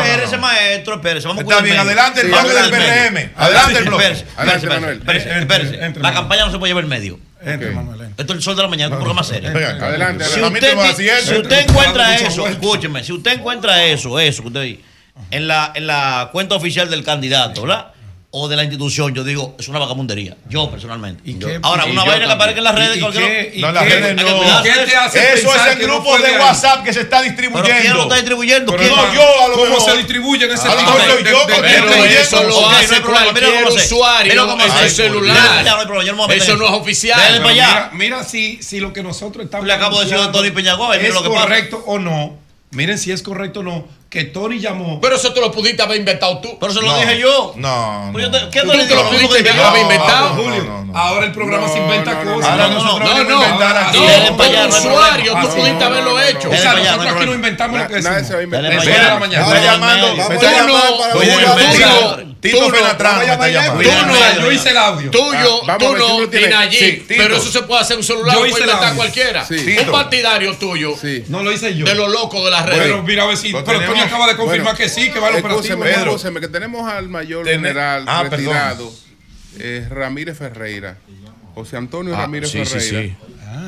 espérese, 0.00 0.36
maestro, 0.38 0.94
espérese, 0.96 1.28
vamos 1.28 1.40
a 1.40 1.42
Está 1.42 1.56
cuidar 1.62 1.64
el 1.64 1.64
bien, 1.64 1.78
adelante 1.80 2.20
el 2.20 2.26
bloque 2.28 2.48
del 2.52 2.70
PRM. 2.70 3.32
Adelante 3.36 3.78
el 3.78 3.84
bloque. 3.84 4.04
Espérese, 4.04 4.24
espérese, 4.38 5.30
Adelante, 5.30 5.40
espérese, 5.40 6.00
La 6.00 6.12
campaña 6.12 6.46
no 6.46 6.52
se 6.52 6.58
puede 6.58 6.70
llevar 6.70 6.84
el 6.84 6.90
medio. 6.90 7.18
Entre. 7.42 7.70
Manuel. 7.70 8.00
entre. 8.00 8.22
Esto 8.22 8.32
es 8.32 8.36
el 8.38 8.42
sol 8.42 8.56
de 8.56 8.62
la 8.62 8.68
mañana, 8.68 8.86
es 8.88 8.92
un 8.92 8.98
programa 8.98 9.22
serio. 9.24 9.50
Adelante. 9.50 10.24
Si 10.24 10.40
usted, 10.40 10.76
si 11.24 11.54
encuentra 11.70 12.16
eso, 12.16 12.46
escúcheme, 12.48 13.04
si 13.04 13.12
usted 13.12 13.32
encuentra 13.32 13.84
eso, 13.84 14.18
eso 14.18 14.42
que 14.42 14.48
usted 14.48 14.62
dice, 14.62 14.80
en 15.30 15.48
la, 15.48 15.72
en 15.74 15.86
la 15.86 16.28
cuenta 16.32 16.54
oficial 16.56 16.90
del 16.90 17.04
candidato, 17.04 17.62
¿verdad? 17.62 17.88
O 18.38 18.48
de 18.48 18.56
la 18.56 18.64
institución, 18.64 19.14
yo 19.14 19.24
digo, 19.24 19.56
es 19.58 19.66
una 19.68 19.78
vagamundería. 19.78 20.36
Yo 20.50 20.70
personalmente. 20.70 21.22
Yo- 21.24 21.48
qué- 21.48 21.58
Ahora, 21.62 21.88
y 21.88 21.90
una 21.92 22.04
vaina 22.04 22.26
que 22.26 22.32
aparezca 22.32 22.58
en 22.58 22.64
las 22.64 22.74
redes. 22.74 22.96
¿Y 22.98 23.00
cualquier- 23.00 23.24
qué- 23.50 23.52
y 23.56 23.60
No, 23.62 23.68
en 23.68 23.74
las 23.74 23.84
redes 23.88 24.14
no. 24.30 24.38
cuidarse. 24.38 24.68
¿Qué 24.70 24.78
te 24.90 24.96
hace 24.96 25.18
Eso 25.32 25.54
es 25.54 25.62
no 25.86 25.94
grupos 25.94 26.20
fue 26.20 26.30
de? 26.32 26.38
WhatsApp 26.38 26.84
que 26.84 26.92
se 26.92 27.00
está 27.00 27.22
distribuyendo. 27.22 27.66
¿Pero 27.66 27.80
quién 27.80 27.94
lo 27.94 28.02
está 28.02 28.14
distribuyendo? 28.16 28.76
¿Quién? 28.76 28.90
no, 28.94 29.14
yo 29.14 29.22
a 29.22 29.48
lo 29.48 29.54
¿Cómo 29.54 29.64
mejor. 29.70 29.90
se 29.90 29.96
distribuye 29.96 30.44
en 30.44 30.52
ese 30.52 30.68
A 30.68 30.74
lo 30.74 30.78
tipo 30.80 30.90
de- 30.98 31.30
yo, 31.30 31.38
pero 31.46 32.04
eso 32.04 32.42
lo 32.42 32.56
Ok, 32.58 32.60
no 32.60 32.68
hay 32.76 32.84
hace 32.84 33.00
problema, 33.00 33.32
mira 33.32 33.46
cualquier 33.46 33.64
usuario 33.84 34.32
en 34.32 34.38
Mira, 34.58 34.90
celular. 34.90 35.64
Eso 36.30 36.56
no 36.56 36.64
es 36.66 36.70
oficial. 36.72 37.40
Mira, 37.94 38.22
si, 38.22 38.62
si 38.62 38.80
lo 38.80 38.92
que 38.92 39.02
nosotros 39.02 39.46
estamos 39.46 39.66
Le 39.66 39.72
acabo 39.72 39.98
de 40.00 40.04
decir 40.04 40.20
a 40.20 40.30
Tony 40.30 40.50
mira 40.50 41.08
es 41.08 41.14
correcto 41.14 41.82
o 41.86 41.98
no. 41.98 42.38
Miren 42.72 42.98
si 42.98 43.12
es 43.12 43.22
correcto 43.22 43.60
o 43.60 43.62
no. 43.62 43.88
Que 44.08 44.24
Tony 44.24 44.60
llamó. 44.60 45.00
Pero 45.00 45.16
eso 45.16 45.32
te 45.34 45.40
lo 45.40 45.50
pudiste 45.50 45.82
haber 45.82 45.96
inventado 45.98 46.38
tú. 46.38 46.56
Pero 46.60 46.70
eso 46.72 46.80
No. 46.80 46.92
lo 46.92 46.98
dije 47.00 47.18
yo. 47.18 47.52
No. 47.56 48.08
Pues 48.12 48.24
yo 48.24 48.30
te- 48.30 48.48
¿Qué 48.50 48.60
Tú 48.62 48.70
te 48.70 48.94
lo 48.94 49.08
pudiste 49.10 49.42
No, 49.52 49.64
haber 49.64 49.72
no, 49.72 49.92
inventado. 49.92 50.28
no, 50.28 50.34
Julio, 50.42 50.86
ahora 50.94 51.26
el 51.26 51.32
programa 51.32 51.68
se 51.68 51.78
inventa 51.78 52.14
no, 52.14 52.24
no, 52.24 52.34
cosas. 52.36 52.50
Ahora 52.52 52.68
No, 52.68 52.74
nosotros 52.74 53.08
no, 53.10 53.24
no, 53.24 53.42
inventar 53.42 53.76
aquí. 53.76 53.98
Como 53.98 54.68
usuario, 54.68 55.32
tú 55.32 55.38
Ah, 55.38 55.42
pudiste 55.50 55.72
no, 55.72 55.84
haberlo 55.86 56.10
no, 56.12 56.20
hecho. 56.20 56.48
O 56.50 56.56
sea, 56.56 56.74
nosotros 56.74 57.06
aquí 57.14 57.26
no 57.26 57.34
inventamos 57.34 57.80
lo 57.80 57.86
que 57.88 57.94
Na- 57.94 58.00
nadie 58.10 58.22
decimos. 58.22 58.28
se 58.28 58.34
va 58.34 58.40
a 58.40 58.44
inventar. 58.44 59.20
Vamos 59.20 59.54
a 59.54 59.60
llamar 59.60 59.98
para 60.98 62.35
Tito- 62.40 62.68
me 62.70 62.78
está 62.78 62.96
Tú 62.96 63.32
no, 64.06 64.40
yo 64.42 64.52
hice 64.52 64.70
el 64.70 64.76
audio. 64.76 65.10
Tuyo, 65.10 65.68
Ah, 65.68 65.76
tú 65.78 65.96
no, 65.96 66.20
lo 66.20 66.28
tiene. 66.28 66.48
ni 66.48 66.52
allí. 66.52 66.76
Sí, 66.78 67.04
pero 67.08 67.36
eso 67.36 67.50
se 67.50 67.62
puede 67.62 67.80
hacer 67.80 67.94
en 67.94 67.98
un 68.00 68.04
celular, 68.04 68.36
puede 68.36 68.50
inventar 68.50 68.94
cualquiera. 68.94 69.44
Sí. 69.44 69.76
Un 69.84 69.90
partidario 69.92 70.54
tuyo, 70.56 70.94
Sí. 71.00 71.24
No 71.28 71.42
lo 71.42 71.50
hice 71.52 71.74
yo. 71.74 71.84
de 71.86 71.94
lo 71.94 72.08
loco 72.08 72.44
de 72.44 72.50
las 72.50 72.66
redes. 72.66 72.82
Pero 72.82 73.02
mira 73.02 73.22
a 73.24 73.26
ver 73.26 73.36
si. 73.36 73.50
Lo 73.50 73.64
Pero 73.64 73.80
Tony 73.84 74.00
acaba 74.00 74.26
de 74.26 74.36
confirmar 74.36 74.74
Bueno, 74.74 74.78
que 74.78 74.88
sí, 74.88 75.10
que 75.10 75.18
va 75.18 75.28
al 75.28 75.36
operativo. 75.36 75.80
Pedro. 75.82 76.10
escúcheme, 76.16 76.40
que 76.40 76.48
tenemos 76.48 76.88
al 76.90 77.08
mayor 77.08 77.44
Tene- 77.44 77.56
general 77.68 78.04
Ah, 78.06 78.24
perdón. 78.28 78.38
retirado, 78.46 78.92
eh, 79.58 79.86
Ramírez 79.90 80.36
Ferreira, 80.38 80.98
José 81.54 81.76
Antonio 81.78 82.14
Ah, 82.14 82.22
Ramírez 82.22 82.52
Ferreira, 82.52 82.80
sí. 82.80 83.16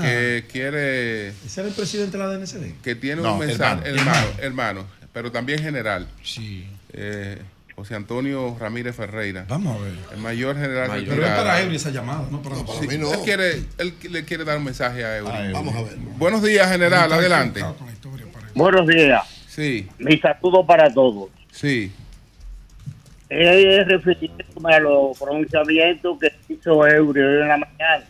que 0.02 0.44
quiere, 0.52 1.28
¿Ese 1.28 1.60
era 1.60 1.68
el 1.68 1.74
presidente 1.74 2.18
de 2.18 2.22
la 2.24 2.30
DNCD? 2.30 2.74
que 2.82 2.94
tiene 2.94 3.22
No, 3.22 3.32
un 3.34 3.38
mensaje, 3.40 3.88
hermano. 3.88 4.00
hermano, 4.10 4.26
hermano, 4.40 4.86
pero 5.12 5.32
también 5.32 5.60
general, 5.60 6.06
Sí. 6.22 6.66
eh, 6.92 7.38
José 7.78 7.94
Antonio 7.94 8.56
Ramírez 8.58 8.96
Ferreira, 8.96 9.44
Vamos 9.48 9.76
a 9.80 9.84
ver. 9.84 9.94
el 10.12 10.18
mayor 10.18 10.56
general 10.56 10.88
Mayor. 10.88 11.08
Pero 11.14 11.26
es 11.26 11.30
para 11.32 11.62
Eury 11.62 11.76
esa 11.76 11.90
llamada, 11.90 12.26
no 12.28 12.42
para 12.42 12.56
No, 12.56 12.62
para 12.66 12.74
nosotros. 12.80 12.92
mí 12.92 12.98
no. 12.98 13.14
Él 13.14 13.20
quiere, 13.24 13.62
él 13.78 13.94
le 14.10 14.24
quiere 14.24 14.44
dar 14.44 14.58
un 14.58 14.64
mensaje 14.64 15.04
a 15.04 15.16
Eury. 15.18 15.52
Vamos 15.52 15.76
a 15.76 15.82
ver. 15.82 15.94
Buenos 16.16 16.42
días, 16.42 16.68
general, 16.68 17.12
adelante. 17.12 17.62
Buenos 18.52 18.84
días. 18.88 19.22
Sí, 19.46 19.88
Mi 19.98 20.18
saludo 20.18 20.66
para 20.66 20.92
todos. 20.92 21.30
sí. 21.52 21.92
Es 23.28 23.86
refiriéndome 23.86 24.74
a 24.74 24.80
los 24.80 25.16
pronunciamientos 25.18 26.18
que 26.18 26.32
hizo 26.48 26.84
Eury 26.84 27.20
hoy 27.20 27.42
en 27.42 27.48
la 27.48 27.58
mañana, 27.58 28.04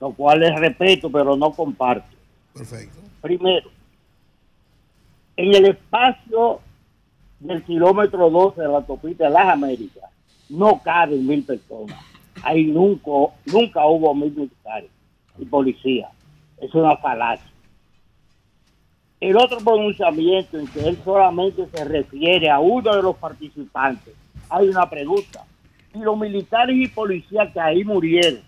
lo 0.00 0.10
cual 0.12 0.40
les 0.40 0.58
respeto, 0.60 1.10
pero 1.10 1.36
no 1.36 1.52
comparto. 1.52 2.04
Perfecto. 2.52 2.98
Primero, 3.22 3.70
en 5.38 5.54
el 5.54 5.66
espacio 5.70 6.60
del 7.40 7.62
kilómetro 7.64 8.30
12 8.30 8.60
de 8.60 8.68
la 8.68 8.76
autopista 8.76 9.24
de 9.24 9.30
las 9.30 9.48
Américas 9.48 10.10
no 10.48 10.80
caben 10.82 11.26
mil 11.26 11.42
personas. 11.44 11.98
Ahí 12.42 12.64
nunca, 12.64 13.10
nunca 13.46 13.86
hubo 13.86 14.14
mil 14.14 14.32
militares 14.32 14.90
y 15.38 15.44
policías. 15.44 16.10
Es 16.58 16.74
una 16.74 16.96
falacia. 16.96 17.50
El 19.20 19.36
otro 19.36 19.58
pronunciamiento 19.58 20.58
en 20.58 20.66
que 20.68 20.80
él 20.80 20.98
solamente 21.04 21.66
se 21.72 21.84
refiere 21.84 22.50
a 22.50 22.58
uno 22.58 22.94
de 22.94 23.02
los 23.02 23.16
participantes, 23.16 24.14
hay 24.50 24.68
una 24.68 24.88
pregunta. 24.88 25.44
Y 25.94 25.98
los 25.98 26.18
militares 26.18 26.76
y 26.76 26.86
policías 26.88 27.50
que 27.52 27.60
ahí 27.60 27.82
murieron 27.82 28.42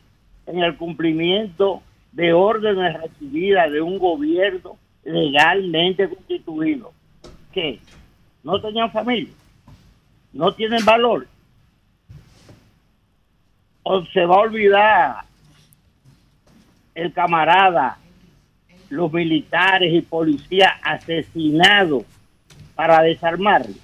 en 0.47 0.59
el 0.61 0.77
cumplimiento 0.77 1.83
de 2.13 2.33
órdenes 2.33 3.01
recibidas 3.01 3.73
de 3.73 3.81
un 3.81 3.99
gobierno 3.99 4.77
legalmente 5.05 6.09
constituido, 6.09 6.93
que 7.53 7.81
no 8.49 8.59
tenían 8.63 8.91
familia, 8.91 9.35
no 10.33 10.55
tienen 10.55 10.83
valor, 10.83 11.29
o 13.83 14.07
se 14.07 14.25
va 14.25 14.37
a 14.37 14.39
olvidar 14.39 15.17
el 16.95 17.13
camarada, 17.13 17.99
los 18.89 19.13
militares 19.13 19.93
y 19.93 20.01
policías 20.01 20.73
asesinados 20.83 22.05
para 22.75 23.03
desarmarlo. 23.03 23.75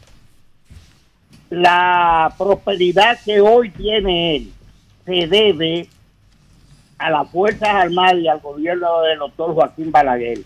La 1.50 2.34
prosperidad 2.38 3.18
que 3.22 3.42
hoy 3.42 3.68
tiene 3.68 4.36
él 4.36 4.52
se 5.04 5.26
debe 5.26 5.90
a 6.96 7.10
las 7.10 7.30
Fuerzas 7.30 7.68
Armadas 7.68 8.16
y 8.16 8.28
al 8.28 8.40
gobierno 8.40 9.02
del 9.02 9.18
doctor 9.18 9.52
Joaquín 9.52 9.92
Balaguer, 9.92 10.38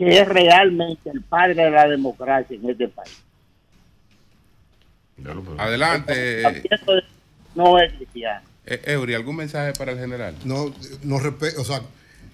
que 0.00 0.18
es 0.18 0.26
realmente 0.26 1.10
el 1.10 1.20
padre 1.20 1.62
de 1.64 1.70
la 1.70 1.86
democracia 1.86 2.56
en 2.56 2.70
este 2.70 2.88
país. 2.88 3.22
Adelante, 5.58 6.62
No 7.54 7.78
es 7.78 7.92
cristiano. 7.92 8.40
eh, 8.64 8.80
Eury, 8.86 9.12
¿algún 9.12 9.36
mensaje 9.36 9.74
para 9.74 9.92
el 9.92 9.98
general? 9.98 10.34
No, 10.44 10.72
no 11.02 11.18
respe- 11.18 11.54
o 11.58 11.64
sea, 11.64 11.82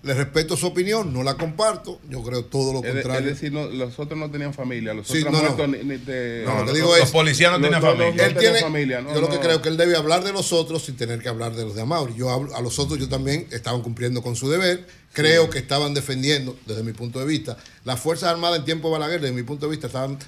le 0.06 0.14
respeto 0.14 0.56
su 0.56 0.66
opinión, 0.68 1.12
no 1.12 1.22
la 1.24 1.34
comparto. 1.34 2.00
Yo 2.08 2.22
creo 2.22 2.44
todo 2.44 2.72
lo 2.72 2.78
Es, 2.78 2.84
de- 2.84 3.00
es 3.00 3.04
contrario. 3.04 3.28
decir, 3.30 3.52
no, 3.52 3.66
los 3.66 3.98
otros 3.98 4.18
no 4.18 4.30
tenían 4.30 4.54
familia, 4.54 4.94
los 4.94 5.08
Sí, 5.08 5.18
otros 5.18 5.32
no, 5.32 5.38
no. 5.42 5.44
muertos 5.56 5.68
ni, 5.68 5.78
ni 5.88 5.96
de- 5.98 6.44
No, 6.46 6.52
lo 6.52 6.58
que 6.60 6.64
los- 6.66 6.74
digo 6.74 6.88
los 6.96 7.04
es- 7.06 7.10
policías 7.10 7.50
no 7.52 7.60
tenían 7.60 7.82
familia. 7.82 8.26
Él 8.26 8.36
tiene, 8.36 8.60
familia, 8.60 9.00
no, 9.00 9.12
yo 9.12 9.20
lo 9.20 9.28
que 9.28 9.38
creo 9.40 9.60
que 9.60 9.68
él 9.68 9.76
debe 9.76 9.96
hablar 9.96 10.22
de 10.24 10.32
los 10.32 10.52
otros 10.52 10.84
sin 10.84 10.96
tener 10.96 11.20
que 11.20 11.28
hablar 11.28 11.54
de 11.56 11.64
los 11.64 11.74
de 11.74 11.82
Amaury. 11.82 12.14
Yo 12.14 12.30
hablo, 12.30 12.54
a 12.54 12.60
los 12.60 12.78
otros 12.78 12.98
yo 13.00 13.08
también 13.08 13.48
estaban 13.50 13.82
cumpliendo 13.82 14.22
con 14.22 14.36
su 14.36 14.48
deber. 14.48 14.86
Creo 15.12 15.48
que 15.48 15.58
estaban 15.58 15.94
defendiendo, 15.94 16.56
desde 16.66 16.82
mi 16.82 16.92
punto 16.92 17.18
de 17.18 17.24
vista, 17.26 17.56
las 17.84 17.98
Fuerzas 17.98 18.28
Armadas 18.30 18.58
en 18.58 18.64
tiempo 18.66 18.88
de 18.88 18.92
Balaguer, 18.98 19.20
desde 19.20 19.34
mi 19.34 19.42
punto 19.44 19.64
de 19.66 19.70
vista, 19.70 19.86
estaban 19.86 20.18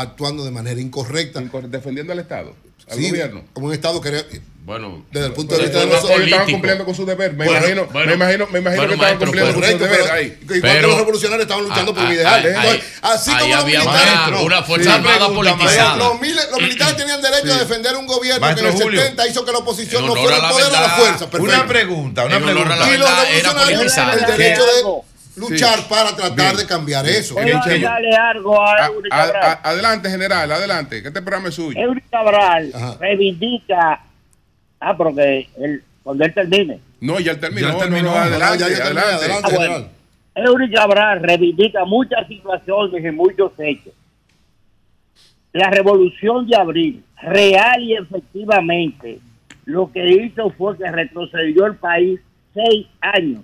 actuando 0.00 0.44
de 0.44 0.50
manera 0.50 0.80
incorrecta. 0.80 1.40
defendiendo 1.68 2.12
al 2.12 2.18
Estado, 2.20 2.54
al 2.90 2.98
Sí, 2.98 3.08
gobierno. 3.10 3.44
Como 3.52 3.66
un 3.68 3.72
Estado 3.72 4.00
que... 4.00 4.40
Bueno, 4.68 5.02
desde 5.10 5.28
el 5.28 5.32
punto 5.32 5.54
de 5.56 5.60
Pero 5.62 5.70
vista 5.70 5.78
de 5.78 5.84
ellos 5.86 6.02
nosotros... 6.02 6.26
estaban 6.26 6.50
cumpliendo 6.50 6.84
con 6.84 6.94
su 6.94 7.06
deber. 7.06 7.32
Me 7.32 7.46
Bueno, 7.46 7.52
imagino, 7.58 7.86
bueno, 7.86 8.06
me 8.06 8.14
imagino, 8.16 8.46
me 8.48 8.58
imagino 8.58 8.82
bueno, 8.82 8.88
que 8.88 8.94
estaban 8.96 9.16
cumpliendo 9.18 9.54
con 9.54 9.62
su 9.64 9.78
deber 9.78 9.98
pero- 10.02 10.12
ahí. 10.12 10.38
igual 10.42 10.72
que 10.80 10.82
los 10.82 10.98
revolucionarios 10.98 11.42
estaban 11.44 11.64
luchando 11.64 11.94
por 11.94 12.04
un 12.04 12.12
ideal. 12.12 12.44
Entonces, 12.46 12.82
así 13.00 13.30
como 13.34 13.54
los 13.56 13.64
militares. 13.64 14.40
una 14.44 14.62
fuerza 14.62 14.90
Sí. 14.90 14.96
armada 14.96 15.28
politizada. 15.28 15.96
Los, 15.96 16.20
los 16.50 16.60
militares 16.60 16.96
tenían 16.98 17.22
derecho 17.22 17.54
a 17.54 17.58
defender 17.60 17.96
un 17.96 18.06
gobierno 18.06 18.40
Maestro 18.42 18.64
que 18.64 18.70
en 18.70 18.76
el 18.76 18.82
Julio. 18.82 19.00
70 19.00 19.26
hizo 19.28 19.44
que 19.46 19.52
la 19.52 19.58
oposición 19.58 20.06
no 20.06 20.14
fuera 20.14 20.36
el 20.36 20.42
poder 20.52 20.66
o 20.66 20.70
la 20.70 20.90
fuerza. 20.90 21.30
Perfecto. 21.30 21.42
una 21.56 21.66
pregunta, 21.66 22.24
una 22.26 22.38
pregunta. 22.38 22.94
Y 22.94 22.98
los 22.98 23.66
revolucionarios 23.66 24.20
el 24.30 24.36
derecho 24.36 24.62
de 24.66 24.82
luchar 25.38 25.78
Sí. 25.78 25.86
para 25.88 26.14
tratar 26.16 26.36
Bien. 26.36 26.56
de 26.56 26.66
cambiar 26.66 27.06
eso. 27.06 27.34
Voy 27.34 27.50
a 27.50 27.60
darle 27.80 28.14
algo 28.16 28.60
a 28.60 28.72
A- 28.74 28.86
Eury 28.88 29.08
a- 29.12 29.16
Cabral. 29.16 29.42
a- 29.42 29.68
adelante, 29.70 30.10
general, 30.10 30.52
adelante. 30.52 31.02
Que 31.02 31.08
este 31.08 31.22
programa 31.22 31.48
es 31.48 31.54
suyo. 31.54 31.78
Eury 31.78 32.02
Cabral 32.10 32.72
reivindica. 33.00 34.00
Ah, 34.80 34.96
pero 34.96 35.14
que 35.14 35.48
él, 35.58 35.82
cuando 36.02 36.24
él 36.24 36.34
termine. 36.34 36.80
No, 37.00 37.18
ya 37.20 37.32
él 37.32 37.40
terminó. 37.40 37.68
Ya 37.68 37.72
no, 37.74 37.78
terminó. 37.78 38.02
no, 38.10 38.16
adelante, 38.16 38.58
Ya, 38.58 38.68
ya 38.68 38.76
terminé, 38.84 39.00
adelante. 39.00 39.24
adelante, 39.24 39.48
Ah, 39.52 39.56
bueno. 39.56 39.88
Eury 40.34 40.70
Cabral 40.72 41.20
reivindica 41.22 41.84
muchas 41.84 42.26
situaciones 42.28 43.04
y 43.04 43.10
muchos 43.10 43.52
hechos. 43.58 43.92
La 45.52 45.70
revolución 45.70 46.46
de 46.46 46.56
abril, 46.56 47.04
real 47.22 47.82
y 47.82 47.94
efectivamente, 47.96 49.18
lo 49.64 49.90
que 49.90 50.06
hizo 50.08 50.50
fue 50.50 50.76
que 50.78 50.90
retrocedió 50.90 51.66
el 51.66 51.76
país 51.76 52.20
seis 52.54 52.86
años. 53.00 53.40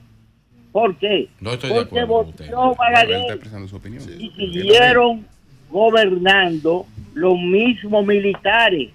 ¿Por 0.74 0.96
qué? 0.96 1.28
No 1.40 1.52
estoy 1.52 1.70
de 1.70 1.76
Porque 1.76 2.00
acuerdo 2.00 2.24
con 2.24 2.28
usted. 2.30 2.52
Balaguer 2.76 3.20
está 3.20 3.32
expresando 3.34 3.68
su 3.68 3.76
opinión. 3.76 4.02
y 4.18 4.28
siguieron 4.30 5.24
gobernando 5.70 6.84
los 7.14 7.38
mismos 7.38 8.04
militares. 8.04 8.90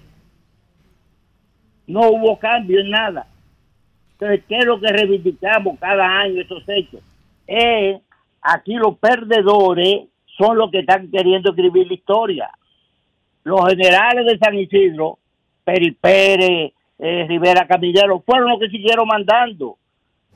No 1.86 2.10
hubo 2.10 2.38
cambio 2.38 2.80
en 2.80 2.90
nada. 2.90 3.26
Entonces, 4.12 4.44
¿qué 4.46 4.58
es 4.58 4.66
lo 4.66 4.78
que 4.78 4.88
reivindicamos 4.88 5.78
cada 5.80 6.20
año 6.20 6.42
esos 6.42 6.62
hechos? 6.68 7.00
Eh, 7.46 7.98
aquí 8.42 8.74
los 8.74 8.98
perdedores 8.98 10.02
son 10.36 10.58
los 10.58 10.70
que 10.70 10.80
están 10.80 11.10
queriendo 11.10 11.48
escribir 11.48 11.86
la 11.86 11.94
historia. 11.94 12.50
Los 13.42 13.66
generales 13.70 14.26
de 14.26 14.36
San 14.36 14.54
Isidro, 14.54 15.18
Peri 15.64 15.92
Pérez, 15.92 16.74
eh, 16.98 17.24
Rivera 17.26 17.66
Camillero, 17.66 18.20
fueron 18.20 18.50
los 18.50 18.60
que 18.60 18.68
siguieron 18.68 19.08
mandando 19.08 19.78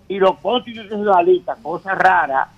y 0.08 0.18
los 0.18 0.38
constitucionalistas, 0.38 1.58
cosa 1.60 1.94
rara, 1.94 2.48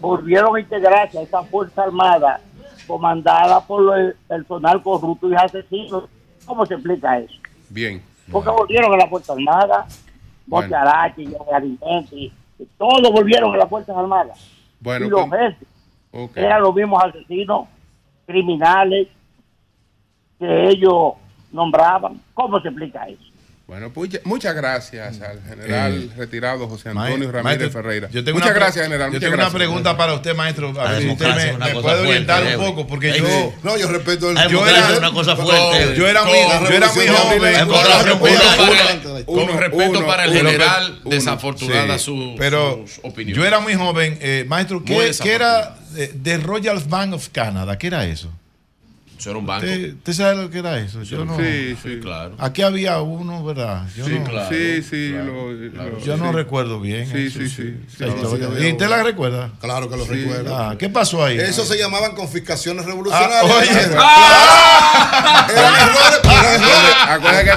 volvieron 0.00 0.56
a 0.56 0.60
integrarse 0.60 1.18
a 1.18 1.22
esa 1.22 1.42
Fuerza 1.44 1.84
Armada 1.84 2.40
comandada 2.86 3.60
por 3.60 3.98
el 3.98 4.14
personal 4.26 4.82
corrupto 4.82 5.28
y 5.30 5.34
asesino. 5.34 6.08
¿Cómo 6.44 6.64
se 6.66 6.74
explica 6.74 7.18
eso? 7.18 7.34
Bien. 7.68 8.02
Porque 8.30 8.50
volvieron 8.50 8.92
a 8.94 8.96
la 8.96 9.08
Fuerza 9.08 9.32
Armada, 9.32 9.86
bueno. 10.46 10.68
Bocarachi, 10.68 11.28
Alimenti, 11.52 12.32
todos 12.76 13.12
volvieron 13.12 13.54
a 13.54 13.58
las 13.58 13.68
Fuerzas 13.68 13.96
Armadas. 13.96 14.38
Bueno, 14.80 15.06
y 15.06 15.08
los 15.10 15.22
jefes 15.30 15.56
eran 16.34 16.62
los 16.62 16.74
mismos 16.74 17.02
asesinos, 17.04 17.68
criminales 18.26 19.08
que 20.38 20.68
ellos 20.68 21.14
nombraban. 21.52 22.20
¿Cómo 22.34 22.60
se 22.60 22.68
explica 22.68 23.06
eso? 23.08 23.27
Bueno, 23.68 23.92
pues 23.92 24.18
muchas 24.24 24.54
gracias 24.54 25.18
mm. 25.18 25.22
al 25.22 25.42
general 25.46 25.92
eh, 25.92 26.08
retirado 26.16 26.66
José 26.68 26.88
Antonio 26.88 27.30
Ramírez 27.30 27.70
Ferreira. 27.70 28.08
Muchas 28.32 28.54
gracias, 28.54 28.86
general. 28.86 29.12
Yo 29.12 29.20
tengo 29.20 29.34
una 29.34 29.50
pregunta 29.50 29.94
para 29.94 30.14
usted, 30.14 30.34
maestro. 30.34 30.72
A 30.80 30.92
ver 30.92 31.02
si 31.02 31.10
usted 31.10 31.58
me, 31.58 31.74
puede 31.74 32.00
orientar 32.00 32.46
un 32.46 32.54
poco, 32.64 32.86
porque 32.86 33.18
yo. 33.18 33.52
No, 33.62 33.76
yo 33.76 33.88
respeto 33.88 34.30
el. 34.30 34.38
Yo 34.48 34.66
era, 34.66 34.96
una 34.96 35.12
cosa 35.12 35.36
fuerte. 35.36 35.94
Yo 35.94 36.08
era 36.08 36.24
mi. 36.24 36.30
Yo 36.30 36.70
era 36.70 36.88
mi 36.88 37.06
Con 39.26 39.58
respeto 39.58 40.06
para 40.06 40.24
el 40.24 40.32
general, 40.32 41.00
desafortunada 41.04 41.98
su 41.98 42.38
opinión. 43.02 43.36
Yo 43.36 43.44
era 43.44 43.60
muy 43.60 43.74
joven. 43.74 44.16
Eh, 44.22 44.46
maestro, 44.48 44.82
¿qué 44.82 45.12
era 45.30 45.76
The 45.94 46.38
Royal 46.38 46.82
Bank 46.88 47.12
of 47.12 47.28
Canada? 47.28 47.76
¿Qué 47.76 47.88
era 47.88 48.06
eso? 48.06 48.32
Eso 49.18 49.30
era 49.30 49.38
un 49.38 49.46
banco. 49.46 49.66
¿Usted, 49.66 50.12
sabe 50.12 50.42
lo 50.42 50.50
que 50.50 50.58
era 50.58 50.78
eso? 50.78 51.02
Yo 51.02 51.18
sí, 51.18 51.24
no, 51.26 51.36
sí, 51.36 51.76
sí, 51.82 52.00
claro. 52.00 52.36
Aquí 52.38 52.62
había 52.62 53.00
uno, 53.00 53.44
¿verdad? 53.44 53.86
Yo 53.96 54.06
sí, 54.06 54.18
no, 54.18 54.24
claro. 54.24 54.48
Sí, 54.48 54.82
sí. 54.82 55.10
Claro, 55.10 55.52
lo. 55.52 55.88
Lo, 55.90 55.98
yo 55.98 56.16
no 56.16 56.30
recuerdo 56.30 56.80
bien. 56.80 57.10
Sí, 57.10 57.26
eso, 57.26 57.40
sí, 57.40 57.48
sí. 57.48 57.74
¿Y 58.00 58.70
usted 58.72 58.88
la 58.88 59.02
recuerda? 59.02 59.50
Claro 59.60 59.90
que 59.90 59.96
lo 59.96 60.04
recuerdo. 60.04 60.56
Ah, 60.56 60.76
¿Qué 60.78 60.88
pasó 60.88 61.24
ahí? 61.24 61.38
Eso 61.38 61.64
se 61.64 61.76
llamaban 61.76 62.14
confiscaciones 62.14 62.86
revolucionarias. 62.86 63.42
Ah, 63.42 63.58
oye, 63.58 63.94
ah, 63.98 64.67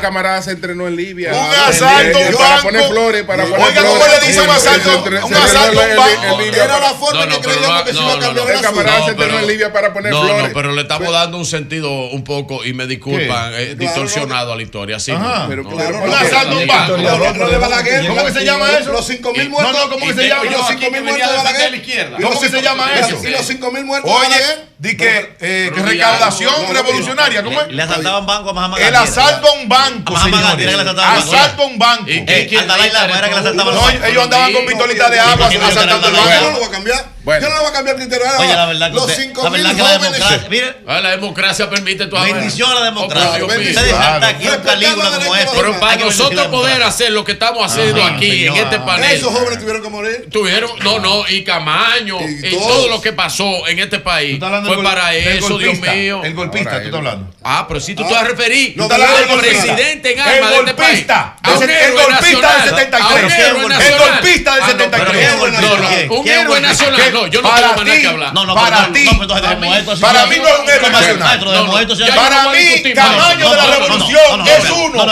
camarada 0.02 0.42
se 0.42 0.52
entrenó 0.52 0.88
en 0.88 0.96
Libia. 0.96 1.32
Un 1.34 1.70
asalto, 1.70 2.20
un 2.20 2.36
Para 2.36 2.62
poner 2.62 2.84
flores, 2.90 3.24
para 3.24 3.44
poner 3.46 3.60
Oiga, 3.60 3.82
¿cómo 3.84 4.04
le 4.06 4.28
dice 4.28 4.42
un 4.42 4.50
asalto? 4.50 5.04
Un 5.26 5.34
asalto, 5.36 5.80
un 5.80 5.96
banco. 5.96 6.42
Era 6.42 6.80
la 6.80 6.94
forma 6.94 7.28
que 7.28 7.40
creíamos 7.40 7.84
que 7.84 7.94
se 7.94 8.00
iba 8.00 8.14
a 8.14 8.20
cambiar 8.20 8.50
el 8.50 8.62
camarada 8.62 9.06
se 9.06 9.12
entrenó 9.12 9.40
en 9.40 9.48
Libia 9.48 9.72
para 9.72 9.94
poner 9.94 10.12
flores. 10.12 10.44
No, 10.44 10.54
pero 10.54 10.72
le 10.74 10.82
estamos 10.82 11.12
dando 11.12 11.38
un 11.38 11.46
sentido 11.46 11.92
un 12.10 12.24
poco, 12.24 12.66
y 12.66 12.74
me 12.74 12.88
disculpan, 12.88 13.54
eh, 13.54 13.76
distorsionado 13.78 14.54
a 14.54 14.56
la 14.56 14.62
historia. 14.64 15.00
Sí, 15.00 15.12
un 15.12 15.20
asalto, 15.20 16.58
un 16.58 16.68
banco. 16.68 16.96
¿Cómo 18.08 18.26
que 18.26 18.32
se 18.32 18.46
llama 18.46 18.72
eso? 18.72 18.92
Los 18.92 19.08
5 19.08 19.34
mil 19.34 19.50
muertos. 19.50 19.90
¿cómo 19.90 20.14
se 20.14 20.28
llama? 20.28 20.44
Los 20.44 20.68
5 20.68 20.92
mil 20.92 21.04
muertos 21.04 21.32
de 21.32 21.44
la 21.44 22.22
¿Cómo 22.22 22.42
se 22.42 22.62
llama 22.62 22.94
eso? 22.96 23.20
Los 23.22 23.86
muertos 23.86 24.12
di 24.82 24.98
que, 24.98 25.36
eh, 25.40 25.72
recaudación 25.76 26.52
revolucionaria, 26.74 27.44
¿cómo 27.44 27.62
es? 27.62 27.68
Le, 27.68 27.84
asaltaban 27.84 28.26
banco 28.26 28.50
a 28.50 28.80
El 28.80 28.96
asalto 28.96 29.48
a 29.48 29.52
un 29.52 29.70
banco, 29.70 30.18
a. 30.18 30.22
Asalto 31.18 31.62
a 31.62 31.66
un 31.68 31.78
banco. 31.78 32.06
Ellos 32.10 32.64
andaban 34.24 34.54
con 34.54 34.66
pistolitas 34.66 35.12
de 35.12 35.20
agua 35.20 35.48
asaltando 35.48 36.08
el 36.08 36.14
banco. 36.14 36.30
Yo 36.32 36.42
no 36.42 36.50
lo 36.50 36.58
voy 36.58 36.68
a 36.68 36.72
cambiar. 36.72 37.06
Yo 37.24 37.50
no 37.50 37.56
lo 37.56 37.62
voy 37.62 37.70
a 37.70 37.74
cambiar. 37.74 37.96
Oye, 38.40 38.56
la 38.56 38.66
verdad 38.66 38.90
que 38.90 38.96
los 38.96 39.12
cinco 39.12 39.44
la 39.44 39.50
verdad 39.52 39.76
que 39.76 39.84
la 39.84 39.92
democracia, 40.00 40.76
ah, 40.88 41.00
la 41.00 41.10
democracia 41.12 41.70
permite 41.70 42.08
tu 42.08 42.20
Bendición 42.20 42.72
a 42.72 42.76
la 42.76 42.86
democracia. 42.86 43.38
Este. 43.38 43.46
Pero 45.56 45.80
para 45.80 45.96
nosotros 45.98 46.48
poder 46.48 46.82
hacer 46.82 47.12
lo 47.12 47.24
que 47.24 47.34
estamos 47.34 47.72
haciendo 47.72 48.04
aquí 48.04 48.48
en 48.48 48.56
este 48.56 48.80
panel. 48.80 49.22
No, 50.84 50.98
no, 51.00 51.24
y 51.30 51.44
Camaño 51.44 52.18
y 52.20 52.50
todo 52.50 52.88
lo 52.88 53.00
que 53.00 53.14
pasó 53.14 53.68
en 53.68 53.78
este 53.78 54.00
país 54.00 54.40
fue 54.76 54.84
para 54.84 55.16
eso, 55.16 55.58
Dios 55.58 55.80
mío. 55.80 56.22
El 56.24 56.34
golpista, 56.34 56.72
Ahora, 56.72 56.82
tú 56.82 56.86
estás 56.86 56.98
hablando. 56.98 57.34
Ah, 57.44 57.66
pero 57.68 57.80
si 57.80 57.96
tú 57.96 58.04
te 58.04 58.10
ah, 58.10 58.14
vas 58.14 58.24
a 58.24 58.28
referir 58.28 58.76
al 58.80 59.40
presidente 59.40 60.14
en 60.14 60.20
armas 60.20 60.52
de 60.66 60.72
este 60.94 61.14
ah, 61.14 61.36
el, 61.44 61.94
golpista 61.94 62.54
del 62.58 62.70
73. 62.70 63.02
Ah, 63.02 63.20
el 63.88 63.98
golpista 63.98 64.56
del 64.56 64.66
73. 64.66 65.38
No, 66.10 66.16
un 66.16 66.28
héroe 66.28 66.62
nacional. 66.62 67.30
Yo 67.32 67.42
no 67.42 67.50
tengo 67.50 67.74
más 67.76 67.86
nada 67.86 68.00
que 68.02 68.08
hablar. 68.08 68.34
No, 68.34 68.46
no, 68.46 68.56
para 68.56 68.92
ti. 68.92 69.10
Para 70.00 70.26
mí 70.26 70.38
no 70.38 70.48
es 70.48 70.60
un 70.60 70.70
héroe 70.70 70.90
nacional. 70.90 71.40
Para 72.16 72.50
mí, 72.50 72.94
Camaño 72.94 73.50
de 73.50 73.58
la 73.58 73.66
Revolución 73.66 74.48
es 74.48 74.70
uno. 74.70 75.06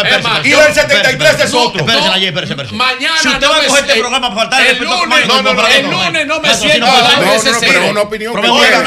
Y 0.43 0.49
del 0.49 0.73
73 0.73 1.39
es 1.39 1.53
otro. 1.53 1.79
Espérese, 1.79 2.07
ayer, 2.09 2.29
espérese, 2.29 2.53
espérese. 2.53 2.75
Mañana. 2.75 3.19
Si 3.21 3.27
usted 3.27 3.47
va 3.47 3.57
a 3.57 3.65
coger 3.65 3.85
este 3.85 3.99
programa 3.99 4.29
para 4.29 4.41
faltar 4.41 4.61
el 4.61 4.79
respeto, 4.79 5.05
no, 5.07 5.41
no, 5.41 5.53
no. 5.53 5.67
El 5.67 5.89
lunes 5.89 6.27
no 6.27 6.39
me 6.39 6.53
siento. 6.55 6.85
No, 6.85 6.93
no, 6.93 7.59
pero 7.59 7.89
una 7.89 8.01
opinión. 8.01 8.33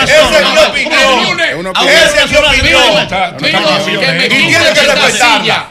Es 0.03 0.11
el 0.11 0.62
opinión. 0.69 1.41
Esa 1.87 2.25
es 2.25 2.31
mi 2.31 2.37
opinión. 2.37 2.83
Y 4.25 4.31
tiene 4.31 4.65
que 4.75 4.81
respetarla. 4.83 5.69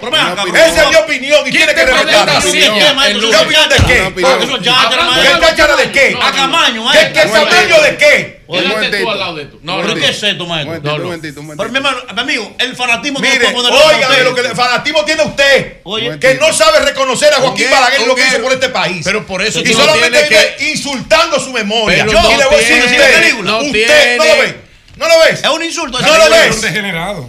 Esa 0.56 0.84
es 0.84 0.90
mi 0.90 0.96
opinión 0.96 1.48
y 1.48 1.52
tiene 1.52 1.74
que 1.74 1.86
respetarla. 1.86 2.42
¿Qué 2.42 3.38
opinión 3.38 3.70
de 3.70 3.76
qué? 3.88 4.14
Ah, 4.24 4.40
ah, 4.42 5.54
¿Qué 5.56 5.62
de 5.84 5.92
qué? 5.92 6.18
A 6.22 6.32
Camaño. 6.32 6.86
¿Qué 6.92 7.22
tamaño 7.22 7.82
de 7.82 7.98
qué? 7.98 8.42
Tú 8.52 9.10
al 9.10 9.20
lado 9.20 9.36
de 9.36 9.46
tú. 9.46 9.60
No, 9.62 9.82
no, 9.82 9.96
¿qué 9.96 10.10
es 10.10 10.24
esto, 10.24 10.46
maestro? 10.46 10.96
Un 10.96 11.04
momentito, 11.04 11.40
un 11.40 11.48
momentito. 11.48 11.72
Pero 11.72 11.94
mi 12.14 12.22
amigo, 12.22 12.56
el 12.60 12.76
fanatismo 12.76 13.20
Mire, 13.20 13.52
no 13.54 13.60
oiga, 13.60 14.24
lo 14.24 14.36
que 14.36 14.42
el 14.42 14.56
fanatismo 14.56 15.06
tiene 15.06 15.24
usted, 15.24 15.78
Oye. 15.84 16.20
que 16.20 16.36
no 16.36 16.52
sabe 16.52 16.80
reconocer 16.80 17.34
a 17.34 17.38
Joaquín 17.38 17.68
Balaguer 17.72 18.08
lo 18.08 18.16
que 18.16 18.28
hizo 18.28 18.42
por 18.42 18.52
este 18.52 18.70
país. 18.70 19.02
Pero 19.04 19.26
por 19.26 19.42
eso 19.42 19.62
y 19.62 19.74
solamente 19.74 20.28
vive 20.30 20.56
que... 20.58 20.72
insultando 20.72 21.40
su 21.40 21.52
memoria. 21.52 22.06
Pero 22.06 22.12
Yo 22.12 22.22
no 22.22 22.38
le 22.38 22.46
voy 22.46 22.56
a 22.56 22.58
decir 22.58 22.84
usted, 22.84 23.34
usted, 23.40 24.18
no 24.18 24.26
lo 24.26 24.38
ve. 24.38 24.71
¿No 25.02 25.08
lo 25.08 25.20
ves? 25.26 25.44
Es 25.44 25.50
un 25.50 25.64
insulto. 25.64 26.00
No 26.00 26.18
lo 26.18 26.30
ves. 26.30 26.62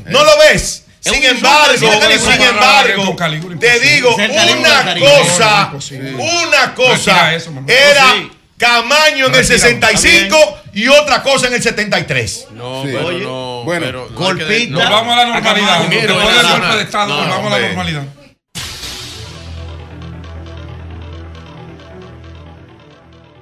No 0.06 0.24
lo 0.24 0.38
ves. 0.38 0.84
Sin 1.00 1.24
embargo, 1.24 1.74
sin 1.78 2.42
embargo, 2.42 3.16
te 3.58 3.80
digo 3.80 4.14
una 4.14 4.94
cosa, 5.00 5.72
una 5.72 6.74
cosa 6.74 7.34
era 7.66 8.30
Camaño 8.56 9.26
en 9.26 9.34
el 9.34 9.44
65 9.44 10.36
y 10.74 10.86
otra 10.86 11.20
cosa 11.24 11.48
en 11.48 11.54
el 11.54 11.62
73. 11.62 12.48
No, 12.52 12.84
sí. 12.84 12.92
no, 12.92 13.64
bueno, 13.64 13.86
pero 13.86 14.08
golpita. 14.10 14.70
Nos 14.70 14.88
vamos 14.88 15.14
a 15.14 15.16
la 15.16 15.24
normalidad. 15.34 15.88
Nos 15.88 16.16
vamos 16.16 17.52
a 17.52 17.58
la 17.58 17.66
normalidad. 17.66 18.04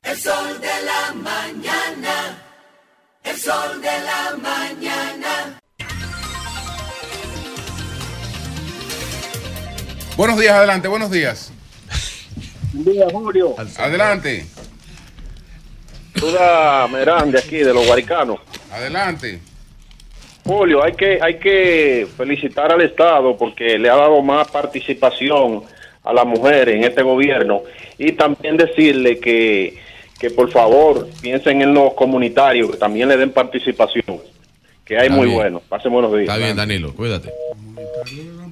El 0.02 0.18
sol 0.18 0.60
de 0.60 0.84
la 0.86 1.12
mañana. 1.12 2.39
El 3.24 3.36
sol 3.36 3.80
de 3.80 3.88
la 3.88 4.36
mañana. 4.40 5.60
Buenos 10.16 10.38
días, 10.38 10.52
adelante, 10.52 10.88
buenos 10.88 11.10
días. 11.10 11.52
Buen 12.72 12.92
día, 12.92 13.06
Julio. 13.10 13.54
Adelante. 13.78 14.46
Una 16.22 16.86
Merán 16.88 17.30
de 17.30 17.38
aquí, 17.38 17.58
de 17.58 17.72
los 17.72 17.86
guaricanos. 17.86 18.40
Adelante. 18.70 19.40
Julio, 20.44 20.82
hay 20.82 20.92
que, 20.92 21.18
hay 21.22 21.38
que 21.38 22.08
felicitar 22.16 22.72
al 22.72 22.82
Estado 22.82 23.36
porque 23.36 23.78
le 23.78 23.88
ha 23.88 23.96
dado 23.96 24.20
más 24.22 24.48
participación 24.50 25.62
a 26.02 26.12
las 26.12 26.26
mujeres 26.26 26.76
en 26.76 26.84
este 26.84 27.02
gobierno 27.02 27.62
y 27.98 28.12
también 28.12 28.56
decirle 28.56 29.20
que 29.20 29.78
que 30.20 30.30
por 30.30 30.50
favor 30.50 31.08
piensen 31.22 31.62
en 31.62 31.72
los 31.72 31.94
comunitarios, 31.94 32.70
que 32.70 32.76
también 32.76 33.08
le 33.08 33.16
den 33.16 33.32
participación, 33.32 34.20
que 34.84 34.98
hay 34.98 35.08
muy 35.08 35.26
bien. 35.26 35.36
bueno. 35.36 35.62
Pasen 35.66 35.90
buenos 35.90 36.12
días. 36.12 36.24
Está 36.24 36.36
bien, 36.36 36.54
Danilo, 36.56 36.94
cuídate. 36.94 37.32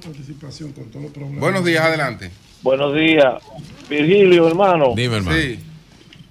Participación 0.01 0.71
con 0.71 0.85
todos 0.85 1.03
los 1.03 1.11
problemas. 1.11 1.39
Buenos 1.39 1.63
días, 1.65 1.83
adelante. 1.83 2.31
Buenos 2.63 2.95
días, 2.95 3.43
Virgilio, 3.87 4.47
hermano. 4.47 4.93
Dime, 4.95 5.17
hermano. 5.17 5.37
Sí. 5.37 5.59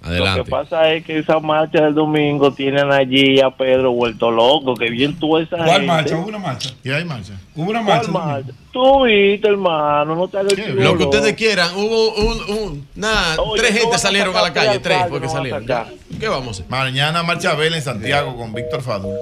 Adelante. 0.01 0.37
Lo 0.37 0.45
que 0.45 0.51
pasa 0.51 0.93
es 0.93 1.03
que 1.03 1.19
esa 1.19 1.39
marcha 1.39 1.83
del 1.83 1.93
domingo 1.93 2.53
tienen 2.53 2.89
allí 2.89 3.41
a 3.41 3.49
Pedro 3.49 3.91
vuelto 3.91 4.31
loco, 4.31 4.75
que 4.75 4.89
bien 4.89 5.19
tú 5.19 5.37
esa 5.37 5.57
¿Cuál 5.57 5.85
marcha? 5.85 6.15
¿Hubo 6.17 6.27
una 6.27 6.39
marcha? 6.39 6.69
¿Y 6.83 6.89
hay 6.89 7.03
marcha? 7.03 7.33
¿Hubo 7.53 7.69
una 7.69 7.81
marcha? 7.81 8.09
¿Cuál 8.09 8.25
marcha? 8.25 8.51
Tú 8.71 9.03
viste, 9.03 9.49
hermano, 9.49 10.15
no 10.15 10.27
te 10.29 10.37
hagas 10.37 10.57
Lo 10.57 10.97
que 10.97 11.03
ustedes 11.03 11.33
quieran, 11.33 11.75
hubo 11.75 12.13
un, 12.15 12.57
un 12.57 12.87
nada, 12.95 13.35
tres 13.57 13.77
gente 13.77 13.97
salieron 13.97 14.35
a, 14.37 14.41
la 14.41 14.53
calle, 14.53 14.79
tres 14.79 14.99
porque 15.09 15.27
salieron. 15.27 15.65
¿Qué 16.17 16.27
vamos 16.29 16.47
a 16.47 16.51
hacer? 16.51 16.65
Mañana 16.69 17.21
marcha 17.23 17.53
Vela 17.55 17.75
en 17.75 17.83
Santiago 17.83 18.37
con 18.37 18.53
Víctor 18.53 18.81
Fadul. 18.81 19.17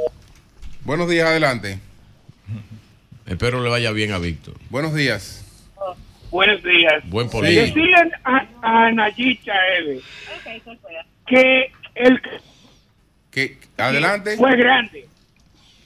Buenos 0.84 1.10
días, 1.10 1.28
adelante. 1.28 1.80
Espero 3.26 3.62
le 3.62 3.70
vaya 3.70 3.92
bien 3.92 4.12
a 4.12 4.20
Víctor. 4.20 4.54
Buenos 4.70 4.94
días. 4.94 5.47
Buenos 6.30 6.64
días. 6.64 7.10
Buen 7.10 7.30
político. 7.30 7.62
Decirle 7.62 8.12
a, 8.24 8.46
a 8.62 8.92
Nayicha 8.92 9.54
Eve 9.78 10.02
que 11.26 11.72
el 11.96 12.22
que 13.32 13.58
adelante 13.78 14.38
fue 14.38 14.56
grande. 14.56 15.08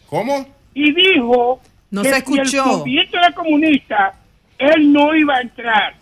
¿Cómo? 0.07 0.47
Y 0.73 0.93
dijo 0.93 1.61
no 1.89 2.01
que 2.01 2.09
se 2.09 2.17
escuchó. 2.17 2.45
Si 2.45 2.57
el 2.57 2.63
movimiento 2.65 3.17
de 3.17 3.33
comunista 3.33 4.13
él 4.57 4.93
no 4.93 5.15
iba 5.15 5.35
a 5.35 5.41
entrar, 5.41 5.95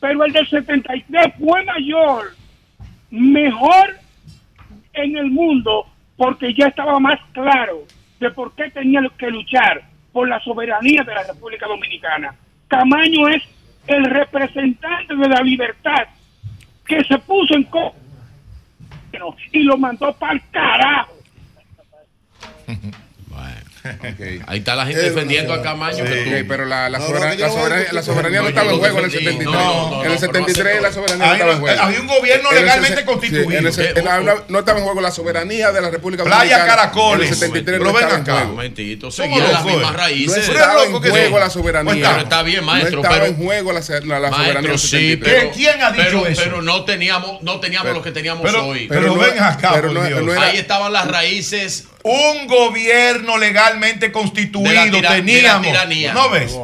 pero 0.00 0.24
el 0.24 0.32
del 0.32 0.48
73 0.48 1.34
fue 1.38 1.64
mayor, 1.64 2.34
mejor 3.10 3.96
en 4.92 5.16
el 5.16 5.30
mundo 5.30 5.86
porque 6.16 6.52
ya 6.52 6.66
estaba 6.66 6.98
más 6.98 7.20
claro 7.32 7.84
de 8.18 8.30
por 8.32 8.54
qué 8.54 8.70
tenía 8.70 9.00
que 9.16 9.30
luchar 9.30 9.82
por 10.12 10.28
la 10.28 10.40
soberanía 10.40 11.04
de 11.04 11.14
la 11.14 11.22
República 11.22 11.66
Dominicana. 11.66 12.34
Camaño 12.68 13.28
es 13.28 13.42
el 13.86 14.04
representante 14.04 15.16
de 15.16 15.28
la 15.28 15.40
libertad 15.40 16.06
que 16.86 17.02
se 17.04 17.18
puso 17.18 17.54
en 17.54 17.64
co 17.64 17.94
y 19.52 19.62
lo 19.62 19.76
mandó 19.78 20.12
para 20.14 20.34
el 20.34 20.42
carajo. 20.50 21.12
Okay. 23.84 24.40
Ahí 24.46 24.58
está 24.58 24.74
la 24.74 24.86
gente 24.86 25.02
defendiendo 25.02 25.52
a 25.52 25.62
Camaño. 25.62 25.98
Sí. 25.98 26.02
Que 26.02 26.22
tú... 26.22 26.30
okay, 26.30 26.42
pero 26.44 26.64
la, 26.64 26.88
la, 26.88 26.98
no, 26.98 27.04
la, 27.04 27.10
soberanía, 27.10 27.92
la, 27.92 28.02
soberanía, 28.02 28.42
no 28.42 28.48
estaba 28.48 28.72
en 28.72 28.78
juego 28.78 28.98
en 28.98 29.04
el 29.04 29.10
73. 29.10 29.46
No, 29.46 30.04
en 30.04 30.10
el 30.12 30.18
73 30.18 30.82
la 30.82 30.92
soberanía 30.92 31.26
no 31.26 31.32
estaba 31.32 31.52
en 31.52 31.60
juego. 31.60 31.82
Había 31.82 32.00
un 32.00 32.06
gobierno 32.06 32.52
legalmente 32.52 33.04
constituido. 33.04 33.70
Eh, 33.70 34.04
no 34.48 34.58
estaba 34.58 34.78
en 34.78 34.84
juego 34.84 35.00
la 35.00 35.10
soberanía 35.10 35.72
de 35.72 35.80
la 35.80 35.90
República 35.90 36.24
Dominicana. 36.24 36.48
Playa 36.48 36.66
Caracoles. 36.66 37.28
En 37.28 37.32
el 37.32 37.38
73 37.38 37.80
no 37.80 37.98
estaba 37.98 38.14
en 38.14 38.24
juego. 38.24 38.48
Momentito, 38.48 39.10
seguía 39.10 39.48
las 39.48 39.64
mismas 39.64 39.94
raíces. 39.94 40.48
No 40.48 40.54
estaba 40.54 40.84
en 40.84 40.92
juego 40.92 41.38
la 41.38 41.50
soberanía. 41.50 42.10
Pero 42.10 42.22
está 42.22 42.42
bien, 42.42 42.64
maestro. 42.64 43.02
No 43.02 43.08
estaba 43.08 43.26
en 43.26 43.36
juego 43.36 43.72
la 43.72 43.82
soberanía. 43.82 45.52
¿Quién 45.54 45.82
ha 45.82 45.92
dicho 45.92 46.26
eso? 46.26 46.42
Pero 46.42 46.62
no 46.62 46.84
teníamos 46.84 47.42
lo 47.42 48.02
que 48.02 48.12
teníamos 48.12 48.54
hoy. 48.54 48.86
Pero 48.88 49.16
ven 49.16 49.38
acá, 49.42 49.80
Ahí 50.38 50.58
estaban 50.58 50.92
las 50.92 51.08
raíces 51.08 51.86
un 52.08 52.46
gobierno 52.46 53.36
legalmente 53.36 54.10
constituido 54.10 55.00
teníamos. 55.00 55.66
¿No 56.14 56.30
ves? 56.30 56.58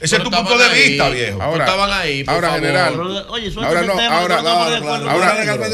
Ese 0.00 0.16
es 0.16 0.22
tu 0.22 0.30
punto 0.30 0.56
de 0.56 0.68
vista, 0.74 1.08
viejo. 1.08 1.42
Ahora, 1.42 2.52
general. 2.52 3.00
Oye, 3.28 3.52
ahora 3.56 3.82
no, 3.82 3.92
ahora, 3.92 4.38
ahora, 4.38 4.76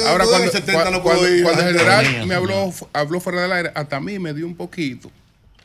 ahora 0.09 0.25
cuando, 0.27 0.51
70 0.51 1.03
general 1.57 2.27
me 2.27 2.35
habló, 2.35 2.73
habló 2.93 3.21
fuera 3.21 3.43
del 3.43 3.53
aire, 3.53 3.73
hasta 3.75 3.97
a 3.97 4.01
mí 4.01 4.19
me 4.19 4.33
dio 4.33 4.47
un 4.47 4.57
poquito. 4.57 5.11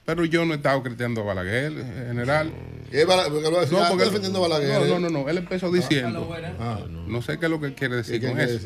Pero 0.06 0.24
yo 0.24 0.46
no 0.46 0.54
he 0.54 0.58
estado 0.58 0.84
criticando 0.84 1.22
a 1.22 1.24
Balaguer, 1.24 1.74
general. 2.08 2.52
No, 2.52 3.88
porque 3.90 4.04
él 4.04 4.10
defendiendo 4.10 4.40
Balaguer. 4.42 4.88
No, 4.88 5.00
no, 5.00 5.10
no. 5.10 5.30
Él 5.30 5.40
empezó 5.40 5.72
diciendo. 5.72 6.30
Ah, 6.60 6.80
no. 6.88 7.22
sé 7.22 7.40
qué 7.40 7.46
es 7.46 7.52
lo 7.52 7.60
que 7.60 7.74
quiere 7.74 7.96
decir 7.98 8.22
con 8.22 8.40
eso. 8.40 8.60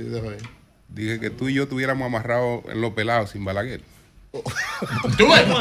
Dije 0.90 1.20
que 1.20 1.30
tú 1.30 1.48
y 1.48 1.54
yo 1.54 1.68
tuviéramos 1.68 2.06
amarrados 2.06 2.64
en 2.70 2.82
los 2.82 2.94
pelados 2.94 3.32
sin 3.32 3.46
Balaguer. 3.46 3.82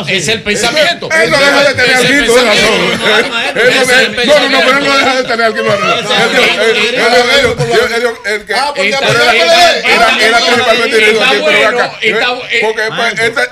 Es 0.09 0.29
el 0.29 0.43
pensamiento. 0.43 1.09
Él 1.11 1.31
no 1.31 1.39
deja 1.39 1.65
de 1.65 1.75
tener. 1.75 2.29
No, 4.27 4.49
no, 4.51 4.61
pero 4.61 4.79
él 4.79 4.85
no 4.85 4.97
deja 4.99 5.17
de 5.17 5.25
tener 5.25 5.55
de 5.55 5.63
razón. 5.63 6.13
El 8.27 8.45
que. 8.45 8.53
Era 8.53 8.77
Porque 12.61 12.83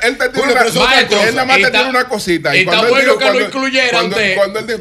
él 0.03 0.19
te 0.19 0.29
tiene 0.29 0.53
una 0.53 0.65
cosita. 0.65 1.25
Él 1.25 1.35
nada 1.35 1.47
más 1.47 1.57
te 1.57 1.71
tiene 1.71 1.89
una 1.89 2.05
cosita. 2.09 2.55
Está 2.55 2.83
bueno 2.83 3.19
que 3.19 3.31
lo 3.31 3.41
incluyera. 3.41 3.99
Cuando 3.99 4.59
él 4.59 4.67
dijo, 4.67 4.81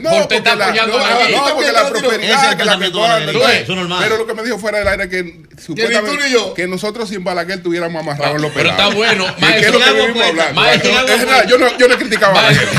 Pero 4.01 4.17
lo 4.17 4.27
que 4.27 4.33
me 4.33 4.43
dijo 4.43 4.59
fuera 4.59 4.80
del 4.80 4.88
aire 4.89 5.09
que 5.09 5.45
supuestamente 5.64 6.30
yo? 6.30 6.53
que 6.53 6.67
nosotros 6.67 7.09
sin 7.09 7.24
Balaguer 7.24 7.61
tuviéramos 7.61 8.00
amarrado 8.01 8.35
en 8.35 8.42
los 8.42 8.51
pelados. 8.51 8.93
Pero 8.95 8.95
está 8.95 8.95
bueno. 8.95 9.35
Maestro, 9.40 9.80
yo 11.48 11.58
no, 11.58 11.77
yo 11.77 11.88
no 11.88 11.98
criticaba 11.98 12.40
a 12.40 12.43
Balaguer. 12.43 12.69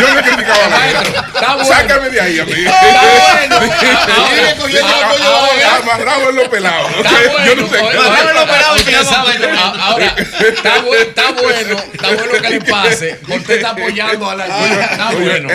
yo 0.00 0.14
no 0.14 0.22
criticaba 0.22 0.64
a 0.64 0.68
Balaguer. 0.68 1.66
Sácame 1.66 2.10
de 2.10 2.20
ahí, 2.20 2.38
amigo. 2.38 2.70
Amarrado 5.82 6.30
en 6.30 6.36
los 6.36 6.48
pelados. 6.48 6.90
Yo 7.46 7.56
no 7.56 7.68
sé. 7.68 7.78
Amarrado 7.78 8.30
en 8.30 8.34
los 8.34 8.44
pelados. 8.84 9.12
Ahora, 9.80 10.14
está 10.16 10.80
bueno, 10.82 11.76
está 11.92 12.08
bueno 12.08 12.32
que 12.40 12.50
le 12.50 12.60
pase. 12.60 13.20
Usted 13.28 13.56
está 13.56 13.70
apoyando 13.70 14.30
a 14.30 14.34
la 14.36 14.46
Está 14.46 15.12
bueno. 15.12 15.48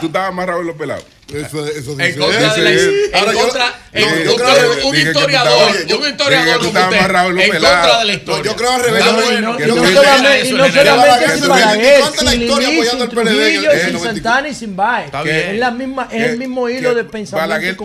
Tú 0.00 0.06
estabas 0.06 0.28
amarrado 0.28 0.60
en 0.60 0.66
los 0.66 0.76
pelados. 0.76 1.04
Eso, 1.32 1.66
eso 1.66 1.96
sí 1.96 2.02
en 2.02 2.18
contra, 2.18 2.54
de 2.54 2.62
la, 2.62 2.70
en 2.70 3.34
contra, 3.34 3.74
yo, 3.92 4.06
en 4.08 4.24
yo 4.24 4.30
contra 4.30 4.54
creo, 4.54 4.88
un 4.88 4.96
historiador, 4.96 5.74
estaba, 5.74 5.98
un 5.98 6.06
historiador 6.06 6.58
como 6.58 6.68
usted, 6.68 6.96
en 7.40 7.50
contra 7.50 7.98
de 7.98 8.04
la 8.04 8.12
historia. 8.12 8.42
No, 8.42 8.44
yo 8.44 8.56
creo 8.56 8.70
al 8.72 8.84
revés. 8.84 9.04
No, 9.04 9.58
yo, 9.58 9.66
yo 9.66 9.74
creo 9.76 10.02
que 10.02 10.44
no 10.52 10.66
solamente 10.66 11.38
sin 11.38 11.48
Balaguer, 11.48 12.02
sin 12.18 12.30
Lili, 12.30 12.86
sin 12.86 13.08
Trujillo, 13.08 13.70
sin 13.84 14.00
Santana 14.00 14.48
y 14.48 14.54
sin 14.54 14.76
Baez. 14.76 15.10
Es 15.24 15.58
la 15.58 15.70
misma, 15.70 16.08
es 16.12 16.22
el 16.22 16.38
mismo 16.38 16.68
hilo 16.68 16.94
de 16.94 17.04
pensamiento. 17.04 17.36
Balaguer, 17.36 17.76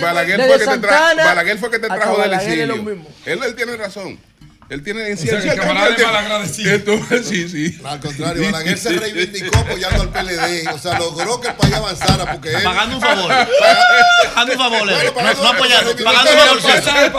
Balaguer, 0.00 0.40
Balaguer 1.16 1.58
fue 1.58 1.70
que 1.70 1.78
te 1.78 1.86
trajo 1.86 2.20
del 2.20 2.32
exilio. 2.34 2.74
Él 3.24 3.54
tiene 3.54 3.76
razón. 3.76 4.18
Él 4.68 4.82
tiene 4.82 5.08
en 5.08 5.16
ciencia. 5.16 5.54
Sí, 7.28 7.48
sí. 7.48 7.80
Al 7.84 8.00
contrario, 8.00 8.42
Balaguer 8.44 8.78
se 8.78 8.90
reivindicó 8.90 9.58
apoyando 9.58 10.02
al 10.02 10.10
PLD. 10.10 10.68
O 10.72 10.78
sea, 10.78 10.98
logró 10.98 11.40
que 11.40 11.48
el 11.48 11.54
país 11.54 11.74
avanzara 11.74 12.32
porque 12.32 12.54
él. 12.54 12.62
Pagando 12.62 12.96
un 12.96 13.02
favor. 13.02 13.32
Pagando 14.34 14.52
un 14.52 14.58
favor, 14.58 14.90
eh. 14.90 15.12
no, 15.14 15.48
apoyando. 15.48 15.96
Pagando 16.04 16.30
un 16.30 16.38
favorcito. 16.38 17.12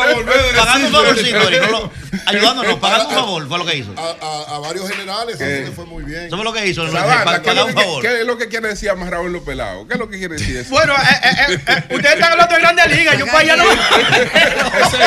Pagando 0.56 0.88
un 0.88 0.94
favorcito, 0.94 1.92
Ayudándonos, 2.26 2.80
pagando 2.80 3.10
un 3.10 3.16
favor, 3.16 3.48
fue 3.48 3.58
lo 3.58 3.66
que 3.66 3.78
hizo. 3.78 3.96
A, 3.98 4.60
varios 4.60 4.90
generales, 4.90 5.36
eso 5.40 5.46
eh, 5.46 5.72
fue 5.76 5.86
muy 5.86 6.04
bien. 6.04 6.26
Eso 6.26 6.36
fue 6.36 6.46
lo 6.46 6.54
que 6.54 6.68
hizo, 6.68 6.86
pagar 6.92 7.66
un 7.66 7.74
favor. 7.74 8.02
¿Qué 8.02 8.22
es 8.22 8.28
lo 8.28 8.38
que 8.38 8.48
quiere 8.48 8.70
decir 8.70 8.94
más 8.96 9.10
Raúl 9.10 9.32
López 9.32 9.56
Lago? 9.56 9.88
¿Qué 9.88 9.94
es 9.94 10.00
lo 10.00 10.10
que 10.10 10.18
quiere 10.18 10.36
decir 10.36 10.58
eso? 10.58 10.70
Bueno, 10.70 10.94
eh, 10.96 11.60
ustedes 11.90 12.16
están 12.16 12.34
hablando 12.34 12.56
de 12.56 12.62
grandes 12.62 12.96
ligas, 12.96 13.18
yo 13.18 13.26
para 13.26 13.40
allá 13.40 13.56
no. 13.56 13.64
Ese 13.72 14.98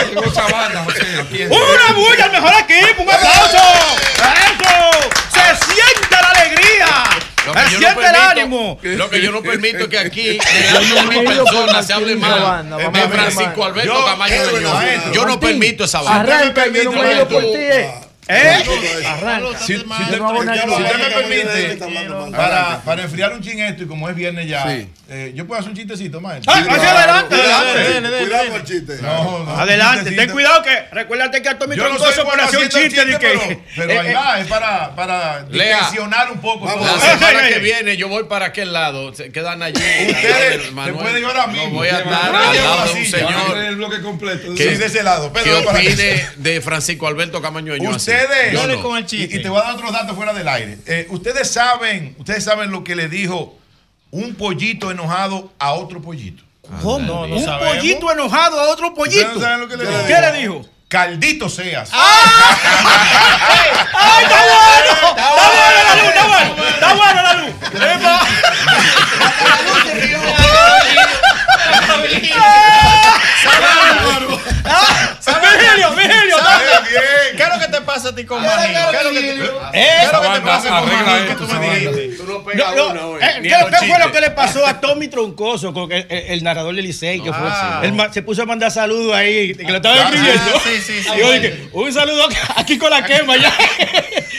es 1.44 1.50
Una 1.50 1.94
bulla 1.94 2.31
mejor 2.32 2.52
equipo. 2.60 3.02
¡Un 3.02 3.10
aplauso! 3.10 3.58
¡Eso! 4.16 5.10
¡Se 5.32 5.74
siente 5.74 6.16
la 6.20 6.28
alegría! 6.30 7.04
Lo 7.44 7.52
que, 7.52 8.06
el 8.06 8.14
ánimo. 8.14 8.78
lo 8.82 9.10
que 9.10 9.20
yo 9.20 9.32
no 9.32 9.42
permito 9.42 9.78
es 9.78 9.88
que 9.88 9.98
aquí 9.98 10.22
de 10.22 11.02
mil 11.08 11.24
personas 11.24 11.84
se 11.84 11.92
hable 11.92 12.14
mal 12.14 12.70
de 12.70 13.08
Francisco 13.08 13.64
Alberto 13.64 14.04
Camayo 14.04 15.12
Yo 15.12 15.26
no 15.26 15.40
permito 15.40 15.84
esa 15.84 16.02
vaina. 16.02 16.40
Yo 16.40 16.44
no 16.46 16.54
permito 16.54 18.01
¿Eh? 18.28 18.62
Si, 19.58 19.66
si, 19.66 19.74
usted, 19.74 20.20
me 20.20 21.10
permite, 21.10 21.78
para, 22.30 22.80
para 22.84 23.02
enfriar 23.02 23.32
un 23.32 23.40
chin 23.42 23.58
esto, 23.58 23.82
y 23.82 23.86
como 23.86 24.08
es 24.08 24.14
viernes 24.14 24.48
ya, 24.48 24.64
eh, 25.08 25.32
yo 25.34 25.44
puedo 25.44 25.58
hacer 25.58 25.72
un 25.72 25.76
chistecito, 25.76 26.20
maestro. 26.20 26.52
¡Ay, 26.54 26.64
ah, 26.68 26.74
hacia 26.74 26.92
adelante! 26.92 27.34
adelante. 27.34 28.18
Cuidado 28.22 28.46
con 28.46 28.56
el 28.60 28.64
chiste. 28.64 29.00
Adelante, 29.56 30.12
ten 30.12 30.30
cuidado 30.30 30.62
que 30.62 30.84
recuérdate 30.92 31.42
que 31.42 31.48
a 31.48 31.58
Tommy 31.58 31.74
Troncoso 31.74 32.24
por 32.24 32.40
hacer 32.40 32.60
un 32.60 32.68
chiste. 32.68 33.04
de 33.04 33.18
que, 33.18 33.58
pero 33.74 34.00
ahí 34.00 34.08
eh, 34.08 34.14
va, 34.14 34.38
eh. 34.38 34.42
es 34.42 34.46
para, 34.46 34.94
para 34.94 35.42
dimensionar 35.42 36.30
un 36.30 36.40
poco. 36.40 36.66
La 36.66 37.00
semana 37.00 37.48
que 37.48 37.58
viene 37.58 37.96
yo 37.96 38.08
voy 38.08 38.24
para 38.24 38.46
aquel 38.46 38.72
lado, 38.72 39.12
se 39.14 39.32
quedan 39.32 39.62
allí. 39.64 39.82
Ustedes 39.82 40.62
se 40.66 40.92
pueden 40.92 41.18
ir 41.18 41.24
ahora 41.24 41.48
mismo. 41.48 41.70
voy 41.70 41.88
a 41.88 41.98
estar 41.98 42.34
al 42.34 42.56
lado 42.56 42.94
de 42.94 43.04
señor. 43.04 43.58
El 43.58 44.78
de 44.78 44.86
ese 44.86 45.02
lado? 45.02 45.32
¿Qué 45.32 45.52
opine 45.52 46.26
de 46.36 46.60
Francisco 46.60 47.08
Alberto 47.08 47.42
Camaño 47.42 47.74
ustedes. 48.12 48.52
Yo 48.52 48.66
no. 48.66 48.82
con 48.82 48.98
el 48.98 49.06
chiste. 49.06 49.36
Y, 49.36 49.40
y, 49.40 49.42
te 49.42 49.48
voy 49.48 49.60
a 49.60 49.64
dar 49.64 49.74
otros 49.74 49.92
datos 49.92 50.16
fuera 50.16 50.32
del 50.32 50.48
aire. 50.48 50.78
Eh, 50.86 51.06
ustedes 51.10 51.50
saben, 51.50 52.14
ustedes 52.18 52.44
saben 52.44 52.70
lo 52.70 52.84
que 52.84 52.94
le 52.96 53.08
dijo 53.08 53.58
un 54.10 54.34
pollito 54.34 54.90
enojado 54.90 55.52
a 55.58 55.72
otro 55.72 56.00
pollito. 56.00 56.42
¿Cómo? 56.82 57.00
No, 57.00 57.26
no 57.26 57.36
un 57.36 57.44
sabemos. 57.44 57.76
pollito 57.76 58.12
enojado 58.12 58.60
a 58.60 58.68
otro 58.70 58.94
pollito. 58.94 59.38
No 59.38 59.58
lo 59.58 59.68
que 59.68 59.76
le 59.76 59.84
¿Qué 59.84 60.20
le 60.20 60.32
dijo? 60.40 60.64
Caldito 60.88 61.48
seas. 61.48 61.88
¡Ah! 61.92 62.56
¡Ay, 63.94 64.24
está 64.24 64.36
bueno! 64.44 64.92
Está 65.16 65.32
bueno 65.34 65.82
la 65.88 65.94
luz, 65.96 66.04
está 66.08 66.26
bueno. 66.26 66.50
Está 66.68 66.94
bueno 66.94 67.22
la 67.22 67.34
luz. 67.34 67.52
Virgilio, 75.42 75.90
Virgilio, 75.94 76.36
¿qué 77.36 77.42
es 77.42 77.48
lo 77.48 77.58
que 77.60 77.68
te 77.68 77.80
pasa 77.82 78.08
a 78.10 78.14
ti 78.14 78.24
con 78.24 78.42
Maní? 78.42 78.74
¿Qué 78.74 78.98
es 80.02 80.12
lo 80.12 80.20
que 80.20 80.28
te 80.28 80.40
pasa 80.40 80.80
con 80.80 80.88
Maní? 80.88 81.28
Que 81.28 81.34
tú 81.34 81.46
me 81.46 81.70
dijiste. 81.70 82.16
Tú 82.16 82.26
no 82.26 82.44
pegas 82.44 82.72
una 82.72 83.06
hoy. 83.06 83.20
Eh, 83.22 83.42
¿Qué 83.42 83.86
fue 83.86 83.98
lo 83.98 84.12
que 84.12 84.20
le 84.20 84.30
pasó 84.30 84.66
a 84.66 84.80
Tommy 84.80 85.08
Troncoso, 85.08 85.72
el 85.90 86.44
narrador 86.44 86.74
del 86.74 86.84
Licey, 86.84 87.20
que 87.20 87.32
fue? 87.32 87.48
Ah. 87.48 87.80
Él 87.82 87.94
se 88.12 88.22
puso 88.22 88.42
a 88.42 88.46
mandar 88.46 88.70
saludos 88.70 89.14
ahí, 89.14 89.54
que 89.54 89.64
lo 89.64 89.76
estaba 89.76 89.96
ah, 89.96 90.02
escribiendo. 90.04 90.60
Sí, 90.60 90.80
sí, 90.80 91.02
sí. 91.02 91.08
Y 91.14 91.18
yo 91.18 91.32
dije, 91.32 91.68
un 91.72 91.92
saludo 91.92 92.28
aquí 92.56 92.78
con 92.78 92.90
la 92.90 93.04
quema 93.04 93.36
ya. 93.36 93.52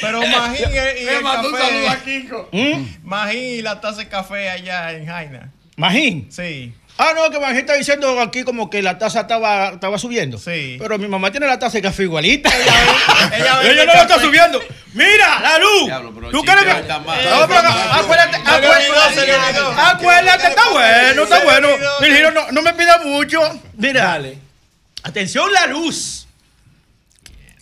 Pero 0.01 0.21
Magín 0.21 0.69
y 0.73 1.07
el 1.07 1.21
mandó 1.21 1.49
un 1.49 1.57
saludo 1.57 1.89
a 1.89 1.95
Kiko. 1.97 2.49
¿Mm? 2.51 2.83
Magín 3.03 3.43
y 3.43 3.61
la 3.61 3.79
taza 3.79 3.99
de 3.99 4.09
café 4.09 4.49
allá 4.49 4.91
en 4.91 5.05
Jaina. 5.05 5.51
¿Magín? 5.75 6.27
Sí. 6.29 6.73
Ah, 6.97 7.13
no, 7.15 7.29
que 7.31 7.39
Vanjé 7.39 7.59
está 7.59 7.73
diciendo 7.73 8.19
aquí 8.21 8.43
como 8.43 8.69
que 8.69 8.83
la 8.83 8.99
taza 8.99 9.21
estaba, 9.21 9.69
estaba 9.69 9.97
subiendo. 9.97 10.37
Sí. 10.37 10.77
Pero 10.79 10.99
mi 10.99 11.07
mamá 11.07 11.31
tiene 11.31 11.47
la 11.47 11.57
taza 11.57 11.79
de 11.79 11.81
café 11.81 12.03
igualita. 12.03 12.49
Ella, 12.55 12.73
ella, 13.35 13.61
ella, 13.61 13.71
ella 13.71 13.85
no 13.85 13.93
la 13.93 14.01
está 14.03 14.19
subiendo. 14.19 14.61
¡Mira, 14.93 15.39
la 15.41 15.57
luz! 15.57 15.85
Diablo, 15.85 16.29
¿Tú 16.29 16.43
quieres? 16.43 16.65
No, 16.87 16.95
ah, 16.95 17.45
pero 17.47 17.67
acuérdate, 17.67 18.37
acuérdate, 18.37 19.59
acuérdate, 19.75 20.47
está 20.47 20.69
bueno, 20.69 21.23
está 21.23 21.43
bueno. 21.43 21.67
Virgilio, 21.99 22.31
no, 22.31 22.51
no 22.51 22.61
me 22.61 22.73
pida 22.73 22.99
mucho. 22.99 23.39
Mira, 23.75 24.03
dale. 24.03 24.37
Atención, 25.01 25.51
la 25.51 25.65
luz. 25.65 26.27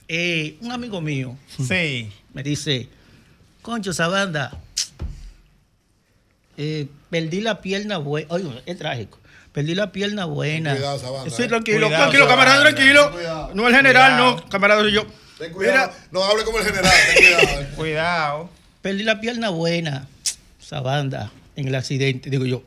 Eh, 0.09 0.57
un 0.59 0.73
amigo 0.73 0.99
mío 0.99 1.37
sí. 1.65 2.11
me 2.33 2.43
dice, 2.43 2.89
concho, 3.61 3.91
esa 3.91 4.09
banda, 4.09 4.51
eh, 6.57 6.87
perdí 7.09 7.39
la 7.39 7.61
pierna, 7.61 7.95
güey. 7.95 8.25
Oye, 8.27 8.61
es 8.65 8.77
trágico. 8.77 9.20
Perdí 9.51 9.75
la 9.75 9.91
pierna 9.91 10.25
buena. 10.25 10.71
Cuidado, 10.75 10.99
Sabanda, 10.99 11.29
Sí, 11.35 11.43
eh. 11.43 11.47
tranquilo, 11.47 11.87
Cuidado, 11.87 12.03
tranquilo, 12.03 12.23
Sabanda, 12.25 12.45
camarada, 12.45 12.73
tranquilo. 12.73 13.11
No 13.53 13.67
el 13.67 13.75
general, 13.75 14.11
Cuidado. 14.17 14.35
no, 14.37 14.49
camarada 14.49 14.81
soy 14.81 14.91
yo. 14.93 15.05
Ten 15.37 15.51
cuidado. 15.53 15.91
no 16.11 16.23
hable 16.23 16.43
como 16.45 16.59
el 16.59 16.65
general. 16.65 16.91
Ten 17.15 17.23
cuidado. 17.23 17.67
Cuidado. 17.75 18.49
Perdí 18.81 19.03
la 19.03 19.19
pierna 19.19 19.49
buena, 19.49 20.07
esa 20.61 20.79
banda, 20.81 21.31
en 21.55 21.67
el 21.67 21.75
accidente. 21.75 22.29
Digo 22.29 22.45
yo, 22.45 22.63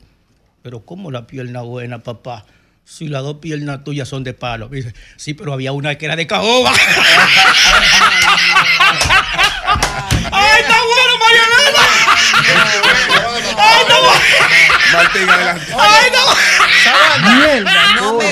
pero 0.63 0.81
¿cómo 0.85 1.11
la 1.11 1.27
pierna 1.27 1.63
buena, 1.63 2.01
papá? 2.03 2.45
Si 2.85 3.09
las 3.09 3.23
dos 3.23 3.39
piernas 3.39 3.83
tuyas 3.83 4.07
son 4.09 4.25
de 4.25 4.35
palo. 4.35 4.69
Me 4.69 4.77
dice, 4.77 4.93
sí, 5.17 5.33
pero 5.33 5.55
había 5.55 5.73
una 5.73 5.97
que 5.97 6.05
era 6.05 6.17
de 6.17 6.27
caoba. 6.27 6.71
¡Ay, 10.31 10.61
está 10.61 10.77
bueno, 10.83 11.19
Marianela! 11.19 11.89
¡Ay, 13.57 13.81
está 13.81 13.99
bueno! 14.01 14.75
Martín, 14.95 15.29
adelante. 15.31 15.67
¡Ay, 15.79 16.11
bueno! 16.11 17.37
Mierda, 17.37 17.87
no 17.97 18.13
me 18.15 18.25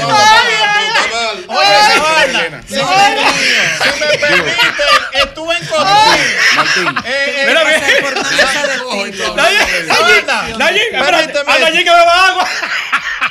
Si 2.69 2.77
me 4.01 4.19
permiten, 4.19 4.53
estuve 5.15 5.57
en 5.57 5.67
Cotuí. 5.67 6.97
Eh, 7.05 7.45
Mira, 7.49 7.63
pasé 7.63 7.81
mira. 7.87 8.01
por 8.03 8.13
una 8.19 8.31
mesa 8.31 8.67
de 8.67 8.79
tinto. 8.79 9.37
Nayin, 9.37 10.59
Nayin, 10.59 10.83
espérate, 10.95 11.29
Permíteme. 11.33 11.53
a 11.53 11.59
Nayin 11.59 11.85
que 11.85 11.91
beba 11.91 12.27
agua. 12.29 12.49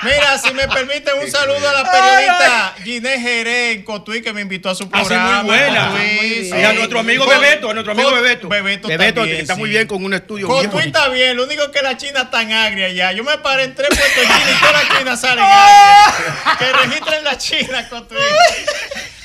Mira, 0.04 0.38
si 0.40 0.52
me 0.54 0.68
permiten 0.68 1.14
un 1.22 1.30
saludo 1.30 1.68
a 1.70 1.74
la 1.74 1.84
periodista 1.92 2.74
Ginés 2.84 3.22
Jerez 3.22 3.76
en 3.78 3.84
Cotuí 3.84 4.22
que 4.22 4.34
me 4.34 4.42
invitó 4.42 4.70
a 4.72 4.76
su 4.76 4.86
Ah, 4.86 4.90
programa. 4.90 5.44
muy 5.44 5.56
buena. 5.56 5.88
Cotuí, 5.90 6.50
Y 6.50 6.64
a 6.64 6.74
nuestro 6.74 7.00
amigo 7.00 7.26
Con- 7.26 7.40
Bebeto, 7.40 7.70
a 7.70 7.74
nuestro 7.74 7.92
amigo 7.94 8.10
con- 8.10 8.22
Bebeto. 8.22 8.50
Bebeto, 8.50 8.88
Bebeto, 8.88 9.16
también, 9.22 9.38
que 9.38 9.42
está 9.44 9.56
muy 9.56 9.70
bien 9.70 9.88
con 9.88 10.04
un 10.04 10.14
estudio 10.14 10.48
Cotuí 10.48 10.86
está 10.88 11.08
bien, 11.10 11.38
lo 11.38 11.44
único 11.44 11.70
que 11.72 11.82
la 11.84 11.96
China 11.98 12.22
está 12.22 12.32
tan 12.32 12.52
agria 12.52 12.90
ya. 12.90 13.12
Yo 13.12 13.24
me 13.24 13.38
paré 13.40 13.64
en 13.66 13.76
tres 13.76 13.90
puestos 13.90 14.16
de 14.16 14.22
China 14.24 14.52
y 14.52 14.56
toda 14.60 14.72
la 14.84 14.98
China 14.98 15.16
sale 15.18 15.42
Que 16.60 16.72
registren 16.74 17.24
la 17.24 17.38
China, 17.38 17.88
Cotuí. 17.90 18.18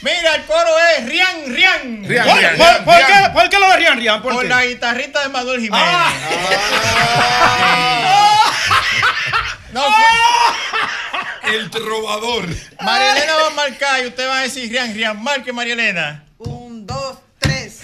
Mira, 0.03 0.35
el 0.37 0.45
coro 0.45 0.71
es 0.99 1.07
Rian, 1.07 1.47
Rian. 1.47 2.05
Rian, 2.07 2.27
¿Por- 2.29 2.39
Rian, 2.39 2.57
por- 2.57 2.67
Rian, 2.67 2.85
por 2.85 2.97
qué- 2.99 3.31
por 3.33 3.49
qué 3.49 3.59
lo 3.59 3.69
de 3.71 3.77
Rian, 3.77 3.99
Rian? 3.99 4.23
¿Por 4.23 4.45
la 4.45 4.65
guitarrita 4.67 5.23
de 5.23 5.29
Manuel 5.31 5.61
Jiménez. 5.61 5.87
No, 9.73 9.83
fue- 9.83 11.53
El 11.55 11.71
trovador. 11.71 12.47
María 12.83 13.13
Elena 13.13 13.35
va 13.37 13.47
a 13.47 13.51
marcar 13.51 14.03
y 14.03 14.07
usted 14.09 14.29
va 14.29 14.39
a 14.39 14.43
decir 14.43 14.69
Rian, 14.71 14.95
Rian, 14.95 15.23
marque 15.23 15.53
María 15.53 15.75
Elena. 15.75 16.25
Un, 16.39 16.87
dos, 16.87 17.19
tres. 17.19 17.26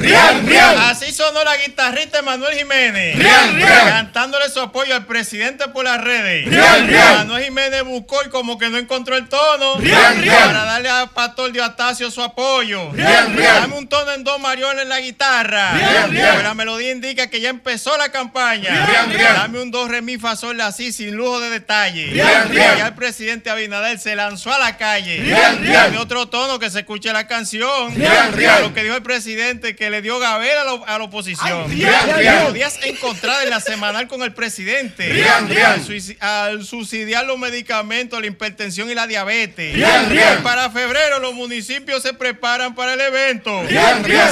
Rian, 0.03 0.47
Rian. 0.47 0.79
Así 0.79 1.13
sonó 1.13 1.45
la 1.45 1.57
guitarrista 1.57 2.23
Manuel 2.23 2.55
Jiménez. 2.57 3.17
Rian, 3.17 3.57
Rian. 3.57 3.89
Cantándole 3.89 4.49
su 4.51 4.61
apoyo 4.61 4.95
al 4.95 5.07
presidente 5.07 5.69
por 5.69 5.85
las 5.85 6.01
redes. 6.03 6.47
Rian, 6.47 6.89
Rian. 6.89 7.15
Manuel 7.19 7.45
Jiménez 7.45 7.85
buscó 7.85 8.17
y 8.27 8.29
como 8.29 8.59
que 8.59 8.69
no 8.69 8.79
encontró 8.79 9.17
el 9.17 9.29
tono. 9.29 9.77
Rian, 9.77 10.21
Rian. 10.21 10.47
Para 10.47 10.65
darle 10.65 10.91
a 10.91 11.07
Pastor 11.07 11.53
Diostacio 11.53 12.11
su 12.11 12.23
apoyo. 12.23 12.91
Rian, 12.93 13.37
Rian. 13.37 13.63
Dame 13.63 13.77
un 13.77 13.89
tono 13.89 14.11
en 14.13 14.25
do 14.25 14.39
mariones 14.39 14.83
en 14.83 14.89
la 14.89 15.01
guitarra. 15.01 15.73
Rian, 15.73 16.11
Rian. 16.11 16.33
Pues 16.33 16.45
La 16.45 16.55
melodía 16.55 16.91
indica 16.91 17.29
que 17.29 17.41
ya 17.41 17.51
empezó 17.51 17.97
la 17.97 18.11
campaña. 18.11 18.87
Rian, 18.87 19.13
Rian. 19.13 19.35
Dame 19.35 19.61
un 19.61 19.71
do 19.71 19.87
re 19.87 20.03
mi 20.03 20.19
fa 20.19 20.35
sol 20.35 20.57
la 20.57 20.73
si 20.73 20.93
sin 20.93 21.15
lujo 21.15 21.39
de 21.39 21.51
detalle. 21.51 22.07
Rian, 22.07 22.51
Rian. 22.51 22.79
Ya 22.79 22.87
el 22.89 22.95
presidente 22.95 23.51
Abinader 23.51 23.99
se 24.01 24.17
lanzó 24.17 24.53
a 24.53 24.59
la 24.59 24.77
calle. 24.77 25.19
Rian, 25.23 25.63
Rian. 25.63 25.85
Dame 25.85 25.99
otro 25.99 26.27
tono 26.29 26.59
que 26.59 26.71
se 26.71 26.81
escuche 26.81 27.13
la 27.13 27.29
canción. 27.29 27.95
Rian, 27.95 28.33
Rian. 28.33 28.63
Lo 28.63 28.75
que 28.75 28.83
dijo 28.83 28.97
el 28.97 29.03
presidente 29.03 29.77
que 29.77 29.92
le 29.93 30.03
dio 30.03 30.19
Gabel 30.19 30.57
a, 30.59 30.65
lo- 30.65 30.85
a 30.87 30.99
la 30.99 31.05
oposición. 31.05 31.69
Melodías 31.69 32.79
encontradas 32.83 33.45
en 33.45 33.51
la 33.51 33.61
semanal 33.61 34.09
con 34.09 34.23
el 34.23 34.33
presidente. 34.33 35.09
Rian, 35.09 35.49
Rian. 35.49 35.81
Al, 36.21 36.65
subsidiar 36.65 37.25
los 37.27 37.39
medicamentos, 37.39 38.21
la 38.21 38.27
hipertensión 38.27 38.91
y 38.91 38.95
la 38.95 39.07
diabetes. 39.07 39.75
Rian, 40.09 40.43
para 40.43 40.71
febrero 40.71 41.19
los 41.21 41.35
municipios 41.35 42.03
se 42.03 42.13
preparan 42.15 42.75
para 42.75 42.95
el 42.95 43.01
evento. 43.01 43.63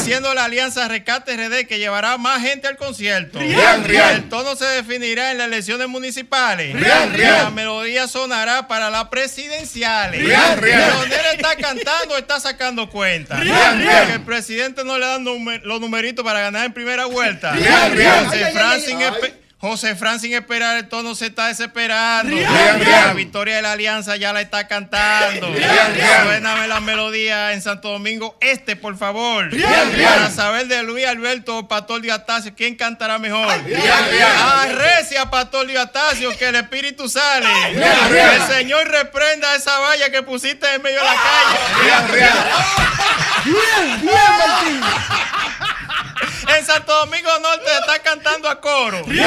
Haciendo 0.00 0.34
la 0.34 0.44
alianza 0.46 0.88
Rescate 0.88 1.36
RD 1.36 1.66
que 1.66 1.78
llevará 1.78 2.16
más 2.18 2.40
gente 2.42 2.66
al 2.66 2.76
concierto. 2.76 3.38
El 3.40 4.28
tono 4.28 4.56
se 4.56 4.64
definirá 4.64 5.30
en 5.30 5.38
las 5.38 5.46
elecciones 5.46 5.88
municipales. 5.88 6.74
La 7.44 7.50
melodía 7.50 8.08
sonará 8.08 8.66
para 8.66 8.90
las 8.90 9.04
presidenciales. 9.08 10.22
Leonel 10.22 11.20
está 11.34 11.54
cantando, 11.56 12.16
está 12.16 12.40
sacando 12.40 12.88
cuenta. 12.88 13.40
El 14.14 14.22
presidente 14.22 14.84
no 14.84 14.98
le 14.98 15.06
dan 15.06 15.24
los 15.64 15.80
numeritos 15.80 16.24
para 16.24 16.40
ganar 16.40 16.66
en 16.66 16.72
primera 16.72 17.06
vuelta. 17.06 17.54
José 17.54 19.39
José 19.60 19.94
Fran 19.94 20.18
sin 20.18 20.32
esperar 20.32 20.78
el 20.78 20.88
tono 20.88 21.14
se 21.14 21.26
está 21.26 21.48
desesperando. 21.48 22.34
Rian, 22.34 22.50
La 22.54 22.72
Rian. 22.78 23.16
victoria 23.16 23.56
de 23.56 23.62
la 23.62 23.72
alianza 23.72 24.16
ya 24.16 24.32
la 24.32 24.40
está 24.40 24.66
cantando. 24.66 25.48
Suéname 26.24 26.66
la 26.66 26.80
melodía 26.80 27.52
en 27.52 27.60
Santo 27.60 27.90
Domingo 27.90 28.38
Este, 28.40 28.74
por 28.74 28.96
favor. 28.96 29.50
Rian. 29.50 29.90
Para 30.02 30.30
saber 30.30 30.66
de 30.66 30.82
Luis 30.82 31.04
Alberto 31.06 31.68
Pastor 31.68 32.00
Diatacio, 32.00 32.54
¿quién 32.56 32.74
cantará 32.74 33.18
mejor? 33.18 33.46
Arrecia 33.50 35.28
Pastor 35.30 35.66
Diatacio, 35.66 36.34
que 36.38 36.48
el 36.48 36.56
espíritu 36.56 37.06
sale. 37.10 37.46
Rian. 37.74 38.40
El 38.40 38.42
Señor 38.48 38.88
reprenda 38.88 39.54
esa 39.56 39.78
valla 39.78 40.10
que 40.10 40.22
pusiste 40.22 40.74
en 40.74 40.80
medio 40.80 41.00
de 41.00 41.04
la 41.04 41.14
calle. 41.14 41.58
Bien, 43.44 44.00
bien, 44.00 44.14
Martín. 44.38 44.80
En 46.48 46.64
Santo 46.66 46.92
Domingo 46.94 47.30
Norte 47.40 47.70
está 47.80 47.98
cantando 48.00 48.48
a 48.48 48.60
coro. 48.60 49.02
Y 49.06 49.18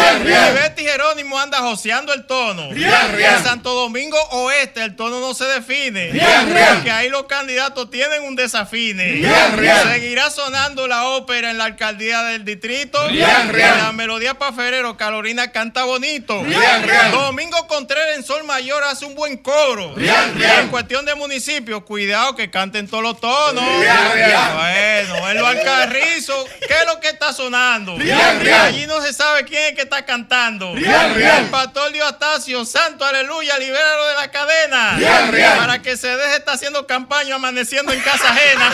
Betty 0.54 0.84
Jerónimo 0.84 1.40
anda 1.40 1.60
joseando 1.60 2.14
el 2.14 2.26
tono. 2.26 2.70
Rian, 2.72 3.16
rian. 3.16 3.36
En 3.36 3.44
Santo 3.44 3.74
Domingo 3.74 4.18
Oeste 4.32 4.84
el 4.84 4.96
tono 4.96 5.20
no 5.20 5.34
se 5.34 5.46
define. 5.46 6.12
Rian, 6.12 6.54
rian. 6.54 6.76
Porque 6.76 6.92
ahí 6.92 7.10
los 7.10 7.24
candidatos 7.24 7.90
tienen 7.90 8.24
un 8.24 8.36
desafine. 8.36 9.04
Rian, 9.14 9.58
rian. 9.58 9.92
Seguirá 9.92 10.30
sonando 10.30 10.88
la 10.88 11.08
ópera 11.10 11.52
en 11.52 11.58
la 11.58 11.66
alcaldía 11.66 12.24
del 12.24 12.46
distrito. 12.46 13.08
Rian. 13.08 13.50
Y 13.50 13.58
La 13.58 13.92
melodía 13.92 14.34
para 14.34 14.54
febrero, 14.54 14.98
Carolina 14.98 15.52
canta 15.52 15.84
bonito. 15.84 16.44
Rian, 16.44 16.84
rian. 16.84 17.12
Domingo 17.12 17.68
Contreras 17.68 18.18
en 18.18 18.24
Sol 18.24 18.44
Mayor 18.44 18.84
hace 18.84 19.06
un 19.06 19.16
buen 19.16 19.38
coro. 19.38 19.94
Y 19.98 20.02
rian. 20.02 20.42
En 20.60 20.68
cuestión 20.70 21.06
de 21.06 21.16
municipios, 21.16 21.84
cuidado 21.84 22.36
que 22.36 22.50
canten 22.50 22.88
todos 22.88 23.04
los 23.04 23.20
tonos. 23.20 23.64
Rian, 23.80 24.14
rian. 24.14 24.54
Bueno, 24.56 25.30
en 25.30 25.38
lo 25.38 25.48
Alcarrizo, 25.48 26.46
¿qué 26.68 26.74
es 26.74 26.86
lo 26.88 27.00
que 27.00 27.03
está 27.10 27.34
sonando? 27.34 27.98
Rian. 27.98 28.48
Allí 28.48 28.86
no 28.88 29.02
se 29.02 29.14
sabe 29.14 29.46
quién 29.46 29.64
es 29.70 29.76
que 29.76 29.82
está 29.82 30.06
cantando. 30.06 30.74
Rian, 30.76 31.16
rian. 31.16 31.46
El 31.46 31.50
pastor 31.50 31.92
Diostacio, 31.92 32.66
santo 32.66 33.06
aleluya, 33.06 33.58
libéralo 33.58 34.08
de 34.08 34.16
la 34.16 34.32
cadena. 34.32 34.98
Para 35.58 35.82
que 35.82 35.98
se 35.98 36.08
deje 36.08 36.38
estar 36.38 36.56
haciendo 36.56 36.86
campaña 36.88 37.36
amaneciendo 37.36 37.92
en 37.94 38.02
casa 38.02 38.30
ajena. 38.30 38.72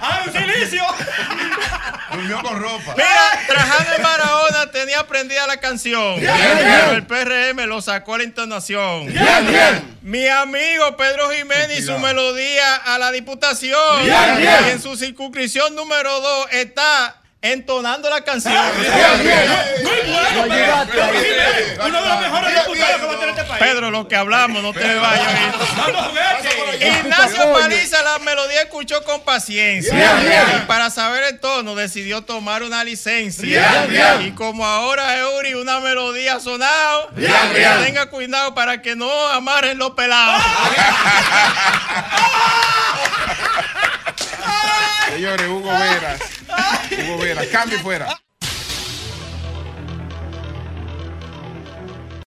¡Ah, 0.00 0.22
un 0.26 0.32
silicio! 0.32 0.84
Durmió 2.22 2.42
con 2.42 2.60
ropa. 2.60 2.94
Mira, 2.96 3.46
Trajano 3.46 4.02
Barahona 4.02 4.70
tenía 4.70 5.06
prendida 5.06 5.46
la 5.46 5.58
canción. 5.58 6.20
Pero 6.20 6.92
el. 6.92 7.06
PRM 7.06 7.66
lo 7.66 7.82
sacó 7.82 8.14
a 8.14 8.18
la 8.18 8.24
entonación. 8.24 9.12
Mi 10.02 10.26
amigo 10.28 10.96
Pedro 10.96 11.30
Jiménez 11.30 11.80
y 11.80 11.82
su 11.82 11.98
melodía 11.98 12.76
a 12.76 12.98
la 12.98 13.12
diputación. 13.12 14.04
Rian, 14.04 14.36
rian. 14.38 14.68
Y 14.68 14.70
en 14.70 14.82
su 14.82 14.96
circunscripción 14.96 15.74
número 15.74 16.20
2 16.20 16.46
está 16.52 17.21
entonando 17.42 18.08
la 18.08 18.22
canción. 18.22 18.54
Muy 19.82 20.12
bueno, 20.12 20.46
Pedro. 20.48 21.86
Uno 21.86 22.02
de 22.02 22.08
los 22.08 22.20
mejores 22.20 22.54
diputados 22.54 23.00
que 23.00 23.06
va 23.06 23.12
a 23.12 23.18
tener 23.18 23.28
este 23.30 23.44
país. 23.44 23.58
Pedro, 23.58 23.90
lo 23.90 24.06
que 24.06 24.16
hablamos, 24.16 24.62
no 24.62 24.72
te 24.72 24.94
vayas. 24.94 25.32
Ignacio 26.80 27.52
Paliza 27.52 28.02
la 28.02 28.20
melodía 28.20 28.62
escuchó 28.62 29.02
con 29.02 29.22
paciencia. 29.22 29.92
Y 30.56 30.66
para 30.66 30.90
saber 30.90 31.24
el 31.24 31.40
tono 31.40 31.74
decidió 31.74 32.22
tomar 32.22 32.62
una 32.62 32.84
licencia. 32.84 33.88
Y 34.24 34.30
como 34.32 34.64
ahora 34.64 35.18
Eury 35.18 35.54
una 35.54 35.80
melodía 35.80 36.38
sonado, 36.38 37.10
tenga 37.84 38.06
cuidado 38.06 38.54
para 38.54 38.80
que 38.80 38.94
no 38.94 39.10
amarren 39.28 39.78
los 39.78 39.90
pelados. 39.92 40.42
Señores, 45.12 45.46
Hugo 45.46 45.70
Veras. 45.70 46.20
Hugo 46.90 47.18
Veras, 47.18 47.46
cambio 47.48 47.78
fuera. 47.80 48.18